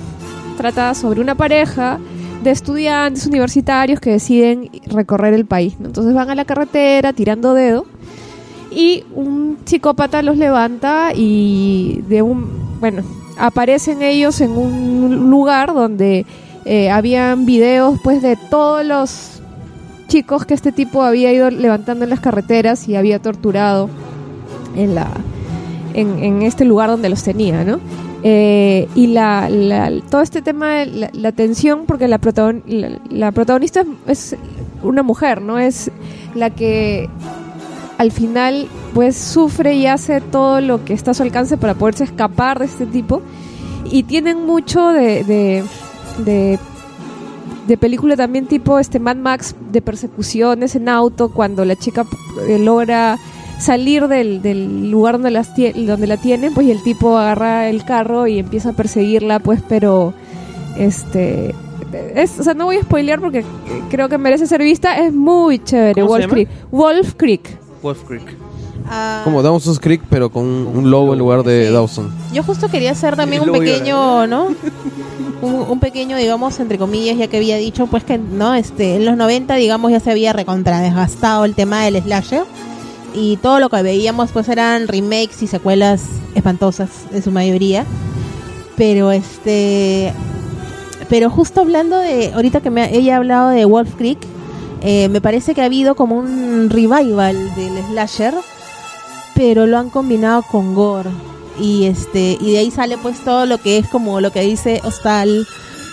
trata 0.57 0.93
sobre 0.93 1.21
una 1.21 1.35
pareja 1.35 1.99
de 2.43 2.51
estudiantes 2.51 3.25
universitarios 3.25 3.99
que 3.99 4.11
deciden 4.11 4.69
recorrer 4.87 5.33
el 5.33 5.45
país, 5.45 5.79
¿no? 5.79 5.87
Entonces 5.87 6.13
van 6.13 6.29
a 6.29 6.35
la 6.35 6.43
carretera 6.43 7.13
tirando 7.13 7.53
dedo 7.53 7.85
y 8.69 9.05
un 9.13 9.57
psicópata 9.63 10.21
los 10.21 10.37
levanta 10.37 11.13
y 11.15 12.03
de 12.09 12.21
un, 12.21 12.79
bueno, 12.81 13.03
aparecen 13.37 14.01
ellos 14.01 14.41
en 14.41 14.51
un 14.51 15.29
lugar 15.29 15.73
donde 15.73 16.25
eh, 16.65 16.91
habían 16.91 17.45
videos 17.45 17.99
pues 18.03 18.21
de 18.21 18.35
todos 18.49 18.85
los 18.85 19.40
chicos 20.11 20.45
que 20.45 20.53
este 20.53 20.73
tipo 20.73 21.03
había 21.03 21.31
ido 21.31 21.49
levantando 21.49 22.03
en 22.03 22.09
las 22.09 22.19
carreteras 22.19 22.85
y 22.89 22.97
había 22.97 23.19
torturado 23.19 23.89
en 24.75 24.93
la 24.93 25.07
en, 25.93 26.41
este 26.41 26.65
lugar 26.65 26.89
donde 26.89 27.07
los 27.07 27.23
tenía, 27.23 27.63
¿no? 27.63 27.79
Eh, 28.23 28.89
y 28.93 29.07
la, 29.07 29.49
la- 29.49 29.89
todo 30.09 30.21
este 30.21 30.41
tema 30.41 30.83
la, 30.85 31.31
tensión, 31.31 31.85
porque 31.85 32.09
la, 32.09 32.19
protagon- 32.19 32.61
la, 33.09 33.31
protagonista 33.31 33.85
es, 34.05 34.35
una 34.83 35.01
mujer, 35.01 35.41
¿no? 35.41 35.57
Es 35.59 35.89
la 36.35 36.49
que 36.49 37.09
al 37.97 38.11
final 38.11 38.67
pues 38.93 39.15
sufre 39.15 39.75
y 39.75 39.85
hace 39.87 40.19
todo 40.19 40.59
lo 40.59 40.83
que 40.83 40.93
está 40.93 41.11
a 41.11 41.13
su 41.13 41.23
alcance 41.23 41.55
para 41.55 41.73
poderse 41.75 42.03
escapar 42.03 42.59
de 42.59 42.65
este 42.65 42.85
tipo. 42.85 43.21
Y 43.89 44.03
tienen 44.03 44.45
mucho 44.45 44.89
de 44.89 45.63
de 47.67 47.77
película 47.77 48.15
también 48.17 48.47
tipo 48.47 48.79
este 48.79 48.99
Mad 48.99 49.17
Max 49.17 49.55
de 49.71 49.81
persecuciones 49.81 50.75
en 50.75 50.89
auto 50.89 51.29
cuando 51.29 51.65
la 51.65 51.75
chica 51.75 52.05
eh, 52.47 52.59
logra 52.59 53.17
salir 53.59 54.07
del, 54.07 54.41
del 54.41 54.89
lugar 54.89 55.15
donde, 55.15 55.31
las 55.31 55.51
donde 55.55 56.07
la 56.07 56.17
tienen 56.17 56.53
pues 56.53 56.67
y 56.67 56.71
el 56.71 56.81
tipo 56.81 57.17
agarra 57.17 57.69
el 57.69 57.85
carro 57.85 58.25
y 58.25 58.39
empieza 58.39 58.69
a 58.69 58.73
perseguirla 58.73 59.39
pues 59.39 59.61
pero 59.67 60.13
este 60.77 61.53
es, 62.15 62.39
o 62.39 62.43
sea 62.43 62.55
no 62.55 62.65
voy 62.65 62.77
a 62.77 62.81
spoilear 62.81 63.19
porque 63.19 63.43
creo 63.89 64.09
que 64.09 64.17
merece 64.17 64.47
ser 64.47 64.63
vista 64.63 64.97
es 64.97 65.13
muy 65.13 65.59
chévere 65.59 66.01
¿Cómo 66.01 66.15
se 66.15 66.21
Wolf? 66.21 66.33
Creek 66.33 66.49
Wolf 66.71 67.13
Creek 67.15 67.59
Wolf 67.81 68.03
Creek. 68.07 68.40
Ah, 68.93 69.21
Como 69.23 69.41
Dawson's 69.41 69.79
Creek, 69.79 70.01
pero 70.09 70.29
con 70.29 70.45
un 70.45 70.91
lobo 70.91 71.13
en 71.13 71.19
lugar 71.19 71.43
de 71.43 71.67
Sí. 71.67 71.73
Dawson. 71.73 72.11
Yo 72.33 72.43
justo 72.43 72.67
quería 72.69 72.91
hacer 72.91 73.15
también 73.15 73.41
un 73.41 73.51
pequeño, 73.51 74.27
¿no? 74.27 74.47
un, 75.41 75.53
un 75.69 75.79
pequeño, 75.79 76.17
digamos, 76.17 76.59
entre 76.59 76.77
comillas, 76.77 77.17
ya 77.17 77.27
que 77.27 77.37
había 77.37 77.55
dicho, 77.57 77.87
pues 77.87 78.03
que, 78.03 78.17
¿no? 78.17 78.53
Este, 78.53 78.95
en 78.97 79.05
los 79.05 79.15
90, 79.15 79.55
digamos, 79.55 79.91
ya 79.91 79.99
se 80.01 80.11
había 80.11 80.33
recontra 80.33 80.81
desgastado 80.81 81.45
el 81.45 81.55
tema 81.55 81.83
del 81.85 82.01
slasher. 82.03 82.43
Y 83.13 83.37
todo 83.37 83.59
lo 83.59 83.69
que 83.69 83.81
veíamos, 83.81 84.31
pues 84.31 84.47
eran 84.49 84.87
remakes 84.87 85.41
y 85.41 85.47
secuelas 85.47 86.03
espantosas, 86.35 86.89
en 87.13 87.21
su 87.23 87.31
mayoría. 87.31 87.85
Pero 88.77 89.11
este. 89.11 90.13
Pero 91.09 91.29
justo 91.29 91.59
hablando 91.61 91.97
de. 91.97 92.31
Ahorita 92.33 92.61
que 92.61 92.69
me, 92.69 92.95
ella 92.95 93.15
ha 93.15 93.17
hablado 93.17 93.49
de 93.49 93.65
Wolf 93.65 93.95
Creek, 93.97 94.17
eh, 94.81 95.09
me 95.09 95.19
parece 95.21 95.53
que 95.53 95.61
ha 95.61 95.65
habido 95.65 95.95
como 95.95 96.15
un 96.15 96.69
revival 96.69 97.35
del 97.55 97.83
slasher, 97.91 98.33
pero 99.41 99.65
lo 99.65 99.79
han 99.79 99.89
combinado 99.89 100.43
con 100.43 100.75
gore. 100.75 101.09
Y 101.59 101.85
este 101.85 102.37
y 102.39 102.51
de 102.51 102.59
ahí 102.59 102.69
sale 102.69 102.95
pues 102.99 103.19
todo 103.21 103.47
lo 103.47 103.57
que 103.57 103.79
es 103.79 103.87
como 103.87 104.21
lo 104.21 104.31
que 104.31 104.41
dice 104.41 104.79
Hostal, 104.83 105.47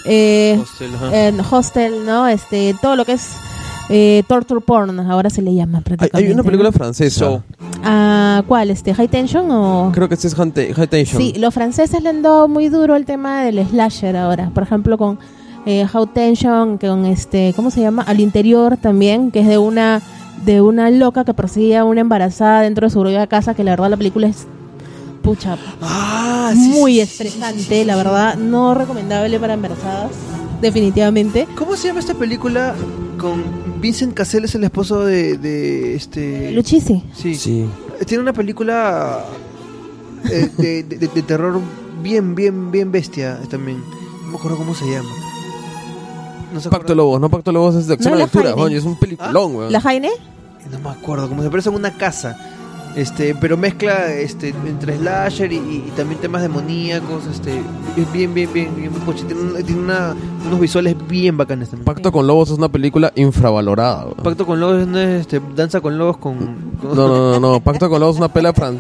eh, 0.05 0.61
Hostel, 0.61 1.41
Hostel, 1.51 2.05
¿no? 2.05 2.29
Este, 2.29 2.77
todo 2.81 2.95
lo 2.95 3.07
que 3.07 3.13
es 3.13 3.31
eh, 3.89 4.23
torture 4.29 4.61
porn, 4.61 5.01
ahora 5.01 5.31
se 5.31 5.41
le 5.41 5.55
llama 5.55 5.79
Hay, 5.79 5.85
prácticamente. 5.85 6.29
hay 6.29 6.35
una 6.35 6.43
película 6.43 6.69
¿no? 6.69 6.73
francesa. 6.73 7.19
So. 7.21 7.43
Ah, 7.83 8.43
¿Cuál? 8.47 8.71
Este, 8.71 8.93
High 8.93 9.09
Tension 9.09 9.51
o 9.51 9.93
Creo 9.95 10.09
que 10.09 10.15
este 10.15 10.29
es 10.29 10.35
High 10.35 10.75
High 10.75 10.89
Tension. 10.89 11.23
Sí, 11.23 11.33
los 11.39 11.55
franceses 11.55 12.03
le 12.03 12.11
han 12.11 12.21
dado 12.21 12.49
muy 12.49 12.69
duro 12.69 12.97
el 12.97 13.07
tema 13.07 13.45
del 13.45 13.67
slasher 13.67 14.15
ahora. 14.15 14.51
Por 14.53 14.63
ejemplo, 14.63 14.99
con 14.99 15.19
eh, 15.65 15.87
How 15.91 16.07
Tension, 16.09 16.77
con 16.77 17.07
este, 17.07 17.55
¿cómo 17.57 17.71
se 17.71 17.81
llama? 17.81 18.03
Al 18.03 18.21
interior 18.21 18.77
también, 18.77 19.31
que 19.31 19.41
es 19.41 19.47
de 19.47 19.57
una 19.57 20.03
de 20.45 20.61
una 20.63 20.91
loca 20.91 21.25
que 21.25 21.35
persigue 21.35 21.77
a 21.77 21.85
una 21.85 22.01
embarazada 22.01 22.63
dentro 22.63 22.87
de 22.87 22.91
su 22.91 23.01
propia 23.01 23.27
casa, 23.27 23.55
que 23.55 23.65
la 23.65 23.73
verdad 23.73 23.91
la 23.91 23.97
película 23.97 24.29
es 24.29 24.47
pucha 25.23 25.57
Ah, 25.83 26.53
sí, 26.55 26.61
muy 26.71 26.95
sí, 26.95 27.01
estresante, 27.01 27.85
la 27.85 27.97
verdad, 27.97 28.37
no 28.37 28.75
recomendable 28.75 29.39
para 29.39 29.55
embarazadas, 29.55 30.13
definitivamente. 30.63 31.47
¿Cómo 31.57 31.77
se 31.77 31.89
llama 31.89 32.01
esta 32.01 32.15
película 32.15 32.75
con 33.19 33.43
Vincent 33.81 34.15
Cassel 34.15 34.45
es 34.45 34.55
el 34.55 34.65
esposo 34.65 35.05
de, 35.05 35.37
de 35.39 35.95
este 35.95 36.53
Luchisi. 36.53 37.03
sí. 37.15 37.35
Sí. 37.35 37.67
tiene 38.07 38.23
una 38.23 38.33
película 38.33 39.25
eh, 40.31 40.49
de, 40.57 40.83
de- 40.85 40.99
de- 40.99 41.09
de 41.09 41.23
terror 41.23 41.61
bien 42.03 42.35
bien 42.35 42.71
bien 42.71 42.91
bestia 42.93 43.39
también 43.51 43.79
no 44.25 44.31
me 44.33 44.37
acuerdo 44.37 44.57
cómo 44.57 44.75
se 44.75 44.85
llama 44.87 45.09
no 46.53 46.61
se 46.61 46.69
Pacto 46.71 46.89
de 46.89 46.97
Lobos, 46.97 47.21
no 47.21 47.29
Pacto 47.29 47.51
de 47.51 47.55
Lobos 47.55 47.75
es 47.75 47.87
de 47.87 47.95
acción 47.95 48.13
No, 48.13 48.19
la 48.19 48.25
aventura, 48.25 48.45
Jaime. 48.51 48.63
coño, 48.63 48.79
es 48.79 48.85
un 48.85 48.97
peliculón, 48.99 49.55
weón. 49.57 49.73
¿La 49.73 49.81
Jaine? 49.81 50.11
no 50.71 50.79
me 50.81 50.91
acuerdo 50.91 51.29
cómo 51.31 51.43
se 51.43 51.49
parece 51.51 51.71
en 51.71 51.77
una 51.77 51.97
casa 51.97 52.37
este 52.95 53.35
pero 53.35 53.57
mezcla 53.57 54.13
este 54.13 54.49
entre 54.67 54.97
slasher 54.99 55.51
y, 55.53 55.57
y 55.57 55.93
también 55.97 56.21
temas 56.21 56.43
demoníacos 56.43 57.27
este 57.27 57.59
es 57.97 58.13
bien 58.13 58.35
bien 58.35 58.53
bien 58.53 58.75
bien 58.77 58.91
tiene, 59.27 59.63
tiene 59.63 59.81
una- 59.81 60.15
unos 60.47 60.61
visuales 60.61 60.95
bien 61.09 61.37
bacanes 61.37 61.71
también 61.71 61.85
Pacto 61.87 62.11
con 62.13 62.27
Lobos 62.27 62.51
es 62.51 62.59
una 62.59 62.69
película 62.69 63.13
infravalorada, 63.15 64.05
weón. 64.05 64.17
Pacto 64.17 64.45
con 64.47 64.61
lobos 64.61 64.87
no 64.87 64.99
es 64.99 65.21
este, 65.23 65.41
danza 65.55 65.81
con 65.81 65.97
lobos 65.97 66.19
con 66.19 66.37
con, 66.81 66.95
No, 66.97 67.09
no, 67.09 67.33
no, 67.33 67.41
no, 67.41 67.61
Pacto 67.61 67.89
con 67.89 68.01
Lobos 68.01 68.17
es 68.17 68.21
una 68.21 68.29
pela 68.33 68.53
fran... 68.53 68.79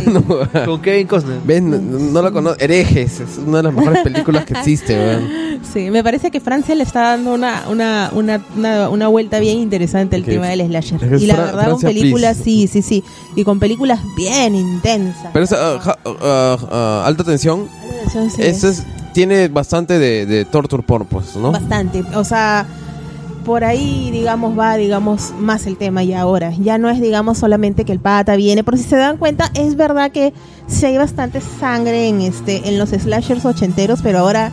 Sí. 0.00 0.10
No, 0.10 0.22
con 0.66 0.80
Kevin 0.80 1.06
Costner 1.06 1.38
¿Ves? 1.44 1.62
No, 1.62 1.78
no 1.78 2.22
la 2.22 2.30
conozco. 2.30 2.58
Herejes, 2.62 3.20
es 3.20 3.38
una 3.38 3.58
de 3.58 3.62
las 3.64 3.74
mejores 3.74 4.02
películas 4.02 4.44
que 4.44 4.54
existe, 4.54 4.96
weón. 4.98 5.46
Sí, 5.72 5.90
me 5.90 6.02
parece 6.04 6.30
que 6.30 6.40
Francia 6.40 6.74
le 6.74 6.82
está 6.84 7.00
dando 7.02 7.32
una, 7.34 7.64
una, 7.68 8.10
una, 8.14 8.40
una, 8.56 8.88
una 8.88 9.08
vuelta 9.08 9.38
bien 9.40 9.58
interesante 9.58 10.16
al 10.16 10.22
tema 10.24 10.46
del 10.48 10.66
slasher. 10.66 11.02
es 11.14 11.22
Y 11.22 11.26
la 11.26 11.34
Fra- 11.34 11.44
verdad, 11.46 11.70
con 11.72 11.80
películas, 11.80 12.36
please. 12.38 12.68
sí, 12.72 12.82
sí, 12.82 12.82
sí. 12.82 13.04
Y 13.34 13.44
con 13.44 13.58
películas 13.58 14.00
bien 14.16 14.54
intensas. 14.54 15.30
Pero 15.32 15.44
esa 15.44 15.78
ja- 15.80 15.98
ah, 16.04 16.56
ah, 16.70 17.02
alta 17.06 17.24
tensión, 17.24 17.66
Sí, 18.12 18.18
sí. 18.30 18.42
ese 18.42 18.68
es, 18.70 18.84
tiene 19.12 19.48
bastante 19.48 19.98
de, 19.98 20.26
de 20.26 20.44
torture 20.44 20.82
porn, 20.82 21.06
pues, 21.06 21.34
¿no? 21.36 21.50
Bastante. 21.52 22.04
O 22.14 22.22
sea, 22.24 22.66
por 23.46 23.62
ahí, 23.62 24.10
digamos, 24.10 24.58
va, 24.58 24.76
digamos, 24.76 25.32
más 25.38 25.66
el 25.66 25.76
tema 25.76 26.02
ya 26.02 26.20
ahora. 26.20 26.52
Ya 26.60 26.78
no 26.78 26.90
es, 26.90 27.00
digamos, 27.00 27.38
solamente 27.38 27.84
que 27.84 27.92
el 27.92 28.00
pata 28.00 28.34
viene. 28.34 28.64
Por 28.64 28.76
si 28.76 28.82
se 28.82 28.96
dan 28.96 29.18
cuenta, 29.18 29.52
es 29.54 29.76
verdad 29.76 30.10
que 30.10 30.34
sí 30.66 30.84
hay 30.84 30.98
bastante 30.98 31.40
sangre 31.40 32.08
en 32.08 32.20
este 32.22 32.68
en 32.68 32.76
los 32.76 32.90
slashers 32.90 33.44
ochenteros, 33.44 34.00
pero 34.02 34.18
ahora 34.18 34.50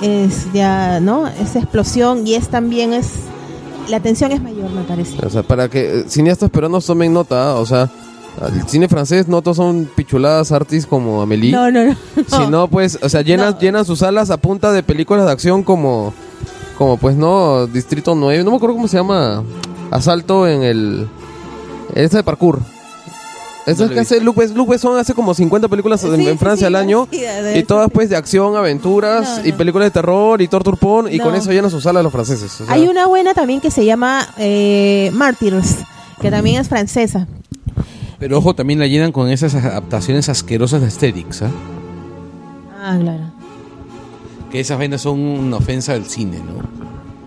es 0.00 0.50
ya, 0.54 0.98
¿no? 1.00 1.28
Esa 1.28 1.58
explosión 1.58 2.26
y 2.26 2.34
es 2.34 2.48
también 2.48 2.94
es... 2.94 3.10
La 3.88 4.00
tensión 4.00 4.32
es 4.32 4.40
mayor, 4.42 4.70
me 4.70 4.82
parece. 4.84 5.18
O 5.24 5.28
sea, 5.28 5.42
para 5.42 5.68
que 5.68 6.00
eh, 6.00 6.04
cineastas 6.08 6.48
peruanos 6.48 6.86
tomen 6.86 7.12
nota, 7.12 7.50
¿ah? 7.50 7.54
o 7.56 7.66
sea, 7.66 7.90
el 8.50 8.66
cine 8.66 8.88
francés 8.88 9.28
no 9.28 9.42
todos 9.42 9.58
son 9.58 9.90
pichuladas 9.94 10.52
artis 10.52 10.86
como 10.86 11.20
Amélie. 11.20 11.52
No, 11.52 11.70
no, 11.70 11.84
no. 11.84 11.94
sino 12.26 12.66
pues, 12.68 12.98
o 13.02 13.08
sea, 13.10 13.20
llenan, 13.20 13.52
No. 13.52 13.58
llenan 13.58 13.84
sus 13.84 13.98
salas 13.98 14.30
a 14.30 14.38
punta 14.38 14.72
de 14.72 14.82
películas 14.82 15.26
de 15.26 15.32
acción 15.32 15.62
como, 15.62 16.14
como 16.76 16.96
pues 16.96 17.16
no, 17.16 17.66
Distrito 17.66 18.14
9, 18.14 18.44
no 18.44 18.50
me 18.50 18.56
acuerdo 18.56 18.74
cómo 18.76 18.88
se 18.88 18.96
llama, 18.96 19.42
Asalto 19.90 20.46
en 20.48 20.62
el, 20.62 21.08
esa 21.94 22.18
de 22.18 22.22
parkour. 22.24 22.60
Esa 23.66 23.84
No 23.84 23.88
es 23.90 23.94
que 23.94 24.00
hace 24.00 24.20
Luc, 24.20 24.36
Besson- 24.36 24.54
Luc 24.54 24.68
Besson 24.68 24.98
hace 24.98 25.14
como 25.14 25.32
50 25.32 25.68
películas 25.68 26.04
en, 26.04 26.16
Sí, 26.16 26.26
en 26.26 26.32
sí, 26.32 26.38
Francia 26.38 26.66
sí, 26.68 26.74
al 26.74 26.76
año. 26.76 27.08
Y 27.54 27.62
todas 27.62 27.90
pues 27.90 28.10
de 28.10 28.16
acción, 28.16 28.56
aventuras 28.56 29.38
No, 29.42 29.48
y 29.48 29.52
películas 29.52 29.86
de 29.86 29.90
terror 29.90 30.42
y 30.42 30.48
torture 30.48 30.76
porn 30.76 31.10
y 31.10 31.16
No. 31.16 31.24
con 31.24 31.34
eso 31.34 31.50
llenan 31.50 31.70
sus 31.70 31.82
salas 31.84 32.02
los 32.02 32.12
franceses. 32.12 32.60
o 32.60 32.66
sea. 32.66 32.74
Hay 32.74 32.86
una 32.88 33.06
buena 33.06 33.32
también 33.32 33.62
que 33.62 33.70
se 33.70 33.86
llama 33.86 34.28
eh, 34.36 35.10
Martyrs, 35.14 35.76
que 36.20 36.30
también 36.30 36.60
es 36.60 36.68
francesa. 36.68 37.26
Pero 38.18 38.36
ojo, 38.36 38.54
también 38.54 38.78
la 38.80 38.86
llenan 38.86 39.12
con 39.12 39.30
esas 39.30 39.54
adaptaciones 39.54 40.28
asquerosas 40.28 40.82
de 40.82 40.88
Asterix, 40.88 41.40
¿ah? 41.42 41.50
Ah, 42.82 42.98
claro. 43.00 43.32
Que 44.54 44.60
esas 44.60 44.78
vainas 44.78 45.00
son 45.02 45.18
una 45.18 45.56
ofensa 45.56 45.94
del 45.94 46.04
cine, 46.06 46.38
¿no? 46.38 46.62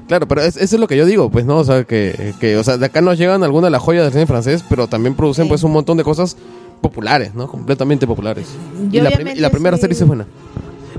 Claro, 0.08 0.30
pero 0.30 0.42
es- 0.42 0.56
eso 0.56 0.78
es 0.78 0.80
lo 0.80 0.88
que 0.88 0.96
yo 0.96 1.06
digo, 1.06 1.30
pues, 1.30 1.46
¿no? 1.46 1.58
O 1.58 1.64
sea, 1.66 1.84
que, 1.84 2.34
que 2.40 2.56
o 2.56 2.64
sea, 2.64 2.78
de 2.78 2.86
acá 2.86 3.02
nos 3.02 3.18
llegan 3.18 3.44
algunas 3.44 3.68
de 3.68 3.72
las 3.72 3.82
joyas 3.82 4.04
del 4.06 4.14
cine 4.14 4.26
francés, 4.26 4.64
pero 4.70 4.88
también 4.88 5.14
producen, 5.16 5.44
Sí. 5.46 5.50
pues, 5.50 5.64
un 5.64 5.74
montón 5.74 5.98
de 5.98 6.06
cosas 6.06 6.38
populares, 6.80 7.36
¿no? 7.36 7.48
Completamente 7.50 8.08
populares. 8.08 8.48
Yo 8.90 9.00
y, 9.00 9.04
la, 9.04 9.10
prim- 9.10 9.16
obviamente 9.18 9.40
y 9.40 9.42
la 9.42 9.50
primera 9.50 9.76
sí- 9.76 9.82
serie 9.82 9.96
sí 9.98 10.04
es 10.04 10.08
buena. 10.08 10.26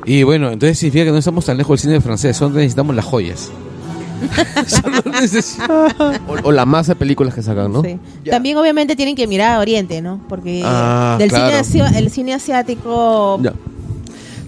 Y 0.05 0.23
bueno, 0.25 0.51
entonces 0.51 0.79
significa 0.79 1.07
que 1.07 1.13
no 1.13 1.17
estamos 1.17 1.47
tan 1.47 1.57
lejos 1.57 1.81
del 1.81 1.91
cine 1.91 2.01
francés, 2.03 2.37
solo 2.37 2.57
necesitamos 2.57 2.95
las 2.95 3.05
joyas. 3.07 3.51
Solo 4.67 5.01
necesitamos- 5.21 5.95
O, 6.29 6.49
o 6.49 6.53
la 6.53 6.67
masa 6.67 6.93
de 6.93 6.97
películas 6.97 7.33
que 7.35 7.41
sacan, 7.43 7.73
¿no? 7.73 7.83
Sí. 7.83 7.99
También 8.29 8.57
obviamente 8.59 8.97
tienen 8.97 9.15
que 9.17 9.27
mirar 9.27 9.53
a 9.57 9.61
Oriente, 9.61 10.03
¿no? 10.03 10.21
Porque 10.29 10.61
Ah, 10.65 11.17
del 11.19 11.31
claro. 11.31 11.65
cine, 11.65 11.97
el 11.99 12.11
cine 12.11 12.35
asiático... 12.35 13.39
Ya. 13.43 13.55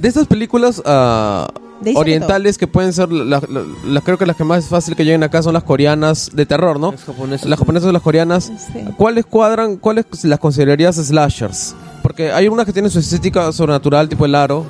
De 0.00 0.08
estas 0.08 0.26
películas 0.26 0.82
ah, 0.86 1.48
De 1.80 1.92
orientales 1.96 2.58
que 2.58 2.66
pueden 2.66 2.92
ser, 2.92 3.10
la- 3.10 3.40
la- 3.48 3.62
las 3.86 4.02
creo 4.04 4.18
que 4.18 4.26
las 4.26 4.36
que 4.36 4.44
más 4.44 4.64
es 4.64 4.70
fácil 4.70 4.94
que 4.96 5.04
lleguen 5.04 5.22
acá 5.22 5.42
son 5.42 5.54
las 5.54 5.62
coreanas 5.62 6.30
de 6.34 6.44
terror, 6.46 6.78
¿no? 6.78 6.92
Las 6.92 7.04
japonesas. 7.04 7.48
Las 7.48 7.58
japonesas 7.58 7.88
o 7.88 7.92
las 7.92 8.02
coreanas. 8.02 8.44
Sí. 8.72 8.80
¿Cuáles 8.96 9.24
cuadran, 9.26 9.76
cuáles 9.76 10.04
las 10.24 10.38
considerarías 10.38 10.96
slashers? 10.96 11.74
Porque 12.02 12.32
hay 12.32 12.48
unas 12.48 12.66
que 12.66 12.72
tienen 12.72 12.90
su 12.90 12.98
estética 12.98 13.50
sobrenatural, 13.52 14.08
tipo 14.08 14.24
el 14.26 14.34
aro. 14.34 14.66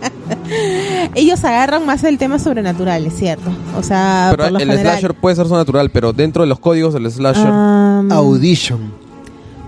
Ellos 1.14 1.42
agarran 1.44 1.86
más 1.86 2.04
el 2.04 2.18
tema 2.18 2.38
sobrenatural, 2.38 3.06
es 3.06 3.14
cierto. 3.16 3.50
O 3.76 3.82
sea, 3.82 4.28
pero 4.30 4.44
por 4.44 4.52
lo 4.52 4.58
el 4.58 4.68
general. 4.68 4.92
slasher 4.98 5.14
puede 5.14 5.36
ser 5.36 5.46
sobrenatural, 5.46 5.90
pero 5.90 6.12
dentro 6.12 6.42
de 6.42 6.48
los 6.48 6.58
códigos 6.58 6.94
del 6.94 7.10
slasher. 7.10 7.46
Am, 7.46 8.10
Audition 8.12 8.92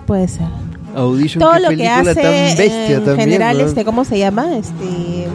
puede 0.06 0.28
ser. 0.28 0.46
Audition 0.94 1.40
Todo 1.40 1.52
qué 1.54 1.60
lo 1.60 1.68
que 1.70 1.88
hace 1.88 2.14
tan 2.14 2.32
bestia 2.56 2.96
en 2.96 3.04
también 3.04 3.18
general, 3.18 3.58
¿no? 3.58 3.64
este, 3.64 3.84
¿cómo 3.84 4.04
se 4.04 4.18
llama? 4.18 4.56
Este... 4.56 5.28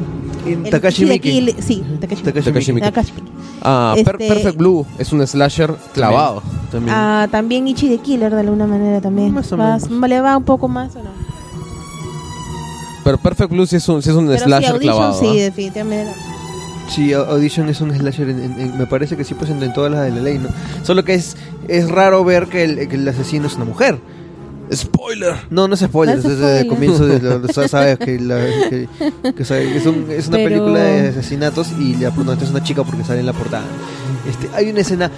En 0.46 0.64
Takashi 0.70 1.06
Miike 1.06 1.30
Kill- 1.32 1.56
Sí, 1.62 1.84
Takashi 2.02 2.22
Takashi 2.24 2.52
Takashi 2.52 2.74
Miike. 2.74 2.74
Miike. 2.74 2.92
Takashi 2.92 3.14
Miike. 3.14 3.32
ah, 3.62 3.94
Per- 4.04 4.16
este- 4.22 4.28
Perfect 4.28 4.58
Blue 4.58 4.86
es 4.98 5.12
un 5.14 5.26
slasher 5.26 5.74
clavado. 5.94 6.42
también 6.72 6.96
Ah, 6.98 7.28
también 7.32 7.68
Ichi 7.68 7.88
de 7.88 7.98
Killer 8.00 8.34
de 8.34 8.40
alguna 8.42 8.68
manera 8.68 9.00
también. 9.02 9.34
Más 9.34 9.52
o 9.52 9.58
Vas- 9.58 9.90
¿Le 9.90 10.22
va 10.22 10.36
un 10.38 10.44
poco 10.44 10.68
más 10.68 10.96
o 10.96 11.00
no? 11.04 11.10
Pero 13.04 13.18
Perfect 13.18 13.52
Blue 13.52 13.66
sí 13.66 13.76
es 13.78 13.88
un, 13.90 14.02
sí 14.02 14.10
es 14.10 14.16
un 14.16 14.28
Pero 14.28 14.40
sí, 14.40 14.46
slasher 14.46 14.72
Audition 14.72 14.96
clavado. 14.96 15.20
sí, 15.20 15.28
¿ah? 15.28 15.44
definitivamente. 15.44 16.14
Sí, 16.90 17.12
Au- 17.14 17.26
Audition 17.32 17.70
es 17.70 17.82
un 17.82 17.94
slasher, 17.94 18.30
en- 18.30 18.44
en- 18.44 18.60
en- 18.60 18.78
me 18.78 18.86
parece 18.86 19.18
que 19.18 19.24
sí, 19.24 19.34
pues 19.34 19.50
en, 19.50 19.62
en 19.62 19.74
todas 19.74 19.92
las 19.92 20.04
de 20.06 20.12
la 20.12 20.22
ley, 20.22 20.38
¿no? 20.40 20.50
Solo 20.84 21.04
que 21.04 21.14
es, 21.14 21.36
es 21.68 21.90
raro 21.90 22.24
ver 22.24 22.48
que 22.48 22.64
el, 22.64 22.88
que 22.88 22.96
el 22.96 23.08
asesino 23.08 23.48
es 23.48 23.56
una 23.56 23.66
mujer. 23.66 24.00
Spoiler. 24.76 25.36
No, 25.50 25.68
no 25.68 25.74
es 25.76 25.82
spoiler, 25.82 26.16
No 26.16 26.20
es 26.22 26.26
es 26.26 26.38
desde 26.40 26.60
el 26.62 26.68
comienzo, 26.68 27.06
de, 27.06 27.20
lo- 27.20 27.40
lo- 27.40 27.48
sabes 27.68 27.98
que, 28.06 28.20
la- 28.20 28.46
que- 28.70 28.88
que 29.36 29.46
sabe- 29.46 29.72
que 29.72 29.78
es, 29.78 29.86
un- 29.86 30.08
es 30.10 30.28
una 30.28 30.38
Pero- 30.38 30.50
película 30.50 30.80
de 30.84 31.10
asesinatos 31.10 31.70
y 31.80 31.96
la 31.96 32.12
protagonista 32.12 32.46
es 32.46 32.52
una 32.52 32.64
chica 32.64 32.84
porque 32.84 33.04
sale 33.04 33.20
en 33.22 33.26
la 33.26 33.34
portada. 33.34 33.66
Este, 34.30 34.50
hay 34.56 34.70
una 34.70 34.82
escena 34.82 35.12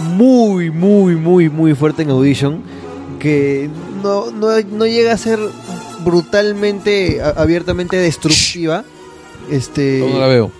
muy, 0.00 0.70
muy, 0.70 1.16
muy, 1.16 1.48
muy 1.50 1.74
fuerte 1.74 2.02
en 2.02 2.10
Audition 2.10 2.62
que 3.18 3.68
no, 4.02 4.30
no, 4.30 4.48
no 4.60 4.86
llega 4.86 5.12
a 5.12 5.18
ser 5.18 5.38
brutalmente, 6.04 7.20
a- 7.22 7.30
abiertamente 7.30 7.96
destructiva. 7.96 8.84
Este, 9.50 10.04
No 10.10 10.18
la 10.18 10.26
veo. 10.26 10.50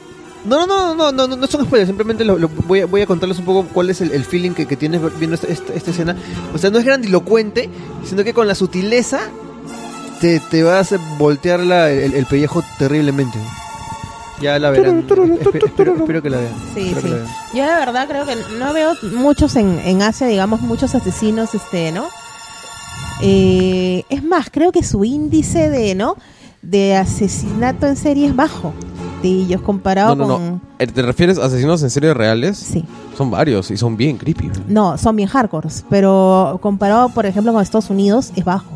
No, 0.45 0.67
no, 0.67 0.95
no, 0.95 0.95
no, 0.95 1.13
no, 1.13 1.27
no, 1.29 1.37
no 1.37 1.47
son 1.47 1.65
spoilers, 1.65 1.89
simplemente 1.89 2.25
lo, 2.25 2.39
lo- 2.39 2.49
voy, 2.67 2.81
a, 2.81 2.87
voy 2.87 3.03
a 3.03 3.07
contarles 3.07 3.39
un 3.39 3.45
poco 3.45 3.67
cuál 3.73 3.91
es 3.91 4.01
el, 4.01 4.11
el 4.13 4.25
feeling 4.25 4.53
que, 4.53 4.67
que 4.67 4.77
tienes 4.77 5.01
viendo 5.19 5.35
esta, 5.35 5.47
esta- 5.49 5.75
esta 5.75 5.91
escena. 5.91 6.17
O 6.55 6.59
sea, 6.59 6.71
no 6.71 6.79
es 6.79 6.85
grandilocuente, 6.85 7.69
sino 8.05 8.25
que 8.25 8.33
con 8.33 8.47
la 8.49 8.55
sutileza 8.55 9.21
te, 10.21 10.41
te 10.41 10.63
vas 10.63 10.93
a 10.93 10.99
voltear 11.19 11.61
la- 11.61 11.91
el, 11.91 12.15
el 12.15 12.27
pellejo 12.27 12.63
terriblemente. 12.79 13.39
Ya 14.41 14.59
la 14.59 14.71
verán. 14.71 15.07
Espe- 15.07 15.67
espero, 15.67 15.95
espero 15.97 16.23
que 16.23 16.31
la 16.31 16.39
vean. 16.39 16.55
Sí, 16.75 16.81
Espero 16.89 16.95
que 17.03 17.03
sí. 17.03 17.09
la 17.11 17.17
vean. 17.17 17.29
Yo 17.55 17.63
de 17.67 17.75
verdad 17.87 18.09
creo 18.09 18.25
que 18.25 18.37
no 18.59 18.73
veo 18.73 18.93
muchos 19.13 19.57
en, 19.57 19.79
en 19.85 20.01
Asia, 20.01 20.27
digamos, 20.27 20.63
muchos 20.63 20.95
asesinos, 20.95 21.55
este, 21.55 21.93
¿no? 21.93 22.07
Eh, 23.23 24.05
es 24.09 24.23
más, 24.25 24.49
creo 24.51 24.73
que 24.73 24.83
su 24.83 25.05
índice 25.05 25.69
de, 25.69 25.95
¿no? 25.95 26.17
De 26.63 26.97
asesinato 26.97 27.87
en 27.87 27.97
serie 27.97 28.27
es 28.29 28.37
bajo 28.37 28.73
ellos 29.29 29.61
comparado 29.61 30.15
No, 30.17 30.27
no, 30.27 30.35
con... 30.35 30.47
no. 30.47 30.61
Eh, 30.79 30.87
¿Te 30.87 31.03
refieres 31.03 31.39
a 31.39 31.45
asesinos 31.47 31.83
en 31.83 31.91
serie 31.91 32.13
reales? 32.15 32.57
Sí. 32.59 32.85
Son 33.17 33.31
varios 33.31 33.71
y 33.71 33.77
son 33.77 33.97
bien 33.97 34.17
creepy. 34.17 34.51
No, 34.69 34.97
son 34.99 35.17
bien 35.17 35.29
hardcores, 35.29 35.85
pero 35.91 36.59
comparado, 36.63 37.09
por 37.11 37.27
ejemplo, 37.27 37.53
con 37.53 37.61
Estados 37.63 37.91
Unidos, 37.91 38.33
es 38.37 38.45
bajo. 38.45 38.67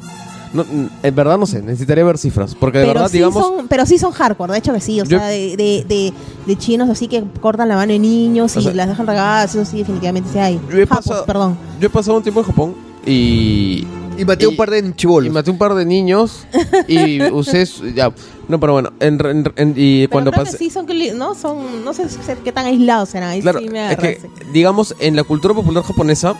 No, 0.52 0.62
mm, 0.62 0.86
en 1.02 1.14
verdad 1.16 1.36
no 1.36 1.46
sé, 1.46 1.62
necesitaría 1.62 2.04
ver 2.04 2.16
cifras. 2.16 2.54
Porque 2.54 2.78
de 2.78 2.84
pero, 2.84 2.94
verdad, 2.94 3.08
sí 3.10 3.16
digamos. 3.16 3.42
son, 3.44 3.66
pero 3.68 3.86
sí 3.86 3.98
son 3.98 4.12
hardcore, 4.12 4.52
de 4.52 4.58
hecho 4.60 4.72
que 4.72 4.80
sí, 4.80 5.00
o 5.00 5.04
Yo- 5.04 5.18
sea, 5.18 5.26
de, 5.26 5.56
de, 5.56 5.84
de, 5.88 6.12
de 6.46 6.56
chinos 6.58 6.88
así 6.88 7.08
que 7.08 7.24
cortan 7.40 7.68
la 7.68 7.74
mano 7.76 7.92
de 7.92 7.98
niños 7.98 8.56
y 8.56 8.62
sea- 8.62 8.72
las 8.74 8.86
dejan 8.88 9.06
regadas, 9.06 9.52
eso 9.54 9.64
sí, 9.64 9.78
definitivamente 9.78 10.28
sí 10.32 10.38
hay. 10.38 10.60
Yo 10.70 10.78
he 10.78 10.86
Japos, 10.86 11.06
pasado- 11.06 11.24
perdón. 11.26 11.56
Yo 11.80 11.86
he 11.86 11.90
pasado 11.90 12.16
un 12.18 12.22
tiempo 12.22 12.40
en 12.40 12.46
Japón 12.46 12.74
y. 13.04 13.84
Y 14.18 14.24
maté 14.24 14.46
un 14.46 14.56
par 14.56 14.70
de 14.70 14.78
Y 14.78 14.92
chibolos. 14.94 15.32
maté 15.32 15.50
un 15.50 15.58
par 15.58 15.74
de 15.74 15.84
niños 15.84 16.46
y 16.88 17.22
usé. 17.32 17.66
su- 17.66 17.88
Ya. 17.90 18.12
No, 18.48 18.60
pero 18.60 18.74
bueno. 18.74 18.92
En, 19.00 19.18
en- 19.24 19.52
en- 19.56 19.74
y 19.76 20.00
Pero 20.02 20.10
cuando 20.10 20.30
pasé. 20.32 20.56
sí 20.58 20.70
son, 20.70 20.86
no 21.16 21.34
son, 21.34 21.84
no 21.84 21.92
sé 21.94 22.06
qué 22.44 22.52
tan 22.52 22.66
aislados 22.66 23.08
serán, 23.08 23.30
ahí 23.30 23.40
Claro, 23.40 23.58
sí 23.60 23.68
me 23.68 23.90
es 23.92 23.98
que, 23.98 24.20
digamos, 24.52 24.94
en 25.00 25.16
la 25.16 25.24
cultura 25.24 25.54
popular 25.54 25.82
japonesa, 25.82 26.34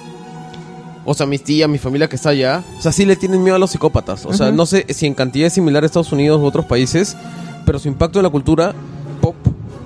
o 1.07 1.15
sea, 1.15 1.27
mis 1.27 1.43
tías, 1.43 1.69
mi 1.69 1.79
familia 1.79 2.09
que 2.09 2.17
está 2.17 2.31
allá, 2.31 2.63
o 2.79 2.83
sea, 2.83 2.93
sí 2.93 3.05
le 3.05 3.17
tienen 3.17 3.43
miedo 3.43 3.57
a 3.57 3.59
los 3.59 3.71
psicópatas. 3.71 4.25
O 4.27 4.33
sea, 4.33 4.51
no 4.53 4.67
sé 4.67 4.87
si 4.91 5.07
en 5.07 5.15
cantidad 5.15 5.47
es 5.47 5.53
similar 5.55 5.83
a 5.83 5.87
Estados 5.87 6.13
Unidos 6.13 6.41
u 6.41 6.45
otros 6.45 6.65
países, 6.67 7.17
pero 7.67 7.79
su 7.79 7.89
impacto 7.89 8.19
en 8.19 8.23
la 8.25 8.31
cultura 8.31 8.75
pop 9.21 9.35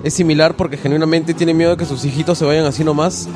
es 0.03 0.13
similar 0.13 0.55
porque 0.55 0.77
genuinamente 0.77 1.33
tienen 1.33 1.57
miedo 1.57 1.71
de 1.71 1.77
que 1.77 1.85
sus 1.85 2.03
hijitos 2.05 2.37
se 2.37 2.45
vayan 2.45 2.65
así 2.65 2.83
nomás. 2.83 3.27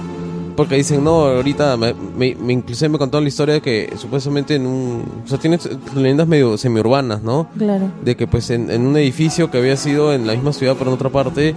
Porque 0.55 0.75
dicen, 0.75 1.03
no, 1.03 1.25
ahorita 1.25 1.75
me, 1.77 1.93
me, 1.93 2.35
me- 2.35 2.53
inclusive 2.53 2.89
me 2.89 2.97
contaron 2.99 3.23
la 3.23 3.30
historia 3.30 3.55
de 3.55 3.61
que 3.61 3.93
supuestamente 3.97 4.55
en 4.55 4.67
un... 4.67 5.03
O 5.25 5.27
sea, 5.27 5.38
tiene 5.39 5.57
leyendas 5.95 6.27
medio 6.27 6.57
semiurbanas, 6.57 7.23
¿no? 7.23 7.47
Claro. 7.57 7.89
de 8.03 8.15
que 8.15 8.27
pues 8.27 8.49
en, 8.51 8.69
en 8.69 8.85
un 8.85 8.95
edificio 8.97 9.49
que 9.49 9.57
había 9.57 9.75
sido 9.77 10.13
en 10.13 10.27
la 10.27 10.34
misma 10.34 10.53
ciudad 10.53 10.75
pero 10.77 10.91
en 10.91 10.95
otra 10.95 11.09
parte 11.09 11.55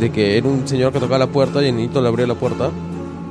de 0.00 0.10
que 0.10 0.36
era 0.36 0.48
un 0.48 0.66
señor 0.66 0.92
que 0.92 0.98
tocaba 0.98 1.18
la 1.18 1.28
puerta 1.28 1.62
y 1.62 1.66
el 1.68 1.76
niñito 1.76 2.02
le 2.02 2.08
abría 2.08 2.26
la 2.26 2.34
puerta 2.34 2.70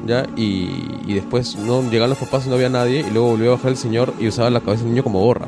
ya 0.08 0.26
y, 0.38 0.70
y 1.06 1.14
después 1.14 1.58
no 1.58 1.82
llegaban 1.84 2.10
los 2.10 2.20
papás 2.20 2.46
y 2.46 2.50
no 2.50 2.56
había 2.56 2.70
nadie 2.70 3.06
y 3.08 3.12
luego 3.12 3.32
volvió 3.32 3.52
a 3.52 3.56
bajar 3.56 3.72
el 3.72 3.78
señor 3.78 4.14
y 4.20 4.28
usaba 4.30 4.50
la 4.50 4.62
cabeza 4.62 4.84
del 4.84 4.92
niño 4.94 5.04
como 5.04 5.20
gorra 5.22 5.48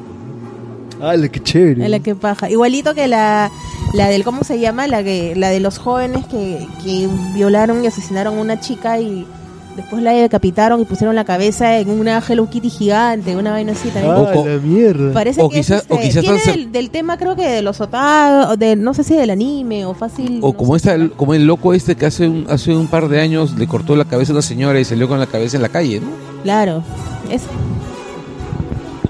¡Hala, 1.01 1.27
qué 1.29 1.41
chévere! 1.41 1.83
Es 1.83 1.89
la 1.89 1.99
que 1.99 2.15
paja. 2.15 2.49
Igualito 2.49 2.93
que 2.95 3.07
la, 3.07 3.51
la 3.93 4.07
del, 4.07 4.23
¿cómo 4.23 4.43
se 4.45 4.59
llama? 4.59 4.87
La 4.87 5.03
que 5.03 5.35
la 5.35 5.49
de 5.49 5.59
los 5.59 5.77
jóvenes 5.77 6.25
que, 6.27 6.65
que 6.83 7.09
violaron 7.33 7.83
y 7.83 7.87
asesinaron 7.87 8.37
a 8.37 8.41
una 8.41 8.59
chica 8.61 8.97
y 8.99 9.27
después 9.75 10.01
la 10.01 10.11
decapitaron 10.11 10.79
y 10.81 10.85
pusieron 10.85 11.15
la 11.15 11.25
cabeza 11.25 11.77
en 11.79 11.89
una 11.89 12.23
Hello 12.27 12.49
Kitty 12.49 12.69
gigante, 12.69 13.35
una 13.35 13.51
vaina 13.51 13.73
así 13.73 13.89
también. 13.89 14.13
¡Ah, 14.15 14.31
O- 14.35 14.45
la 14.47 14.57
mierda! 14.57 15.13
Parece 15.13 15.41
o 15.41 15.49
que 15.49 15.59
es, 15.59 15.69
este, 15.69 15.93
o 15.93 15.99
quizás 15.99 16.21
tiene 16.23 16.39
del, 16.45 16.71
del 16.71 16.89
tema 16.89 17.17
creo 17.17 17.35
que 17.35 17.47
de 17.47 17.61
los 17.61 17.81
otaku, 17.81 18.51
o 18.51 18.57
de 18.57 18.75
no 18.75 18.93
sé 18.93 19.03
si 19.03 19.15
del 19.15 19.29
anime 19.29 19.85
o 19.85 19.93
fácil. 19.93 20.39
O 20.41 20.51
no 20.51 20.57
como, 20.57 20.75
esta, 20.75 20.93
el- 20.93 21.11
como 21.11 21.33
el 21.33 21.45
loco 21.45 21.73
este 21.73 21.95
que 21.95 22.05
hace 22.05 22.27
un, 22.27 22.45
hace 22.49 22.75
un 22.75 22.87
par 22.87 23.09
de 23.09 23.19
años 23.21 23.57
le 23.57 23.67
cortó 23.67 23.95
la 23.95 24.05
cabeza 24.05 24.31
a 24.31 24.35
una 24.35 24.41
señora 24.41 24.79
y 24.79 24.85
salió 24.85 25.07
con 25.07 25.19
la 25.19 25.27
cabeza 25.27 25.57
en 25.57 25.61
la 25.63 25.69
calle, 25.69 25.99
¿no? 25.99 26.07
Claro. 26.43 26.83
Es- 27.29 27.43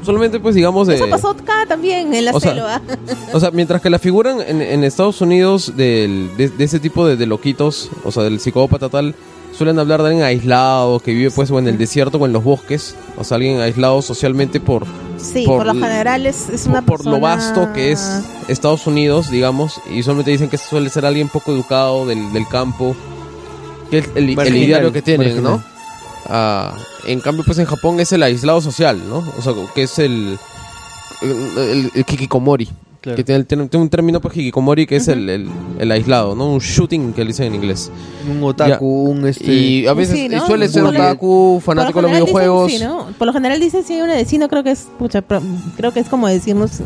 solamente 0.04 0.40
pues 0.40 0.54
digamos 0.56 0.88
de 0.88 0.96
Eso 0.96 1.10
pasó 1.10 1.30
acá 1.32 1.66
también 1.68 2.14
en 2.14 2.26
la 2.26 2.32
O 2.32 2.40
sea, 2.40 2.52
selva. 2.54 2.82
o 3.34 3.40
sea 3.40 3.50
mientras 3.52 3.82
que 3.82 3.90
la 3.90 3.98
figuran 3.98 4.38
en, 4.48 4.62
en 4.62 4.84
Estados 4.84 5.20
Unidos 5.22 5.74
del, 5.76 6.30
de, 6.38 6.50
de 6.50 6.64
ese 6.64 6.80
tipo 6.80 7.08
de, 7.08 7.16
de 7.18 7.26
loquitos 7.26 7.90
o 8.04 8.12
sea 8.12 8.22
del 8.24 8.40
psicópata 8.40 8.88
tal 8.90 9.16
suelen 9.58 9.80
hablar 9.80 10.02
de 10.02 10.10
alguien 10.10 10.26
aislado 10.26 11.00
que 11.00 11.14
vive 11.14 11.32
pues 11.32 11.50
o 11.52 11.60
en 11.60 11.68
el 11.68 11.78
desierto 11.78 12.18
o 12.18 12.26
en 12.26 12.34
los 12.34 12.44
bosques 12.44 12.96
o 13.18 13.24
sea 13.24 13.36
alguien 13.36 13.60
aislado 13.62 14.02
socialmente 14.02 14.60
por 14.60 14.86
Sí, 15.18 15.46
por 15.46 15.66
por, 15.66 15.68
lo 15.68 15.74
general 15.82 16.26
es, 16.26 16.50
es 16.50 16.66
una 16.68 16.82
por, 16.82 16.98
por 17.04 17.08
lo 17.12 17.20
vasto 17.22 17.72
que 17.74 17.92
es 17.94 18.22
Estados 18.50 18.86
Unidos, 18.86 19.32
digamos, 19.32 19.80
y 19.90 20.04
solamente 20.04 20.30
dicen 20.32 20.50
que 20.50 20.58
suele 20.58 20.90
ser 20.90 21.06
alguien 21.06 21.30
poco 21.30 21.52
educado 21.54 22.06
del, 22.06 22.32
del 22.34 22.46
campo, 22.48 22.96
que 23.90 24.00
es 24.00 24.10
el, 24.14 24.38
el 24.38 24.56
ideario 24.58 24.92
que 24.92 25.02
tienen, 25.02 25.42
¿no? 25.42 25.64
Ah, 26.28 26.76
en 27.08 27.22
cambio, 27.22 27.44
pues 27.46 27.58
en 27.60 27.66
Japón 27.66 28.00
es 28.02 28.12
el 28.12 28.22
aislado 28.24 28.60
social, 28.62 29.02
¿no? 29.10 29.24
O 29.38 29.42
sea, 29.42 29.54
que 29.74 29.84
es 29.84 29.98
el, 30.00 30.38
el, 31.22 31.58
el- 31.58 31.92
el 31.96 32.06
kikikomori. 32.06 32.70
Claro. 33.06 33.16
Que 33.18 33.24
tiene, 33.24 33.38
el- 33.42 33.46
tiene 33.46 33.70
un 33.84 33.90
término, 33.90 34.20
pues, 34.20 34.36
hikikomori, 34.36 34.88
que 34.88 34.96
es 34.96 35.08
el, 35.08 35.30
el, 35.30 35.48
el 35.78 35.92
aislado, 35.92 36.34
¿no? 36.34 36.52
Un 36.54 36.58
shooting, 36.60 37.14
que 37.14 37.22
le 37.22 37.28
dicen 37.28 37.46
en 37.46 37.54
inglés. 37.56 37.92
Un 38.28 38.44
otaku, 38.44 38.86
un 39.12 39.28
este... 39.28 39.46
Y 39.54 39.86
a 39.86 39.94
veces 39.94 40.18
Sí, 40.18 40.28
¿no? 40.28 40.38
y 40.38 40.40
suele 40.40 40.68
ser 40.68 40.84
otaku, 40.84 41.62
fanático 41.64 42.00
de 42.00 42.02
los 42.02 42.12
dicen, 42.12 42.26
videojuegos. 42.26 42.72
sí, 42.72 42.80
¿no? 42.84 43.06
Por 43.18 43.28
lo 43.28 43.34
general 43.34 43.60
dicen 43.60 43.84
sí, 43.84 44.02
un 44.02 44.08
vecino 44.08 44.48
creo 44.50 44.64
que 44.64 44.72
es, 44.72 44.88
pucha, 44.98 45.22
pro- 45.22 45.40
creo 45.78 45.92
que 45.94 46.00
es 46.00 46.10
como 46.10 46.28
decirnos, 46.28 46.80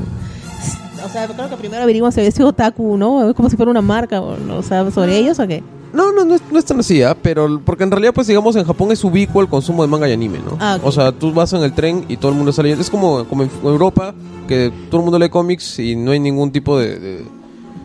o 1.03 1.09
sea, 1.09 1.27
creo 1.27 1.49
que 1.49 1.57
primero 1.57 1.83
averiguamos 1.83 2.15
si 2.15 2.21
es 2.21 2.39
otaku, 2.39 2.97
¿no? 2.97 3.29
Es 3.29 3.35
como 3.35 3.49
si 3.49 3.55
fuera 3.55 3.71
una 3.71 3.81
marca, 3.81 4.21
o, 4.21 4.63
sea, 4.63 4.89
sobre 4.91 5.17
ellos 5.17 5.39
o 5.39 5.47
qué. 5.47 5.63
No, 5.91 6.11
no, 6.11 6.23
no 6.23 6.35
es, 6.35 6.41
no 6.51 6.59
es 6.59 6.65
tan 6.65 6.79
así, 6.79 7.01
¿ah? 7.01 7.17
pero 7.19 7.59
porque 7.65 7.83
en 7.83 7.89
realidad, 7.91 8.13
pues 8.13 8.27
digamos, 8.27 8.55
en 8.55 8.63
Japón 8.63 8.91
es 8.91 9.03
ubicuo 9.03 9.41
el 9.41 9.47
consumo 9.47 9.81
de 9.81 9.89
manga 9.89 10.07
y 10.07 10.13
anime, 10.13 10.37
¿no? 10.39 10.55
Ah. 10.59 10.77
O 10.83 10.91
sea, 10.91 11.11
tú 11.11 11.33
vas 11.33 11.51
en 11.53 11.63
el 11.63 11.73
tren 11.73 12.05
y 12.07 12.17
todo 12.17 12.29
el 12.31 12.37
mundo 12.37 12.51
está 12.51 12.61
leyendo. 12.61 12.81
Es 12.83 12.91
como, 12.91 13.25
como 13.25 13.43
en 13.43 13.49
Europa, 13.63 14.13
que 14.47 14.71
todo 14.89 15.01
el 15.01 15.05
mundo 15.05 15.17
lee 15.17 15.29
cómics 15.29 15.79
y 15.79 15.95
no 15.95 16.11
hay 16.11 16.19
ningún 16.19 16.51
tipo 16.51 16.77
de, 16.77 16.99
de, 16.99 17.25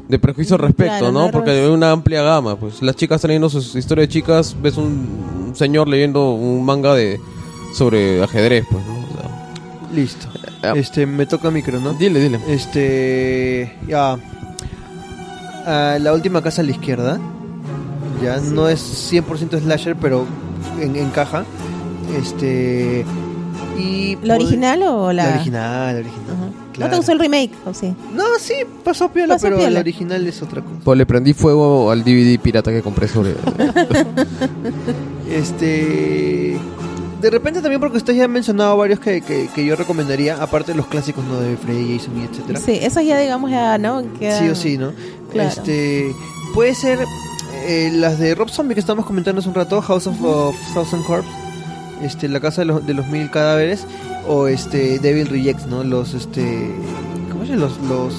de 0.08 0.18
prejuicio 0.18 0.56
al 0.56 0.62
respecto, 0.62 0.98
Claro, 0.98 1.12
¿no? 1.12 1.30
Porque 1.30 1.50
hay 1.50 1.66
una 1.66 1.92
amplia 1.92 2.22
gama. 2.22 2.56
Pues 2.56 2.82
las 2.82 2.94
chicas 2.94 3.16
están 3.16 3.30
leyendo 3.30 3.48
sus 3.48 3.74
historias 3.74 4.08
de 4.08 4.12
chicas, 4.12 4.54
ves 4.60 4.76
un, 4.76 5.46
un 5.46 5.56
señor 5.56 5.88
leyendo 5.88 6.32
un 6.32 6.62
manga 6.62 6.94
de 6.94 7.18
sobre 7.72 8.22
ajedrez, 8.22 8.66
pues, 8.70 8.84
¿no? 8.86 9.03
Listo. 9.94 10.26
Ya. 10.62 10.72
Este, 10.72 11.06
me 11.06 11.26
toca 11.26 11.50
micro, 11.50 11.78
¿no? 11.80 11.92
dile, 11.94 12.20
dile. 12.20 12.40
Este. 12.48 13.76
Ya. 13.86 14.16
Ah, 15.66 15.98
la 16.00 16.12
última 16.12 16.42
casa 16.42 16.62
a 16.62 16.64
la 16.64 16.72
izquierda. 16.72 17.18
Ya, 18.22 18.38
no 18.38 18.68
es 18.68 18.80
100% 19.12 19.60
slasher, 19.60 19.96
pero 19.96 20.26
en- 20.80 20.96
encaja. 20.96 21.44
Este. 22.18 23.04
Y. 23.78 24.16
¿La 24.22 24.34
original 24.36 24.82
o 24.82 25.12
la...? 25.12 25.24
La 25.26 25.34
original, 25.34 25.94
la 25.94 26.00
original. 26.00 26.26
Ajá. 26.36 26.48
claro. 26.72 26.88
¿No 26.88 26.90
te 26.90 26.96
gustó 26.96 27.12
el 27.12 27.18
remake 27.18 27.50
o 27.66 27.74
sí? 27.74 27.94
No, 28.14 28.24
sí, 28.38 28.54
pasó 28.84 29.08
piola, 29.10 29.34
Pasó 29.34 29.46
pero 29.46 29.56
piola. 29.58 29.70
la 29.70 29.80
original 29.80 30.26
es 30.26 30.42
otra 30.42 30.62
cosa. 30.62 30.76
Pues 30.84 30.98
le 30.98 31.06
prendí 31.06 31.32
fuego 31.34 31.90
al 31.90 32.02
DVD 32.04 32.38
pirata 32.40 32.70
que 32.70 32.82
compré 32.82 33.08
sobre... 33.08 33.34
Este. 35.30 36.56
De 37.24 37.30
repente 37.30 37.62
también 37.62 37.80
porque 37.80 37.96
ustedes 37.96 38.18
ya 38.18 38.26
han 38.26 38.32
mencionado 38.32 38.76
varios 38.76 39.00
que, 39.00 39.22
que, 39.22 39.48
que 39.54 39.64
yo 39.64 39.76
recomendaría, 39.76 40.36
aparte 40.42 40.72
de 40.72 40.76
los 40.76 40.88
clásicos, 40.88 41.24
¿no? 41.24 41.40
De 41.40 41.56
Freddy, 41.56 41.96
Jason 41.96 42.20
y 42.20 42.24
etcétera. 42.24 42.60
Sí, 42.60 42.78
eso 42.82 43.00
ya 43.00 43.18
digamos 43.18 43.50
ya, 43.50 43.78
¿no? 43.78 44.02
Sí 44.20 44.46
o 44.50 44.54
sí, 44.54 44.76
¿no? 44.76 44.92
Claro. 45.32 45.48
Este. 45.48 46.14
Puede 46.52 46.74
ser 46.74 46.98
eh, 47.64 47.90
las 47.94 48.18
de 48.18 48.34
Rob 48.34 48.50
Zombie 48.50 48.74
que 48.74 48.80
estamos 48.80 49.06
comentando 49.06 49.40
hace 49.40 49.48
un 49.48 49.54
rato, 49.54 49.80
House 49.80 50.06
of, 50.06 50.22
of 50.22 50.54
Thousand 50.74 51.02
Corpse, 51.06 51.30
este, 52.02 52.28
la 52.28 52.40
casa 52.40 52.60
de 52.60 52.66
los, 52.66 52.86
de 52.86 52.92
los 52.92 53.06
mil 53.06 53.30
cadáveres, 53.30 53.86
o 54.28 54.46
este 54.46 54.98
Devil 54.98 55.26
Rejects, 55.28 55.66
¿no? 55.66 55.82
Los 55.82 56.12
este. 56.12 56.74
¿Cómo 57.32 57.46
se 57.46 57.52
llaman? 57.52 57.70
Los, 57.70 57.88
los, 57.88 58.14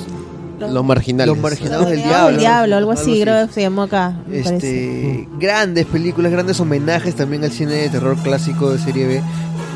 Los 0.59 0.85
marginales. 0.85 1.27
los 1.33 1.37
marginados 1.41 1.87
del 1.87 2.03
diablo. 2.03 2.27
del 2.31 2.39
diablo, 2.39 2.69
¿no? 2.71 2.77
algo 2.77 2.91
así, 2.91 3.21
creo 3.21 3.47
que 3.47 3.53
se 3.53 3.61
llamó 3.61 3.83
acá. 3.83 4.15
Este, 4.31 5.27
grandes 5.39 5.85
películas, 5.85 6.31
grandes 6.31 6.59
homenajes 6.59 7.15
también 7.15 7.43
al 7.43 7.51
cine 7.51 7.73
de 7.73 7.89
terror 7.89 8.17
clásico 8.23 8.71
de 8.71 8.79
serie 8.79 9.05
B. 9.07 9.21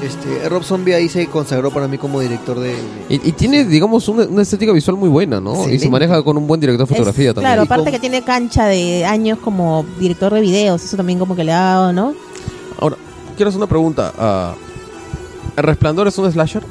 Este, 0.03 0.47
Rob 0.47 0.63
Zombie 0.63 0.93
ahí 0.93 1.09
se 1.09 1.27
consagró 1.27 1.71
para 1.71 1.87
mí 1.89 1.97
como 1.97 2.21
director 2.21 2.57
de. 2.59 2.73
Y, 3.09 3.15
y 3.15 3.31
tiene, 3.33 3.65
digamos, 3.65 4.07
una, 4.07 4.23
una 4.25 4.43
estética 4.43 4.71
visual 4.71 4.95
muy 4.95 5.09
buena, 5.09 5.41
¿no? 5.41 5.67
Y 5.69 5.77
se 5.77 5.89
maneja 5.89 6.23
con 6.23 6.37
un 6.37 6.47
buen 6.47 6.61
director 6.61 6.87
de 6.87 6.93
Es- 6.93 6.97
fotografía 6.97 7.33
también. 7.33 7.49
Claro, 7.51 7.63
aparte 7.63 7.83
con- 7.83 7.91
que 7.91 7.99
tiene 7.99 8.21
cancha 8.21 8.65
de 8.67 9.03
años 9.05 9.39
como 9.39 9.85
director 9.99 10.33
de 10.33 10.39
videos, 10.39 10.83
eso 10.85 10.95
también 10.95 11.19
como 11.19 11.35
que 11.35 11.43
le 11.43 11.51
ha 11.51 11.59
dado, 11.59 11.91
¿no? 11.93 12.13
Ahora, 12.79 12.95
quiero 13.35 13.49
hacer 13.49 13.57
una 13.57 13.67
pregunta. 13.67 14.13
ah, 14.17 14.53
¿El 15.57 15.63
resplandor 15.63 16.07
es 16.07 16.17
un 16.17 16.31
slasher? 16.31 16.63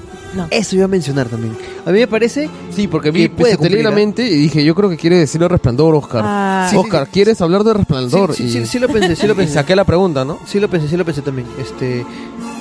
Eso 0.51 0.77
iba 0.77 0.85
a 0.85 0.89
mencionar 0.89 1.29
también. 1.29 1.57
A 1.87 1.91
mí 1.91 1.99
me 2.01 2.07
parece. 2.07 2.49
Sí, 2.71 2.87
porque 2.87 3.11
vi- 3.11 3.29
puede 3.29 3.53
se 3.53 3.57
te 3.59 3.63
leí 3.65 3.71
cumplir, 3.79 3.85
la 3.85 3.91
mente 3.91 4.23
y 4.29 4.37
dije, 4.37 4.63
yo 4.65 4.75
creo 4.75 4.91
que 4.91 4.97
quiere 4.97 5.17
decir 5.17 5.43
el 5.43 5.49
resplandor, 5.49 5.95
Oscar. 5.95 6.23
Ah, 6.25 6.67
Sí, 6.71 6.77
sí, 6.77 6.81
Oscar, 6.81 7.05
sí. 7.07 7.11
¿quieres 7.13 7.41
hablar 7.41 7.65
de 7.65 7.73
resplandor? 7.75 8.35
Sí, 8.35 8.45
y, 8.45 8.51
sí, 8.51 8.61
sí, 8.61 8.67
sí 8.67 8.79
lo 8.79 8.89
pensé, 8.89 9.17
sí 9.17 9.27
lo 9.27 9.33
y 9.35 9.37
pensé. 9.37 9.55
saqué 9.55 9.75
la 9.75 9.85
pregunta, 9.85 10.25
¿no? 10.25 10.39
Sí 10.47 10.61
lo 10.61 10.69
pensé, 10.69 10.89
sí 10.89 10.97
lo 10.97 11.05
pensé 11.05 11.23
también. 11.23 11.47
Este, 11.59 12.05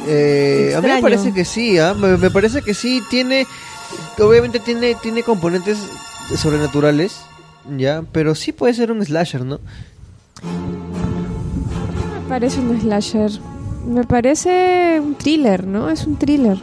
eh, 0.07 0.73
a 0.75 0.81
mí 0.81 0.87
me 0.87 0.93
Extraño. 0.93 1.01
parece 1.01 1.33
que 1.33 1.43
sí, 1.45 1.77
¿ah? 1.77 1.93
me, 1.93 2.17
me 2.17 2.31
parece 2.31 2.61
que 2.61 2.73
sí 2.73 3.01
tiene, 3.09 3.45
obviamente 4.19 4.59
tiene, 4.59 4.95
tiene 4.95 5.23
componentes 5.23 5.77
sobrenaturales, 6.35 7.17
ya, 7.77 8.03
pero 8.11 8.33
sí 8.35 8.53
puede 8.53 8.73
ser 8.73 8.91
un 8.91 9.03
slasher, 9.05 9.43
¿no? 9.45 9.59
Me 12.13 12.29
parece 12.29 12.59
un 12.59 12.79
slasher. 12.79 13.31
Me 13.87 14.03
parece 14.03 14.99
un 15.01 15.15
thriller, 15.15 15.65
¿no? 15.65 15.89
Es 15.89 16.05
un 16.05 16.17
thriller. 16.17 16.57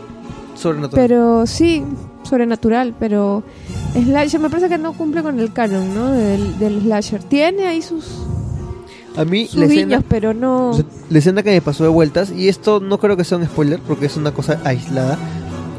Sobrenatural. 0.54 1.06
Pero 1.06 1.46
sí, 1.46 1.84
sobrenatural, 2.22 2.94
pero 2.98 3.42
slasher 3.92 4.40
me 4.40 4.50
parece 4.50 4.68
que 4.68 4.78
no 4.78 4.92
cumple 4.92 5.22
con 5.22 5.38
el 5.38 5.52
canon, 5.52 5.94
¿no? 5.94 6.10
Del, 6.10 6.58
del 6.58 6.80
slasher. 6.82 7.22
Tiene 7.22 7.66
ahí 7.66 7.82
sus, 7.82 8.22
a 9.16 9.24
mí 9.24 9.46
sus 9.46 9.56
la 9.56 9.66
escena, 9.66 9.82
guiños, 9.82 10.04
pero 10.08 10.34
no... 10.34 10.72
la 11.10 11.18
escena 11.18 11.42
que 11.42 11.50
me 11.50 11.60
pasó 11.60 11.84
de 11.84 11.90
vueltas, 11.90 12.32
y 12.32 12.48
esto 12.48 12.80
no 12.80 12.98
creo 12.98 13.16
que 13.16 13.24
sea 13.24 13.38
un 13.38 13.44
spoiler 13.44 13.80
porque 13.80 14.06
es 14.06 14.16
una 14.16 14.32
cosa 14.32 14.60
aislada, 14.64 15.18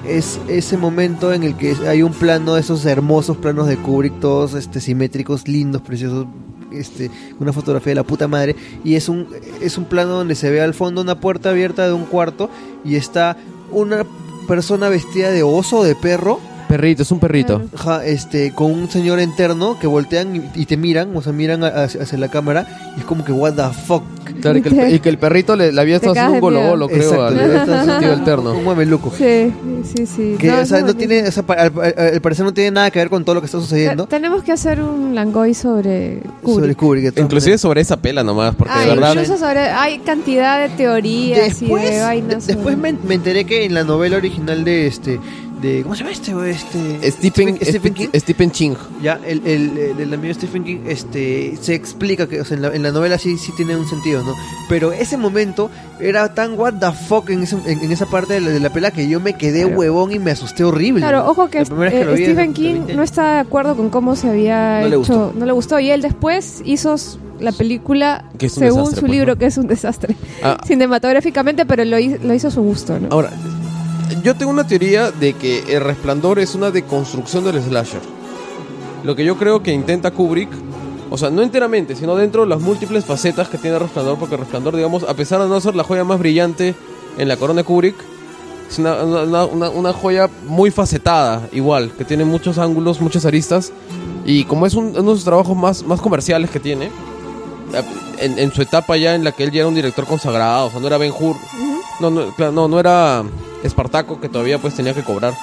es 0.08 0.40
ese 0.48 0.78
momento 0.78 1.34
en 1.34 1.44
el 1.44 1.56
que 1.56 1.76
hay 1.88 2.04
un 2.04 2.14
plano 2.14 2.58
esos 2.58 2.86
hermosos 2.86 3.38
planos 3.38 3.68
de 3.68 3.78
Kubrick, 3.78 4.20
todos 4.20 4.54
este, 4.54 4.80
simétricos, 4.80 5.48
lindos, 5.48 5.82
preciosos, 5.82 6.28
este, 6.72 7.10
una 7.40 7.52
fotografía 7.54 7.92
de 7.92 7.96
la 7.96 8.04
puta 8.04 8.28
madre, 8.28 8.56
y 8.84 8.96
es 8.96 9.10
un, 9.10 9.28
es 9.62 9.78
un 9.78 9.86
plano 9.86 10.12
donde 10.12 10.36
se 10.36 10.52
ve 10.52 10.62
al 10.62 10.74
fondo 10.74 11.02
una 11.02 11.20
puerta 11.20 11.50
abierta 11.50 11.88
de 11.88 11.94
un 11.94 12.06
cuarto 12.06 12.50
y 12.84 12.96
está 12.96 13.36
una 13.72 14.06
persona 14.46 14.90
vestida 14.90 15.32
de 15.32 15.44
oso 15.44 15.80
o 15.80 15.84
de 15.84 15.96
perro 15.96 16.40
Perrito, 16.76 17.04
es 17.04 17.12
un 17.12 17.20
perrito. 17.20 17.62
Ajá, 17.78 18.06
este, 18.06 18.52
con 18.52 18.72
un 18.72 18.90
señor 18.90 19.20
interno 19.22 19.78
que 19.80 19.88
voltean 19.88 20.36
y, 20.36 20.62
y 20.62 20.66
te 20.66 20.76
miran, 20.78 21.16
o 21.16 21.22
sea, 21.22 21.32
miran 21.32 21.64
a- 21.64 21.68
hacia, 21.68 22.02
hacia 22.04 22.18
la 22.18 22.28
cámara 22.30 22.94
y 22.98 23.00
es 23.00 23.06
como 23.06 23.24
que, 23.24 23.32
what 23.32 23.54
the 23.54 23.64
fuck. 23.86 24.04
Claro, 24.42 24.58
y, 24.58 24.62
que 24.62 24.70
el, 24.70 24.96
y 24.96 25.00
que 25.00 25.10
el 25.10 25.18
perrito 25.20 25.56
le, 25.56 25.72
le 25.72 25.80
había 25.80 25.96
estado 25.98 26.14
haciendo 26.14 26.32
un 26.34 26.36
de 26.38 26.42
golo 26.42 26.62
golo, 26.68 26.88
creo, 26.88 27.00
Exacto, 27.02 27.26
al, 27.26 27.36
le 27.38 27.44
había 27.44 27.58
estado 27.62 27.80
al 27.80 27.86
sentido 27.86 28.14
alterno. 28.14 28.54
Un 28.58 28.66
mameluco. 28.66 29.14
Sí, 29.18 29.54
sí, 29.96 30.06
sí. 30.06 30.36
Que, 30.40 30.48
No, 30.48 30.60
o 30.60 30.66
sea, 30.66 30.82
no, 30.82 30.88
no 30.88 30.94
tiene, 30.96 31.28
o 31.28 31.32
sea, 31.32 31.44
pa- 31.44 31.54
al, 31.54 31.72
al- 31.80 32.14
al 32.16 32.22
parecer 32.22 32.44
no 32.46 32.54
tiene 32.54 32.72
nada 32.72 32.92
que 32.92 33.00
ver 33.00 33.10
con 33.10 33.24
todo 33.24 33.36
lo 33.36 33.42
que 33.42 33.46
está 33.46 33.58
Te- 33.60 33.64
sucediendo. 33.64 34.08
Tenemos 34.08 34.44
que 34.44 34.52
hacer 34.52 34.82
un 34.82 35.14
Langoy 35.16 35.54
sobre 35.54 36.22
Kubrick. 36.42 36.60
Sobre 36.62 36.76
Kubrick. 36.76 37.04
de 37.06 37.12
todas 37.12 37.24
Inclusive 37.26 37.58
sobre 37.58 37.82
esa 37.82 37.98
pela 37.98 38.24
nomás, 38.24 38.56
porque 38.56 38.78
de 38.78 38.88
verdad... 38.88 39.12
incluso 39.14 39.38
sobre, 39.38 39.60
hay 39.60 40.00
cantidad 40.00 40.60
de 40.60 40.70
teorías 40.76 41.62
y 41.62 41.68
de 41.68 42.02
vainas. 42.02 42.48
de- 42.48 42.54
después 42.56 42.76
sobre- 42.76 42.94
me, 42.94 43.00
me 43.08 43.14
enteré 43.16 43.46
que 43.46 43.64
en 43.66 43.74
la 43.76 43.84
novela 43.84 44.18
original 44.18 44.64
de 44.64 44.88
este, 44.88 45.20
de, 45.62 45.82
¿cómo 45.84 45.96
se 45.96 46.00
llama 46.04 46.12
este? 46.12 46.32
este 46.52 47.12
Stephen, 47.12 47.58
Stephen 47.62 47.94
King. 47.94 48.08
Stephen 48.16 48.52
Ching. 48.52 48.76
Ya, 49.02 49.20
el, 49.26 49.42
el, 49.46 49.78
el, 49.78 50.00
el 50.00 50.14
amigo 50.14 50.34
Stephen 50.34 50.64
King, 50.64 50.78
este, 50.88 51.58
se 51.62 51.74
explica 51.76 52.28
que, 52.28 52.42
o 52.42 52.46
sea, 52.46 52.56
en 52.58 52.62
la, 52.64 52.76
en 52.76 52.84
la 52.84 52.92
novela 52.92 53.18
sí, 53.18 53.38
sí 53.38 53.52
tiene 53.56 53.76
un 53.76 53.88
sentido, 53.88 54.24
¿no? 54.24 54.34
Pero 54.70 54.92
ese 54.92 55.18
momento 55.18 55.70
era 56.00 56.34
tan 56.34 56.60
what 56.60 56.74
the 56.80 56.92
fuck 56.92 57.30
en, 57.30 57.44
ese- 57.44 57.58
en, 57.66 57.80
en 57.80 57.92
esa 57.92 58.06
parte 58.06 58.34
de 58.34 58.42
la, 58.42 58.50
de 58.50 58.60
la 58.60 58.70
pela 58.72 58.92
que 58.92 59.08
yo 59.08 59.20
me 59.20 59.38
quedé 59.38 59.62
Claro. 59.64 59.78
huevón 59.80 60.12
y 60.12 60.20
me 60.20 60.32
asusté 60.32 60.64
horrible. 60.64 61.00
Claro, 61.02 61.20
¿no? 61.24 61.30
ojo 61.32 61.50
que, 61.50 61.60
eh, 61.60 61.64
vi 61.64 62.24
Stephen 62.24 62.40
hace 62.40 62.54
King 62.54 62.74
20 62.74 62.96
no 62.96 63.04
está 63.04 63.34
de 63.36 63.40
acuerdo 63.40 63.76
con 63.78 63.90
cómo 63.90 64.16
se 64.16 64.30
había 64.30 64.82
No 64.82 64.88
le 64.88 64.88
hecho, 64.90 64.98
gustó. 65.00 65.34
no 65.38 65.46
le 65.46 65.52
gustó 65.54 65.80
y 65.80 65.90
él 65.90 66.02
después 66.02 66.62
hizo 66.66 66.96
la 67.40 67.52
película 67.54 68.26
Que 68.38 68.50
según 68.50 68.80
desastre, 68.80 68.96
su 68.96 69.02
pues, 69.02 69.12
libro 69.12 69.34
¿no? 69.34 69.40
que 69.40 69.46
es 69.46 69.58
un 69.58 69.68
desastre 69.68 70.16
Ah, 70.44 70.58
cinematográficamente, 70.66 71.66
pero 71.66 71.86
lo, 71.86 71.98
lo 71.98 72.34
hizo 72.34 72.48
a 72.50 72.52
su 72.52 72.62
gusto, 72.62 73.00
¿no? 73.00 73.08
Ahora, 73.12 73.32
yo 74.24 74.36
tengo 74.36 74.52
una 74.52 74.66
teoría 74.68 75.12
de 75.12 75.34
que 75.34 75.76
El 75.76 75.82
Resplandor 75.82 76.40
es 76.40 76.56
una 76.56 76.72
deconstrucción 76.72 77.44
del 77.44 77.62
slasher. 77.62 78.02
Lo 79.04 79.16
que 79.16 79.24
yo 79.26 79.38
creo 79.38 79.62
que 79.62 79.72
intenta 79.72 80.12
Kubrick, 80.12 80.50
o 81.10 81.18
sea, 81.18 81.30
no 81.30 81.42
enteramente, 81.42 81.96
sino 81.96 82.16
dentro 82.16 82.42
de 82.44 82.48
las 82.50 82.60
múltiples 82.62 83.06
facetas 83.06 83.48
que 83.50 83.58
tiene 83.58 83.76
El 83.78 83.84
Resplandor, 83.84 84.18
porque 84.18 84.36
El 84.36 84.42
Resplandor, 84.42 84.76
digamos, 84.76 85.04
a 85.04 85.14
pesar 85.14 85.42
de 85.42 85.48
no 85.48 85.60
ser 85.62 85.76
la 85.76 85.84
joya 85.84 86.04
más 86.04 86.20
brillante 86.20 86.76
en 87.18 87.28
la 87.28 87.38
corona 87.38 87.62
de 87.62 87.66
Kubrick, 87.66 87.96
es 88.70 88.80
una, 88.80 89.04
una- 89.04 89.46
una- 89.46 89.70
una 89.70 89.94
joya 89.94 90.28
muy 90.48 90.72
facetada, 90.72 91.48
igual, 91.52 91.92
que 91.96 92.04
tiene 92.04 92.26
muchos 92.26 92.58
ángulos, 92.58 93.00
muchas 93.00 93.26
aristas, 93.26 93.72
y 94.26 94.44
como 94.46 94.66
es 94.66 94.74
un- 94.74 94.98
uno 94.98 95.12
de 95.12 95.16
sus 95.18 95.24
trabajos 95.24 95.56
más, 95.56 95.84
más 95.84 96.02
comerciales 96.02 96.50
que 96.50 96.60
tiene, 96.60 96.90
en, 98.20 98.40
en 98.40 98.52
su 98.54 98.62
etapa 98.62 98.98
ya 98.98 99.14
en 99.16 99.24
la 99.24 99.32
que 99.34 99.44
él 99.44 99.52
ya 99.52 99.60
era 99.60 99.68
un 99.68 99.76
director 99.76 100.06
consagrado, 100.06 100.68
o 100.68 100.72
sea, 100.72 100.80
no 100.80 100.88
era 100.88 100.98
Ben 100.98 101.12
Hur, 101.18 101.36
no, 102.00 102.10
no, 102.10 102.52
no, 102.52 102.68
no 102.68 102.80
era 102.80 103.24
Espartaco 103.66 104.20
que 104.22 104.30
todavía 104.30 104.60
pues 104.60 104.76
tenía 104.76 104.94
que 104.94 105.04
cobrar 105.04 105.34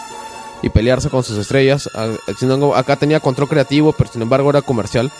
y 0.62 0.68
pelearse 0.70 1.10
con 1.10 1.24
sus 1.24 1.36
estrellas, 1.38 1.90
a- 1.94 2.08
sino 2.38 2.74
acá 2.74 2.96
tenía 2.96 3.20
control 3.20 3.48
creativo, 3.48 3.92
pero 3.92 4.10
sin 4.12 4.22
embargo 4.22 4.48
era 4.50 4.62
comercial. 4.62 5.10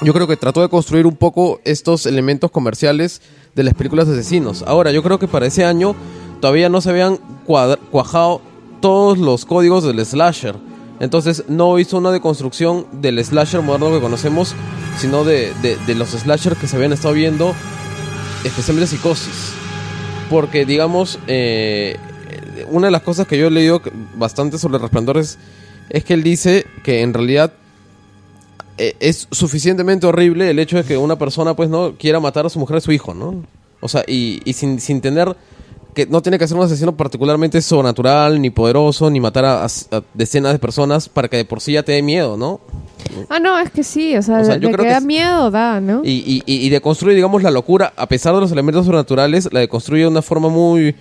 Yo 0.00 0.12
creo 0.12 0.26
que 0.26 0.36
trató 0.36 0.60
de 0.62 0.68
construir 0.68 1.06
un 1.06 1.14
poco 1.16 1.60
estos 1.64 2.06
elementos 2.06 2.50
comerciales 2.50 3.22
de 3.54 3.62
las 3.62 3.74
películas 3.74 4.08
de 4.08 4.14
asesinos. 4.14 4.64
Ahora, 4.66 4.90
yo 4.90 5.02
creo 5.04 5.18
que 5.20 5.28
para 5.28 5.46
ese 5.46 5.64
año 5.64 5.94
todavía 6.40 6.68
no 6.68 6.80
se 6.80 6.90
habían 6.90 7.18
cuajado 7.46 8.40
todos 8.80 9.18
los 9.18 9.44
códigos 9.44 9.84
del 9.84 10.04
slasher. 10.04 10.56
Entonces 10.98 11.44
no 11.48 11.78
hizo 11.78 11.98
una 11.98 12.10
deconstrucción 12.10 12.86
del 12.92 13.24
slasher 13.24 13.62
moderno 13.62 13.90
que 13.92 14.00
conocemos, 14.00 14.54
sino 14.98 15.22
de 15.24 15.52
los 15.96 16.08
slasher 16.10 16.56
que 16.56 16.66
se 16.66 16.74
habían 16.76 16.92
estado 16.92 17.14
viendo, 17.14 17.54
especialmente 18.44 18.88
psicosis. 18.88 19.52
Porque, 20.30 20.64
digamos, 20.64 21.18
eh, 21.28 21.96
una 22.72 22.86
de 22.88 22.90
las 22.90 23.02
cosas 23.02 23.26
que 23.26 23.38
yo 23.38 23.46
he 23.46 23.50
leído 23.50 23.80
bastante 24.16 24.58
sobre 24.58 24.76
el 24.76 24.82
resplandor 24.82 25.18
es, 25.18 25.38
es 25.90 26.04
que 26.04 26.14
él 26.14 26.22
dice 26.22 26.66
que 26.82 27.02
en 27.02 27.12
realidad 27.14 27.52
eh, 28.78 28.96
es 29.00 29.28
suficientemente 29.30 30.06
horrible 30.06 30.48
el 30.50 30.58
hecho 30.58 30.76
de 30.78 30.84
que 30.84 30.96
una 30.96 31.16
persona 31.16 31.54
pues 31.54 31.68
no 31.68 31.94
quiera 31.98 32.20
matar 32.20 32.46
a 32.46 32.48
su 32.48 32.58
mujer 32.58 32.78
a 32.78 32.80
su 32.80 32.92
hijo, 32.92 33.14
¿no? 33.14 33.44
O 33.80 33.88
sea, 33.88 34.02
y, 34.06 34.40
y 34.44 34.52
sin, 34.54 34.80
sin 34.80 35.00
tener 35.00 35.36
que 35.94 36.06
no 36.06 36.22
tiene 36.22 36.38
que 36.38 36.48
ser 36.48 36.56
un 36.56 36.62
asesino 36.64 36.96
particularmente 36.96 37.60
sobrenatural, 37.60 38.40
ni 38.40 38.48
poderoso, 38.48 39.10
ni 39.10 39.20
matar 39.20 39.44
a, 39.44 39.64
a- 39.64 39.66
a 39.66 40.02
decenas 40.14 40.52
de 40.52 40.58
personas 40.58 41.06
para 41.10 41.28
que 41.28 41.36
de 41.36 41.44
por 41.44 41.60
sí 41.60 41.72
ya 41.72 41.82
te 41.82 41.92
dé 41.92 42.02
miedo, 42.02 42.38
¿no? 42.38 42.60
Ah, 43.28 43.38
no, 43.38 43.58
es 43.58 43.70
que 43.70 43.82
sí, 43.84 44.16
o 44.16 44.22
sea, 44.22 44.38
O 44.40 44.44
sea, 44.44 44.54
de, 44.54 44.60
yo 44.60 44.68
de 44.68 44.74
creo 44.74 44.84
que 44.84 44.88
que 44.88 44.92
da 44.92 44.98
es- 44.98 45.04
miedo, 45.04 45.50
da, 45.50 45.80
¿no? 45.82 46.00
Y, 46.02 46.10
y, 46.26 46.42
y, 46.46 46.66
y 46.66 46.70
deconstruye, 46.70 47.14
digamos, 47.14 47.42
la 47.42 47.50
locura, 47.50 47.92
a 47.94 48.06
pesar 48.08 48.34
de 48.34 48.40
los 48.40 48.50
elementos 48.50 48.86
sobrenaturales, 48.86 49.52
la 49.52 49.60
deconstruye 49.60 50.02
de 50.04 50.08
una 50.08 50.22
forma 50.22 50.48
muy, 50.48 50.94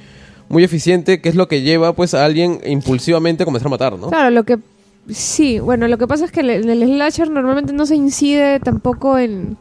muy 0.52 0.64
eficiente, 0.64 1.22
que 1.22 1.30
es 1.30 1.36
lo 1.36 1.48
que 1.48 1.62
lleva 1.62 1.94
pues 1.94 2.14
a 2.14 2.24
alguien 2.26 2.60
impulsivamente 2.66 3.44
a 3.44 3.46
comenzar 3.46 3.68
a 3.68 3.70
matar, 3.72 3.98
¿no? 3.98 4.10
Claro, 4.10 4.30
lo 4.30 4.44
que 4.44 4.58
sí, 5.10 5.60
bueno, 5.60 5.88
lo 5.88 5.98
que 5.98 6.08
pasa 6.08 6.26
es 6.26 6.32
que 6.32 6.42
en 6.42 6.70
el 6.70 6.84
slasher 6.84 7.30
normalmente 7.30 7.74
no 7.74 7.86
se 7.86 7.96
incide 7.96 8.60
tampoco 8.60 9.18
en 9.18 9.58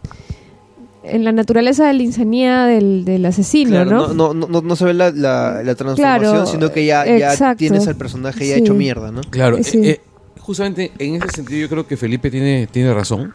en 1.03 1.25
la 1.25 1.33
naturaleza 1.33 1.87
de 1.87 1.95
la 1.95 2.03
insanía 2.03 2.65
del, 2.67 3.07
del 3.07 3.25
asesino, 3.25 3.71
Claro, 3.71 3.91
¿no? 3.91 4.13
no, 4.13 4.35
no, 4.35 4.47
no, 4.49 4.61
no 4.61 4.77
se 4.77 4.85
ve 4.85 4.93
la, 4.93 5.11
la, 5.11 5.63
la 5.63 5.75
transformación, 5.75 6.31
Claro, 6.33 6.47
sino 6.47 6.71
que 6.71 6.85
ya, 6.85 7.07
ya 7.17 7.55
tienes 7.57 7.89
al 7.89 7.97
personaje 7.97 8.47
ya 8.47 8.57
Sí. 8.57 8.61
hecho 8.61 8.75
mierda, 8.75 9.11
¿no? 9.11 9.23
Claro, 9.31 9.57
Sí. 9.65 9.79
eh, 9.79 9.91
eh, 9.93 10.01
justamente 10.39 10.93
en 10.99 11.15
ese 11.17 11.29
sentido 11.35 11.59
yo 11.59 11.69
creo 11.71 11.87
que 11.87 11.97
Felipe 11.97 12.31
tiene, 12.31 12.67
tiene 12.71 12.93
razón. 12.93 13.33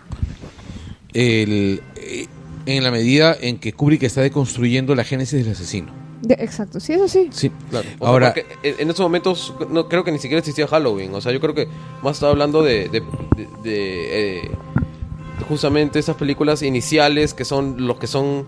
El, 1.11 1.81
eh, 1.95 2.27
en 2.67 2.83
la 2.83 2.91
medida 2.91 3.35
en 3.39 3.57
que 3.57 3.73
Kubrick 3.73 4.03
está 4.03 4.21
deconstruyendo 4.21 4.93
la 4.93 5.03
génesis 5.03 5.43
del 5.43 5.51
asesino. 5.53 5.91
De- 6.21 6.35
exacto, 6.35 6.79
sí, 6.79 6.93
eso 6.93 7.07
sí. 7.07 7.27
Sí, 7.31 7.51
Claro. 7.69 7.87
O 7.95 7.97
sea, 7.99 8.07
Ahora, 8.07 8.33
porque 8.33 8.45
en 8.63 8.75
en 8.79 8.89
estos 8.89 9.03
momentos 9.03 9.53
no 9.69 9.87
creo 9.89 10.03
que 10.03 10.11
ni 10.11 10.19
siquiera 10.19 10.39
existía 10.39 10.67
Halloween. 10.67 11.13
O 11.13 11.21
sea, 11.21 11.31
yo 11.31 11.39
creo 11.39 11.53
que 11.53 11.67
más 12.01 12.13
estaba 12.17 12.31
hablando 12.31 12.63
de, 12.63 12.89
de, 12.89 13.01
de- 13.35 13.47
de, 13.63 14.39
eh, 14.39 14.51
justamente 15.49 15.99
esas 15.99 16.15
películas 16.15 16.61
iniciales 16.61 17.33
que 17.33 17.45
son 17.45 17.85
los 17.87 17.97
que 17.97 18.07
son 18.07 18.45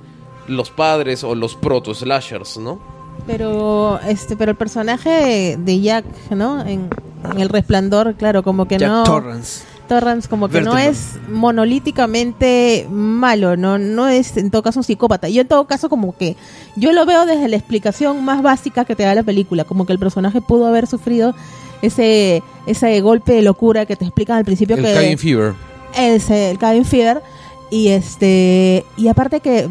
los 0.48 0.72
padres 0.72 1.23
o 1.23 1.35
los 1.35 1.56
proto 1.56 1.94
slashers, 1.94 2.57
¿no? 2.57 2.80
Pero 3.26 3.99
este, 4.07 4.38
pero 4.38 4.52
el 4.52 4.57
personaje 4.57 5.57
de 5.57 5.81
Jack, 5.81 6.06
¿no? 6.31 6.61
En, 6.61 6.89
en 7.30 7.39
El 7.39 7.49
Resplandor, 7.49 8.15
claro, 8.15 8.44
como 8.44 8.68
que 8.68 8.77
Jack 8.77 8.89
no. 8.89 9.03
Torrance. 9.03 9.64
Torrance 9.88 10.27
como 10.27 10.49
que 10.49 10.61
no 10.61 10.77
es 10.77 11.15
monolíticamente 11.30 12.88
malo, 12.91 13.55
no 13.57 13.77
no 13.77 14.07
es 14.07 14.35
en 14.38 14.51
todo 14.51 14.61
caso 14.64 14.80
un 14.80 14.84
psicópata. 14.84 15.30
Yo 15.30 15.41
en 15.41 15.47
todo 15.47 15.65
caso 15.65 15.89
como 15.89 16.15
que 16.15 16.35
yo 16.76 16.91
lo 16.91 17.05
veo 17.05 17.26
desde 17.26 17.47
la 17.47 17.55
explicación 17.55 18.23
más 18.23 18.41
básica 18.41 18.85
que 18.85 18.95
te 18.95 19.03
da 19.03 19.15
la 19.15 19.23
película, 19.23 19.64
como 19.64 19.85
que 19.85 19.93
el 19.93 19.99
personaje 19.99 20.41
pudo 20.41 20.68
haber 20.68 20.88
sufrido 20.88 21.34
ese 21.81 22.43
ese 22.65 22.99
golpe 23.01 23.34
de 23.34 23.41
locura 23.41 23.85
que 23.85 23.95
te 23.95 24.05
explican 24.05 24.38
al 24.38 24.45
principio 24.45 24.76
el 24.76 24.84
que 24.84 24.93
Cabin 24.93 25.18
Fever. 25.18 25.53
el 25.95 26.57
cabin 26.57 26.85
fever 26.85 27.22
y 27.69 27.89
este 27.89 28.84
y 28.97 29.07
aparte 29.07 29.39
que 29.39 29.68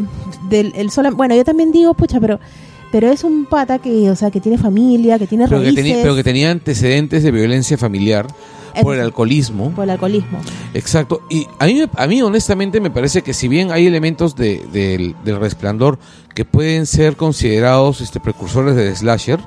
del 0.48 0.72
el 0.76 0.90
sola- 0.90 1.10
bueno 1.10 1.34
yo 1.34 1.44
también 1.44 1.72
digo 1.72 1.94
pucha 1.94 2.20
pero 2.20 2.38
pero 2.92 3.10
es 3.10 3.24
un 3.24 3.46
pata 3.46 3.78
que 3.80 4.08
o 4.10 4.14
sea 4.16 4.30
que 4.30 4.40
tiene 4.40 4.56
familia 4.58 5.18
que 5.18 5.26
tiene 5.26 5.44
Pero 5.48 5.58
que, 5.58 5.64
raíces 5.66 5.84
tenía, 5.84 6.02
pero 6.02 6.14
que 6.14 6.22
tenía 6.24 6.50
antecedentes 6.52 7.22
de 7.24 7.30
violencia 7.32 7.76
familiar 7.76 8.26
por 8.82 8.94
el 8.94 9.00
alcoholismo. 9.02 9.70
por 9.72 9.84
el 9.84 9.90
alcoholismo 9.90 10.40
Exacto. 10.74 11.22
Y 11.30 11.46
a 11.58 11.66
mí, 11.66 11.82
a 11.94 12.06
mí 12.06 12.22
honestamente 12.22 12.80
me 12.80 12.90
parece 12.90 13.22
que 13.22 13.32
si 13.34 13.48
bien 13.48 13.70
hay 13.72 13.86
elementos 13.86 14.36
de- 14.36 14.64
del- 14.72 15.14
del 15.24 15.38
resplandor 15.40 15.98
que 16.34 16.44
pueden 16.44 16.86
ser 16.86 17.16
considerados 17.16 18.00
este, 18.00 18.20
precursores 18.20 18.74
de 18.76 18.94
slasher, 18.94 19.40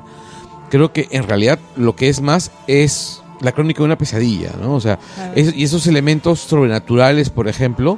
creo 0.70 0.92
que 0.94 1.08
en 1.12 1.24
realidad 1.28 1.60
lo 1.76 1.96
que 1.96 2.10
es 2.10 2.22
más 2.22 2.52
es 2.68 3.22
la 3.42 3.52
crónica 3.54 3.80
de 3.80 3.86
una 3.86 3.98
pesadilla, 3.98 4.52
¿no? 4.62 4.74
O 4.76 4.82
sea, 4.82 5.00
es- 5.36 5.56
y 5.56 5.64
esos 5.64 5.88
elementos 5.88 6.40
sobrenaturales, 6.42 7.30
por 7.30 7.48
ejemplo, 7.48 7.98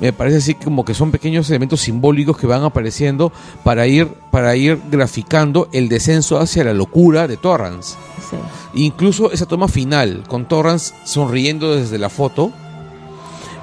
me 0.00 0.12
parece 0.12 0.36
así 0.38 0.54
como 0.54 0.84
que 0.84 0.94
son 0.94 1.10
pequeños 1.10 1.48
elementos 1.50 1.80
simbólicos 1.80 2.36
que 2.38 2.46
van 2.46 2.62
apareciendo 2.64 3.32
para 3.64 3.86
ir, 3.86 4.06
para 4.30 4.54
ir 4.56 4.80
graficando 4.90 5.68
el 5.72 5.88
descenso 5.88 6.38
hacia 6.38 6.64
la 6.64 6.72
locura 6.74 7.26
de 7.26 7.36
Torrance. 7.36 7.96
sí. 8.30 8.36
Incluso 8.74 9.32
esa 9.32 9.46
toma 9.46 9.66
final, 9.68 10.24
con 10.28 10.46
Torrance 10.46 10.94
sonriendo 11.04 11.74
desde 11.74 11.98
la 11.98 12.10
foto, 12.10 12.52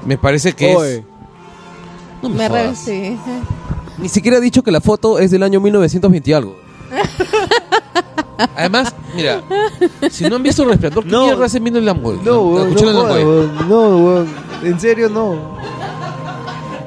me 0.06 0.18
parece 0.18 0.54
que 0.54 0.74
es... 0.74 1.04
No 2.22 2.30
me 2.30 2.36
Me 2.38 2.50
re- 2.50 2.64
jodas. 2.66 2.80
sí. 2.80 3.18
Ni 3.98 4.10
siquiera 4.10 4.38
ha 4.38 4.42
dicho 4.42 4.62
que 4.64 4.72
la 4.72 4.82
foto 4.82 5.20
es 5.20 5.32
del 5.32 5.44
año 5.44 5.62
1920 5.62 6.30
y 6.30 6.34
algo. 6.34 6.58
Además, 8.58 8.94
mira, 9.16 9.42
si 10.12 10.26
no 10.30 10.36
han 10.36 10.44
visto 10.44 10.66
Resplandor, 10.66 11.06
¿qué 11.06 11.10
No. 11.12 11.24
mierda 11.26 11.46
hacen 11.46 11.64
viendo 11.64 11.80
el 11.80 11.86
Lamboy? 11.86 12.18
No, 12.24 12.66
no, 12.66 12.66
el 13.16 13.68
no, 13.70 13.98
weón. 13.98 14.28
En 14.64 14.78
serio, 14.80 15.08
no. 15.10 15.56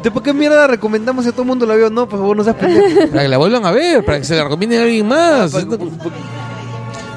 ¿De 0.08 0.12
por 0.12 0.22
qué 0.22 0.32
mierda 0.32 0.66
recomendamos 0.66 1.22
si 1.24 1.28
a 1.28 1.32
todo 1.32 1.42
el 1.42 1.48
mundo 1.48 1.66
la 1.66 1.74
vio? 1.76 1.90
No, 1.90 2.08
por 2.08 2.18
favor, 2.18 2.34
no 2.34 2.42
seas 2.42 2.56
pendejo. 2.56 3.08
Para 3.10 3.22
que 3.24 3.28
la 3.28 3.36
vuelvan 3.36 3.66
a 3.66 3.70
ver, 3.72 4.02
para 4.04 4.18
que 4.18 4.24
se 4.24 4.34
la 4.36 4.44
recomienden 4.44 4.80
a 4.80 4.82
alguien 4.84 5.06
más. 5.06 5.52
Pa- 5.52 5.58
Es 5.58 5.64
una- 5.66 5.76
pa- 5.76 5.84
pa- 5.84 6.10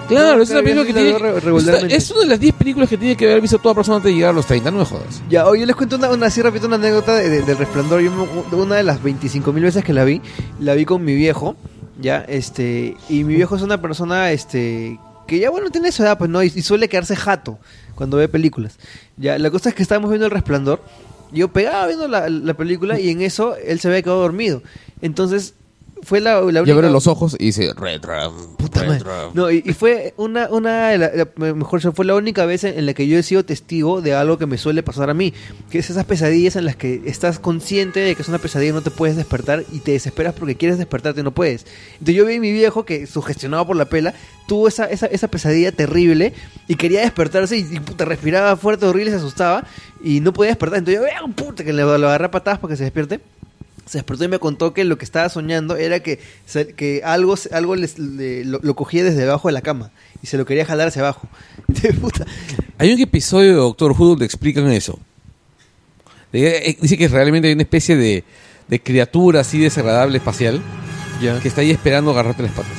claro, 0.10 0.36
No, 0.38 0.44
es 0.44 0.50
una 0.50 0.60
película 0.62 0.86
que 0.86 0.92
yo 0.92 1.00
tiene. 1.00 1.10
veo 1.12 1.16
es 1.18 1.22
una- 1.22 1.40
regularmente. 1.40 1.96
Es 1.96 2.12
una 2.12 2.20
de 2.20 2.26
las 2.28 2.40
10 2.42 2.54
películas 2.56 2.90
que 2.90 2.98
tiene 2.98 3.16
que 3.16 3.26
haber 3.32 3.40
visto 3.40 3.60
toda 3.60 3.74
persona 3.76 3.96
antes 3.98 4.10
de 4.12 4.16
llegar 4.16 4.32
a 4.32 4.34
los 4.34 4.46
30, 4.46 4.72
no 4.72 4.80
me 4.80 4.86
jodas. 4.86 5.22
Ya, 5.30 5.48
oye, 5.48 5.66
les 5.66 5.74
cuento 5.76 5.96
una, 5.96 6.10
una 6.10 6.26
así 6.26 6.42
rápido, 6.42 6.68
una 6.68 6.76
anécdota 6.76 7.16
de- 7.16 7.30
de- 7.30 7.42
del 7.44 7.58
Resplandor. 7.58 8.02
Yo 8.02 8.12
me- 8.12 8.56
una 8.58 8.76
de 8.76 8.84
las 8.84 9.02
25 9.02 9.54
mil 9.54 9.64
veces 9.64 9.86
que 9.86 9.94
la 9.94 10.04
vi, 10.04 10.22
la 10.60 10.74
vi 10.74 10.84
con 10.84 11.02
mi 11.06 11.16
viejo, 11.16 11.56
ya, 12.02 12.26
este, 12.28 12.98
y 13.08 13.24
mi 13.24 13.36
viejo 13.36 13.56
es 13.56 13.62
una 13.62 13.80
persona, 13.82 14.32
este, 14.32 15.00
que 15.28 15.40
ya, 15.40 15.50
bueno, 15.50 15.70
tiene 15.70 15.94
su 15.94 16.04
edad, 16.04 16.18
pues, 16.18 16.30
¿no? 16.30 16.44
Y, 16.44 16.52
y 16.54 16.62
suele 16.62 16.90
quedarse 16.90 17.16
jato 17.16 17.58
cuando 17.96 18.18
ve 18.18 18.28
películas. 18.28 18.78
Ya, 19.16 19.38
la 19.40 19.50
cosa 19.50 19.70
es 19.70 19.76
que 19.76 19.84
estábamos 19.84 20.10
viendo 20.10 20.26
El 20.26 20.32
Resplandor, 20.32 20.82
yo 21.32 21.50
pegaba 21.50 21.88
viendo 21.88 22.08
la, 22.08 22.30
la 22.30 22.54
película 22.56 23.00
y 23.00 23.10
en 23.10 23.22
eso 23.22 23.56
él 23.56 23.80
se 23.80 23.88
había 23.88 24.02
quedado 24.02 24.22
dormido. 24.22 24.62
Entonces, 25.02 25.56
fue 26.04 26.20
la, 26.20 26.42
la 26.42 26.64
Y 26.66 26.72
abre 26.72 26.90
los 26.90 27.08
ojos 27.08 27.36
y 27.40 27.46
dice, 27.48 27.74
Retro. 27.76 28.14
Puta 28.58 28.82
madre. 28.84 28.98
retro". 29.00 29.32
No, 29.34 29.50
y, 29.52 29.62
y 29.66 29.74
fue 29.74 30.14
una, 30.18 30.48
una 30.50 30.96
la- 30.98 31.12
la- 31.14 31.54
mejor 31.54 31.82
fue 31.94 32.06
la 32.06 32.16
única 32.16 32.46
vez 32.46 32.64
en, 32.64 32.78
en 32.78 32.86
la 32.86 32.94
que 32.94 33.08
yo 33.08 33.18
he 33.18 33.24
sido 33.24 33.44
testigo 33.46 34.02
de 34.02 34.14
algo 34.14 34.38
que 34.38 34.46
me 34.46 34.58
suele 34.58 34.84
pasar 34.84 35.10
a 35.10 35.14
mí, 35.14 35.34
que 35.70 35.80
es 35.80 35.90
esas 35.90 36.06
pesadillas 36.06 36.56
en 36.56 36.66
las 36.66 36.76
que 36.76 37.02
estás 37.06 37.40
consciente 37.40 38.00
de 38.00 38.16
que 38.16 38.22
es 38.22 38.28
una 38.30 38.38
pesadilla 38.40 38.72
y 38.72 38.74
no 38.74 38.82
te 38.82 38.92
puedes 38.92 39.16
despertar 39.16 39.64
y 39.72 39.80
te 39.80 39.92
desesperas 39.92 40.34
porque 40.34 40.56
quieres 40.56 40.78
despertarte 40.78 41.22
y 41.22 41.24
no 41.24 41.32
puedes. 41.32 41.66
Entonces 41.94 42.16
yo 42.16 42.26
vi 42.26 42.36
a 42.36 42.40
mi 42.40 42.52
viejo 42.52 42.86
que, 42.86 43.08
sugestionado 43.08 43.66
por 43.68 43.76
la 43.76 43.86
pela, 43.86 44.14
tuvo 44.48 44.68
esa, 44.68 44.86
esa, 44.86 45.06
esa 45.08 45.28
pesadilla 45.30 45.72
terrible 45.72 46.34
y 46.68 46.76
quería 46.76 47.02
despertarse 47.02 47.58
y, 47.58 47.68
y, 47.72 47.80
puta, 47.80 48.06
respiraba 48.06 48.56
fuerte, 48.58 48.86
horrible, 48.86 49.12
se 49.12 49.18
asustaba 49.18 49.66
y 50.04 50.20
no 50.20 50.34
podía 50.34 50.52
despertar. 50.52 50.80
Entonces 50.80 51.00
yo, 51.02 51.06
"Vea, 51.06 51.22
puta, 51.36 51.64
que 51.64 51.74
le, 51.74 51.84
lo 51.84 51.94
agarré 52.08 52.26
a 52.26 52.32
patadas 52.32 52.60
para 52.60 52.72
que 52.72 52.78
se 52.78 52.84
despierte 52.84 53.20
se 53.86 53.98
despertó 53.98 54.24
y 54.24 54.28
me 54.28 54.40
contó 54.40 54.74
que 54.74 54.84
lo 54.84 54.98
que 54.98 55.06
estaba 55.06 55.28
soñando 55.30 55.76
era 55.76 56.00
que, 56.02 56.20
se- 56.46 56.74
que 56.74 57.02
algo, 57.04 57.36
algo 57.52 57.76
les- 57.76 57.98
le- 58.00 58.46
lo, 58.46 58.60
lo 58.62 58.76
cogía 58.76 59.04
desde 59.04 59.24
abajo 59.24 59.48
de 59.48 59.54
la 59.54 59.62
cama 59.62 59.92
y 60.24 60.28
se 60.28 60.38
lo 60.38 60.46
quería 60.46 60.66
jalar 60.66 60.88
hacia 60.90 61.02
abajo. 61.02 61.28
De 61.68 61.94
puta. 61.94 62.26
Hay 62.78 62.94
un 62.94 63.00
episodio 63.00 63.50
de 63.50 63.56
Doctor 63.58 63.92
Who 63.92 64.06
donde 64.10 64.26
explican 64.26 64.72
eso. 64.72 65.00
De- 66.32 66.70
eh, 66.70 66.78
Dice 66.82 66.98
que 66.98 67.08
realmente 67.08 67.48
hay 67.48 67.54
una 67.54 67.64
especie 67.64 67.96
de, 67.96 68.24
de 68.68 68.80
criatura 68.82 69.42
así 69.42 69.60
desagradable 69.60 70.18
espacial 70.18 70.62
que 71.42 71.48
está 71.48 71.62
ahí 71.62 71.70
esperando 71.70 72.10
agarrarte 72.12 72.42
las 72.42 72.52
patas. 72.54 72.72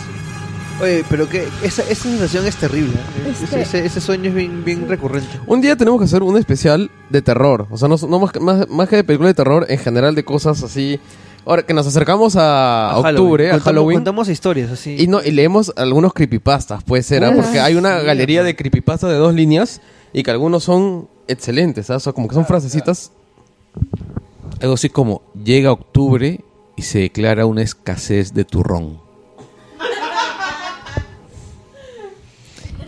Oye, 0.82 1.04
pero 1.08 1.28
que 1.28 1.46
esa, 1.62 1.82
esa 1.84 2.02
sensación 2.02 2.44
es 2.46 2.56
terrible. 2.56 2.92
¿eh? 2.94 3.30
Este- 3.30 3.44
Ese, 3.44 3.60
ese- 3.62 3.86
ese 3.86 4.00
sueño 4.00 4.28
es 4.30 4.34
bien, 4.34 4.64
bien 4.64 4.88
recurrente. 4.88 5.28
Un 5.46 5.60
día 5.60 5.76
tenemos 5.76 5.98
que 6.00 6.04
hacer 6.06 6.22
un 6.22 6.36
especial 6.36 6.90
de 7.08 7.22
terror. 7.22 7.68
O 7.70 7.78
sea, 7.78 7.88
no, 7.88 7.96
no 8.08 8.18
más, 8.18 8.32
que- 8.32 8.40
más, 8.40 8.68
más 8.68 8.88
que 8.88 8.96
de 8.96 9.04
películas 9.04 9.30
de 9.30 9.34
terror, 9.34 9.66
en 9.68 9.78
general 9.78 10.14
de 10.14 10.24
cosas 10.24 10.62
así. 10.62 10.98
Ahora 11.46 11.62
que 11.64 11.74
nos 11.74 11.86
acercamos 11.86 12.36
a, 12.36 12.90
A 12.90 12.98
octubre, 12.98 13.48
a 13.48 13.52
Contamos- 13.54 13.64
Halloween. 13.64 13.96
Contamos 13.98 14.28
historias 14.28 14.70
así. 14.70 14.96
Y, 14.98 15.06
no, 15.08 15.22
y 15.22 15.30
leemos 15.32 15.72
algunos 15.76 16.12
creepypastas, 16.14 16.82
puede 16.84 17.02
ser, 17.02 17.22
porque 17.34 17.58
hay 17.60 17.74
una 17.74 18.00
sí, 18.00 18.06
galería 18.06 18.42
de 18.44 18.54
creepypastas 18.56 19.10
de 19.10 19.16
dos 19.16 19.34
líneas 19.34 19.80
y 20.12 20.22
que 20.22 20.30
algunos 20.30 20.62
son 20.64 21.08
excelentes, 21.28 21.90
¿ah? 21.90 21.96
O 21.96 22.00
sea, 22.00 22.12
como 22.12 22.28
que 22.28 22.34
son 22.34 22.46
frasecitas. 22.46 23.10
Algo 24.60 24.74
así 24.74 24.88
como 24.88 25.22
llega 25.44 25.72
octubre 25.72 26.40
y 26.76 26.82
se 26.82 27.00
declara 27.00 27.46
una 27.46 27.62
escasez 27.62 28.34
de 28.34 28.44
turrón. 28.44 29.01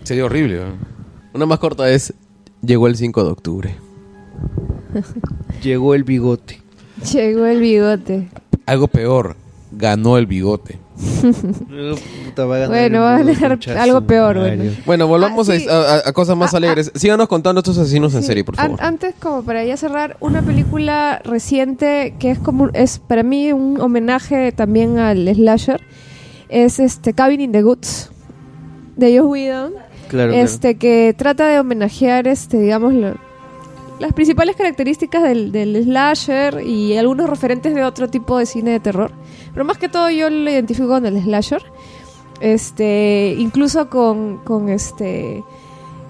Sería 0.05 0.25
horrible. 0.25 0.57
¿no? 0.61 0.73
Una 1.35 1.47
más 1.47 1.59
corta 1.59 1.91
es 1.91 2.15
Llegó 2.63 2.87
el 2.87 2.97
5 2.97 3.25
de 3.25 3.31
octubre. 3.31 3.75
Llegó 5.63 5.95
el 5.95 6.05
bigote. 6.05 6.63
Llegó 7.13 7.45
el 7.47 7.61
bigote. 7.61 8.29
Algo 8.67 8.89
peor, 8.89 9.37
ganó 9.73 10.17
el 10.17 10.27
bigote. 10.27 10.79
Puta, 10.97 12.45
va 12.47 12.55
a 12.57 12.59
ganar 12.61 12.69
Bueno, 12.69 13.01
va 13.01 13.17
a 13.17 13.23
ganar 13.23 13.59
algo 13.79 14.01
peor, 14.03 14.39
bueno. 14.39 14.65
Bueno, 14.87 15.07
volvamos 15.09 15.49
Ah, 15.49 15.57
sí. 15.59 15.67
a, 15.69 15.75
a- 15.97 16.09
a 16.09 16.13
cosas 16.13 16.37
más 16.37 16.55
Ah, 16.55 16.59
alegres. 16.59 16.91
Síganos 16.95 17.29
contando 17.29 17.59
estos 17.61 17.77
asesinos 17.79 18.15
en 18.15 18.23
serie, 18.23 18.45
por 18.45 18.55
An- 18.59 18.67
favor. 18.71 18.83
antes, 18.83 19.15
como 19.21 19.43
para 19.43 19.65
ya 19.65 19.77
cerrar, 19.77 20.17
una 20.21 20.41
película 20.43 21.21
reciente 21.25 22.15
que 22.19 22.31
es 22.31 22.39
como 22.39 22.69
es 22.73 22.99
para 23.01 23.23
mí 23.23 23.53
un 23.53 23.81
homenaje 23.81 24.53
también 24.53 24.99
al 24.99 25.29
slasher 25.35 25.81
es 26.49 26.79
este 26.79 27.13
Cabin 27.13 27.41
in 27.41 27.53
the 27.53 27.65
Woods 27.65 28.11
de 28.97 29.19
Joss 29.19 29.27
Whedon, 29.29 29.73
Claro, 30.15 30.33
este 30.33 30.77
que 30.77 31.13
trata 31.17 31.49
de 31.49 31.59
homenajear 31.59 32.29
este 32.29 32.61
digamos 32.61 32.95
lo- 32.95 33.17
las 33.99 34.13
principales 34.13 34.55
características 34.57 35.23
del, 35.23 35.51
del 35.53 35.83
slasher 35.85 36.61
y 36.67 36.97
algunos 36.97 37.29
referentes 37.29 37.75
de 37.75 37.83
otro 37.85 38.09
tipo 38.09 38.39
de 38.39 38.47
cine 38.47 38.71
de 38.71 38.81
terror. 38.81 39.11
Pero 39.53 39.65
más 39.65 39.79
que 39.79 39.89
todo 39.89 40.09
yo 40.11 40.31
lo 40.31 40.51
identifico 40.51 40.89
con 40.89 41.05
el 41.07 41.21
slasher. 41.23 41.63
Este, 42.41 43.37
incluso 43.39 43.89
con, 43.89 44.39
con 44.39 44.69
este 44.69 45.43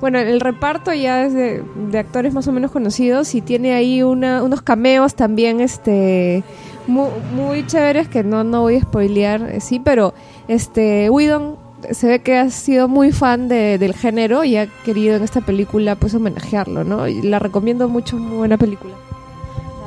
bueno, 0.00 0.18
el 0.18 0.40
reparto 0.40 0.92
ya 0.92 1.24
es 1.24 1.32
de, 1.32 1.62
de 1.90 1.98
actores 1.98 2.34
más 2.34 2.46
o 2.48 2.52
menos 2.52 2.70
conocidos 2.70 3.34
y 3.34 3.40
tiene 3.40 3.72
ahí 3.72 4.02
una, 4.02 4.42
unos 4.42 4.60
cameos 4.60 5.14
también 5.14 5.60
este 5.60 6.42
muy, 6.86 7.08
muy 7.34 7.66
chéveres 7.66 8.08
que 8.08 8.22
no, 8.24 8.44
no 8.44 8.62
voy 8.62 8.76
a 8.76 8.80
spoilear, 8.82 9.42
eh, 9.50 9.60
sí, 9.60 9.80
pero 9.82 10.12
este 10.48 11.08
Whedon 11.08 11.56
se 11.92 12.06
ve 12.06 12.18
que 12.20 12.36
ha 12.38 12.50
sido 12.50 12.88
muy 12.88 13.12
fan 13.12 13.48
de- 13.48 13.78
del 13.78 13.94
género 13.94 14.44
y 14.44 14.56
ha 14.56 14.66
querido 14.84 15.16
en 15.16 15.22
esta 15.22 15.40
película 15.40 15.96
pues 15.96 16.14
homenajearlo, 16.14 16.84
¿no? 16.84 17.06
Y 17.08 17.22
la 17.22 17.38
recomiendo 17.38 17.88
mucho, 17.88 18.16
muy 18.16 18.36
buena 18.36 18.56
película. 18.56 18.94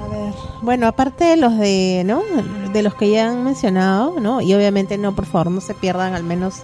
A 0.03 0.07
ver, 0.09 0.33
bueno, 0.61 0.87
aparte 0.87 1.25
de 1.25 1.37
los 1.37 1.57
de, 1.57 2.03
¿no? 2.05 2.21
De 2.73 2.81
los 2.83 2.95
que 2.95 3.09
ya 3.09 3.29
han 3.29 3.43
mencionado, 3.43 4.19
¿no? 4.19 4.41
Y 4.41 4.53
obviamente 4.53 4.97
no, 4.97 5.13
por 5.15 5.25
favor, 5.25 5.51
no 5.51 5.61
se 5.61 5.73
pierdan 5.73 6.13
al 6.13 6.23
menos 6.23 6.55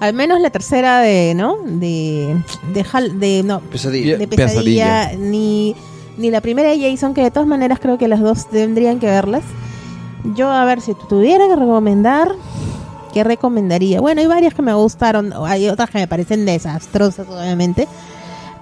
al 0.00 0.14
menos 0.14 0.40
la 0.40 0.48
tercera 0.48 1.00
de, 1.00 1.34
¿no? 1.36 1.56
De 1.64 2.34
de, 2.72 2.84
Hal- 2.84 3.18
de 3.18 3.42
no, 3.44 3.60
Pesadilla. 3.60 4.16
de 4.16 4.26
pesadilla, 4.28 5.12
ni 5.18 5.76
ni 6.16 6.30
la 6.30 6.40
primera 6.40 6.70
de 6.70 6.78
Jason 6.90 7.12
que 7.14 7.22
de 7.22 7.30
todas 7.30 7.46
maneras 7.48 7.78
creo 7.80 7.96
que 7.98 8.08
las 8.08 8.20
dos 8.20 8.48
tendrían 8.48 8.98
que 8.98 9.06
verlas. 9.06 9.42
Yo 10.34 10.50
a 10.50 10.64
ver 10.66 10.80
si 10.82 10.92
tuviera 11.08 11.46
que 11.48 11.56
recomendar 11.56 12.32
¿qué 13.12 13.24
recomendaría? 13.24 14.00
Bueno, 14.00 14.20
hay 14.20 14.26
varias 14.26 14.54
que 14.54 14.62
me 14.62 14.72
gustaron, 14.72 15.32
hay 15.44 15.68
otras 15.68 15.90
que 15.90 15.98
me 15.98 16.08
parecen 16.08 16.44
desastrosas 16.44 17.26
obviamente. 17.28 17.88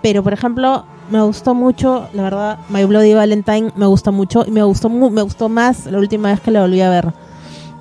Pero 0.03 0.23
por 0.23 0.33
ejemplo, 0.33 0.85
me 1.11 1.23
gustó 1.23 1.55
mucho, 1.55 2.09
la 2.13 2.23
verdad, 2.23 2.59
My 2.69 2.85
Bloody 2.85 3.15
Valentine 3.15 3.73
me 3.77 3.87
gustó 3.87 4.13
mucho 4.13 4.45
y 4.47 4.51
me 4.51 4.63
gustó 4.63 4.89
me 4.89 5.23
gustó 5.23 5.49
más 5.49 5.87
la 5.87 5.99
última 5.99 6.31
vez 6.31 6.41
que 6.41 6.51
la 6.51 6.63
volví 6.63 6.81
a 6.81 6.91
ver. 6.91 7.13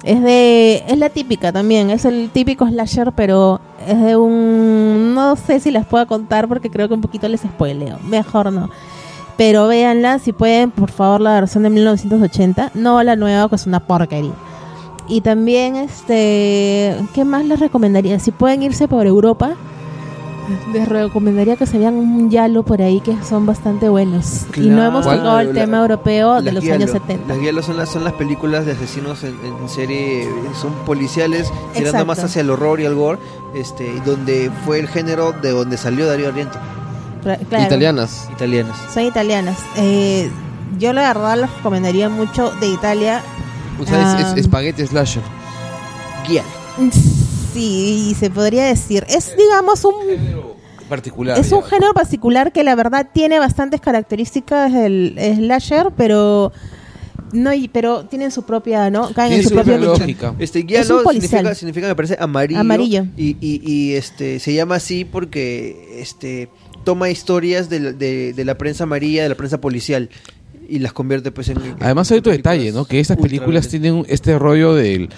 Es 0.03 0.21
de 0.21 0.83
es 0.87 0.97
la 0.97 1.09
típica 1.09 1.51
también, 1.51 1.89
es 1.89 2.05
el 2.05 2.29
típico 2.31 2.67
slasher, 2.67 3.11
pero 3.13 3.59
es 3.85 4.01
de 4.01 4.15
un 4.15 5.13
no 5.13 5.35
sé 5.35 5.59
si 5.59 5.71
las 5.71 5.85
puedo 5.85 6.07
contar 6.07 6.47
porque 6.47 6.69
creo 6.69 6.87
que 6.87 6.93
un 6.93 7.01
poquito 7.01 7.27
les 7.27 7.41
spoileo. 7.41 7.99
Mejor 8.03 8.51
no. 8.51 8.69
Pero 9.37 9.67
véanla 9.67 10.17
si 10.17 10.33
pueden, 10.33 10.71
por 10.71 10.89
favor, 10.89 11.21
la 11.21 11.33
versión 11.33 11.63
de 11.63 11.69
1980, 11.69 12.71
no 12.73 13.03
la 13.03 13.15
nueva 13.15 13.47
que 13.49 13.55
es 13.55 13.67
una 13.67 13.79
porquería. 13.79 14.33
Y 15.07 15.21
también 15.21 15.75
este, 15.77 16.95
¿qué 17.13 17.23
más 17.25 17.45
les 17.45 17.59
recomendaría? 17.59 18.19
Si 18.19 18.31
pueden 18.31 18.61
irse 18.63 18.87
por 18.87 19.05
Europa, 19.07 19.51
les 20.73 20.87
recomendaría 20.87 21.55
que 21.57 21.65
se 21.65 21.77
vean 21.77 21.95
un 21.95 22.29
yalo 22.29 22.63
por 22.63 22.81
ahí 22.81 22.99
que 23.01 23.15
son 23.23 23.45
bastante 23.45 23.87
buenos. 23.89 24.45
y 24.55 24.67
no 24.69 24.83
hemos 24.83 25.03
Claro. 25.05 25.19
tocado 25.19 25.39
el 25.41 25.53
La- 25.53 25.61
tema 25.61 25.79
europeo 25.79 26.35
de 26.41 26.51
Las 26.51 26.63
los 26.63 26.73
años 26.73 26.91
70. 26.91 27.27
Las 27.33 27.41
Giallo 27.41 27.61
son 27.63 27.77
las, 27.77 27.89
son 27.89 28.03
las 28.03 28.13
películas 28.13 28.65
de 28.65 28.71
asesinos 28.73 29.23
en, 29.23 29.35
en 29.45 29.69
serie, 29.69 30.27
son 30.59 30.73
policiales, 30.85 31.51
tirando 31.73 32.05
más 32.05 32.23
hacia 32.23 32.41
el 32.41 32.49
horror 32.49 32.79
y 32.81 32.85
el 32.85 32.95
gore, 32.95 33.19
este, 33.55 33.91
donde 34.05 34.51
fue 34.65 34.79
el 34.79 34.87
género 34.87 35.31
de 35.33 35.51
donde 35.51 35.77
salió 35.77 36.05
Darío 36.07 36.31
claro, 36.31 37.41
Italianas. 37.65 38.29
italianas. 38.33 38.77
Son 38.93 39.03
italianas. 39.03 39.57
Eh, 39.77 40.29
yo 40.79 40.91
la 40.93 41.01
verdad 41.13 41.37
les 41.39 41.53
recomendaría 41.57 42.07
mucho 42.09 42.51
de 42.59 42.67
Italia. 42.67 43.21
O 43.79 43.85
sea, 43.85 44.19
es, 44.21 44.27
es- 44.33 44.37
espagueti 44.39 44.85
slasher. 44.85 45.21
Guía. 46.27 46.43
Sí, 47.53 48.15
se 48.19 48.29
podría 48.29 48.65
decir. 48.65 49.05
Es, 49.09 49.35
digamos, 49.37 49.83
un 49.85 49.93
Particular. 50.89 51.37
Es 51.37 51.51
un 51.51 51.63
género 51.63 51.93
particular 51.93 52.53
que 52.53 52.63
la 52.63 52.73
verdad 52.73 53.09
tiene 53.13 53.39
bastantes 53.39 53.81
características 53.81 54.71
del 54.71 55.17
slasher, 55.35 55.87
pero 55.97 56.53
no 57.33 57.51
pero 57.73 58.05
tienen 58.05 58.31
su 58.31 58.43
propia, 58.43 58.89
¿no? 58.89 59.11
Caen 59.13 59.33
en 59.33 59.43
su 59.43 59.49
su 59.49 59.55
propia 59.55 59.77
lógica. 59.77 60.33
Este 60.39 60.59
Es 60.69 60.89
un 60.89 61.03
significa, 61.11 61.53
significa, 61.55 61.87
me 61.87 61.95
parece, 61.95 62.15
amarillo. 62.17 62.61
Amarillo. 62.61 63.05
Y, 63.17 63.35
y, 63.41 63.61
y, 63.69 63.95
este, 63.95 64.39
se 64.39 64.53
llama 64.53 64.75
así 64.75 65.03
porque 65.03 65.97
este, 65.99 66.49
toma 66.85 67.09
historias 67.09 67.67
de, 67.69 67.79
la- 67.81 67.91
de, 67.91 68.31
de 68.31 68.45
la 68.45 68.57
prensa 68.57 68.85
amarilla, 68.85 69.23
de 69.23 69.29
la 69.29 69.35
prensa 69.35 69.59
policial. 69.59 70.09
Y 70.69 70.79
las 70.79 70.93
convierte 70.93 71.31
pues 71.31 71.49
en... 71.49 71.57
Además 71.79 72.11
hay 72.11 72.19
otro 72.19 72.31
detalle, 72.31 72.71
¿no? 72.71 72.85
Que 72.85 72.99
estas 72.99 73.17
películas 73.17 73.67
tienen 73.67 74.05
este 74.07 74.37
rollo 74.37 74.73
del, 74.75 75.09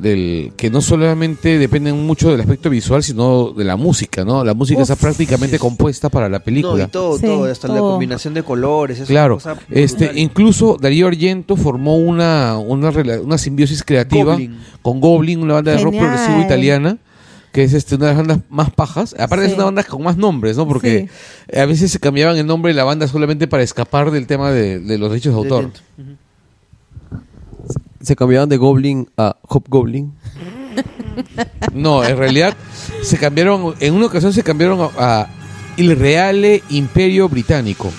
del 0.00 0.52
que 0.56 0.70
no 0.70 0.80
solamente 0.80 1.58
dependen 1.58 2.04
mucho 2.06 2.30
del 2.30 2.40
aspecto 2.40 2.70
visual, 2.70 3.02
sino 3.02 3.52
de 3.52 3.64
la 3.64 3.76
música, 3.76 4.24
¿no? 4.24 4.44
La 4.44 4.54
música 4.54 4.82
Uf. 4.82 4.90
está 4.90 4.96
prácticamente 4.96 5.58
compuesta 5.58 6.08
para 6.08 6.28
la 6.28 6.38
No, 6.38 6.44
película. 6.44 6.84
y 6.84 6.88
todo, 6.88 7.18
Sí, 7.18 7.26
todo, 7.26 7.44
hasta 7.44 7.68
la 7.68 7.80
combinación 7.80 8.34
de 8.34 8.42
colores. 8.42 9.00
es 9.00 9.08
Claro, 9.08 9.34
una 9.34 9.42
cosa 9.54 9.62
este, 9.70 10.04
brutal. 10.06 10.18
incluso 10.18 10.76
Darío 10.80 11.06
Argento 11.08 11.56
formó 11.56 11.96
una, 11.96 12.58
una, 12.58 12.90
rela- 12.90 13.20
una 13.22 13.38
simbiosis 13.38 13.82
creativa 13.82 14.32
Goblin. 14.32 14.56
con 14.82 15.00
Goblin, 15.00 15.40
una 15.42 15.54
banda 15.54 15.72
de 15.72 15.78
rock 15.82 15.96
progresivo 15.96 16.40
italiana, 16.40 16.98
que 17.58 17.64
es 17.64 17.72
este, 17.72 17.96
una 17.96 18.06
de 18.06 18.14
las 18.14 18.18
bandas 18.18 18.38
más 18.50 18.70
pajas. 18.70 19.16
Aparte 19.18 19.46
es 19.46 19.54
una 19.54 19.64
banda 19.64 19.82
con 19.82 20.00
más 20.00 20.16
nombres, 20.16 20.56
¿no? 20.56 20.68
Porque 20.68 21.08
a 21.52 21.64
veces 21.64 21.90
se 21.90 21.98
cambiaban 21.98 22.36
el 22.36 22.46
nombre 22.46 22.70
de 22.70 22.76
la 22.76 22.84
banda 22.84 23.08
solamente 23.08 23.48
para 23.48 23.64
escapar 23.64 24.12
del 24.12 24.28
tema 24.28 24.52
de, 24.52 24.78
de 24.78 24.96
los 24.96 25.10
derechos 25.10 25.32
de 25.34 25.38
autor. 25.40 25.72
Se 28.00 28.14
cambiaban 28.14 28.48
de 28.48 28.58
Goblin 28.58 29.08
a 29.16 29.36
Hobgoblin. 29.42 30.12
No, 31.74 32.04
en 32.04 32.16
realidad 32.16 32.56
se 33.02 33.18
cambiaron, 33.18 33.74
en 33.80 33.92
una 33.92 34.06
ocasión 34.06 34.32
se 34.32 34.44
cambiaron 34.44 34.88
a, 34.96 35.22
a 35.22 35.28
Il 35.76 35.98
Reale 35.98 36.62
Imperio 36.70 37.28
Británico. 37.28 37.90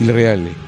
Il 0.00 0.12
Reale. 0.12 0.63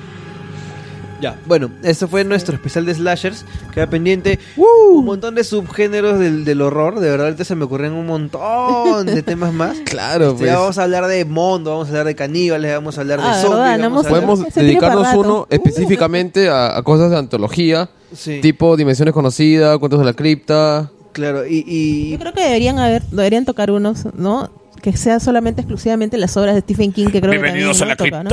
Ya, 1.20 1.34
bueno, 1.46 1.70
este 1.82 2.06
fue 2.06 2.24
nuestro 2.24 2.54
especial 2.54 2.84
de 2.84 2.94
slashers. 2.94 3.44
Queda 3.72 3.86
pendiente 3.88 4.38
un 4.56 5.04
montón 5.04 5.34
de 5.34 5.44
subgéneros 5.44 6.18
del, 6.18 6.44
del 6.44 6.60
horror. 6.60 7.00
De 7.00 7.08
verdad, 7.08 7.26
ahorita 7.28 7.44
se 7.44 7.54
me 7.54 7.64
ocurren 7.64 7.92
un 7.92 8.06
montón 8.06 9.06
de 9.06 9.22
temas 9.22 9.52
más. 9.52 9.76
Claro, 9.86 10.32
Este, 10.32 10.46
ya 10.46 10.58
vamos 10.58 10.76
a 10.78 10.82
hablar 10.82 11.06
de 11.06 11.24
mondo, 11.24 11.70
vamos 11.70 11.86
a 11.86 11.90
hablar 11.90 12.06
de 12.06 12.14
caníbales, 12.14 12.70
vamos 12.72 12.98
a 12.98 13.00
hablar 13.00 13.20
de 13.20 13.26
Ah, 13.28 13.34
zombies. 13.40 13.58
¿verdad? 13.60 13.78
No 13.78 13.98
hablar- 13.98 14.10
Podemos 14.10 14.54
dedicarnos 14.54 15.08
uno 15.14 15.46
específicamente 15.50 16.48
a, 16.50 16.76
a 16.76 16.82
cosas 16.82 17.10
de 17.10 17.16
antología, 17.16 17.88
Sí, 18.14 18.40
tipo 18.40 18.76
Dimensiones 18.76 19.14
Conocidas, 19.14 19.78
Cuentos 19.78 19.98
de 20.00 20.04
la 20.06 20.12
Cripta. 20.12 20.90
claro. 21.12 21.46
Y, 21.46 21.64
y- 21.66 22.10
Yo 22.10 22.18
creo 22.18 22.32
que 22.34 22.42
deberían 22.42 22.78
haber, 22.78 23.02
deberían 23.04 23.44
tocar 23.46 23.70
unos, 23.70 24.04
¿no? 24.14 24.50
Que 24.82 24.96
sea 24.96 25.18
solamente 25.18 25.62
exclusivamente 25.62 26.16
las 26.18 26.36
obras 26.36 26.54
de 26.54 26.60
Stephen 26.60 26.92
King, 26.92 27.06
que 27.06 27.20
creo 27.20 27.30
Bienvenidos 27.32 27.78
que 27.78 27.84
a 27.84 27.86
la 27.86 27.96
toca, 27.96 28.22
¿no? 28.22 28.28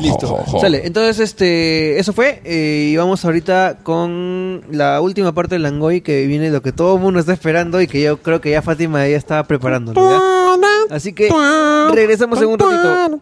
Listo. 0.00 0.44
Sale. 0.60 0.86
Entonces, 0.86 1.18
este, 1.20 1.98
eso 1.98 2.12
fue. 2.12 2.40
eh, 2.44 2.90
y 2.92 2.96
vamos 2.96 3.24
ahorita 3.24 3.78
con 3.82 4.62
la 4.70 5.00
última 5.00 5.32
parte 5.32 5.56
del 5.56 5.62
Langoy 5.62 6.00
que 6.00 6.26
viene 6.26 6.50
lo 6.50 6.62
que 6.62 6.72
todo 6.72 6.96
el 6.96 7.00
mundo 7.02 7.20
está 7.20 7.32
esperando 7.32 7.80
y 7.80 7.86
que 7.86 8.00
yo 8.00 8.18
creo 8.18 8.40
que 8.40 8.50
ya 8.50 8.62
Fátima 8.62 9.06
ya 9.06 9.16
estaba 9.16 9.44
preparándolo. 9.44 10.00
¿ya? 10.10 10.94
Así 10.94 11.12
que 11.12 11.28
regresamos 11.92 12.40
en 12.40 12.48
un 12.48 12.58
ratito. 12.58 13.20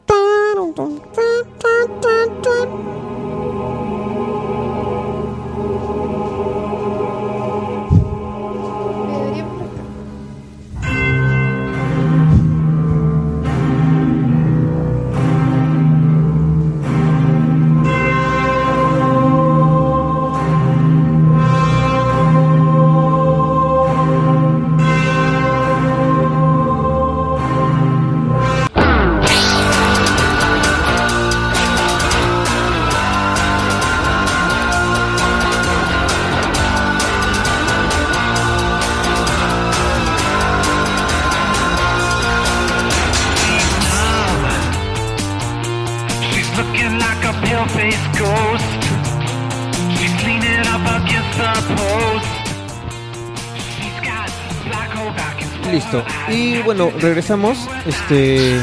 Bueno, 56.74 56.90
regresamos. 57.00 57.68
Este. 57.86 58.58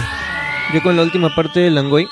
Yo 0.74 0.82
con 0.82 0.96
la 0.96 1.04
última 1.04 1.36
parte 1.36 1.60
del 1.60 1.76
Langoy. 1.76 2.08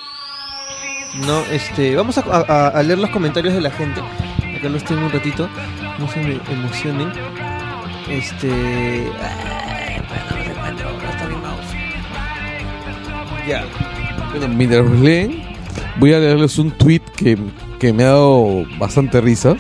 No, 1.26 1.42
este. 1.52 1.96
Vamos 1.96 2.20
a, 2.20 2.84
leer 2.84 3.00
los 3.00 3.10
comentarios 3.10 3.56
de 3.56 3.62
la 3.62 3.72
gente. 3.72 4.02
Acá 4.58 4.70
los 4.70 4.84
tengo 4.84 5.06
un 5.06 5.12
ratito. 5.12 5.50
No 5.98 6.08
se 6.08 6.20
me 6.20 6.40
emocionen. 6.52 7.12
Este. 8.10 8.48
mouse. 11.42 11.66
Ya. 13.48 13.66
Bueno, 14.32 14.48
mientras 14.50 14.86
voy 16.00 16.14
a 16.14 16.20
leerles 16.20 16.60
un 16.60 16.70
tweet 16.70 17.02
que, 17.16 17.40
que 17.80 17.92
me 17.92 18.04
ha 18.04 18.10
dado 18.10 18.66
bastante 18.78 19.20
risa. 19.20 19.56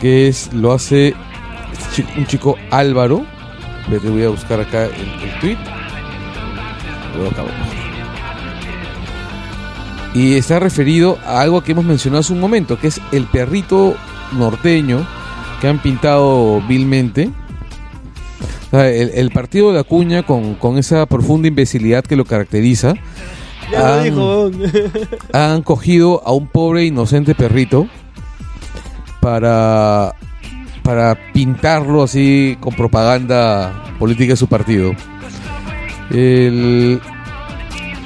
Que 0.00 0.28
es, 0.28 0.50
lo 0.54 0.72
hace 0.72 1.14
un 2.16 2.26
chico 2.26 2.56
Álvaro. 2.70 3.26
Voy 3.88 4.24
a 4.24 4.28
buscar 4.28 4.60
acá 4.60 4.86
el, 4.86 4.92
el 4.92 5.40
tweet. 5.40 5.58
Lo 7.16 7.28
acabo. 7.28 7.48
Y 10.14 10.34
está 10.34 10.58
referido 10.58 11.18
a 11.24 11.40
algo 11.40 11.62
que 11.62 11.72
hemos 11.72 11.84
mencionado 11.84 12.20
hace 12.20 12.32
un 12.32 12.40
momento, 12.40 12.78
que 12.78 12.88
es 12.88 13.00
el 13.12 13.24
perrito 13.24 13.96
norteño 14.32 15.06
que 15.60 15.68
han 15.68 15.78
pintado 15.78 16.60
vilmente. 16.62 17.30
O 18.66 18.70
sea, 18.76 18.88
el, 18.88 19.10
el 19.10 19.30
partido 19.30 19.72
de 19.72 19.80
Acuña 19.80 20.22
con, 20.22 20.54
con 20.54 20.78
esa 20.78 21.06
profunda 21.06 21.48
imbecilidad 21.48 22.04
que 22.04 22.16
lo 22.16 22.24
caracteriza. 22.24 22.94
Ya 23.70 23.96
lo 23.96 24.02
dijo. 24.02 24.50
han 25.32 25.62
cogido 25.62 26.22
a 26.26 26.32
un 26.32 26.46
pobre 26.46 26.84
inocente 26.84 27.34
perrito 27.34 27.86
para 29.20 30.14
para 30.82 31.16
pintarlo 31.32 32.02
así 32.02 32.56
con 32.60 32.74
propaganda 32.74 33.94
política 33.98 34.32
de 34.32 34.36
su 34.36 34.48
partido. 34.48 34.92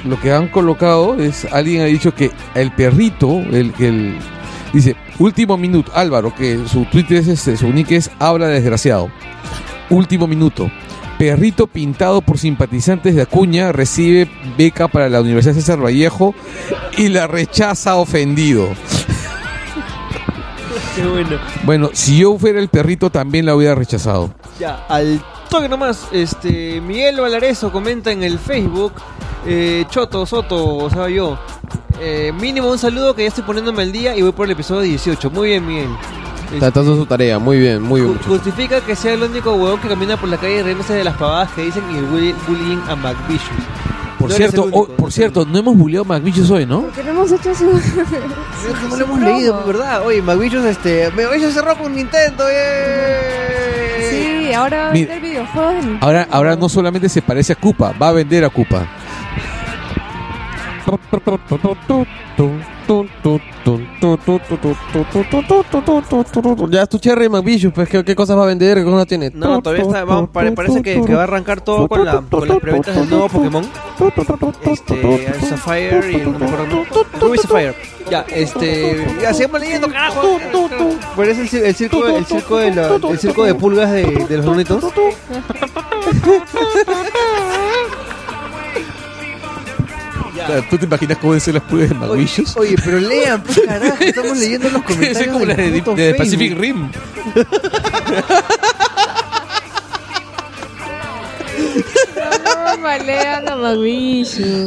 Lo 0.05 0.19
que 0.21 0.31
han 0.31 0.47
colocado 0.47 1.15
es 1.15 1.45
alguien 1.51 1.81
ha 1.81 1.85
dicho 1.85 2.13
que 2.13 2.31
el 2.55 2.71
perrito, 2.71 3.39
el 3.51 3.73
que 3.73 3.87
el 3.89 4.17
dice 4.73 4.95
último 5.19 5.57
minuto 5.57 5.91
Álvaro 5.95 6.33
que 6.35 6.59
su 6.67 6.85
Twitter 6.85 7.17
es 7.17 7.27
este, 7.27 7.57
su 7.57 7.71
nick 7.71 7.91
es 7.91 8.11
habla 8.19 8.47
desgraciado. 8.47 9.09
Último 9.89 10.27
minuto. 10.27 10.69
Perrito 11.17 11.65
pintado 11.65 12.21
por 12.21 12.37
simpatizantes 12.37 13.15
de 13.15 13.23
Acuña 13.23 13.71
recibe 13.71 14.29
beca 14.55 14.87
para 14.87 15.09
la 15.09 15.19
Universidad 15.19 15.55
César 15.55 15.83
Vallejo 15.83 16.35
y 16.95 17.09
la 17.09 17.25
rechaza 17.25 17.95
ofendido. 17.95 18.69
Qué 20.97 21.07
bueno. 21.07 21.37
Bueno, 21.63 21.89
si 21.93 22.17
yo 22.19 22.37
fuera 22.37 22.59
el 22.59 22.69
perrito 22.69 23.09
también 23.09 23.45
la 23.45 23.55
hubiera 23.55 23.75
rechazado. 23.75 24.31
Ya, 24.59 24.85
al 24.89 25.21
toque 25.49 25.69
nomás, 25.69 26.07
este, 26.11 26.81
Miguel 26.81 27.21
Valareso 27.21 27.71
comenta 27.71 28.11
en 28.11 28.23
el 28.23 28.39
Facebook, 28.39 28.93
eh, 29.45 29.85
Choto, 29.89 30.25
Soto, 30.25 30.75
o 30.77 30.89
sea, 30.89 31.07
yo, 31.07 31.37
eh, 31.99 32.33
mínimo 32.39 32.69
un 32.69 32.77
saludo 32.79 33.13
que 33.15 33.21
ya 33.21 33.27
estoy 33.29 33.43
poniéndome 33.43 33.83
al 33.83 33.91
día 33.91 34.15
y 34.17 34.21
voy 34.23 34.31
por 34.31 34.45
el 34.45 34.51
episodio 34.51 34.81
18. 34.81 35.29
Muy 35.29 35.49
bien, 35.49 35.65
Miguel. 35.67 35.89
Está 36.53 36.67
haciendo 36.67 36.95
su 36.95 37.05
tarea, 37.05 37.39
muy 37.39 37.59
bien, 37.59 37.81
muy 37.81 38.01
bien. 38.01 38.17
Ju-. 38.19 38.29
Justifica 38.29 38.81
que 38.81 38.95
sea 38.95 39.13
el 39.13 39.21
único 39.23 39.53
huevón 39.53 39.79
que 39.79 39.89
camina 39.89 40.17
por 40.17 40.29
la 40.29 40.37
calle 40.37 40.63
riéndose 40.63 40.93
de 40.93 41.03
las 41.03 41.15
pavadas 41.17 41.51
que 41.51 41.63
dicen 41.63 41.83
y 41.93 41.97
el 41.97 42.05
bully- 42.07 42.35
bullying 42.47 42.79
a 42.89 42.95
McVicious. 42.95 43.51
Por 44.19 44.29
No 44.29 44.35
cierto, 44.35 44.61
el 44.61 44.63
único, 44.63 44.79
oh, 44.79 44.87
no 44.89 44.95
por 44.95 45.11
cierto, 45.11 45.45
no 45.45 45.57
hemos 45.59 45.77
bulleado 45.77 46.05
a 46.05 46.17
McVicious 46.17 46.49
hoy, 46.49 46.65
¿no? 46.65 46.81
Porque 46.81 47.03
no 47.03 47.11
hemos 47.11 47.31
hecho 47.31 47.53
su... 47.53 47.65
No 48.89 48.95
lo 48.95 49.05
hemos 49.05 49.19
leído, 49.19 49.63
¿verdad? 49.65 50.05
Oye, 50.05 50.21
McVicious, 50.21 50.65
este, 50.65 51.11
McVicious 51.11 51.53
cerró 51.53 51.77
con 51.77 51.93
Nintendo, 51.95 52.45
¡eh! 52.51 54.07
Sí, 54.09 54.53
ahora 54.53 54.77
va 54.83 54.89
a 54.89 54.93
vender 54.93 55.21
videojuegos. 55.21 55.85
Ahora, 56.01 56.27
ahora 56.31 56.55
no 56.55 56.67
solamente 56.67 57.09
se 57.09 57.21
parece 57.21 57.53
a 57.53 57.55
Koopa, 57.55 57.93
va 58.01 58.09
a 58.09 58.13
vender 58.13 58.43
a 58.43 58.49
Koopa. 58.49 58.87
Ya 66.69 66.83
es 66.83 66.89
tu 66.89 66.97
Cherry 66.99 67.27
McVicious, 67.29 67.73
pues 67.73 67.89
¿qué, 67.89 68.03
qué 68.03 68.15
cosas 68.15 68.37
va 68.37 68.43
a 68.43 68.47
vender? 68.47 68.77
¿Qué 68.77 68.83
cosas 68.85 69.07
tiene? 69.07 69.29
No, 69.33 69.61
todavía 69.61 69.83
está, 69.83 70.05
va- 70.05 70.25
pare- 70.27 70.51
parece 70.53 70.81
que, 70.81 71.01
que 71.03 71.13
va 71.13 71.21
a 71.21 71.23
arrancar 71.23 71.59
todo 71.61 71.87
con, 71.89 72.05
la, 72.05 72.21
con 72.21 72.47
las 72.47 72.59
preventas 72.59 72.95
del 72.95 73.09
nuevo 73.09 73.27
Pokémon. 73.29 73.65
Este, 74.71 75.25
el 75.25 75.41
Sapphire 75.41 76.11
y 76.11 76.17
no 76.17 76.39
me 76.39 76.45
acuerdo. 76.45 76.85
Ruby 77.19 77.37
Sapphire. 77.37 77.75
Ya, 78.09 78.25
este, 78.29 79.05
ya 79.21 79.33
sigamos 79.33 79.59
leyendo, 79.59 79.89
carajo. 79.89 80.21
Parece 81.17 81.41
el, 81.41 81.49
cir- 81.49 81.65
el 81.65 81.75
circo, 81.75 82.07
el 82.07 82.25
circo 82.25 82.57
de 82.57 82.73
la- 82.73 82.95
el 83.09 83.19
circo 83.19 83.43
de 83.43 83.53
pulgas 83.55 83.91
de, 83.91 84.03
de 84.03 84.37
los 84.37 84.45
Looney 84.45 84.65
¿Tú 90.69 90.77
te 90.77 90.85
imaginas 90.85 91.17
cómo 91.17 91.33
ser 91.39 91.55
las 91.55 91.63
pruebas 91.63 91.89
de 91.89 91.95
Maguillos? 91.95 92.57
Oye, 92.57 92.75
pero 92.83 92.99
lean, 92.99 93.43
pues 93.43 93.59
carajo, 93.65 93.97
estamos 93.99 94.37
leyendo 94.39 94.69
los 94.69 94.81
comentarios. 94.83 95.17
ser 95.17 95.31
como 95.31 95.45
del 95.45 95.47
la 95.47 95.55
de, 95.55 95.71
de 95.71 95.81
Facebook. 95.81 96.17
Pacific 96.17 96.57
Rim. 96.57 96.89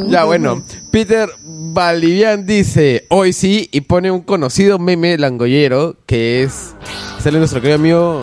Ya, 0.07 0.23
bueno. 0.25 0.63
Peter 0.91 1.29
Valivian 1.43 2.45
dice, 2.45 3.05
hoy 3.09 3.33
sí, 3.33 3.69
y 3.71 3.81
pone 3.81 4.11
un 4.11 4.21
conocido 4.21 4.77
meme 4.79 5.17
langollero 5.17 5.95
que 6.05 6.43
es... 6.43 6.73
Sale 7.19 7.37
nuestro 7.39 7.61
querido 7.61 7.77
amigo 7.77 8.21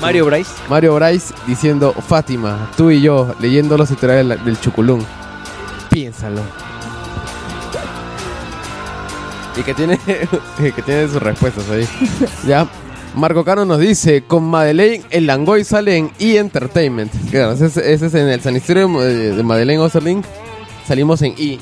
Mario 0.00 0.26
Bryce. 0.26 0.50
Mario 0.68 0.94
Bryce 0.96 1.34
diciendo, 1.46 1.92
Fátima, 1.92 2.70
tú 2.76 2.90
y 2.90 3.00
yo, 3.00 3.34
leyendo 3.40 3.76
los 3.76 3.88
del, 3.88 4.44
del 4.44 4.60
Chuculún. 4.60 5.04
Piénsalo. 5.98 6.40
Y 9.56 9.62
que 9.64 9.74
tiene, 9.74 9.98
que 10.76 10.82
tiene 10.82 11.08
sus 11.08 11.20
respuestas 11.20 11.68
ahí. 11.70 11.88
ya. 12.46 12.68
Marco 13.16 13.44
Cano 13.44 13.64
nos 13.64 13.80
dice, 13.80 14.22
con 14.22 14.44
Madeleine, 14.44 15.02
el 15.10 15.26
Langoy 15.26 15.64
sale 15.64 15.96
en 15.96 16.12
E! 16.20 16.36
Entertainment. 16.36 17.10
Claro, 17.30 17.52
ese, 17.52 17.66
es- 17.66 17.76
ese 17.78 18.06
es 18.06 18.14
en 18.14 18.28
el 18.28 18.40
San 18.40 18.54
de 19.34 19.42
Madeleine 19.42 19.82
Osterling. 19.82 20.22
Salimos 20.86 21.20
en 21.22 21.34
E! 21.36 21.58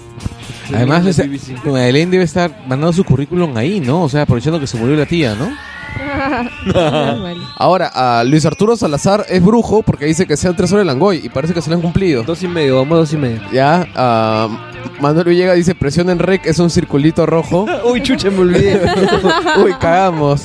Además, 0.75 1.07
ese- 1.07 1.29
Madeleine 1.65 2.11
debe 2.11 2.25
estar 2.25 2.51
mandando 2.67 2.93
su 2.93 3.05
currículum 3.05 3.57
ahí, 3.57 3.81
¿no? 3.81 4.03
O 4.03 4.09
sea, 4.09 4.23
aprovechando 4.23 4.59
que 4.61 4.67
se 4.67 4.77
murió 4.77 4.97
la 4.97 5.07
tía, 5.07 5.35
¿no? 5.35 5.49
Ahora, 7.57 7.91
a 7.95 8.25
Luis 8.25 8.45
Arturo 8.45 8.77
Salazar 8.77 9.25
es 9.29 9.43
brujo 9.45 9.83
porque 9.83 10.05
dice 10.07 10.27
que 10.27 10.37
sean 10.37 10.55
tres 10.57 10.73
horas 10.73 10.83
de 10.83 10.87
Langoy 10.93 11.21
y 11.25 11.29
parece 11.29 11.55
que 11.55 11.63
se 11.63 11.71
lo 11.71 11.77
han 11.77 11.83
cumplido. 11.83 12.23
Dos 12.23 12.43
y 12.43 12.49
medio, 12.49 12.77
vamos 12.77 12.93
a 12.97 12.99
dos 13.01 13.13
y 13.13 13.17
medio. 13.17 13.41
Ya, 13.53 13.87
ah, 13.95 14.71
Manuel 15.01 15.27
Villegas 15.27 15.57
dice, 15.57 15.75
presión 15.75 16.11
en 16.11 16.19
rec 16.19 16.47
es 16.47 16.59
un 16.59 16.71
circulito 16.71 17.27
rojo. 17.27 17.67
Uy, 17.91 18.03
chucha, 18.03 18.31
me 18.31 18.41
olvidé. 18.41 18.81
Uy, 19.65 19.73
cagamos. 19.81 20.43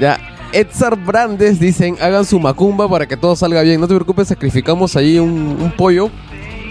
Ya, 0.00 0.18
Edsar 0.52 0.96
Brandes 0.96 1.58
dicen, 1.60 1.96
hagan 2.00 2.24
su 2.24 2.38
macumba 2.40 2.88
para 2.88 3.06
que 3.06 3.16
todo 3.16 3.36
salga 3.36 3.62
bien. 3.62 3.80
No 3.80 3.88
te 3.88 3.94
preocupes, 3.94 4.28
sacrificamos 4.28 4.96
ahí 4.96 5.18
un, 5.18 5.30
un 5.60 5.72
pollo. 5.76 6.10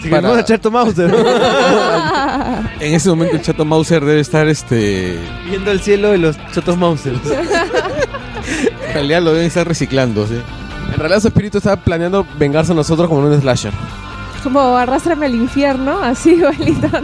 Para- 0.09 0.21
vamos 0.29 0.37
a 0.37 0.41
echar 0.41 0.71
Mauser. 0.71 1.15
En 2.79 2.93
ese 2.93 3.09
momento 3.09 3.35
el 3.35 3.41
chato 3.41 3.65
Mauser 3.65 4.03
debe 4.03 4.19
estar, 4.19 4.47
este... 4.47 5.17
Viendo 5.49 5.71
el 5.71 5.79
cielo 5.79 6.11
de 6.11 6.17
los 6.17 6.37
chatos 6.51 6.77
Mauser. 6.77 7.13
En 8.87 8.93
realidad 8.93 9.21
lo 9.21 9.31
deben 9.33 9.47
estar 9.47 9.67
reciclando, 9.67 10.27
¿sí? 10.27 10.35
En 10.93 10.99
realidad 10.99 11.19
su 11.21 11.27
espíritu 11.29 11.57
está 11.57 11.75
planeando 11.77 12.25
vengarse 12.37 12.71
a 12.71 12.75
nosotros 12.75 13.07
como 13.09 13.21
en 13.27 13.33
un 13.33 13.41
slasher. 13.41 13.73
Como 14.43 14.77
arrástrame 14.77 15.25
al 15.25 15.35
infierno, 15.35 15.99
así 16.01 16.31
igualito. 16.35 16.87
¿no? 16.87 17.01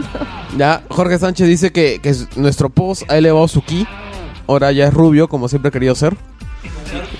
Ya, 0.56 0.82
Jorge 0.88 1.18
Sánchez 1.18 1.48
dice 1.48 1.72
que, 1.72 1.98
que 2.00 2.14
nuestro 2.36 2.68
post 2.68 3.02
ha 3.10 3.16
elevado 3.16 3.48
su 3.48 3.62
ki. 3.62 3.86
Ahora 4.46 4.70
ya 4.72 4.86
es 4.86 4.94
rubio, 4.94 5.28
como 5.28 5.48
siempre 5.48 5.68
ha 5.68 5.72
querido 5.72 5.94
ser. 5.94 6.16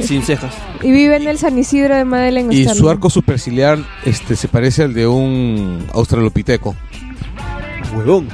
Sin 0.00 0.22
cejas. 0.22 0.54
Y 0.82 0.90
vive 0.90 1.16
en 1.16 1.28
el 1.28 1.38
San 1.38 1.58
Isidro 1.58 1.96
de 1.96 2.04
Madeleine. 2.04 2.54
Y 2.54 2.60
Osterling. 2.60 2.80
su 2.80 2.90
arco 2.90 3.10
superciliar 3.10 3.78
este, 4.04 4.36
se 4.36 4.48
parece 4.48 4.82
al 4.82 4.94
de 4.94 5.06
un 5.06 5.86
australopiteco. 5.92 6.74
Huevón. 7.94 8.28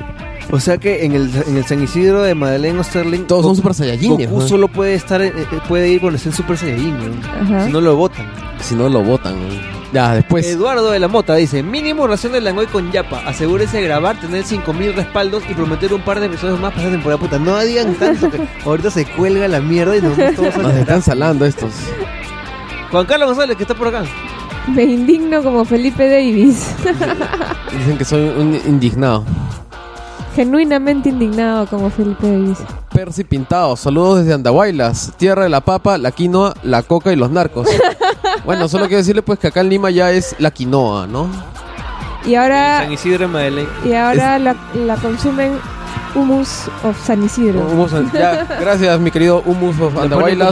O 0.50 0.60
sea 0.60 0.78
que 0.78 1.04
en 1.04 1.12
el, 1.12 1.30
en 1.46 1.56
el 1.58 1.64
San 1.66 1.82
Isidro 1.82 2.22
de 2.22 2.34
Madeleine 2.34 2.78
Osterling. 2.78 3.26
Todos 3.26 3.44
son 3.44 3.56
super 3.56 3.74
saiyajines. 3.74 4.30
Goku 4.30 4.40
¿no? 4.40 4.48
solo 4.48 4.68
puede 4.68 4.94
estar 4.94 5.20
eh, 5.20 5.32
eh, 5.36 5.46
puede 5.68 5.90
ir 5.90 6.00
cuando 6.00 6.16
esté 6.16 6.30
en 6.30 6.34
Super 6.34 6.56
Saiyajin, 6.56 6.96
¿no? 6.98 7.28
Ajá. 7.42 7.66
Si 7.66 7.72
no 7.72 7.80
lo 7.80 7.96
votan. 7.96 8.26
Si 8.60 8.74
no 8.74 8.88
lo 8.88 9.02
votan. 9.02 9.34
Ya, 9.92 10.14
después. 10.14 10.46
Eduardo 10.46 10.90
de 10.90 10.98
la 10.98 11.08
Mota 11.08 11.34
dice, 11.34 11.62
mínimo 11.62 12.06
ración 12.06 12.32
de 12.32 12.40
Langoy 12.40 12.66
con 12.66 12.92
Yapa, 12.92 13.20
asegúrese 13.26 13.78
de 13.78 13.84
grabar, 13.84 14.20
tener 14.20 14.44
5000 14.44 14.94
respaldos 14.94 15.42
y 15.48 15.54
prometer 15.54 15.94
un 15.94 16.02
par 16.02 16.20
de 16.20 16.26
episodios 16.26 16.60
más 16.60 16.72
para 16.72 16.84
esta 16.84 16.92
temporada 16.92 17.20
puta. 17.20 17.38
No 17.38 17.58
digan 17.60 17.94
tanto 17.94 18.30
que 18.30 18.46
ahorita 18.64 18.90
se 18.90 19.06
cuelga 19.06 19.48
la 19.48 19.60
mierda 19.60 19.96
y 19.96 20.02
nos 20.02 20.16
todos 20.34 20.56
Nos 20.58 20.74
están 20.74 21.00
salando 21.00 21.46
estos. 21.46 21.72
Juan 22.90 23.06
Carlos 23.06 23.28
González, 23.28 23.56
que 23.56 23.62
está 23.62 23.74
por 23.74 23.88
acá. 23.88 24.04
Me 24.74 24.84
indigno 24.84 25.42
como 25.42 25.64
Felipe 25.64 26.08
Davis. 26.08 26.74
Dicen 27.72 27.96
que 27.96 28.04
soy 28.04 28.28
un 28.28 28.60
indignado. 28.66 29.24
Genuinamente 30.34 31.08
indignado 31.08 31.66
como 31.66 31.88
Felipe 31.88 32.30
Davis. 32.30 32.58
Percy 32.92 33.24
Pintado, 33.24 33.76
saludos 33.76 34.20
desde 34.20 34.34
Andahuaylas, 34.34 35.12
tierra 35.16 35.44
de 35.44 35.48
la 35.48 35.60
papa, 35.60 35.98
la 35.98 36.10
quinoa, 36.10 36.54
la 36.62 36.82
coca 36.82 37.12
y 37.12 37.16
los 37.16 37.30
narcos. 37.30 37.68
bueno, 38.48 38.66
solo 38.66 38.86
quiero 38.86 38.96
decirle 38.96 39.20
pues 39.20 39.38
que 39.38 39.48
acá 39.48 39.60
en 39.60 39.68
Lima 39.68 39.90
ya 39.90 40.10
es 40.10 40.34
la 40.38 40.50
quinoa, 40.50 41.06
¿no? 41.06 41.28
Y 42.24 42.34
ahora, 42.34 42.78
San 42.78 42.92
Isidro 42.92 43.18
de 43.18 43.26
Madeleine. 43.26 43.68
y 43.84 43.92
ahora 43.92 44.38
la, 44.38 44.56
la 44.74 44.96
consumen 44.96 45.58
Humus 46.14 46.62
of 46.82 46.96
San 47.04 47.22
Isidro. 47.22 47.60
Humus, 47.66 47.92
ya, 48.10 48.44
gracias 48.60 48.98
mi 49.00 49.10
querido 49.10 49.42
Humus 49.44 49.78
of 49.78 49.92
como 49.92 50.08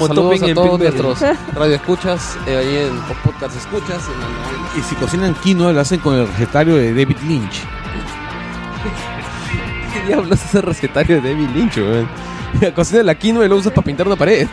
saludos 0.09 0.43
a 0.43 0.47
en 0.47 0.55
todos 0.55 0.79
nuestros 0.79 1.21
radioescuchas, 1.55 2.37
eh, 2.47 2.59
ahí 2.59 2.77
en 2.87 2.99
o 2.99 3.15
podcast 3.25 3.57
escuchas. 3.57 4.03
en. 4.05 4.79
Y 4.79 4.83
si 4.83 4.95
cocinan 4.97 5.33
quinoa, 5.43 5.73
lo 5.73 5.81
hacen 5.81 6.01
con 6.01 6.17
el 6.17 6.29
recetario 6.29 6.77
de 6.77 6.91
David 6.91 7.17
Lynch. 7.27 7.63
¿Qué 9.95 10.03
diablos 10.07 10.39
es 10.39 10.45
ese 10.45 10.61
recetario 10.61 11.23
de 11.23 11.31
David 11.31 11.49
Lynch, 11.55 11.79
weón? 11.79 12.07
Cocina 12.75 13.03
la 13.03 13.15
quinoa 13.15 13.47
y 13.47 13.49
lo 13.49 13.57
usas 13.57 13.73
para 13.73 13.87
pintar 13.87 14.07
una 14.07 14.17
pared. 14.17 14.47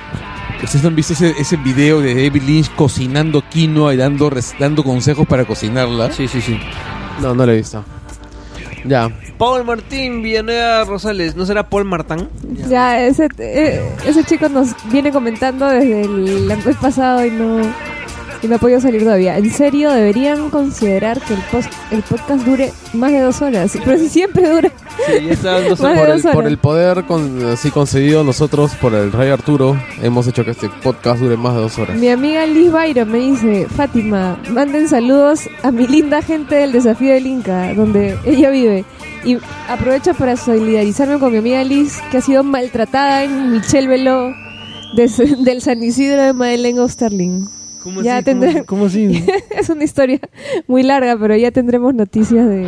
¿Ustedes 0.63 0.81
no 0.83 0.89
han 0.89 0.95
visto 0.95 1.13
ese, 1.13 1.31
ese 1.37 1.57
video 1.57 1.99
de 1.99 2.15
David 2.15 2.43
Lynch 2.43 2.73
cocinando 2.75 3.43
quinoa 3.49 3.93
y 3.93 3.97
dando, 3.97 4.31
dando 4.57 4.83
consejos 4.83 5.27
para 5.27 5.43
cocinarla? 5.45 6.11
Sí, 6.11 6.27
sí, 6.27 6.41
sí. 6.41 6.57
No, 7.21 7.35
no 7.35 7.45
lo 7.45 7.51
he 7.51 7.57
visto. 7.57 7.83
Ya. 8.85 9.09
Paul 9.37 9.65
Martín 9.65 10.21
Villanueva 10.21 10.83
Rosales, 10.85 11.35
¿no 11.35 11.45
será 11.45 11.69
Paul 11.69 11.85
Martán? 11.85 12.29
Ya, 12.69 13.03
ese, 13.03 13.27
eh, 13.39 13.81
ese 14.05 14.23
chico 14.23 14.47
nos 14.47 14.69
viene 14.89 15.11
comentando 15.11 15.67
desde 15.67 16.01
el 16.01 16.45
mes 16.45 16.77
pasado 16.79 17.25
y 17.25 17.31
no, 17.31 17.61
y 18.43 18.47
no 18.47 18.55
ha 18.55 18.59
podido 18.59 18.79
salir 18.81 19.03
todavía. 19.03 19.37
En 19.37 19.49
serio, 19.51 19.91
deberían 19.91 20.49
considerar 20.49 21.19
que 21.21 21.33
el, 21.33 21.39
post, 21.51 21.71
el 21.91 22.03
podcast 22.03 22.45
dure 22.45 22.71
más 22.93 23.11
de 23.11 23.21
dos 23.21 23.41
horas. 23.41 23.77
Pero 23.85 23.97
si 23.97 24.09
siempre 24.09 24.49
dura. 24.49 24.71
Sí, 25.07 25.13
de 25.27 25.35
Por 25.37 25.69
dos 25.69 25.79
el, 25.79 25.85
horas. 25.97 26.21
por 26.33 26.47
el 26.47 26.57
poder 26.57 27.03
con, 27.05 27.45
así 27.47 27.71
concedido 27.71 28.23
nosotros 28.23 28.73
por 28.75 28.93
el 28.93 29.11
Rey 29.11 29.29
Arturo, 29.31 29.75
hemos 30.01 30.27
hecho 30.27 30.43
que 30.45 30.51
este 30.51 30.69
podcast 30.83 31.21
dure 31.21 31.37
más 31.37 31.55
de 31.55 31.61
dos 31.61 31.77
horas. 31.79 31.97
Mi 31.97 32.09
amiga 32.09 32.45
Liz 32.45 32.71
Byron 32.71 33.09
me 33.11 33.19
dice, 33.19 33.67
Fátima, 33.75 34.37
manden 34.49 34.87
saludos 34.87 35.41
a 35.63 35.71
mi 35.71 35.87
linda 35.87 36.21
gente 36.21 36.55
del 36.55 36.71
desafío 36.73 37.13
del 37.13 37.25
Inca, 37.27 37.73
donde 37.73 38.17
ella 38.25 38.49
vive. 38.49 38.85
Y 39.25 39.37
aprovecho 39.69 40.13
para 40.13 40.35
solidarizarme 40.35 41.17
con 41.17 41.31
mi 41.31 41.37
amiga 41.37 41.63
Liz, 41.63 41.99
que 42.11 42.17
ha 42.17 42.21
sido 42.21 42.43
maltratada 42.43 43.23
en 43.23 43.51
Michelle 43.53 43.87
Veló 43.87 44.33
de 44.95 45.05
s- 45.05 45.35
del 45.39 45.61
San 45.61 45.81
Isidro 45.81 46.21
de 46.21 46.33
Madeleine 46.33 46.81
Osterling. 46.81 47.47
¿Cómo 47.83 48.01
Ya 48.01 48.17
así? 48.17 48.25
tendré- 48.25 48.53
¿Cómo, 48.53 48.65
cómo 48.65 48.85
así? 48.85 49.25
es 49.51 49.69
una 49.69 49.83
historia 49.83 50.19
muy 50.67 50.83
larga, 50.83 51.17
pero 51.19 51.35
ya 51.35 51.51
tendremos 51.51 51.93
noticias 51.93 52.47
de, 52.47 52.65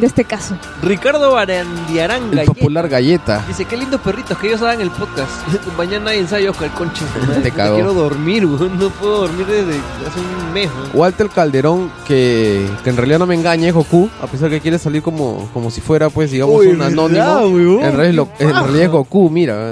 de 0.00 0.06
este 0.06 0.24
caso. 0.24 0.56
Ricardo 0.82 1.32
Barandiarán 1.32 2.24
El 2.24 2.30
Galleta. 2.30 2.54
popular 2.54 2.88
galleta. 2.88 3.44
Dice, 3.46 3.64
qué 3.66 3.76
lindos 3.76 4.00
perritos 4.00 4.36
que 4.38 4.48
ellos 4.48 4.60
hagan 4.62 4.80
el 4.80 4.90
podcast. 4.90 5.30
Mañana 5.78 6.10
hay 6.10 6.18
ensayo, 6.20 6.50
Oscar 6.50 6.70
Concha. 6.74 7.04
Te 7.42 7.50
cagó. 7.52 7.76
Quiero 7.76 7.94
dormir, 7.94 8.44
weón. 8.46 8.78
No 8.78 8.90
puedo 8.90 9.20
dormir 9.28 9.46
desde 9.46 9.74
hace 9.78 10.18
un 10.20 10.52
mes, 10.52 10.68
weón. 10.74 10.90
Walter 10.94 11.28
Calderón, 11.28 11.90
que, 12.06 12.66
que 12.82 12.90
en 12.90 12.96
realidad 12.96 13.18
no 13.20 13.26
me 13.26 13.34
engañe, 13.36 13.68
es 13.68 13.74
Goku, 13.74 14.08
a 14.20 14.26
pesar 14.26 14.50
que 14.50 14.60
quiere 14.60 14.78
salir 14.78 15.02
como, 15.02 15.48
como 15.54 15.70
si 15.70 15.80
fuera, 15.80 16.10
pues, 16.10 16.30
digamos, 16.32 16.56
Uy, 16.60 16.66
un 16.68 16.78
¿verdad, 16.78 16.92
anónimo. 16.92 17.46
weón? 17.56 17.84
En 17.84 17.96
realidad, 17.96 18.26
en 18.40 18.50
realidad 18.50 18.82
es 18.82 18.90
Goku, 18.90 19.30
mira. 19.30 19.70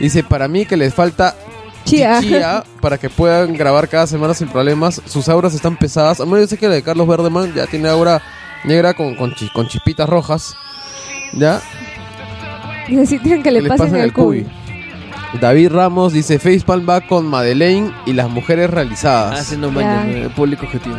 Dice, 0.00 0.24
para 0.24 0.48
mí 0.48 0.66
que 0.66 0.76
les 0.76 0.92
falta 0.92 1.36
Chía. 1.84 2.20
chía 2.20 2.64
para 2.80 2.98
que 2.98 3.10
puedan 3.10 3.52
grabar 3.54 3.88
cada 3.88 4.06
semana 4.06 4.34
sin 4.34 4.48
problemas. 4.48 5.02
Sus 5.06 5.28
auras 5.28 5.54
están 5.54 5.76
pesadas. 5.76 6.20
A 6.20 6.24
mí 6.26 6.32
yo 6.32 6.46
sé 6.46 6.56
que 6.56 6.68
la 6.68 6.74
de 6.74 6.82
Carlos 6.82 7.06
Verdeman 7.06 7.52
ya 7.54 7.66
tiene 7.66 7.88
aura 7.88 8.22
negra 8.64 8.94
con, 8.94 9.14
con, 9.16 9.34
chi- 9.34 9.50
con 9.52 9.68
chispitas 9.68 10.08
rojas. 10.08 10.54
¿Ya? 11.34 11.60
Necesitan 12.88 13.42
que 13.42 13.50
le, 13.50 13.62
Que 13.62 13.68
pasen, 13.68 13.96
el 13.96 14.12
cubi. 14.12 14.46
David 15.40 15.70
Ramos 15.72 16.12
dice, 16.12 16.38
Facepalm 16.38 16.88
va 16.88 17.00
con 17.00 17.26
Madeleine 17.26 17.92
y 18.06 18.12
las 18.12 18.28
mujeres 18.30 18.70
realizadas. 18.70 19.40
Ah, 19.40 19.44
sí, 19.44 19.56
no 19.56 19.68
Ya. 19.68 19.72
mañana, 19.74 20.04
eh, 20.10 20.30
público 20.34 20.66
objetivo. 20.66 20.96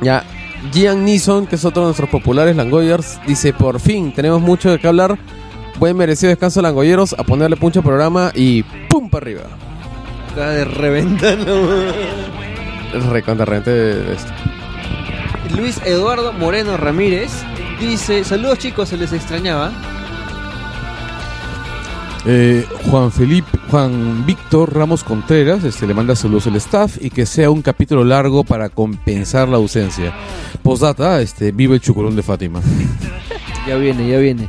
Ya. 0.00 0.24
Gian 0.72 1.04
Neeson, 1.04 1.46
que 1.46 1.56
es 1.56 1.64
otro 1.64 1.82
de 1.82 1.86
nuestros 1.88 2.08
populares 2.08 2.56
Langoyers, 2.56 3.20
dice, 3.26 3.52
por 3.52 3.78
fin, 3.78 4.12
tenemos 4.12 4.40
mucho 4.40 4.70
de 4.70 4.78
qué 4.78 4.88
hablar. 4.88 5.18
Buen 5.78 5.96
merecido 5.96 6.30
descanso 6.30 6.60
Langoyeros, 6.62 7.14
a 7.18 7.22
ponerle 7.24 7.56
puncho 7.56 7.80
al 7.80 7.84
programa 7.84 8.32
y 8.34 8.62
¡pum! 8.88 9.08
para 9.10 9.24
arriba. 9.24 9.42
Acaba 10.30 10.50
de 10.50 10.64
reventar, 10.64 11.38
no. 11.38 13.10
Recontra 13.10 13.56
esto. 13.58 14.32
Luis 15.56 15.80
Eduardo 15.84 16.32
Moreno 16.32 16.76
Ramírez 16.76 17.30
dice, 17.80 18.24
saludos 18.24 18.58
chicos, 18.58 18.88
se 18.88 18.96
les 18.96 19.12
extrañaba. 19.12 19.72
Eh, 22.26 22.66
Juan 22.90 23.10
Felipe, 23.10 23.58
Juan 23.70 24.26
Víctor 24.26 24.74
Ramos 24.74 25.02
Contreras, 25.02 25.64
este, 25.64 25.86
le 25.86 25.94
manda 25.94 26.14
saludos 26.14 26.46
al 26.46 26.56
staff 26.56 26.96
y 27.00 27.10
que 27.10 27.24
sea 27.24 27.48
un 27.48 27.62
capítulo 27.62 28.04
largo 28.04 28.44
para 28.44 28.68
compensar 28.68 29.48
la 29.48 29.56
ausencia. 29.56 30.12
Postdata, 30.62 31.20
este, 31.22 31.52
vive 31.52 31.76
el 31.76 31.80
chuculón 31.80 32.16
de 32.16 32.22
Fátima. 32.22 32.60
Ya 33.66 33.76
viene, 33.76 34.08
ya 34.08 34.16
viene. 34.16 34.48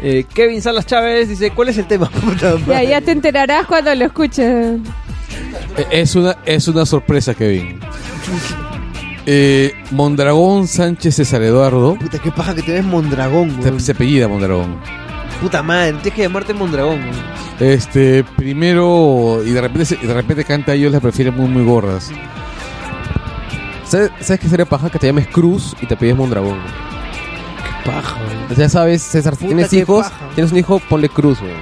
Eh, 0.00 0.24
Kevin 0.32 0.62
Salas 0.62 0.86
Chávez 0.86 1.28
dice, 1.28 1.50
¿cuál 1.50 1.70
es 1.70 1.78
el 1.78 1.86
tema? 1.86 2.08
Puta 2.08 2.56
Ya, 2.68 2.84
ya 2.84 3.00
te 3.00 3.10
enterarás 3.10 3.66
cuando 3.66 3.92
lo 3.96 4.04
escuches. 4.04 4.78
Es 5.90 6.14
una, 6.16 6.36
es 6.44 6.68
una 6.68 6.84
sorpresa, 6.86 7.34
Kevin. 7.34 7.80
Eh, 9.26 9.74
Mondragón 9.90 10.66
Sánchez 10.66 11.16
César 11.16 11.42
Eduardo. 11.42 11.94
Puta, 11.96 12.18
qué 12.18 12.30
paja 12.32 12.54
que 12.54 12.62
tienes 12.62 12.84
Mondragón, 12.84 13.50
Se, 13.62 13.68
weón. 13.68 13.80
se 13.80 13.92
apellida 13.92 14.28
Mondragón. 14.28 14.76
Puta 15.40 15.62
madre, 15.62 15.92
tienes 15.94 16.14
que 16.14 16.22
llamarte 16.22 16.52
Mondragón. 16.54 17.00
Este, 17.60 18.24
primero, 18.36 19.42
y 19.44 19.50
de 19.50 19.60
repente, 19.60 19.84
se- 19.84 19.96
de 19.96 20.12
repente 20.14 20.44
canta, 20.44 20.74
ellos 20.74 20.92
las 20.92 21.00
prefieren 21.00 21.34
muy, 21.36 21.48
muy 21.48 21.64
gordas. 21.64 22.10
¿Sabes, 23.86 24.10
¿Sabes 24.20 24.40
qué 24.40 24.48
sería 24.48 24.66
paja? 24.66 24.88
Que 24.90 24.98
te 24.98 25.06
llames 25.08 25.26
Cruz 25.28 25.74
y 25.80 25.86
te 25.86 25.96
pides 25.96 26.16
Mondragón. 26.16 26.58
Qué 27.84 27.90
paja, 27.90 28.16
weón. 28.18 28.56
Ya 28.58 28.68
sabes, 28.68 29.02
César, 29.02 29.34
si 29.34 29.44
Puta, 29.44 29.48
tienes 29.54 29.70
qué 29.70 29.78
hijos, 29.78 30.04
paja. 30.06 30.28
tienes 30.34 30.52
un 30.52 30.58
hijo, 30.58 30.80
ponle 30.88 31.08
Cruz, 31.08 31.40
weón. 31.40 31.56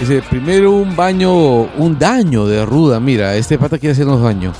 Dice, 0.00 0.22
primero 0.30 0.72
un 0.72 0.96
baño, 0.96 1.30
un 1.76 1.98
daño 1.98 2.46
de 2.46 2.64
ruda, 2.64 2.98
mira, 2.98 3.36
este 3.36 3.58
pata 3.58 3.76
quiere 3.76 3.92
hacernos 3.92 4.22
daño. 4.22 4.50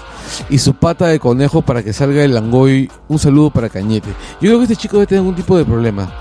Y 0.51 0.59
su 0.59 0.75
pata 0.75 1.07
de 1.07 1.19
conejo 1.19 1.63
para 1.63 1.83
que 1.83 1.95
salga 1.95 2.23
el 2.23 2.35
langoy, 2.35 2.91
un 3.09 3.19
saludo 3.19 3.49
para 3.49 3.71
Cañete. 3.71 4.11
Yo 4.43 4.51
creo 4.51 4.59
que 4.59 4.65
este 4.65 4.77
chico 4.77 4.99
debe 4.99 5.07
tener 5.07 5.21
algún 5.21 5.35
tipo 5.35 5.57
de 5.57 5.65
problema. 5.65 6.13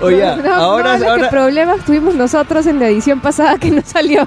Oye, 0.00 0.18
No, 0.18 0.52
ahora, 0.52 0.98
no, 0.98 1.10
ahora 1.10 1.30
problemas 1.30 1.84
tuvimos 1.84 2.14
nosotros 2.16 2.66
en 2.66 2.80
la 2.80 2.88
edición 2.88 3.20
pasada 3.20 3.56
que 3.56 3.70
no 3.70 3.82
salió. 3.84 4.26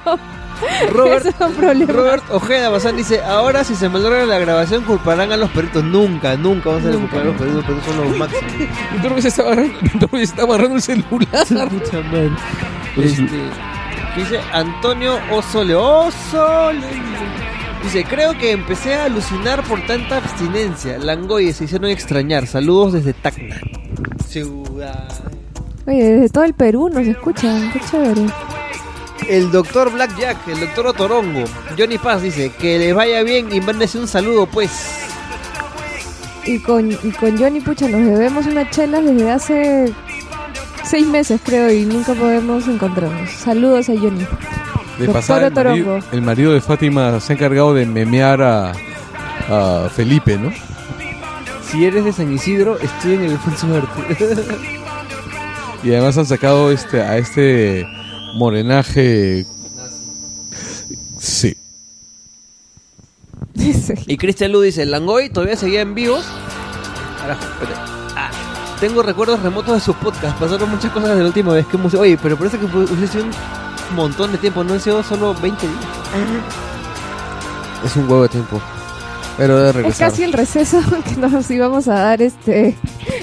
Robert. 0.91 1.25
Robert 1.87 2.23
Ojeda 2.29 2.69
Bazán 2.69 2.97
dice, 2.97 3.21
ahora 3.21 3.63
si 3.63 3.75
se 3.75 3.89
malogra 3.89 4.25
la 4.25 4.39
grabación 4.39 4.83
culparán 4.83 5.31
a 5.31 5.37
los 5.37 5.49
perritos. 5.51 5.83
Nunca, 5.83 6.35
nunca 6.37 6.69
vamos 6.69 6.85
a 6.85 6.91
culpar 6.91 7.21
a 7.21 7.23
los 7.25 7.35
perritos, 7.35 7.55
los 7.55 7.65
perritos 7.65 7.85
son 7.85 7.97
los 7.97 8.17
máximos. 8.17 8.53
Perro 9.01 9.21
se 9.21 9.27
está 9.27 9.41
agarrando, 9.43 10.17
está 10.17 10.41
agarrando 10.43 10.75
el 10.75 10.81
celular. 10.81 11.45
Madre. 11.51 12.31
Este, 12.97 13.25
¿qué 13.25 14.19
dice 14.21 14.39
Antonio 14.51 15.19
Osole. 15.31 15.75
Osole. 15.75 16.87
Dice, 17.83 18.03
creo 18.03 18.37
que 18.37 18.51
empecé 18.51 18.93
a 18.93 19.05
alucinar 19.05 19.63
por 19.63 19.83
tanta 19.85 20.17
abstinencia. 20.17 20.99
Langoy 20.99 21.51
se 21.51 21.63
hicieron 21.63 21.89
extrañar. 21.89 22.45
Saludos 22.45 22.93
desde 22.93 23.13
Tacna. 23.13 23.59
Ciudad. 24.27 25.09
Oye, 25.87 26.03
desde 26.03 26.29
todo 26.29 26.43
el 26.43 26.53
Perú 26.53 26.89
nos 26.89 27.07
escuchan. 27.07 27.71
Qué 27.71 27.79
chévere. 27.79 28.27
El 29.27 29.51
doctor 29.51 29.91
Blackjack, 29.91 30.47
el 30.47 30.59
doctor 30.59 30.87
Otorongo. 30.87 31.43
Johnny 31.77 31.97
Paz 31.97 32.21
dice, 32.21 32.51
que 32.51 32.77
les 32.79 32.93
vaya 32.93 33.23
bien 33.23 33.51
y 33.51 33.61
mándense 33.61 33.99
un 33.99 34.07
saludo 34.07 34.45
pues. 34.45 34.71
Y 36.45 36.59
con, 36.59 36.91
y 36.91 37.11
con 37.11 37.37
Johnny 37.37 37.61
Pucha 37.61 37.87
nos 37.87 38.01
debemos 38.01 38.45
unas 38.47 38.69
chelas 38.71 39.05
desde 39.05 39.31
hace 39.31 39.93
seis 40.83 41.07
meses, 41.07 41.39
creo, 41.43 41.71
y 41.71 41.85
nunca 41.85 42.13
podemos 42.13 42.67
encontrarnos. 42.67 43.29
Saludos 43.31 43.89
a 43.89 43.93
Johnny. 43.93 44.25
De 44.97 45.05
Doctor 45.05 45.13
pasar, 45.13 45.43
el 45.43 45.53
marido, 45.53 45.95
Otorongo. 45.95 46.07
el 46.11 46.21
marido 46.21 46.53
de 46.53 46.61
Fátima 46.61 47.19
se 47.19 47.33
ha 47.33 47.35
encargado 47.35 47.73
de 47.73 47.85
memear 47.85 48.41
a, 48.41 48.71
a 49.49 49.89
Felipe, 49.95 50.37
¿no? 50.37 50.51
Si 51.69 51.85
eres 51.85 52.03
de 52.03 52.11
San 52.11 52.33
Isidro, 52.33 52.77
estoy 52.79 53.13
en 53.13 53.23
el 53.23 53.31
Alfonso 53.31 53.67
Arte. 53.75 54.47
Y 55.83 55.89
además 55.91 56.15
han 56.15 56.27
sacado 56.27 56.71
este 56.71 57.01
a 57.01 57.17
este 57.17 57.87
morenaje. 58.33 59.45
Sí. 61.19 61.55
Y 64.07 64.17
Cristian 64.17 64.51
Lu 64.51 64.61
dice, 64.61 64.85
Langoy 64.85 65.29
todavía 65.29 65.55
seguía 65.55 65.81
en. 65.81 66.25
Carajo, 67.19 67.41
espérate. 67.43 67.79
Ah, 68.15 68.29
tengo 68.79 69.03
recuerdos 69.03 69.41
remotos 69.41 69.73
de 69.75 69.79
su 69.79 69.93
podcast. 69.93 70.37
Pasaron 70.39 70.69
muchas 70.69 70.91
cosas 70.91 71.09
desde 71.09 71.21
la 71.21 71.27
última 71.27 71.53
vez 71.53 71.65
que 71.67 71.77
hemos... 71.77 71.93
Oye, 71.93 72.17
pero 72.21 72.37
parece 72.37 72.57
que 72.57 72.65
hubiese 72.65 73.07
sido 73.07 73.25
un 73.25 73.95
montón 73.95 74.31
de 74.31 74.37
tiempo. 74.37 74.63
No 74.63 74.73
han 74.73 74.79
sido 74.79 75.03
solo 75.03 75.35
20 75.35 75.67
días. 75.67 75.79
Es 77.85 77.95
un 77.95 78.03
huevo 78.09 78.23
de 78.23 78.29
tiempo. 78.29 78.59
Pero 79.37 79.67
Es 79.69 79.75
regresar. 79.75 80.09
casi 80.09 80.23
el 80.23 80.33
receso 80.33 80.79
que 81.09 81.15
nos 81.15 81.49
íbamos 81.49 81.87
a 81.87 81.93
dar 81.95 82.21
este 82.21 82.75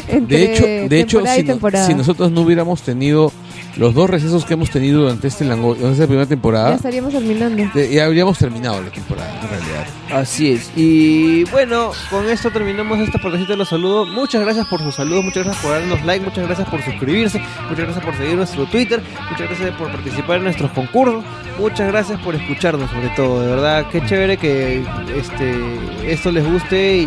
entre 0.09 0.37
De 0.39 0.53
hecho, 0.53 0.65
de 0.65 1.01
hecho 1.01 1.21
no- 1.21 1.87
si 1.87 1.95
nosotros 1.95 2.31
no 2.33 2.41
hubiéramos 2.43 2.83
tenido 2.83 3.31
los 3.79 3.95
dos 3.95 4.11
recesos 4.11 4.45
que 4.45 4.55
hemos 4.55 4.71
tenido 4.71 5.03
durante 5.03 5.29
este 5.29 5.45
lango, 5.45 5.75
durante 5.75 5.93
esta 5.95 6.07
primera 6.07 6.25
ya 6.25 6.29
temporada, 6.29 6.75
estaríamos 6.75 7.13
terminando. 7.13 7.65
de- 7.75 7.93
ya 7.93 8.05
habríamos 8.05 8.37
terminado 8.39 8.83
la 8.83 8.91
temporada, 8.91 9.41
en 9.41 9.49
realidad. 9.49 9.87
Así 10.13 10.51
es. 10.53 10.71
Y 10.77 11.45
bueno, 11.45 11.93
con 12.11 12.29
esto 12.29 12.51
terminamos 12.51 12.99
esta 12.99 13.19
partecita 13.19 13.53
de 13.53 13.59
los 13.59 13.69
saludos. 13.69 14.09
Muchas 14.09 14.43
gracias 14.43 14.67
por 14.67 14.81
sus 14.83 14.95
saludos, 14.95 15.25
muchas 15.25 15.45
gracias 15.45 15.63
por 15.65 15.73
darnos 15.73 16.05
like, 16.05 16.25
muchas 16.25 16.47
gracias 16.47 16.69
por 16.69 16.83
suscribirse, 16.83 17.41
muchas 17.71 17.85
gracias 17.85 18.05
por 18.05 18.17
seguir 18.17 18.35
nuestro 18.37 18.67
Twitter, 18.67 19.03
muchas 19.31 19.49
gracias 19.49 19.71
por 19.77 19.91
participar 19.93 20.37
en 20.39 20.45
nuestros 20.45 20.71
concursos, 20.73 21.23
muchas 21.59 21.87
gracias 21.89 22.21
por 22.21 22.35
escucharnos 22.35 22.91
sobre 22.91 23.09
todo. 23.11 23.41
De 23.43 23.47
verdad, 23.49 23.87
qué 23.93 24.05
chévere 24.07 24.37
que 24.39 24.83
este 25.17 25.55
esto 26.13 26.33
les 26.33 26.45
guste 26.51 26.99
y 26.99 27.07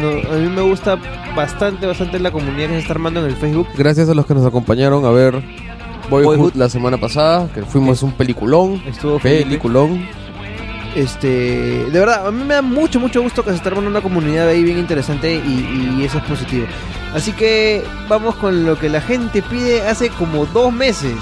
no- 0.00 0.32
a 0.32 0.36
mí 0.38 0.48
me 0.48 0.62
gusta 0.62 0.98
bastante, 1.36 1.86
bastante 1.86 2.18
la 2.18 2.30
comunidad 2.32 2.68
que 2.68 2.74
se 2.74 2.78
está 2.80 2.94
armando 2.94 3.20
en 3.20 3.26
el 3.26 3.36
Facebook. 3.36 3.68
Gracias 3.76 4.08
a 4.08 4.14
los 4.14 4.26
que 4.26 4.34
nos 4.34 4.44
acompañaron 4.46 5.04
a 5.04 5.10
ver 5.10 5.69
Boyhood, 6.10 6.36
Boyhood. 6.36 6.54
la 6.54 6.68
semana 6.68 6.98
pasada, 6.98 7.48
que 7.52 7.62
fuimos 7.62 8.02
un 8.02 8.12
peliculón. 8.12 8.82
Estuvo 8.86 9.18
Felipe. 9.18 9.44
Peliculón. 9.44 10.06
Este, 10.96 11.28
de 11.88 11.98
verdad, 12.00 12.26
a 12.26 12.30
mí 12.32 12.42
me 12.42 12.54
da 12.54 12.62
mucho, 12.62 12.98
mucho 12.98 13.22
gusto 13.22 13.44
que 13.44 13.50
se 13.50 13.56
esté 13.56 13.68
armando 13.68 13.88
una 13.88 14.00
comunidad 14.00 14.48
ahí 14.48 14.64
bien 14.64 14.78
interesante 14.78 15.34
y, 15.36 15.96
y 15.98 16.04
eso 16.04 16.18
es 16.18 16.24
positivo. 16.24 16.66
Así 17.14 17.32
que 17.32 17.82
vamos 18.08 18.34
con 18.36 18.66
lo 18.66 18.78
que 18.78 18.88
la 18.88 19.00
gente 19.00 19.40
pide 19.42 19.86
hace 19.86 20.10
como 20.10 20.46
dos 20.46 20.72
meses. 20.72 21.16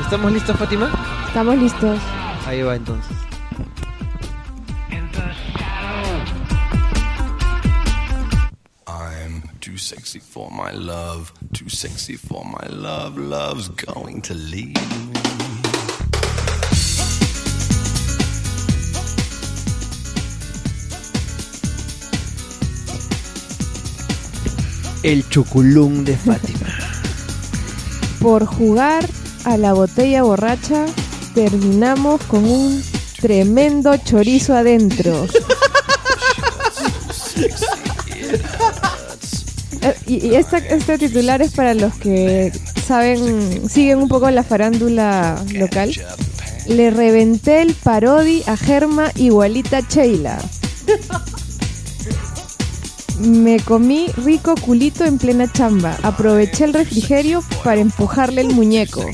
¿Estamos 0.00 0.32
listos, 0.32 0.56
Fátima? 0.56 0.90
Estamos 1.28 1.58
listos. 1.58 1.98
Ahí 2.46 2.62
va 2.62 2.76
entonces. 2.76 3.16
Too 9.74 9.78
sexy 9.78 10.20
for 10.20 10.52
my 10.52 10.70
love, 10.70 11.32
too 11.52 11.68
sexy 11.68 12.14
for 12.14 12.44
my 12.44 12.64
love, 12.68 13.18
love's 13.18 13.68
going 13.70 14.22
to 14.22 14.32
leave 14.32 14.76
me. 14.76 15.12
El 25.02 25.28
chuculum 25.28 26.04
de 26.04 26.16
Fátima. 26.16 26.68
Por 28.20 28.46
jugar 28.46 29.04
a 29.44 29.56
la 29.56 29.72
botella 29.72 30.22
borracha, 30.22 30.86
terminamos 31.34 32.22
con 32.28 32.44
un 32.44 32.80
tremendo 33.20 33.96
chorizo 33.96 34.54
adentro. 34.54 35.26
Eh, 39.84 39.94
Y, 40.06 40.34
esta, 40.34 40.58
este 40.58 40.98
titular 40.98 41.42
es 41.42 41.52
para 41.52 41.74
los 41.74 41.94
que 41.94 42.50
saben, 42.86 43.68
siguen 43.68 43.98
un 43.98 44.08
poco 44.08 44.30
la 44.30 44.42
farándula 44.42 45.42
local. 45.54 45.92
Le 46.66 46.90
reventé 46.90 47.60
el 47.60 47.74
parodi 47.74 48.42
a 48.46 48.56
Germa 48.56 49.10
igualita 49.16 49.80
Sheila. 49.80 50.38
Me 53.20 53.60
comí 53.60 54.08
rico 54.24 54.54
culito 54.56 55.04
en 55.04 55.18
plena 55.18 55.50
chamba. 55.52 55.96
Aproveché 56.02 56.64
el 56.64 56.72
refrigerio 56.72 57.44
para 57.62 57.80
empujarle 57.80 58.40
el 58.40 58.48
muñeco. 58.54 59.04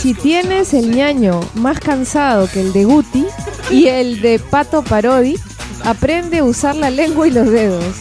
Si 0.00 0.12
tienes 0.12 0.74
el 0.74 0.94
ñaño 0.94 1.40
más 1.54 1.80
cansado 1.80 2.48
que 2.48 2.60
el 2.60 2.72
de 2.72 2.84
Guti 2.84 3.24
y 3.70 3.86
el 3.86 4.20
de 4.20 4.38
Pato 4.38 4.82
Parodi, 4.82 5.36
aprende 5.84 6.38
a 6.38 6.44
usar 6.44 6.76
la 6.76 6.90
lengua 6.90 7.28
y 7.28 7.30
los 7.30 7.50
dedos. 7.50 7.84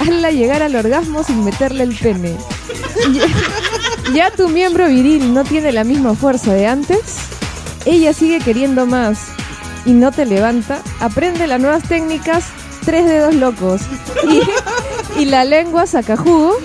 Hazla 0.00 0.30
llegar 0.30 0.62
al 0.62 0.76
orgasmo 0.76 1.22
sin 1.22 1.44
meterle 1.44 1.84
el 1.84 1.94
pene. 1.94 2.36
Ya, 4.14 4.30
tu 4.30 4.48
miembro 4.48 4.88
viril 4.88 5.32
no 5.32 5.44
tiene 5.44 5.72
la 5.72 5.84
misma 5.84 6.14
fuerza 6.14 6.52
de 6.52 6.66
antes. 6.66 7.00
Ella 7.86 8.12
sigue 8.12 8.40
queriendo 8.40 8.86
más 8.86 9.18
y 9.86 9.92
no 9.92 10.12
te 10.12 10.26
levanta. 10.26 10.82
Aprende 11.00 11.46
las 11.46 11.60
nuevas 11.60 11.82
técnicas 11.84 12.44
tres 12.84 13.06
dedos 13.06 13.34
locos 13.34 13.82
y, 14.28 15.20
y 15.20 15.24
la 15.26 15.44
lengua 15.44 15.86
saca 15.86 16.16
jugo 16.16 16.56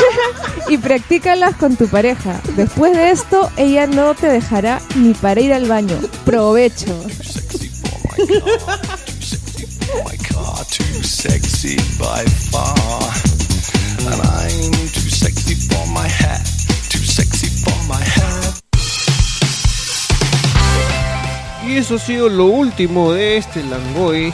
y 0.68 0.78
practícalas 0.78 1.56
con 1.56 1.76
tu 1.76 1.88
pareja. 1.88 2.40
Después 2.56 2.92
de 2.92 3.10
esto, 3.10 3.50
ella 3.56 3.86
no 3.86 4.14
te 4.14 4.28
dejará 4.28 4.80
ni 4.96 5.14
para 5.14 5.40
ir 5.40 5.52
al 5.52 5.66
baño. 5.66 5.98
Provecho. 6.24 7.04
Oh 8.18 10.02
my 10.04 10.16
god, 10.32 10.66
too 10.70 11.02
sexy 11.02 11.76
by 11.98 12.24
far. 12.50 13.12
And 14.10 14.22
I'm 14.22 14.72
too 14.88 15.10
sexy 15.10 15.54
for 15.54 15.86
my 15.88 16.08
hat. 16.08 16.40
Too 16.88 17.04
sexy 17.04 17.48
for 17.62 17.76
my 17.86 18.02
hat. 18.02 18.62
Y 21.66 21.76
eso 21.76 21.96
ha 21.96 21.98
sido 21.98 22.30
lo 22.30 22.46
último 22.46 23.12
de 23.12 23.36
este 23.36 23.62
Langoy. 23.64 24.32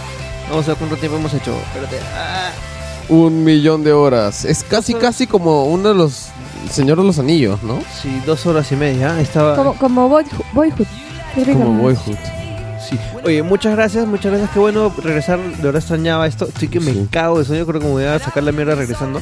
Vamos 0.49 0.67
a 0.67 0.69
ver 0.69 0.77
cuánto 0.77 0.97
tiempo 0.97 1.19
hemos 1.19 1.35
hecho. 1.35 1.53
Espérate. 1.67 1.99
Ah. 2.15 2.53
Un 3.09 3.43
millón 3.43 3.83
de 3.83 3.93
horas. 3.93 4.45
Es 4.45 4.63
casi, 4.63 4.95
casi 4.95 5.27
como 5.27 5.65
uno 5.65 5.89
de 5.89 5.95
los 5.97 6.29
Señor 6.71 6.99
de 6.99 7.05
los 7.05 7.19
Anillos, 7.19 7.61
¿no? 7.65 7.81
Sí, 8.01 8.23
dos 8.27 8.47
horas 8.47 8.71
y 8.71 8.77
media. 8.77 9.21
Estaba. 9.21 9.57
Como, 9.57 9.75
como 9.75 10.09
Boyhood. 10.09 10.45
Boyhood. 10.53 10.87
Como 11.35 11.83
Boyhood. 11.83 12.42
Sí. 12.89 12.99
Oye, 13.25 13.43
muchas 13.43 13.75
gracias, 13.77 14.07
muchas 14.07 14.33
gracias. 14.33 14.51
Qué 14.51 14.59
bueno 14.59 14.93
regresar. 15.03 15.39
De 15.39 15.63
verdad 15.63 15.77
extrañaba 15.81 16.27
esto. 16.27 16.47
Estoy 16.47 16.69
que 16.69 16.81
me 16.81 16.93
Sí. 16.93 17.09
cago 17.11 17.39
de 17.39 17.45
sueño. 17.45 17.65
Creo 17.67 17.81
que 17.81 17.87
me 17.87 17.93
voy 17.93 18.05
a 18.05 18.19
sacar 18.19 18.43
la 18.43 18.53
mierda 18.53 18.75
regresando 18.75 19.21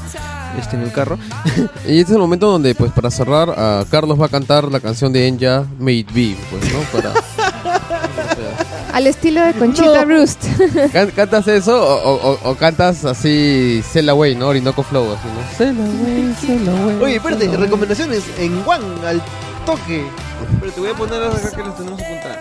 este, 0.58 0.76
en 0.76 0.82
el 0.82 0.92
carro. 0.92 1.18
Y 1.86 1.98
este 2.00 2.02
es 2.02 2.10
el 2.12 2.18
momento 2.18 2.50
donde, 2.50 2.74
pues, 2.74 2.90
para 2.92 3.10
cerrar, 3.10 3.50
a 3.50 3.84
Carlos 3.90 4.20
va 4.20 4.26
a 4.26 4.28
cantar 4.28 4.64
la 4.70 4.80
canción 4.80 5.12
de 5.12 5.26
Enya, 5.28 5.64
May 5.78 5.98
It 6.00 6.12
Be, 6.12 6.36
pues, 6.50 6.72
¿no? 6.72 6.80
Para... 6.92 7.12
Al 8.92 9.06
estilo 9.06 9.40
de 9.44 9.52
Conchita 9.54 10.04
Roost. 10.04 10.44
Can- 10.92 11.10
¿Cantas 11.12 11.46
eso 11.48 11.80
o, 11.80 12.10
o- 12.12 12.32
o- 12.32 12.50
o 12.50 12.54
cantas 12.56 13.04
así 13.04 13.82
Sail 13.88 14.08
Away, 14.08 14.34
¿no? 14.34 14.48
Orinoco 14.48 14.82
Flow, 14.82 15.12
así, 15.12 15.28
¿no? 15.28 15.56
Sail 15.56 15.78
Away, 15.80 16.34
Sail 16.40 16.68
Away. 16.68 16.96
Oye, 17.02 17.16
espérate, 17.16 17.56
recomendaciones 17.56 18.24
en 18.38 18.62
One 18.66 19.06
al 19.06 19.22
toque. 19.64 20.04
Pero 20.60 20.72
te 20.72 20.80
voy 20.80 20.90
a 20.90 20.94
poner 20.94 21.22
acá 21.22 21.50
que 21.54 21.62
las 21.62 21.76
tenemos 21.76 22.00
apuntadas. 22.00 22.38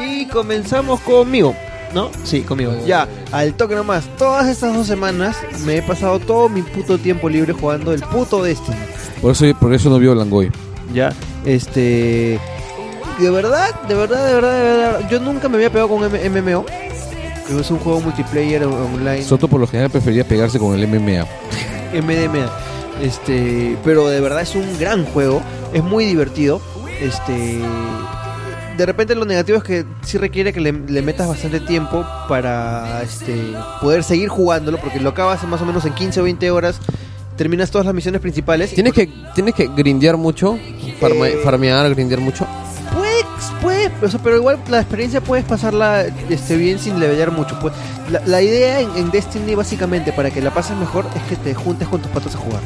Y 0.00 0.26
comenzamos 0.26 1.00
conmigo, 1.00 1.54
¿no? 1.94 2.10
Sí, 2.24 2.42
conmigo. 2.42 2.72
Ya, 2.86 3.06
al 3.32 3.54
toque 3.54 3.74
nomás. 3.74 4.04
Todas 4.16 4.48
estas 4.48 4.74
dos 4.74 4.86
semanas 4.86 5.36
me 5.64 5.76
he 5.78 5.82
pasado 5.82 6.18
todo 6.18 6.48
mi 6.48 6.62
puto 6.62 6.98
tiempo 6.98 7.28
libre 7.28 7.52
jugando 7.52 7.92
el 7.92 8.00
puto 8.02 8.42
Destiny. 8.42 8.76
Por 9.20 9.32
eso, 9.32 9.46
por 9.60 9.74
eso 9.74 9.90
no 9.90 9.98
vio 9.98 10.14
Langoy. 10.14 10.50
Ya, 10.94 11.12
este. 11.44 12.38
De 13.18 13.28
verdad, 13.30 13.68
de 13.86 13.94
verdad, 13.94 14.26
de 14.26 14.34
verdad, 14.34 14.56
de 14.56 14.62
verdad. 14.64 15.08
Yo 15.10 15.20
nunca 15.20 15.48
me 15.48 15.56
había 15.56 15.70
pegado 15.70 15.88
con 15.88 16.02
M- 16.04 16.40
MMO. 16.42 16.64
Es 17.60 17.70
un 17.70 17.78
juego 17.80 18.00
multiplayer 18.00 18.64
on- 18.64 18.72
online. 18.94 19.22
Soto 19.24 19.48
por 19.48 19.60
lo 19.60 19.66
general 19.66 19.90
prefería 19.90 20.24
pegarse 20.26 20.58
con 20.58 20.78
el 20.78 20.86
MMA. 20.86 21.26
MDMA. 22.00 22.48
Este, 23.02 23.76
pero 23.84 24.08
de 24.08 24.20
verdad 24.20 24.42
es 24.42 24.54
un 24.54 24.78
gran 24.78 25.04
juego, 25.06 25.42
es 25.72 25.82
muy 25.82 26.04
divertido. 26.06 26.60
Este, 27.00 27.60
de 28.80 28.86
repente 28.86 29.14
lo 29.14 29.26
negativo 29.26 29.58
es 29.58 29.64
que 29.64 29.84
sí 30.00 30.16
requiere 30.16 30.54
que 30.54 30.60
le, 30.60 30.72
le 30.72 31.02
metas 31.02 31.28
bastante 31.28 31.60
tiempo 31.60 32.02
para 32.30 33.02
este 33.02 33.36
poder 33.78 34.02
seguir 34.02 34.30
jugándolo 34.30 34.78
porque 34.78 34.98
lo 34.98 35.10
acabas 35.10 35.44
más 35.44 35.60
o 35.60 35.66
menos 35.66 35.84
en 35.84 35.92
15 35.92 36.20
o 36.20 36.24
20 36.24 36.50
horas. 36.50 36.80
Terminas 37.36 37.70
todas 37.70 37.84
las 37.84 37.94
misiones 37.94 38.22
principales. 38.22 38.72
¿Tienes 38.72 38.94
que, 38.94 39.06
tienes 39.34 39.54
que 39.54 39.66
grindear 39.66 40.16
mucho, 40.16 40.56
Eh, 40.56 41.40
farmear, 41.44 41.90
grindear 41.90 42.22
mucho. 42.22 42.46
Puedes, 42.94 43.24
puedes, 43.60 43.90
o 44.02 44.08
sea, 44.08 44.20
pero 44.22 44.36
igual 44.36 44.58
la 44.70 44.80
experiencia 44.80 45.20
puedes 45.20 45.44
pasarla 45.44 46.06
este, 46.30 46.56
bien 46.56 46.78
sin 46.78 46.98
levelear 46.98 47.32
mucho. 47.32 47.58
Pues, 47.60 47.74
la, 48.10 48.22
la 48.24 48.40
idea 48.40 48.80
en, 48.80 48.96
en 48.96 49.10
Destiny 49.10 49.54
básicamente 49.54 50.10
para 50.10 50.30
que 50.30 50.40
la 50.40 50.54
pases 50.54 50.76
mejor 50.78 51.04
es 51.14 51.22
que 51.24 51.36
te 51.36 51.54
juntes 51.54 51.86
con 51.86 52.00
tus 52.00 52.10
patos 52.10 52.34
a 52.34 52.38
jugar. 52.38 52.60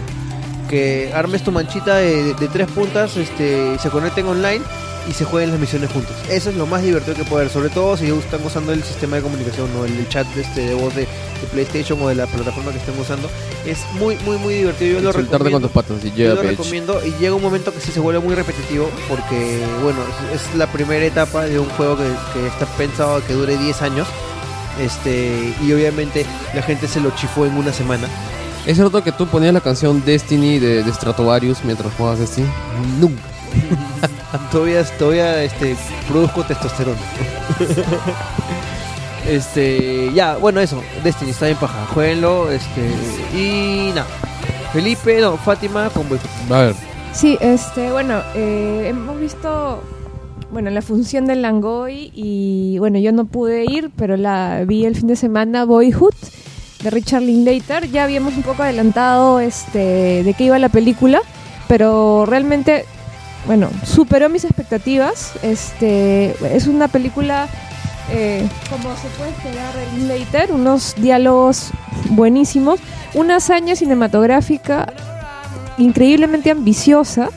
Que 0.74 1.12
armes 1.14 1.44
tu 1.44 1.52
manchita 1.52 1.96
de, 1.98 2.24
de- 2.24 2.34
de 2.34 2.48
tres 2.48 2.66
puntas, 2.68 3.16
este, 3.16 3.78
se 3.78 3.90
conecten 3.90 4.26
online 4.26 4.60
y 5.08 5.12
se 5.12 5.24
jueguen 5.24 5.50
las 5.52 5.60
misiones 5.60 5.88
juntos. 5.92 6.16
Eso 6.28 6.50
es 6.50 6.56
lo 6.56 6.66
más 6.66 6.82
divertido 6.82 7.14
que 7.14 7.22
puede 7.24 7.42
haber, 7.42 7.52
sobre 7.52 7.68
todo 7.68 7.96
si 7.96 8.06
están 8.10 8.44
usando 8.44 8.72
el 8.72 8.82
sistema 8.82 9.14
de 9.16 9.22
comunicación 9.22 9.68
o 9.78 9.84
el, 9.84 9.96
el 9.96 10.08
chat 10.08 10.26
de, 10.34 10.40
este, 10.42 10.62
de 10.62 10.74
voz 10.74 10.92
de, 10.96 11.02
de 11.02 11.46
PlayStation 11.52 12.00
o 12.02 12.08
de 12.08 12.16
la 12.16 12.26
plataforma 12.26 12.72
que 12.72 12.78
estén 12.78 12.98
usando. 12.98 13.28
Es 13.64 13.78
muy, 14.00 14.16
muy, 14.24 14.36
muy 14.38 14.54
divertido. 14.54 14.94
Yo 14.98 15.00
lo 15.04 15.12
Soltarte 15.12 15.30
con 15.50 15.62
recomiendo. 15.62 15.68
tus 15.68 15.74
patas 15.74 16.04
y 16.04 16.10
Yo 16.18 16.34
lo 16.34 16.42
recomiendo 16.42 17.00
y 17.06 17.12
llega 17.20 17.34
un 17.36 17.42
momento 17.42 17.72
que 17.72 17.80
sí 17.80 17.92
se 17.92 18.00
vuelve 18.00 18.18
muy 18.20 18.34
repetitivo 18.34 18.90
porque, 19.08 19.60
bueno, 19.82 20.00
es, 20.32 20.40
es 20.40 20.54
la 20.56 20.66
primera 20.72 21.04
etapa 21.04 21.44
de 21.44 21.58
un 21.60 21.68
juego 21.70 21.96
que, 21.98 22.04
que 22.32 22.46
está 22.48 22.66
pensado 22.76 23.22
que 23.26 23.34
dure 23.34 23.56
10 23.56 23.80
años. 23.82 24.08
Este, 24.80 25.54
y 25.62 25.72
obviamente 25.72 26.26
la 26.52 26.62
gente 26.62 26.88
se 26.88 27.00
lo 27.00 27.10
chifó 27.14 27.46
en 27.46 27.56
una 27.56 27.72
semana. 27.72 28.08
¿Es 28.66 28.76
cierto 28.76 29.02
que 29.04 29.12
tú 29.12 29.26
ponías 29.26 29.52
la 29.52 29.60
canción 29.60 30.02
Destiny 30.04 30.58
de, 30.58 30.82
de 30.82 30.92
Stratovarius 30.92 31.64
mientras 31.64 31.92
jugabas 31.94 32.18
Destiny? 32.20 32.48
Nunca. 32.98 33.22
todavía, 34.52 34.84
todavía 34.98 35.42
este, 35.42 35.76
produzco 36.08 36.44
testosterona. 36.44 36.98
este, 39.28 40.12
ya, 40.14 40.36
bueno, 40.36 40.60
eso. 40.60 40.82
Destiny 41.02 41.30
está 41.30 41.46
bien 41.46 41.58
paja. 41.58 41.86
Jueguenlo. 41.92 42.50
Este, 42.50 42.90
y 43.36 43.90
nada. 43.94 44.06
Felipe, 44.72 45.20
no, 45.20 45.36
Fátima 45.36 45.90
con. 45.90 46.06
A 46.50 46.60
ver, 46.62 46.74
Sí, 47.14 47.38
este, 47.40 47.92
bueno, 47.92 48.22
eh, 48.34 48.88
hemos 48.88 49.20
visto, 49.20 49.80
bueno, 50.50 50.68
la 50.70 50.82
función 50.82 51.26
del 51.26 51.42
Langoy 51.42 52.10
y, 52.12 52.76
bueno, 52.80 52.98
yo 52.98 53.12
no 53.12 53.24
pude 53.24 53.64
ir, 53.70 53.92
pero 53.94 54.16
la 54.16 54.64
vi 54.66 54.84
el 54.84 54.96
fin 54.96 55.06
de 55.06 55.14
semana, 55.14 55.64
Boyhood, 55.64 56.12
de 56.84 56.90
Richard 56.90 57.22
Linklater. 57.22 57.90
Ya 57.90 58.04
habíamos 58.04 58.36
un 58.36 58.42
poco 58.42 58.62
adelantado, 58.62 59.40
este, 59.40 60.22
de 60.22 60.34
qué 60.34 60.44
iba 60.44 60.58
la 60.58 60.68
película, 60.68 61.20
pero 61.66 62.26
realmente, 62.26 62.84
bueno, 63.46 63.70
superó 63.84 64.28
mis 64.28 64.44
expectativas. 64.44 65.32
Este, 65.42 66.36
es 66.54 66.66
una 66.66 66.88
película, 66.88 67.48
eh, 68.12 68.46
como 68.70 68.94
se 68.96 69.08
puede 69.18 69.30
esperar 69.30 69.74
de 69.74 69.98
Linklater, 69.98 70.52
unos 70.52 70.94
diálogos 70.96 71.70
buenísimos, 72.10 72.78
una 73.14 73.36
hazaña 73.36 73.74
cinematográfica 73.74 74.92
increíblemente 75.78 76.50
ambiciosa 76.52 77.30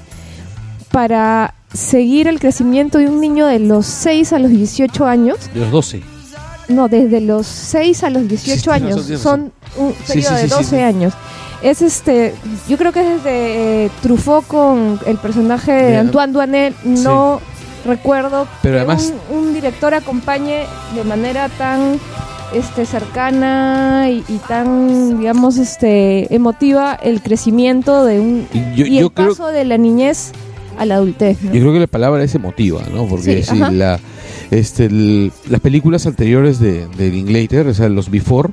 para 0.92 1.56
seguir 1.74 2.28
el 2.28 2.40
crecimiento 2.40 2.98
de 2.98 3.08
un 3.08 3.20
niño 3.20 3.48
de 3.48 3.60
los 3.60 3.86
6 3.86 4.34
a 4.34 4.40
los 4.40 4.52
18 4.52 5.06
años. 5.06 5.38
de 5.54 5.62
los 5.62 5.72
12. 5.72 6.17
No, 6.70 6.88
desde 6.88 7.22
los 7.22 7.48
6 7.48 8.04
a 8.04 8.10
los 8.10 8.28
18 8.28 8.56
Sí, 8.58 8.62
tienes 8.80 8.96
años. 9.08 9.22
Son 9.22 9.52
un 9.78 9.94
periodo 10.08 10.30
sí, 10.36 10.36
de 10.36 10.42
sí, 10.44 10.48
12 10.50 10.64
sí. 10.64 10.76
años. 10.82 11.14
Es 11.62 11.82
este, 11.82 12.34
yo 12.68 12.78
creo 12.78 12.92
que 12.92 13.02
desde 13.02 13.86
eh, 13.86 13.90
Truffaut 14.02 14.46
con 14.46 15.00
el 15.06 15.18
personaje 15.18 15.72
de 15.72 15.98
Antoine 15.98 16.32
Duanel, 16.34 16.76
no 16.84 17.40
recuerdo 17.86 18.48
Pero 18.62 18.76
que 18.76 18.80
además- 18.82 19.14
un, 19.32 19.38
un 19.48 19.54
director 19.54 19.94
acompañe 19.94 20.66
de 20.94 21.04
manera 21.04 21.50
tan 21.50 22.00
este 22.54 22.86
cercana 22.86 24.08
y, 24.10 24.24
y 24.28 24.38
tan 24.48 25.20
digamos 25.20 25.58
este 25.58 26.34
emotiva 26.34 26.94
el 26.96 27.22
crecimiento 27.22 28.06
de 28.06 28.20
un 28.20 28.48
Y 28.54 28.76
yo, 28.76 28.86
y 28.86 29.00
yo 29.00 29.08
el 29.08 29.12
creo, 29.12 29.30
paso 29.30 29.48
de 29.48 29.66
la 29.66 29.78
niñez 29.78 30.32
a 30.78 30.86
la 30.86 30.96
adultez. 30.96 31.42
¿no? 31.42 31.54
yo 31.54 31.60
creo 31.62 31.74
que 31.74 31.80
la 31.80 31.88
palabra 31.88 32.24
es 32.24 32.36
emotiva, 32.36 32.82
¿no? 32.94 33.06
Porque 33.08 33.42
Sí, 33.44 33.52
si 33.52 33.58
la, 33.74 34.00
este, 34.52 34.86
el- 34.86 35.32
las 35.50 35.60
películas 35.62 36.06
anteriores 36.06 36.60
de, 36.60 36.88
de 36.88 37.10
Linklater, 37.10 37.68
o 37.68 37.74
sea, 37.74 37.90
los 37.90 38.10
Before, 38.10 38.50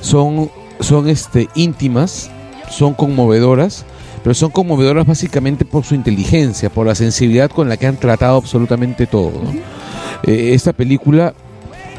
son, 0.00 0.50
son 0.80 1.08
este, 1.08 1.48
íntimas, 1.54 2.30
son 2.70 2.94
conmovedoras, 2.94 3.84
pero 4.22 4.34
son 4.34 4.50
conmovedoras 4.50 5.06
básicamente 5.06 5.64
por 5.64 5.84
su 5.84 5.94
inteligencia, 5.94 6.70
por 6.70 6.86
la 6.86 6.94
sensibilidad 6.94 7.50
con 7.50 7.68
la 7.68 7.76
que 7.76 7.86
han 7.86 7.96
tratado 7.96 8.36
absolutamente 8.36 9.06
todo. 9.06 9.32
¿no? 9.42 9.52
Eh, 10.24 10.54
esta 10.54 10.72
película, 10.72 11.34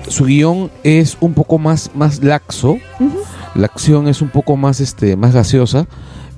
su 0.07 0.25
guion 0.25 0.69
es 0.83 1.17
un 1.21 1.33
poco 1.33 1.57
más, 1.57 1.91
más 1.95 2.23
laxo, 2.23 2.77
la 3.55 3.65
acción 3.65 4.07
es 4.07 4.21
un 4.21 4.29
poco 4.29 4.57
más, 4.57 4.79
este, 4.79 5.15
más 5.15 5.33
gaseosa, 5.33 5.87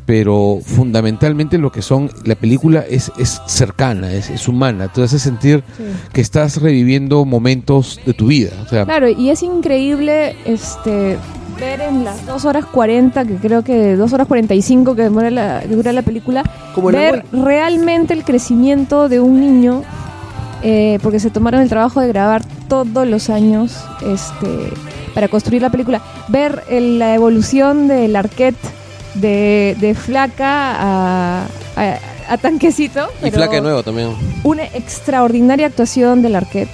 pero 0.05 0.59
fundamentalmente 0.63 1.57
lo 1.57 1.71
que 1.71 1.81
son, 1.81 2.09
la 2.25 2.35
película 2.35 2.83
es, 2.89 3.11
es 3.17 3.41
cercana, 3.47 4.11
es, 4.11 4.29
es 4.29 4.47
humana, 4.47 4.87
te 4.87 5.03
hace 5.03 5.19
sentir 5.19 5.63
Sí. 5.77 5.83
que 6.13 6.21
estás 6.21 6.61
reviviendo 6.61 7.23
momentos 7.25 7.99
de 8.05 8.13
tu 8.13 8.27
vida. 8.27 8.51
O 8.65 8.67
sea, 8.69 8.85
Claro, 8.85 9.07
y 9.09 9.29
es 9.29 9.43
increíble 9.43 10.35
este 10.45 11.17
ver 11.59 11.81
en 11.81 12.03
las 12.03 12.25
2 12.25 12.43
horas 12.45 12.65
40, 12.65 13.23
que 13.25 13.35
creo 13.35 13.63
que 13.63 13.95
2 13.95 14.11
horas 14.13 14.27
45 14.27 14.95
que, 14.95 15.03
demora 15.03 15.29
la, 15.29 15.61
que 15.61 15.75
dura 15.75 15.93
la 15.93 16.01
película, 16.01 16.43
Como 16.73 16.89
el 16.89 16.95
ver 16.95 17.25
realmente 17.31 18.13
el 18.15 18.23
crecimiento 18.23 19.07
de 19.09 19.19
un 19.19 19.39
niño, 19.39 19.83
eh, 20.63 20.97
porque 21.03 21.19
se 21.19 21.29
tomaron 21.29 21.61
el 21.61 21.69
trabajo 21.69 22.01
de 22.01 22.07
grabar 22.07 22.41
todos 22.67 23.07
los 23.07 23.29
años 23.29 23.77
este, 24.05 24.47
para 25.13 25.27
construir 25.27 25.61
la 25.61 25.69
película, 25.69 26.01
ver 26.29 26.63
el- 26.69 26.97
la 26.99 27.13
evolución 27.13 27.87
del 27.87 28.15
arquet 28.15 28.55
de, 29.15 29.75
de 29.79 29.93
flaca 29.95 30.75
a, 30.79 31.45
a- 31.75 31.97
a 32.29 32.37
tanquecito. 32.37 33.09
Y 33.19 33.23
pero- 33.23 33.33
flaca 33.37 33.53
de 33.55 33.61
nuevo 33.61 33.83
también. 33.83 34.15
una 34.43 34.63
extraordinaria 34.63 35.67
actuación 35.67 36.21
del 36.21 36.35
Arquette. 36.35 36.69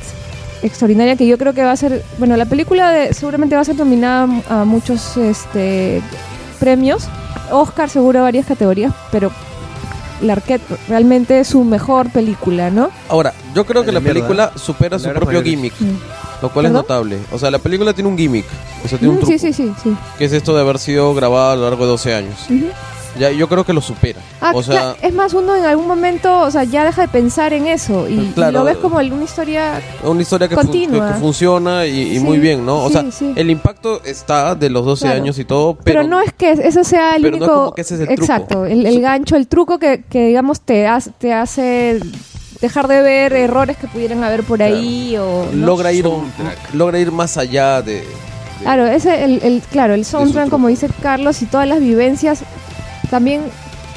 Extraordinaria 0.64 1.16
que 1.16 1.28
yo 1.28 1.38
creo 1.38 1.54
que 1.54 1.64
va 1.64 1.72
a 1.72 1.76
ser, 1.78 2.04
bueno, 2.18 2.36
la 2.38 2.46
película 2.46 2.92
de- 2.92 3.14
seguramente 3.14 3.56
va 3.56 3.62
a 3.62 3.66
ser 3.66 3.76
nominada 3.76 4.28
a 4.50 4.66
muchos 4.66 5.16
este, 5.18 6.02
premios, 6.60 7.08
Oscar 7.52 7.90
seguro 7.90 8.22
varias 8.24 8.46
categorías, 8.46 8.92
pero 9.12 9.32
la 10.22 10.34
Arquette 10.34 10.64
realmente 10.90 11.40
es 11.40 11.48
su 11.50 11.64
mejor 11.64 12.10
película, 12.12 12.72
¿no? 12.72 12.90
Ahora, 13.08 13.34
yo 13.54 13.66
creo 13.66 13.86
que 13.86 13.92
la 13.92 14.02
película 14.02 14.52
supera 14.56 14.98
su 14.98 15.10
propio 15.12 15.44
gimmick, 15.44 15.74
Mm. 15.80 15.96
Lo 16.42 16.50
cual 16.50 16.68
es 16.68 16.72
notable. 16.72 17.18
O 17.32 17.40
sea, 17.40 17.50
la 17.52 17.60
película 17.60 17.94
tiene 17.94 18.10
un 18.10 18.18
gimmick, 18.18 18.46
o 18.86 18.88
sea, 18.88 18.98
tiene 18.98 19.14
un 19.14 19.20
truco, 19.20 19.32
sí, 19.32 19.40
sí, 19.40 19.54
sí, 19.54 19.72
sí. 19.84 19.96
que 20.18 20.26
es 20.26 20.34
esto 20.34 20.54
de 20.56 20.62
haber 20.62 20.80
sido 20.80 21.14
grabada 21.14 21.54
a 21.54 21.56
lo 21.56 21.64
largo 21.64 21.84
de 21.86 21.90
12 21.92 22.14
años. 22.14 22.36
Ya, 23.18 23.32
yo 23.32 23.50
creo 23.50 23.66
que 23.66 23.74
lo 23.74 23.82
supera. 23.82 24.22
Ah, 24.42 24.52
o 24.54 24.62
sea, 24.62 24.96
es 25.02 25.12
más, 25.12 25.34
uno 25.34 25.56
en 25.56 25.66
algún 25.66 25.88
momento, 25.88 26.42
o 26.42 26.52
sea, 26.52 26.66
ya 26.66 26.86
deja 26.86 27.02
de 27.02 27.08
pensar 27.08 27.52
en 27.52 27.66
eso 27.66 28.08
y, 28.08 28.32
lo 28.36 28.64
ves 28.64 28.78
como 28.78 28.98
una 28.98 29.24
historia 29.24 29.82
una 30.04 30.22
historia 30.22 30.48
que, 30.48 30.54
continua. 30.54 31.14
que 31.14 31.20
funciona 31.20 31.88
y, 31.88 32.00
y 32.00 32.20
Sí, 32.20 32.24
muy 32.24 32.38
bien, 32.38 32.64
¿no? 32.64 32.84
O 32.84 32.88
sí, 32.90 32.94
sea, 32.94 33.12
sí. 33.12 33.34
el 33.36 33.50
impacto 33.50 34.04
está 34.04 34.54
de 34.54 34.70
los 34.70 34.86
12 34.86 35.06
Claro. 35.06 35.20
años 35.24 35.40
y 35.40 35.46
todo, 35.46 35.74
Pero, 35.84 36.02
pero, 36.02 36.04
no 36.08 36.22
es 36.22 36.32
que 36.34 36.52
eso 36.52 36.84
sea 36.84 37.16
el 37.16 37.24
pero 37.24 37.38
no 37.38 37.46
único. 37.46 37.54
es 37.54 37.60
como 37.62 37.74
que 37.74 37.82
ese 37.82 37.96
es 37.96 38.00
el 38.02 38.08
truco. 38.08 38.22
Exacto, 38.22 38.66
el, 38.68 38.86
el 38.86 39.02
gancho, 39.02 39.36
el 39.36 39.48
truco 39.48 39.80
que, 39.80 40.04
que 40.08 40.28
digamos 40.28 40.62
te, 40.62 40.86
hace- 40.86 41.10
te 41.18 41.34
hace 41.34 42.00
dejar 42.62 42.88
de 42.88 43.02
ver 43.02 43.34
errores 43.34 43.78
que 43.78 43.88
pudieran 43.88 44.24
haber 44.24 44.44
por 44.44 44.62
ahí 44.64 45.16
o. 45.18 45.48
¿no? 45.54 45.66
logra 45.66 45.92
ir 45.92 46.06
logra 46.74 47.00
ir 47.00 47.12
más 47.12 47.38
allá 47.38 47.82
de, 47.82 47.96
de- 48.02 48.08
Claro, 48.62 48.88
ese 48.88 49.24
el, 49.24 49.40
el 49.44 49.62
claro, 49.72 49.94
el 49.94 50.04
soundtrack, 50.06 50.50
como 50.50 50.68
dice 50.68 50.90
Carlos, 51.02 51.42
y 51.42 51.46
todas 51.46 51.68
las 51.68 51.80
vivencias, 51.80 52.40
también 53.12 53.42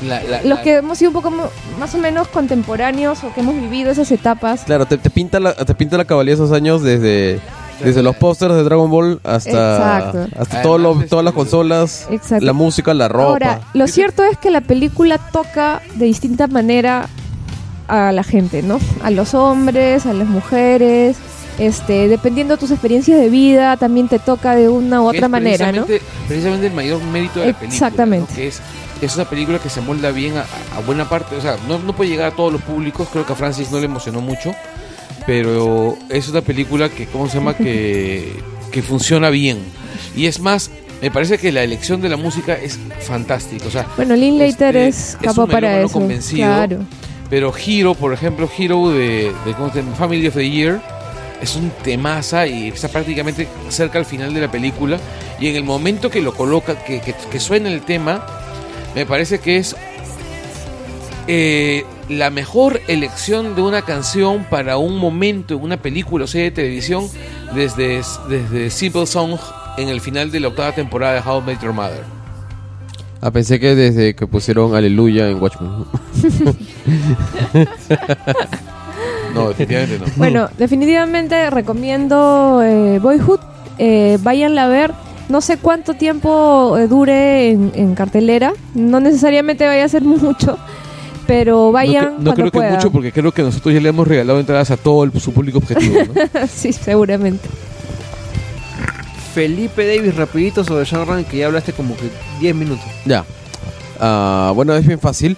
La- 0.06 0.22
la- 0.22 0.38
los 0.42 0.58
la- 0.58 0.62
que 0.62 0.76
hemos 0.76 0.98
sido 0.98 1.10
un 1.10 1.14
poco 1.14 1.30
más 1.78 1.94
o 1.94 1.98
menos 1.98 2.28
contemporáneos 2.28 3.24
o 3.24 3.32
que 3.32 3.40
hemos 3.40 3.54
vivido 3.54 3.90
esas 3.90 4.10
etapas. 4.12 4.62
Claro, 4.64 4.86
te, 4.86 4.98
te 4.98 5.08
pinta 5.10 5.40
la 5.40 5.54
te 5.54 5.74
pinta 5.74 5.96
la 5.96 6.04
cabalía 6.04 6.34
esos 6.34 6.52
años 6.52 6.82
desde 6.82 7.40
desde 7.82 8.02
los 8.02 8.14
pósters 8.16 8.52
de 8.54 8.62
Dragon 8.62 8.90
Ball 8.90 9.20
hasta 9.24 9.50
Exacto. 10.10 10.26
hasta 10.38 10.60
todo 10.60 10.76
lo- 10.76 10.92
este, 10.92 11.06
todas 11.06 11.24
las 11.24 11.32
consolas, 11.32 12.06
Exacto. 12.10 12.44
la 12.44 12.52
música, 12.52 12.92
la 12.92 13.08
ropa. 13.08 13.24
Ahora, 13.30 13.60
lo 13.72 13.86
cierto 13.88 14.22
es 14.24 14.36
que 14.36 14.50
la 14.50 14.60
película 14.60 15.16
toca 15.32 15.80
de 15.94 16.04
distinta 16.04 16.46
manera 16.46 17.08
a 17.90 18.12
la 18.12 18.22
gente, 18.24 18.62
¿no? 18.62 18.78
A 19.02 19.10
los 19.10 19.34
hombres, 19.34 20.06
a 20.06 20.12
las 20.12 20.28
mujeres, 20.28 21.16
este, 21.58 22.08
dependiendo 22.08 22.54
de 22.54 22.60
tus 22.60 22.70
experiencias 22.70 23.18
de 23.20 23.28
vida, 23.28 23.76
también 23.76 24.08
te 24.08 24.18
toca 24.18 24.54
de 24.56 24.68
una 24.68 25.02
u 25.02 25.08
otra 25.08 25.28
manera, 25.28 25.72
¿no? 25.72 25.84
precisamente- 26.26 26.68
el 26.68 26.72
mayor 26.74 27.02
mérito 27.04 27.40
de 27.40 27.48
la 27.48 27.52
película. 27.52 27.74
Exactamente. 27.74 28.30
¿no? 28.30 28.36
Que 28.36 28.48
es, 28.48 28.60
es 29.02 29.14
una 29.16 29.24
película 29.24 29.58
que 29.58 29.68
se 29.68 29.80
molda 29.80 30.10
bien 30.10 30.36
a, 30.36 30.44
a 30.76 30.80
buena 30.86 31.08
parte. 31.08 31.34
O 31.36 31.40
sea, 31.40 31.56
no, 31.68 31.78
no 31.78 31.94
puede 31.94 32.10
llegar 32.10 32.32
a 32.32 32.36
todos 32.36 32.52
los 32.52 32.62
públicos. 32.62 33.08
Creo 33.12 33.26
que 33.26 33.32
a 33.32 33.36
Francis 33.36 33.70
no 33.70 33.78
le 33.78 33.86
emocionó 33.86 34.20
mucho. 34.20 34.52
Pero 35.26 35.96
es 36.08 36.28
una 36.28 36.40
película 36.40 36.88
que, 36.88 37.06
¿cómo 37.06 37.28
se 37.28 37.38
llama? 37.38 37.54
Que, 37.54 38.32
que 38.72 38.82
funciona 38.82 39.30
bien. 39.30 39.58
Y 40.16 40.26
es 40.26 40.40
más, 40.40 40.70
me 41.02 41.10
parece 41.10 41.38
que 41.38 41.52
la 41.52 41.62
elección 41.62 42.00
de 42.00 42.08
la 42.08 42.16
música 42.16 42.54
es 42.54 42.78
fantástica. 43.00 43.66
O 43.66 43.70
sea, 43.70 43.86
Bueno, 43.96 44.16
Linklater 44.16 44.76
este, 44.76 44.88
es 44.88 45.08
es 45.10 45.16
capo 45.16 45.44
un 45.44 45.50
para 45.50 45.80
eso. 45.80 45.92
convencido. 45.92 46.46
Claro. 46.46 46.78
Pero 47.30 47.52
Hero, 47.56 47.94
por 47.94 48.12
ejemplo, 48.12 48.50
Hero 48.58 48.90
de, 48.90 49.32
de 49.46 49.54
¿cómo 49.56 49.72
se 49.72 49.82
llama? 49.82 49.94
Family 49.94 50.26
of 50.26 50.34
the 50.34 50.50
Year 50.50 50.80
es 51.40 51.56
un 51.56 51.70
temaza 51.82 52.46
y 52.46 52.68
está 52.68 52.88
prácticamente 52.88 53.48
cerca 53.70 53.98
al 53.98 54.04
final 54.04 54.34
de 54.34 54.40
la 54.42 54.50
película. 54.50 54.98
Y 55.38 55.46
en 55.48 55.56
el 55.56 55.64
momento 55.64 56.10
que 56.10 56.20
lo 56.20 56.34
coloca, 56.34 56.84
que, 56.84 57.00
que, 57.00 57.14
que 57.14 57.40
suena 57.40 57.70
el 57.70 57.82
tema, 57.82 58.26
me 58.94 59.06
parece 59.06 59.38
que 59.38 59.56
es 59.56 59.74
eh, 61.28 61.84
la 62.08 62.30
mejor 62.30 62.80
elección 62.88 63.54
de 63.54 63.62
una 63.62 63.82
canción 63.82 64.44
para 64.50 64.76
un 64.78 64.96
momento 64.98 65.54
en 65.54 65.62
una 65.62 65.76
película 65.76 66.24
o 66.24 66.26
serie 66.26 66.46
de 66.46 66.56
televisión 66.56 67.08
desde, 67.54 68.02
desde 68.28 68.70
Simple 68.70 69.06
Song 69.06 69.38
en 69.78 69.88
el 69.88 70.00
final 70.00 70.30
de 70.30 70.40
la 70.40 70.48
octava 70.48 70.72
temporada 70.72 71.14
de 71.14 71.28
How 71.28 71.40
I 71.40 71.44
Met 71.44 71.62
Your 71.62 71.72
Mother. 71.72 72.02
Ah, 73.20 73.30
pensé 73.30 73.60
que 73.60 73.74
desde 73.74 74.14
que 74.14 74.26
pusieron 74.26 74.74
Aleluya 74.74 75.28
en 75.28 75.40
Watchmen. 75.40 75.84
No, 79.34 79.48
definitivamente 79.48 79.98
no. 79.98 80.06
Bueno, 80.16 80.48
definitivamente 80.58 81.50
recomiendo 81.50 82.60
eh, 82.64 82.98
Boyhood. 83.00 83.38
Eh, 83.78 84.18
váyanla 84.20 84.64
a 84.64 84.68
ver. 84.68 84.92
No 85.28 85.40
sé 85.40 85.56
cuánto 85.56 85.94
tiempo 85.94 86.76
eh, 86.76 86.88
dure 86.88 87.50
en, 87.50 87.70
en 87.76 87.94
cartelera. 87.94 88.52
No 88.74 88.98
necesariamente 88.98 89.64
vaya 89.66 89.84
a 89.84 89.88
ser 89.88 90.02
mucho. 90.04 90.58
Pero 91.28 91.70
vayan 91.70 92.16
no, 92.24 92.32
cre- 92.34 92.42
no 92.42 92.50
creo 92.50 92.50
que 92.50 92.70
mucho 92.70 92.90
porque 92.90 93.12
creo 93.12 93.30
que 93.30 93.42
nosotros 93.42 93.72
ya 93.72 93.80
le 93.80 93.88
hemos 93.90 94.08
regalado 94.08 94.40
entradas 94.40 94.72
a 94.72 94.76
todo 94.76 95.04
el- 95.04 95.12
su 95.20 95.32
público 95.32 95.58
objetivo. 95.58 96.00
¿no? 96.12 96.46
sí, 96.52 96.72
seguramente. 96.72 97.48
Felipe 99.32 99.86
Davis, 99.86 100.16
rapidito 100.16 100.64
sobre 100.64 100.84
Shadowrun, 100.84 101.22
que 101.24 101.36
ya 101.38 101.46
hablaste 101.46 101.72
como 101.72 101.94
que 101.96 102.10
10 102.40 102.54
minutos. 102.56 102.84
Ya. 103.04 103.24
Ah, 104.00 104.50
bueno, 104.56 104.74
es 104.74 104.84
bien 104.84 104.98
fácil. 104.98 105.36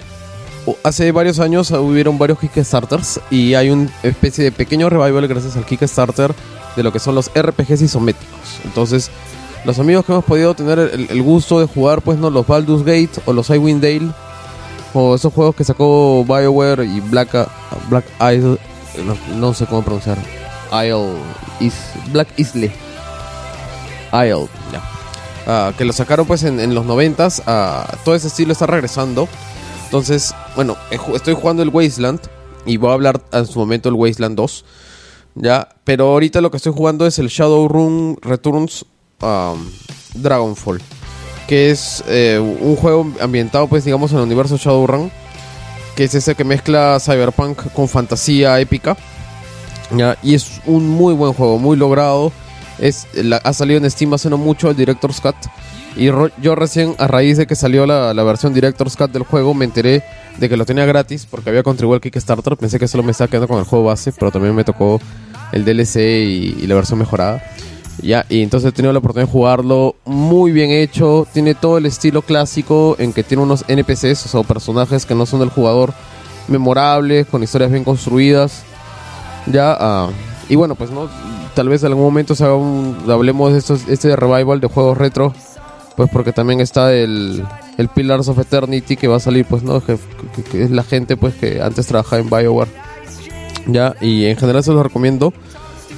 O- 0.66 0.76
Hace 0.84 1.10
varios 1.12 1.41
años 1.41 1.73
ah, 1.73 1.81
hubieron 1.81 2.18
varios 2.18 2.39
Kickstarters 2.39 3.20
y 3.31 3.55
hay 3.55 3.70
una 3.70 3.91
especie 4.02 4.44
de 4.44 4.52
pequeño 4.52 4.89
revival 4.89 5.26
gracias 5.28 5.57
al 5.57 5.65
Kickstarter 5.66 6.34
de 6.76 6.82
lo 6.82 6.92
que 6.92 6.99
son 6.99 7.15
los 7.15 7.31
RPGs 7.34 7.82
isométricos. 7.82 8.60
Entonces, 8.65 9.10
los 9.65 9.78
amigos 9.78 10.05
que 10.05 10.12
hemos 10.12 10.24
podido 10.24 10.55
tener 10.55 10.78
el, 10.78 11.23
gusto 11.23 11.60
de 11.60 11.66
jugar, 11.66 12.02
pues 12.02 12.18
no, 12.18 12.31
los 12.31 12.47
Baldur's 12.47 12.84
Gate 12.84 13.10
o 13.26 13.32
los 13.32 13.49
Icewind 13.50 13.82
Dale 13.82 14.10
o 14.94 15.15
esos 15.15 15.32
juegos 15.32 15.55
que 15.55 15.65
sacó 15.65 16.24
BioWare 16.24 16.84
y 16.84 17.00
Black, 17.00 17.34
ah, 17.34 17.49
Black 17.89 18.05
Isle, 18.20 18.58
no, 19.36 19.55
sé 19.55 19.66
cómo 19.66 19.82
pronunciar. 19.82 20.18
Isle, 20.73 21.15
is, 21.60 21.74
Black 22.12 22.28
Isle. 22.36 22.73
Isle, 24.12 24.49
ya. 24.73 24.82
Ah, 25.47 25.73
que 25.76 25.84
lo 25.84 25.92
sacaron 25.92 26.26
pues 26.26 26.42
en, 26.44 26.74
los 26.74 26.84
noventas. 26.84 27.42
ah, 27.47 27.86
todo 28.05 28.15
ese 28.15 28.28
estilo 28.28 28.52
está 28.52 28.66
regresando. 28.66 29.28
Entonces, 29.93 30.35
bueno, 30.57 30.75
estoy 30.91 31.35
jugando 31.35 31.62
el 31.62 31.69
Wasteland 31.69 32.19
y 32.65 32.79
voy 32.79 32.89
a 32.89 32.95
hablar 32.95 33.21
en 33.31 33.47
su 33.47 33.59
momento 33.59 33.91
el 33.91 33.95
Wasteland 33.95 34.35
2. 34.37 34.65
Ya, 35.35 35.69
pero 35.85 36.09
ahorita 36.09 36.41
lo 36.41 36.51
que 36.51 36.57
estoy 36.57 36.73
jugando 36.73 37.07
es 37.07 37.19
el 37.19 37.29
Shadowrun 37.29 38.17
Returns 38.23 38.87
um, 39.21 39.71
Dragonfall, 40.15 40.81
que 41.47 41.71
es 41.71 42.03
eh, 42.09 42.39
un 42.41 42.75
juego 42.77 43.12
ambientado 43.21 43.67
pues 43.67 43.85
digamos 43.85 44.12
en 44.12 44.17
el 44.17 44.25
universo 44.25 44.57
Shadowrun, 44.57 45.12
que 45.95 46.05
es 46.05 46.15
ese 46.15 46.35
que 46.35 46.45
mezcla 46.45 46.97
cyberpunk 46.99 47.71
con 47.75 47.87
fantasía 47.87 48.59
épica. 48.61 48.97
Ya, 49.95 50.17
y 50.23 50.37
es 50.37 50.62
un 50.65 50.89
muy 50.89 51.12
buen 51.12 51.35
juego, 51.35 51.59
muy 51.59 51.77
logrado. 51.77 52.33
Es, 52.79 53.07
ha 53.45 53.53
salido 53.53 53.79
en 53.79 53.91
Steam 53.91 54.15
hace 54.15 54.31
no 54.31 54.39
mucho 54.39 54.71
el 54.71 54.77
Director's 54.77 55.21
Cut. 55.21 55.37
Y 55.97 56.07
yo 56.41 56.55
recién, 56.55 56.95
a 56.99 57.07
raíz 57.07 57.37
de 57.37 57.47
que 57.47 57.55
salió 57.55 57.87
la, 57.87 58.15
la 58.15 58.23
versión 58.23 58.55
Director's 58.55 58.97
Cut 58.97 59.12
del 59.12 59.25
juego, 59.25 59.55
me 59.55 59.65
enteré 59.65 60.03
de 60.39 60.49
que 60.49 60.57
lo 60.57 60.65
tenía 60.65 60.87
gratis 60.87 61.27
porque 61.31 61.51
había 61.51 61.62
contribuido 61.62 61.97
al 61.97 62.01
Kickstarter. 62.01 62.57
Pensé 62.57 62.79
que 62.79 62.89
solo 62.89 63.03
me 63.03 63.12
estaba 63.12 63.29
quedando 63.29 63.49
con 63.49 63.59
el 63.59 63.65
juego 63.65 63.87
base, 63.87 64.12
pero 64.12 64.31
también 64.31 64.55
me 64.55 64.65
tocó 64.65 65.01
el 65.53 65.65
DLC 65.65 65.97
y, 65.97 66.57
y 66.62 66.67
la 66.67 66.75
versión 66.75 66.99
mejorada. 66.99 67.43
Ya, 68.01 68.25
y 68.29 68.43
entonces 68.43 68.71
he 68.71 68.73
tenido 68.73 68.93
la 68.93 69.01
oportunidad 69.01 69.27
de 69.27 69.33
jugarlo 69.33 69.97
muy 70.05 70.51
bien 70.51 70.71
hecho. 70.71 71.27
Tiene 71.33 71.55
todo 71.55 71.79
el 71.79 71.87
estilo 71.87 72.23
clásico 72.23 72.97
en 72.99 73.12
que 73.12 73.23
tiene 73.23 73.43
unos 73.43 73.65
NPCs, 73.69 74.27
o 74.27 74.29
sea, 74.29 74.43
personajes 74.43 75.05
que 75.05 75.15
no 75.15 75.27
son 75.27 75.41
del 75.41 75.51
jugador, 75.51 75.93
memorables, 76.49 77.27
con 77.27 77.43
historias 77.43 77.71
bien 77.71 77.85
construidas. 77.85 78.65
Ya, 79.47 79.77
ah, 79.79 80.09
y 80.49 80.57
bueno, 80.57 80.75
pues 80.75 80.91
no, 80.91 81.09
tal 81.55 81.69
vez 81.69 81.83
en 81.83 81.89
algún 81.89 82.05
momento 82.05 82.35
un, 82.57 82.97
hablemos 83.09 83.53
de 83.53 83.59
estos, 83.59 83.89
este 83.89 84.17
revival 84.17 84.61
de 84.61 84.69
juegos 84.69 84.99
retro, 84.99 85.35
pues 85.97 86.11
porque 86.11 86.33
también 86.33 86.61
está 86.61 86.93
el, 86.95 87.45
el 87.79 87.89
Pillars 87.89 88.29
of 88.29 88.39
Eternity 88.39 88.97
que 88.97 89.09
va 89.09 89.17
a 89.17 89.21
salir, 89.21 89.45
pues 89.45 89.62
no, 89.62 89.85
que, 89.85 89.99
que- 90.37 90.43
que 90.43 90.62
es 90.65 90.71
la 90.71 90.83
gente 90.85 91.17
pues 91.17 91.35
que 91.35 91.61
antes 91.62 91.87
trabajaba 91.87 92.21
en 92.23 92.31
Bioware. 92.31 92.71
Ya, 93.67 93.95
y 94.01 94.25
en 94.27 94.37
general 94.37 94.65
se 94.65 94.73
los 94.73 94.83
recomiendo 94.83 95.33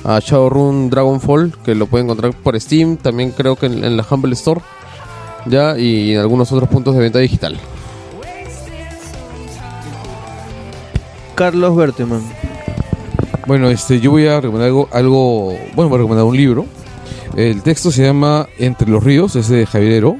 a 0.05 0.19
Shadowrun 0.19 0.91
Dragonfall, 0.91 1.53
que 1.65 1.75
lo 1.75 1.87
pueden 1.87 2.07
encontrar 2.07 2.35
por 2.35 2.61
Steam, 2.61 2.99
también 2.99 3.31
creo 3.31 3.57
que 3.57 3.67
en, 3.67 3.83
en 3.85 3.97
la 3.97 4.05
Humble 4.11 4.35
Store, 4.35 4.61
ya, 5.47 5.79
y 5.79 6.13
en 6.13 6.21
algunos 6.21 6.53
otros 6.53 6.69
puntos 6.69 6.95
de 6.95 7.01
venta 7.01 7.21
digital. 7.21 7.59
Carlos 11.35 11.75
Berteman. 11.75 12.23
Bueno, 13.47 13.69
este, 13.69 14.01
yo 14.01 14.11
voy 14.11 14.27
a 14.27 14.41
recomendar 14.41 14.69
algo, 14.69 14.89
algo, 14.93 15.47
bueno, 15.75 15.89
voy 15.89 15.95
a 15.97 15.99
recomendar 15.99 16.25
un 16.25 16.37
libro. 16.37 16.67
El 17.37 17.63
texto 17.63 17.91
se 17.91 18.05
llama 18.05 18.47
Entre 18.59 18.89
los 18.89 19.03
ríos, 19.03 19.35
es 19.37 19.49
de 19.49 19.67
Javier 19.67 19.93
Heró. 19.93 20.17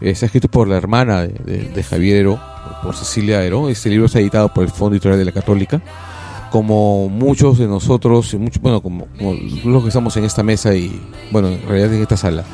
Eh, 0.00 0.10
Está 0.10 0.26
escrito 0.26 0.48
por 0.48 0.66
la 0.68 0.76
hermana 0.76 1.22
de, 1.22 1.28
de- 1.44 1.68
de 1.68 1.82
Javier 1.82 2.16
Heró, 2.18 2.40
por 2.82 2.96
Cecilia 2.96 3.42
Heró. 3.44 3.68
Este 3.68 3.88
libro 3.90 4.06
está 4.06 4.18
editado 4.20 4.52
por 4.52 4.64
el 4.64 4.70
Fondo 4.70 4.94
Editorial 4.96 5.18
de 5.18 5.24
la 5.26 5.32
Católica. 5.32 5.80
Como 6.50 7.08
muchos 7.08 7.58
de 7.58 7.66
nosotros, 7.66 8.34
mucho- 8.34 8.60
bueno, 8.60 8.82
como, 8.82 9.06
como 9.18 9.34
los 9.64 9.82
que 9.82 9.88
estamos 9.88 10.16
en 10.16 10.24
esta 10.24 10.42
mesa 10.42 10.74
y, 10.74 11.00
bueno, 11.30 11.48
en 11.48 11.62
realidad 11.66 11.94
en 11.94 12.02
esta 12.02 12.16
sala. 12.16 12.44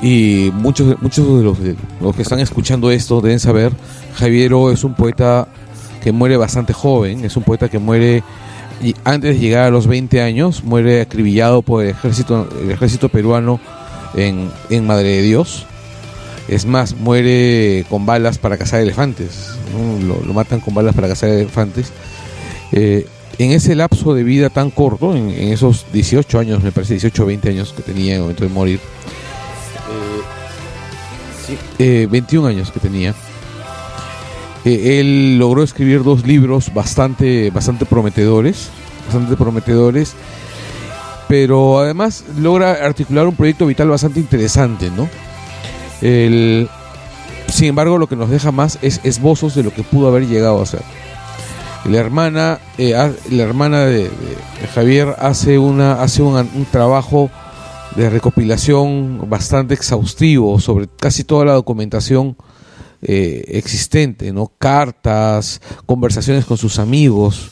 Y 0.00 0.50
muchos, 0.54 1.00
muchos 1.02 1.26
de 1.38 1.42
los, 1.44 1.58
de 1.60 1.74
los 2.00 2.14
que 2.14 2.22
están 2.22 2.38
escuchando 2.38 2.90
esto 2.90 3.20
deben 3.20 3.40
saber, 3.40 3.72
Javier 4.14 4.46
Heró 4.46 4.70
es 4.70 4.84
un 4.84 4.94
poeta 4.94 5.48
que 6.02 6.12
muere 6.12 6.36
bastante 6.36 6.72
joven, 6.72 7.24
es 7.24 7.36
un 7.36 7.42
poeta 7.42 7.68
que 7.68 7.78
muere 7.80 8.22
y 8.82 8.94
antes 9.04 9.34
de 9.34 9.40
llegar 9.40 9.64
a 9.64 9.70
los 9.70 9.86
20 9.86 10.20
años 10.20 10.64
muere 10.64 11.00
acribillado 11.00 11.62
por 11.62 11.84
el 11.84 11.90
ejército, 11.90 12.48
el 12.60 12.70
ejército 12.70 13.08
peruano 13.08 13.60
en, 14.14 14.50
en 14.70 14.86
Madre 14.86 15.08
de 15.08 15.22
Dios. 15.22 15.66
Es 16.48 16.64
más, 16.64 16.94
muere 16.94 17.84
con 17.88 18.06
balas 18.06 18.38
para 18.38 18.56
cazar 18.56 18.80
elefantes. 18.80 19.50
¿no? 19.72 20.06
Lo, 20.06 20.24
lo 20.24 20.32
matan 20.32 20.60
con 20.60 20.74
balas 20.74 20.94
para 20.94 21.08
cazar 21.08 21.30
elefantes. 21.30 21.92
Eh, 22.72 23.06
en 23.38 23.50
ese 23.52 23.74
lapso 23.74 24.14
de 24.14 24.22
vida 24.22 24.48
tan 24.50 24.70
corto, 24.70 25.14
en, 25.14 25.30
en 25.30 25.52
esos 25.52 25.86
18 25.92 26.38
años, 26.38 26.62
me 26.62 26.72
parece 26.72 26.94
18 26.94 27.22
o 27.22 27.26
20 27.26 27.48
años 27.50 27.72
que 27.72 27.82
tenía 27.82 28.12
en 28.12 28.16
el 28.16 28.20
momento 28.22 28.44
de 28.44 28.50
morir, 28.50 28.80
eh, 29.88 30.22
sí, 31.46 31.58
eh, 31.78 32.08
21 32.10 32.48
años 32.48 32.70
que 32.70 32.80
tenía, 32.80 33.14
Eh, 34.66 34.98
él 35.00 35.38
logró 35.38 35.62
escribir 35.62 36.02
dos 36.02 36.26
libros 36.26 36.74
bastante, 36.74 37.50
bastante 37.50 37.86
prometedores, 37.86 38.68
bastante 39.06 39.36
prometedores, 39.36 40.14
pero 41.28 41.78
además 41.78 42.24
logra 42.38 42.72
articular 42.84 43.26
un 43.26 43.34
proyecto 43.36 43.66
vital 43.66 43.88
bastante 43.88 44.20
interesante, 44.20 44.90
¿no? 44.90 45.08
El- 46.02 46.68
sin 47.48 47.68
embargo, 47.68 47.96
lo 47.96 48.08
que 48.08 48.16
nos 48.16 48.28
deja 48.28 48.50
más 48.50 48.78
es 48.82 49.00
esbozos 49.04 49.54
de 49.54 49.62
lo 49.62 49.72
que 49.72 49.82
pudo 49.84 50.08
haber 50.08 50.26
llegado 50.26 50.60
a 50.60 50.66
ser. 50.66 50.82
La 51.84 51.98
hermana, 51.98 52.58
eh, 52.76 52.92
la 53.30 53.42
hermana 53.44 53.84
de, 53.86 53.98
de- 54.02 54.08
de 54.08 54.66
Javier 54.74 55.14
hace 55.20 55.58
una, 55.58 56.02
hace 56.02 56.22
un, 56.22 56.34
un 56.36 56.64
trabajo 56.72 57.30
de 57.94 58.10
recopilación 58.10 59.30
bastante 59.30 59.74
exhaustivo 59.74 60.58
sobre 60.58 60.88
casi 60.98 61.22
toda 61.22 61.44
la 61.44 61.52
documentación 61.52 62.36
eh, 63.02 63.44
existente, 63.48 64.32
¿no? 64.32 64.50
Cartas, 64.58 65.60
conversaciones 65.86 66.44
con 66.44 66.56
sus 66.56 66.78
amigos. 66.78 67.50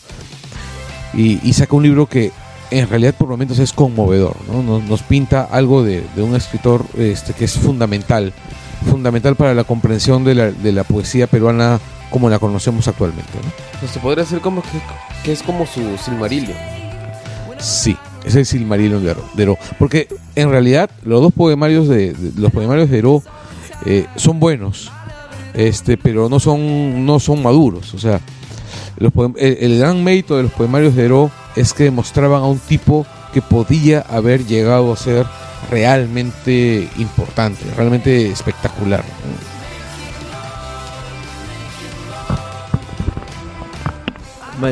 Y, 1.14 1.40
y 1.48 1.52
saca 1.52 1.76
un 1.76 1.82
libro 1.84 2.06
que 2.06 2.32
en 2.70 2.88
realidad 2.88 3.14
por 3.16 3.28
momentos 3.28 3.58
es 3.60 3.72
conmovedor, 3.72 4.36
¿no? 4.50 4.62
Nos, 4.62 4.82
nos 4.82 5.02
pinta 5.02 5.42
algo 5.42 5.84
de, 5.84 6.02
de 6.16 6.22
un 6.22 6.34
escritor 6.34 6.84
este, 6.98 7.32
que 7.34 7.44
es 7.44 7.52
fundamental, 7.52 8.32
fundamental 8.90 9.36
para 9.36 9.54
la 9.54 9.64
comprensión 9.64 10.24
de 10.24 10.34
la, 10.34 10.50
de 10.50 10.72
la 10.72 10.82
poesía 10.84 11.26
peruana 11.28 11.78
como 12.10 12.28
la 12.30 12.38
conocemos 12.38 12.88
actualmente, 12.88 13.30
¿no? 13.44 13.52
Pues 13.80 13.92
se 13.92 14.00
podría 14.00 14.24
decir 14.24 14.40
como 14.40 14.62
que, 14.62 14.68
que 15.24 15.32
es 15.32 15.42
como 15.42 15.66
su 15.66 15.96
Silmarillion. 15.98 16.56
Sí, 17.58 17.96
es 18.24 18.34
el 18.34 18.44
Silmarillion 18.46 19.04
de 19.04 19.14
de 19.34 19.42
Ero. 19.42 19.58
Porque 19.78 20.08
en 20.34 20.50
realidad 20.50 20.90
los 21.04 21.20
dos 21.22 21.32
poemarios 21.32 21.88
de, 21.88 22.12
de- 22.12 22.40
los 22.40 22.50
poemarios 22.52 22.90
de 22.90 22.98
Ero 22.98 23.22
eh, 23.86 24.06
son 24.16 24.40
buenos, 24.40 24.90
este, 25.54 25.96
pero 25.96 26.28
no 26.28 26.40
son 26.40 27.06
no 27.06 27.20
son 27.20 27.42
maduros. 27.42 27.94
O 27.94 27.98
sea, 27.98 28.20
los 28.98 29.12
el, 29.36 29.58
el 29.60 29.78
gran 29.78 30.02
mérito 30.04 30.36
de 30.36 30.44
los 30.44 30.52
poemarios 30.52 30.94
de 30.94 31.04
Ero 31.04 31.30
es 31.56 31.72
que 31.72 31.84
demostraban 31.84 32.42
a 32.42 32.46
un 32.46 32.58
tipo 32.58 33.06
que 33.32 33.42
podía 33.42 34.00
haber 34.00 34.46
llegado 34.46 34.92
a 34.92 34.96
ser 34.96 35.26
realmente 35.70 36.88
importante, 36.98 37.64
realmente 37.76 38.28
espectacular. 38.28 39.04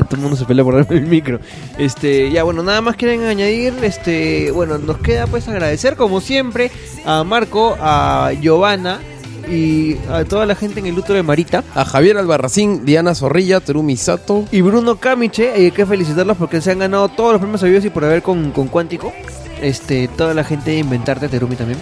todo 0.01 0.17
el 0.17 0.21
mundo 0.23 0.37
se 0.37 0.45
pelea 0.45 0.65
por 0.65 0.87
el 0.91 1.07
micro. 1.07 1.41
Este, 1.79 2.31
ya 2.31 2.45
bueno, 2.45 2.63
nada 2.63 2.81
más 2.81 2.97
quieren 2.97 3.25
añadir, 3.25 3.75
este, 3.83 4.51
bueno, 4.51 4.79
nos 4.79 4.99
queda 4.99 5.27
pues 5.27 5.49
agradecer 5.49 5.97
como 5.97 6.21
siempre 6.21 6.71
a 7.05 7.25
Marco, 7.25 7.77
a 7.79 8.33
Giovanna 8.41 9.01
y 9.49 9.97
a 10.11 10.25
toda 10.25 10.47
la 10.47 10.55
gente 10.55 10.81
en 10.81 10.87
el 10.87 10.99
útero 10.99 11.15
de 11.15 11.23
Marita. 11.23 11.65
A 11.75 11.85
Javier 11.85 12.19
Albarracín, 12.19 12.85
Diana 12.85 13.15
Zorrilla, 13.15 13.61
Terumi 13.61 13.97
Sato. 13.97 14.45
Y 14.51 14.61
Bruno 14.61 14.97
Camiche, 14.97 15.53
hay 15.53 15.71
que 15.71 15.87
felicitarlos 15.87 16.37
porque 16.37 16.61
se 16.61 16.73
han 16.73 16.79
ganado 16.79 17.09
todos 17.09 17.33
los 17.33 17.41
premios 17.41 17.61
sabidos 17.61 17.85
y 17.85 17.91
por 17.91 18.05
haber 18.05 18.23
con, 18.23 18.51
con 18.53 18.69
Cuántico. 18.69 19.13
Este, 19.61 20.09
toda 20.09 20.35
la 20.35 20.45
gente 20.45 20.73
de 20.73 20.79
Inventarte, 20.79 21.29
Terumi 21.29 21.57
también. 21.57 21.79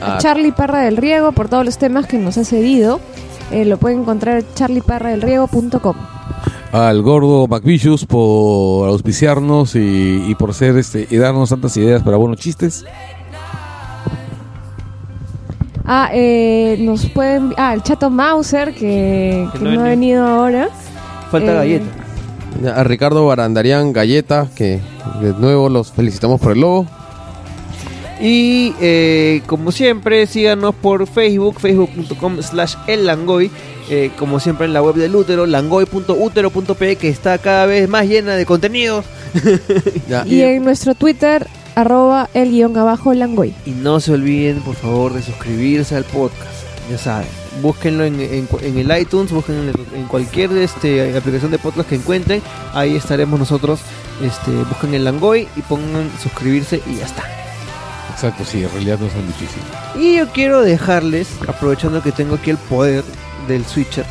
A 0.00 0.18
Charlie 0.18 0.52
Parra 0.52 0.80
del 0.80 0.96
Riego 0.96 1.32
por 1.32 1.48
todos 1.48 1.64
los 1.64 1.78
temas 1.78 2.06
que 2.06 2.18
nos 2.18 2.38
ha 2.38 2.44
cedido. 2.44 3.00
Eh, 3.50 3.64
lo 3.64 3.78
pueden 3.78 4.00
encontrar 4.00 4.38
en 4.38 4.46
charlieparradelriego.com. 4.54 5.96
al 6.72 7.02
gordo 7.02 7.46
McVicious 7.48 8.04
por 8.04 8.88
auspiciarnos 8.88 9.74
y, 9.74 10.24
y 10.28 10.34
por 10.34 10.52
ser 10.54 10.76
este 10.76 11.08
y 11.10 11.16
darnos 11.16 11.48
tantas 11.48 11.76
ideas 11.76 12.02
para 12.02 12.16
buenos 12.16 12.38
chistes. 12.38 12.84
Ah, 15.90 16.10
eh, 16.12 16.76
nos 16.80 17.06
pueden. 17.06 17.54
Ah, 17.56 17.72
el 17.72 17.82
chato 17.82 18.10
Mauser 18.10 18.74
que, 18.74 19.48
Que 19.52 19.58
que 19.58 19.64
no 19.64 19.70
no, 19.72 19.80
ha 19.80 19.84
venido 19.84 20.24
ahora. 20.26 20.68
Falta 21.30 21.52
Eh, 21.52 21.54
galleta. 21.54 21.86
A 22.76 22.84
Ricardo 22.84 23.26
Barandarian 23.26 23.92
Galleta, 23.92 24.48
que 24.54 24.80
de 25.22 25.32
nuevo 25.38 25.68
los 25.68 25.92
felicitamos 25.92 26.40
por 26.40 26.52
el 26.52 26.60
logo. 26.60 26.86
Y 28.20 28.74
eh, 28.80 29.42
como 29.46 29.70
siempre, 29.70 30.26
síganos 30.26 30.74
por 30.74 31.06
Facebook, 31.06 31.60
facebook.com 31.60 32.42
slash 32.42 32.74
el 32.86 33.06
Langoy. 33.06 33.50
Eh, 33.90 34.10
como 34.18 34.38
siempre 34.40 34.66
en 34.66 34.74
la 34.74 34.82
web 34.82 34.96
del 34.96 35.14
útero, 35.16 35.46
langoy.utero.pe, 35.46 36.96
que 36.96 37.08
está 37.08 37.38
cada 37.38 37.64
vez 37.64 37.88
más 37.88 38.06
llena 38.06 38.34
de 38.34 38.44
contenidos. 38.44 39.04
Ya, 40.08 40.26
Y 40.26 40.40
en 40.42 40.64
nuestro 40.64 40.94
Twitter, 40.94 41.46
arroba 41.80 42.28
el 42.34 42.50
guion 42.50 42.76
abajo 42.76 43.14
Langoy. 43.14 43.54
Y 43.66 43.70
no 43.70 44.00
se 44.00 44.12
olviden, 44.12 44.60
por 44.62 44.74
favor, 44.74 45.12
de 45.14 45.22
suscribirse 45.22 45.94
al 45.96 46.04
podcast. 46.04 46.50
Ya 46.90 46.98
saben, 46.98 47.28
búsquenlo 47.62 48.04
en, 48.04 48.18
en- 48.20 48.48
en 48.62 48.78
el 48.78 48.98
iTunes, 49.00 49.30
búsquenlo 49.30 49.70
en, 49.70 50.00
en 50.00 50.06
cualquier 50.06 50.50
este, 50.52 51.16
aplicación 51.16 51.50
de 51.50 51.58
podcast 51.58 51.88
que 51.88 51.94
encuentren. 51.96 52.42
Ahí 52.74 52.96
estaremos 52.96 53.38
nosotros. 53.38 53.80
Este, 54.22 54.50
busquen 54.64 54.94
el 54.94 55.04
Langoy 55.04 55.46
y 55.56 55.60
pongan 55.62 56.10
suscribirse 56.22 56.80
y 56.86 56.96
ya 56.96 57.04
está. 57.06 57.22
Exacto, 58.12 58.44
sí, 58.44 58.64
en 58.64 58.70
realidad 58.72 58.98
no 58.98 59.06
es 59.06 59.12
tan 59.12 59.26
difícil. 59.26 59.62
Y 59.96 60.16
yo 60.16 60.28
quiero 60.32 60.62
dejarles, 60.62 61.28
aprovechando 61.46 62.02
que 62.02 62.10
tengo 62.10 62.34
aquí 62.34 62.50
el 62.50 62.56
poder 62.56 63.04
del 63.46 63.64
Switcher, 63.64 64.04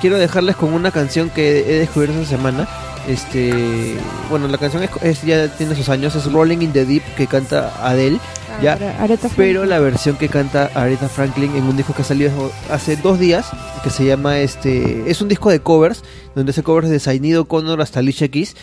quiero 0.00 0.16
dejarles 0.18 0.54
con 0.54 0.72
una 0.72 0.92
canción 0.92 1.28
que 1.30 1.60
he 1.60 1.78
descubierto 1.80 2.20
esta 2.20 2.36
semana. 2.36 2.68
Este, 3.08 3.94
bueno, 4.28 4.46
la 4.48 4.58
canción 4.58 4.82
es, 4.82 4.90
es- 5.02 5.22
ya 5.22 5.48
tiene 5.56 5.74
sus 5.74 5.88
años, 5.88 6.14
es 6.14 6.30
Rolling 6.30 6.58
in 6.58 6.72
the 6.72 6.84
Deep 6.84 7.02
que 7.16 7.26
canta 7.26 7.72
Adele, 7.82 8.18
ya, 8.62 8.78
Ah, 8.80 9.04
Aretha 9.04 9.28
pero 9.36 9.64
la 9.64 9.78
versión 9.78 10.16
que 10.16 10.28
canta 10.28 10.70
Aretha 10.74 11.08
Franklin 11.08 11.56
en 11.56 11.64
un 11.64 11.76
disco 11.76 11.94
que 11.94 12.02
ha 12.02 12.04
salido 12.04 12.52
hace 12.70 12.96
dos 12.96 13.18
días, 13.18 13.46
que 13.82 13.90
se 13.90 14.04
llama 14.04 14.38
este, 14.40 15.10
es 15.10 15.22
un 15.22 15.28
disco 15.28 15.48
de 15.50 15.60
covers, 15.60 16.02
donde 16.34 16.50
hace 16.50 16.62
covers 16.62 16.90
de 16.90 17.00
Sainido 17.00 17.46
Connor 17.46 17.80
hasta 17.80 18.00
Alicia 18.00 18.28
Keys. 18.28 18.54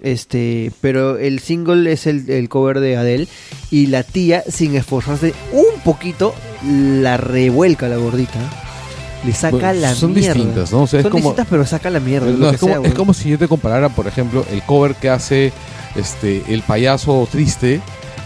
Este, 0.00 0.70
pero 0.80 1.18
el 1.18 1.40
single 1.40 1.90
es 1.90 2.06
el, 2.06 2.30
el 2.30 2.48
cover 2.48 2.78
de 2.78 2.96
Adele 2.96 3.26
y 3.72 3.86
la 3.88 4.04
tía, 4.04 4.44
sin 4.48 4.76
esforzarse 4.76 5.34
un 5.50 5.80
poquito, 5.82 6.34
la 6.64 7.16
revuelca 7.16 7.88
la 7.88 7.96
gordita. 7.96 8.38
Le 9.24 9.32
saca 9.32 9.56
Bueno, 9.56 9.72
la 9.80 9.94
son 9.94 10.12
mierda. 10.14 10.34
distintas, 10.34 10.72
¿no? 10.72 10.82
O 10.82 10.86
sea, 10.86 11.00
es 11.00 11.02
son 11.04 11.10
como- 11.12 11.22
distintas, 11.30 11.46
pero 11.50 11.66
saca 11.66 11.90
la 11.90 12.00
mierda. 12.00 12.26
No, 12.30 12.36
lo 12.36 12.48
que 12.50 12.54
es, 12.54 12.60
como, 12.60 12.72
sea, 12.72 12.78
es 12.80 12.84
weón. 12.84 12.96
como 12.96 13.14
si 13.14 13.30
yo 13.30 13.38
te 13.38 13.48
comparara, 13.48 13.88
por 13.88 14.06
ejemplo, 14.06 14.44
el 14.50 14.62
cover 14.62 14.94
que 14.94 15.10
hace 15.10 15.52
este 15.96 16.44
el 16.48 16.62
payaso 16.62 17.26
triste 17.30 17.80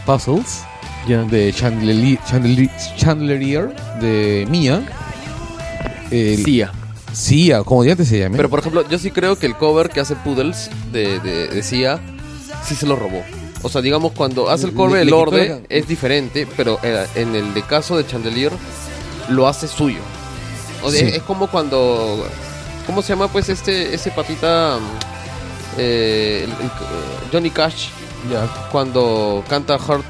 Puzzles 0.05 0.61
de 1.07 1.53
Chandelier, 1.53 2.19
Chandelier, 2.29 2.71
Chandelier 2.97 3.75
de 4.01 4.47
Mia. 4.51 4.83
El, 6.11 6.45
Sia. 6.45 6.71
Sia, 7.13 7.63
como 7.65 7.85
ya 7.85 7.97
te 7.97 8.05
se 8.05 8.19
llame. 8.19 8.37
Pero 8.37 8.49
por 8.51 8.61
ejemplo, 8.61 8.87
yo 8.89 8.99
sí 8.99 9.11
creo 9.11 9.37
que 9.37 9.47
el 9.47 9.57
cover 9.57 9.89
que 9.91 10.01
hace 10.01 10.15
Poodles 10.17 10.71
de, 10.93 11.19
de, 11.21 11.49
de 11.49 11.63
Sia 11.63 11.99
sí 12.67 12.75
se 12.75 12.87
lo 12.87 12.97
robó. 12.97 13.23
O 13.63 13.69
sea, 13.69 13.81
digamos, 13.81 14.13
cuando 14.13 14.51
hace 14.51 14.67
el 14.67 14.73
cover, 14.75 14.93
le 14.97 15.03
el 15.03 15.13
orden 15.13 15.67
es 15.69 15.87
diferente, 15.89 16.47
pero 16.57 16.79
eh, 16.83 17.07
en 17.15 17.35
el 17.35 17.55
de 17.55 17.63
caso 17.63 17.97
de 17.97 18.07
Chandelier 18.07 18.53
lo 19.29 19.47
hace 19.49 19.69
suyo. 19.69 20.01
O 20.83 20.91
Sí. 20.91 20.99
es, 20.99 21.23
como 21.23 21.47
cuando. 21.49 22.27
¿Cómo 22.87 23.03
se 23.03 23.11
llama, 23.11 23.29
pues, 23.29 23.49
este 23.49 23.95
ese 23.95 24.11
patita? 24.11 24.79
mm, 24.79 25.79
eh, 25.79 26.41
el- 26.45 26.51
el- 26.51 26.67
eh, 26.67 26.71
Johnny 27.33 27.51
Cash, 27.51 27.89
cuando 28.71 29.43
canta 29.49 29.77
Hurt 29.77 30.05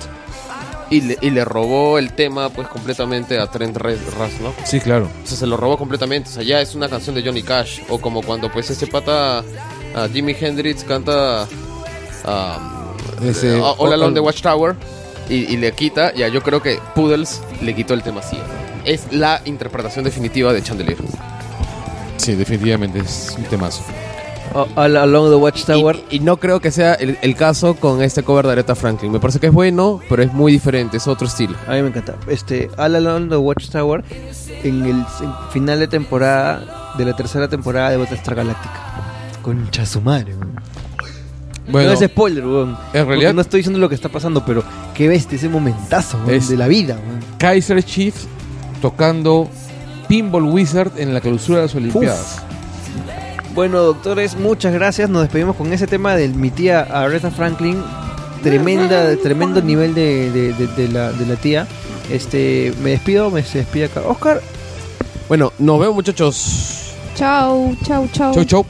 y 0.90 1.00
le, 1.02 1.18
y 1.20 1.30
le 1.30 1.44
robó 1.44 1.98
el 1.98 2.12
tema, 2.14 2.48
pues, 2.50 2.68
completamente 2.68 3.38
a 3.38 3.46
Trent 3.46 3.76
Re- 3.76 3.96
Reznor. 4.18 4.52
Sí, 4.64 4.80
claro. 4.80 5.08
O 5.24 5.26
sea, 5.26 5.36
se 5.38 5.46
lo 5.46 5.56
robó 5.56 5.76
completamente. 5.78 6.28
O 6.30 6.32
sea, 6.32 6.42
ya 6.42 6.60
es 6.60 6.74
una 6.74 6.88
canción 6.88 7.14
de 7.14 7.22
Johnny 7.22 7.42
Cash. 7.42 7.80
O 7.88 7.98
como 8.00 8.22
cuando 8.22 8.50
pues 8.50 8.68
ese 8.70 8.86
pata 8.86 9.38
a 9.94 10.08
Jimi 10.12 10.34
Hendrix 10.38 10.84
canta 10.84 11.46
ah, 12.24 12.58
Ese- 13.22 13.60
All 13.60 13.92
Along 13.92 14.14
the 14.14 14.20
Watchtower 14.20 14.74
y, 15.28 15.52
y 15.52 15.56
le 15.56 15.72
quita. 15.72 16.12
Ya 16.14 16.28
yo 16.28 16.42
creo 16.42 16.60
que 16.62 16.78
Poodles 16.94 17.40
le 17.60 17.74
quitó 17.74 17.94
el 17.94 18.02
tema 18.02 18.20
así. 18.20 18.38
Es 18.84 19.12
la 19.12 19.40
interpretación 19.44 20.04
definitiva 20.04 20.52
de 20.52 20.62
Chandelier. 20.62 20.98
Sí, 22.16 22.34
definitivamente 22.34 22.98
es 23.00 23.34
un 23.36 23.44
temazo. 23.44 23.82
Oh, 24.54 24.66
All 24.74 24.96
Along 24.96 25.30
the 25.30 25.36
Watchtower. 25.36 26.02
Y, 26.10 26.16
y 26.16 26.20
no 26.20 26.36
creo 26.36 26.60
que 26.60 26.70
sea 26.70 26.94
el, 26.94 27.16
el 27.22 27.34
caso 27.36 27.74
con 27.74 28.02
este 28.02 28.22
cover 28.22 28.44
de 28.46 28.52
Aretha 28.52 28.74
Franklin. 28.74 29.10
Me 29.10 29.18
parece 29.18 29.40
que 29.40 29.46
es 29.46 29.52
bueno, 29.52 30.00
pero 30.08 30.22
es 30.22 30.32
muy 30.32 30.52
diferente. 30.52 30.98
Es 30.98 31.06
otro 31.08 31.26
estilo. 31.26 31.54
A 31.66 31.72
mí 31.72 31.82
me 31.82 31.88
encanta. 31.88 32.16
Este, 32.28 32.70
All 32.76 32.94
Along 32.96 33.30
the 33.30 33.36
Watchtower 33.36 34.04
en 34.62 34.82
el 34.84 34.90
en 34.90 35.04
final 35.52 35.78
de 35.78 35.88
temporada 35.88 36.92
de 36.98 37.04
la 37.04 37.16
tercera 37.16 37.48
temporada 37.48 37.90
de 37.90 37.96
Battlestar 37.96 38.34
Galactica. 38.34 38.80
Concha 39.42 39.86
su 39.86 40.00
madre. 40.02 40.34
Bueno, 41.68 41.88
no 41.88 41.94
es 41.94 42.00
spoiler, 42.10 42.44
weón. 42.44 42.76
en 42.92 43.06
realidad- 43.06 43.32
no 43.32 43.40
estoy 43.40 43.58
diciendo 43.60 43.78
lo 43.78 43.88
que 43.88 43.94
está 43.94 44.08
pasando, 44.08 44.44
pero 44.44 44.62
qué 44.94 45.08
bestia 45.08 45.36
ese 45.36 45.48
momentazo 45.48 46.18
weón, 46.18 46.34
Es- 46.34 46.48
de 46.48 46.56
la 46.56 46.68
vida, 46.68 46.94
weón. 47.06 47.20
Kaiser 47.38 47.82
Chief 47.82 48.14
tocando 48.82 49.48
Pinball 50.08 50.42
Wizard 50.44 50.90
en 50.98 51.14
la 51.14 51.22
clausura 51.22 51.60
de 51.60 51.64
las 51.66 51.74
Olimpiadas. 51.74 52.42
Bueno, 53.54 53.80
doctores, 53.80 54.36
muchas 54.36 54.74
gracias. 54.74 55.08
Nos 55.08 55.22
despedimos 55.22 55.56
con 55.56 55.72
ese 55.72 55.86
tema 55.86 56.14
de 56.16 56.28
mi 56.28 56.50
tía 56.50 56.80
Aretha 56.82 57.30
Franklin. 57.30 57.82
Tremenda, 58.42 59.16
tremendo 59.22 59.62
nivel 59.62 59.94
de, 59.94 60.30
de- 60.30 60.52
de- 60.54 60.66
de 60.66 60.88
la, 60.88 61.12
de 61.12 61.26
la 61.26 61.36
tía. 61.36 61.66
Este, 62.10 62.74
me 62.82 62.90
despido, 62.90 63.30
me 63.30 63.42
se 63.42 63.58
despide 63.58 63.84
acá. 63.86 64.02
Oscar. 64.06 64.42
Bueno, 65.28 65.52
nos 65.58 65.78
vemos 65.78 65.94
muchachos. 65.94 66.92
Chau, 67.14 67.74
chau, 67.84 68.08
chau. 68.12 68.34
Chau, 68.34 68.44
chau. 68.44 68.66